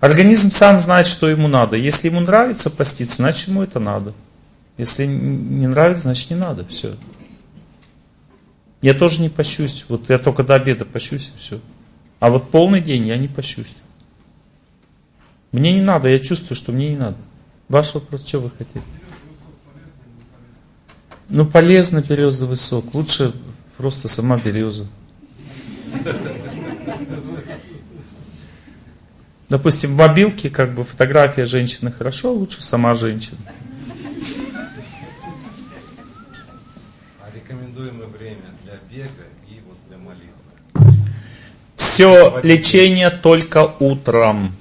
Организм 0.00 0.50
сам 0.50 0.80
знает, 0.80 1.06
что 1.06 1.28
ему 1.28 1.48
надо. 1.48 1.76
Если 1.76 2.08
ему 2.08 2.20
нравится 2.20 2.70
поститься, 2.70 3.16
значит 3.16 3.48
ему 3.48 3.62
это 3.62 3.80
надо. 3.80 4.12
Если 4.76 5.06
не 5.06 5.66
нравится, 5.66 6.04
значит 6.04 6.30
не 6.30 6.36
надо. 6.36 6.64
Все. 6.66 6.96
Я 8.82 8.92
тоже 8.92 9.22
не 9.22 9.30
пощусь. 9.30 9.86
Вот 9.88 10.10
я 10.10 10.18
только 10.18 10.42
до 10.42 10.56
обеда 10.56 10.84
пощусь 10.84 11.32
и 11.34 11.38
все. 11.38 11.60
А 12.20 12.28
вот 12.28 12.50
полный 12.50 12.82
день 12.82 13.06
я 13.06 13.16
не 13.16 13.28
пощусь. 13.28 13.74
Мне 15.52 15.72
не 15.72 15.80
надо, 15.80 16.08
я 16.08 16.18
чувствую, 16.18 16.56
что 16.56 16.72
мне 16.72 16.90
не 16.90 16.96
надо. 16.96 17.16
Ваш 17.68 17.94
вопрос, 17.94 18.26
что 18.26 18.40
вы 18.40 18.50
хотите? 18.50 18.82
Ну, 21.28 21.46
полезно 21.46 22.02
березовый 22.02 22.56
сок. 22.56 22.92
Лучше 22.92 23.32
просто 23.78 24.08
сама 24.08 24.36
береза. 24.36 24.86
Допустим, 29.48 29.94
в 29.94 29.96
мобилке 29.96 30.50
как 30.50 30.74
бы 30.74 30.84
фотография 30.84 31.44
женщины 31.44 31.92
хорошо, 31.92 32.32
лучше 32.32 32.62
сама 32.62 32.94
женщина. 32.94 33.38
Все 41.76 42.40
лечение 42.42 43.10
только 43.10 43.72
утром. 43.78 44.52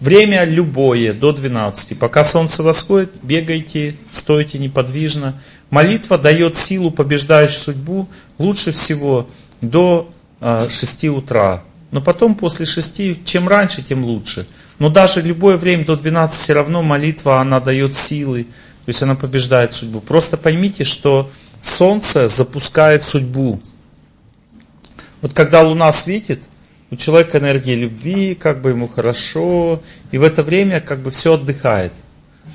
Время 0.00 0.44
любое, 0.44 1.12
до 1.12 1.32
12. 1.32 1.98
Пока 1.98 2.24
солнце 2.24 2.62
восходит, 2.62 3.12
бегайте, 3.22 3.96
стойте 4.12 4.58
неподвижно. 4.58 5.40
Молитва 5.70 6.16
дает 6.16 6.56
силу, 6.56 6.90
побеждающую 6.90 7.60
судьбу, 7.60 8.08
лучше 8.38 8.72
всего 8.72 9.28
до 9.60 10.08
6 10.40 11.04
а, 11.04 11.12
утра. 11.12 11.62
Но 11.90 12.00
потом 12.00 12.34
после 12.34 12.66
6, 12.66 13.24
чем 13.24 13.48
раньше, 13.48 13.82
тем 13.82 14.04
лучше. 14.04 14.46
Но 14.78 14.90
даже 14.90 15.22
любое 15.22 15.56
время 15.56 15.84
до 15.84 15.96
12 15.96 16.38
все 16.38 16.52
равно 16.52 16.82
молитва, 16.82 17.40
она 17.40 17.60
дает 17.60 17.96
силы. 17.96 18.44
То 18.84 18.90
есть 18.90 19.02
она 19.02 19.14
побеждает 19.14 19.72
судьбу. 19.72 20.00
Просто 20.00 20.36
поймите, 20.36 20.84
что 20.84 21.30
Солнце 21.66 22.28
запускает 22.28 23.06
судьбу. 23.06 23.60
Вот 25.20 25.32
когда 25.32 25.62
Луна 25.62 25.92
светит, 25.92 26.40
у 26.90 26.96
человека 26.96 27.38
энергия 27.38 27.74
любви, 27.74 28.34
как 28.34 28.60
бы 28.60 28.70
ему 28.70 28.86
хорошо, 28.86 29.82
и 30.12 30.18
в 30.18 30.22
это 30.22 30.42
время 30.42 30.80
как 30.80 31.00
бы 31.00 31.10
все 31.10 31.34
отдыхает. 31.34 31.92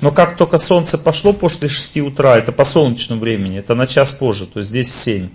Но 0.00 0.10
как 0.10 0.36
только 0.36 0.56
солнце 0.56 0.96
пошло 0.96 1.34
после 1.34 1.68
6 1.68 1.98
утра, 1.98 2.38
это 2.38 2.50
по 2.50 2.64
солнечному 2.64 3.20
времени, 3.20 3.58
это 3.58 3.74
на 3.74 3.86
час 3.86 4.12
позже, 4.12 4.46
то 4.46 4.60
есть 4.60 4.70
здесь 4.70 4.92
7. 4.94 5.28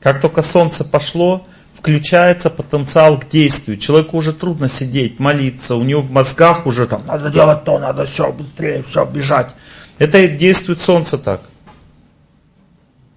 Как 0.00 0.20
только 0.20 0.42
солнце 0.42 0.84
пошло, 0.84 1.46
включается 1.84 2.48
потенциал 2.48 3.20
к 3.20 3.28
действию. 3.28 3.76
Человеку 3.76 4.16
уже 4.16 4.32
трудно 4.32 4.70
сидеть, 4.70 5.18
молиться, 5.18 5.76
у 5.76 5.82
него 5.82 6.00
в 6.00 6.10
мозгах 6.10 6.66
уже 6.66 6.86
там, 6.86 7.02
надо 7.06 7.30
делать 7.30 7.64
то, 7.64 7.78
надо 7.78 8.06
все, 8.06 8.32
быстрее, 8.32 8.82
все, 8.88 9.04
бежать. 9.04 9.54
Это 9.98 10.26
действует 10.26 10.80
солнце 10.80 11.18
так. 11.18 11.42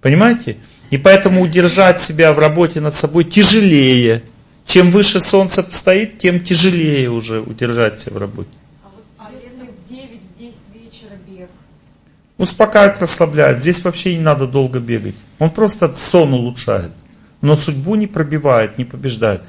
Понимаете? 0.02 0.58
И 0.90 0.98
поэтому 0.98 1.40
удержать 1.40 2.02
себя 2.02 2.34
в 2.34 2.38
работе 2.38 2.80
над 2.80 2.94
собой 2.94 3.24
тяжелее. 3.24 4.22
Чем 4.66 4.90
выше 4.90 5.20
солнце 5.20 5.62
стоит, 5.62 6.18
тем 6.18 6.40
тяжелее 6.40 7.08
уже 7.08 7.40
удержать 7.40 7.96
себя 7.96 8.16
в 8.16 8.18
работе. 8.18 8.50
А 9.18 9.30
если 9.34 9.62
в 9.62 9.90
9-10 9.90 10.52
вечера 10.74 11.16
бег? 11.26 11.48
Успокаивает, 12.36 13.00
расслабляет. 13.00 13.60
Здесь 13.60 13.82
вообще 13.82 14.14
не 14.14 14.20
надо 14.20 14.46
долго 14.46 14.78
бегать. 14.78 15.14
Он 15.38 15.48
просто 15.48 15.94
сон 15.94 16.34
улучшает. 16.34 16.92
Но 17.40 17.56
судьбу 17.56 17.94
не 17.94 18.06
пробивает, 18.06 18.78
не 18.78 18.84
побеждает. 18.84 19.42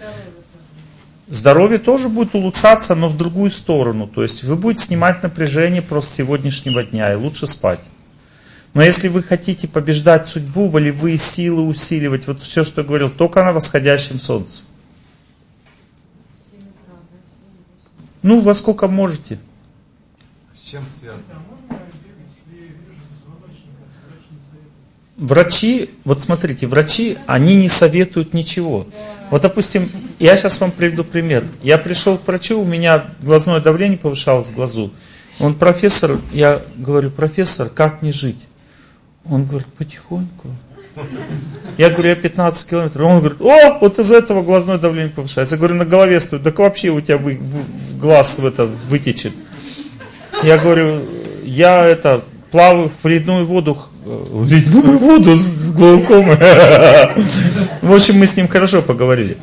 Здоровье 1.27 1.77
тоже 1.77 2.09
будет 2.09 2.33
улучшаться, 2.33 2.95
но 2.95 3.07
в 3.07 3.17
другую 3.17 3.51
сторону. 3.51 4.07
То 4.07 4.23
есть 4.23 4.43
вы 4.43 4.55
будете 4.55 4.85
снимать 4.85 5.21
напряжение 5.21 5.81
просто 5.81 6.15
сегодняшнего 6.15 6.83
дня 6.83 7.13
и 7.13 7.15
лучше 7.15 7.45
спать. 7.45 7.79
Но 8.73 8.83
если 8.83 9.07
вы 9.07 9.23
хотите 9.23 9.67
побеждать 9.67 10.27
судьбу, 10.27 10.67
волевые 10.67 11.17
силы 11.17 11.63
усиливать, 11.63 12.27
вот 12.27 12.41
все, 12.41 12.63
что 12.63 12.83
говорил, 12.83 13.09
только 13.09 13.43
на 13.43 13.51
восходящем 13.51 14.19
солнце. 14.19 14.63
Ну, 18.21 18.41
во 18.41 18.53
сколько 18.53 18.87
можете. 18.87 19.39
С 20.53 20.59
чем 20.59 20.85
связано? 20.85 21.41
Врачи, 25.19 25.89
вот 26.05 26.21
смотрите, 26.21 26.65
врачи, 26.65 27.17
они 27.27 27.57
не 27.57 27.67
советуют 27.67 28.33
ничего. 28.33 28.87
Вот, 29.29 29.41
допустим, 29.41 29.89
я 30.17 30.37
сейчас 30.37 30.61
вам 30.61 30.71
приведу 30.71 31.03
пример. 31.03 31.43
Я 31.61 31.77
пришел 31.77 32.17
к 32.17 32.25
врачу, 32.25 32.61
у 32.61 32.65
меня 32.65 33.07
глазное 33.21 33.59
давление 33.59 33.97
повышалось 33.97 34.47
в 34.47 34.55
глазу. 34.55 34.93
Он 35.41 35.55
профессор, 35.55 36.19
я 36.31 36.61
говорю, 36.77 37.11
профессор, 37.11 37.67
как 37.67 38.01
мне 38.01 38.13
жить? 38.13 38.39
Он 39.29 39.45
говорит, 39.45 39.67
потихоньку. 39.77 40.47
Я 41.77 41.89
говорю, 41.89 42.09
я 42.09 42.15
15 42.15 42.69
километров. 42.69 43.05
Он 43.05 43.19
говорит, 43.19 43.41
о, 43.41 43.77
вот 43.79 43.99
из 43.99 44.13
этого 44.13 44.41
глазное 44.41 44.77
давление 44.77 45.11
повышается. 45.11 45.55
Я 45.55 45.59
говорю, 45.59 45.75
на 45.75 45.85
голове 45.85 46.21
стоит, 46.21 46.43
так 46.43 46.57
вообще 46.59 46.89
у 46.89 47.01
тебя 47.01 47.17
в, 47.17 47.23
в, 47.23 47.35
в 47.35 47.99
глаз 47.99 48.39
в 48.39 48.45
это 48.45 48.65
вытечет. 48.87 49.33
Я 50.43 50.57
говорю, 50.57 51.01
я 51.43 51.83
это 51.85 52.23
плаваю 52.51 52.91
в 53.01 53.07
ледяную 53.07 53.45
воду, 53.45 53.77
в 54.03 54.49
ледяную 54.49 54.97
воду 54.97 55.35
с 55.38 55.71
глаукомой. 55.71 56.38
В 57.81 57.93
общем, 57.93 58.19
мы 58.19 58.27
с 58.27 58.35
ним 58.35 58.47
хорошо 58.47 58.81
поговорили. 58.81 59.38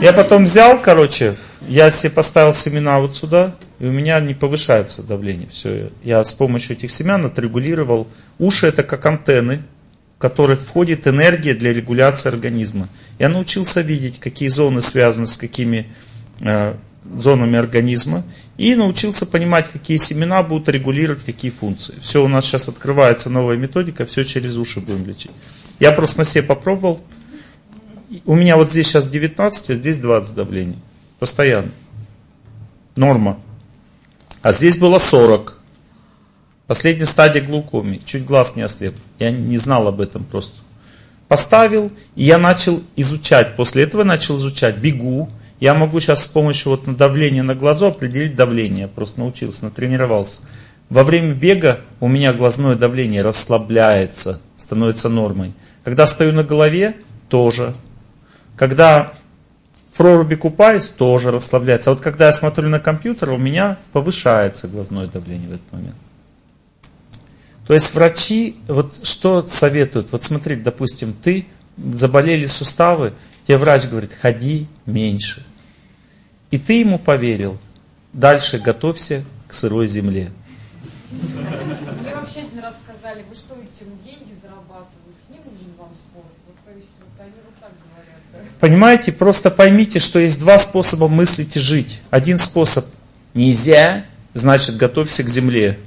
Я 0.00 0.12
потом 0.12 0.44
взял, 0.44 0.80
короче, 0.80 1.36
я 1.68 1.90
себе 1.90 2.10
поставил 2.10 2.54
семена 2.54 2.98
вот 3.00 3.16
сюда, 3.16 3.54
и 3.78 3.86
у 3.86 3.92
меня 3.92 4.20
не 4.20 4.34
повышается 4.34 5.02
давление. 5.02 5.48
Все, 5.50 5.90
я 6.02 6.24
с 6.24 6.32
помощью 6.32 6.76
этих 6.76 6.90
семян 6.90 7.24
отрегулировал. 7.24 8.08
Уши 8.38 8.66
это 8.66 8.82
как 8.82 9.04
антенны, 9.06 9.62
в 10.16 10.20
которых 10.20 10.60
входит 10.60 11.06
энергия 11.06 11.54
для 11.54 11.72
регуляции 11.72 12.28
организма. 12.28 12.88
Я 13.18 13.28
научился 13.28 13.82
видеть, 13.82 14.18
какие 14.18 14.48
зоны 14.48 14.82
связаны 14.82 15.26
с 15.26 15.36
какими 15.36 15.88
э, 16.40 16.74
зонами 17.18 17.58
организма. 17.58 18.24
И 18.60 18.74
научился 18.74 19.24
понимать, 19.24 19.70
какие 19.72 19.96
семена 19.96 20.42
будут 20.42 20.68
регулировать 20.68 21.24
какие 21.24 21.50
функции. 21.50 21.94
Все, 22.02 22.22
у 22.22 22.28
нас 22.28 22.44
сейчас 22.44 22.68
открывается 22.68 23.30
новая 23.30 23.56
методика, 23.56 24.04
все 24.04 24.22
через 24.22 24.58
уши 24.58 24.80
будем 24.80 25.06
лечить. 25.06 25.30
Я 25.78 25.92
просто 25.92 26.18
на 26.18 26.24
себе 26.26 26.42
попробовал. 26.42 27.00
У 28.26 28.34
меня 28.34 28.58
вот 28.58 28.70
здесь 28.70 28.88
сейчас 28.88 29.08
19, 29.08 29.70
а 29.70 29.74
здесь 29.74 29.96
20 29.96 30.34
давление. 30.36 30.78
Постоянно. 31.18 31.70
Норма. 32.96 33.40
А 34.42 34.52
здесь 34.52 34.76
было 34.76 34.98
40. 34.98 35.58
Последняя 36.66 37.06
стадия 37.06 37.40
глаукомии. 37.40 38.02
Чуть 38.04 38.26
глаз 38.26 38.56
не 38.56 38.62
ослеп. 38.62 38.94
Я 39.18 39.30
не 39.30 39.56
знал 39.56 39.88
об 39.88 40.02
этом 40.02 40.22
просто. 40.22 40.60
Поставил, 41.28 41.90
и 42.14 42.24
я 42.24 42.36
начал 42.36 42.82
изучать. 42.94 43.56
После 43.56 43.84
этого 43.84 44.04
начал 44.04 44.36
изучать. 44.36 44.76
Бегу, 44.76 45.30
я 45.60 45.74
могу 45.74 46.00
сейчас 46.00 46.24
с 46.24 46.28
помощью 46.28 46.70
вот 46.70 46.84
давления 46.96 47.42
на 47.42 47.54
глазу 47.54 47.86
определить 47.86 48.34
давление. 48.34 48.82
Я 48.82 48.88
просто 48.88 49.20
научился, 49.20 49.66
натренировался. 49.66 50.42
Во 50.88 51.04
время 51.04 51.34
бега 51.34 51.80
у 52.00 52.08
меня 52.08 52.32
глазное 52.32 52.74
давление 52.74 53.22
расслабляется, 53.22 54.40
становится 54.56 55.08
нормой. 55.08 55.52
Когда 55.84 56.06
стою 56.06 56.32
на 56.32 56.44
голове, 56.44 56.96
тоже. 57.28 57.74
Когда 58.56 59.12
в 59.92 59.96
проруби 59.96 60.34
купаюсь, 60.34 60.88
тоже 60.88 61.30
расслабляется. 61.30 61.90
А 61.90 61.94
вот 61.94 62.02
когда 62.02 62.26
я 62.26 62.32
смотрю 62.32 62.68
на 62.68 62.80
компьютер, 62.80 63.30
у 63.30 63.38
меня 63.38 63.76
повышается 63.92 64.66
глазное 64.66 65.06
давление 65.06 65.48
в 65.48 65.52
этот 65.52 65.72
момент. 65.72 65.96
То 67.66 67.74
есть 67.74 67.94
врачи, 67.94 68.56
вот 68.66 69.06
что 69.06 69.46
советуют? 69.46 70.10
Вот 70.10 70.24
смотри, 70.24 70.56
допустим, 70.56 71.12
ты 71.12 71.46
заболели 71.76 72.46
суставы, 72.46 73.12
тебе 73.46 73.58
врач 73.58 73.86
говорит, 73.86 74.10
ходи 74.20 74.66
меньше. 74.86 75.46
И 76.50 76.58
ты 76.58 76.74
ему 76.74 76.98
поверил. 76.98 77.58
Дальше 78.12 78.58
готовься 78.58 79.24
к 79.46 79.54
сырой 79.54 79.86
земле. 79.86 80.30
Мне 81.10 82.14
вообще 82.14 82.40
один 82.40 82.58
раз 82.60 82.76
сказали, 82.84 83.24
вы 83.28 83.36
что, 83.36 83.54
этим 83.54 83.98
деньги 84.04 84.34
зарабатываете? 84.40 84.90
Не 85.28 85.38
нужен 85.38 85.72
вам 85.78 85.90
спорт. 85.94 86.26
Вот, 86.46 86.56
то 86.64 86.76
есть 86.76 86.90
вот 86.98 87.20
они 87.20 87.32
вот 87.44 87.54
так 87.60 87.70
говорят. 87.78 88.20
Да? 88.32 88.38
Понимаете, 88.58 89.12
просто 89.12 89.50
поймите, 89.50 90.00
что 90.00 90.18
есть 90.18 90.40
два 90.40 90.58
способа 90.58 91.08
мыслить 91.08 91.56
и 91.56 91.60
жить. 91.60 92.00
Один 92.10 92.38
способ 92.38 92.84
нельзя, 93.34 94.04
значит 94.34 94.76
готовься 94.76 95.22
к 95.22 95.28
земле. 95.28 95.78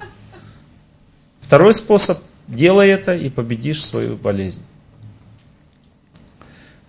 Второй 1.42 1.74
способ 1.74 2.20
делай 2.48 2.90
это 2.90 3.14
и 3.14 3.30
победишь 3.30 3.84
свою 3.84 4.16
болезнь. 4.16 4.64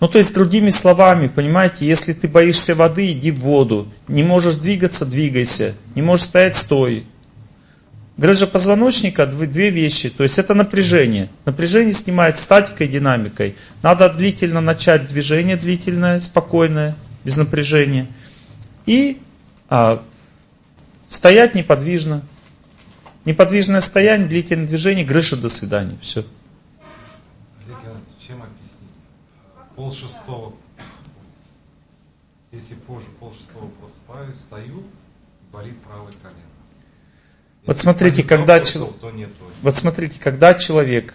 Ну, 0.04 0.08
то 0.08 0.18
есть, 0.18 0.34
другими 0.34 0.68
словами, 0.68 1.28
понимаете, 1.28 1.86
если 1.86 2.12
ты 2.12 2.28
боишься 2.28 2.74
воды, 2.74 3.12
иди 3.12 3.30
в 3.30 3.38
воду. 3.38 3.88
Не 4.06 4.22
можешь 4.22 4.56
двигаться, 4.56 5.06
двигайся. 5.06 5.76
Не 5.94 6.02
можешь 6.02 6.26
стоять, 6.26 6.56
стой. 6.56 7.06
Грыжа 8.18 8.46
позвоночника– 8.46 9.24
две 9.26 9.70
вещи. 9.70 10.10
То 10.10 10.22
есть, 10.22 10.38
это 10.38 10.52
напряжение. 10.52 11.30
Напряжение 11.46 11.94
снимает 11.94 12.38
статикой, 12.38 12.86
динамикой. 12.86 13.54
Надо 13.82 14.10
длительно 14.10 14.60
начать 14.60 15.06
движение, 15.06 15.56
длительное, 15.56 16.20
спокойное, 16.20 16.96
без 17.24 17.38
напряжения. 17.38 18.06
И 18.84 19.16
а, 19.70 20.02
стоять 21.08 21.54
неподвижно. 21.54 22.20
Неподвижное 23.24 23.80
стояние, 23.80 24.28
длительное 24.28 24.66
движение, 24.66 25.06
грыжа, 25.06 25.36
до 25.36 25.48
свидания. 25.48 25.96
Все. 26.02 26.26
Пол 29.76 29.92
шестого, 29.92 30.54
если 32.52 32.74
позже 32.74 33.06
пол 33.18 33.32
шестого 33.32 33.68
просыпаюсь, 33.80 34.38
стою, 34.38 34.82
болит 35.52 35.80
правое 35.82 36.12
колено. 36.22 36.40
Вот 37.66 37.78
смотрите, 37.78 38.22
когда 38.22 38.60
чел... 38.60 38.88
то 39.00 39.10
нет, 39.10 39.30
то 39.38 39.44
нет. 39.44 39.54
вот 39.62 39.76
смотрите, 39.76 40.18
когда 40.20 40.54
человек 40.54 41.14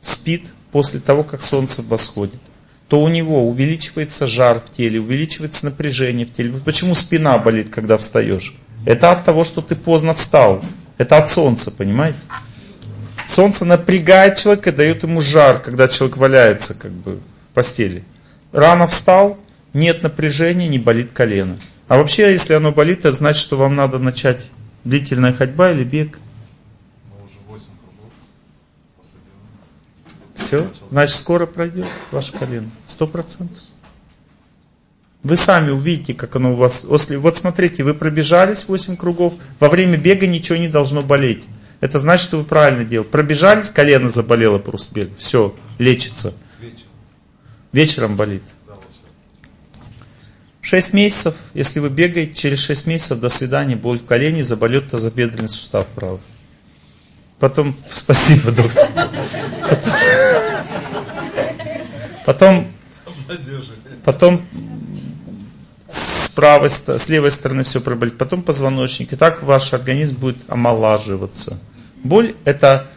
спит 0.00 0.46
после 0.72 1.00
того, 1.00 1.22
как 1.22 1.42
солнце 1.42 1.82
восходит, 1.82 2.40
то 2.88 3.00
у 3.00 3.08
него 3.08 3.48
увеличивается 3.48 4.26
жар 4.26 4.58
в 4.60 4.70
теле, 4.70 5.00
увеличивается 5.00 5.66
напряжение 5.66 6.26
в 6.26 6.32
теле. 6.32 6.60
Почему 6.64 6.94
спина 6.94 7.38
болит, 7.38 7.70
когда 7.70 7.96
встаешь? 7.98 8.56
Это 8.86 9.12
от 9.12 9.24
того, 9.24 9.44
что 9.44 9.60
ты 9.60 9.76
поздно 9.76 10.14
встал. 10.14 10.64
Это 10.98 11.18
от 11.18 11.30
солнца, 11.30 11.70
понимаете? 11.70 12.18
Солнце 13.26 13.64
напрягает 13.64 14.38
человека, 14.38 14.72
дает 14.72 15.02
ему 15.02 15.20
жар, 15.20 15.60
когда 15.60 15.86
человек 15.86 16.16
валяется, 16.16 16.74
как 16.74 16.90
бы 16.90 17.20
постели. 17.54 18.04
Рано 18.52 18.86
встал, 18.86 19.38
нет 19.72 20.02
напряжения, 20.02 20.68
не 20.68 20.78
болит 20.78 21.12
колено. 21.12 21.58
А 21.88 21.96
вообще, 21.96 22.32
если 22.32 22.54
оно 22.54 22.72
болит, 22.72 23.00
это 23.00 23.12
значит, 23.12 23.42
что 23.42 23.56
вам 23.56 23.76
надо 23.76 23.98
начать 23.98 24.48
длительная 24.84 25.32
ходьба 25.32 25.72
или 25.72 25.84
бег. 25.84 26.18
Все, 30.34 30.68
значит, 30.90 31.16
скоро 31.16 31.46
пройдет 31.46 31.86
ваше 32.10 32.32
колено. 32.32 32.70
Сто 32.86 33.06
процентов. 33.06 33.58
Вы 35.22 35.36
сами 35.36 35.70
увидите, 35.70 36.14
как 36.14 36.34
оно 36.36 36.52
у 36.52 36.56
вас... 36.56 36.84
Вот 36.84 37.36
смотрите, 37.36 37.82
вы 37.82 37.92
пробежались 37.92 38.66
8 38.66 38.96
кругов, 38.96 39.34
во 39.58 39.68
время 39.68 39.98
бега 39.98 40.26
ничего 40.26 40.56
не 40.56 40.68
должно 40.68 41.02
болеть. 41.02 41.44
это 41.80 41.98
значит, 41.98 42.26
что 42.26 42.38
вы 42.38 42.44
правильно 42.44 42.84
делаете. 42.84 43.10
Пробежались, 43.10 43.68
колено 43.68 44.08
заболело 44.08 44.58
просто 44.58 44.94
бег. 44.94 45.10
Все, 45.18 45.54
лечится. 45.78 46.34
Вечером 47.72 48.16
болит. 48.16 48.42
Шесть 50.60 50.92
месяцев, 50.92 51.34
если 51.54 51.80
вы 51.80 51.88
бегаете, 51.88 52.34
через 52.34 52.60
шесть 52.60 52.86
месяцев 52.86 53.20
до 53.20 53.28
свидания, 53.28 53.76
боль 53.76 53.98
в 53.98 54.04
колене, 54.04 54.44
заболет 54.44 54.90
тазобедренный 54.90 55.48
сустав 55.48 55.86
правый. 55.88 56.20
Потом, 57.38 57.74
спасибо, 57.92 58.52
доктор. 58.52 58.88
Потом, 62.26 62.66
потом 64.04 64.46
с 65.88 66.28
правой, 66.28 66.70
с 66.70 67.08
левой 67.08 67.32
стороны 67.32 67.64
все 67.64 67.80
проболит, 67.80 68.18
потом 68.18 68.42
позвоночник. 68.42 69.12
И 69.12 69.16
так 69.16 69.42
ваш 69.42 69.72
организм 69.72 70.16
будет 70.16 70.36
омолаживаться. 70.46 71.58
Боль 72.04 72.34
это, 72.44 72.88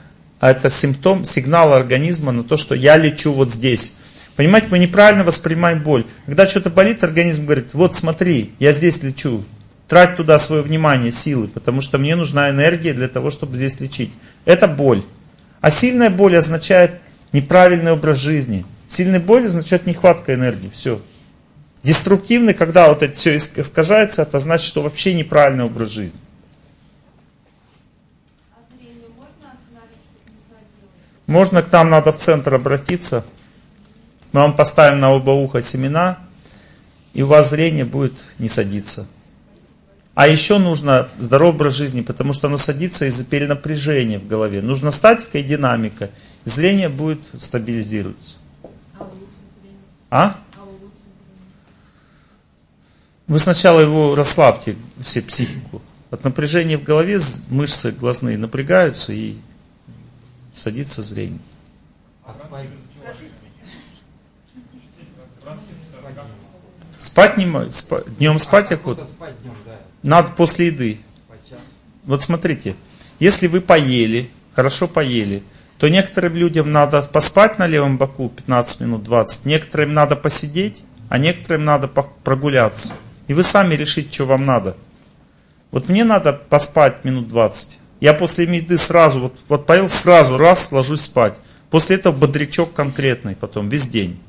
это 0.42 0.70
симптом, 0.70 1.26
сигнал 1.26 1.74
организма 1.74 2.32
на 2.32 2.44
то, 2.44 2.58
что 2.58 2.76
я 2.76 2.98
лечу 2.98 3.34
вот 3.34 3.52
здесь. 3.52 3.98
Понимаете, 4.36 4.68
мы 4.72 4.80
неправильно 4.80 5.24
воспринимаем 5.24 5.84
боль. 5.84 6.06
Когда 6.26 6.48
что-то 6.48 6.70
болит, 6.70 7.04
организм 7.04 7.46
говорит, 7.46 7.68
вот 7.74 7.96
смотри, 7.96 8.52
я 8.60 8.72
здесь 8.72 9.04
лечу. 9.04 9.44
Трать 9.88 10.16
туда 10.16 10.40
свое 10.40 10.64
внимание, 10.64 11.12
силы, 11.12 11.48
потому 11.48 11.82
что 11.82 11.98
мне 11.98 12.16
нужна 12.16 12.50
энергия 12.50 12.94
для 12.94 13.08
того, 13.08 13.30
чтобы 13.30 13.56
здесь 13.56 13.80
лечить. 13.80 14.12
Это 14.46 14.68
боль. 14.68 15.04
А 15.62 15.70
сильная 15.70 16.10
боль 16.10 16.36
означает 16.36 17.00
неправильный 17.32 17.92
образ 17.92 18.18
жизни. 18.18 18.66
Сильная 18.88 19.20
боль 19.20 19.46
означает 19.46 19.86
нехватка 19.86 20.34
энергии. 20.34 20.72
Все. 20.74 21.00
Деструктивный, 21.84 22.54
когда 22.54 22.88
вот 22.88 23.04
это 23.04 23.14
все 23.14 23.36
искажается, 23.36 24.24
это 24.24 24.40
значит, 24.40 24.68
что 24.68 24.82
вообще 24.82 25.14
неправильный 25.14 25.66
образ 25.66 25.90
жизни. 25.90 26.20
Можно 31.28 31.62
к 31.62 31.72
нам 31.72 31.90
надо 31.90 32.12
в 32.12 32.18
центр 32.18 32.56
обратиться. 32.56 33.26
Мы 34.34 34.42
вам 34.42 34.56
поставим 34.56 35.00
на 35.00 35.12
оба 35.12 35.32
уха 35.32 35.62
семена, 35.62 36.18
и 37.14 37.22
у 37.22 37.28
вас 37.28 37.52
зрение 37.52 37.86
будет 37.86 38.14
не 38.40 38.50
садиться. 38.50 39.08
А 40.16 40.28
еще 40.28 40.58
нужно 40.58 41.08
здоровый 41.20 41.54
образ 41.54 41.76
жизни, 41.76 42.02
потому 42.02 42.34
что 42.34 42.48
оно 42.48 42.58
садится 42.58 43.06
из-за 43.06 43.26
перенапряжения 43.26 44.20
в 44.20 44.28
голове. 44.28 44.62
Нужна 44.62 44.92
статика 44.92 45.38
и 45.38 45.44
динамика. 45.44 46.10
Зрение 46.46 46.90
будет 46.90 47.20
стабилизироваться. 47.38 48.38
А? 50.10 50.38
Вы 53.28 53.40
сначала 53.40 53.80
его 53.80 54.16
расслабьте, 54.16 54.76
все 55.02 55.22
психику. 55.22 55.82
От 56.12 56.24
напряжения 56.24 56.78
в 56.78 56.84
голове 56.84 57.20
мышцы 57.50 57.92
глазные 57.92 58.38
напрягаются 58.38 59.14
и 59.14 59.38
садится 60.54 61.02
зрение. 61.02 61.40
Спать 67.04 67.36
не 67.36 67.72
спа, 67.72 68.02
днем 68.18 68.40
спать 68.40 68.72
охота? 68.72 69.06
Надо 70.04 70.32
после 70.32 70.68
еды. 70.68 71.00
Вот 72.06 72.24
смотрите, 72.24 72.78
если 73.20 73.48
вы 73.48 73.60
поели, 73.60 74.30
хорошо 74.54 74.88
поели, 74.88 75.44
то 75.80 75.90
некоторым 75.90 76.38
людям 76.38 76.72
надо 76.72 77.02
поспать 77.04 77.60
на 77.60 77.68
левом 77.68 77.98
боку 77.98 78.30
15 78.30 78.80
минут 78.80 79.04
20, 79.04 79.46
некоторым 79.46 79.94
надо 79.94 80.16
посидеть, 80.16 80.82
а 81.10 81.18
некоторым 81.18 81.66
надо 81.66 81.90
прогуляться. 81.90 82.94
И 83.28 83.34
вы 83.34 83.44
сами 83.44 83.76
решите, 83.76 84.10
что 84.10 84.24
вам 84.24 84.46
надо. 84.46 84.78
Вот 85.72 85.90
мне 85.90 86.06
надо 86.06 86.32
поспать 86.32 87.04
минут 87.04 87.28
20. 87.28 87.80
Я 88.00 88.14
после 88.14 88.46
еды 88.46 88.78
сразу, 88.78 89.20
вот, 89.20 89.38
вот 89.50 89.66
поел, 89.66 89.90
сразу 89.90 90.38
раз 90.38 90.72
ложусь 90.72 91.02
спать. 91.02 91.34
После 91.70 91.98
этого 91.98 92.16
бодрячок 92.16 92.72
конкретный 92.72 93.36
потом, 93.36 93.68
весь 93.68 93.90
день. 93.90 94.22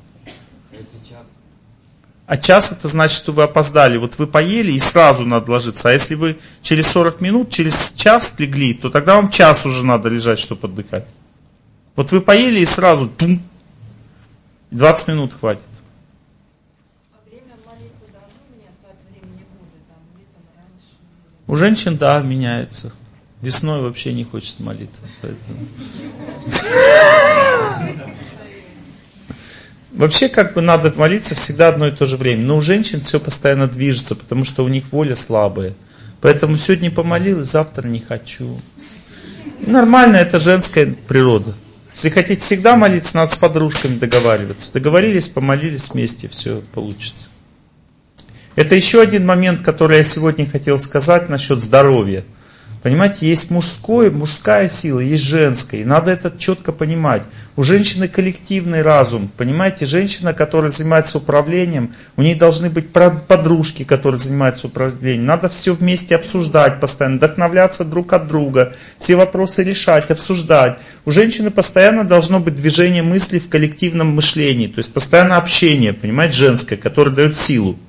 А 2.27 2.37
час 2.37 2.71
это 2.71 2.87
значит, 2.87 3.17
что 3.17 3.31
вы 3.31 3.43
опоздали. 3.43 3.97
Вот 3.97 4.17
вы 4.17 4.25
поели 4.25 4.71
и 4.71 4.79
сразу 4.79 5.25
надо 5.25 5.51
ложиться. 5.51 5.89
А 5.89 5.93
если 5.93 6.15
вы 6.15 6.37
через 6.61 6.87
40 6.87 7.21
минут, 7.21 7.51
через 7.51 7.93
час 7.93 8.33
легли, 8.39 8.73
то 8.73 8.89
тогда 8.89 9.15
вам 9.15 9.29
час 9.29 9.65
уже 9.65 9.85
надо 9.85 10.09
лежать, 10.09 10.39
чтобы 10.39 10.67
отдыхать. 10.67 11.05
Вот 11.95 12.11
вы 12.11 12.21
поели 12.21 12.59
и 12.59 12.65
сразу, 12.65 13.07
тум, 13.07 13.41
20 14.71 15.07
минут 15.07 15.33
хватит. 15.39 15.61
У 21.47 21.55
женщин, 21.55 21.95
да, 21.95 22.19
меняется. 22.21 22.91
Весной 23.41 23.81
вообще 23.81 24.13
не 24.13 24.23
хочется 24.23 24.63
молитвы. 24.63 25.07
Поэтому... 25.21 25.59
Вообще, 29.95 30.27
как 30.27 30.53
бы 30.53 30.61
надо 30.61 30.93
молиться 30.95 31.35
всегда 31.35 31.69
одно 31.69 31.87
и 31.87 31.91
то 31.91 32.05
же 32.05 32.17
время. 32.17 32.43
Но 32.43 32.57
у 32.57 32.61
женщин 32.61 32.99
все 32.99 33.17
постоянно 33.17 33.67
движется, 33.67 34.15
потому 34.15 34.43
что 34.43 34.65
у 34.65 34.67
них 34.67 34.91
воля 34.91 35.15
слабая. 35.15 35.73
Поэтому 36.19 36.57
сегодня 36.57 36.91
помолилась, 36.91 37.47
завтра 37.47 37.87
не 37.87 37.99
хочу. 37.99 38.59
Нормально, 39.65 40.17
это 40.17 40.37
женская 40.37 40.93
природа. 41.07 41.53
Если 41.93 42.09
хотите 42.09 42.41
всегда 42.41 42.75
молиться, 42.75 43.15
надо 43.15 43.33
с 43.33 43.37
подружками 43.37 43.97
договариваться. 43.97 44.73
Договорились, 44.73 45.29
помолились 45.29 45.91
вместе, 45.91 46.27
все 46.27 46.61
получится. 46.73 47.29
Это 48.57 48.75
еще 48.75 49.01
один 49.01 49.25
момент, 49.25 49.61
который 49.61 49.97
я 49.97 50.03
сегодня 50.03 50.45
хотел 50.45 50.77
сказать 50.77 51.29
насчет 51.29 51.61
здоровья. 51.61 52.25
Понимаете, 52.85 53.27
есть 53.27 53.49
мужское, 53.49 54.11
мужская 54.11 54.69
сила, 54.69 54.99
есть 54.99 55.23
женская. 55.23 55.81
И 55.81 55.83
надо 55.83 56.11
это 56.11 56.31
четко 56.37 56.71
понимать. 56.71 57.23
У 57.55 57.63
женщины 57.63 58.07
коллективный 58.07 58.83
разум. 58.83 59.31
Понимаете, 59.35 59.87
женщина, 59.87 60.35
которая 60.35 60.69
занимается 60.69 61.17
управлением, 61.17 61.95
у 62.15 62.21
нее 62.21 62.35
должны 62.35 62.69
быть 62.69 62.93
подружки, 62.93 63.83
которые 63.83 64.19
занимаются 64.19 64.67
управлением. 64.67 65.25
Надо 65.25 65.49
все 65.49 65.73
вместе 65.73 66.13
обсуждать 66.13 66.79
постоянно, 66.79 67.17
вдохновляться 67.17 67.85
друг 67.85 68.13
от 68.13 68.27
друга, 68.27 68.75
все 68.99 69.15
вопросы 69.15 69.63
решать, 69.63 70.11
обсуждать. 70.11 70.77
У 71.05 71.09
женщины 71.09 71.49
постоянно 71.49 72.03
должно 72.03 72.39
быть 72.39 72.53
движение 72.53 73.01
мыслей 73.01 73.39
в 73.39 73.49
коллективном 73.49 74.09
мышлении. 74.09 74.67
То 74.67 74.77
есть 74.77 74.93
постоянно 74.93 75.37
общение, 75.37 75.93
понимаете, 75.93 76.37
женское, 76.37 76.77
которое 76.77 77.09
дает 77.09 77.35
силу. 77.39 77.79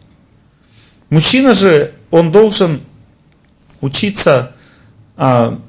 Мужчина 1.10 1.52
же, 1.52 1.92
он 2.10 2.32
должен 2.32 2.80
учиться 3.82 4.55
а, 5.16 5.60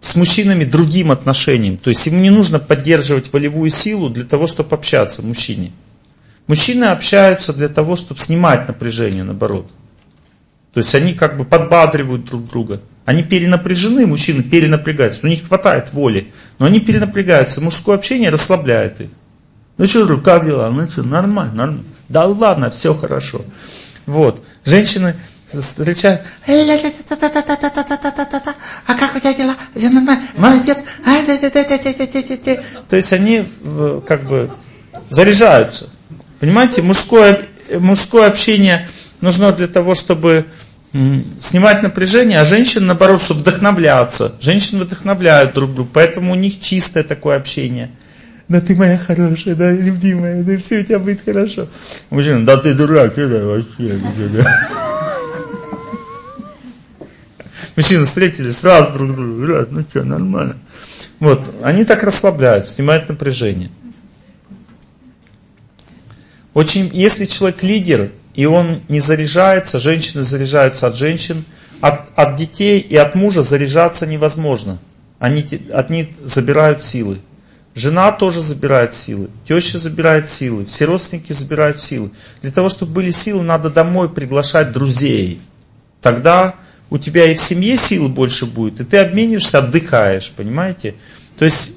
с 0.00 0.16
мужчинами 0.16 0.64
другим 0.64 1.10
отношением. 1.10 1.76
То 1.76 1.90
есть 1.90 2.04
ему 2.06 2.20
не 2.20 2.30
нужно 2.30 2.58
поддерживать 2.58 3.32
волевую 3.32 3.70
силу 3.70 4.10
для 4.10 4.24
того, 4.24 4.46
чтобы 4.46 4.74
общаться 4.74 5.22
мужчине. 5.22 5.72
Мужчины 6.46 6.84
общаются 6.84 7.52
для 7.52 7.68
того, 7.68 7.96
чтобы 7.96 8.20
снимать 8.20 8.66
напряжение, 8.66 9.22
наоборот. 9.22 9.70
То 10.72 10.78
есть 10.80 10.94
они 10.94 11.14
как 11.14 11.36
бы 11.36 11.44
подбадривают 11.44 12.24
друг 12.24 12.48
друга. 12.48 12.80
Они 13.04 13.22
перенапряжены, 13.22 14.06
мужчины 14.06 14.42
перенапрягаются. 14.42 15.20
У 15.24 15.28
них 15.28 15.46
хватает 15.46 15.92
воли, 15.92 16.32
но 16.58 16.66
они 16.66 16.80
перенапрягаются. 16.80 17.60
Мужское 17.60 17.96
общение 17.96 18.30
расслабляет 18.30 19.00
их. 19.00 19.08
Ну 19.78 19.86
что, 19.86 20.16
как 20.18 20.46
дела? 20.46 20.70
Ну 20.70 20.88
что, 20.88 21.02
нормально, 21.02 21.54
нормально. 21.54 21.84
Да 22.08 22.26
ладно, 22.26 22.70
все 22.70 22.94
хорошо. 22.94 23.44
Вот. 24.06 24.44
Женщины 24.64 25.14
встречают. 25.52 26.22
Как 29.22 29.36
дела? 29.36 29.54
Все 29.74 29.88
нормально? 29.90 30.22
Молодец. 30.36 30.78
То 32.88 32.96
есть 32.96 33.12
они 33.12 33.44
как 34.06 34.24
бы 34.24 34.50
заряжаются. 35.10 35.90
Понимаете, 36.38 36.82
мужское, 36.82 37.46
мужское 37.70 38.26
общение 38.26 38.88
нужно 39.20 39.52
для 39.52 39.68
того, 39.68 39.94
чтобы 39.94 40.46
снимать 41.40 41.82
напряжение, 41.82 42.40
а 42.40 42.44
женщины, 42.44 42.86
наоборот, 42.86 43.22
чтобы 43.22 43.40
вдохновляться. 43.40 44.34
Женщины 44.40 44.84
вдохновляют 44.84 45.54
друг 45.54 45.74
друга, 45.74 45.90
поэтому 45.92 46.32
у 46.32 46.34
них 46.34 46.60
чистое 46.60 47.04
такое 47.04 47.36
общение. 47.36 47.90
Да 48.48 48.60
ты 48.60 48.74
моя 48.74 48.98
хорошая, 48.98 49.54
да, 49.54 49.70
любимая, 49.70 50.42
да 50.42 50.56
все 50.56 50.80
у 50.80 50.82
тебя 50.82 50.98
будет 50.98 51.20
хорошо. 51.24 51.68
Мужчина, 52.10 52.44
да 52.44 52.56
ты 52.56 52.74
дурак, 52.74 53.16
это 53.16 53.46
вообще. 53.46 54.00
Мужчины 57.80 58.04
встретились, 58.04 58.58
сразу 58.58 58.92
друг 58.92 59.16
другу, 59.16 59.46
раз, 59.46 59.68
ну 59.70 59.80
что, 59.80 60.04
нормально. 60.04 60.58
Вот, 61.18 61.40
они 61.62 61.86
так 61.86 62.02
расслабляют, 62.02 62.68
снимают 62.68 63.08
напряжение. 63.08 63.70
Очень, 66.52 66.90
если 66.92 67.24
человек 67.24 67.62
лидер, 67.62 68.10
и 68.34 68.44
он 68.44 68.82
не 68.90 69.00
заряжается, 69.00 69.78
женщины 69.78 70.22
заряжаются 70.22 70.88
от 70.88 70.94
женщин, 70.94 71.46
от, 71.80 72.02
от 72.16 72.36
детей 72.36 72.80
и 72.80 72.96
от 72.96 73.14
мужа 73.14 73.40
заряжаться 73.40 74.06
невозможно. 74.06 74.78
Они 75.18 75.46
от 75.72 75.88
них 75.88 76.08
забирают 76.22 76.84
силы. 76.84 77.16
Жена 77.74 78.12
тоже 78.12 78.40
забирает 78.40 78.92
силы, 78.92 79.30
теща 79.48 79.78
забирает 79.78 80.28
силы, 80.28 80.66
все 80.66 80.84
родственники 80.84 81.32
забирают 81.32 81.80
силы. 81.80 82.10
Для 82.42 82.52
того, 82.52 82.68
чтобы 82.68 82.92
были 82.92 83.10
силы, 83.10 83.42
надо 83.42 83.70
домой 83.70 84.10
приглашать 84.10 84.70
друзей. 84.70 85.40
Тогда 86.02 86.56
у 86.90 86.98
тебя 86.98 87.30
и 87.30 87.34
в 87.34 87.40
семье 87.40 87.76
силы 87.76 88.08
больше 88.08 88.46
будет, 88.46 88.80
и 88.80 88.84
ты 88.84 88.98
обмениваешься, 88.98 89.58
отдыхаешь, 89.58 90.32
понимаете? 90.36 90.94
То 91.38 91.44
есть 91.44 91.76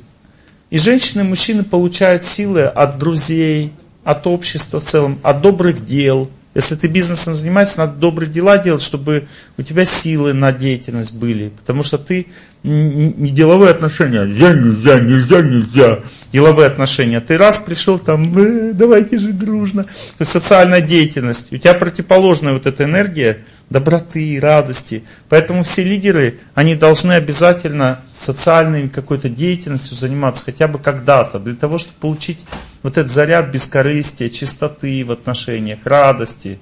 и 0.74 0.80
женщины, 0.80 1.22
и 1.22 1.26
мужчины 1.26 1.64
получают 1.64 2.24
силы 2.24 2.64
от 2.64 2.98
друзей, 2.98 3.72
от 4.04 4.26
общества 4.26 4.80
в 4.80 4.84
целом, 4.84 5.20
от 5.22 5.42
добрых 5.42 5.86
дел. 5.86 6.32
Если 6.56 6.76
ты 6.76 6.88
бизнесом 6.88 7.36
занимаешься, 7.36 7.80
надо 7.80 7.94
добрые 7.94 8.30
дела 8.30 8.58
делать, 8.58 8.82
чтобы 8.82 9.28
у 9.58 9.62
тебя 9.62 9.86
силы 9.86 10.34
на 10.34 10.52
деятельность 10.52 11.16
были. 11.16 11.50
Потому 11.50 11.84
что 11.84 11.98
ты 11.98 12.28
не 12.64 13.30
деловые 13.30 13.72
отношения, 13.72 14.26
нельзя, 14.26 14.54
нельзя, 14.54 15.00
нельзя, 15.00 15.42
нельзя. 15.42 16.00
Деловые 16.32 16.68
отношения. 16.68 17.22
Ты 17.22 17.38
раз 17.38 17.60
пришел 17.60 18.00
там, 18.00 18.38
э, 18.38 18.74
давайте 18.74 19.18
жить 19.18 19.38
дружно. 19.38 19.84
То 19.84 20.22
есть 20.22 20.32
социальная 20.32 20.82
деятельность. 20.82 21.52
У 21.54 21.58
тебя 21.58 21.74
противоположная 21.74 22.54
вот 22.54 22.66
эта 22.66 22.84
энергия, 22.84 23.40
доброты, 23.74 24.40
радости. 24.40 25.04
Поэтому 25.28 25.64
все 25.64 25.84
лидеры, 25.84 26.40
они 26.54 26.76
должны 26.76 27.14
обязательно 27.14 28.00
социальной 28.08 28.88
какой-то 28.88 29.30
деятельностью 29.30 29.98
заниматься 29.98 30.46
хотя 30.46 30.68
бы 30.68 30.78
когда-то, 30.78 31.40
для 31.40 31.56
того, 31.56 31.80
чтобы 31.80 31.98
получить 32.00 32.40
вот 32.84 32.98
этот 32.98 33.12
заряд 33.12 33.50
бескорыстия, 33.50 34.30
чистоты 34.30 35.04
в 35.04 35.12
отношениях, 35.12 35.80
радости. 35.86 36.60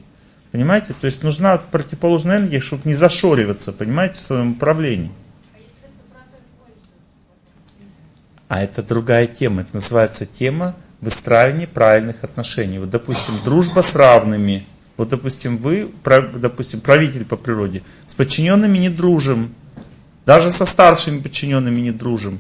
Понимаете? 0.54 0.96
То 1.00 1.06
есть 1.06 1.22
нужна 1.22 1.58
противоположная 1.58 2.38
энергия, 2.38 2.62
чтобы 2.62 2.84
не 2.86 2.94
зашориваться, 2.94 3.74
понимаете, 3.74 4.16
в 4.16 4.22
своем 4.22 4.52
управлении. 4.54 5.12
А 8.48 8.64
это 8.64 8.84
другая 8.84 9.28
тема. 9.28 9.62
Это 9.62 9.72
называется 9.74 10.26
тема 10.26 10.76
выстраивания 11.02 11.68
правильных 11.68 12.24
отношений. 12.24 12.80
Вот, 12.80 12.90
допустим, 12.90 13.34
дружба 13.44 13.82
с 13.82 13.96
равными– 13.96 14.66
вот, 15.02 15.10
допустим, 15.10 15.58
вы, 15.58 15.90
допустим, 16.36 16.80
правитель 16.80 17.26
по 17.26 17.36
природе, 17.36 17.82
с 18.06 18.14
подчиненными 18.14 18.78
не 18.78 18.90
дружим, 18.90 19.52
даже 20.28 20.52
со 20.52 20.64
старшими 20.68 21.18
подчиненными 21.18 21.82
не 21.82 21.90
дружим. 21.90 22.40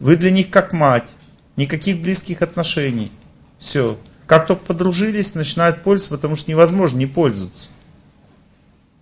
Вы 0.00 0.16
для 0.16 0.32
них 0.32 0.50
как 0.50 0.72
мать, 0.72 1.08
никаких 1.54 2.02
близких 2.02 2.42
отношений. 2.42 3.12
Все. 3.60 3.96
Как 4.26 4.48
только 4.48 4.64
подружились, 4.64 5.36
начинают 5.36 5.84
пользоваться, 5.84 6.16
потому 6.16 6.34
что 6.34 6.50
невозможно 6.50 6.98
не 6.98 7.06
пользоваться. 7.06 7.68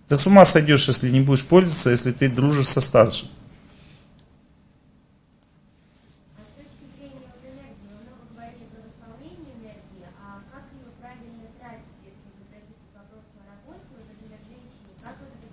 Да 0.07 0.15
с 0.15 0.27
ума 0.27 0.45
сойдешь, 0.45 0.87
если 0.87 1.09
не 1.09 1.21
будешь 1.21 1.45
пользоваться, 1.45 1.89
если 1.89 2.11
ты 2.11 2.29
дружишь 2.29 2.67
со 2.67 2.79
старшим. 2.79 3.29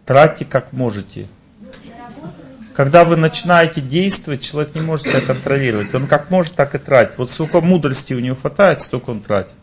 Тратьте 0.07 0.45
как 0.45 0.73
можете. 0.73 1.27
Когда 2.75 3.05
вы 3.05 3.17
начинаете 3.17 3.81
действовать, 3.81 4.43
человек 4.43 4.75
не 4.75 4.81
может 4.81 5.09
себя 5.09 5.21
контролировать. 5.21 5.93
Он 5.95 6.07
как 6.07 6.31
может, 6.31 6.55
так 6.55 6.75
и 6.75 6.79
тратит. 6.79 7.19
Вот 7.19 7.33
сколько 7.33 7.61
мудрости 7.61 8.15
у 8.15 8.21
него 8.21 8.37
хватает, 8.37 8.83
столько 8.83 9.11
он 9.11 9.21
тратит. 9.21 9.55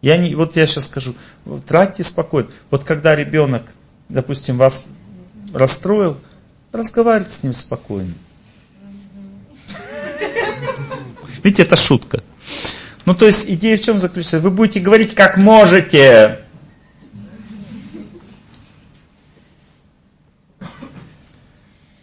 Я 0.00 0.16
не, 0.18 0.34
вот 0.34 0.54
я 0.54 0.66
сейчас 0.66 0.86
скажу, 0.86 1.14
тратьте 1.66 2.04
спокойно. 2.04 2.50
Вот 2.70 2.84
когда 2.84 3.16
ребенок, 3.16 3.62
допустим, 4.08 4.58
вас 4.58 4.84
расстроил, 5.52 6.18
разговаривайте 6.70 7.34
с 7.34 7.42
ним 7.42 7.54
спокойно. 7.54 8.12
Видите, 11.42 11.62
это 11.62 11.76
шутка. 11.76 12.22
Ну, 13.06 13.14
то 13.14 13.26
есть 13.26 13.50
идея 13.50 13.76
в 13.76 13.82
чем 13.82 13.98
заключается? 13.98 14.40
Вы 14.40 14.50
будете 14.50 14.80
говорить 14.80 15.14
как 15.14 15.36
можете. 15.36 16.43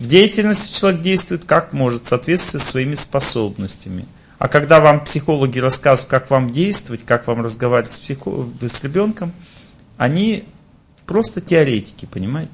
В 0.02 0.08
деятельности 0.08 0.80
человек 0.80 1.04
действует 1.04 1.46
как 1.46 1.74
может, 1.74 2.06
в 2.06 2.08
соответствии 2.08 2.58
со 2.58 2.66
своими 2.66 2.96
способностями. 2.96 4.08
А 4.40 4.48
когда 4.48 4.80
вам 4.80 5.06
психологи 5.06 5.60
рассказывают, 5.60 6.10
как 6.10 6.32
вам 6.32 6.52
действовать, 6.52 7.02
как 7.06 7.28
вам 7.28 7.42
разговаривать 7.42 7.92
с, 7.92 8.00
психо... 8.00 8.48
с 8.60 8.84
ребенком, 8.84 9.32
они 9.98 10.46
просто 11.06 11.40
теоретики, 11.40 12.08
понимаете? 12.08 12.52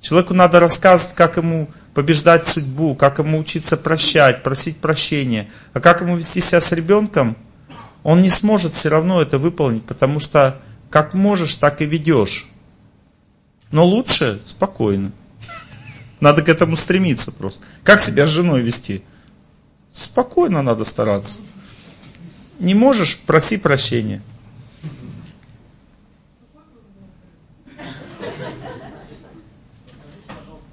Человеку 0.00 0.34
надо 0.34 0.58
рассказывать, 0.58 1.14
как 1.14 1.36
ему 1.36 1.68
побеждать 1.94 2.48
судьбу, 2.48 2.96
как 2.96 3.20
ему 3.20 3.38
учиться 3.38 3.76
прощать, 3.76 4.42
просить 4.42 4.78
прощения. 4.78 5.48
А 5.74 5.80
как 5.80 6.00
ему 6.00 6.16
вести 6.16 6.40
себя 6.40 6.60
с 6.60 6.72
ребенком, 6.72 7.36
он 8.02 8.20
не 8.20 8.30
сможет 8.30 8.74
все 8.74 8.88
равно 8.88 9.22
это 9.22 9.38
выполнить, 9.38 9.84
потому 9.84 10.18
что 10.18 10.60
как 10.90 11.14
можешь, 11.14 11.54
так 11.54 11.82
и 11.82 11.86
ведешь. 11.86 12.48
Но 13.70 13.84
лучше 13.86 14.40
спокойно. 14.42 15.12
Надо 16.24 16.40
к 16.40 16.48
этому 16.48 16.74
стремиться 16.74 17.30
просто. 17.30 17.62
Как 17.82 18.00
себя 18.00 18.26
с 18.26 18.30
женой 18.30 18.62
вести? 18.62 19.02
Спокойно 19.92 20.62
надо 20.62 20.84
стараться. 20.84 21.38
Не 22.58 22.72
можешь, 22.72 23.18
проси 23.18 23.58
прощения. 23.58 24.22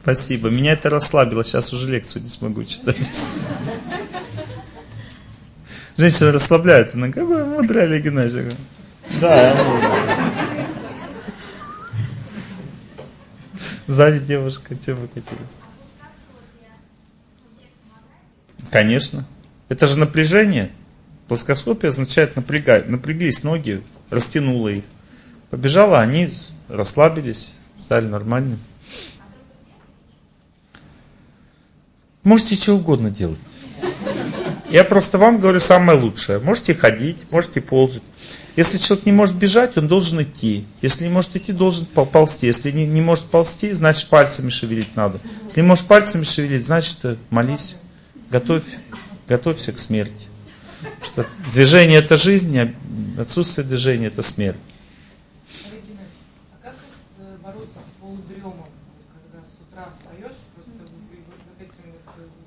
Спасибо. 0.01 0.49
Меня 0.49 0.71
это 0.71 0.89
расслабило. 0.89 1.43
Сейчас 1.43 1.73
уже 1.73 1.91
лекцию 1.91 2.23
не 2.23 2.29
смогу 2.29 2.63
читать. 2.63 2.95
Женщина 5.97 6.31
расслабляет. 6.31 6.95
Она 6.95 7.11
какой 7.11 7.43
мудрый 7.43 7.83
Олег 7.83 8.05
Геннадьевич. 8.05 8.55
Да, 9.19 9.49
я 9.49 9.63
мудрый. 9.65 10.20
Сзади 13.87 14.19
девушка, 14.19 14.75
чем 14.77 14.97
вы 14.97 15.07
катились? 15.07 15.57
Конечно. 18.69 19.25
Это 19.69 19.85
же 19.85 19.97
напряжение. 19.97 20.71
Плоскоскопия 21.27 21.89
означает 21.89 22.35
напрягать. 22.35 22.87
Напряглись 22.89 23.43
ноги, 23.43 23.81
растянула 24.09 24.69
их. 24.69 24.83
Побежала, 25.49 25.99
они 25.99 26.33
расслабились, 26.67 27.53
стали 27.77 28.05
нормальными. 28.05 28.59
Можете 32.23 32.55
что 32.55 32.73
угодно 32.75 33.09
делать. 33.09 33.39
Я 34.71 34.83
просто 34.83 35.17
вам 35.17 35.39
говорю 35.39 35.59
самое 35.59 35.99
лучшее. 35.99 36.39
Можете 36.39 36.73
ходить, 36.73 37.17
можете 37.29 37.61
ползать. 37.61 38.03
Если 38.55 38.77
человек 38.77 39.05
не 39.05 39.11
может 39.11 39.35
бежать, 39.35 39.77
он 39.77 39.87
должен 39.87 40.21
идти. 40.21 40.65
Если 40.81 41.05
не 41.05 41.09
может 41.09 41.35
идти, 41.35 41.51
должен 41.51 41.85
ползти. 41.85 42.47
Если 42.47 42.71
не, 42.71 42.85
не 42.85 43.01
может 43.01 43.25
ползти, 43.25 43.71
значит 43.73 44.09
пальцами 44.09 44.49
шевелить 44.49 44.95
надо. 44.95 45.19
Если 45.45 45.61
не 45.61 45.67
можешь 45.67 45.85
пальцами 45.85 46.23
шевелить, 46.23 46.65
значит 46.65 46.97
э, 47.03 47.15
молись. 47.29 47.77
Готовь, 48.29 48.63
готовься 49.27 49.71
к 49.71 49.79
смерти. 49.79 50.27
Что 51.03 51.25
движение 51.53 51.99
это 51.99 52.17
жизнь, 52.17 52.57
а 52.57 52.73
отсутствие 53.19 53.65
движения 53.65 54.07
это 54.07 54.21
смерть. 54.21 54.57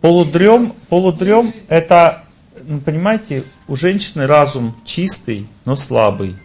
Полудрем, 0.05 0.75
полудрем 0.91 1.55
это, 1.69 2.25
ну, 2.63 2.79
понимаете, 2.79 3.43
у 3.67 3.75
женщины 3.75 4.27
разум 4.27 4.77
чистый, 4.85 5.47
но 5.65 5.77
слабый. 5.77 6.37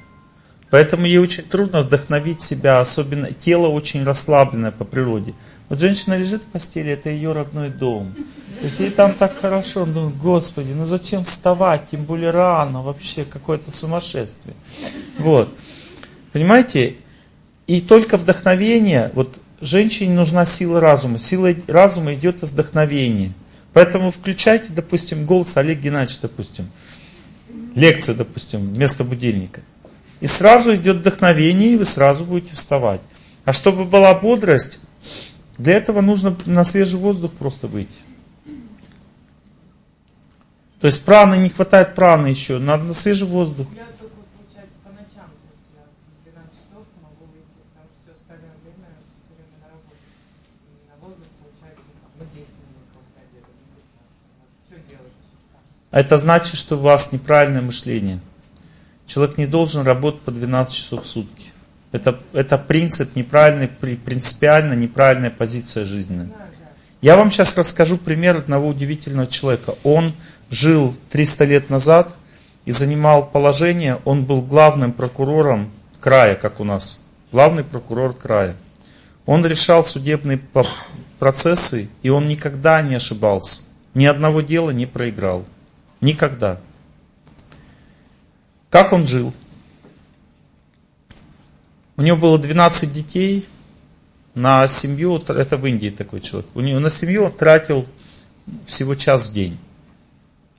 Поэтому 0.70 1.06
ей 1.06 1.18
очень 1.18 1.44
трудно 1.44 1.82
вдохновить 1.82 2.42
себя, 2.42 2.80
особенно 2.80 3.34
тело 3.34 3.68
очень 3.68 4.06
расслабленное 4.06 4.72
по 4.72 4.86
природе. 4.86 5.34
Вот 5.68 5.82
женщина 5.82 6.18
лежит 6.18 6.44
в 6.44 6.46
постели, 6.46 6.94
это 6.94 7.10
ее 7.10 7.34
родной 7.34 7.68
дом. 7.70 8.14
То 8.62 8.66
есть 8.66 8.80
ей 8.80 8.92
там 8.92 9.12
так 9.12 9.38
хорошо, 9.38 9.82
он 9.82 9.92
думает, 9.92 10.16
господи, 10.16 10.72
ну 10.72 10.86
зачем 10.86 11.26
вставать, 11.26 11.82
тем 11.92 12.06
более 12.06 12.32
рано, 12.32 12.82
вообще 12.82 13.26
какое-то 13.26 13.72
сумасшествие. 13.72 14.56
Вот. 15.18 15.54
Понимаете? 16.32 16.96
И 17.68 17.82
только 17.82 18.16
вдохновение, 18.16 19.12
вот 19.16 19.38
женщине 19.60 20.14
нужна 20.14 20.46
сила 20.46 20.80
разума. 20.80 21.20
Сила 21.20 21.54
разума 21.68 22.14
идет 22.14 22.42
из 22.42 22.52
вдохновения. 22.52 23.34
Поэтому 23.74 24.12
включайте, 24.12 24.68
допустим, 24.70 25.26
голос 25.26 25.56
Олег 25.58 25.80
Геннадьевич, 25.80 26.20
допустим, 26.22 26.70
лекцию, 27.76 28.16
допустим, 28.16 28.74
вместо 28.74 29.04
будильника. 29.04 29.62
И 30.22 30.28
сразу 30.28 30.76
идет 30.76 30.98
вдохновение, 30.98 31.74
и 31.74 31.78
вы 31.78 31.86
сразу 31.86 32.26
будете 32.26 32.56
вставать. 32.56 33.02
А 33.46 33.54
чтобы 33.54 33.86
была 33.86 34.14
бодрость, 34.14 34.80
для 35.58 35.76
этого 35.76 36.02
нужно 36.02 36.36
на 36.46 36.64
свежий 36.64 37.00
воздух 37.00 37.32
просто 37.34 37.68
выйти. 37.68 37.90
То 40.82 40.88
есть 40.88 41.04
праны, 41.04 41.36
не 41.36 41.50
хватает 41.50 41.96
праны 41.96 42.28
еще, 42.28 42.58
надо 42.58 42.84
на 42.84 42.94
свежий 42.94 43.28
воздух. 43.28 43.68
Это 55.92 56.18
значит, 56.18 56.56
что 56.56 56.78
у 56.78 56.82
вас 56.82 57.12
неправильное 57.12 57.62
мышление. 57.62 58.20
Человек 59.08 59.38
не 59.38 59.48
должен 59.48 59.84
работать 59.84 60.22
по 60.22 60.32
12 60.32 60.74
часов 60.74 61.04
в 61.04 61.08
сутки. 61.08 61.52
Это, 61.92 62.20
это 62.34 62.60
принцип 62.60 63.16
неправильный, 63.16 63.68
принципиально 63.68 64.74
неправильная 64.74 65.32
позиция 65.32 65.86
жизненная. 65.86 66.30
Я 67.02 67.16
вам 67.16 67.32
сейчас 67.32 67.58
расскажу 67.58 67.98
пример 67.98 68.38
одного 68.38 68.68
удивительного 68.68 69.26
человека. 69.26 69.76
Он 69.84 70.14
жил 70.52 70.96
300 71.10 71.46
лет 71.46 71.70
назад 71.70 72.14
и 72.66 72.72
занимал 72.72 73.26
положение, 73.26 74.00
он 74.06 74.26
был 74.26 74.42
главным 74.42 74.92
прокурором 74.92 75.72
края, 76.00 76.36
как 76.36 76.60
у 76.60 76.64
нас, 76.64 77.04
главный 77.32 77.64
прокурор 77.64 78.14
края. 78.14 78.56
Он 79.26 79.46
решал 79.46 79.86
судебные 79.86 80.40
процессы, 81.18 81.90
и 82.04 82.10
он 82.10 82.28
никогда 82.28 82.82
не 82.82 82.96
ошибался. 82.96 83.62
Ни 83.94 84.06
одного 84.06 84.42
дела 84.42 84.72
не 84.72 84.86
проиграл. 84.86 85.46
Никогда. 86.02 86.60
Как 88.70 88.94
он 88.94 89.06
жил? 89.06 89.34
У 91.98 92.02
него 92.02 92.18
было 92.18 92.38
12 92.38 92.94
детей, 92.94 93.46
на 94.40 94.68
семью, 94.68 95.22
это 95.28 95.58
в 95.58 95.66
Индии 95.66 95.90
такой 95.90 96.22
человек, 96.22 96.50
у 96.54 96.62
него 96.62 96.80
на 96.80 96.90
семью 96.90 97.30
тратил 97.38 97.86
всего 98.66 98.96
час 98.96 99.30
в 99.30 99.34
день. 99.34 99.58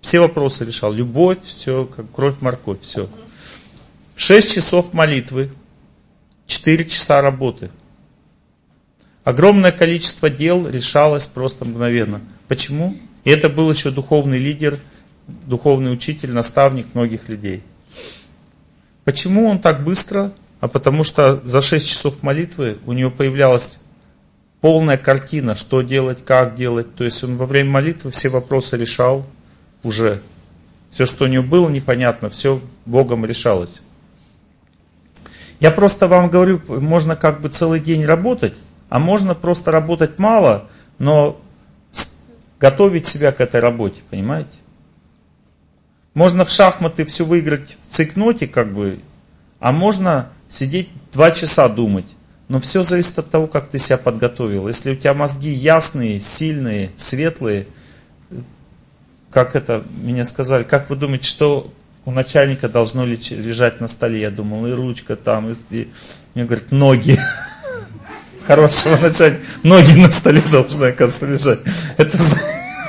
Все 0.01 0.21
вопросы 0.21 0.65
решал. 0.65 0.93
Любовь, 0.93 1.43
все, 1.43 1.85
как 1.85 2.11
кровь, 2.11 2.37
морковь, 2.41 2.81
все. 2.81 3.09
Шесть 4.17 4.55
часов 4.55 4.93
молитвы, 4.93 5.51
четыре 6.47 6.85
часа 6.87 7.21
работы. 7.21 7.71
Огромное 9.25 9.73
количество 9.73 10.31
дел 10.31 10.69
решалось 10.69 11.27
просто 11.27 11.65
мгновенно. 11.65 12.21
Почему? 12.49 12.97
И 13.25 13.31
это 13.31 13.49
был 13.49 13.71
еще 13.71 13.91
духовный 13.91 14.39
лидер, 14.39 14.79
духовный 15.47 15.93
учитель, 15.93 16.33
наставник 16.33 16.95
многих 16.95 17.29
людей. 17.29 17.63
Почему 19.05 19.49
он 19.49 19.61
так 19.61 19.83
быстро 19.83 20.33
а 20.61 20.69
потому 20.69 21.05
что 21.05 21.41
за 21.45 21.63
6 21.63 21.89
часов 21.89 22.23
молитвы 22.23 22.79
у 22.87 22.93
него 22.93 23.11
появлялась 23.11 23.81
полная 24.61 24.99
картина, 24.99 25.55
что 25.55 25.81
делать, 25.81 26.23
как 26.25 26.55
делать. 26.55 26.95
То 26.95 27.05
есть 27.05 27.25
он 27.25 27.37
во 27.37 27.47
время 27.47 27.71
молитвы 27.71 28.11
все 28.11 28.29
вопросы 28.29 28.77
решал 28.77 29.27
уже. 29.83 30.21
Все, 30.91 31.07
что 31.07 31.25
у 31.25 31.29
него 31.29 31.43
было 31.43 31.69
непонятно, 31.71 32.29
все 32.29 32.61
Богом 32.85 33.25
решалось. 33.25 33.83
Я 35.61 35.71
просто 35.71 36.07
вам 36.07 36.29
говорю, 36.29 36.61
можно 36.69 37.17
как 37.17 37.41
бы 37.41 37.49
целый 37.49 37.81
день 37.81 38.05
работать, 38.05 38.55
а 38.91 38.99
можно 38.99 39.35
просто 39.35 39.71
работать 39.71 40.19
мало, 40.19 40.69
но 40.99 41.41
готовить 42.59 43.07
себя 43.07 43.33
к 43.33 43.41
этой 43.41 43.61
работе, 43.61 44.01
понимаете? 44.11 44.51
Можно 46.15 46.45
в 46.45 46.51
шахматы 46.51 47.05
все 47.05 47.25
выиграть 47.25 47.77
в 47.83 47.95
цикноте, 47.95 48.47
как 48.47 48.73
бы, 48.73 48.99
а 49.61 49.73
можно 49.73 50.31
сидеть 50.49 50.89
два 51.13 51.31
часа 51.31 51.69
думать. 51.69 52.07
Но 52.49 52.59
все 52.59 52.83
зависит 52.83 53.19
от 53.19 53.31
того, 53.31 53.47
как 53.47 53.69
ты 53.69 53.79
себя 53.79 53.97
подготовил. 53.97 54.67
Если 54.67 54.93
у 54.93 54.97
тебя 54.97 55.15
мозги 55.15 55.51
ясные, 55.51 56.21
сильные, 56.21 56.91
светлые, 56.97 57.69
как 59.31 59.55
это 59.55 59.85
мне 60.03 60.25
сказали, 60.25 60.65
как 60.65 60.91
вы 60.91 60.97
думаете, 60.97 61.29
что 61.29 61.73
у 62.05 62.11
начальника 62.11 62.69
должно 62.69 63.05
лежать 63.05 63.81
на 63.81 63.87
столе? 63.87 64.23
Я 64.23 64.31
думал, 64.31 64.67
и 64.67 64.73
ручка 64.73 65.15
там, 65.15 65.51
и, 65.51 65.55
и 65.71 65.89
мне 66.35 66.45
говорят, 66.45 66.73
ноги. 66.73 67.21
Хорошего 68.47 68.97
начальника. 68.97 69.43
Ноги 69.63 69.93
на 69.93 70.11
столе 70.11 70.43
должны, 70.51 70.87
оказывается, 70.87 71.27
лежать. 71.27 71.61
Это, 71.97 72.19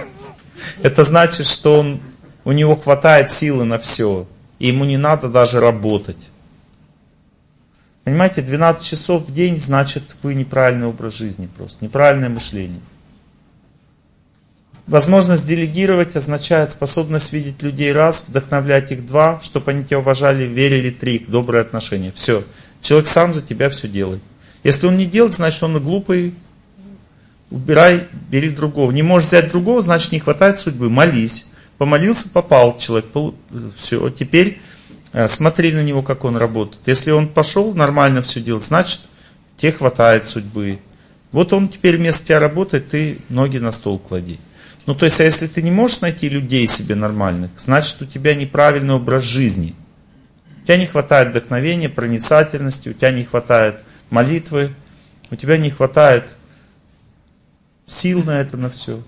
это 0.82 1.04
значит, 1.04 1.46
что 1.46 1.80
он, 1.80 2.02
у 2.44 2.52
него 2.52 2.76
хватает 2.76 3.32
силы 3.32 3.66
на 3.66 3.78
все. 3.78 4.28
И 4.60 4.68
ему 4.68 4.86
не 4.86 4.98
надо 4.98 5.28
даже 5.28 5.60
работать. 5.60 6.30
Понимаете, 8.04 8.42
12 8.42 8.84
часов 8.84 9.28
в 9.28 9.34
день 9.34 9.58
значит 9.58 10.04
вы 10.24 10.34
неправильный 10.34 10.88
образ 10.88 11.14
жизни 11.14 11.48
просто, 11.56 11.84
неправильное 11.84 12.30
мышление. 12.30 12.82
Возможность 14.88 15.48
делегировать 15.48 16.16
означает 16.16 16.72
способность 16.72 17.32
видеть 17.32 17.62
людей 17.62 17.94
раз, 17.94 18.26
вдохновлять 18.28 18.92
их 18.92 19.06
два, 19.06 19.40
чтобы 19.44 19.72
они 19.72 19.84
тебя 19.84 20.00
уважали, 20.00 20.44
верили 20.46 20.90
три, 20.90 21.20
добрые 21.20 21.62
отношения. 21.62 22.12
Все. 22.14 22.44
Человек 22.82 23.08
сам 23.08 23.34
за 23.34 23.42
тебя 23.42 23.70
все 23.70 23.88
делает. 23.88 24.22
Если 24.64 24.88
он 24.88 24.98
не 24.98 25.06
делает, 25.06 25.36
значит 25.36 25.62
он 25.64 25.82
глупый. 25.82 26.34
Убирай, 27.52 28.08
бери 28.30 28.50
другого. 28.50 28.92
Не 28.92 29.04
можешь 29.04 29.28
взять 29.28 29.52
другого, 29.52 29.82
значит 29.82 30.12
не 30.12 30.20
хватает 30.20 30.60
судьбы. 30.60 30.90
Молись. 30.90 31.51
Помолился, 31.82 32.30
попал 32.30 32.78
человек. 32.78 33.08
Все. 33.76 34.10
Теперь 34.12 34.62
Э, 35.14 35.28
смотри 35.28 35.72
на 35.72 35.84
него, 35.84 36.02
как 36.02 36.24
он 36.24 36.38
работает. 36.38 36.82
Если 36.86 37.12
он 37.12 37.28
пошел 37.28 37.74
нормально 37.74 38.22
все 38.22 38.42
делать, 38.42 38.64
значит, 38.64 39.02
тебе 39.58 39.72
хватает 39.72 40.26
судьбы. 40.28 40.80
Вот 41.32 41.54
он 41.54 41.70
теперь 41.70 41.98
вместо 41.98 42.26
тебя 42.26 42.40
работает, 42.40 42.90
ты 42.90 43.20
ноги 43.30 43.58
на 43.58 43.72
стол 43.72 44.00
клади. 44.00 44.40
Ну, 44.86 44.96
то 44.96 45.06
есть, 45.06 45.22
а 45.22 45.24
если 45.24 45.48
ты 45.48 45.62
не 45.62 45.72
можешь 45.72 46.02
найти 46.02 46.28
людей 46.28 46.68
себе 46.68 46.96
нормальных, 46.96 47.52
значит, 47.58 48.02
у 48.02 48.06
тебя 48.06 48.36
неправильный 48.36 48.96
образ 48.96 49.24
жизни. 49.24 49.76
У 50.64 50.66
тебя 50.66 50.78
не 50.78 50.86
хватает 50.86 51.30
вдохновения, 51.30 51.90
проницательности, 51.90 52.90
у 52.90 52.94
тебя 52.94 53.12
не 53.12 53.24
хватает 53.24 53.82
молитвы, 54.10 54.74
у 55.30 55.36
тебя 55.36 55.58
не 55.58 55.70
хватает 55.70 56.26
сил 57.86 58.24
на 58.24 58.42
это, 58.42 58.58
на 58.58 58.70
все. 58.70 59.02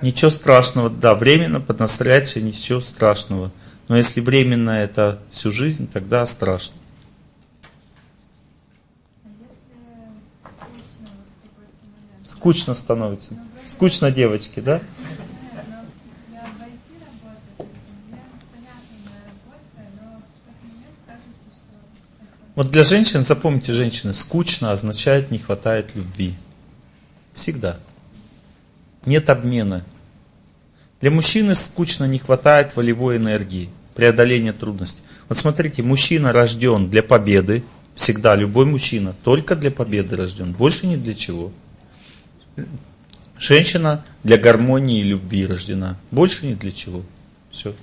Ничего 0.00 0.30
страшного, 0.30 0.90
да, 0.90 1.14
временно 1.14 1.60
поднастраиваться, 1.60 2.40
ничего 2.40 2.80
страшного. 2.80 3.50
Но 3.88 3.96
если 3.96 4.20
временно 4.20 4.70
это 4.70 5.18
всю 5.30 5.50
жизнь, 5.50 5.90
тогда 5.90 6.24
страшно. 6.26 6.76
Скучно 12.24 12.74
становится. 12.74 13.30
Скучно 13.66 14.12
девочки, 14.12 14.60
да? 14.60 14.80
Вот 22.54 22.70
для 22.70 22.82
женщин, 22.84 23.22
запомните, 23.22 23.72
женщины, 23.72 24.14
скучно 24.14 24.72
означает 24.72 25.30
не 25.30 25.38
хватает 25.38 25.94
любви. 25.96 26.34
Всегда 27.34 27.78
нет 29.04 29.30
обмена. 29.30 29.84
Для 31.00 31.10
мужчины 31.10 31.54
скучно 31.54 32.04
не 32.04 32.18
хватает 32.18 32.74
волевой 32.74 33.16
энергии, 33.16 33.70
преодоления 33.94 34.52
трудностей. 34.52 35.02
Вот 35.28 35.38
смотрите, 35.38 35.82
мужчина 35.82 36.32
рожден 36.32 36.90
для 36.90 37.02
победы, 37.02 37.62
всегда 37.94 38.34
любой 38.34 38.66
мужчина 38.66 39.14
только 39.24 39.54
для 39.54 39.70
победы 39.70 40.16
рожден, 40.16 40.52
больше 40.52 40.86
ни 40.86 40.96
для 40.96 41.14
чего. 41.14 41.52
Женщина 43.38 44.04
для 44.24 44.36
гармонии 44.36 45.00
и 45.00 45.04
любви 45.04 45.46
рождена, 45.46 45.96
больше 46.10 46.46
ни 46.46 46.54
для 46.54 46.72
чего. 46.72 47.02
Все. 47.50 47.74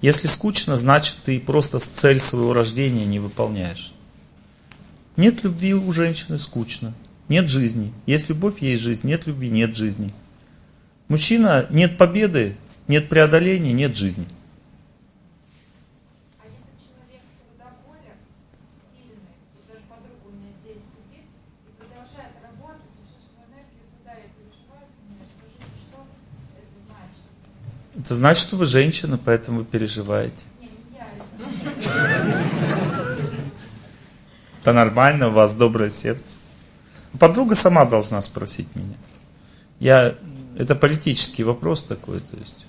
Если 0.00 0.26
скучно, 0.26 0.76
значит 0.76 1.16
ты 1.24 1.38
просто 1.38 1.78
цель 1.80 2.20
своего 2.20 2.54
рождения 2.54 3.04
не 3.04 3.18
выполняешь. 3.18 3.92
Нет 5.16 5.42
любви 5.42 5.74
у 5.74 5.92
женщины 5.92 6.38
скучно 6.38 6.94
нет 7.28 7.48
жизни. 7.48 7.92
Есть 8.06 8.28
любовь, 8.28 8.60
есть 8.60 8.82
жизнь. 8.82 9.06
Нет 9.06 9.26
любви, 9.26 9.50
нет 9.50 9.76
жизни. 9.76 10.12
Мужчина, 11.08 11.66
нет 11.70 11.98
победы, 11.98 12.56
нет 12.86 13.08
преодоления, 13.08 13.72
нет 13.72 13.96
жизни. 13.96 14.26
Это 28.08 28.14
значит, 28.14 28.42
что 28.42 28.56
вы 28.56 28.64
женщина, 28.64 29.18
поэтому 29.22 29.58
вы 29.58 29.64
переживаете. 29.66 30.32
Это 34.62 34.72
нормально, 34.72 35.28
у 35.28 35.32
вас 35.32 35.54
доброе 35.54 35.90
сердце. 35.90 36.38
Подруга 37.18 37.54
сама 37.54 37.84
должна 37.84 38.20
спросить 38.22 38.68
меня. 38.74 38.94
Я, 39.80 40.14
это 40.56 40.74
политический 40.74 41.44
вопрос 41.44 41.82
такой. 41.84 42.20
То 42.20 42.36
есть, 42.36 42.66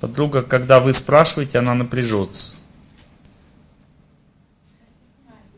подруга, 0.00 0.42
когда 0.42 0.80
вы 0.80 0.92
спрашиваете, 0.92 1.58
она 1.58 1.74
напряжется. 1.74 2.54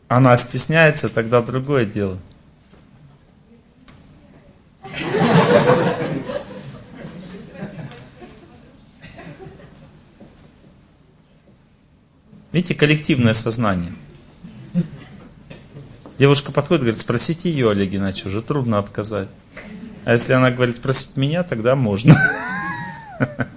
Она 0.07 0.37
стесняется, 0.37 1.09
тогда 1.09 1.41
другое 1.41 1.85
дело. 1.85 2.19
Видите, 12.51 12.75
коллективное 12.75 13.33
сознание. 13.33 13.93
Девушка 16.23 16.53
подходит, 16.53 16.83
говорит, 16.83 17.01
спросите 17.01 17.51
ее, 17.51 17.71
Олег 17.71 17.89
Геннадьевич, 17.89 18.27
уже 18.27 18.41
трудно 18.41 18.79
отказать. 18.79 19.27
А 20.05 20.13
если 20.13 20.31
она 20.31 20.51
говорит 20.51 20.77
спросить 20.77 21.17
меня, 21.17 21.43
тогда 21.43 21.75
можно. 21.75 22.15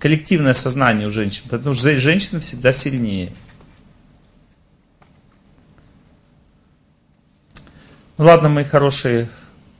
Коллективное 0.00 0.54
сознание 0.54 1.06
у 1.06 1.12
женщин, 1.12 1.44
потому 1.48 1.76
что 1.76 1.96
женщины 2.00 2.40
всегда 2.40 2.72
сильнее. 2.72 3.32
Ну 8.18 8.24
ладно, 8.24 8.48
мои 8.48 8.64
хорошие, 8.64 9.28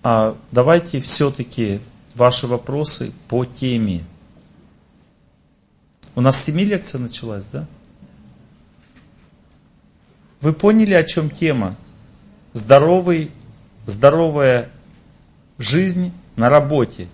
а 0.05 0.37
давайте 0.53 1.01
все-таки 1.01 1.81
ваши 2.15 2.47
вопросы 2.47 3.13
по 3.27 3.45
теме. 3.45 4.05
У 6.15 6.21
нас 6.21 6.41
семи 6.41 6.65
лекция 6.65 7.01
началась, 7.01 7.47
да? 7.47 7.67
Вы 10.43 10.53
поняли, 10.53 10.93
о 10.95 11.05
чем 11.05 11.31
тема? 11.31 11.77
Здоровый, 12.53 13.31
здоровая 13.87 14.69
жизнь 15.57 16.13
на 16.35 16.49
работе. 16.49 17.07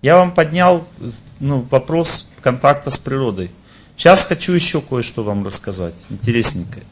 Я 0.00 0.16
вам 0.16 0.32
поднял 0.32 0.88
ну, 1.40 1.60
вопрос 1.70 2.32
контакта 2.40 2.90
с 2.90 2.96
природой. 2.96 3.50
Сейчас 3.96 4.24
хочу 4.24 4.52
еще 4.52 4.80
кое-что 4.80 5.22
вам 5.22 5.44
рассказать, 5.44 5.94
интересненькое. 6.08 6.84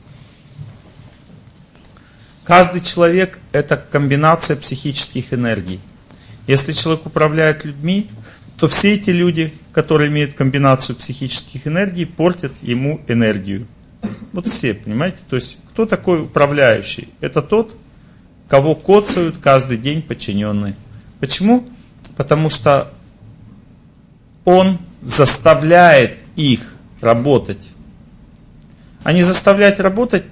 Каждый 2.45 2.83
человек– 2.83 3.39
это 3.53 3.79
комбинация 3.79 4.59
психических 4.59 5.33
энергий. 5.33 5.81
Если 6.47 6.73
человек 6.73 7.07
управляет 7.07 7.65
людьми, 7.65 8.11
то 8.59 8.69
все 8.69 8.93
эти 8.93 9.09
люди, 9.09 9.55
которые 9.73 10.11
имеют 10.11 10.35
комбинацию 10.35 10.97
психических 10.97 11.67
энергий, 11.67 12.05
портят 12.05 12.53
ему 12.61 13.01
энергию. 13.09 13.67
Вот 14.33 14.47
все, 14.47 14.75
понимаете? 14.75 15.19
То 15.29 15.37
есть, 15.37 15.59
кто 15.71 15.87
такой 15.87 16.23
управляющий? 16.23 17.09
Это 17.21 17.43
тот, 17.43 17.77
кого 18.49 18.75
коцают 18.75 19.37
каждый 19.39 19.79
день 19.79 20.03
подчиненные. 20.03 20.77
Почему? 21.21 21.67
Потому 22.17 22.51
что 22.51 22.93
он 24.45 24.79
заставляет 25.03 26.19
их 26.37 26.75
работать. 27.01 27.71
А 29.05 29.13
не 29.13 29.23
заставлять 29.23 29.81
работать 29.81 30.25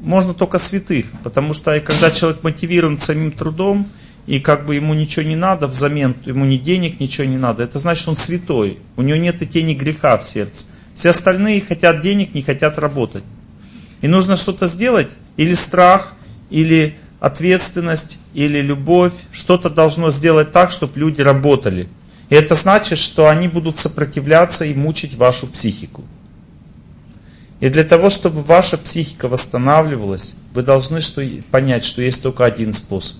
можно 0.00 0.34
только 0.34 0.58
святых, 0.58 1.06
потому 1.22 1.54
что 1.54 1.78
когда 1.80 2.10
человек 2.10 2.42
мотивирован 2.42 2.98
самим 2.98 3.32
трудом, 3.32 3.86
и 4.26 4.38
как 4.38 4.66
бы 4.66 4.74
ему 4.74 4.94
ничего 4.94 5.24
не 5.24 5.36
надо 5.36 5.66
взамен, 5.66 6.14
ему 6.24 6.44
ни 6.44 6.56
денег, 6.56 7.00
ничего 7.00 7.26
не 7.26 7.36
надо, 7.38 7.64
это 7.64 7.78
значит, 7.78 8.06
он 8.08 8.16
святой, 8.16 8.78
у 8.96 9.02
него 9.02 9.18
нет 9.18 9.42
и 9.42 9.46
тени 9.46 9.74
греха 9.74 10.16
в 10.18 10.24
сердце. 10.24 10.66
Все 11.00 11.10
остальные 11.10 11.62
хотят 11.62 12.02
денег, 12.02 12.34
не 12.34 12.42
хотят 12.42 12.78
работать. 12.78 13.24
И 14.02 14.06
нужно 14.06 14.36
что-то 14.36 14.66
сделать, 14.66 15.08
или 15.38 15.54
страх, 15.54 16.12
или 16.50 16.98
ответственность, 17.20 18.18
или 18.34 18.60
любовь, 18.60 19.14
что-то 19.32 19.70
должно 19.70 20.10
сделать 20.10 20.52
так, 20.52 20.70
чтобы 20.70 21.00
люди 21.00 21.22
работали. 21.22 21.88
И 22.28 22.34
это 22.34 22.54
значит, 22.54 22.98
что 22.98 23.30
они 23.30 23.48
будут 23.48 23.78
сопротивляться 23.78 24.66
и 24.66 24.74
мучить 24.74 25.14
вашу 25.14 25.46
психику. 25.46 26.04
И 27.60 27.70
для 27.70 27.84
того, 27.84 28.10
чтобы 28.10 28.42
ваша 28.42 28.76
психика 28.76 29.26
восстанавливалась, 29.26 30.34
вы 30.52 30.62
должны 30.62 31.00
что, 31.00 31.26
понять, 31.50 31.82
что 31.82 32.02
есть 32.02 32.22
только 32.22 32.44
один 32.44 32.74
способ. 32.74 33.16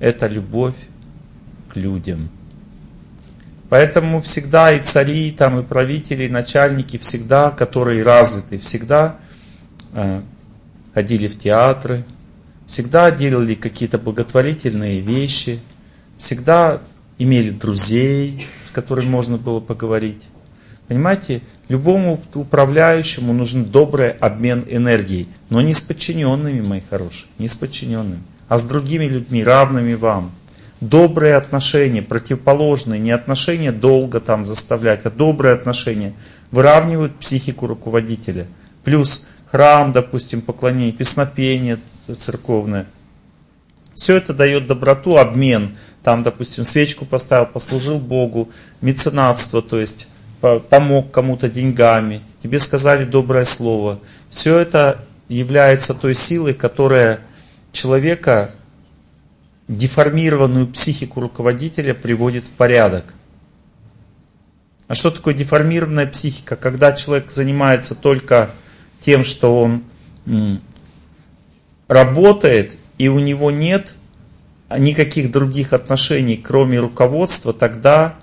Это 0.00 0.26
любовь 0.26 0.74
к 1.72 1.76
людям. 1.76 2.30
Поэтому 3.72 4.20
всегда 4.20 4.70
и 4.70 4.82
цари, 4.82 5.30
там, 5.30 5.58
и 5.58 5.62
правители, 5.62 6.24
и 6.24 6.28
начальники, 6.28 6.98
всегда, 6.98 7.50
которые 7.50 8.02
развиты, 8.02 8.58
всегда 8.58 9.16
э, 9.94 10.20
ходили 10.92 11.26
в 11.26 11.38
театры, 11.38 12.04
всегда 12.66 13.10
делали 13.10 13.54
какие-то 13.54 13.96
благотворительные 13.96 15.00
вещи, 15.00 15.58
всегда 16.18 16.82
имели 17.16 17.48
друзей, 17.48 18.46
с 18.62 18.70
которыми 18.70 19.08
можно 19.08 19.38
было 19.38 19.60
поговорить. 19.60 20.28
Понимаете, 20.86 21.40
любому 21.70 22.22
управляющему 22.34 23.32
нужен 23.32 23.64
добрый 23.64 24.10
обмен 24.10 24.66
энергией, 24.68 25.28
но 25.48 25.62
не 25.62 25.72
с 25.72 25.80
подчиненными, 25.80 26.60
мои 26.60 26.82
хорошие, 26.90 27.26
не 27.38 27.48
с 27.48 27.54
подчиненными, 27.54 28.20
а 28.50 28.58
с 28.58 28.64
другими 28.64 29.06
людьми, 29.06 29.42
равными 29.42 29.94
вам. 29.94 30.30
Добрые 30.82 31.36
отношения, 31.36 32.02
противоположные, 32.02 32.98
не 32.98 33.12
отношения 33.12 33.70
долго 33.70 34.18
там 34.18 34.46
заставлять, 34.46 35.06
а 35.06 35.10
добрые 35.10 35.54
отношения 35.54 36.12
выравнивают 36.50 37.14
психику 37.20 37.68
руководителя. 37.68 38.48
Плюс 38.82 39.28
храм, 39.52 39.92
допустим, 39.92 40.40
поклонение, 40.40 40.90
песнопение 40.90 41.78
церковное. 42.12 42.86
Все 43.94 44.16
это 44.16 44.34
дает 44.34 44.66
доброту, 44.66 45.18
обмен. 45.18 45.76
Там, 46.02 46.24
допустим, 46.24 46.64
свечку 46.64 47.04
поставил, 47.04 47.46
послужил 47.46 48.00
Богу, 48.00 48.50
меценатство, 48.80 49.62
то 49.62 49.78
есть 49.78 50.08
помог 50.40 51.12
кому-то 51.12 51.48
деньгами, 51.48 52.22
тебе 52.42 52.58
сказали 52.58 53.04
доброе 53.04 53.44
слово. 53.44 54.00
Все 54.30 54.58
это 54.58 54.98
является 55.28 55.94
той 55.94 56.16
силой, 56.16 56.54
которая 56.54 57.20
человека, 57.70 58.50
деформированную 59.76 60.66
психику 60.68 61.20
руководителя, 61.20 61.94
приводит 61.94 62.46
в 62.46 62.50
порядок. 62.50 63.14
А 64.88 64.94
что 64.94 65.10
такое 65.10 65.34
деформированная 65.34 66.06
психика? 66.06 66.56
Когда 66.56 66.92
человек 66.92 67.30
занимается 67.30 67.94
только 67.94 68.50
тем, 69.00 69.24
что 69.24 69.60
он 69.60 69.82
работает, 71.88 72.72
и 72.98 73.08
у 73.08 73.18
него 73.18 73.50
нет 73.50 73.94
никаких 74.78 75.30
других 75.30 75.72
отношений, 75.72 76.36
кроме 76.36 76.78
руководства, 76.78 77.52
тогда 77.52 78.16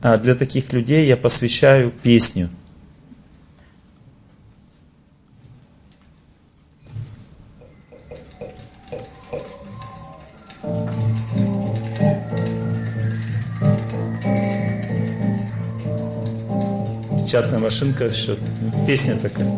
а 0.00 0.16
для 0.16 0.34
таких 0.34 0.72
людей 0.72 1.06
я 1.06 1.16
посвящаю 1.16 1.90
песню. 1.90 2.50
Печатная 17.28 17.58
машинка, 17.58 18.04
еще 18.06 18.38
песня 18.86 19.14
такая. 19.16 19.52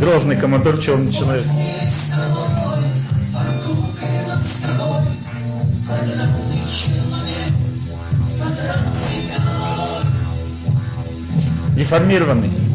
Грозный 0.00 0.36
командор 0.36 0.78
черный 0.78 1.12
человек. 1.12 1.44
Деформированный. 11.76 12.65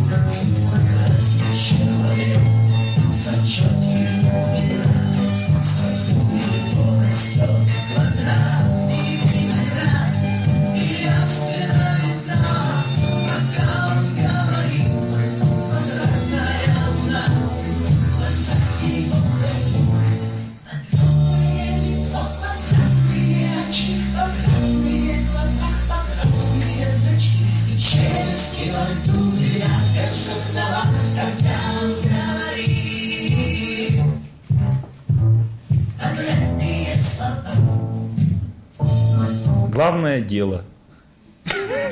Главное 39.82 40.22
дело. 40.22 40.64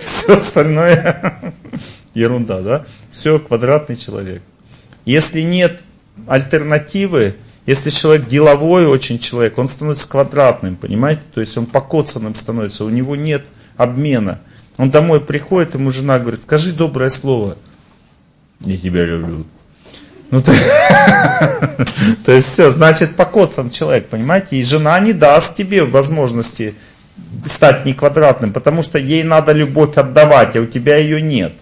Все 0.04 0.38
остальное 0.38 1.54
ерунда, 2.14 2.62
да? 2.62 2.86
Все 3.10 3.40
квадратный 3.40 3.96
человек. 3.96 4.44
Если 5.06 5.42
нет 5.42 5.82
альтернативы, 6.28 7.36
если 7.66 7.90
человек 7.90 8.28
деловой 8.28 8.86
очень 8.86 9.18
человек, 9.18 9.58
он 9.58 9.68
становится 9.68 10.08
квадратным, 10.08 10.76
понимаете? 10.76 11.24
То 11.34 11.42
есть 11.42 11.58
он 11.58 11.66
покоцанным 11.66 12.36
становится, 12.36 12.86
у 12.86 12.90
него 12.90 13.16
нет 13.16 13.48
обмена. 13.76 14.40
Он 14.78 14.92
домой 14.92 15.20
приходит, 15.20 15.74
ему 15.74 15.90
жена 15.90 16.20
говорит, 16.20 16.42
скажи 16.44 16.74
доброе 16.74 17.10
слово. 17.10 17.58
Я 18.60 18.78
тебя 18.78 19.04
люблю. 19.04 19.48
Ну, 20.30 20.42
то, 20.42 20.52
то 22.26 22.32
есть 22.32 22.50
все, 22.50 22.70
значит 22.70 23.16
покоцан 23.16 23.72
человек, 23.72 24.10
понимаете? 24.10 24.58
И 24.58 24.64
жена 24.64 25.00
не 25.00 25.12
даст 25.12 25.58
тебе 25.58 25.84
возможности 25.84 26.76
стать 27.46 27.86
не 27.86 27.94
квадратным, 27.94 28.54
потому 28.54 28.84
что 28.84 28.98
ей 28.98 29.24
надо 29.24 29.52
любовь 29.52 29.98
отдавать, 29.98 30.56
а 30.56 30.62
у 30.62 30.66
тебя 30.66 30.98
ее 30.98 31.22
нет. 31.22 31.54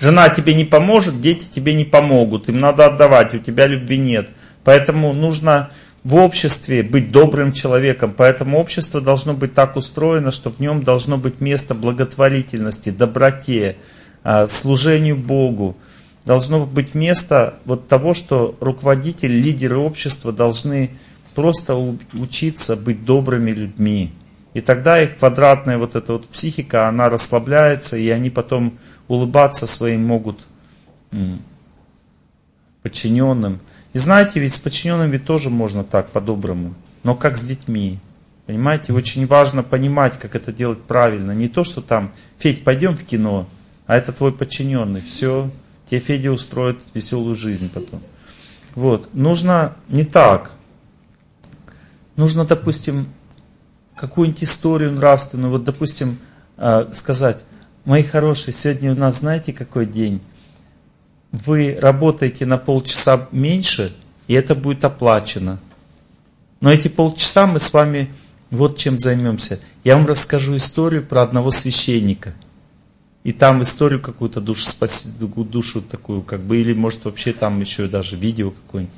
Жена 0.00 0.28
тебе 0.28 0.54
не 0.54 0.64
поможет, 0.64 1.20
дети 1.20 1.46
тебе 1.52 1.74
не 1.74 1.84
помогут, 1.84 2.48
им 2.48 2.60
надо 2.60 2.86
отдавать, 2.86 3.34
у 3.34 3.38
тебя 3.38 3.66
любви 3.66 3.98
нет. 3.98 4.28
Поэтому 4.62 5.12
нужно 5.12 5.70
в 6.04 6.14
обществе 6.16 6.82
быть 6.82 7.10
добрым 7.10 7.52
человеком. 7.52 8.14
Поэтому 8.16 8.58
общество 8.58 9.00
должно 9.00 9.34
быть 9.34 9.54
так 9.54 9.76
устроено, 9.76 10.30
что 10.30 10.50
в 10.50 10.60
нем 10.60 10.82
должно 10.82 11.16
быть 11.16 11.40
место 11.40 11.74
благотворительности, 11.74 12.90
доброте, 12.90 13.76
а, 14.22 14.46
служению 14.46 15.16
Богу. 15.16 15.76
Должно 16.24 16.66
быть 16.66 16.94
место 16.94 17.54
вот 17.64 17.88
того, 17.88 18.14
что 18.14 18.56
руководители, 18.60 19.32
лидеры 19.32 19.78
общества 19.78 20.32
должны 20.32 20.90
просто 21.38 21.76
учиться 22.14 22.74
быть 22.74 23.04
добрыми 23.04 23.52
людьми. 23.52 24.10
И 24.54 24.60
тогда 24.60 25.00
их 25.00 25.18
квадратная 25.18 25.78
вот 25.78 25.94
эта 25.94 26.14
вот 26.14 26.26
психика, 26.26 26.88
она 26.88 27.08
расслабляется, 27.08 27.96
и 27.96 28.08
они 28.08 28.28
потом 28.28 28.76
улыбаться 29.06 29.68
своим 29.68 30.04
могут 30.04 30.44
подчиненным. 32.82 33.60
И 33.92 33.98
знаете, 33.98 34.40
ведь 34.40 34.52
с 34.52 34.58
подчиненными 34.58 35.16
тоже 35.16 35.48
можно 35.48 35.84
так, 35.84 36.10
по-доброму. 36.10 36.74
Но 37.04 37.14
как 37.14 37.36
с 37.36 37.46
детьми. 37.46 38.00
Понимаете, 38.46 38.92
очень 38.92 39.24
важно 39.28 39.62
понимать, 39.62 40.18
как 40.18 40.34
это 40.34 40.52
делать 40.52 40.82
правильно. 40.82 41.30
Не 41.30 41.46
то, 41.46 41.62
что 41.62 41.82
там, 41.82 42.10
Федь, 42.38 42.64
пойдем 42.64 42.96
в 42.96 43.04
кино, 43.04 43.46
а 43.86 43.96
это 43.96 44.10
твой 44.10 44.32
подчиненный. 44.32 45.02
Все, 45.02 45.52
тебе 45.88 46.00
Федя 46.00 46.32
устроит 46.32 46.80
веселую 46.94 47.36
жизнь 47.36 47.70
потом. 47.72 48.00
Вот, 48.74 49.14
нужно 49.14 49.76
не 49.88 50.02
так. 50.02 50.57
Нужно, 52.18 52.44
допустим, 52.44 53.06
какую-нибудь 53.94 54.42
историю 54.42 54.90
нравственную, 54.90 55.52
вот, 55.52 55.62
допустим, 55.62 56.18
а, 56.56 56.90
сказать, 56.92 57.44
мои 57.84 58.02
хорошие, 58.02 58.52
сегодня 58.52 58.90
у 58.90 58.96
нас 58.96 59.20
знаете 59.20 59.52
какой 59.52 59.86
день? 59.86 60.20
Вы 61.30 61.78
работаете 61.80 62.44
на 62.44 62.58
полчаса 62.58 63.28
меньше, 63.30 63.94
и 64.26 64.34
это 64.34 64.56
будет 64.56 64.84
оплачено. 64.84 65.60
Но 66.60 66.72
эти 66.72 66.88
полчаса 66.88 67.46
мы 67.46 67.60
с 67.60 67.72
вами 67.72 68.12
вот 68.50 68.78
чем 68.78 68.98
займемся. 68.98 69.60
Я 69.84 69.96
вам 69.96 70.04
расскажу 70.04 70.56
историю 70.56 71.06
про 71.06 71.22
одного 71.22 71.52
священника. 71.52 72.34
И 73.22 73.30
там 73.30 73.62
историю 73.62 74.00
какую-то 74.00 74.40
душу 74.40 74.64
душу 75.44 75.82
такую, 75.82 76.22
как 76.22 76.40
бы, 76.40 76.56
или 76.56 76.72
может 76.72 77.04
вообще 77.04 77.32
там 77.32 77.60
еще 77.60 77.86
даже 77.86 78.16
видео 78.16 78.50
какое-нибудь. 78.50 78.96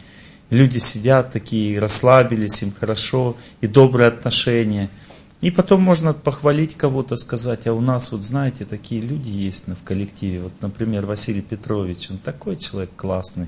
Люди 0.51 0.79
сидят 0.79 1.33
такие, 1.33 1.79
расслабились, 1.79 2.63
им 2.63 2.73
хорошо, 2.73 3.37
и 3.61 3.69
добрые 3.69 4.09
отношения. 4.09 4.91
И 5.41 5.51
потом 5.51 5.81
можно 5.81 6.13
похвалить 6.13 6.77
кого-то, 6.77 7.17
сказать, 7.17 7.67
а 7.67 7.73
у 7.73 7.81
нас 7.81 8.13
вот 8.13 8.21
знаете, 8.21 8.65
такие 8.65 9.01
люди 9.01 9.29
есть 9.29 9.69
в 9.69 9.83
коллективе. 9.85 10.41
Вот, 10.41 10.53
например, 10.61 11.07
Василий 11.07 11.41
Петрович, 11.41 12.11
он 12.11 12.19
такой 12.19 12.57
человек 12.57 12.91
классный. 12.97 13.47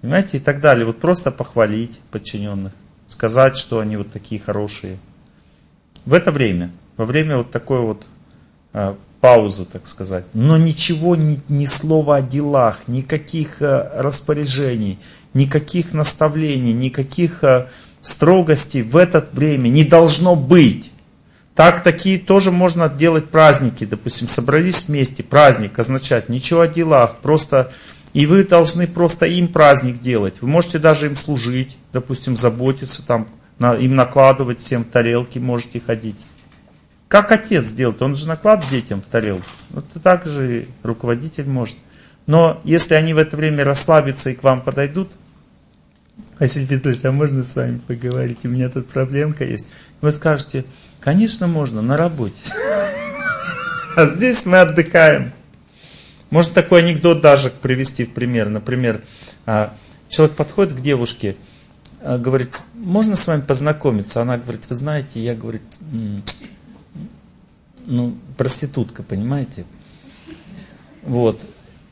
Понимаете, 0.00 0.38
и 0.38 0.40
так 0.40 0.60
далее. 0.60 0.84
Вот 0.84 0.98
просто 0.98 1.30
похвалить 1.30 2.00
подчиненных, 2.10 2.72
сказать, 3.08 3.56
что 3.56 3.78
они 3.78 3.96
вот 3.96 4.10
такие 4.10 4.40
хорошие. 4.40 4.98
В 6.04 6.12
это 6.12 6.32
время, 6.32 6.72
во 6.96 7.04
время 7.04 7.36
вот 7.36 7.52
такой 7.52 7.80
вот 7.80 8.02
а, 8.72 8.96
паузы, 9.20 9.64
так 9.64 9.86
сказать. 9.86 10.24
Но 10.34 10.56
ничего, 10.56 11.14
ни, 11.14 11.40
ни 11.48 11.66
слова 11.66 12.16
о 12.16 12.22
делах, 12.22 12.88
никаких 12.88 13.62
а, 13.62 14.02
распоряжений, 14.02 14.98
никаких 15.34 15.92
наставлений, 15.92 16.72
никаких 16.72 17.42
э, 17.44 17.68
строгостей 18.00 18.82
в 18.82 18.96
это 18.96 19.26
время 19.32 19.68
не 19.68 19.84
должно 19.84 20.36
быть. 20.36 20.90
Так 21.54 21.82
такие 21.82 22.18
тоже 22.18 22.50
можно 22.50 22.88
делать 22.88 23.28
праздники, 23.28 23.84
допустим, 23.84 24.28
собрались 24.28 24.88
вместе, 24.88 25.22
праздник 25.22 25.78
означает 25.78 26.28
ничего 26.28 26.62
о 26.62 26.68
делах, 26.68 27.16
просто 27.18 27.72
и 28.14 28.26
вы 28.26 28.44
должны 28.44 28.86
просто 28.86 29.26
им 29.26 29.48
праздник 29.48 30.00
делать. 30.00 30.36
Вы 30.40 30.48
можете 30.48 30.78
даже 30.78 31.06
им 31.06 31.16
служить, 31.16 31.78
допустим, 31.92 32.36
заботиться, 32.36 33.06
там, 33.06 33.28
на, 33.58 33.74
им 33.74 33.94
накладывать 33.94 34.60
всем 34.60 34.84
в 34.84 34.88
тарелки, 34.88 35.38
можете 35.38 35.80
ходить. 35.80 36.16
Как 37.08 37.32
отец 37.32 37.70
делает? 37.70 38.00
Он 38.02 38.14
же 38.14 38.26
накладывает 38.26 38.70
детям 38.70 39.02
в 39.02 39.06
тарелку. 39.06 39.44
Вот 39.70 39.84
так 40.02 40.26
же 40.26 40.66
руководитель 40.82 41.46
может. 41.46 41.76
Но 42.26 42.60
если 42.64 42.94
они 42.94 43.14
в 43.14 43.18
это 43.18 43.36
время 43.36 43.64
расслабятся 43.64 44.30
и 44.30 44.34
к 44.34 44.42
вам 44.42 44.62
подойдут, 44.62 45.10
Василий 46.38 46.66
Петрович, 46.66 47.04
а 47.04 47.12
можно 47.12 47.44
с 47.44 47.54
вами 47.54 47.78
поговорить? 47.78 48.44
У 48.44 48.48
меня 48.48 48.68
тут 48.68 48.88
проблемка 48.88 49.44
есть. 49.44 49.68
Вы 50.00 50.12
скажете, 50.12 50.64
конечно 51.00 51.46
можно, 51.46 51.82
на 51.82 51.96
работе. 51.96 52.34
А 53.94 54.06
здесь 54.06 54.46
мы 54.46 54.60
отдыхаем. 54.60 55.32
Можно 56.30 56.54
такой 56.54 56.80
анекдот 56.80 57.20
даже 57.20 57.50
привести 57.50 58.06
в 58.06 58.14
пример. 58.14 58.48
Например, 58.48 59.02
а, 59.44 59.74
человек 60.08 60.34
подходит 60.34 60.72
к 60.72 60.80
девушке, 60.80 61.36
а, 62.00 62.16
говорит, 62.16 62.48
можно 62.72 63.16
с 63.16 63.26
вами 63.26 63.42
познакомиться? 63.42 64.22
Она 64.22 64.38
говорит, 64.38 64.62
вы 64.66 64.74
знаете, 64.74 65.20
я, 65.20 65.34
говорит, 65.34 65.60
ну, 67.84 68.16
проститутка, 68.38 69.02
понимаете? 69.02 69.66
Вот. 71.02 71.44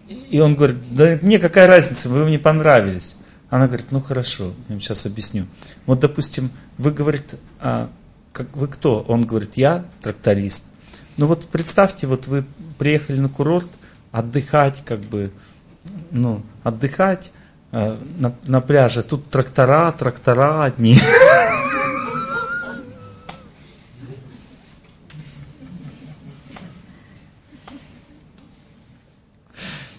И 0.08 0.40
он 0.40 0.54
говорит, 0.54 0.78
да 0.90 1.18
мне 1.20 1.38
какая 1.38 1.66
разница, 1.66 2.08
вы 2.08 2.24
мне 2.24 2.38
понравились. 2.38 3.16
Она 3.50 3.66
говорит, 3.66 3.86
ну 3.90 4.00
хорошо, 4.00 4.54
я 4.68 4.74
вам 4.74 4.80
сейчас 4.80 5.06
объясню. 5.06 5.46
Вот, 5.84 5.98
допустим, 5.98 6.50
вы 6.78 6.92
говорите, 6.92 7.36
а, 7.58 7.90
как, 8.32 8.56
вы 8.56 8.68
кто? 8.68 9.00
Он 9.08 9.26
говорит, 9.26 9.56
я 9.56 9.84
тракторист. 10.02 10.68
Ну 11.16 11.26
вот 11.26 11.48
представьте, 11.48 12.06
вот 12.06 12.28
вы 12.28 12.44
приехали 12.78 13.18
на 13.18 13.28
курорт 13.28 13.68
отдыхать, 14.12 14.82
как 14.84 15.00
бы, 15.00 15.32
ну, 16.12 16.42
отдыхать 16.62 17.32
э, 17.72 17.96
на, 18.18 18.34
на 18.44 18.60
пляже. 18.60 19.02
Тут 19.02 19.28
трактора, 19.28 19.90
трактора 19.92 20.64
одни. 20.64 20.96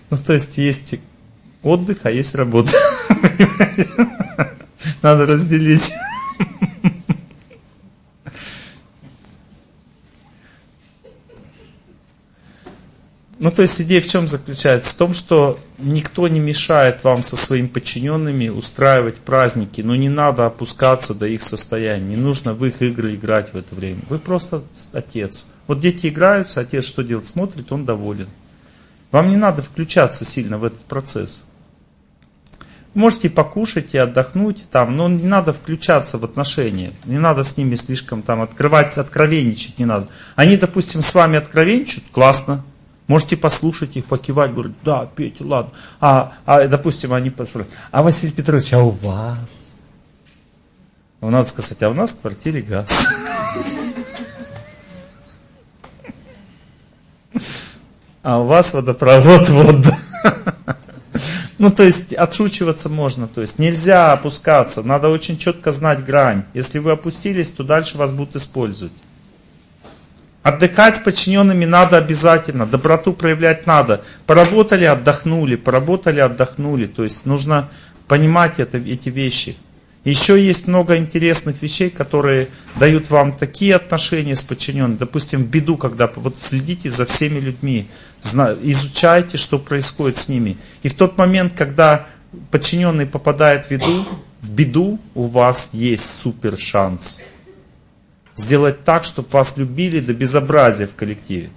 Ну, 0.10 0.18
то 0.18 0.34
есть 0.34 0.58
есть 0.58 0.96
отдых, 1.64 2.00
а 2.04 2.12
есть 2.12 2.36
работа. 2.36 2.72
Надо 5.02 5.26
разделить. 5.26 5.92
Ну, 13.42 13.50
то 13.50 13.64
есть 13.64 13.82
идея 13.82 14.02
в 14.02 14.08
чем 14.08 14.28
заключается? 14.28 14.94
В 14.94 14.98
том, 14.98 15.16
что 15.16 15.58
никто 15.80 16.28
не 16.28 16.40
мешает 16.40 17.04
вам 17.04 17.24
со 17.24 17.36
своими 17.36 17.66
подчиненными 17.66 18.50
устраивать 18.50 19.18
праздники, 19.18 19.82
но 19.82 19.96
не 19.96 20.10
надо 20.10 20.46
опускаться 20.46 21.16
до 21.16 21.26
их 21.26 21.42
состояния, 21.42 22.06
не 22.06 22.16
нужно 22.18 22.54
в 22.54 22.64
их 22.64 22.84
игры 22.84 23.16
играть 23.16 23.52
в 23.52 23.58
это 23.58 23.74
время. 23.74 24.02
Вы 24.10 24.20
просто 24.20 24.62
отец. 24.94 25.48
Вот 25.66 25.80
дети 25.80 26.06
играются, 26.06 26.60
отец 26.60 26.86
что 26.86 27.02
делает? 27.02 27.26
Смотрит, 27.26 27.72
он 27.72 27.84
доволен. 27.84 28.28
Вам 29.10 29.30
не 29.30 29.38
надо 29.38 29.64
включаться 29.64 30.24
сильно 30.24 30.60
в 30.60 30.64
этот 30.64 30.82
процесс. 30.82 31.44
Можете 32.94 33.30
покушать 33.30 33.94
и 33.94 33.98
отдохнуть 33.98 34.70
там, 34.70 34.98
но 34.98 35.08
не 35.08 35.26
надо 35.26 35.54
включаться 35.54 36.18
в 36.18 36.26
отношения. 36.26 36.92
Не 37.06 37.20
надо 37.20 37.44
с 37.44 37.56
ними 37.56 37.76
слишком 37.76 38.22
там 38.22 38.42
открывать, 38.42 38.98
откровенничать 38.98 39.80
не 39.80 39.86
надо. 39.86 40.08
Они, 40.36 40.58
допустим, 40.58 41.02
с 41.02 41.16
вами 41.16 41.38
откровенничают, 41.38 42.06
классно. 42.12 42.66
Можете 43.08 43.38
послушать 43.38 43.96
их, 43.96 44.06
покивать, 44.06 44.54
говорить, 44.54 44.76
да, 44.84 45.06
Петя, 45.16 45.46
ладно. 45.46 45.72
А, 46.02 46.34
а 46.46 46.68
допустим, 46.68 47.14
они 47.14 47.30
послушают, 47.30 47.74
а 47.92 48.04
Василий 48.04 48.34
Петрович, 48.34 48.74
а 48.74 48.80
у 48.80 48.90
вас? 48.90 49.38
Надо 51.22 51.48
сказать, 51.48 51.82
а 51.84 51.90
у 51.90 51.94
нас 51.94 52.12
в 52.12 52.22
квартире 52.22 52.62
газ. 52.62 52.90
А 58.24 58.38
у 58.40 58.46
вас 58.46 58.72
водопровод, 58.72 59.50
вода. 59.50 59.98
Ну, 61.62 61.70
то 61.70 61.84
есть 61.84 62.12
отшучиваться 62.14 62.90
можно, 62.90 63.28
то 63.28 63.40
есть 63.40 63.60
нельзя 63.60 64.14
опускаться, 64.14 64.82
надо 64.82 65.10
очень 65.10 65.38
четко 65.38 65.72
знать 65.72 66.04
грань. 66.04 66.44
Если 66.56 66.80
вы 66.80 66.94
опустились, 66.94 67.52
то 67.52 67.64
дальше 67.64 68.00
вас 68.00 68.12
будут 68.14 68.36
использовать. 68.36 68.94
Отдыхать 70.42 70.98
с 70.98 71.00
подчиненными 71.00 71.66
надо 71.66 71.98
обязательно, 71.98 72.66
доброту 72.66 73.14
проявлять 73.14 73.68
надо. 73.68 74.02
Поработали, 74.26 74.86
отдохнули, 74.86 75.56
поработали, 75.56 76.20
отдохнули. 76.20 76.88
То 76.88 77.04
есть 77.04 77.28
нужно 77.28 77.70
понимать 78.08 78.58
это, 78.58 78.80
эти 78.80 79.10
вещи. 79.10 79.56
Еще 80.04 80.44
есть 80.44 80.68
много 80.68 80.98
интересных 80.98 81.62
вещей, 81.62 81.92
которые 81.92 82.48
дают 82.80 83.12
вам 83.12 83.34
такие 83.34 83.76
отношения 83.76 84.36
с 84.36 84.42
подчиненными. 84.42 84.98
Допустим, 84.98 85.44
в 85.44 85.48
беду, 85.48 85.78
когда 85.78 86.12
вот 86.16 86.40
следите 86.40 86.90
за 86.90 87.06
всеми 87.06 87.40
людьми, 87.40 87.88
изучайте, 88.24 89.38
что 89.38 89.60
происходит 89.60 90.18
с 90.18 90.28
ними. 90.28 90.58
И 90.82 90.90
в 90.90 90.96
тот 90.96 91.20
момент, 91.20 91.54
когда 91.56 92.08
подчиненный 92.50 93.06
попадает 93.06 93.66
в 93.66 93.72
беду, 93.72 94.06
в 94.42 94.50
беду 94.50 95.00
у 95.14 95.28
вас 95.28 95.76
есть 95.76 96.20
супер 96.20 96.58
шанс. 96.58 97.22
Сделать 98.36 98.84
так, 98.84 99.04
чтобы 99.04 99.30
вас 99.30 99.56
любили 99.58 100.00
до 100.00 100.16
безобразия 100.16 100.88
в 100.88 100.96
коллективе. 100.96 101.52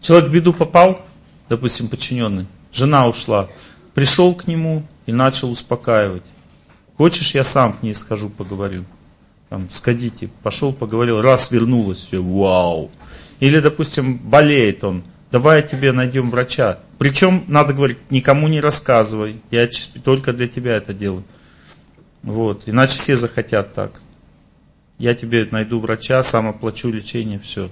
Человек 0.00 0.30
в 0.30 0.32
беду 0.32 0.54
попал, 0.54 1.04
допустим, 1.50 1.88
подчиненный, 1.88 2.46
жена 2.72 3.06
ушла, 3.06 3.50
пришел 3.92 4.34
к 4.34 4.46
нему 4.46 4.86
и 5.04 5.12
начал 5.12 5.50
успокаивать. 5.50 6.22
Хочешь, 6.96 7.34
я 7.34 7.44
сам 7.44 7.72
к 7.72 7.82
ней 7.82 7.94
скажу, 7.94 8.28
поговорю. 8.28 8.84
Там, 9.48 9.68
сходите, 9.72 10.28
пошел, 10.42 10.72
поговорил, 10.72 11.20
раз 11.20 11.50
вернулась, 11.50 12.04
все, 12.04 12.22
вау. 12.22 12.90
Или, 13.40 13.60
допустим, 13.60 14.16
болеет 14.18 14.84
он, 14.84 15.04
давай 15.30 15.62
тебе 15.62 15.92
найдем 15.92 16.30
врача. 16.30 16.78
Причем, 16.98 17.44
надо 17.48 17.72
говорить, 17.72 17.98
никому 18.10 18.48
не 18.48 18.60
рассказывай, 18.60 19.40
я 19.50 19.68
только 20.04 20.32
для 20.32 20.46
тебя 20.46 20.76
это 20.76 20.94
делаю. 20.94 21.24
Вот, 22.22 22.62
иначе 22.66 22.98
все 22.98 23.16
захотят 23.16 23.74
так. 23.74 24.00
Я 24.98 25.14
тебе 25.14 25.46
найду 25.50 25.80
врача, 25.80 26.22
сам 26.22 26.48
оплачу 26.48 26.90
лечение, 26.90 27.38
все. 27.38 27.68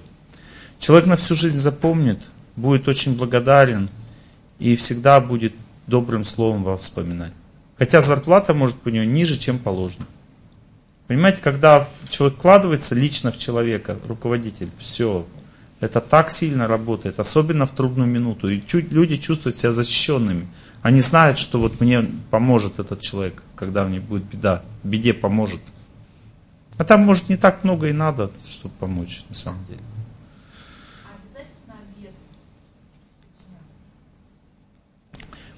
Человек 0.78 1.06
на 1.06 1.16
всю 1.16 1.34
жизнь 1.34 1.60
запомнит, 1.60 2.20
будет 2.56 2.88
очень 2.88 3.16
благодарен 3.16 3.88
и 4.58 4.74
всегда 4.76 5.20
будет 5.20 5.54
добрым 5.86 6.24
словом 6.24 6.64
вас 6.64 6.82
вспоминать. 6.82 7.32
Хотя 7.82 8.00
зарплата 8.00 8.54
может 8.54 8.76
быть 8.76 8.94
у 8.94 8.96
него 8.96 9.04
ниже, 9.04 9.36
чем 9.36 9.58
положено. 9.58 10.06
Понимаете, 11.08 11.40
когда 11.42 11.88
человек 12.10 12.38
вкладывается 12.38 12.94
лично 12.94 13.32
в 13.32 13.38
человека, 13.38 13.98
руководитель, 14.06 14.68
все, 14.78 15.26
это 15.80 16.00
так 16.00 16.30
сильно 16.30 16.68
работает, 16.68 17.18
особенно 17.18 17.66
в 17.66 17.72
трудную 17.72 18.08
минуту. 18.08 18.48
И 18.48 18.64
чуть 18.64 18.92
люди 18.92 19.16
чувствуют 19.16 19.58
себя 19.58 19.72
защищенными. 19.72 20.46
Они 20.80 21.00
знают, 21.00 21.38
что 21.38 21.58
вот 21.58 21.80
мне 21.80 22.08
поможет 22.30 22.78
этот 22.78 23.00
человек, 23.00 23.42
когда 23.56 23.84
мне 23.84 23.98
будет 23.98 24.22
беда. 24.26 24.62
Беде 24.84 25.12
поможет. 25.12 25.60
А 26.78 26.84
там, 26.84 27.00
может, 27.00 27.30
не 27.30 27.36
так 27.36 27.64
много 27.64 27.88
и 27.88 27.92
надо, 27.92 28.30
чтобы 28.44 28.74
помочь, 28.78 29.24
на 29.28 29.34
самом 29.34 29.66
деле. 29.66 29.80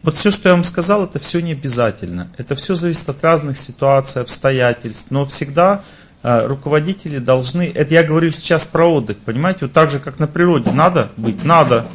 Вот 0.05 0.17
все, 0.17 0.31
что 0.31 0.51
я 0.51 0.55
вам 0.55 0.65
сказал, 0.65 1.05
это 1.05 1.19
все 1.19 1.41
не 1.41 1.53
обязательно. 1.53 2.29
Это 2.37 2.55
все 2.57 2.75
зависит 2.75 3.09
от 3.09 3.25
разных 3.25 3.57
ситуаций, 3.57 4.21
обстоятельств. 4.21 5.11
Но 5.11 5.25
всегда 5.25 5.83
э, 6.23 6.47
руководители 6.47 7.17
должны, 7.17 7.73
это 7.75 7.95
я 7.95 8.03
говорю 8.03 8.31
сейчас 8.31 8.67
про 8.67 8.85
отдых, 8.85 9.17
понимаете, 9.17 9.61
вот 9.63 9.73
так 9.73 9.89
же, 9.89 10.01
как 10.01 10.19
на 10.19 10.27
природе. 10.27 10.73
Надо 10.73 11.09
быть? 11.17 11.43
Надо. 11.43 11.87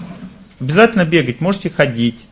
Обязательно 0.60 1.06
бегать, 1.06 1.40
можете 1.40 1.70
ходить. 1.70 2.26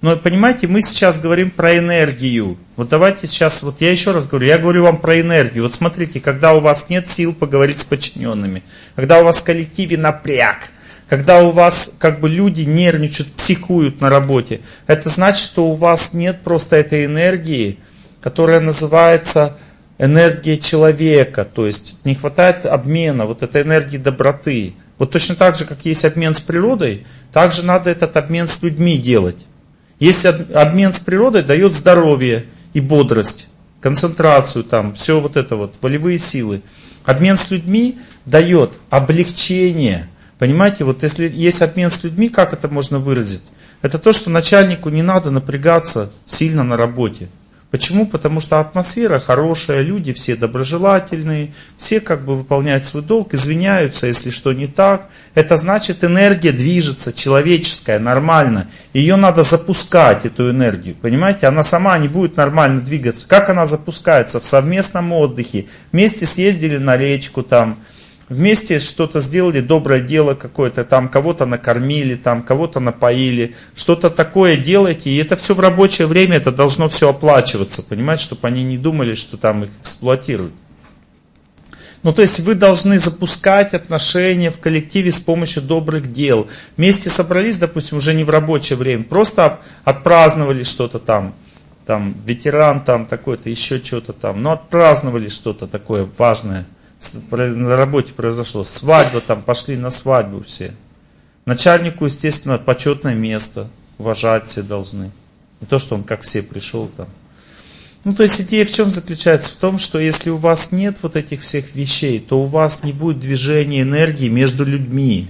Но 0.00 0.16
понимаете, 0.16 0.66
мы 0.66 0.82
сейчас 0.82 1.20
говорим 1.20 1.52
про 1.52 1.78
энергию. 1.78 2.58
Вот 2.74 2.88
давайте 2.88 3.28
сейчас, 3.28 3.62
вот 3.62 3.80
я 3.80 3.92
еще 3.92 4.10
раз 4.10 4.26
говорю, 4.26 4.48
я 4.48 4.58
говорю 4.58 4.82
вам 4.82 4.96
про 4.96 5.20
энергию. 5.20 5.62
Вот 5.62 5.72
смотрите, 5.72 6.18
когда 6.18 6.52
у 6.52 6.58
вас 6.58 6.88
нет 6.88 7.08
сил 7.08 7.32
поговорить 7.32 7.78
с 7.78 7.84
подчиненными, 7.84 8.64
когда 8.96 9.20
у 9.20 9.24
вас 9.24 9.38
в 9.38 9.44
коллективе 9.44 9.96
напряг, 9.96 10.70
когда 11.12 11.42
у 11.42 11.50
вас 11.50 11.96
как 11.98 12.20
бы 12.20 12.28
люди 12.30 12.62
нервничают, 12.62 13.30
психуют 13.34 14.00
на 14.00 14.08
работе, 14.08 14.62
это 14.86 15.10
значит, 15.10 15.44
что 15.44 15.68
у 15.68 15.74
вас 15.74 16.14
нет 16.14 16.40
просто 16.40 16.76
этой 16.76 17.04
энергии, 17.04 17.78
которая 18.22 18.60
называется 18.60 19.58
энергия 19.98 20.56
человека, 20.56 21.44
то 21.44 21.66
есть 21.66 21.98
не 22.06 22.14
хватает 22.14 22.64
обмена, 22.64 23.26
вот 23.26 23.42
этой 23.42 23.60
энергии 23.60 23.98
доброты. 23.98 24.72
Вот 24.96 25.10
точно 25.10 25.34
так 25.34 25.54
же, 25.54 25.66
как 25.66 25.84
есть 25.84 26.02
обмен 26.06 26.32
с 26.32 26.40
природой, 26.40 27.04
также 27.30 27.62
надо 27.62 27.90
этот 27.90 28.16
обмен 28.16 28.48
с 28.48 28.62
людьми 28.62 28.96
делать. 28.96 29.46
Есть 29.98 30.24
обмен 30.24 30.94
с 30.94 31.00
природой, 31.00 31.42
дает 31.42 31.74
здоровье 31.74 32.46
и 32.72 32.80
бодрость, 32.80 33.48
концентрацию 33.82 34.64
там, 34.64 34.94
все 34.94 35.20
вот 35.20 35.36
это 35.36 35.56
вот, 35.56 35.74
волевые 35.82 36.18
силы. 36.18 36.62
Обмен 37.04 37.36
с 37.36 37.50
людьми 37.50 37.98
дает 38.24 38.72
облегчение, 38.88 40.08
Понимаете, 40.42 40.82
вот 40.82 41.04
если 41.04 41.28
есть 41.28 41.62
обмен 41.62 41.88
с 41.88 42.02
людьми, 42.02 42.28
как 42.28 42.52
это 42.52 42.66
можно 42.66 42.98
выразить? 42.98 43.44
Это 43.80 44.00
то, 44.00 44.12
что 44.12 44.28
начальнику 44.28 44.88
не 44.88 45.00
надо 45.00 45.30
напрягаться 45.30 46.10
сильно 46.26 46.64
на 46.64 46.76
работе. 46.76 47.28
Почему? 47.70 48.08
Потому 48.08 48.40
что 48.40 48.58
атмосфера 48.58 49.20
хорошая, 49.20 49.82
люди 49.82 50.12
все 50.12 50.34
доброжелательные, 50.34 51.52
все 51.78 52.00
как 52.00 52.24
бы 52.24 52.34
выполняют 52.34 52.84
свой 52.84 53.04
долг, 53.04 53.34
извиняются, 53.34 54.08
если 54.08 54.30
что 54.30 54.52
не 54.52 54.66
так. 54.66 55.10
Это 55.36 55.54
значит, 55.54 56.02
энергия 56.02 56.50
движется, 56.50 57.12
человеческая, 57.12 58.00
нормально. 58.00 58.66
Ее 58.92 59.14
надо 59.14 59.44
запускать, 59.44 60.26
эту 60.26 60.50
энергию. 60.50 60.96
Понимаете? 61.00 61.46
Она 61.46 61.62
сама 61.62 61.96
не 61.98 62.08
будет 62.08 62.36
нормально 62.36 62.80
двигаться. 62.80 63.28
Как 63.28 63.48
она 63.48 63.64
запускается? 63.64 64.40
В 64.40 64.44
совместном 64.44 65.12
отдыхе. 65.12 65.66
Вместе 65.92 66.26
съездили 66.26 66.78
на 66.78 66.96
речку 66.96 67.44
там, 67.44 67.78
вместе 68.28 68.78
что-то 68.78 69.20
сделали, 69.20 69.60
доброе 69.60 70.00
дело 70.00 70.34
какое-то, 70.34 70.84
там 70.84 71.08
кого-то 71.08 71.46
накормили, 71.46 72.14
там 72.14 72.42
кого-то 72.42 72.80
напоили, 72.80 73.54
что-то 73.74 74.10
такое 74.10 74.56
делаете, 74.56 75.10
и 75.10 75.16
это 75.16 75.36
все 75.36 75.54
в 75.54 75.60
рабочее 75.60 76.06
время, 76.06 76.36
это 76.36 76.52
должно 76.52 76.88
все 76.88 77.10
оплачиваться, 77.10 77.82
понимаете, 77.82 78.24
чтобы 78.24 78.48
они 78.48 78.64
не 78.64 78.78
думали, 78.78 79.14
что 79.14 79.36
там 79.36 79.64
их 79.64 79.70
эксплуатируют. 79.80 80.54
Ну, 82.02 82.12
то 82.12 82.22
есть 82.22 82.40
вы 82.40 82.56
должны 82.56 82.98
запускать 82.98 83.74
отношения 83.74 84.50
в 84.50 84.58
коллективе 84.58 85.12
с 85.12 85.20
помощью 85.20 85.62
добрых 85.62 86.12
дел. 86.12 86.48
Вместе 86.76 87.08
собрались, 87.08 87.58
допустим, 87.58 87.98
уже 87.98 88.12
не 88.12 88.24
в 88.24 88.30
рабочее 88.30 88.76
время, 88.76 89.04
просто 89.04 89.60
отпраздновали 89.84 90.64
что-то 90.64 90.98
там, 90.98 91.32
там, 91.86 92.16
ветеран 92.26 92.80
там 92.80 93.06
такой-то, 93.06 93.50
еще 93.50 93.78
что-то 93.78 94.12
там, 94.12 94.42
но 94.42 94.52
отпраздновали 94.52 95.28
что-то 95.28 95.66
такое 95.68 96.08
важное– 96.18 96.66
на 97.30 97.76
работе 97.76 98.12
произошло. 98.12 98.64
Свадьба 98.64 99.20
там, 99.20 99.42
пошли 99.42 99.76
на 99.76 99.90
свадьбу 99.90 100.42
все. 100.42 100.74
Начальнику, 101.44 102.06
естественно, 102.06 102.58
почетное 102.58 103.14
место. 103.14 103.68
Уважать 103.98 104.46
все 104.46 104.62
должны. 104.62 105.10
Не 105.60 105.66
то, 105.66 105.78
что 105.78 105.94
он 105.94 106.04
как 106.04 106.22
все 106.22 106.42
пришел 106.42 106.88
там. 106.96 107.08
Ну, 108.04 108.14
то 108.14 108.24
есть 108.24 108.40
идея 108.40 108.64
в 108.64 108.72
чем 108.72 108.90
заключается? 108.90 109.54
В 109.54 109.58
том, 109.58 109.78
что 109.78 110.00
если 110.00 110.30
у 110.30 110.36
вас 110.36 110.72
нет 110.72 110.98
вот 111.02 111.14
этих 111.14 111.42
всех 111.42 111.74
вещей, 111.74 112.18
то 112.18 112.40
у 112.40 112.46
вас 112.46 112.82
не 112.82 112.92
будет 112.92 113.20
движения 113.20 113.82
энергии 113.82 114.28
между 114.28 114.64
людьми. 114.64 115.28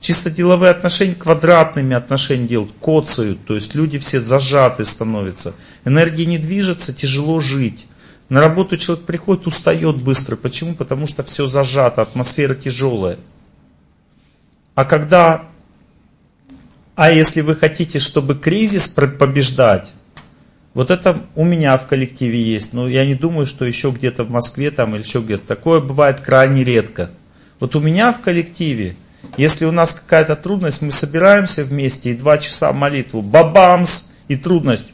Чисто 0.00 0.30
деловые 0.30 0.70
отношения 0.70 1.16
квадратными 1.16 1.96
отношения 1.96 2.46
делают, 2.46 2.72
коцают, 2.80 3.44
то 3.44 3.56
есть 3.56 3.74
люди 3.74 3.98
все 3.98 4.20
зажаты 4.20 4.84
становятся. 4.84 5.56
Энергия 5.84 6.24
не 6.26 6.38
движется, 6.38 6.92
тяжело 6.92 7.40
жить. 7.40 7.86
На 8.28 8.40
работу 8.40 8.76
человек 8.76 9.06
приходит, 9.06 9.46
устает 9.46 10.02
быстро. 10.02 10.36
Почему? 10.36 10.74
Потому 10.74 11.06
что 11.06 11.22
все 11.22 11.46
зажато, 11.46 12.02
атмосфера 12.02 12.54
тяжелая. 12.54 13.18
А 14.74 14.84
когда, 14.84 15.44
а 16.94 17.10
если 17.10 17.40
вы 17.40 17.56
хотите, 17.56 17.98
чтобы 17.98 18.34
кризис 18.34 18.88
побеждать, 18.88 19.92
вот 20.74 20.90
это 20.90 21.24
у 21.34 21.44
меня 21.44 21.76
в 21.76 21.86
коллективе 21.86 22.40
есть, 22.40 22.72
но 22.74 22.86
я 22.86 23.06
не 23.06 23.14
думаю, 23.14 23.46
что 23.46 23.64
еще 23.64 23.90
где-то 23.90 24.24
в 24.24 24.30
Москве 24.30 24.70
там 24.70 24.94
или 24.94 25.02
еще 25.02 25.20
где-то. 25.20 25.46
Такое 25.46 25.80
бывает 25.80 26.20
крайне 26.20 26.62
редко. 26.64 27.10
Вот 27.58 27.74
у 27.74 27.80
меня 27.80 28.12
в 28.12 28.20
коллективе, 28.20 28.94
если 29.36 29.64
у 29.64 29.72
нас 29.72 29.94
какая-то 29.94 30.36
трудность, 30.36 30.82
мы 30.82 30.92
собираемся 30.92 31.64
вместе 31.64 32.10
и 32.10 32.14
два 32.14 32.38
часа 32.38 32.72
молитву, 32.72 33.22
бабамс, 33.22 34.10
и 34.28 34.36
трудность, 34.36 34.92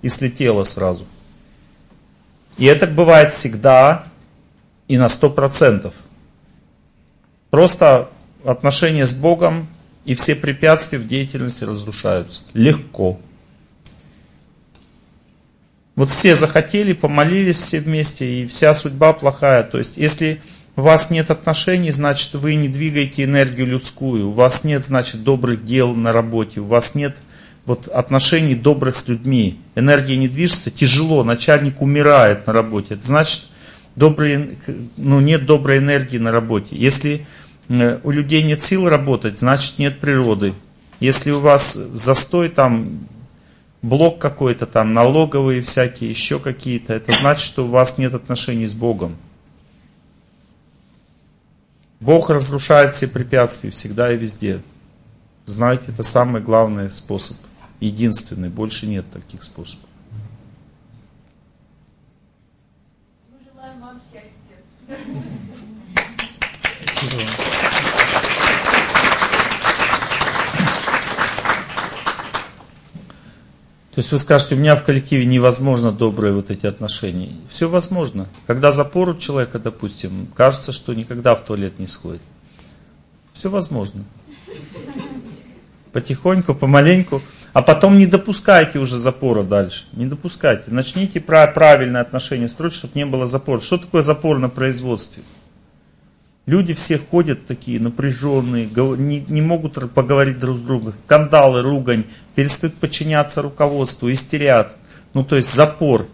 и 0.00 0.08
слетела 0.08 0.64
сразу. 0.64 1.04
И 2.56 2.66
это 2.66 2.86
бывает 2.86 3.32
всегда 3.32 4.06
и 4.88 4.96
на 4.96 5.08
сто 5.08 5.30
процентов. 5.30 5.94
Просто 7.50 8.08
отношения 8.44 9.06
с 9.06 9.14
Богом 9.14 9.66
и 10.04 10.14
все 10.14 10.34
препятствия 10.34 10.98
в 10.98 11.08
деятельности 11.08 11.64
разрушаются. 11.64 12.42
Легко. 12.52 13.18
Вот 15.96 16.10
все 16.10 16.34
захотели, 16.34 16.92
помолились 16.92 17.58
все 17.58 17.78
вместе, 17.78 18.42
и 18.42 18.46
вся 18.46 18.74
судьба 18.74 19.12
плохая. 19.12 19.62
То 19.62 19.78
есть, 19.78 19.96
если 19.96 20.40
у 20.76 20.82
вас 20.82 21.10
нет 21.10 21.30
отношений, 21.30 21.92
значит, 21.92 22.34
вы 22.34 22.56
не 22.56 22.68
двигаете 22.68 23.24
энергию 23.24 23.68
людскую. 23.68 24.30
У 24.30 24.32
вас 24.32 24.64
нет, 24.64 24.84
значит, 24.84 25.22
добрых 25.22 25.64
дел 25.64 25.94
на 25.94 26.12
работе. 26.12 26.60
У 26.60 26.64
вас 26.64 26.96
нет 26.96 27.16
вот 27.66 27.88
отношений 27.88 28.54
добрых 28.54 28.96
с 28.96 29.08
людьми. 29.08 29.58
Энергия 29.74 30.16
не 30.16 30.28
движется, 30.28 30.70
тяжело, 30.70 31.24
начальник 31.24 31.80
умирает 31.80 32.46
на 32.46 32.52
работе. 32.52 32.94
Это 32.94 33.06
значит, 33.06 33.48
добрый, 33.96 34.58
ну, 34.96 35.20
нет 35.20 35.46
доброй 35.46 35.78
энергии 35.78 36.18
на 36.18 36.30
работе. 36.30 36.76
Если 36.76 37.26
э, 37.68 38.00
у 38.02 38.10
людей 38.10 38.42
нет 38.42 38.62
сил 38.62 38.88
работать, 38.88 39.38
значит 39.38 39.78
нет 39.78 39.98
природы. 40.00 40.52
Если 41.00 41.30
у 41.30 41.40
вас 41.40 41.74
застой 41.74 42.50
там, 42.50 43.08
блок 43.82 44.18
какой-то 44.18 44.66
там, 44.66 44.92
налоговые 44.92 45.62
всякие, 45.62 46.10
еще 46.10 46.38
какие-то, 46.38 46.92
это 46.94 47.12
значит, 47.12 47.44
что 47.44 47.66
у 47.66 47.70
вас 47.70 47.96
нет 47.96 48.14
отношений 48.14 48.66
с 48.66 48.74
Богом. 48.74 49.16
Бог 52.00 52.28
разрушает 52.28 52.92
все 52.92 53.08
препятствия 53.08 53.70
всегда 53.70 54.12
и 54.12 54.16
везде. 54.18 54.60
Знаете, 55.46 55.84
это 55.88 56.02
самый 56.02 56.42
главный 56.42 56.90
способ 56.90 57.38
единственный, 57.84 58.48
больше 58.48 58.86
нет 58.86 59.04
таких 59.12 59.42
способов. 59.42 59.88
Мы 63.30 63.38
желаем 63.52 63.80
вам 63.80 64.00
счастья. 64.12 64.30
Спасибо. 66.82 67.22
То 73.94 74.00
есть 74.00 74.10
вы 74.10 74.18
скажете, 74.18 74.56
у 74.56 74.58
меня 74.58 74.74
в 74.74 74.82
коллективе 74.82 75.24
невозможно 75.24 75.92
добрые 75.92 76.34
вот 76.34 76.50
эти 76.50 76.66
отношения. 76.66 77.32
Все 77.48 77.68
возможно. 77.68 78.26
Когда 78.48 78.72
запор 78.72 79.10
у 79.10 79.16
человека, 79.16 79.60
допустим, 79.60 80.26
кажется, 80.34 80.72
что 80.72 80.94
никогда 80.94 81.36
в 81.36 81.44
туалет 81.44 81.78
не 81.78 81.86
сходит. 81.86 82.20
Все 83.32 83.48
возможно. 83.50 84.04
Потихоньку, 85.92 86.56
помаленьку. 86.56 87.22
А 87.54 87.62
потом 87.62 87.96
не 87.96 88.06
допускайте 88.06 88.80
уже 88.80 88.98
запора 88.98 89.44
дальше. 89.44 89.84
Не 89.92 90.06
допускайте. 90.06 90.64
Начните 90.72 91.20
правильное 91.20 92.00
отношение 92.00 92.48
строить, 92.48 92.74
чтобы 92.74 92.94
не 92.96 93.06
было 93.06 93.26
запора. 93.26 93.60
Что 93.60 93.78
такое 93.78 94.02
запор 94.02 94.38
на 94.38 94.48
производстве? 94.48 95.22
Люди 96.46 96.74
все 96.74 96.98
ходят 96.98 97.46
такие 97.46 97.78
напряженные, 97.78 98.68
не, 98.98 99.20
не 99.20 99.40
могут 99.40 99.92
поговорить 99.92 100.40
друг 100.40 100.58
с 100.58 100.60
другом. 100.60 100.94
Скандалы, 101.06 101.62
ругань, 101.62 102.04
перестают 102.34 102.74
подчиняться 102.74 103.40
руководству, 103.40 104.10
истерят. 104.10 104.76
Ну, 105.14 105.24
то 105.24 105.36
есть 105.36 105.54
запор 105.54 106.08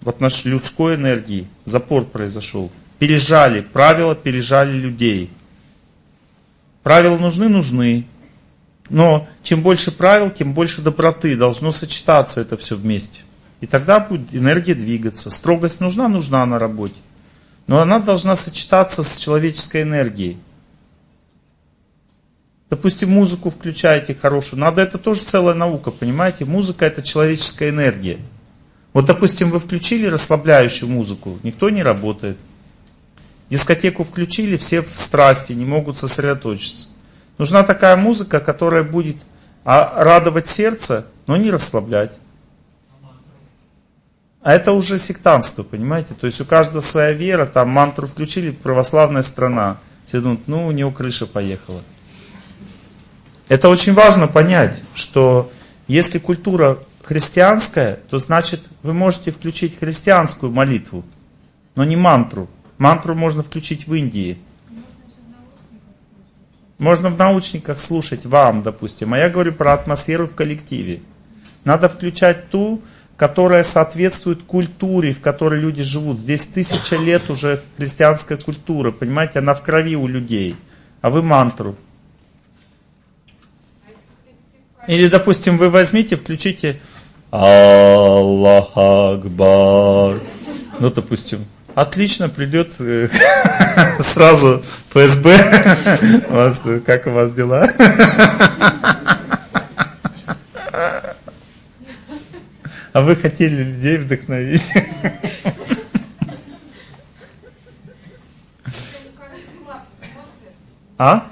в 0.00 0.08
отношении 0.08 0.54
людской 0.54 0.94
энергии. 0.94 1.48
Запор 1.66 2.06
произошел. 2.06 2.72
Пережали, 2.98 3.60
правила 3.60 4.14
пережали 4.14 4.72
людей. 4.72 5.30
Правила 6.82 7.18
нужны, 7.18 7.50
нужны. 7.50 8.06
Но 8.88 9.28
чем 9.42 9.62
больше 9.62 9.90
правил, 9.90 10.30
тем 10.30 10.52
больше 10.52 10.82
доброты. 10.82 11.36
Должно 11.36 11.72
сочетаться 11.72 12.40
это 12.40 12.56
все 12.56 12.76
вместе. 12.76 13.22
И 13.60 13.66
тогда 13.66 14.00
будет 14.00 14.34
энергия 14.34 14.74
двигаться. 14.74 15.30
Строгость 15.30 15.80
нужна, 15.80 16.08
нужна 16.08 16.44
на 16.46 16.58
работе. 16.58 16.94
Но 17.66 17.80
она 17.80 17.98
должна 17.98 18.36
сочетаться 18.36 19.02
с 19.02 19.18
человеческой 19.18 19.82
энергией. 19.82 20.38
Допустим, 22.68 23.10
музыку 23.10 23.50
включаете 23.50 24.14
хорошую. 24.14 24.60
Надо, 24.60 24.82
это 24.82 24.98
тоже 24.98 25.20
целая 25.20 25.54
наука, 25.54 25.90
понимаете? 25.90 26.44
Музыка 26.44 26.84
это 26.84 27.02
человеческая 27.02 27.70
энергия. 27.70 28.18
Вот, 28.92 29.04
допустим, 29.04 29.50
вы 29.50 29.60
включили 29.60 30.06
расслабляющую 30.06 30.88
музыку, 30.88 31.38
никто 31.42 31.68
не 31.68 31.82
работает. 31.82 32.38
Дискотеку 33.50 34.04
включили, 34.04 34.56
все 34.56 34.80
в 34.80 34.88
страсти, 34.88 35.52
не 35.52 35.66
могут 35.66 35.98
сосредоточиться. 35.98 36.88
Нужна 37.38 37.62
такая 37.62 37.96
музыка, 37.96 38.40
которая 38.40 38.82
будет 38.82 39.16
а, 39.64 40.04
радовать 40.04 40.48
сердце, 40.48 41.06
но 41.26 41.36
не 41.36 41.50
расслаблять. 41.50 42.12
А 44.42 44.52
это 44.54 44.70
уже 44.72 44.98
сектантство, 44.98 45.64
понимаете? 45.64 46.14
То 46.14 46.28
есть 46.28 46.40
у 46.40 46.44
каждого 46.44 46.80
своя 46.80 47.12
вера, 47.12 47.46
там 47.46 47.68
мантру 47.68 48.06
включили, 48.06 48.52
православная 48.52 49.22
страна. 49.22 49.78
Все 50.06 50.20
думают, 50.20 50.46
ну 50.46 50.68
у 50.68 50.70
него 50.70 50.92
крыша 50.92 51.26
поехала. 51.26 51.82
Это 53.48 53.68
очень 53.68 53.92
важно 53.92 54.28
понять, 54.28 54.82
что 54.94 55.50
если 55.88 56.18
культура 56.18 56.78
христианская, 57.02 58.00
то 58.08 58.18
значит 58.18 58.62
вы 58.82 58.92
можете 58.92 59.30
включить 59.32 59.78
христианскую 59.78 60.52
молитву, 60.52 61.04
но 61.74 61.84
не 61.84 61.96
мантру. 61.96 62.48
Мантру 62.78 63.14
можно 63.14 63.42
включить 63.42 63.86
в 63.86 63.94
Индии. 63.94 64.38
Можно 66.78 67.08
в 67.08 67.18
научниках 67.18 67.80
слушать 67.80 68.26
вам, 68.26 68.62
допустим. 68.62 69.14
А 69.14 69.18
я 69.18 69.30
говорю 69.30 69.52
про 69.52 69.72
атмосферу 69.72 70.26
в 70.26 70.34
коллективе. 70.34 71.00
Надо 71.64 71.88
включать 71.88 72.50
ту, 72.50 72.82
которая 73.16 73.64
соответствует 73.64 74.42
культуре, 74.42 75.14
в 75.14 75.20
которой 75.20 75.58
люди 75.60 75.82
живут. 75.82 76.18
Здесь 76.18 76.46
тысяча 76.46 76.96
лет 76.96 77.30
уже 77.30 77.62
христианская 77.78 78.36
культура, 78.36 78.90
понимаете, 78.90 79.38
она 79.38 79.54
в 79.54 79.62
крови 79.62 79.96
у 79.96 80.06
людей. 80.06 80.54
А 81.00 81.08
вы 81.08 81.22
мантру. 81.22 81.76
Или, 84.86 85.08
допустим, 85.08 85.56
вы 85.56 85.70
возьмите, 85.70 86.16
включите 86.16 86.78
Аллах 87.30 88.70
Акбар. 88.76 90.20
Ну, 90.78 90.90
допустим, 90.90 91.44
отлично 91.76 92.28
придет 92.28 92.72
э, 92.80 93.08
сразу 94.00 94.64
ФСБ. 94.90 96.80
Как 96.86 97.06
у 97.06 97.10
вас 97.10 97.32
дела? 97.32 97.68
А 102.92 103.02
вы 103.02 103.14
хотели 103.14 103.62
людей 103.62 103.98
вдохновить. 103.98 104.72
А? 110.96 111.30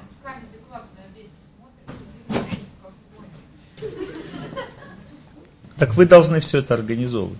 Так 5.78 5.94
вы 5.94 6.04
должны 6.04 6.40
все 6.40 6.58
это 6.58 6.74
организовывать. 6.74 7.38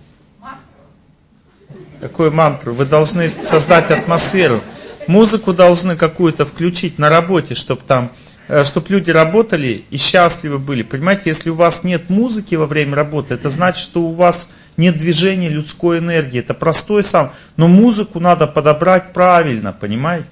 Какую 2.07 2.31
мантру? 2.31 2.73
Вы 2.73 2.85
должны 2.85 3.31
создать 3.41 3.89
атмосферу. 3.91 4.61
Музыку 5.07 5.53
должны 5.53 5.95
какую-то 5.95 6.45
включить 6.45 6.99
на 6.99 7.09
работе, 7.09 7.55
чтобы 7.55 7.81
там 7.87 8.11
Э, 8.47 8.63
чтобы 8.63 8.87
люди 8.89 9.09
работали 9.09 9.85
и 9.89 9.97
счастливы 9.97 10.59
были. 10.59 10.83
Понимаете, 10.83 11.23
если 11.25 11.49
у 11.49 11.55
вас 11.55 11.83
нет 11.83 12.09
музыки 12.09 12.55
во 12.55 12.67
время 12.67 12.95
работы, 12.95 13.33
это 13.33 13.49
значит, 13.49 13.83
что 13.83 14.03
у 14.03 14.13
вас 14.13 14.53
нет 14.77 14.97
движения 14.97 15.49
людской 15.49 15.97
энергии. 15.99 16.39
Это 16.39 16.53
простой 16.53 17.03
сам. 17.03 17.31
Но 17.57 17.67
музыку 17.67 18.19
надо 18.19 18.45
подобрать 18.45 19.13
правильно, 19.13 19.73
понимаете? 19.73 20.27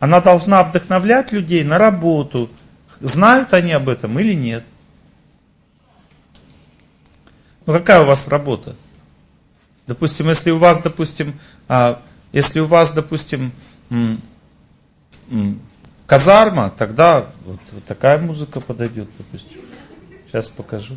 Она 0.00 0.20
должна 0.20 0.62
вдохновлять 0.62 1.32
людей 1.32 1.64
на 1.64 1.78
работу. 1.78 2.50
Знают 3.00 3.54
они 3.54 3.72
об 3.72 3.88
этом 3.88 4.18
или 4.18 4.34
нет? 4.34 4.64
Ну 7.64 7.72
какая 7.72 8.02
у 8.02 8.06
вас 8.06 8.28
работа? 8.28 8.74
Допустим, 9.90 10.28
если 10.28 10.52
у 10.52 10.58
вас, 10.58 10.80
допустим, 10.80 11.34
а, 11.66 12.00
если 12.30 12.60
у 12.60 12.66
вас, 12.66 12.92
допустим, 12.92 13.50
казарма, 16.06 16.70
тогда 16.70 17.26
вот, 17.44 17.58
вот 17.72 17.84
такая 17.86 18.18
музыка 18.18 18.60
подойдет, 18.60 19.08
допустим. 19.18 19.58
Сейчас 20.28 20.48
покажу. 20.48 20.96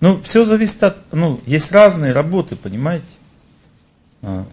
Ну, 0.00 0.20
все 0.20 0.44
зависит 0.44 0.82
от, 0.82 0.98
ну, 1.14 1.40
есть 1.46 1.72
разные 1.72 2.12
работы, 2.12 2.56
понимаете? 2.56 3.06
А. 4.20 4.44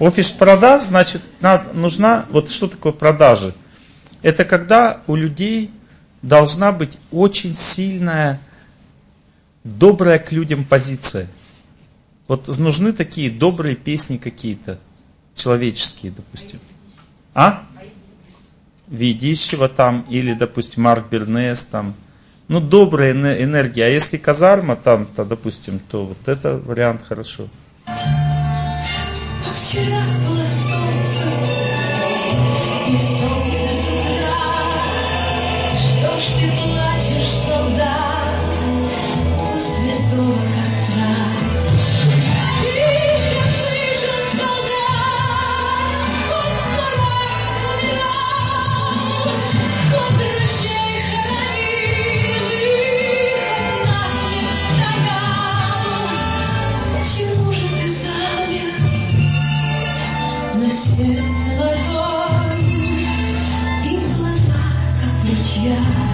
Офис 0.00 0.30
продаж, 0.30 0.82
значит, 0.82 1.22
надо, 1.40 1.74
нужна, 1.74 2.26
вот 2.30 2.50
что 2.50 2.66
такое 2.66 2.90
продажи? 2.90 3.54
Это 4.22 4.44
когда 4.44 5.00
у 5.06 5.14
людей 5.14 5.70
должна 6.22 6.72
быть 6.72 6.98
очень 7.10 7.54
сильная 7.56 8.40
добрая 9.64 10.18
к 10.18 10.32
людям 10.32 10.64
позиция. 10.64 11.28
Вот 12.28 12.46
нужны 12.58 12.92
такие 12.92 13.30
добрые 13.30 13.76
песни 13.76 14.16
какие-то, 14.16 14.78
человеческие, 15.34 16.12
допустим. 16.12 16.60
А? 17.34 17.64
Ведищева 18.88 19.68
там, 19.68 20.06
или, 20.10 20.34
допустим, 20.34 20.82
Марк 20.82 21.08
Бернес 21.10 21.64
там. 21.64 21.94
Ну, 22.48 22.60
добрая 22.60 23.12
энергия. 23.12 23.84
А 23.84 23.88
если 23.88 24.16
казарма 24.16 24.76
там, 24.76 25.06
то, 25.06 25.24
допустим, 25.24 25.78
то 25.78 26.04
вот 26.04 26.28
это 26.28 26.58
вариант 26.58 27.02
хорошо. 27.06 27.48
Вчера 29.62 30.02
было 30.26 30.79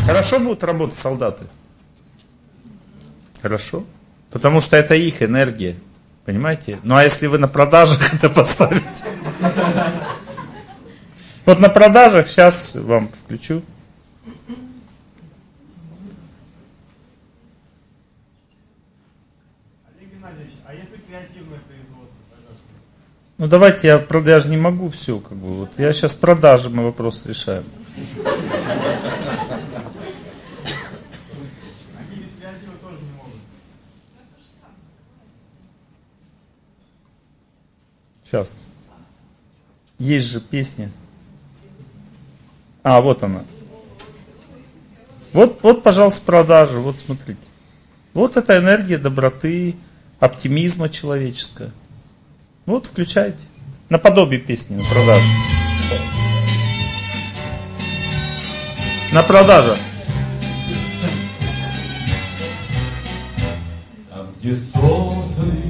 Хорошо 0.07 0.39
будут 0.39 0.63
работать 0.63 0.99
солдаты? 0.99 1.45
Хорошо. 3.43 3.85
Потому 4.31 4.61
что 4.61 4.77
это 4.77 4.95
их 4.95 5.21
энергия. 5.21 5.75
Понимаете? 6.25 6.79
Ну 6.85 6.95
а 6.95 7.03
если 7.03 7.27
вы 7.27 7.39
на 7.39 7.49
продажах 7.49 8.15
это 8.15 8.31
поставите? 8.31 9.05
Вот 11.45 11.59
на 11.59 11.69
продажах 11.69 12.29
сейчас 12.29 12.77
вам 12.77 13.09
включу. 13.25 13.63
Олег 19.89 20.13
Геннадьевич, 20.13 20.53
а 20.67 20.75
если 20.75 20.99
креативное 20.99 21.59
производство, 21.67 22.19
пожалуйста? 22.31 22.73
Ну 23.39 23.47
давайте 23.49 23.89
я, 23.89 24.07
я 24.33 24.41
же 24.41 24.49
не 24.51 24.57
могу 24.57 24.89
все, 24.91 25.19
как 25.19 25.37
бы. 25.37 25.49
Вот 25.51 25.71
я 25.79 25.93
сейчас 25.93 26.15
продажи 26.15 26.71
мы 26.71 26.85
вопрос 26.85 27.23
решаем. 27.27 27.65
Сейчас. 38.27 38.65
Есть 40.01 40.27
же 40.27 40.41
песня. 40.41 40.91
А, 42.83 43.01
вот 43.01 43.23
она. 43.23 43.45
Вот, 45.33 45.61
вот, 45.63 45.83
пожалуйста, 45.85 46.25
продажи. 46.25 46.79
Вот 46.79 46.97
смотрите. 46.97 47.41
Вот 48.15 48.37
эта 48.37 48.59
энергия 48.59 48.99
доброты, 48.99 49.77
оптимизма 50.19 50.89
человеческого. 50.89 51.71
Вот, 52.65 52.87
включайте. 52.87 53.39
Наподобие 53.91 54.41
песни, 54.41 54.77
на 54.77 54.85
продажу. 54.85 55.27
На 59.13 59.23
продажу. 59.23 59.77
Там, 64.11 64.27
где 64.41 64.57
сосны, 64.57 65.66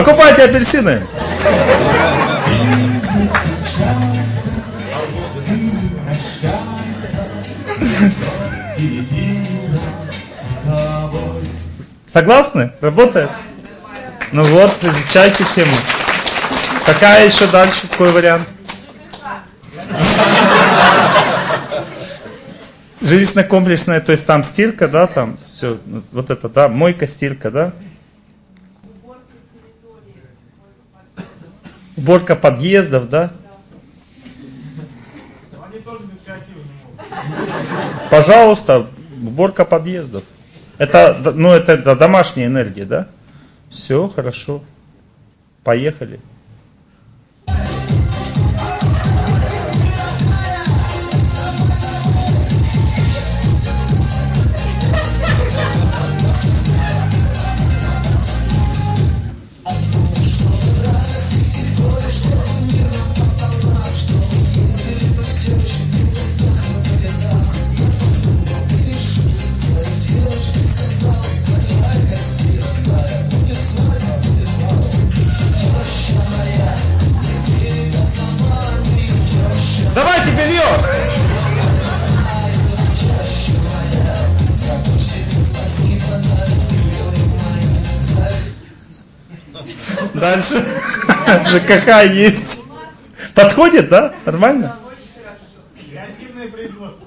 Покупайте 0.00 0.44
апельсины. 0.44 1.02
Согласны? 12.10 12.72
Работает? 12.80 13.28
Ну 14.32 14.42
вот, 14.44 14.72
изучайте 14.80 15.44
тему. 15.54 15.76
Какая 16.86 17.26
еще 17.26 17.46
дальше? 17.48 17.86
Какой 17.90 18.10
вариант? 18.12 18.48
Жилищно-комплексная, 23.02 24.00
то 24.00 24.12
есть 24.12 24.24
там 24.24 24.44
стирка, 24.44 24.88
да, 24.88 25.06
там 25.06 25.36
все, 25.46 25.78
вот 26.10 26.30
это, 26.30 26.48
да, 26.48 26.68
мойка, 26.68 27.06
стирка, 27.06 27.50
да? 27.50 27.72
Уборка 32.00 32.34
подъездов, 32.34 33.10
да? 33.10 33.30
Пожалуйста, 38.10 38.86
уборка 39.22 39.66
подъездов. 39.66 40.22
Это, 40.78 41.32
ну, 41.34 41.52
это, 41.52 41.72
это 41.72 41.94
домашняя 41.94 42.46
энергия, 42.46 42.86
да? 42.86 43.08
Все, 43.70 44.08
хорошо. 44.08 44.62
Поехали. 45.62 46.20
Дальше. 90.20 90.62
ЖКХ 91.46 92.12
есть. 92.12 92.62
Подходит, 93.34 93.88
да? 93.88 94.14
Нормально? 94.26 94.76
Креативное 95.88 96.48
производство. 96.48 97.06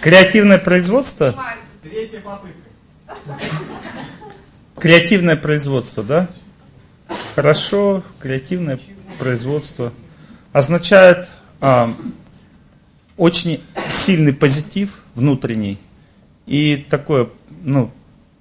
Креативное 0.00 0.58
производство? 0.58 1.44
Третья 1.82 2.20
попытка. 2.20 2.58
Креативное 4.78 5.36
производство, 5.36 6.02
да? 6.02 6.28
Хорошо, 7.36 8.02
креативное 8.18 8.78
производство 9.18 9.92
означает 10.52 11.28
а, 11.60 11.94
очень 13.16 13.62
сильный 13.90 14.32
позитив 14.32 15.04
внутренний 15.14 15.78
и 16.46 16.84
такое, 16.90 17.28
ну, 17.62 17.90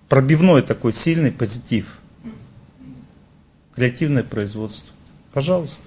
пробивной 0.09 0.61
такой 0.61 0.93
сильный 0.93 1.31
позитив. 1.31 2.00
Креативное 3.75 4.23
производство. 4.23 4.89
Пожалуйста. 5.33 5.81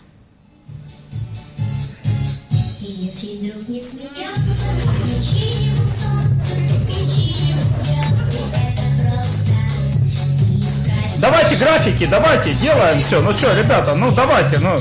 Если 2.81 3.37
вдруг 3.37 3.69
не 3.69 3.81
смеяться, 3.81 4.41
включи 4.41 5.51
ему 5.67 5.77
солнце, 5.77 6.55
включи 6.83 7.35
ему 7.51 7.63
звезды, 7.63 8.39
это 8.59 8.83
просто 9.03 9.45
исправить. 10.59 11.21
Давайте 11.21 11.57
графики, 11.57 12.07
давайте, 12.07 12.55
делаем 12.55 13.03
все. 13.05 13.21
Ну 13.21 13.33
что, 13.33 13.55
ребята, 13.55 13.95
ну 13.95 14.11
давайте, 14.13 14.59
ну. 14.61 14.77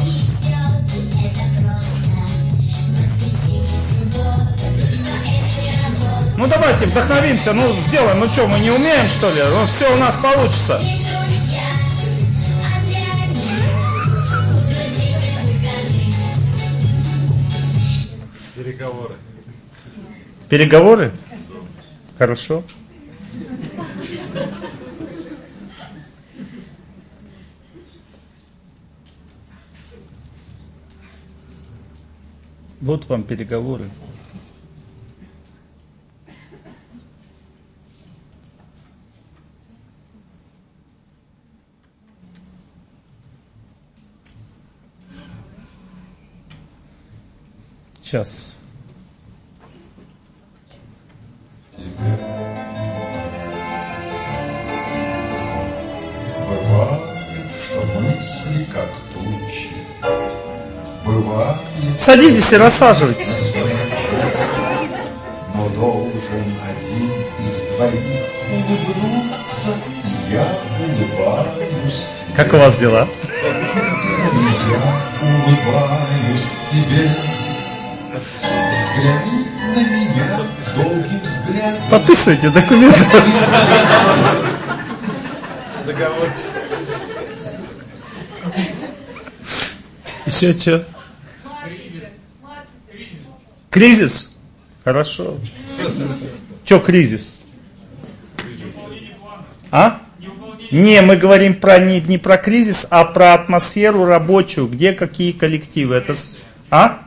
Ну 6.37 6.47
давайте 6.47 6.85
вдохновимся, 6.85 7.53
ну 7.53 7.73
сделаем, 7.87 8.19
ну 8.19 8.27
что, 8.27 8.47
мы 8.47 8.59
не 8.59 8.71
умеем 8.71 9.07
что 9.07 9.29
ли? 9.29 9.41
Ну 9.41 9.65
все 9.65 9.93
у 9.93 9.97
нас 9.97 10.15
получится. 10.21 10.81
Переговоры? 20.53 21.11
Хорошо. 22.15 22.63
Вот 32.81 33.09
вам 33.09 33.23
переговоры. 33.23 33.89
Сейчас. 48.03 48.55
Бывает, 56.47 57.01
что 57.63 57.79
мысли 57.99 58.65
как 58.73 58.89
тучи. 59.13 59.69
Бывает... 61.05 61.57
Садитесь 61.99 62.51
и 62.53 62.57
рассаживайтесь. 62.57 63.53
Но 65.55 65.69
должен 65.69 66.47
один 66.69 67.11
из 67.39 67.67
двоих 67.75 68.23
улыбнуться, 68.51 69.73
я 70.29 70.45
улыбаюсь 70.79 72.09
тебе. 72.27 72.35
Как 72.35 72.53
у 72.53 72.57
вас 72.57 72.77
дела? 72.77 73.07
Я 74.71 74.81
улыбаюсь 75.21 76.57
тебе. 76.71 77.09
Взгляни 78.71 79.52
на 79.73 79.79
меня 79.79 80.39
долгим 80.75 81.19
взглядом. 81.19 81.81
Подписывайте 81.89 82.49
документы. 82.49 82.99
Договорчик. 85.85 86.47
Еще 90.25 90.53
что? 90.53 90.85
Кризис? 93.69 94.37
Хорошо. 94.83 95.37
Че 96.63 96.79
кризис? 96.79 97.37
А? 99.71 99.99
Не, 100.71 101.01
мы 101.01 101.17
говорим 101.17 101.55
про 101.55 101.79
не, 101.79 101.99
не 102.01 102.17
про 102.17 102.37
кризис, 102.37 102.87
а 102.89 103.03
про 103.05 103.33
атмосферу 103.33 104.05
рабочую, 104.05 104.67
где 104.67 104.93
какие 104.93 105.31
коллективы. 105.31 105.95
Это, 105.95 106.13
а? 106.69 106.99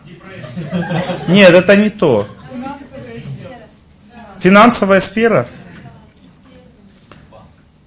Нет, 1.28 1.54
это 1.54 1.76
не 1.76 1.90
то. 1.90 2.28
Финансовая 4.46 5.00
сфера? 5.00 5.48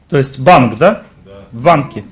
То 0.09 0.17
есть 0.17 0.39
банк, 0.39 0.77
да? 0.77 1.03
В 1.53 1.61
банке. 1.61 2.03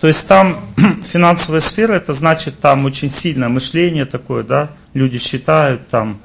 То 0.00 0.06
есть 0.06 0.26
там 0.26 0.64
финансовая 1.02 1.60
сфера, 1.60 1.92
это 1.92 2.14
значит 2.14 2.60
там 2.60 2.86
очень 2.86 3.10
сильное 3.10 3.50
мышление 3.50 4.06
такое, 4.06 4.42
да? 4.42 4.70
Люди 4.94 5.18
считают, 5.18 5.86
там 5.88 6.22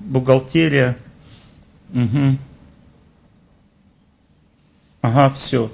бухгалтерия. 0.00 0.96
Мгм. 1.90 2.40
Ага, 5.00 5.30
все. 5.30 5.70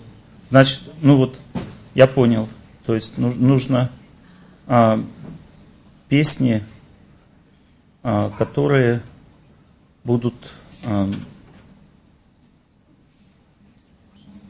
Значит, 0.50 0.82
ну 1.00 1.16
вот, 1.16 1.34
я 1.94 2.06
понял. 2.06 2.46
То 2.84 2.94
есть 2.94 3.16
ну- 3.16 3.32
нужно 3.32 3.90
а, 4.66 5.02
песни, 6.10 6.62
а, 8.02 8.30
которые 8.36 9.00
будут 10.04 10.34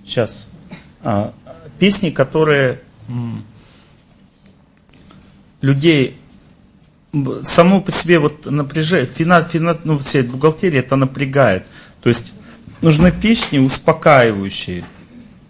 сейчас 0.04 0.50
а, 1.02 1.32
песни, 1.78 2.10
которые 2.10 2.80
людей 5.60 6.16
само 7.44 7.80
по 7.80 7.90
себе 7.90 8.18
вот 8.18 8.46
напряжение, 8.46 9.06
фина, 9.06 9.42
фина, 9.42 9.78
ну, 9.84 9.98
вся 9.98 10.20
эта 10.20 10.30
бухгалтерия 10.30 10.80
это 10.80 10.96
напрягает. 10.96 11.66
То 12.02 12.08
есть 12.08 12.32
нужны 12.80 13.12
песни 13.12 13.58
успокаивающие. 13.58 14.84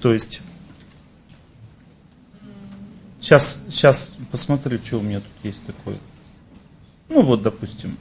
То 0.00 0.12
есть 0.12 0.40
сейчас, 3.20 3.66
сейчас 3.70 4.16
посмотрю, 4.30 4.78
что 4.78 4.98
у 4.98 5.02
меня 5.02 5.20
тут 5.20 5.32
есть 5.42 5.64
такое. 5.66 5.96
Ну 7.08 7.22
вот, 7.22 7.42
допустим. 7.42 7.96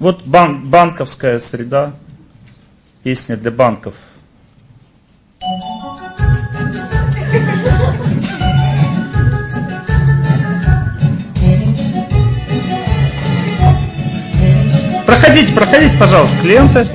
Вот 0.00 0.24
бан, 0.24 0.70
банковская 0.70 1.38
среда, 1.38 1.92
песня 3.02 3.36
для 3.36 3.50
банков. 3.50 3.94
Проходите, 15.04 15.52
проходите, 15.52 15.98
пожалуйста, 15.98 16.38
клиенты. 16.40 16.88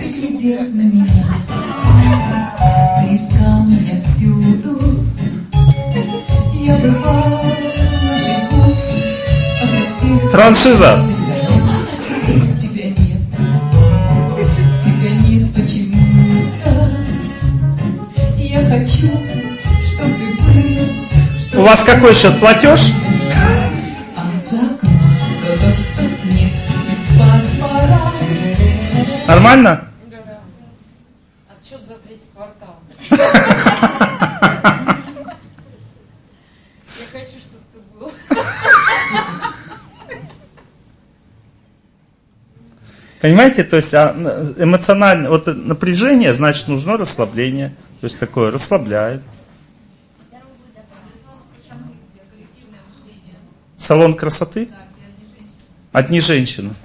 глядел 12.35 12.65
хочу, 18.95 19.11
чтобы 19.83 20.15
ты 20.15 20.24
был, 21.53 21.59
У 21.59 21.64
вас 21.64 21.83
какой 21.83 22.14
счет 22.14 22.40
платеж? 22.40 22.80
а 24.15 24.19
за 24.49 24.65
окном 24.65 25.17
то 25.41 25.49
дождь, 25.49 25.90
то 25.95 26.01
снег, 26.24 26.53
и 26.88 26.90
спать 27.14 27.49
пора. 27.61 28.01
Нормально? 29.27 29.72
Отчет 31.49 31.82
за 31.85 31.95
третий 31.95 32.30
квартал. 32.33 32.75
Я 33.09 33.17
хочу, 37.11 37.38
чтобы 37.40 37.64
ты 37.74 37.80
был. 37.99 38.11
Понимаете, 43.22 43.64
то 43.64 43.77
есть 43.77 43.93
а, 43.95 44.14
эмоциональное 44.57 45.30
вот 45.30 45.48
напряжение, 45.48 46.33
значит 46.33 46.67
нужно 46.67 46.98
расслабление. 46.98 47.74
То 48.06 48.08
есть 48.08 48.19
такое 48.19 48.51
расслабляет. 48.51 49.24
Салон 53.77 54.16
красоты? 54.16 54.69
Одни 55.92 56.19
женщины. 56.19 56.75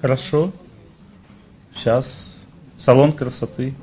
Хорошо. 0.00 0.50
Сейчас. 1.72 2.36
Салон 2.76 3.12
красоты. 3.12 3.76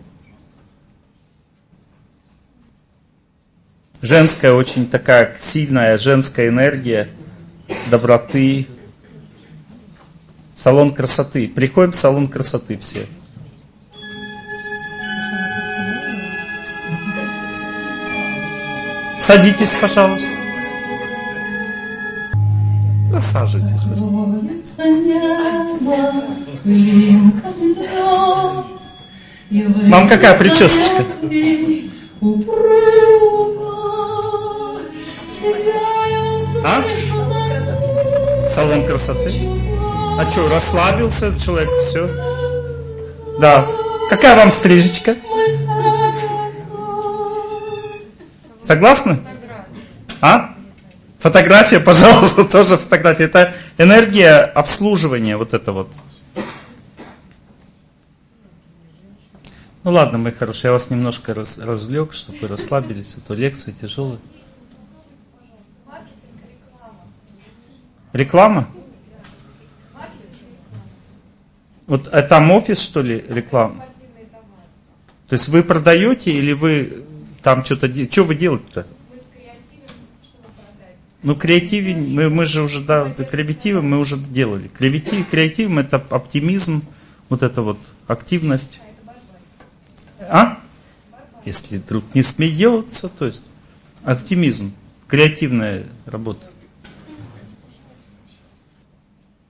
Женская 4.02 4.52
очень 4.52 4.90
такая 4.90 5.38
сильная 5.40 5.98
женская 5.98 6.50
энергия, 6.50 7.08
доброты. 7.90 8.68
Салон 10.54 10.94
красоты. 10.94 11.48
Приходим 11.48 11.94
в 11.94 11.96
салон 11.96 12.28
красоты 12.28 12.78
все. 12.78 13.08
Садитесь, 19.26 19.76
пожалуйста. 19.82 20.28
Присаживайтесь, 23.36 23.84
пожалуйста. 23.84 24.16
Вам 29.90 30.08
какая 30.08 30.38
причесочка? 30.38 31.04
А? 36.64 36.84
Салон 38.48 38.86
красоты. 38.86 39.32
А 40.18 40.28
что, 40.32 40.50
расслабился 40.50 41.38
человек, 41.40 41.70
все? 41.82 42.10
Да. 43.40 43.68
Какая 44.10 44.36
вам 44.36 44.52
стрижечка? 44.52 45.16
Согласны? 48.66 49.20
А? 50.22 50.56
Фотография, 51.20 51.80
пожалуйста, 51.80 52.46
тоже 52.52 52.78
фотография. 52.78 53.26
Это 53.26 53.54
энергия 53.78 54.40
обслуживания, 54.40 55.38
вот 55.38 55.54
это 55.54 55.72
вот. 55.72 55.92
Ну 59.84 59.92
ладно, 59.92 60.18
мои 60.18 60.32
хорошие, 60.32 60.70
я 60.70 60.72
вас 60.72 60.90
немножко 60.90 61.36
раз, 61.36 61.60
развлек, 61.60 62.14
чтобы 62.14 62.40
вы 62.40 62.48
расслабились, 62.48 63.16
а 63.18 63.22
то 63.22 63.36
лекции 63.36 63.72
тяжелые. 63.72 64.20
Реклама? 68.14 68.68
Вот 71.86 72.08
это 72.08 72.28
там 72.28 72.50
офис, 72.50 72.80
что 72.80 73.04
ли, 73.04 73.24
реклама? 73.30 73.86
То 75.28 75.34
есть 75.34 75.50
вы 75.50 75.62
продаете 75.62 76.32
или 76.32 76.54
вы 76.54 77.06
там 77.46 77.64
что-то? 77.64 77.88
Что 78.10 78.24
вы 78.24 78.34
делаете-то? 78.34 78.88
Ну, 81.22 81.36
креативе, 81.36 81.96
мы, 81.96 82.28
мы 82.32 82.46
же 82.46 82.64
уже, 82.64 82.84
да, 82.84 83.08
креативы 83.14 83.84
мы 83.84 84.00
уже 84.00 84.18
делали. 84.18 84.68
Креатив, 84.68 85.30
креативом 85.30 85.78
это 85.78 85.98
оптимизм, 85.98 86.84
вот 87.30 87.44
это 87.44 87.62
вот 87.62 87.78
активность. 88.08 88.82
А? 90.22 90.58
Если 91.46 91.78
друг 91.78 92.04
не 92.16 92.24
смеется, 92.24 93.10
то 93.10 93.26
есть 93.26 93.46
оптимизм, 94.04 94.74
креативная 95.08 95.84
работа. 96.08 96.50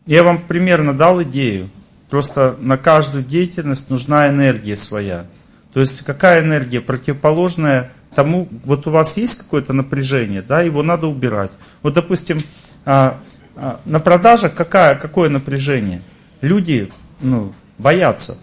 Я 0.05 0.23
вам 0.23 0.39
примерно 0.39 0.93
дал 0.93 1.23
идею. 1.23 1.69
Просто 2.09 2.57
на 2.59 2.77
каждую 2.77 3.23
деятельность 3.23 3.89
нужна 3.89 4.27
энергия 4.27 4.75
своя. 4.75 5.27
То 5.75 5.81
есть 5.81 6.03
какая 6.03 6.41
энергия 6.41 6.79
противоположная 6.79 7.91
тому, 8.15 8.47
вот 8.63 8.87
у 8.87 8.91
вас 8.91 9.17
есть 9.17 9.39
какое-то 9.39 9.73
напряжение, 9.73 10.41
да, 10.41 10.61
его 10.61 10.83
надо 10.83 11.07
убирать. 11.07 11.51
Вот, 11.83 11.93
допустим, 11.93 12.41
а, 12.85 13.19
а, 13.57 13.81
на 13.83 13.99
продажах 13.99 14.55
какая, 14.55 14.95
какое 14.95 15.27
напряжение? 15.27 16.01
Люди 16.39 16.89
ну, 17.19 17.53
боятся. 17.77 18.37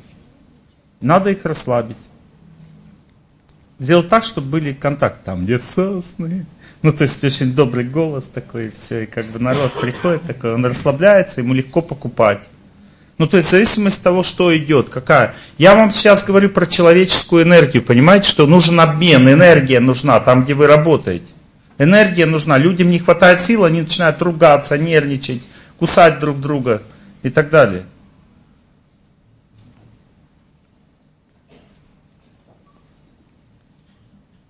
Надо 1.00 1.30
их 1.30 1.46
расслабить. 1.46 1.96
Сделать 3.78 4.10
так, 4.10 4.24
чтобы 4.24 4.48
были 4.48 4.74
контакты. 4.74 5.20
Там, 5.24 5.46
где 5.46 5.58
сосны. 5.58 6.44
Ну, 6.82 6.92
то 6.92 7.04
есть 7.04 7.24
очень 7.24 7.54
добрый 7.54 7.84
голос 7.84 8.26
такой, 8.26 8.66
и 8.66 8.70
все. 8.70 9.04
И 9.04 9.06
как 9.06 9.24
бы 9.28 9.38
народ 9.38 9.72
приходит 9.80 10.24
такой, 10.24 10.52
он 10.52 10.66
расслабляется, 10.66 11.40
ему 11.40 11.54
легко 11.54 11.80
покупать. 11.80 12.46
Ну, 13.22 13.28
то 13.28 13.36
есть 13.36 13.50
зависимость 13.50 13.98
от 13.98 14.02
того, 14.02 14.24
что 14.24 14.56
идет, 14.58 14.88
какая. 14.88 15.36
Я 15.56 15.76
вам 15.76 15.92
сейчас 15.92 16.24
говорю 16.24 16.48
про 16.48 16.66
человеческую 16.66 17.44
энергию. 17.44 17.80
Понимаете, 17.80 18.28
что 18.28 18.48
нужен 18.48 18.80
обмен, 18.80 19.30
энергия 19.32 19.78
нужна 19.78 20.18
там, 20.18 20.42
где 20.42 20.54
вы 20.54 20.66
работаете. 20.66 21.30
Энергия 21.78 22.26
нужна. 22.26 22.58
Людям 22.58 22.90
не 22.90 22.98
хватает 22.98 23.40
сил, 23.40 23.64
они 23.64 23.82
начинают 23.82 24.20
ругаться, 24.20 24.76
нервничать, 24.76 25.40
кусать 25.78 26.18
друг 26.18 26.40
друга 26.40 26.82
и 27.22 27.30
так 27.30 27.48
далее. 27.48 27.84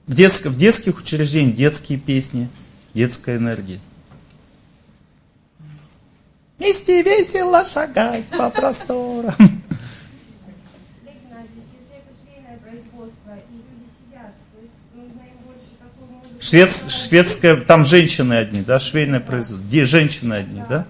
В, 0.06 0.14
детско, 0.14 0.48
в 0.48 0.56
детских 0.56 0.98
учреждениях 0.98 1.56
детские 1.56 1.98
песни, 1.98 2.48
детская 2.94 3.36
энергия. 3.36 3.80
Вместе 6.62 7.02
весело 7.02 7.64
шагать 7.64 8.26
по 8.26 8.48
просторам. 8.48 9.34
Швед, 16.40 16.72
шведская, 16.72 17.56
там 17.56 17.84
женщины 17.84 18.34
одни, 18.34 18.62
да, 18.62 18.78
швейное 18.78 19.18
производство. 19.18 19.66
Где 19.66 19.84
женщины 19.84 20.34
одни, 20.34 20.62
да? 20.68 20.86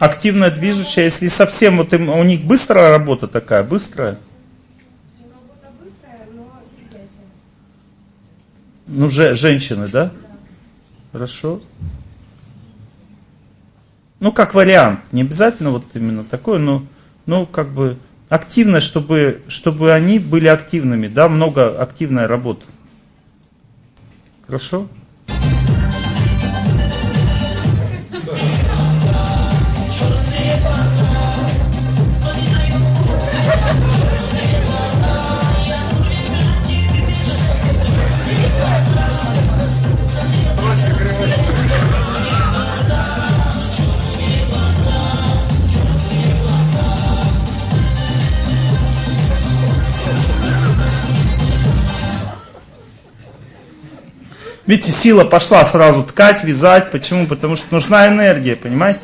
Активная 0.00 0.50
движущая, 0.50 1.04
если 1.04 1.28
совсем 1.28 1.76
вот 1.76 1.94
им, 1.94 2.08
у 2.08 2.24
них 2.24 2.42
быстрая 2.42 2.90
работа 2.90 3.28
такая, 3.28 3.62
быстрая. 3.62 4.18
Работа 5.20 5.70
быстрая, 5.80 6.26
но 6.34 6.50
сидячая. 6.76 7.28
Ну, 8.86 9.08
же, 9.08 9.34
женщины, 9.36 9.86
да? 9.88 10.12
Хорошо. 11.12 11.60
Ну, 14.20 14.32
как 14.32 14.54
вариант. 14.54 15.00
Не 15.12 15.22
обязательно 15.22 15.70
вот 15.70 15.84
именно 15.94 16.24
такое, 16.24 16.58
но, 16.58 16.84
ну, 17.26 17.46
как 17.46 17.68
бы 17.68 17.98
активно, 18.28 18.80
чтобы, 18.80 19.42
чтобы 19.48 19.92
они 19.92 20.18
были 20.18 20.46
активными, 20.46 21.08
да, 21.08 21.28
много 21.28 21.80
активная 21.80 22.26
работа. 22.26 22.64
Хорошо? 24.46 24.88
Видите, 54.66 54.92
сила 54.92 55.24
пошла 55.24 55.64
сразу 55.64 56.04
ткать, 56.04 56.44
вязать. 56.44 56.90
Почему? 56.90 57.26
Потому 57.26 57.56
что 57.56 57.66
нужна 57.70 58.08
энергия, 58.08 58.54
понимаете? 58.54 59.00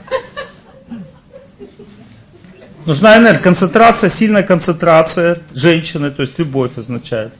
Нужна 2.87 3.19
энергия, 3.19 3.43
концентрация, 3.43 4.09
сильная 4.09 4.43
концентрация 4.43 5.39
женщины, 5.55 6.11
то 6.11 6.23
есть 6.23 6.39
любовь 6.39 6.71
означает. 6.77 7.33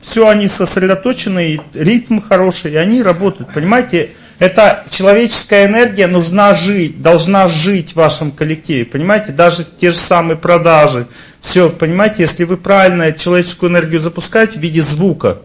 Все 0.00 0.28
они 0.28 0.48
сосредоточены, 0.48 1.54
и 1.54 1.60
ритм 1.74 2.20
хороший, 2.20 2.72
и 2.72 2.76
они 2.76 3.02
работают. 3.02 3.52
Понимаете, 3.52 4.10
это 4.38 4.84
человеческая 4.90 5.66
энергия 5.66 6.08
нужна 6.08 6.52
жить, 6.54 7.00
должна 7.00 7.48
жить 7.48 7.92
в 7.92 7.96
вашем 7.96 8.32
коллективе. 8.32 8.84
Понимаете, 8.84 9.32
даже 9.32 9.64
те 9.64 9.90
же 9.90 9.96
самые 9.96 10.36
продажи. 10.36 11.06
Все, 11.40 11.70
понимаете, 11.70 12.22
если 12.22 12.44
вы 12.44 12.56
правильно 12.56 13.12
человеческую 13.12 13.70
энергию 13.70 14.00
запускаете 14.00 14.58
в 14.58 14.62
виде 14.62 14.82
звука, 14.82 15.38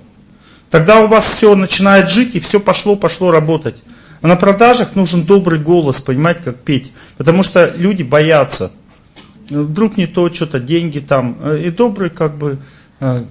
Тогда 0.70 1.02
у 1.02 1.08
вас 1.08 1.26
все 1.26 1.56
начинает 1.56 2.10
жить 2.10 2.36
и 2.36 2.40
все 2.40 2.60
пошло, 2.60 2.96
пошло 2.96 3.32
работать. 3.32 3.76
А 4.22 4.28
на 4.28 4.36
продажах 4.36 4.96
нужен 4.96 5.24
добрый 5.24 5.60
голос, 5.60 6.02
понимаете, 6.02 6.42
как 6.44 6.58
петь. 6.58 6.92
Потому 7.18 7.44
что 7.44 7.72
люди 7.78 8.04
боятся. 8.04 8.72
Вдруг 9.50 9.96
не 9.96 10.08
то, 10.08 10.30
что-то, 10.30 10.60
деньги 10.60 11.00
там. 11.00 11.38
И 11.56 11.70
добрый 11.70 12.10
как 12.10 12.36
бы... 12.38 12.58
э, 13.00 13.24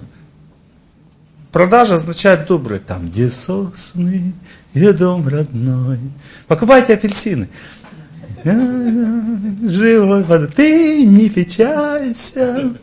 Продажа 1.51 1.95
означает 1.95 2.47
добрый. 2.47 2.79
Там, 2.79 3.09
где 3.09 3.29
сосны 3.29 4.33
и 4.73 4.91
дом 4.91 5.27
родной. 5.27 5.99
Покупайте 6.47 6.93
апельсины. 6.93 7.49
Живой 8.43 10.23
вода. 10.23 10.47
Ты 10.47 11.05
не 11.05 11.29
печалься. 11.29 12.73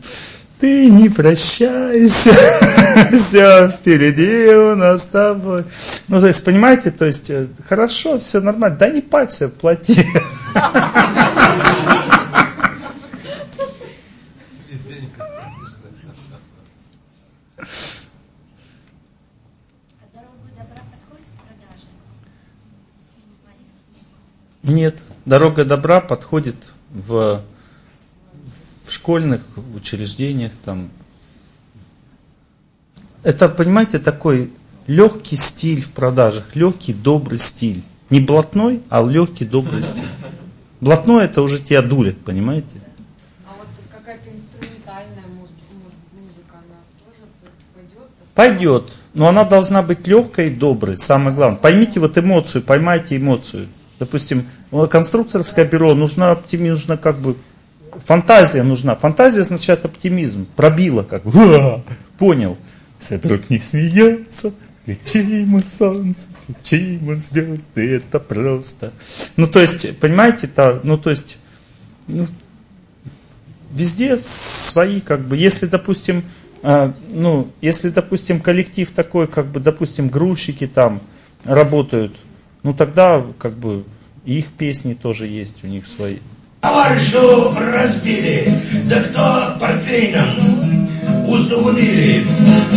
Ты 0.59 0.89
не 0.89 1.09
прощайся, 1.09 2.31
все 3.27 3.69
впереди 3.69 4.55
у 4.55 4.75
нас 4.75 5.01
с 5.01 5.05
тобой. 5.05 5.65
Ну, 6.07 6.21
то 6.21 6.27
есть, 6.27 6.45
понимаете, 6.45 6.91
то 6.91 7.03
есть, 7.03 7.29
э, 7.29 7.47
хорошо, 7.67 8.19
все 8.19 8.39
нормально, 8.39 8.77
да 8.77 8.87
не 8.87 9.01
парься, 9.01 9.49
плати. 9.49 10.05
Нет, 24.63 24.95
дорога 25.25 25.63
добра 25.63 26.01
подходит 26.01 26.55
в 26.89 27.41
школьных 29.05 29.43
учреждениях, 29.75 30.51
там. 30.65 30.89
Это, 33.21 33.49
понимаете, 33.49 33.99
такой 33.99 34.49
легкий 34.87 35.35
стиль 35.35 35.79
в 35.79 35.91
продажах, 35.91 36.55
легкий, 36.55 36.91
добрый 36.91 37.37
стиль. 37.37 37.83
Не 38.09 38.19
блатной, 38.19 38.81
а 38.89 39.03
легкий, 39.03 39.45
добрый 39.45 39.83
стиль. 39.83 40.07
Блатной 40.81 41.25
это 41.25 41.43
уже 41.43 41.59
тебя 41.59 41.83
дурят, 41.83 42.17
понимаете? 42.17 42.77
А 43.45 43.51
вот 43.59 43.67
какая-то 43.93 44.27
инструментальная 44.35 45.27
музыка, 45.37 45.61
может 45.83 45.99
быть, 45.99 46.23
музыка, 46.23 46.55
она 46.55 46.79
тоже 47.05 47.29
пойдет? 47.75 48.09
Пойдет, 48.33 48.91
но 49.13 49.27
она 49.27 49.43
должна 49.43 49.83
быть 49.83 50.07
легкой 50.07 50.47
и 50.47 50.55
доброй, 50.55 50.97
самое 50.97 51.35
главное. 51.35 51.59
Поймите 51.59 51.99
вот 51.99 52.17
эмоцию, 52.17 52.63
поймайте 52.63 53.17
эмоцию. 53.17 53.67
Допустим, 53.99 54.47
конструкторское 54.89 55.67
бюро 55.67 55.93
нужна 55.93 56.31
оптимизм, 56.31 56.73
нужна 56.73 56.97
как 56.97 57.19
бы 57.19 57.35
фантазия 58.05 58.63
нужна. 58.63 58.95
Фантазия 58.95 59.41
означает 59.41 59.85
оптимизм. 59.85 60.47
Пробила 60.55 61.03
как 61.03 61.23
бы. 61.23 61.83
Понял. 62.17 62.57
Вдруг 63.09 63.49
не 63.49 63.59
смеется, 63.59 64.53
ему 64.85 65.61
солнце, 65.61 66.27
ему 66.71 67.13
звезды, 67.15 67.95
это 67.95 68.19
просто. 68.19 68.93
Ну, 69.35 69.47
то 69.47 69.59
есть, 69.59 69.99
понимаете, 69.99 70.47
это, 70.47 70.79
ну, 70.83 70.97
то 70.97 71.09
есть, 71.09 71.37
ну, 72.07 72.25
везде 73.71 74.17
свои, 74.17 75.01
как 75.01 75.27
бы, 75.27 75.37
если, 75.37 75.67
допустим, 75.67 76.23
а, 76.63 76.93
ну, 77.09 77.47
если, 77.61 77.89
допустим, 77.89 78.39
коллектив 78.39 78.89
такой, 78.91 79.27
как 79.27 79.47
бы, 79.47 79.59
допустим, 79.59 80.09
грузчики 80.09 80.67
там 80.67 80.99
работают, 81.43 82.15
ну, 82.63 82.73
тогда, 82.73 83.23
как 83.37 83.53
бы, 83.53 83.85
их 84.25 84.47
песни 84.47 84.95
тоже 84.95 85.27
есть 85.27 85.63
у 85.63 85.67
них 85.67 85.85
свои. 85.85 86.17
Товарищу 86.65 87.53
разбили, 87.59 88.51
да 88.85 88.99
кто 89.01 89.55
портвейном 89.59 90.89
усугубили. 91.27 92.25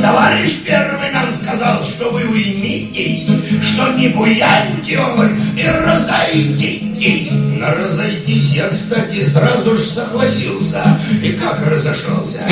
Товарищ 0.02 0.58
первый 0.62 1.10
нам 1.10 1.32
сказал, 1.32 1.82
что 1.82 2.10
вы 2.10 2.24
уймитесь, 2.24 3.30
что 3.62 3.94
не 3.94 4.08
буяньте, 4.08 4.98
он, 4.98 5.30
и 5.56 5.66
разойдитесь. 5.66 7.32
На 7.58 7.74
разойтись 7.74 8.56
я, 8.56 8.68
кстати, 8.68 9.24
сразу 9.24 9.78
же 9.78 9.84
согласился. 9.84 10.82
И 11.22 11.32
как 11.32 11.66
разошелся. 11.66 12.42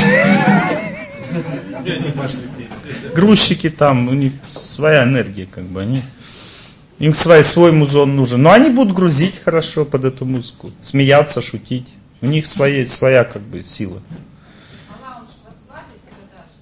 грузчики 3.14 3.68
там, 3.68 4.08
у 4.08 4.14
них 4.14 4.32
своя 4.50 5.04
энергия, 5.04 5.46
как 5.46 5.64
бы 5.64 5.82
они. 5.82 6.02
Им 6.98 7.12
свой, 7.12 7.44
свой 7.44 7.72
музон 7.72 8.16
нужен. 8.16 8.42
Но 8.42 8.52
они 8.52 8.70
будут 8.70 8.94
грузить 8.94 9.38
хорошо 9.42 9.84
под 9.84 10.04
эту 10.04 10.24
музыку, 10.24 10.70
смеяться, 10.80 11.42
шутить. 11.42 11.94
У 12.22 12.26
них 12.26 12.46
своя, 12.46 12.86
своя 12.86 13.24
как 13.24 13.42
бы 13.42 13.62
сила. 13.62 14.00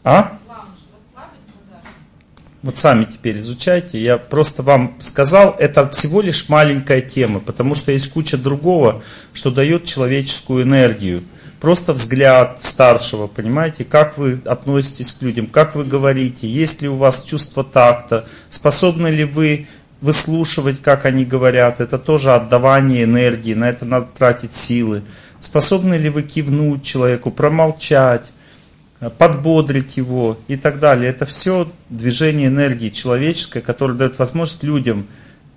А? 0.03 0.39
Вот 2.63 2.79
сами 2.79 3.05
теперь 3.05 3.39
изучайте. 3.39 4.01
Я 4.01 4.17
просто 4.17 4.63
вам 4.63 4.97
сказал, 5.01 5.55
это 5.59 5.89
всего 5.91 6.21
лишь 6.23 6.49
маленькая 6.49 7.03
тема, 7.03 7.39
потому 7.39 7.75
что 7.75 7.93
есть 7.93 8.11
куча 8.11 8.39
другого, 8.39 9.03
что 9.35 9.51
дает 9.51 9.85
человеческую 9.85 10.65
энергию. 10.65 11.23
Просто 11.61 11.93
взгляд 11.93 12.63
старшего, 12.63 13.27
понимаете, 13.27 13.85
как 13.85 14.19
вы 14.19 14.41
относитесь 14.45 15.13
к 15.13 15.23
людям, 15.23 15.47
как 15.47 15.75
вы 15.75 15.85
говорите, 15.85 16.49
есть 16.49 16.83
ли 16.83 16.89
у 16.89 16.97
вас 16.97 17.23
чувство 17.23 17.65
такта, 17.65 18.27
способны 18.51 19.09
ли 19.09 19.25
вы 19.25 19.67
выслушивать, 20.01 20.83
как 20.83 21.07
они 21.07 21.25
говорят, 21.25 21.81
это 21.81 21.99
тоже 21.99 22.33
отдавание 22.33 23.05
энергии, 23.05 23.55
на 23.55 23.71
это 23.71 23.85
надо 23.85 24.09
тратить 24.17 24.55
силы. 24.55 25.03
Способны 25.41 25.95
ли 25.95 26.09
вы 26.09 26.23
кивнуть 26.23 26.83
человеку, 26.83 27.31
промолчать, 27.31 28.31
подбодрить 29.11 29.97
его 29.97 30.39
и 30.49 30.57
так 30.57 30.79
далее. 30.79 31.11
Это 31.11 31.27
все 31.27 31.71
движение 31.91 32.49
энергии 32.49 32.89
человеческой, 32.89 33.61
которое 33.61 33.95
дает 33.95 34.19
возможность 34.19 34.63
людям 34.63 35.07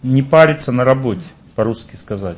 не 0.03 0.22
париться 0.22 0.72
на 0.72 0.83
работе, 0.83 1.22
по-русски 1.56 1.95
сказать. 1.95 2.38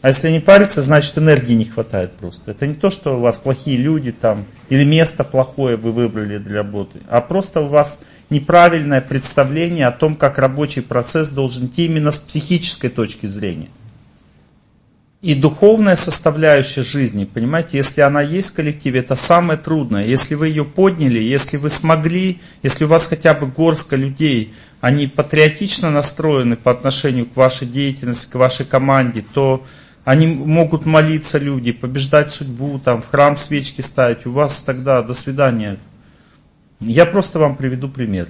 А 0.00 0.08
если 0.08 0.30
не 0.30 0.40
париться, 0.40 0.82
значит 0.82 1.16
энергии 1.16 1.54
не 1.54 1.64
хватает 1.64 2.12
просто. 2.12 2.50
Это 2.50 2.66
не 2.66 2.74
то, 2.74 2.90
что 2.90 3.16
у 3.16 3.20
вас 3.20 3.38
плохие 3.38 3.76
люди 3.76 4.10
там, 4.10 4.46
или 4.68 4.84
место 4.84 5.22
плохое 5.22 5.76
вы 5.76 5.92
выбрали 5.92 6.38
для 6.38 6.56
работы, 6.58 7.00
а 7.08 7.20
просто 7.20 7.60
у 7.60 7.68
вас 7.68 8.02
неправильное 8.32 9.00
представление 9.00 9.86
о 9.86 9.92
том, 9.92 10.16
как 10.16 10.38
рабочий 10.38 10.80
процесс 10.80 11.28
должен 11.28 11.66
идти 11.66 11.84
именно 11.84 12.10
с 12.10 12.18
психической 12.18 12.90
точки 12.90 13.26
зрения. 13.26 13.68
И 15.20 15.36
духовная 15.36 15.94
составляющая 15.94 16.82
жизни, 16.82 17.26
понимаете, 17.26 17.76
если 17.76 18.00
она 18.00 18.22
есть 18.22 18.50
в 18.50 18.54
коллективе, 18.54 19.00
это 19.00 19.14
самое 19.14 19.56
трудное. 19.56 20.04
Если 20.04 20.34
вы 20.34 20.48
ее 20.48 20.64
подняли, 20.64 21.20
если 21.20 21.58
вы 21.58 21.70
смогли, 21.70 22.40
если 22.64 22.86
у 22.86 22.88
вас 22.88 23.06
хотя 23.06 23.32
бы 23.32 23.46
горстка 23.46 23.94
людей, 23.94 24.52
они 24.80 25.06
патриотично 25.06 25.90
настроены 25.90 26.56
по 26.56 26.72
отношению 26.72 27.26
к 27.26 27.36
вашей 27.36 27.68
деятельности, 27.68 28.32
к 28.32 28.34
вашей 28.34 28.66
команде, 28.66 29.24
то 29.32 29.64
они 30.04 30.26
могут 30.26 30.86
молиться 30.86 31.38
люди, 31.38 31.70
побеждать 31.70 32.32
судьбу, 32.32 32.80
там, 32.80 33.00
в 33.00 33.08
храм 33.08 33.36
свечки 33.36 33.80
ставить. 33.80 34.26
У 34.26 34.32
вас 34.32 34.62
тогда 34.62 35.02
до 35.02 35.14
свидания. 35.14 35.78
Я 36.82 37.06
просто 37.06 37.38
вам 37.38 37.56
приведу 37.56 37.88
пример. 37.88 38.28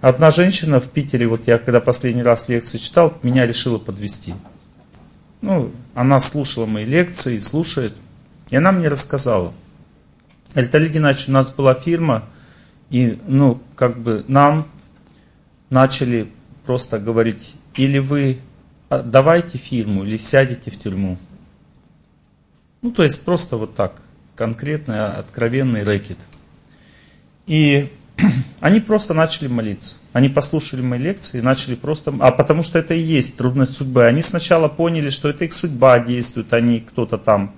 Одна 0.00 0.30
женщина 0.30 0.80
в 0.80 0.90
Питере, 0.90 1.26
вот 1.26 1.46
я 1.46 1.58
когда 1.58 1.80
последний 1.80 2.22
раз 2.22 2.48
лекции 2.48 2.78
читал, 2.78 3.16
меня 3.22 3.46
решила 3.46 3.78
подвести. 3.78 4.34
Ну, 5.40 5.70
она 5.94 6.18
слушала 6.20 6.66
мои 6.66 6.84
лекции, 6.84 7.38
слушает. 7.38 7.94
И 8.50 8.56
она 8.56 8.72
мне 8.72 8.88
рассказала. 8.88 9.52
Говорит, 10.52 10.74
Олег 10.74 10.92
Геннадьевич, 10.92 11.28
у 11.28 11.32
нас 11.32 11.52
была 11.52 11.74
фирма, 11.74 12.24
и, 12.90 13.18
ну, 13.26 13.62
как 13.76 13.98
бы 13.98 14.24
нам 14.26 14.68
начали 15.70 16.28
просто 16.64 16.98
говорить, 16.98 17.54
или 17.76 17.98
вы 17.98 18.38
давайте 18.90 19.58
фирму, 19.58 20.04
или 20.04 20.16
сядете 20.16 20.70
в 20.70 20.80
тюрьму. 20.80 21.18
Ну, 22.82 22.90
то 22.90 23.02
есть 23.02 23.24
просто 23.24 23.56
вот 23.56 23.74
так, 23.74 24.00
конкретный, 24.34 25.06
откровенный 25.06 25.82
рэкет. 25.82 26.18
И 27.48 27.88
они 28.60 28.78
просто 28.78 29.14
начали 29.14 29.48
молиться. 29.48 29.96
Они 30.12 30.28
послушали 30.28 30.82
мои 30.82 31.00
лекции 31.00 31.38
и 31.38 31.42
начали 31.42 31.74
просто... 31.74 32.14
А 32.20 32.30
потому 32.30 32.62
что 32.62 32.78
это 32.78 32.94
и 32.94 33.00
есть 33.00 33.36
трудность 33.36 33.72
судьбы. 33.72 34.04
Они 34.04 34.22
сначала 34.22 34.68
поняли, 34.68 35.10
что 35.10 35.28
это 35.28 35.44
их 35.44 35.52
судьба 35.52 35.98
действует, 35.98 36.52
а 36.52 36.60
не 36.60 36.80
кто-то 36.80 37.18
там. 37.18 37.54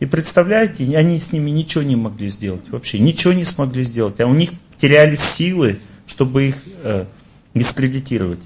И 0.00 0.06
представляете, 0.06 0.84
они 0.96 1.20
с 1.20 1.32
ними 1.32 1.50
ничего 1.50 1.84
не 1.84 1.96
могли 1.96 2.28
сделать. 2.28 2.68
Вообще 2.68 2.98
ничего 2.98 3.32
не 3.32 3.44
смогли 3.44 3.84
сделать. 3.84 4.20
А 4.20 4.26
у 4.26 4.34
них 4.34 4.50
терялись 4.78 5.20
силы, 5.20 5.78
чтобы 6.06 6.48
их 6.48 6.56
э, 6.82 7.04
дискредитировать. 7.54 8.40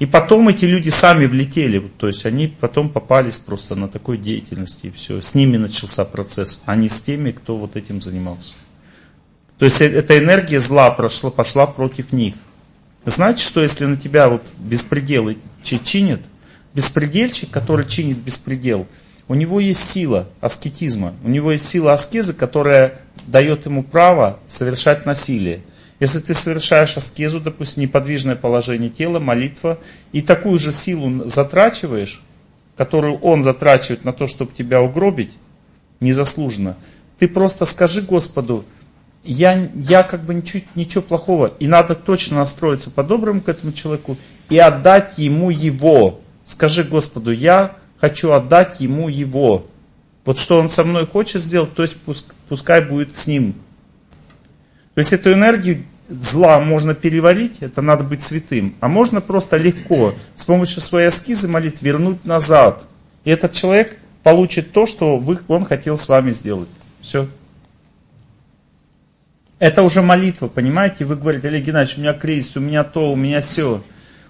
И 0.00 0.06
потом 0.06 0.48
эти 0.48 0.64
люди 0.64 0.88
сами 0.88 1.26
влетели, 1.26 1.78
то 1.78 2.08
есть 2.08 2.26
они 2.26 2.48
потом 2.48 2.90
попались 2.90 3.38
просто 3.38 3.76
на 3.76 3.88
такой 3.88 4.18
деятельности 4.18 4.86
и 4.86 4.90
все. 4.90 5.22
С 5.22 5.34
ними 5.36 5.56
начался 5.56 6.04
процесс, 6.04 6.62
а 6.66 6.74
не 6.74 6.88
с 6.88 7.00
теми, 7.02 7.30
кто 7.30 7.56
вот 7.56 7.76
этим 7.76 8.00
занимался. 8.00 8.54
То 9.64 9.68
есть 9.68 9.80
э, 9.80 9.86
эта 9.86 10.18
энергия 10.18 10.60
зла 10.60 10.90
прошла, 10.90 11.30
пошла 11.30 11.66
против 11.66 12.12
них. 12.12 12.34
Знаете, 13.06 13.42
что 13.42 13.62
если 13.62 13.86
на 13.86 13.96
тебя 13.96 14.28
вот 14.28 14.42
беспределы 14.58 15.38
чинят, 15.62 16.20
беспредельщик, 16.74 17.48
который 17.48 17.86
чинит 17.86 18.18
беспредел, 18.18 18.86
у 19.26 19.32
него 19.32 19.60
есть 19.60 19.82
сила 19.82 20.28
аскетизма, 20.42 21.14
у 21.24 21.30
него 21.30 21.52
есть 21.52 21.66
сила 21.66 21.94
аскезы, 21.94 22.34
которая 22.34 23.00
дает 23.26 23.64
ему 23.64 23.82
право 23.82 24.38
совершать 24.48 25.06
насилие. 25.06 25.60
Если 25.98 26.20
ты 26.20 26.34
совершаешь 26.34 26.98
аскезу, 26.98 27.40
допустим, 27.40 27.84
неподвижное 27.84 28.36
положение 28.36 28.90
тела, 28.90 29.18
молитва, 29.18 29.78
и 30.12 30.20
такую 30.20 30.58
же 30.58 30.72
силу 30.72 31.26
затрачиваешь, 31.26 32.22
которую 32.76 33.16
он 33.20 33.42
затрачивает 33.42 34.04
на 34.04 34.12
то, 34.12 34.26
чтобы 34.26 34.52
тебя 34.52 34.82
угробить, 34.82 35.32
незаслуженно, 36.00 36.76
ты 37.18 37.28
просто 37.28 37.64
скажи 37.64 38.02
Господу, 38.02 38.66
я, 39.24 39.70
я 39.74 40.02
как 40.02 40.24
бы 40.24 40.34
ничего, 40.34 40.62
ничего 40.74 41.02
плохого. 41.02 41.52
И 41.58 41.66
надо 41.66 41.94
точно 41.94 42.38
настроиться 42.38 42.90
по-доброму 42.90 43.40
к 43.40 43.48
этому 43.48 43.72
человеку 43.72 44.16
и 44.48 44.58
отдать 44.58 45.18
ему 45.18 45.50
его. 45.50 46.20
Скажи 46.44 46.84
Господу, 46.84 47.32
я 47.32 47.76
хочу 47.98 48.32
отдать 48.32 48.80
ему 48.80 49.08
его. 49.08 49.66
Вот 50.24 50.38
что 50.38 50.58
он 50.58 50.68
со 50.68 50.84
мной 50.84 51.06
хочет 51.06 51.42
сделать, 51.42 51.74
то 51.74 51.82
есть 51.82 51.96
пускай 52.48 52.82
будет 52.82 53.16
с 53.16 53.26
ним. 53.26 53.54
То 54.94 55.00
есть 55.00 55.12
эту 55.12 55.32
энергию 55.32 55.84
зла 56.08 56.60
можно 56.60 56.94
переварить, 56.94 57.56
это 57.60 57.82
надо 57.82 58.04
быть 58.04 58.22
святым. 58.22 58.74
А 58.80 58.88
можно 58.88 59.20
просто 59.20 59.56
легко 59.56 60.14
с 60.34 60.44
помощью 60.44 60.80
своей 60.80 61.08
аскизы 61.08 61.48
молит 61.48 61.82
вернуть 61.82 62.24
назад. 62.24 62.84
И 63.24 63.30
этот 63.30 63.52
человек 63.52 63.98
получит 64.22 64.72
то, 64.72 64.86
что 64.86 65.16
вы, 65.16 65.38
он 65.48 65.64
хотел 65.64 65.98
с 65.98 66.08
вами 66.08 66.32
сделать. 66.32 66.68
Все. 67.00 67.26
Это 69.64 69.82
уже 69.82 70.02
молитва, 70.02 70.48
понимаете? 70.48 71.06
Вы 71.06 71.16
говорите, 71.16 71.48
Олег 71.48 71.64
Геннадьевич, 71.64 71.96
у 71.96 72.02
меня 72.02 72.12
кризис, 72.12 72.54
у 72.54 72.60
меня 72.60 72.84
то, 72.84 73.10
у 73.10 73.16
меня 73.16 73.40
все. 73.40 73.82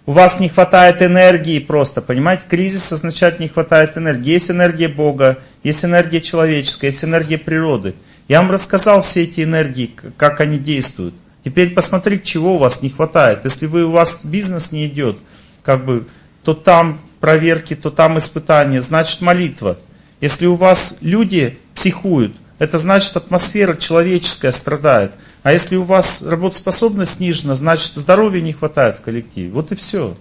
У 0.07 0.13
вас 0.13 0.39
не 0.39 0.49
хватает 0.49 1.03
энергии 1.03 1.59
просто, 1.59 2.01
понимаете? 2.01 2.45
Кризис 2.49 2.93
означает 2.93 3.41
не 3.41 3.49
хватает 3.49 3.99
энергии. 3.99 4.31
Есть 4.31 4.53
энергия 4.53 4.87
Бога, 4.87 5.41
есть 5.65 5.85
энергия 5.85 6.21
человеческая, 6.21 6.93
есть 6.93 7.03
энергия 7.03 7.37
природы. 7.37 7.97
Я 8.29 8.43
вам 8.43 8.53
рассказал 8.53 9.03
все 9.03 9.25
эти 9.25 9.43
энергии, 9.43 9.91
как 10.17 10.41
они 10.41 10.57
действуют. 10.57 11.17
Теперь 11.45 11.75
посмотрите, 11.75 12.25
чего 12.25 12.55
у 12.55 12.59
вас 12.59 12.81
не 12.83 12.91
хватает. 12.91 13.41
Если 13.43 13.67
вы, 13.67 13.87
у 13.87 13.91
вас 13.91 14.25
бизнес 14.25 14.71
не 14.71 14.87
идет, 14.87 15.19
как 15.65 15.85
бы, 15.85 16.07
то 16.45 16.55
там 16.55 17.01
проверки, 17.19 17.75
то 17.75 17.91
там 17.91 18.19
испытания, 18.19 18.81
значит 18.81 19.21
молитва. 19.21 19.79
Если 20.21 20.47
у 20.47 20.55
вас 20.55 20.99
люди 21.01 21.59
психуют, 21.75 22.37
это 22.65 22.79
значит 22.79 23.17
атмосфера 23.17 23.75
человеческая 23.75 24.53
страдает. 24.53 25.13
А 25.43 25.53
если 25.53 25.77
у 25.77 25.85
вас 25.85 26.23
работоспособность 26.23 27.17
снижена, 27.17 27.55
значит 27.55 27.93
здоровья 27.95 28.41
не 28.41 28.53
хватает 28.53 28.97
в 28.97 29.03
коллективе. 29.03 29.51
Вот 29.51 29.71
и 29.73 29.75
все. 29.75 30.17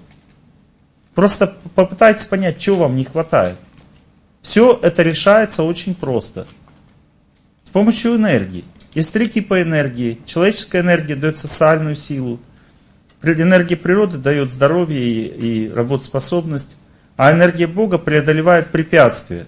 Просто 1.15 1.55
попытайтесь 1.75 2.25
понять, 2.25 2.59
чего 2.59 2.77
вам 2.77 2.95
не 2.95 3.05
хватает. 3.05 3.55
Все 4.41 4.77
это 4.81 5.03
решается 5.03 5.63
очень 5.63 5.95
просто. 5.95 6.45
С 7.63 7.69
помощью 7.69 8.17
энергии. 8.17 8.65
Есть 8.93 9.13
три 9.13 9.27
типа 9.27 9.61
энергии. 9.61 10.19
Человеческая 10.25 10.81
энергия 10.81 11.15
дает 11.15 11.39
социальную 11.39 11.95
силу. 11.95 12.39
Энергия 13.21 13.77
природы 13.77 14.17
дает 14.17 14.51
здоровье 14.51 14.99
и, 15.01 15.67
и 15.67 15.69
работоспособность. 15.69 16.75
А 17.15 17.31
энергия 17.31 17.67
Бога 17.67 17.97
преодолевает 17.97 18.67
препятствия. 18.67 19.45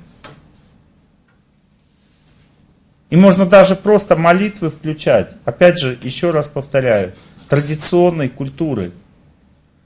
И 3.15 3.17
можно 3.17 3.45
даже 3.45 3.77
просто 3.77 4.17
молитвы 4.17 4.69
включать. 4.69 5.31
Опять 5.45 5.79
же, 5.79 5.97
еще 6.01 6.31
раз 6.31 6.49
повторяю, 6.49 7.13
традиционной 7.47 8.27
культуры. 8.27 8.91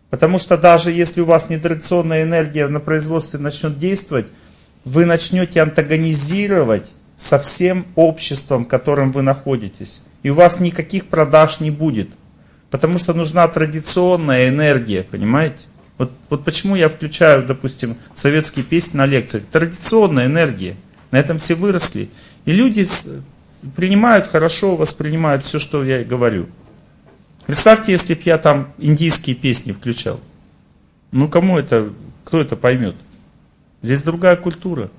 Потому 0.09 0.39
что 0.39 0.57
даже 0.57 0.91
если 0.91 1.21
у 1.21 1.25
вас 1.25 1.47
нетрадиционная 1.47 2.23
энергия 2.23 2.67
на 2.67 2.79
производстве 2.79 3.39
начнет 3.39 3.77
действовать, 3.77 4.25
вы 4.83 5.05
начнете 5.05 5.61
антагонизировать 5.61 6.89
со 7.17 7.37
всем 7.37 7.85
обществом, 7.93 8.65
в 8.65 8.67
котором 8.67 9.11
вы 9.11 9.21
находитесь. 9.21 10.01
И 10.23 10.31
у 10.31 10.33
вас 10.33 10.59
никаких 10.59 11.05
продаж 11.05 11.59
не 11.59 11.69
будет. 11.69 12.09
Потому 12.71 12.97
что 12.97 13.13
нужна 13.13 13.47
традиционная 13.47 14.49
энергия, 14.49 15.03
понимаете? 15.03 15.67
Вот, 15.99 16.11
вот 16.31 16.43
почему 16.43 16.75
я 16.75 16.89
включаю, 16.89 17.45
допустим, 17.45 17.95
советские 18.15 18.65
песни 18.65 18.97
на 18.97 19.05
лекциях. 19.05 19.43
Традиционная 19.51 20.25
энергия. 20.25 20.77
На 21.11 21.17
этом 21.17 21.37
все 21.37 21.55
выросли. 21.55 22.09
И 22.45 22.51
люди 22.51 22.85
принимают 23.75 24.27
хорошо, 24.27 24.75
воспринимают 24.75 25.43
все, 25.43 25.59
что 25.59 25.83
я 25.83 26.03
говорю. 26.03 26.47
Представьте, 27.45 27.91
если 27.91 28.13
бы 28.13 28.21
я 28.25 28.37
там 28.37 28.71
индийские 28.77 29.35
песни 29.35 29.71
включал. 29.71 30.19
Ну, 31.11 31.27
кому 31.27 31.57
это, 31.57 31.91
кто 32.23 32.39
это 32.39 32.55
поймет? 32.55 32.95
Здесь 33.81 34.03
другая 34.03 34.35
культура. 34.35 34.91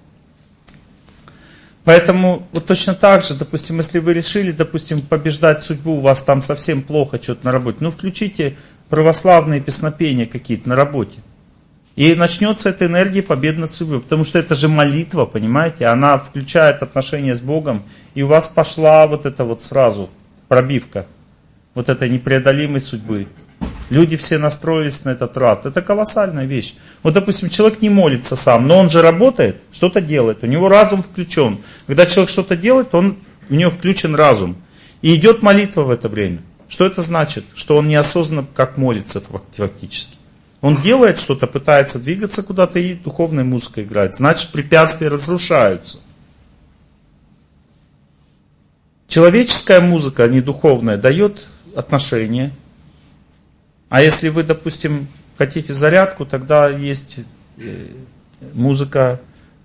Поэтому 1.84 2.47
вот 2.52 2.66
точно 2.66 2.94
так 2.94 3.22
же, 3.22 3.34
допустим, 3.34 3.78
если 3.78 3.98
вы 3.98 4.12
решили, 4.12 4.52
допустим, 4.52 5.00
побеждать 5.00 5.64
судьбу, 5.64 5.97
у 5.97 6.00
вас 6.00 6.22
там 6.22 6.42
совсем 6.42 6.82
плохо 6.82 7.20
что-то 7.22 7.44
на 7.47 7.52
работе, 7.52 7.78
ну 7.80 7.90
включите 7.90 8.56
православные 8.89 9.60
песнопения 9.60 10.26
какие-то 10.26 10.68
на 10.68 10.76
работе. 10.76 11.18
И 12.00 12.14
начнется 12.14 12.70
эта 12.70 12.86
энергия 12.86 13.22
победы 13.22 13.58
над 13.58 13.74
судьбой. 13.74 14.00
Потому 14.00 14.24
что 14.24 14.38
это 14.38 14.54
же 14.54 14.68
молитва, 14.68 15.26
понимаете? 15.26 15.84
Она 15.84 16.16
включает 16.16 16.82
отношения 16.82 17.34
с 17.34 17.42
Богом. 17.42 17.82
И 18.14 18.22
у 18.22 18.26
вас 18.26 18.48
пошла 18.48 19.06
вот 19.06 19.26
эта 19.26 19.44
вот 19.44 19.62
сразу 19.62 20.08
пробивка. 20.48 21.04
Вот 21.74 21.90
этой 21.90 22.08
непреодолимой 22.08 22.80
судьбы. 22.80 23.26
Люди 23.90 24.16
все 24.16 24.38
настроились 24.38 25.04
на 25.04 25.10
этот 25.10 25.36
рад. 25.36 25.66
Это 25.66 25.82
колоссальная 25.82 26.46
вещь. 26.46 26.76
Вот, 27.02 27.12
допустим, 27.12 27.50
человек 27.50 27.82
не 27.82 27.90
молится 27.90 28.34
сам, 28.34 28.66
но 28.66 28.78
он 28.78 28.88
же 28.88 29.02
работает, 29.02 29.56
что-то 29.70 30.00
делает. 30.00 30.42
У 30.42 30.46
него 30.46 30.70
разум 30.70 31.02
включен. 31.02 31.58
Когда 31.86 32.06
человек 32.06 32.30
что-то 32.30 32.56
делает, 32.56 32.94
он, 32.94 33.18
у 33.50 33.54
него 33.54 33.70
включен 33.70 34.14
разум. 34.14 34.56
И 35.02 35.14
идет 35.16 35.42
молитва 35.42 35.82
в 35.82 35.90
это 35.90 36.08
время. 36.08 36.38
Что 36.66 36.86
это 36.86 37.02
значит? 37.02 37.44
Что 37.54 37.76
он 37.76 37.88
неосознанно 37.88 38.46
как 38.54 38.78
молится 38.78 39.20
фактически. 39.54 40.16
Он 40.60 40.76
делает 40.76 41.18
что-то, 41.18 41.47
пытается 41.47 41.98
двигаться 41.98 42.42
куда-то 42.42 42.78
и 42.78 42.94
духовная 42.94 43.44
музыка 43.44 43.82
играет. 43.82 44.14
Значит, 44.14 44.50
препятствия 44.50 45.08
разрушаются. 45.08 46.00
Человеческая 49.08 49.80
музыка, 49.80 50.24
а 50.24 50.28
не 50.28 50.40
духовная, 50.40 50.97
дает 50.97 51.48
отношения. 51.74 52.52
А 53.89 54.02
если 54.02 54.28
вы, 54.28 54.42
допустим, 54.42 55.08
хотите 55.36 55.72
зарядку, 55.72 56.26
тогда 56.26 56.68
есть 56.68 57.18
э, 57.56 57.89
музыка 58.52 59.20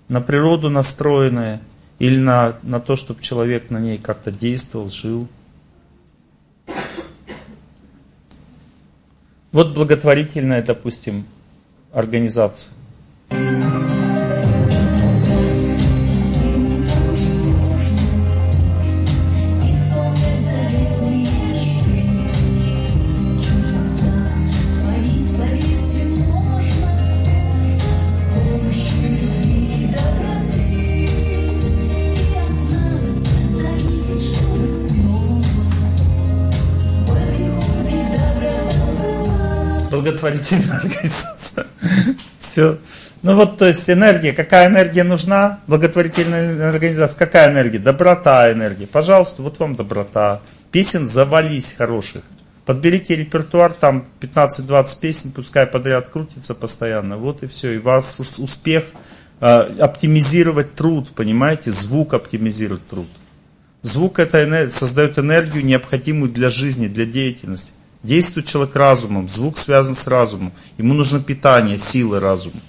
на 0.08 0.20
природу 0.20 0.70
настроенная 0.70 1.60
или 1.98 2.18
на, 2.18 2.56
на 2.62 2.80
то, 2.80 2.96
чтобы 2.96 3.22
человек 3.22 3.70
на 3.70 3.78
ней 3.78 3.98
как-то 3.98 4.32
действовал, 4.32 4.90
жил. 4.90 5.28
Вот 9.56 9.72
благотворительная, 9.72 10.62
допустим, 10.62 11.24
организация. 11.90 12.74
Благотворительная 40.26 40.78
организация. 40.78 41.66
Все. 42.38 42.78
Ну 43.22 43.34
вот, 43.34 43.58
то 43.58 43.66
есть 43.66 43.88
энергия, 43.90 44.32
какая 44.32 44.68
энергия 44.68 45.02
нужна? 45.02 45.60
Благотворительная 45.66 46.68
организация, 46.68 47.18
какая 47.18 47.50
энергия? 47.50 47.78
Доброта 47.78 48.52
энергия. 48.52 48.86
Пожалуйста, 48.86 49.42
вот 49.42 49.58
вам 49.58 49.74
доброта. 49.74 50.42
Песен 50.70 51.08
завались 51.08 51.72
хороших. 51.72 52.22
Подберите 52.66 53.14
репертуар, 53.14 53.72
там 53.72 54.06
15-20 54.20 55.00
песен, 55.00 55.32
пускай 55.32 55.66
подряд 55.66 56.08
крутится 56.08 56.54
постоянно. 56.54 57.16
Вот 57.16 57.42
и 57.42 57.46
все. 57.46 57.76
И 57.76 57.78
вас 57.78 58.20
успех 58.38 58.84
э, 59.40 59.46
оптимизировать 59.46 60.74
труд, 60.74 61.10
понимаете? 61.14 61.70
Звук 61.70 62.14
оптимизирует 62.14 62.86
труд. 62.88 63.06
Звук 63.82 64.18
это 64.18 64.68
создает 64.72 65.16
энергию, 65.18 65.64
необходимую 65.64 66.30
для 66.30 66.48
жизни, 66.48 66.88
для 66.88 67.06
деятельности. 67.06 67.72
Действует 68.06 68.46
человек 68.46 68.76
разумом, 68.76 69.28
звук 69.28 69.58
связан 69.58 69.96
с 69.96 70.06
разумом. 70.06 70.52
Ему 70.78 70.94
нужно 70.94 71.20
питание, 71.20 71.76
силы 71.76 72.20
разума. 72.20 72.60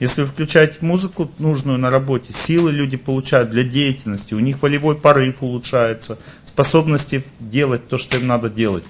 Если 0.00 0.22
вы 0.22 0.26
включаете 0.26 0.78
музыку 0.80 1.30
нужную 1.38 1.78
на 1.78 1.88
работе, 1.88 2.32
силы 2.32 2.72
люди 2.72 2.96
получают 2.96 3.50
для 3.50 3.62
деятельности, 3.62 4.34
у 4.34 4.40
них 4.40 4.60
волевой 4.60 4.96
порыв 4.96 5.40
улучшается, 5.40 6.18
способности 6.44 7.22
делать 7.38 7.86
то, 7.86 7.96
что 7.96 8.16
им 8.16 8.26
надо 8.26 8.50
делать. 8.50 8.82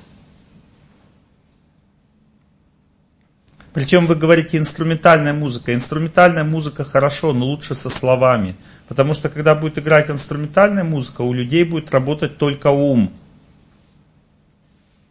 Причем 3.74 4.06
вы 4.06 4.14
говорите 4.14 4.56
инструментальная 4.56 5.34
музыка. 5.34 5.74
Инструментальная 5.74 6.44
музыка 6.44 6.84
хорошо, 6.84 7.34
но 7.34 7.44
лучше 7.44 7.74
со 7.74 7.90
словами. 7.90 8.56
Потому 8.88 9.12
что 9.12 9.28
когда 9.28 9.54
будет 9.54 9.78
играть 9.78 10.08
инструментальная 10.08 10.84
музыка, 10.84 11.20
у 11.20 11.34
людей 11.34 11.64
будет 11.64 11.90
работать 11.90 12.38
только 12.38 12.68
ум. 12.68 13.12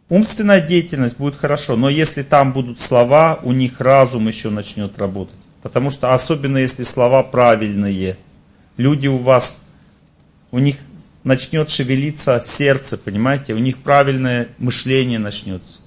Умственная 0.08 0.60
деятельность 0.60 1.18
будет 1.18 1.34
хорошо, 1.34 1.76
но 1.76 1.88
если 1.88 2.22
там 2.22 2.52
будут 2.52 2.80
слова, 2.80 3.40
у 3.42 3.52
них 3.52 3.80
разум 3.80 4.28
еще 4.28 4.50
начнет 4.50 4.96
работать. 4.98 5.34
Потому 5.62 5.90
что 5.90 6.14
особенно 6.14 6.58
если 6.58 6.84
слова 6.84 7.24
правильные, 7.24 8.16
люди 8.76 9.08
у 9.08 9.18
вас, 9.18 9.64
у 10.52 10.60
них 10.60 10.76
начнет 11.24 11.70
шевелиться 11.70 12.40
сердце, 12.44 12.96
понимаете, 12.96 13.54
у 13.54 13.58
них 13.58 13.78
правильное 13.78 14.48
мышление 14.58 15.18
начнется. 15.18 15.80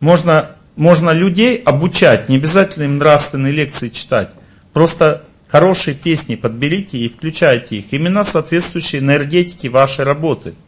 Можно, 0.00 0.50
можно 0.74 1.10
людей 1.10 1.58
обучать, 1.58 2.28
не 2.28 2.36
обязательно 2.36 2.82
им 2.82 2.98
нравственные 2.98 3.52
лекции 3.52 3.90
читать. 3.90 4.32
Просто 4.72 5.24
хорошие 5.46 5.94
песни 5.94 6.34
подберите 6.34 6.98
и 6.98 7.08
включайте 7.08 7.76
их, 7.76 7.92
именно 7.92 8.24
соответствующие 8.24 9.00
энергетике 9.00 9.68
вашей 9.68 10.04
работы– 10.04 10.54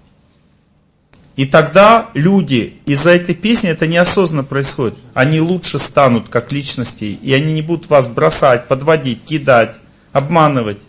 и 1.36 1.44
тогда 1.44 2.08
люди 2.14 2.78
из-за 2.86 3.14
этой 3.14 3.34
песни, 3.34 3.68
это 3.68 3.86
неосознанно 3.86 4.42
происходит, 4.42 4.96
они 5.12 5.40
лучше 5.40 5.78
станут 5.78 6.28
как 6.28 6.50
личности, 6.50 7.04
и 7.04 7.32
они 7.34 7.52
не 7.52 7.60
будут 7.60 7.90
вас 7.90 8.08
бросать, 8.08 8.68
подводить, 8.68 9.22
кидать, 9.22 9.78
обманывать. 10.12 10.80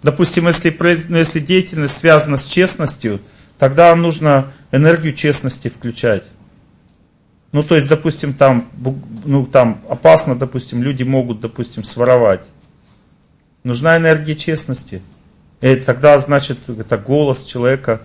Допустим, 0.00 0.46
если, 0.46 0.76
ну, 1.08 1.18
если 1.18 1.40
деятельность 1.40 1.96
связана 1.96 2.36
с 2.36 2.46
честностью, 2.46 3.20
тогда 3.58 3.94
нужно 3.96 4.52
энергию 4.70 5.12
честности 5.12 5.68
включать. 5.68 6.24
Ну, 7.50 7.64
то 7.64 7.74
есть, 7.74 7.88
допустим, 7.88 8.32
там, 8.32 8.68
ну, 9.24 9.44
там 9.44 9.82
опасно, 9.88 10.36
допустим, 10.36 10.82
люди 10.84 11.02
могут, 11.02 11.40
допустим, 11.40 11.82
своровать. 11.82 12.42
Нужна 13.64 13.96
энергия 13.96 14.36
честности. 14.36 15.02
И 15.62 15.76
тогда, 15.76 16.18
значит, 16.18 16.68
это 16.68 16.98
голос 16.98 17.44
человека, 17.44 18.02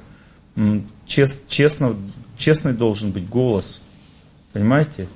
чест, 1.07 1.47
честно, 1.49 1.95
честный 2.37 2.73
должен 2.73 3.11
быть 3.11 3.27
голос. 3.27 3.81
Понимаете? 4.53 5.07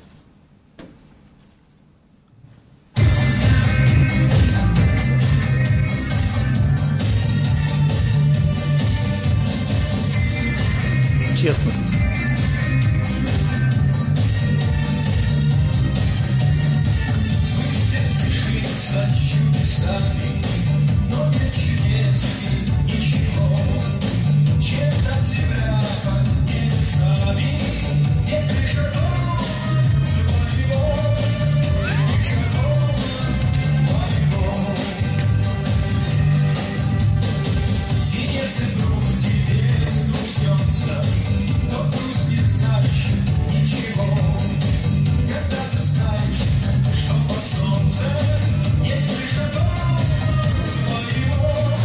Честность. 11.38 11.92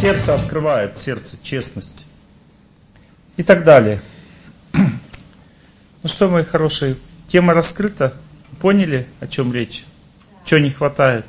Сердце 0.07 0.35
открывает, 0.35 0.97
сердце, 0.97 1.37
честность. 1.43 2.05
И 3.35 3.43
так 3.43 3.65
далее. 3.65 4.01
Ну 4.71 6.09
что, 6.09 6.29
мои 6.29 6.45
хорошие, 6.45 6.95
тема 7.27 7.53
раскрыта. 7.53 8.13
Поняли, 8.61 9.05
о 9.19 9.27
чем 9.27 9.53
речь? 9.53 9.83
Чего 10.45 10.61
не 10.61 10.69
хватает? 10.69 11.25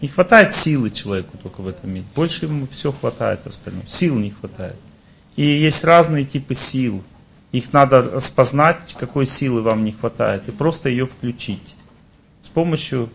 Не 0.00 0.08
хватает 0.08 0.54
силы 0.54 0.90
человеку 0.90 1.36
только 1.36 1.60
в 1.60 1.68
этом 1.68 1.90
мире. 1.90 2.06
Больше 2.14 2.46
ему 2.46 2.66
все 2.68 2.92
хватает 2.92 3.46
остальное. 3.46 3.84
Сил 3.86 4.14
не 4.14 4.30
хватает. 4.30 4.76
И 5.36 5.42
есть 5.42 5.84
разные 5.84 6.24
типы 6.24 6.54
сил. 6.54 7.04
Их 7.52 7.74
надо 7.74 8.00
распознать, 8.00 8.96
какой 8.98 9.26
силы 9.26 9.60
вам 9.60 9.84
не 9.84 9.92
хватает, 9.92 10.48
и 10.48 10.50
просто 10.50 10.88
ее 10.88 11.04
включить. 11.04 11.74
С 12.40 12.48
помощью 12.48 13.10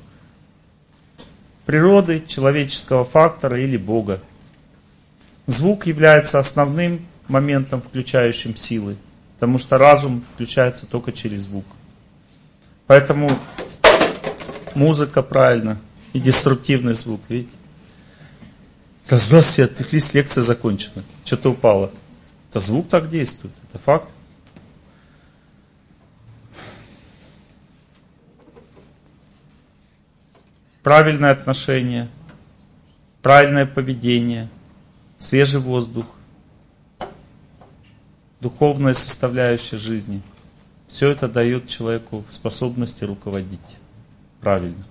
природы, 1.67 2.23
человеческого 2.25 3.03
фактора 3.03 3.59
или 3.59 3.75
Бога. 3.75 4.21
Звук 5.45 5.85
является 5.85 6.39
основным 6.39 7.05
моментом, 7.27 7.81
включающим 7.81 8.55
силы, 8.55 8.95
потому 9.35 9.59
что 9.59 9.77
разум 9.77 10.23
включается 10.33 10.87
только 10.87 11.11
через 11.11 11.41
звук. 11.41 11.65
Поэтому 12.87 13.29
музыка 14.75 15.21
правильно 15.21 15.79
и 16.13 16.19
деструктивный 16.21 16.93
звук, 16.93 17.19
видите? 17.27 17.53
Да 19.09 19.19
здравствуйте, 19.19 19.65
отвлеклись, 19.65 20.13
лекция 20.13 20.43
закончена. 20.43 21.03
Что-то 21.25 21.51
упало. 21.51 21.91
Это 22.49 22.61
звук 22.61 22.87
так 22.89 23.09
действует, 23.09 23.53
это 23.69 23.83
факт. 23.83 24.09
Правильное 30.87 31.31
отношение, 31.31 32.07
правильное 33.21 33.65
поведение, 33.65 34.47
свежий 35.17 35.59
воздух. 35.59 36.05
духовная 38.39 38.93
составляющая 38.93 39.77
жизни. 39.79 40.21
Все 40.87 41.09
это 41.09 41.27
дает 41.27 41.67
человеку 41.67 42.23
способности 42.29 43.03
руководить 43.03 43.75
правильно. 44.39 44.81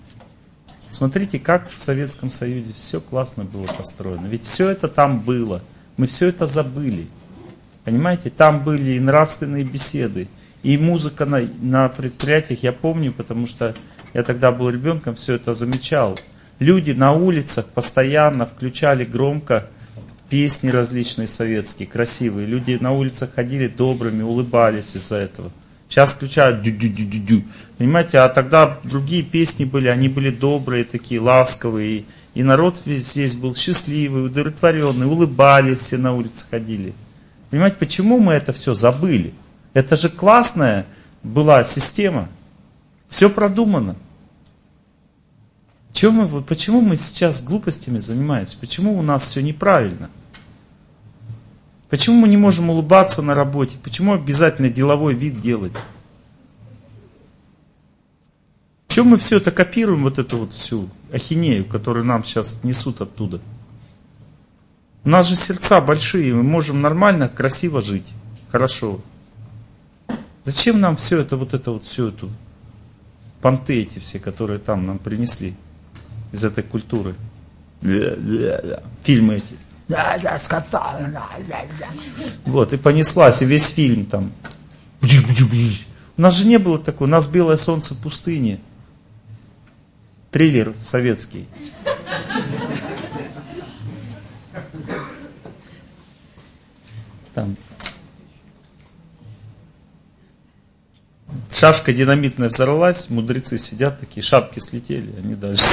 Смотрите, 0.91 1.39
как 1.39 1.71
в 1.71 1.79
Советском 1.79 2.29
Союзе 2.29 2.75
все 2.75 3.01
классно 3.01 3.45
было 3.45 3.67
построено. 3.67 4.27
Ведь 4.27 4.45
все 4.45 4.69
это 4.69 4.89
там 4.89 5.21
было. 5.21 5.63
Мы 5.97 6.09
все 6.09 6.27
это 6.27 6.45
забыли. 6.45 7.07
Понимаете, 7.85 8.29
там 8.29 8.63
были 8.63 8.97
и 8.97 9.01
нравственные 9.01 9.65
беседы, 9.65 10.29
и 10.63 10.77
музыка 10.77 11.25
на, 11.25 11.41
на 11.63 11.89
предприятиях, 11.89 12.63
я 12.65 12.73
помню, 12.73 13.13
потому 13.13 13.47
что 13.47 13.75
я 14.17 14.23
тогда 14.23 14.51
был 14.51 14.71
ребенком, 14.71 15.15
все 15.15 15.35
это 15.35 15.53
замечал. 15.53 16.19
Люди 16.59 16.93
на 16.93 17.13
улицах 17.13 17.67
постоянно 17.75 18.47
включали 18.47 19.05
громко 19.05 19.67
песни 20.31 20.71
различные 20.71 21.29
советские, 21.29 21.87
красивые. 21.87 22.47
Люди 22.47 22.79
на 22.81 22.93
улицах 22.93 23.35
ходили 23.35 23.69
добрыми, 23.69 24.23
улыбались 24.23 24.97
из-за 24.97 25.17
этого. 25.17 25.51
Сейчас 25.91 26.13
включают 26.13 26.63
дю 26.63 26.71
дю 26.71 26.89
дю 26.89 27.05
дю 27.05 27.19
дю 27.27 27.43
Понимаете, 27.77 28.21
а 28.21 28.31
тогда 28.31 28.79
другие 28.85 29.23
песни 29.23 29.65
были, 29.65 29.89
они 29.89 30.09
были 30.09 30.31
добрые, 30.31 30.85
такие 30.85 31.21
ласковые. 31.21 32.05
И 32.33 32.43
народ 32.43 32.81
здесь 32.87 33.35
был 33.35 33.55
счастливый, 33.55 34.25
удовлетворенный, 34.25 35.07
улыбались, 35.07 35.81
все 35.81 35.99
на 35.99 36.15
улице 36.15 36.47
ходили. 36.51 36.95
Понимаете, 37.51 37.77
почему 37.79 38.19
мы 38.19 38.33
это 38.33 38.55
все 38.55 38.73
забыли? 38.73 39.35
Это 39.75 39.95
же 39.95 40.09
классная 40.09 40.87
была 41.23 41.63
система. 41.65 42.31
Все 43.11 43.29
продумано. 43.29 43.97
Чем 45.97 46.13
мы, 46.13 46.43
почему 46.43 46.83
мы 46.83 46.97
сейчас 46.97 47.43
глупостями 47.43 47.97
занимаемся? 47.97 48.59
Почему 48.61 48.99
у 48.99 49.01
нас 49.01 49.25
все 49.25 49.41
неправильно? 49.41 50.11
Почему 51.89 52.17
мы 52.17 52.29
не 52.29 52.37
можем 52.37 52.69
улыбаться 52.69 53.23
на 53.23 53.35
работе? 53.35 53.79
Почему 53.83 54.13
обязательно 54.13 54.69
деловой 54.69 55.15
вид 55.15 55.41
делать? 55.41 55.73
Чем 58.89 59.07
мы 59.07 59.17
все 59.17 59.39
это 59.39 59.51
копируем, 59.51 60.03
вот 60.03 60.19
эту 60.19 60.37
вот 60.37 60.53
всю 60.53 60.91
ахинею, 61.11 61.65
которую 61.65 62.05
нам 62.05 62.25
сейчас 62.25 62.63
несут 62.63 63.01
оттуда? 63.01 63.41
У 65.03 65.09
нас 65.09 65.27
же 65.27 65.35
сердца 65.35 65.81
большие, 65.81 66.35
мы 66.35 66.43
можем 66.43 66.83
нормально, 66.83 67.31
красиво 67.31 67.81
жить, 67.81 68.13
хорошо. 68.51 69.01
Зачем 70.45 70.79
нам 70.79 70.99
все 70.99 71.23
это, 71.23 71.39
вот 71.39 71.55
это 71.55 71.71
вот, 71.71 71.85
всю 71.85 72.09
эту 72.09 72.29
понты 73.41 73.81
эти 73.81 73.99
все, 73.99 74.19
которые 74.19 74.59
там 74.59 74.85
нам 74.85 74.99
принесли? 74.99 75.57
Из 76.37 76.45
этой 76.45 76.63
культуры. 76.63 77.15
Фильмы 79.03 79.37
эти. 79.37 79.57
Вот, 82.45 82.73
и 82.73 82.77
понеслась, 82.77 83.43
и 83.43 83.45
весь 83.45 83.73
фильм 83.73 84.07
там. 84.07 84.33
У 85.03 86.23
нас 86.23 86.35
же 86.35 86.47
не 86.47 86.59
было 86.59 86.79
такого, 86.79 87.07
у 87.07 87.11
нас 87.11 87.27
белое 87.29 87.57
солнце 87.57 87.95
пустыни. 87.95 88.61
Триллер 90.31 90.75
советский. 90.79 91.49
Там 97.35 97.57
шашка 101.51 101.93
динамитная 101.93 102.49
взорвалась, 102.49 103.11
мудрецы 103.11 103.59
сидят 103.59 104.01
такие, 104.01 104.23
шапки 104.23 104.59
слетели, 104.59 105.15
они 105.19 105.35
дальше. 105.35 105.65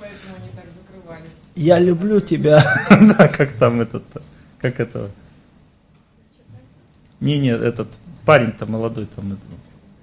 Поэтому 0.00 0.36
они 0.36 0.50
так 0.54 0.64
закрывались. 0.74 1.32
Я 1.54 1.78
люблю 1.78 2.20
тебя. 2.20 2.62
да, 2.90 3.28
как 3.28 3.52
там 3.54 3.80
этот, 3.80 4.04
как 4.58 4.80
это. 4.80 5.10
Не, 7.20 7.38
не, 7.38 7.50
этот 7.50 7.88
парень-то 8.24 8.66
молодой 8.66 9.06
там. 9.06 9.38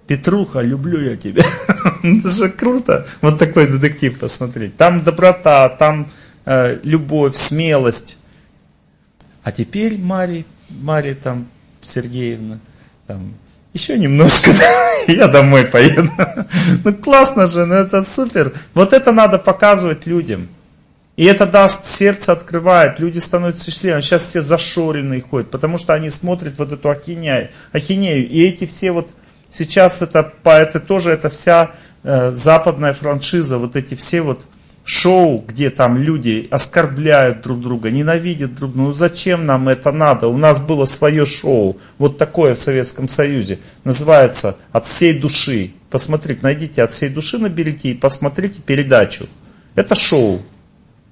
Петруха, 0.08 0.62
люблю 0.62 1.00
я 1.00 1.16
тебя. 1.16 1.44
Это 2.04 2.30
же 2.30 2.50
круто. 2.50 3.08
Вот 3.22 3.40
такой 3.40 3.68
детектив 3.68 4.20
посмотреть. 4.20 4.76
Там 4.76 5.04
доброта, 5.04 5.70
там 5.70 6.12
э, 6.46 6.80
любовь, 6.84 7.36
смелость. 7.36 8.18
А 9.44 9.52
теперь 9.52 9.98
Мари, 9.98 10.46
Мари 10.70 11.14
там 11.14 11.48
Сергеевна, 11.86 12.60
там, 13.08 13.34
еще 13.74 13.98
немножко, 13.98 14.52
я 15.08 15.28
домой 15.28 15.66
поеду. 15.66 16.10
Ну 16.84 16.94
классно 16.94 17.48
же, 17.48 17.66
ну 17.66 17.76
это 17.76 18.04
супер. 18.04 18.54
Вот 18.74 18.94
это 18.94 19.12
надо 19.12 19.40
показывать 19.40 20.06
людям. 20.06 20.48
И 21.16 21.26
это 21.26 21.46
даст, 21.46 21.86
сердце 21.86 22.32
открывает, 22.32 23.00
люди 23.00 23.20
становятся 23.20 23.70
счастливыми. 23.70 24.02
Сейчас 24.02 24.26
все 24.26 24.42
зашоренные 24.42 25.22
ходят, 25.22 25.52
потому 25.52 25.78
что 25.78 25.94
они 25.94 26.10
смотрят 26.10 26.58
вот 26.58 26.72
эту 26.72 26.90
ахинею. 26.90 27.50
ахинею. 27.72 28.28
И 28.28 28.44
эти 28.44 28.66
все 28.66 28.92
вот, 28.92 29.10
сейчас 29.52 30.02
это, 30.02 30.34
это 30.44 30.80
тоже, 30.80 31.12
это 31.12 31.30
вся 31.30 31.72
э, 32.04 32.32
западная 32.32 32.94
франшиза, 32.94 33.60
вот 33.60 33.76
эти 33.76 33.94
все 33.94 34.22
вот 34.22 34.44
шоу, 34.84 35.44
где 35.48 35.70
там 35.70 35.98
люди 35.98 36.48
оскорбляют 36.52 37.42
друг 37.42 37.62
друга, 37.62 37.90
ненавидят 37.90 38.56
друг 38.56 38.74
друга. 38.74 38.90
Ну 38.90 38.94
зачем 38.94 39.46
нам 39.46 39.70
это 39.70 39.92
надо? 39.92 40.28
У 40.28 40.38
нас 40.38 40.66
было 40.66 40.86
свое 40.86 41.26
шоу, 41.26 41.78
вот 41.98 42.18
такое 42.18 42.56
в 42.56 42.60
Советском 42.60 43.08
Союзе. 43.08 43.60
Называется 43.84 44.58
«От 44.72 44.86
всей 44.86 45.20
души». 45.20 45.74
Посмотрите, 45.90 46.42
найдите 46.44 46.84
«От 46.84 46.92
всей 46.92 47.10
души», 47.10 47.38
наберите 47.38 47.92
и 47.92 47.94
посмотрите 47.94 48.60
передачу. 48.62 49.28
Это 49.76 49.96
шоу. 49.96 50.42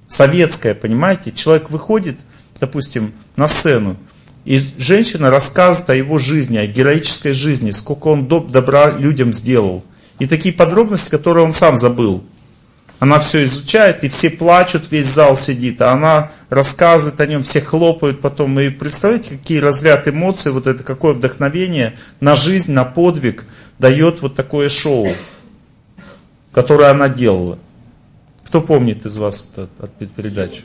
Советское, 0.07 0.75
понимаете? 0.75 1.31
Человек 1.31 1.69
выходит, 1.69 2.17
допустим, 2.59 3.13
на 3.37 3.47
сцену, 3.47 3.95
и 4.43 4.59
женщина 4.77 5.29
рассказывает 5.29 5.89
о 5.91 5.95
его 5.95 6.17
жизни, 6.17 6.57
о 6.57 6.65
героической 6.65 7.31
жизни, 7.31 7.71
сколько 7.71 8.07
он 8.07 8.27
добра 8.27 8.91
людям 8.91 9.33
сделал. 9.33 9.85
И 10.19 10.27
такие 10.27 10.53
подробности, 10.53 11.09
которые 11.09 11.45
он 11.45 11.53
сам 11.53 11.77
забыл. 11.77 12.23
Она 13.01 13.19
все 13.19 13.45
изучает, 13.45 14.03
и 14.03 14.09
все 14.09 14.29
плачут, 14.29 14.91
весь 14.91 15.07
зал 15.07 15.35
сидит, 15.35 15.81
а 15.81 15.91
она 15.91 16.31
рассказывает 16.49 17.19
о 17.19 17.25
нем, 17.25 17.41
все 17.41 17.59
хлопают 17.59 18.21
потом. 18.21 18.59
И 18.59 18.69
представляете, 18.69 19.29
какие 19.39 19.57
разряд 19.57 20.07
эмоций, 20.07 20.51
вот 20.51 20.67
это 20.67 20.83
какое 20.83 21.13
вдохновение 21.13 21.97
на 22.19 22.35
жизнь, 22.35 22.73
на 22.73 22.85
подвиг 22.85 23.45
дает 23.79 24.21
вот 24.21 24.35
такое 24.35 24.69
шоу, 24.69 25.07
которое 26.51 26.91
она 26.91 27.09
делала. 27.09 27.57
Кто 28.45 28.61
помнит 28.61 29.03
из 29.03 29.17
вас 29.17 29.49
это, 29.51 29.67
от 29.79 29.97
передачи? 30.15 30.61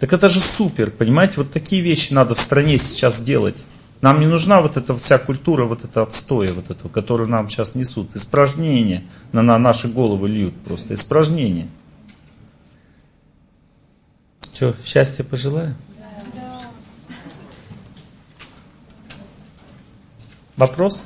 Так 0.00 0.12
это 0.12 0.28
же 0.28 0.40
супер, 0.40 0.90
понимаете, 0.90 1.34
вот 1.38 1.50
такие 1.50 1.80
вещи 1.80 2.12
надо 2.12 2.34
в 2.34 2.40
стране 2.40 2.76
сейчас 2.76 3.22
делать. 3.22 3.56
Нам 4.00 4.20
не 4.20 4.26
нужна 4.26 4.60
вот 4.60 4.76
эта 4.76 4.96
вся 4.96 5.18
культура, 5.18 5.64
вот 5.64 5.84
эта 5.84 6.02
отстоя, 6.02 6.52
вот 6.52 6.70
этого, 6.70 6.88
которую 6.88 7.28
нам 7.28 7.48
сейчас 7.48 7.74
несут. 7.74 8.14
Испражнения 8.14 9.02
на, 9.32 9.42
на 9.42 9.58
наши 9.58 9.88
головы 9.88 10.28
льют 10.28 10.54
просто. 10.60 10.94
Испражнения. 10.94 11.68
Что, 14.54 14.74
счастья 14.84 15.24
пожелаю? 15.24 15.74
Вопрос? 20.56 21.04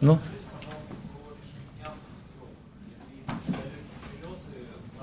Ну? 0.00 0.18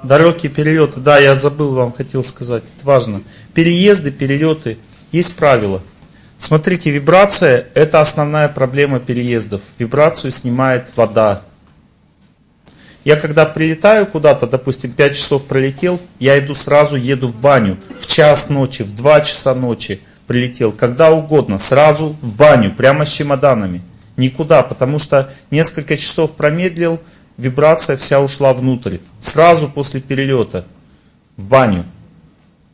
Далекие 0.04 0.52
перелеты, 0.52 1.00
да, 1.00 1.18
я 1.18 1.36
забыл 1.36 1.74
вам, 1.74 1.92
хотел 1.92 2.24
сказать, 2.24 2.64
это 2.78 2.86
важно. 2.86 3.24
Переезды, 3.56 4.12
перелеты, 4.12 4.78
есть 5.12 5.36
правила– 5.36 5.82
Смотрите, 6.38 6.92
вибрация– 6.92 7.68
это 7.74 8.02
основная 8.02 8.50
проблема 8.50 9.00
переездов. 9.00 9.62
Вибрацию 9.80 10.32
снимает 10.32 10.88
вода. 10.96 11.42
Я 13.04 13.16
когда 13.16 13.46
прилетаю 13.46 14.08
куда-то, 14.08 14.48
допустим, 14.48 14.92
5 14.92 15.16
часов 15.16 15.46
пролетел, 15.46 16.02
я 16.20 16.40
иду 16.40 16.56
сразу, 16.56 16.96
еду 16.96 17.30
в 17.30 17.36
баню. 17.36 17.78
В 18.00 18.08
час 18.08 18.50
ночи, 18.50 18.84
в 18.84 18.96
2 18.96 19.22
часа 19.22 19.54
ночи 19.54 20.02
прилетел, 20.28 20.72
когда 20.72 21.12
угодно, 21.12 21.60
сразу 21.60 22.16
в 22.22 22.34
баню, 22.36 22.74
прямо 22.74 23.06
с 23.06 23.12
чемоданами. 23.12 23.82
Никуда, 24.18 24.64
потому 24.64 24.98
что 24.98 25.32
несколько 25.52 25.98
часов 25.98 26.32
промедлил, 26.32 27.00
вибрация 27.38 27.96
вся 27.98 28.22
ушла 28.22 28.54
внутрь. 28.54 28.98
Сразу 29.22 29.70
после 29.70 30.02
перелета 30.02 30.66
в 31.38 31.44
баню. 31.44 31.86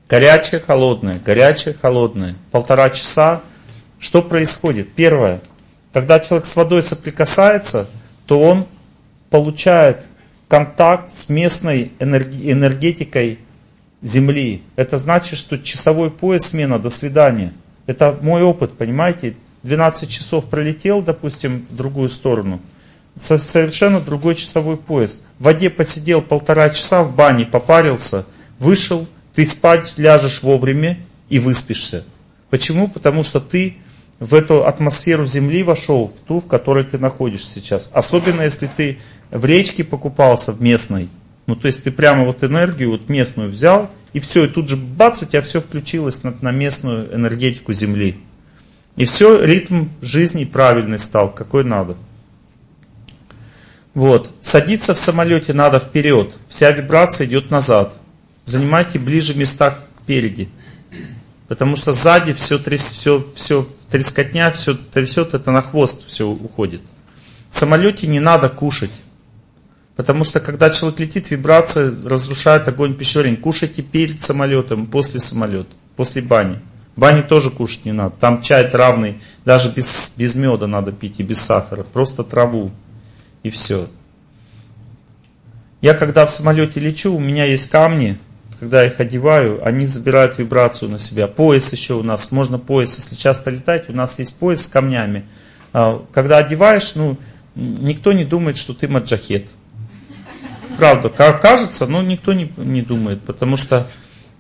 Горячая, 0.10 0.62
холодная, 0.62 1.20
горячая, 1.20 1.74
холодная. 1.74 2.36
Полтора 2.52 2.90
часа 2.90 3.42
что 4.02 4.24
происходит? 4.24 4.92
Первое, 4.94 5.42
когда 5.94 6.20
человек 6.20 6.48
с 6.48 6.56
водой 6.56 6.82
соприкасается, 6.82 7.88
то 8.26 8.42
он 8.42 8.66
получает 9.30 10.02
контакт 10.48 11.14
с 11.14 11.30
местной 11.30 11.92
энергетикой 12.00 13.40
Земли. 14.02 14.64
Это 14.76 14.98
значит, 14.98 15.38
что 15.38 15.60
часовой 15.60 16.10
пояс 16.10 16.48
смена, 16.48 16.80
до 16.80 16.90
свидания. 16.90 17.54
Это 17.86 18.18
мой 18.22 18.42
опыт, 18.42 18.74
понимаете? 18.74 19.36
12 19.62 20.10
часов 20.10 20.46
пролетел, 20.46 21.04
допустим, 21.04 21.68
в 21.70 21.76
другую 21.76 22.10
сторону. 22.10 22.60
Совершенно 23.20 24.00
другой 24.00 24.34
часовой 24.34 24.78
пояс. 24.78 25.26
В 25.38 25.44
воде 25.44 25.70
посидел 25.70 26.24
полтора 26.24 26.72
часа 26.72 27.04
в 27.04 27.16
бане, 27.16 27.46
попарился, 27.46 28.26
вышел, 28.58 29.08
Ты 29.36 29.46
спать 29.46 29.94
ляжешь 29.98 30.42
вовремя 30.42 30.98
и 31.30 31.38
выспишься. 31.38 32.04
Почему? 32.50 32.88
Потому 32.88 33.24
что 33.24 33.40
ты 33.40 33.78
в 34.22 34.36
эту 34.36 34.68
атмосферу 34.68 35.26
Земли 35.26 35.64
вошел, 35.64 36.10
в 36.16 36.28
ту, 36.28 36.42
в 36.42 36.48
которой 36.48 36.84
ты 36.84 37.00
находишься 37.00 37.60
сейчас. 37.60 37.90
Особенно 37.92 38.44
если 38.44 38.68
ты 38.68 39.00
в 39.32 39.44
речке 39.46 39.84
покупался, 39.84 40.52
в 40.52 40.62
местной. 40.62 41.10
Ну, 41.48 41.56
то 41.56 41.66
есть 41.66 41.84
ты 41.84 41.92
прямо 41.92 42.24
вот 42.26 42.44
энергию 42.44 42.92
вот 42.92 43.10
местную 43.10 43.50
взял, 43.50 43.90
и 44.14 44.20
все, 44.20 44.46
и 44.46 44.48
тут 44.48 44.70
же 44.70 44.76
бац, 44.76 45.24
у 45.24 45.26
тебя 45.26 45.42
все 45.42 45.60
включилось 45.60 46.24
на, 46.24 46.36
на 46.40 46.52
местную 46.52 47.12
энергетику 47.16 47.74
Земли. 47.74 48.16
И 48.96 49.06
все, 49.06 49.44
ритм 49.44 49.88
жизни 50.04 50.46
правильный 50.46 51.00
стал, 51.00 51.34
какой 51.34 51.64
надо. 51.64 51.98
Вот. 53.96 54.30
Садиться 54.44 54.94
в 54.94 55.00
самолете 55.00 55.54
надо 55.54 55.80
вперед. 55.80 56.38
Вся 56.48 56.70
вибрация 56.70 57.26
идет 57.26 57.50
назад. 57.50 57.98
Занимайте 58.46 59.00
ближе 59.00 59.34
места 59.34 59.80
впереди. 60.04 60.50
Потому 61.48 61.76
что 61.76 61.92
сзади 61.92 62.34
все, 62.34 62.60
тряс, 62.60 62.84
все, 62.84 63.26
все 63.34 63.68
трескотня, 63.92 64.52
все 64.52 64.74
трясет, 64.74 65.34
это 65.34 65.52
на 65.52 65.62
хвост 65.62 66.08
все 66.08 66.28
уходит. 66.28 66.82
В 67.50 67.58
самолете 67.58 68.08
не 68.08 68.20
надо 68.20 68.50
кушать. 68.50 68.92
Потому 69.96 70.24
что 70.24 70.40
когда 70.40 70.70
человек 70.70 71.00
летит, 71.00 71.30
вибрация 71.30 71.92
разрушает 72.06 72.68
огонь 72.68 72.96
пищеварения. 72.96 73.38
Кушайте 73.38 73.82
перед 73.82 74.22
самолетом, 74.22 74.88
после 74.88 75.20
самолета, 75.20 75.70
после 75.96 76.22
бани. 76.22 76.60
Бани 76.96 77.22
тоже 77.22 77.52
кушать 77.52 77.86
не 77.86 77.92
надо. 77.92 78.16
Там 78.20 78.42
чай 78.42 78.70
травный, 78.70 79.22
даже 79.46 79.70
без, 79.70 80.16
без 80.18 80.36
меда 80.36 80.68
надо 80.68 80.92
пить 80.92 81.20
и 81.20 81.24
без 81.24 81.40
сахара. 81.42 81.84
Просто 81.84 82.24
траву. 82.24 82.72
И 83.44 83.50
все. 83.50 83.90
Я 85.82 85.94
когда 85.94 86.26
в 86.26 86.32
самолете 86.32 86.80
лечу, 86.80 87.14
у 87.14 87.20
меня 87.20 87.46
есть 87.46 87.70
камни, 87.70 88.18
когда 88.62 88.86
их 88.86 89.00
одеваю, 89.00 89.60
они 89.68 89.88
забирают 89.88 90.38
вибрацию 90.38 90.92
на 90.92 91.00
себя. 91.00 91.26
Пояс 91.26 91.74
еще 91.74 91.96
у 91.96 92.04
нас, 92.04 92.32
можно 92.32 92.60
пояс, 92.60 92.96
если 92.96 93.16
часто 93.16 93.50
летать, 93.50 93.90
у 93.90 93.92
нас 93.92 94.20
есть 94.20 94.38
пояс 94.38 94.62
с 94.62 94.68
камнями. 94.68 95.24
А, 95.74 96.06
когда 96.14 96.38
одеваешь, 96.38 96.94
ну, 96.94 97.18
никто 97.56 98.14
не 98.14 98.24
думает, 98.24 98.58
что 98.58 98.76
ты 98.76 98.88
маджахет. 98.88 99.48
Правда, 100.78 101.10
кажется, 101.10 101.88
но 101.88 102.04
никто 102.04 102.34
не, 102.34 102.54
не 102.58 102.84
думает, 102.84 103.22
потому 103.24 103.58
что 103.58 103.84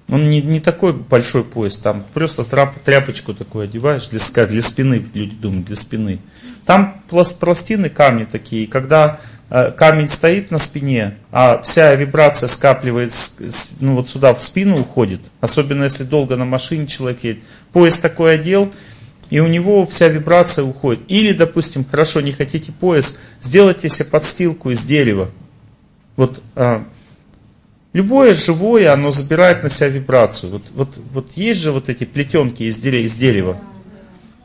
он 0.08 0.30
не, 0.30 0.40
не 0.40 0.60
такой 0.60 0.94
большой 0.94 1.44
пояс, 1.44 1.78
там 1.78 2.04
просто 2.14 2.44
тряп, 2.44 2.78
тряпочку 2.86 3.34
такую 3.34 3.64
одеваешь 3.64 4.08
для, 4.10 4.46
для 4.46 4.62
спины, 4.62 5.04
люди 5.16 5.36
думают, 5.36 5.66
для 5.66 5.76
спины. 5.76 6.20
Там 6.68 7.02
пластины, 7.10 7.90
камни 7.90 8.26
такие, 8.26 8.68
когда 8.68 9.20
камень 9.52 10.08
стоит 10.08 10.50
на 10.50 10.60
спине, 10.60 11.18
а 11.32 11.62
вся 11.62 11.94
вибрация 11.96 12.48
скапливается, 12.48 13.44
ну 13.82 13.96
вот 13.96 14.10
сюда 14.10 14.34
в 14.34 14.42
спину 14.42 14.80
уходит, 14.80 15.20
особенно 15.42 15.84
если 15.84 16.06
долго 16.06 16.38
на 16.38 16.46
машине 16.46 16.88
человек 16.88 17.24
едет. 17.24 17.44
Пояс 17.74 17.98
такой 17.98 18.36
одел, 18.36 18.72
и 19.30 19.40
у 19.40 19.48
него 19.48 19.86
вся 19.86 20.08
вибрация 20.08 20.64
уходит. 20.64 21.02
Или, 21.10 21.34
допустим, 21.34 21.84
хорошо, 21.84 22.22
не 22.22 22.32
хотите 22.32 22.72
пояс, 22.72 23.20
сделайте 23.42 23.90
себе 23.90 24.10
подстилку 24.10 24.72
из 24.72 24.86
дерева. 24.86 25.30
Вот 26.16 26.42
а, 26.56 26.86
любое 27.92 28.34
живое, 28.36 28.94
оно 28.94 29.12
забирает 29.12 29.64
на 29.64 29.70
себя 29.70 29.90
вибрацию. 29.90 30.52
Вот, 30.54 30.64
вот, 30.74 30.98
вот 31.12 31.32
есть 31.36 31.60
же 31.60 31.74
вот 31.74 31.90
эти 31.90 32.06
плетенки 32.06 32.64
из. 32.64 32.82
Из 32.86 33.16
дерева. 33.18 33.58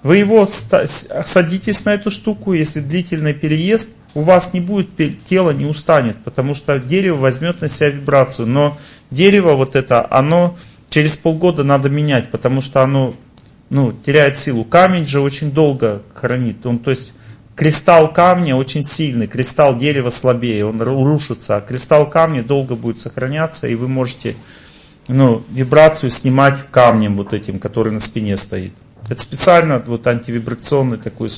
Вы 0.02 0.18
его 0.18 0.48
садитесь 0.48 1.84
на 1.84 1.94
эту 1.94 2.10
штуку, 2.10 2.52
если 2.52 2.80
длительный 2.80 3.34
переезд, 3.34 3.96
у 4.16 4.22
вас 4.22 4.54
не 4.54 4.60
будет, 4.60 4.88
тело 5.28 5.50
не 5.50 5.66
устанет, 5.66 6.16
потому 6.24 6.54
что 6.54 6.78
дерево 6.78 7.18
возьмет 7.18 7.60
на 7.60 7.68
себя 7.68 7.90
вибрацию. 7.90 8.48
Но 8.48 8.78
дерево 9.10 9.52
вот 9.52 9.76
это, 9.76 10.06
оно 10.10 10.56
через 10.88 11.18
полгода 11.18 11.64
надо 11.64 11.90
менять, 11.90 12.30
потому 12.30 12.62
что 12.62 12.82
оно 12.82 13.14
ну, 13.68 13.92
теряет 13.92 14.38
силу. 14.38 14.64
Камень 14.64 15.06
же 15.06 15.20
очень 15.20 15.52
долго 15.52 16.00
хранит. 16.14 16.64
Он, 16.64 16.78
то 16.78 16.92
есть 16.92 17.12
кристалл 17.54 18.10
камня 18.10 18.56
очень 18.56 18.86
сильный, 18.86 19.26
кристалл 19.26 19.76
дерева 19.76 20.08
слабее, 20.08 20.64
он 20.64 20.80
рушится, 20.80 21.58
а 21.58 21.60
кристалл 21.60 22.08
камня 22.08 22.42
долго 22.42 22.74
будет 22.74 23.02
сохраняться, 23.02 23.68
и 23.68 23.74
вы 23.74 23.86
можете 23.86 24.34
ну, 25.08 25.42
вибрацию 25.50 26.10
снимать 26.10 26.64
камнем 26.70 27.18
вот 27.18 27.34
этим, 27.34 27.58
который 27.58 27.92
на 27.92 28.00
спине 28.00 28.38
стоит. 28.38 28.72
Это 29.10 29.20
специально 29.20 29.78
вот 29.86 30.06
антивибрационный 30.06 30.96
такой 30.96 31.28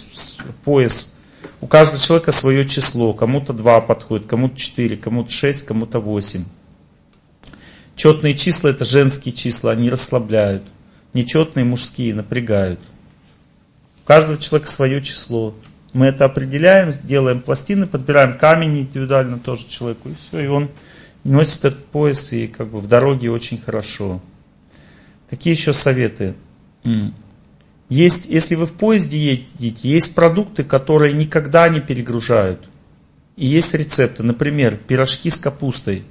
пояс. 0.65 1.18
У 1.61 1.67
каждого 1.67 2.01
человека 2.01 2.33
свое 2.33 2.67
число. 2.67 3.13
Кому-то 3.13 3.53
2 3.53 3.81
подходит, 3.83 4.27
кому-то 4.27 4.57
4, 4.57 4.97
кому-то 4.97 5.31
6, 5.31 5.67
кому-то 5.67 5.99
8. 5.99 6.45
Четные 7.97 8.37
числа 8.37 8.69
это 8.71 8.85
женские 8.85 9.35
числа, 9.35 9.73
они 9.73 9.91
расслабляют. 9.91 10.63
Нечетные 11.15 11.65
мужские 11.65 12.15
напрягают. 12.15 12.79
У 14.05 14.07
каждого 14.07 14.39
человека 14.39 14.71
свое 14.71 15.03
число. 15.03 15.55
Мы 15.93 16.07
это 16.07 16.27
определяем, 16.27 16.93
делаем 17.03 17.41
пластины, 17.41 17.87
подбираем 17.87 18.39
камень 18.39 18.81
индивидуально 18.81 19.39
тоже 19.39 19.67
человеку, 19.67 20.11
и 20.11 20.15
все, 20.15 20.41
и 20.45 20.47
он 20.47 20.69
носит 21.25 21.65
этот 21.65 21.85
пояс, 21.87 22.33
и 22.33 22.47
как 22.47 22.69
бы 22.69 22.79
в 22.79 22.87
дороге 22.87 23.31
очень 23.31 23.61
хорошо. 23.61 24.21
Какие 25.29 25.55
еще 25.55 25.73
советы? 25.73 26.35
Есть, 27.89 28.27
если 28.27 28.55
вы 28.55 28.67
в 28.67 28.75
поезде 28.75 29.19
едете, 29.19 29.89
есть 29.89 30.15
продукты, 30.15 30.63
которые 30.63 31.15
никогда 31.15 31.69
не 31.69 31.81
перегружают. 31.81 32.69
И 33.37 33.47
есть 33.47 33.73
рецепты. 33.75 34.23
Например, 34.23 34.77
пирожки 34.77 35.31
с 35.31 35.37
капустой. 35.37 36.03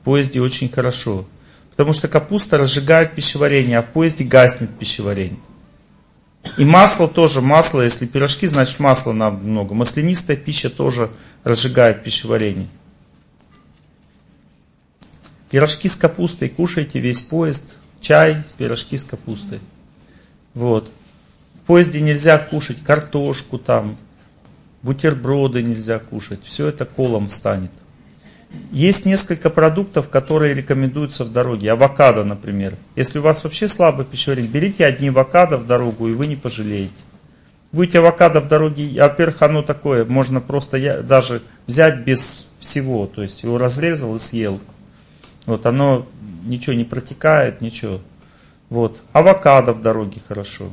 В 0.00 0.04
поезде 0.04 0.40
очень 0.40 0.68
хорошо. 0.68 1.26
Потому 1.70 1.92
что 1.92 2.06
капуста 2.06 2.56
разжигает 2.56 3.14
пищеварение, 3.14 3.78
а 3.78 3.82
в 3.82 3.86
поезде 3.86 4.22
гаснет 4.22 4.70
пищеварение. 4.78 5.40
И 6.56 6.64
масло 6.64 7.08
тоже, 7.08 7.40
масло, 7.40 7.80
если 7.80 8.06
пирожки, 8.06 8.46
значит 8.46 8.78
масла 8.78 9.12
надо 9.12 9.38
много. 9.38 9.74
Маслянистая 9.74 10.36
пища 10.36 10.70
тоже 10.70 11.10
разжигает 11.42 12.04
пищеварение. 12.04 12.68
Пирожки 15.50 15.88
с 15.88 15.96
капустой 15.96 16.48
кушайте 16.48 17.00
весь 17.00 17.22
поезд, 17.22 17.76
чай, 18.00 18.42
пирожки 18.56 18.96
с 18.96 19.04
капустой. 19.04 19.60
Вот. 20.52 20.92
Поезде 21.66 22.00
нельзя 22.00 22.38
кушать 22.38 22.82
картошку 22.82 23.58
там, 23.58 23.96
бутерброды 24.82 25.62
нельзя 25.62 25.98
кушать. 25.98 26.40
Все 26.44 26.68
это 26.68 26.84
колом 26.84 27.26
станет. 27.26 27.70
Есть 28.70 29.06
несколько 29.06 29.50
продуктов, 29.50 30.08
которые 30.10 30.54
рекомендуются 30.54 31.24
в 31.24 31.32
дороге. 31.32 31.72
Авокадо, 31.72 32.22
например. 32.22 32.74
Если 32.94 33.18
у 33.18 33.22
вас 33.22 33.42
вообще 33.42 33.66
слабый 33.66 34.04
пищеварение, 34.04 34.50
берите 34.50 34.84
одни 34.84 35.08
авокадо 35.08 35.56
в 35.56 35.66
дорогу, 35.66 36.08
и 36.08 36.14
вы 36.14 36.26
не 36.26 36.36
пожалеете. 36.36 36.92
Будете 37.72 37.98
авокадо 37.98 38.40
в 38.40 38.46
дороге, 38.46 39.00
во-первых, 39.00 39.42
оно 39.42 39.62
такое, 39.62 40.04
можно 40.04 40.40
просто 40.40 41.02
даже 41.02 41.42
взять 41.66 42.04
без 42.04 42.52
всего. 42.60 43.06
То 43.06 43.22
есть 43.22 43.42
его 43.42 43.58
разрезал 43.58 44.14
и 44.14 44.20
съел. 44.20 44.60
Вот 45.46 45.66
оно 45.66 46.06
ничего 46.44 46.74
не 46.74 46.84
протекает, 46.84 47.60
ничего. 47.62 48.00
Вот. 48.68 49.00
Авокадо 49.12 49.72
в 49.72 49.82
дороге 49.82 50.20
хорошо 50.28 50.70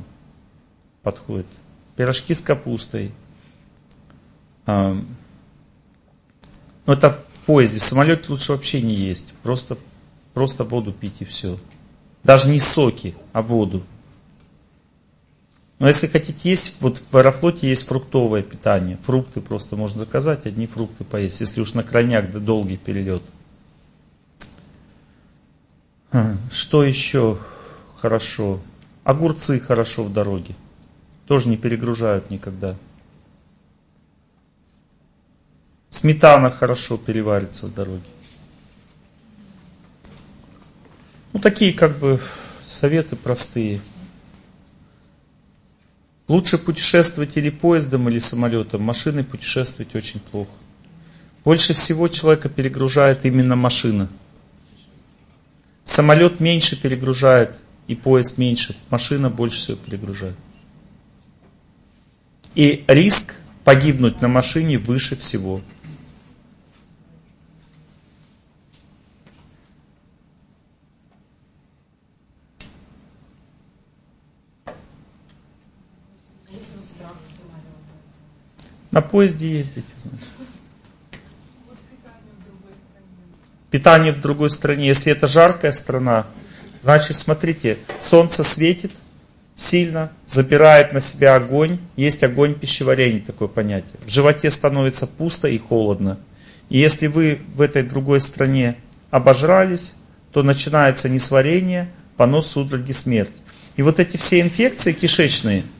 подходит. 1.04 1.48
Пирожки 1.96 2.34
с 2.34 2.42
капустой. 2.42 3.12
А, 4.66 4.94
ну, 6.86 6.94
это 6.94 7.12
в 7.12 7.40
поезде, 7.46 7.80
в 7.80 7.84
самолете 7.84 8.26
лучше 8.30 8.52
вообще 8.52 8.82
не 8.82 8.94
есть. 8.94 9.34
Просто, 9.44 9.78
просто 10.34 10.64
воду 10.64 10.94
пить 10.94 11.18
и 11.20 11.26
все. 11.26 11.58
Даже 12.24 12.50
не 12.50 12.60
соки, 12.60 13.16
а 13.34 13.42
воду. 13.42 13.84
Но 15.80 15.88
если 15.88 16.06
хотите 16.06 16.48
есть, 16.48 16.76
вот 16.80 17.02
в 17.10 17.18
Аэрофлоте 17.18 17.68
есть 17.68 17.88
фруктовое 17.88 18.44
питание. 18.44 18.98
Фрукты 18.98 19.42
просто 19.42 19.76
можно 19.76 19.98
заказать, 19.98 20.46
одни 20.46 20.68
фрукты 20.68 21.04
поесть, 21.04 21.42
если 21.42 21.60
уж 21.60 21.74
на 21.74 21.82
крайняк 21.82 22.32
да 22.32 22.40
долгий 22.40 22.78
перелет. 22.78 23.24
Что 26.52 26.84
еще 26.84 27.40
хорошо? 27.98 28.60
Огурцы 29.04 29.60
хорошо 29.60 30.04
в 30.04 30.14
дороге. 30.14 30.54
Тоже 31.32 31.48
не 31.48 31.56
перегружают 31.56 32.30
никогда. 32.30 32.76
Сметана 35.90 36.52
хорошо 36.52 36.98
переварится 36.98 37.68
в 37.68 37.74
дороге. 37.74 38.04
Ну, 41.32 41.40
такие 41.40 41.72
как 41.72 41.98
бы 42.00 42.20
советы 42.68 43.16
простые. 43.16 43.80
Лучше 46.28 46.58
путешествовать 46.58 47.38
или 47.38 47.50
поездом, 47.50 48.10
или 48.10 48.20
самолетом. 48.20 48.82
Машиной 48.82 49.24
путешествовать 49.24 49.96
очень 49.96 50.20
плохо. 50.20 50.52
Больше 51.46 51.74
всего 51.74 52.10
человека 52.10 52.50
перегружает 52.50 53.26
именно 53.26 53.56
машина. 53.56 54.10
Самолет 55.86 56.42
меньше 56.42 56.76
перегружает, 56.76 57.56
и 57.88 57.96
поезд 57.96 58.38
меньше. 58.38 58.76
Машина 58.90 59.30
больше 59.30 59.60
всего 59.60 59.78
перегружает. 59.78 60.36
И 62.56 62.84
риск 62.88 63.36
погибнуть 63.64 64.22
на 64.22 64.28
машине 64.28 64.78
выше 64.78 65.16
всего. 65.16 65.62
На 78.92 79.02
поезде 79.02 79.58
ездите, 79.58 79.94
значит. 79.98 80.28
Питание 83.70 84.12
в 84.12 84.20
другой 84.20 84.50
стране. 84.50 84.88
Если 84.88 85.14
это 85.14 85.28
жаркая 85.28 85.72
страна, 85.72 86.28
значит, 86.82 87.18
смотрите, 87.18 87.78
солнце 88.02 88.44
светит, 88.44 88.92
сильно, 89.62 90.12
забирает 90.28 90.94
на 90.94 91.02
себя 91.02 91.36
огонь. 91.36 91.80
Есть 91.96 92.24
огонь 92.24 92.56
пищеварения, 92.56 93.22
такое 93.22 93.48
понятие. 93.48 93.94
В 94.06 94.10
животе 94.10 94.50
становится 94.52 95.08
пусто 95.08 95.48
и 95.48 95.58
холодно. 95.58 96.20
И 96.70 96.80
если 96.80 97.08
вы 97.08 97.42
в 97.54 97.62
этой 97.62 97.84
другой 97.84 98.22
стране 98.22 98.78
обожрались, 99.10 99.94
то 100.32 100.44
начинается 100.44 101.10
несварение, 101.10 101.90
понос, 102.18 102.48
судороги, 102.48 102.92
смерть. 102.92 103.32
И 103.76 103.82
вот 103.82 104.00
эти 104.00 104.18
все 104.18 104.42
инфекции 104.42 104.94
кишечные– 104.94 105.64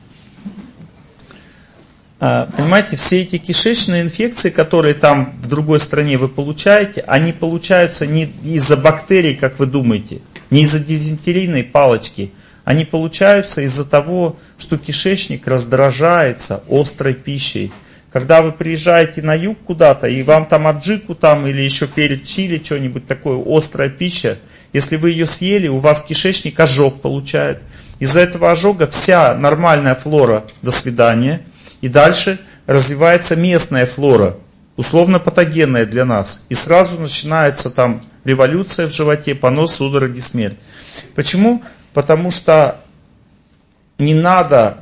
а, 2.24 2.48
понимаете, 2.56 2.96
все 2.96 3.22
эти 3.22 3.36
кишечные 3.36 4.02
инфекции, 4.02 4.50
которые 4.50 4.94
там 4.94 5.34
в 5.42 5.48
другой 5.48 5.80
стране 5.80 6.18
вы 6.18 6.28
получаете, 6.28 7.00
они 7.00 7.32
получаются 7.32 8.06
не 8.06 8.32
из-за 8.44 8.76
бактерий, 8.76 9.34
как 9.34 9.58
вы 9.58 9.66
думаете, 9.66 10.20
не 10.48 10.62
из-за 10.62 10.78
дизентерийной 10.78 11.64
палочки. 11.64 12.30
Они 12.64 12.84
получаются 12.84 13.62
из-за 13.62 13.84
того, 13.84 14.36
что 14.58 14.78
кишечник 14.78 15.46
раздражается 15.46 16.62
острой 16.68 17.14
пищей. 17.14 17.72
Когда 18.12 18.42
вы 18.42 18.52
приезжаете 18.52 19.22
на 19.22 19.34
юг 19.34 19.58
куда-то, 19.64 20.06
и 20.06 20.22
вам 20.22 20.46
там 20.46 20.66
аджику 20.66 21.14
там 21.14 21.46
или 21.46 21.62
еще 21.62 21.86
перед 21.86 22.24
чили 22.24 22.62
что-нибудь 22.62 23.06
такое, 23.06 23.42
острая 23.44 23.88
пища, 23.88 24.38
если 24.72 24.96
вы 24.96 25.10
ее 25.10 25.26
съели, 25.26 25.68
у 25.68 25.78
вас 25.78 26.02
кишечник 26.02 26.58
ожог 26.60 27.00
получает. 27.00 27.62
Из-за 27.98 28.20
этого 28.20 28.50
ожога 28.50 28.86
вся 28.86 29.34
нормальная 29.34 29.94
флора, 29.94 30.44
до 30.62 30.70
свидания– 30.70 31.40
и 31.82 31.88
дальше 31.88 32.38
развивается 32.66 33.36
местная 33.36 33.84
флора, 33.84 34.38
условно 34.76 35.18
патогенная 35.18 35.84
для 35.84 36.06
нас. 36.06 36.46
И 36.48 36.54
сразу 36.54 36.98
начинается 36.98 37.68
там 37.68 38.02
революция 38.24 38.88
в 38.88 38.94
животе, 38.94 39.34
понос, 39.34 39.74
судороги, 39.74 40.20
смерть. 40.20 40.56
Почему? 41.14 41.62
Потому 41.92 42.30
что 42.30 42.80
не 43.98 44.14
надо 44.14 44.78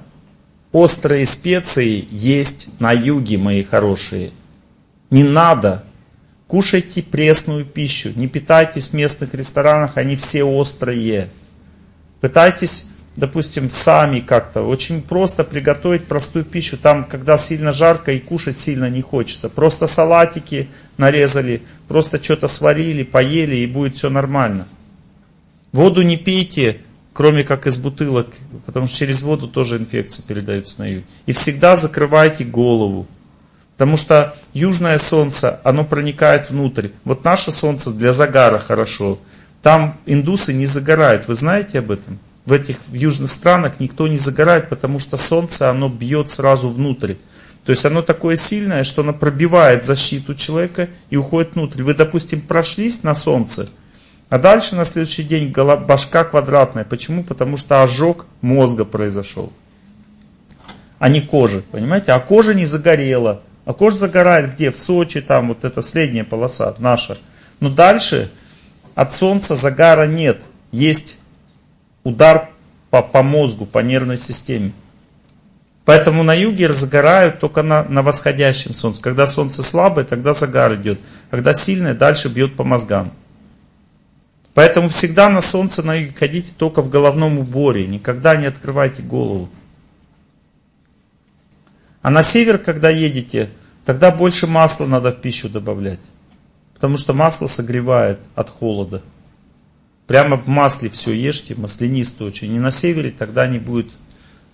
острые 0.73 1.27
специи 1.27 2.07
есть 2.11 2.69
на 2.79 2.93
юге, 2.93 3.39
мои 3.39 3.63
хорошие. 3.63 4.31
Не 5.11 5.25
надо. 5.25 5.85
Кушайте 6.47 7.03
пресную 7.03 7.65
пищу. 7.65 8.13
Не 8.15 8.29
питайтесь 8.29 8.89
в 8.89 8.93
местных 8.95 9.35
ресторанах, 9.35 9.97
они 9.97 10.17
все 10.17 10.45
острые. 10.45 11.31
Пытайтесь 12.21 12.91
допустим, 13.17 13.71
сами 13.71 14.21
как-то. 14.21 14.63
Очень 14.63 15.03
просто 15.03 15.45
приготовить 15.45 16.07
простую 16.07 16.45
пищу. 16.45 16.77
Там, 16.77 17.05
когда 17.05 17.39
сильно 17.39 17.73
жарко 17.73 18.13
и 18.13 18.19
кушать 18.19 18.59
сильно 18.59 18.89
не 18.89 19.03
хочется. 19.03 19.49
Просто 19.49 19.87
салатики 19.87 20.69
нарезали, 20.97 21.63
просто 21.87 22.23
что-то 22.23 22.49
сварили, 22.49 23.03
поели 23.03 23.57
и 23.57 23.67
будет 23.67 23.97
все 23.97 24.11
нормально. 24.11 24.67
Воду 25.73 26.03
не 26.03 26.17
пейте, 26.17 26.79
кроме 27.13 27.45
как 27.45 27.67
из 27.67 27.77
бутылок, 27.77 28.29
потому 28.67 28.87
что 28.87 28.97
через 28.97 29.23
воду 29.23 29.49
тоже 29.49 29.79
инфекции 29.79 30.23
передаются 30.23 30.81
на 30.81 30.87
юг. 30.87 31.05
И 31.27 31.33
всегда 31.33 31.77
закрывайте 31.77 32.45
голову. 32.45 33.07
Потому 33.77 33.97
что 33.97 34.37
южное 34.53 34.99
солнце, 34.99 35.61
оно 35.65 35.85
проникает 35.85 36.51
внутрь. 36.51 36.89
Вот 37.05 37.25
наше 37.25 37.51
солнце 37.51 37.93
для 37.93 38.13
загара 38.13 38.59
хорошо. 38.59 39.19
Там 39.63 39.99
индусы 40.07 40.53
не 40.53 40.67
загорают. 40.67 41.29
Вы 41.29 41.35
знаете 41.35 41.79
об 41.79 41.91
этом? 41.91 42.19
в 42.51 42.53
этих 42.53 42.77
в 42.89 42.95
южных 42.95 43.31
странах 43.31 43.75
никто 43.79 44.09
не 44.09 44.19
загорает, 44.19 44.69
потому 44.69 44.99
что 44.99 45.17
солнце, 45.17 45.71
оно 45.71 45.89
бьет 45.89 46.31
сразу 46.31 46.69
внутрь. 46.69 47.15
То 47.65 47.71
есть 47.71 47.85
оно 47.85 48.03
такое 48.03 48.37
сильное, 48.37 48.85
что 48.85 49.03
оно 49.03 49.13
пробивает 49.13 49.85
защиту 49.85 50.35
человека 50.35 50.89
и 51.11 51.17
уходит 51.17 51.55
внутрь. 51.55 51.83
Вы, 51.83 51.95
допустим, 51.95 52.41
прошлись 52.41 53.03
на 53.03 53.15
солнце, 53.15 53.71
а 54.31 54.39
дальше 54.39 54.76
на 54.76 54.84
следующий 54.84 55.25
день 55.25 55.52
башка 55.52 56.25
квадратная. 56.25 56.84
Почему? 56.84 57.25
Потому 57.25 57.57
что 57.57 57.83
ожог 57.83 58.26
мозга 58.41 58.84
произошел, 58.84 59.52
а 61.00 61.09
не 61.09 61.20
кожи. 61.20 61.62
Понимаете? 61.73 62.12
А 62.12 62.20
кожа 62.20 62.55
не 62.55 62.65
загорела. 62.65 63.42
А 63.65 63.75
кожа 63.75 63.99
загорает 63.99 64.55
где? 64.55 64.70
В 64.70 64.78
Сочи, 64.78 65.20
там 65.20 65.49
вот 65.49 65.65
эта 65.65 65.83
средняя 65.83 66.25
полоса 66.25 66.75
наша. 66.78 67.18
Но 67.59 67.68
дальше 67.68 68.31
от 68.94 69.15
солнца 69.15 69.57
загара 69.57 70.07
нет. 70.07 70.41
Есть 70.70 71.17
удар 72.05 72.50
по, 72.91 73.02
по 73.02 73.23
мозгу, 73.23 73.67
по 73.67 73.81
нервной 73.81 74.17
системе. 74.17 74.73
Поэтому 75.84 76.23
на 76.23 76.34
юге 76.34 76.68
разгорают 76.68 77.41
только 77.41 77.62
на, 77.62 77.83
на 77.83 78.02
восходящем 78.02 78.75
солнце. 78.75 79.02
Когда 79.02 79.26
солнце 79.26 79.65
слабое, 79.65 80.05
тогда 80.05 80.34
загар 80.34 80.76
идет. 80.76 81.00
Когда 81.31 81.52
сильное, 81.52 81.94
дальше 81.94 82.28
бьет 82.28 82.55
по 82.55 82.62
мозгам. 82.62 83.10
Поэтому 84.55 84.89
всегда 84.89 85.29
на 85.29 85.41
солнце 85.41 85.83
на 85.83 85.95
юге 85.95 86.12
ходите 86.19 86.51
только 86.57 86.83
в 86.83 86.91
головном 86.91 87.39
уборе. 87.39 87.87
Никогда 87.87 88.37
не 88.37 88.47
открывайте 88.47 89.03
голову. 89.03 89.49
А 92.03 92.11
на 92.11 92.23
север, 92.23 92.59
когда 92.59 92.91
едете, 92.91 93.51
тогда 93.85 94.11
больше 94.11 94.47
масла 94.47 94.87
надо 94.87 95.12
в 95.12 95.20
пищу 95.20 95.49
добавлять. 95.49 96.01
Потому 96.75 96.97
что 96.97 97.12
масло 97.12 97.47
согревает 97.47 98.20
от 98.35 98.51
холода. 98.51 99.03
Прямо 100.07 100.37
в 100.37 100.49
масле 100.49 100.91
все 100.91 101.12
ешьте, 101.12 101.55
маслянистую 101.55 102.29
очень. 102.29 102.53
Не 102.53 102.59
на 102.59 102.73
севере, 102.73 103.12
тогда 103.12 103.47
не 103.47 103.59
будет 103.59 103.89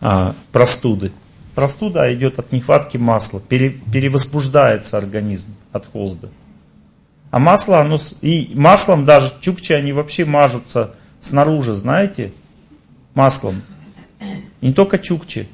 а, 0.00 0.34
простуды. 0.52 1.12
Простуда 1.54 2.12
идет 2.12 2.38
от 2.38 2.52
нехватки 2.52 2.98
масла, 2.98 3.40
пере, 3.40 3.70
перевозбуждается 3.70 4.98
организм 4.98 5.54
от 5.72 5.86
холода. 5.86 6.28
А 7.30 7.38
масло, 7.38 7.80
оно, 7.80 7.98
и 8.22 8.52
маслом 8.54 9.04
даже 9.04 9.32
чукчи, 9.40 9.72
они 9.72 9.92
вообще 9.92 10.24
мажутся 10.24 10.94
снаружи, 11.20 11.74
знаете, 11.74 12.32
маслом. 13.14 13.62
Не 14.60 14.72
только 14.72 14.98
чукчи. 14.98 15.48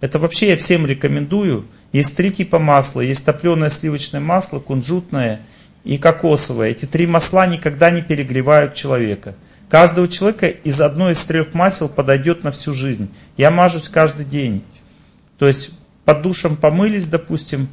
Это 0.00 0.18
вообще 0.18 0.50
я 0.50 0.56
всем 0.56 0.86
рекомендую. 0.86 1.66
Есть 1.92 2.16
три 2.16 2.30
типа 2.30 2.58
масла. 2.58 3.00
Есть 3.00 3.24
топленое 3.24 3.70
сливочное 3.70 4.20
масло, 4.20 4.58
кунжутное 4.58 5.40
и 5.84 5.98
кокосовое. 5.98 6.70
Эти 6.70 6.86
три 6.86 7.06
масла 7.06 7.46
никогда 7.46 7.90
не 7.90 8.02
перегревают 8.02 8.74
человека. 8.74 9.34
Каждого 9.68 10.06
человека 10.08 10.48
из 10.48 10.80
одной 10.80 11.12
из 11.12 11.24
трех 11.24 11.54
масел 11.54 11.88
подойдет 11.88 12.44
на 12.44 12.50
всю 12.50 12.74
жизнь. 12.74 13.10
Я 13.36 13.50
мажусь 13.50 13.88
каждый 13.88 14.26
день. 14.26 14.64
То 15.38 15.46
есть 15.46 15.72
под 16.04 16.22
душем 16.22 16.56
помылись, 16.56 17.08
допустим, 17.08 17.68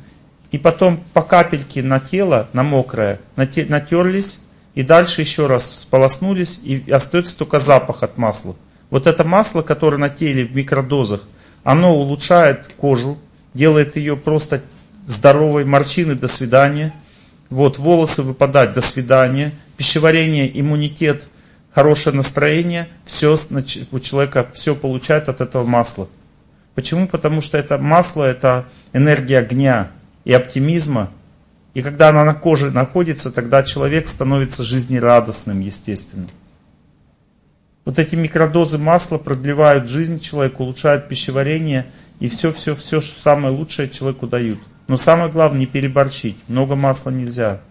и 0.52 0.58
потом 0.58 1.04
по 1.14 1.22
капельке 1.22 1.84
на 1.84 2.00
тело, 2.00 2.50
на 2.54 2.64
мокрое, 2.64 3.20
натерлись, 3.36 4.42
и 4.76 4.84
дальше 4.84 5.22
еще 5.22 5.48
раз 5.48 5.82
сполоснулись, 5.82 6.62
и 6.64 6.90
остается 6.92 7.38
только 7.38 7.60
запах 7.60 8.04
от 8.04 8.18
масла. 8.18 8.56
Вот 8.90 9.08
это 9.08 9.24
масло, 9.24 9.62
которое 9.62 9.98
на 9.98 10.10
теле 10.10 10.46
в 10.46 10.56
микродозах, 10.56 11.28
оно 11.64 11.96
улучшает 11.96 12.66
кожу, 12.78 13.20
делает 13.54 13.96
ее 13.96 14.16
просто 14.16 14.62
здоровой, 15.06 15.66
морщины 15.66 16.16
до 16.16 16.28
свидания– 16.28 16.94
вот, 17.50 17.80
волосы 17.80 18.22
выпадать, 18.22 18.74
до 18.74 18.82
свидания. 18.82 19.54
Пищеварение, 19.76 20.60
иммунитет, 20.60 21.28
хорошее 21.74 22.16
настроение. 22.16 22.90
Все 23.06 23.36
у 23.92 24.00
человека 24.00 24.48
все 24.54 24.76
получает 24.76 25.30
от 25.30 25.42
этого 25.42 25.64
масла. 25.64 26.08
Почему? 26.76 27.08
Потому 27.08 27.42
что 27.42 27.58
это 27.58 27.78
масло, 27.78 28.24
это 28.24 28.66
энергия 28.94 29.40
огня 29.40 29.92
и 30.26 30.34
оптимизма. 30.34 31.12
И 31.74 31.82
когда 31.82 32.10
она 32.10 32.26
на 32.26 32.34
коже 32.34 32.72
находится, 32.72 33.32
тогда 33.32 33.64
человек 33.64 34.08
становится 34.08 34.64
жизнерадостным, 34.64 35.60
естественно. 35.60 36.28
Вот 37.86 37.98
эти 37.98 38.16
микродозы 38.16 38.78
масла 38.78 39.18
продлевают 39.18 39.88
жизнь 39.90 40.20
человека, 40.20 40.62
улучшают 40.62 41.08
пищеварение 41.08 41.88
и 42.20 42.28
все-все-все, 42.28 43.02
что 43.02 43.20
самое 43.22 43.54
лучшее 43.54 43.90
человеку 43.90 44.28
дают. 44.28 44.60
Но 44.88 44.98
самое 44.98 45.32
главное 45.32 45.62
не 45.62 45.66
переборчить. 45.66 46.38
Много 46.48 46.76
масла 46.76 47.12
нельзя. 47.12 47.62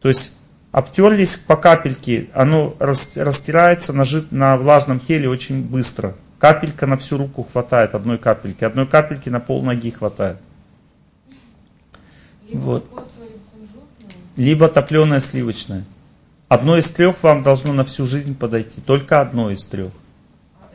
То 0.00 0.08
есть 0.08 0.38
обтерлись 0.72 1.36
по 1.36 1.56
капельке, 1.56 2.28
оно 2.34 2.76
растирается 2.78 3.92
на, 3.92 4.04
жид, 4.04 4.30
на 4.30 4.56
влажном 4.56 5.00
теле 5.00 5.28
очень 5.28 5.62
быстро. 5.62 6.14
Капелька 6.38 6.86
на 6.86 6.96
всю 6.96 7.16
руку 7.16 7.46
хватает, 7.50 7.94
одной 7.94 8.18
капельки. 8.18 8.62
Одной 8.62 8.86
капельки 8.86 9.28
на 9.28 9.40
пол 9.40 9.62
ноги 9.62 9.90
хватает. 9.90 10.36
Вот. 12.52 12.86
Либо 14.36 14.68
топленое 14.68 15.20
сливочное. 15.20 15.84
Одно 16.48 16.78
из 16.78 16.88
трех 16.90 17.22
вам 17.22 17.42
должно 17.42 17.72
на 17.72 17.84
всю 17.84 18.06
жизнь 18.06 18.36
подойти. 18.36 18.80
Только 18.84 19.20
одно 19.20 19.50
из 19.50 19.64
трех. 19.66 19.90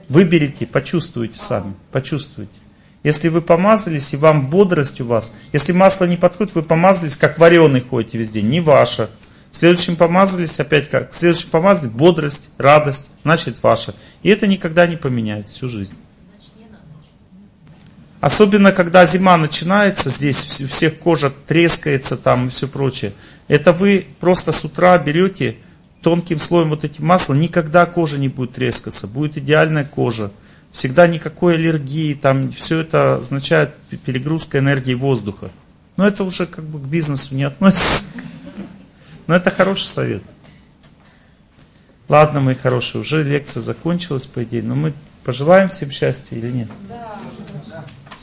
Выберите, 0.10 0.66
почувствуйте 0.66 1.40
сами. 1.40 1.74
Почувствуйте. 1.92 2.52
Если 3.04 3.28
вы 3.28 3.42
помазались, 3.42 4.14
и 4.14 4.18
вам 4.18 4.50
бодрость 4.50 5.02
у 5.02 5.06
вас, 5.06 5.36
если 5.52 5.74
масло 5.74 6.06
не 6.06 6.16
подходит, 6.16 6.56
вы 6.56 6.62
помазались, 6.62 7.18
как 7.18 7.38
вареный 7.38 7.82
ходите 7.82 8.18
везде, 8.18 8.42
не 8.42 8.62
ваше. 8.62 9.10
В 9.52 9.58
следующем 9.58 9.98
помазались, 9.98 10.60
опять 10.60 10.90
как, 10.90 11.12
в 11.12 11.16
следующем 11.16 11.50
помазали, 11.50 11.90
бодрость, 11.90 12.52
радость, 12.58 13.12
значит 13.24 13.62
ваша. 13.62 13.94
И 14.24 14.30
это 14.30 14.48
никогда 14.48 14.88
не 14.88 14.96
поменяется 14.96 15.54
всю 15.54 15.68
жизнь. 15.68 15.96
Особенно, 18.24 18.72
когда 18.72 19.06
зима 19.06 19.36
начинается, 19.36 20.10
здесь 20.10 20.62
у 20.62 20.68
всех 20.68 20.98
кожа 20.98 21.30
трескается 21.30 22.16
там 22.16 22.48
и 22.48 22.52
все 22.52 22.70
прочее. 22.70 23.12
Это 23.50 23.74
вы 23.74 24.06
просто 24.22 24.54
с 24.54 24.64
утра 24.64 24.98
берете 24.98 25.58
тонким 26.02 26.40
слоем 26.40 26.70
вот 26.70 26.86
эти 26.86 27.02
масла, 27.02 27.34
никогда 27.34 27.86
кожа 27.86 28.18
не 28.18 28.30
будет 28.30 28.54
трескаться, 28.54 29.08
будет 29.08 29.38
идеальная 29.38 29.84
кожа. 29.84 30.32
Всегда 30.72 31.06
никакой 31.06 31.56
аллергии, 31.56 32.14
там 32.14 32.50
все 32.54 32.80
это 32.80 33.16
означает 33.16 33.76
перегрузка 34.06 34.60
энергии 34.60 34.94
воздуха. 34.94 35.52
Но 35.98 36.08
это 36.08 36.24
уже 36.24 36.46
как 36.46 36.64
бы 36.64 36.80
к 36.80 36.84
бизнесу 36.84 37.36
не 37.36 37.44
относится. 37.44 38.20
Но 39.28 39.36
это 39.36 39.52
хороший 39.52 39.88
совет. 39.88 40.24
Ладно, 42.08 42.40
мои 42.40 42.56
хорошие, 42.56 43.02
уже 43.02 43.22
лекция 43.22 43.60
закончилась, 43.60 44.28
по 44.28 44.46
идее, 44.46 44.64
но 44.64 44.76
мы 44.76 44.94
пожелаем 45.26 45.68
всем 45.68 45.92
счастья 45.92 46.38
или 46.38 46.50
нет? 46.50 46.70
Да. 46.88 47.18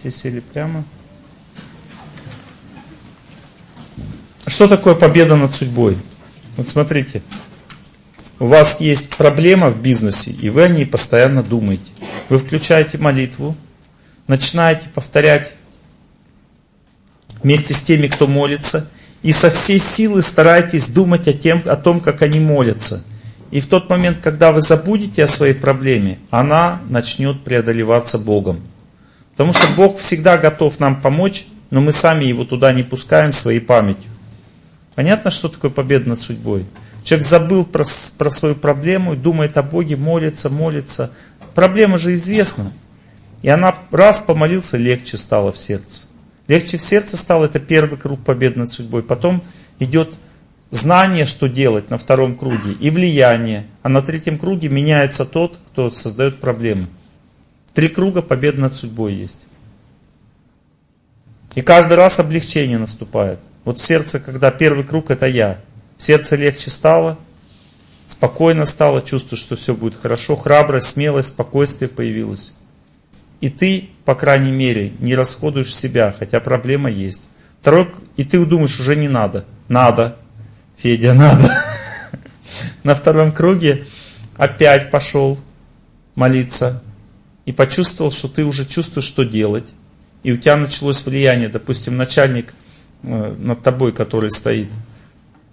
Все 0.01 0.11
сели 0.11 0.41
прямо. 0.41 0.83
Что 4.47 4.67
такое 4.67 4.95
победа 4.95 5.37
над 5.37 5.53
судьбой? 5.53 5.99
Вот 6.57 6.67
смотрите, 6.67 7.21
у 8.39 8.47
вас 8.47 8.81
есть 8.81 9.15
проблема 9.17 9.69
в 9.69 9.83
бизнесе, 9.83 10.31
и 10.31 10.49
вы 10.49 10.63
о 10.63 10.69
ней 10.69 10.87
постоянно 10.87 11.43
думаете. 11.43 11.85
Вы 12.31 12.39
включаете 12.39 12.97
молитву, 12.97 13.55
начинаете 14.27 14.89
повторять 14.89 15.53
вместе 17.43 17.75
с 17.75 17.83
теми, 17.83 18.07
кто 18.07 18.27
молится, 18.27 18.89
и 19.21 19.33
со 19.33 19.51
всей 19.51 19.79
силы 19.79 20.23
старайтесь 20.23 20.89
думать 20.89 21.29
о, 21.29 21.35
тем, 21.35 21.63
о 21.67 21.77
том, 21.77 22.01
как 22.01 22.23
они 22.23 22.41
молятся. 22.41 23.05
И 23.51 23.61
в 23.61 23.67
тот 23.67 23.91
момент, 23.91 24.21
когда 24.23 24.51
вы 24.51 24.63
забудете 24.63 25.25
о 25.25 25.29
своей 25.29 25.55
проблеме, 25.55 26.21
она 26.31 26.81
начнет 26.89 27.45
преодолеваться 27.45 28.19
Богом. 28.19 28.63
Потому 29.41 29.55
что 29.55 29.69
Бог 29.69 29.99
всегда 29.99 30.37
готов 30.37 30.79
нам 30.81 31.01
помочь, 31.01 31.47
но 31.71 31.81
мы 31.81 31.93
сами 31.93 32.27
его 32.27 32.45
туда 32.45 32.75
не 32.75 32.83
пускаем 32.83 33.33
своей 33.33 33.59
памятью. 33.59 34.11
Понятно, 34.95 35.31
что 35.31 35.49
такое 35.49 35.71
победа 35.71 36.11
над 36.11 36.21
судьбой? 36.21 36.67
Человек 37.05 37.27
забыл 37.27 37.65
про, 37.65 37.85
про 38.19 38.31
свою 38.31 38.55
проблему 38.55 39.17
думает 39.17 39.57
о 39.57 39.63
Боге, 39.63 39.97
молится, 39.97 40.51
молится. 40.51 41.13
Проблема 41.55 41.97
же 41.97 42.17
известна. 42.17 42.71
И 43.41 43.49
она 43.49 43.75
раз 43.91 44.21
помолился, 44.21 44.77
легче 44.77 45.17
стало 45.17 45.53
в 45.53 45.59
сердце. 45.59 46.03
Легче 46.47 46.77
в 46.77 46.83
сердце 46.83 47.17
стало, 47.17 47.47
это 47.47 47.61
первый 47.61 47.97
круг 47.97 48.23
победы 48.23 48.59
над 48.59 48.71
судьбой. 48.71 49.03
Потом 49.03 49.43
идет 49.79 50.17
знание, 50.71 51.25
что 51.25 51.49
делать 51.49 51.89
на 51.89 51.97
втором 51.97 52.37
круге, 52.37 52.73
и 52.79 52.91
влияние. 52.91 53.65
А 53.83 53.89
на 53.89 54.03
третьем 54.03 54.37
круге 54.37 54.69
меняется 54.69 55.25
тот, 55.25 55.57
кто 55.73 55.91
создает 55.91 56.41
проблемы. 56.41 56.89
Три 57.75 57.89
круга 57.89 58.23
победы 58.23 58.61
над 58.61 58.75
судьбой 58.75 59.15
есть. 59.15 59.41
И 61.55 61.63
каждый 61.63 61.97
раз 61.97 62.19
облегчение 62.19 62.79
наступает. 62.79 63.39
Вот 63.65 63.79
сердце, 63.79 64.21
когда 64.21 64.51
первый 64.51 64.85
круг 64.85 65.11
это 65.11 65.27
я. 65.27 65.61
Сердце 65.99 66.37
легче 66.37 66.71
стало, 66.71 67.19
спокойно 68.07 68.65
стало, 68.65 69.03
чувствую, 69.03 69.39
что 69.39 69.57
все 69.57 69.75
будет 69.75 70.01
хорошо, 70.01 70.37
храбрость, 70.37 70.89
смелость, 70.89 71.31
спокойствие 71.31 71.89
появилось. 71.89 72.55
И 73.41 73.49
ты, 73.49 73.91
по 74.05 74.15
крайней 74.15 74.53
мере, 74.53 74.93
не 74.99 75.15
расходуешь 75.15 75.75
себя, 75.75 76.15
хотя 76.19 76.41
проблема 76.41 76.91
есть. 76.91 77.23
Второй, 77.61 77.93
и 78.17 78.25
ты 78.25 78.45
думаешь, 78.45 78.79
уже 78.81 78.97
не 78.97 79.09
надо. 79.09 79.45
Надо. 79.69 80.17
Федя, 80.77 81.15
надо. 81.15 81.53
На 82.83 82.95
втором 82.95 83.33
круге 83.33 83.85
опять 84.37 84.91
пошел 84.91 85.39
молиться 86.15 86.83
и 87.51 87.53
почувствовал, 87.53 88.13
что 88.13 88.29
ты 88.29 88.45
уже 88.45 88.65
чувствуешь, 88.65 89.09
что 89.09 89.25
делать, 89.25 89.67
и 90.23 90.31
у 90.31 90.37
тебя 90.37 90.57
началось 90.57 91.05
влияние, 91.05 91.49
допустим, 91.49 91.97
начальник 91.97 92.55
э, 93.03 93.35
над 93.37 93.61
тобой, 93.63 93.93
который 93.93 94.31
стоит, 94.31 94.69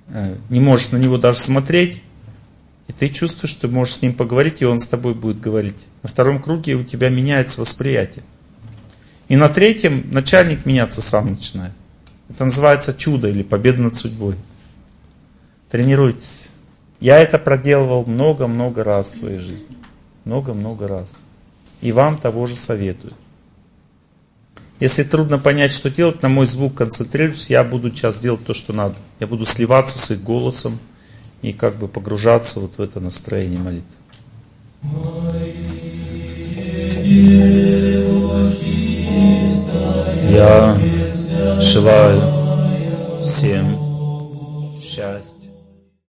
э, 0.10 0.36
не 0.50 0.60
можешь 0.60 0.92
на 0.92 0.98
него 0.98 1.18
даже 1.18 1.40
смотреть, 1.40 2.04
и 2.88 2.94
ты 2.94 3.10
чувствуешь, 3.10 3.50
что 3.50 3.68
можешь 3.68 3.96
с 3.96 4.02
ним 4.04 4.14
поговорить, 4.14 4.62
и 4.62 4.66
он 4.66 4.78
с 4.78 4.88
тобой 4.88 5.16
будет 5.16 5.40
говорить. 5.40 5.88
На 6.04 6.10
втором 6.10 6.40
круге 6.40 6.76
у 6.76 6.84
тебя 6.84 7.10
меняется 7.10 7.62
восприятие. 7.62 8.24
И 9.28 9.36
на 9.36 9.50
третьем 9.50 10.08
начальник 10.12 10.68
меняться 10.68 11.02
сам 11.02 11.32
начинает. 11.32 11.74
Это 12.30 12.46
называется 12.46 12.94
чудо 12.94 13.28
или 13.28 13.42
победа 13.42 13.82
над 13.82 13.96
судьбой. 13.96 14.36
Тренируйтесь. 15.72 16.50
Я 17.00 17.18
это 17.18 17.40
проделывал 17.40 18.06
много-много 18.06 18.84
раз 18.84 19.14
в 19.14 19.18
своей 19.18 19.40
жизни. 19.40 19.76
Много-много 20.26 20.88
раз. 20.88 21.22
И 21.82 21.92
вам 21.92 22.18
того 22.18 22.48
же 22.48 22.56
советую. 22.56 23.14
Если 24.80 25.04
трудно 25.04 25.40
понять, 25.40 25.72
что 25.72 25.90
делать, 25.90 26.22
на 26.22 26.30
мой 26.30 26.46
звук 26.46 26.76
концентрируюсь, 26.76 27.50
я 27.50 27.64
буду 27.64 27.90
сейчас 27.90 28.20
делать 28.20 28.46
то, 28.46 28.54
что 28.54 28.74
надо. 28.74 28.96
Я 29.20 29.26
буду 29.26 29.46
сливаться 29.46 29.98
с 29.98 30.12
их 30.12 30.22
голосом 30.24 30.78
и 31.42 31.52
как 31.52 31.78
бы 31.78 31.88
погружаться 31.88 32.60
вот 32.60 32.78
в 32.78 32.82
это 32.82 33.00
настроение 33.00 33.60
молитвы. 33.60 33.90
Я 40.30 40.78
желаю 41.60 43.24
всем 43.24 44.80
счастья. 44.82 45.37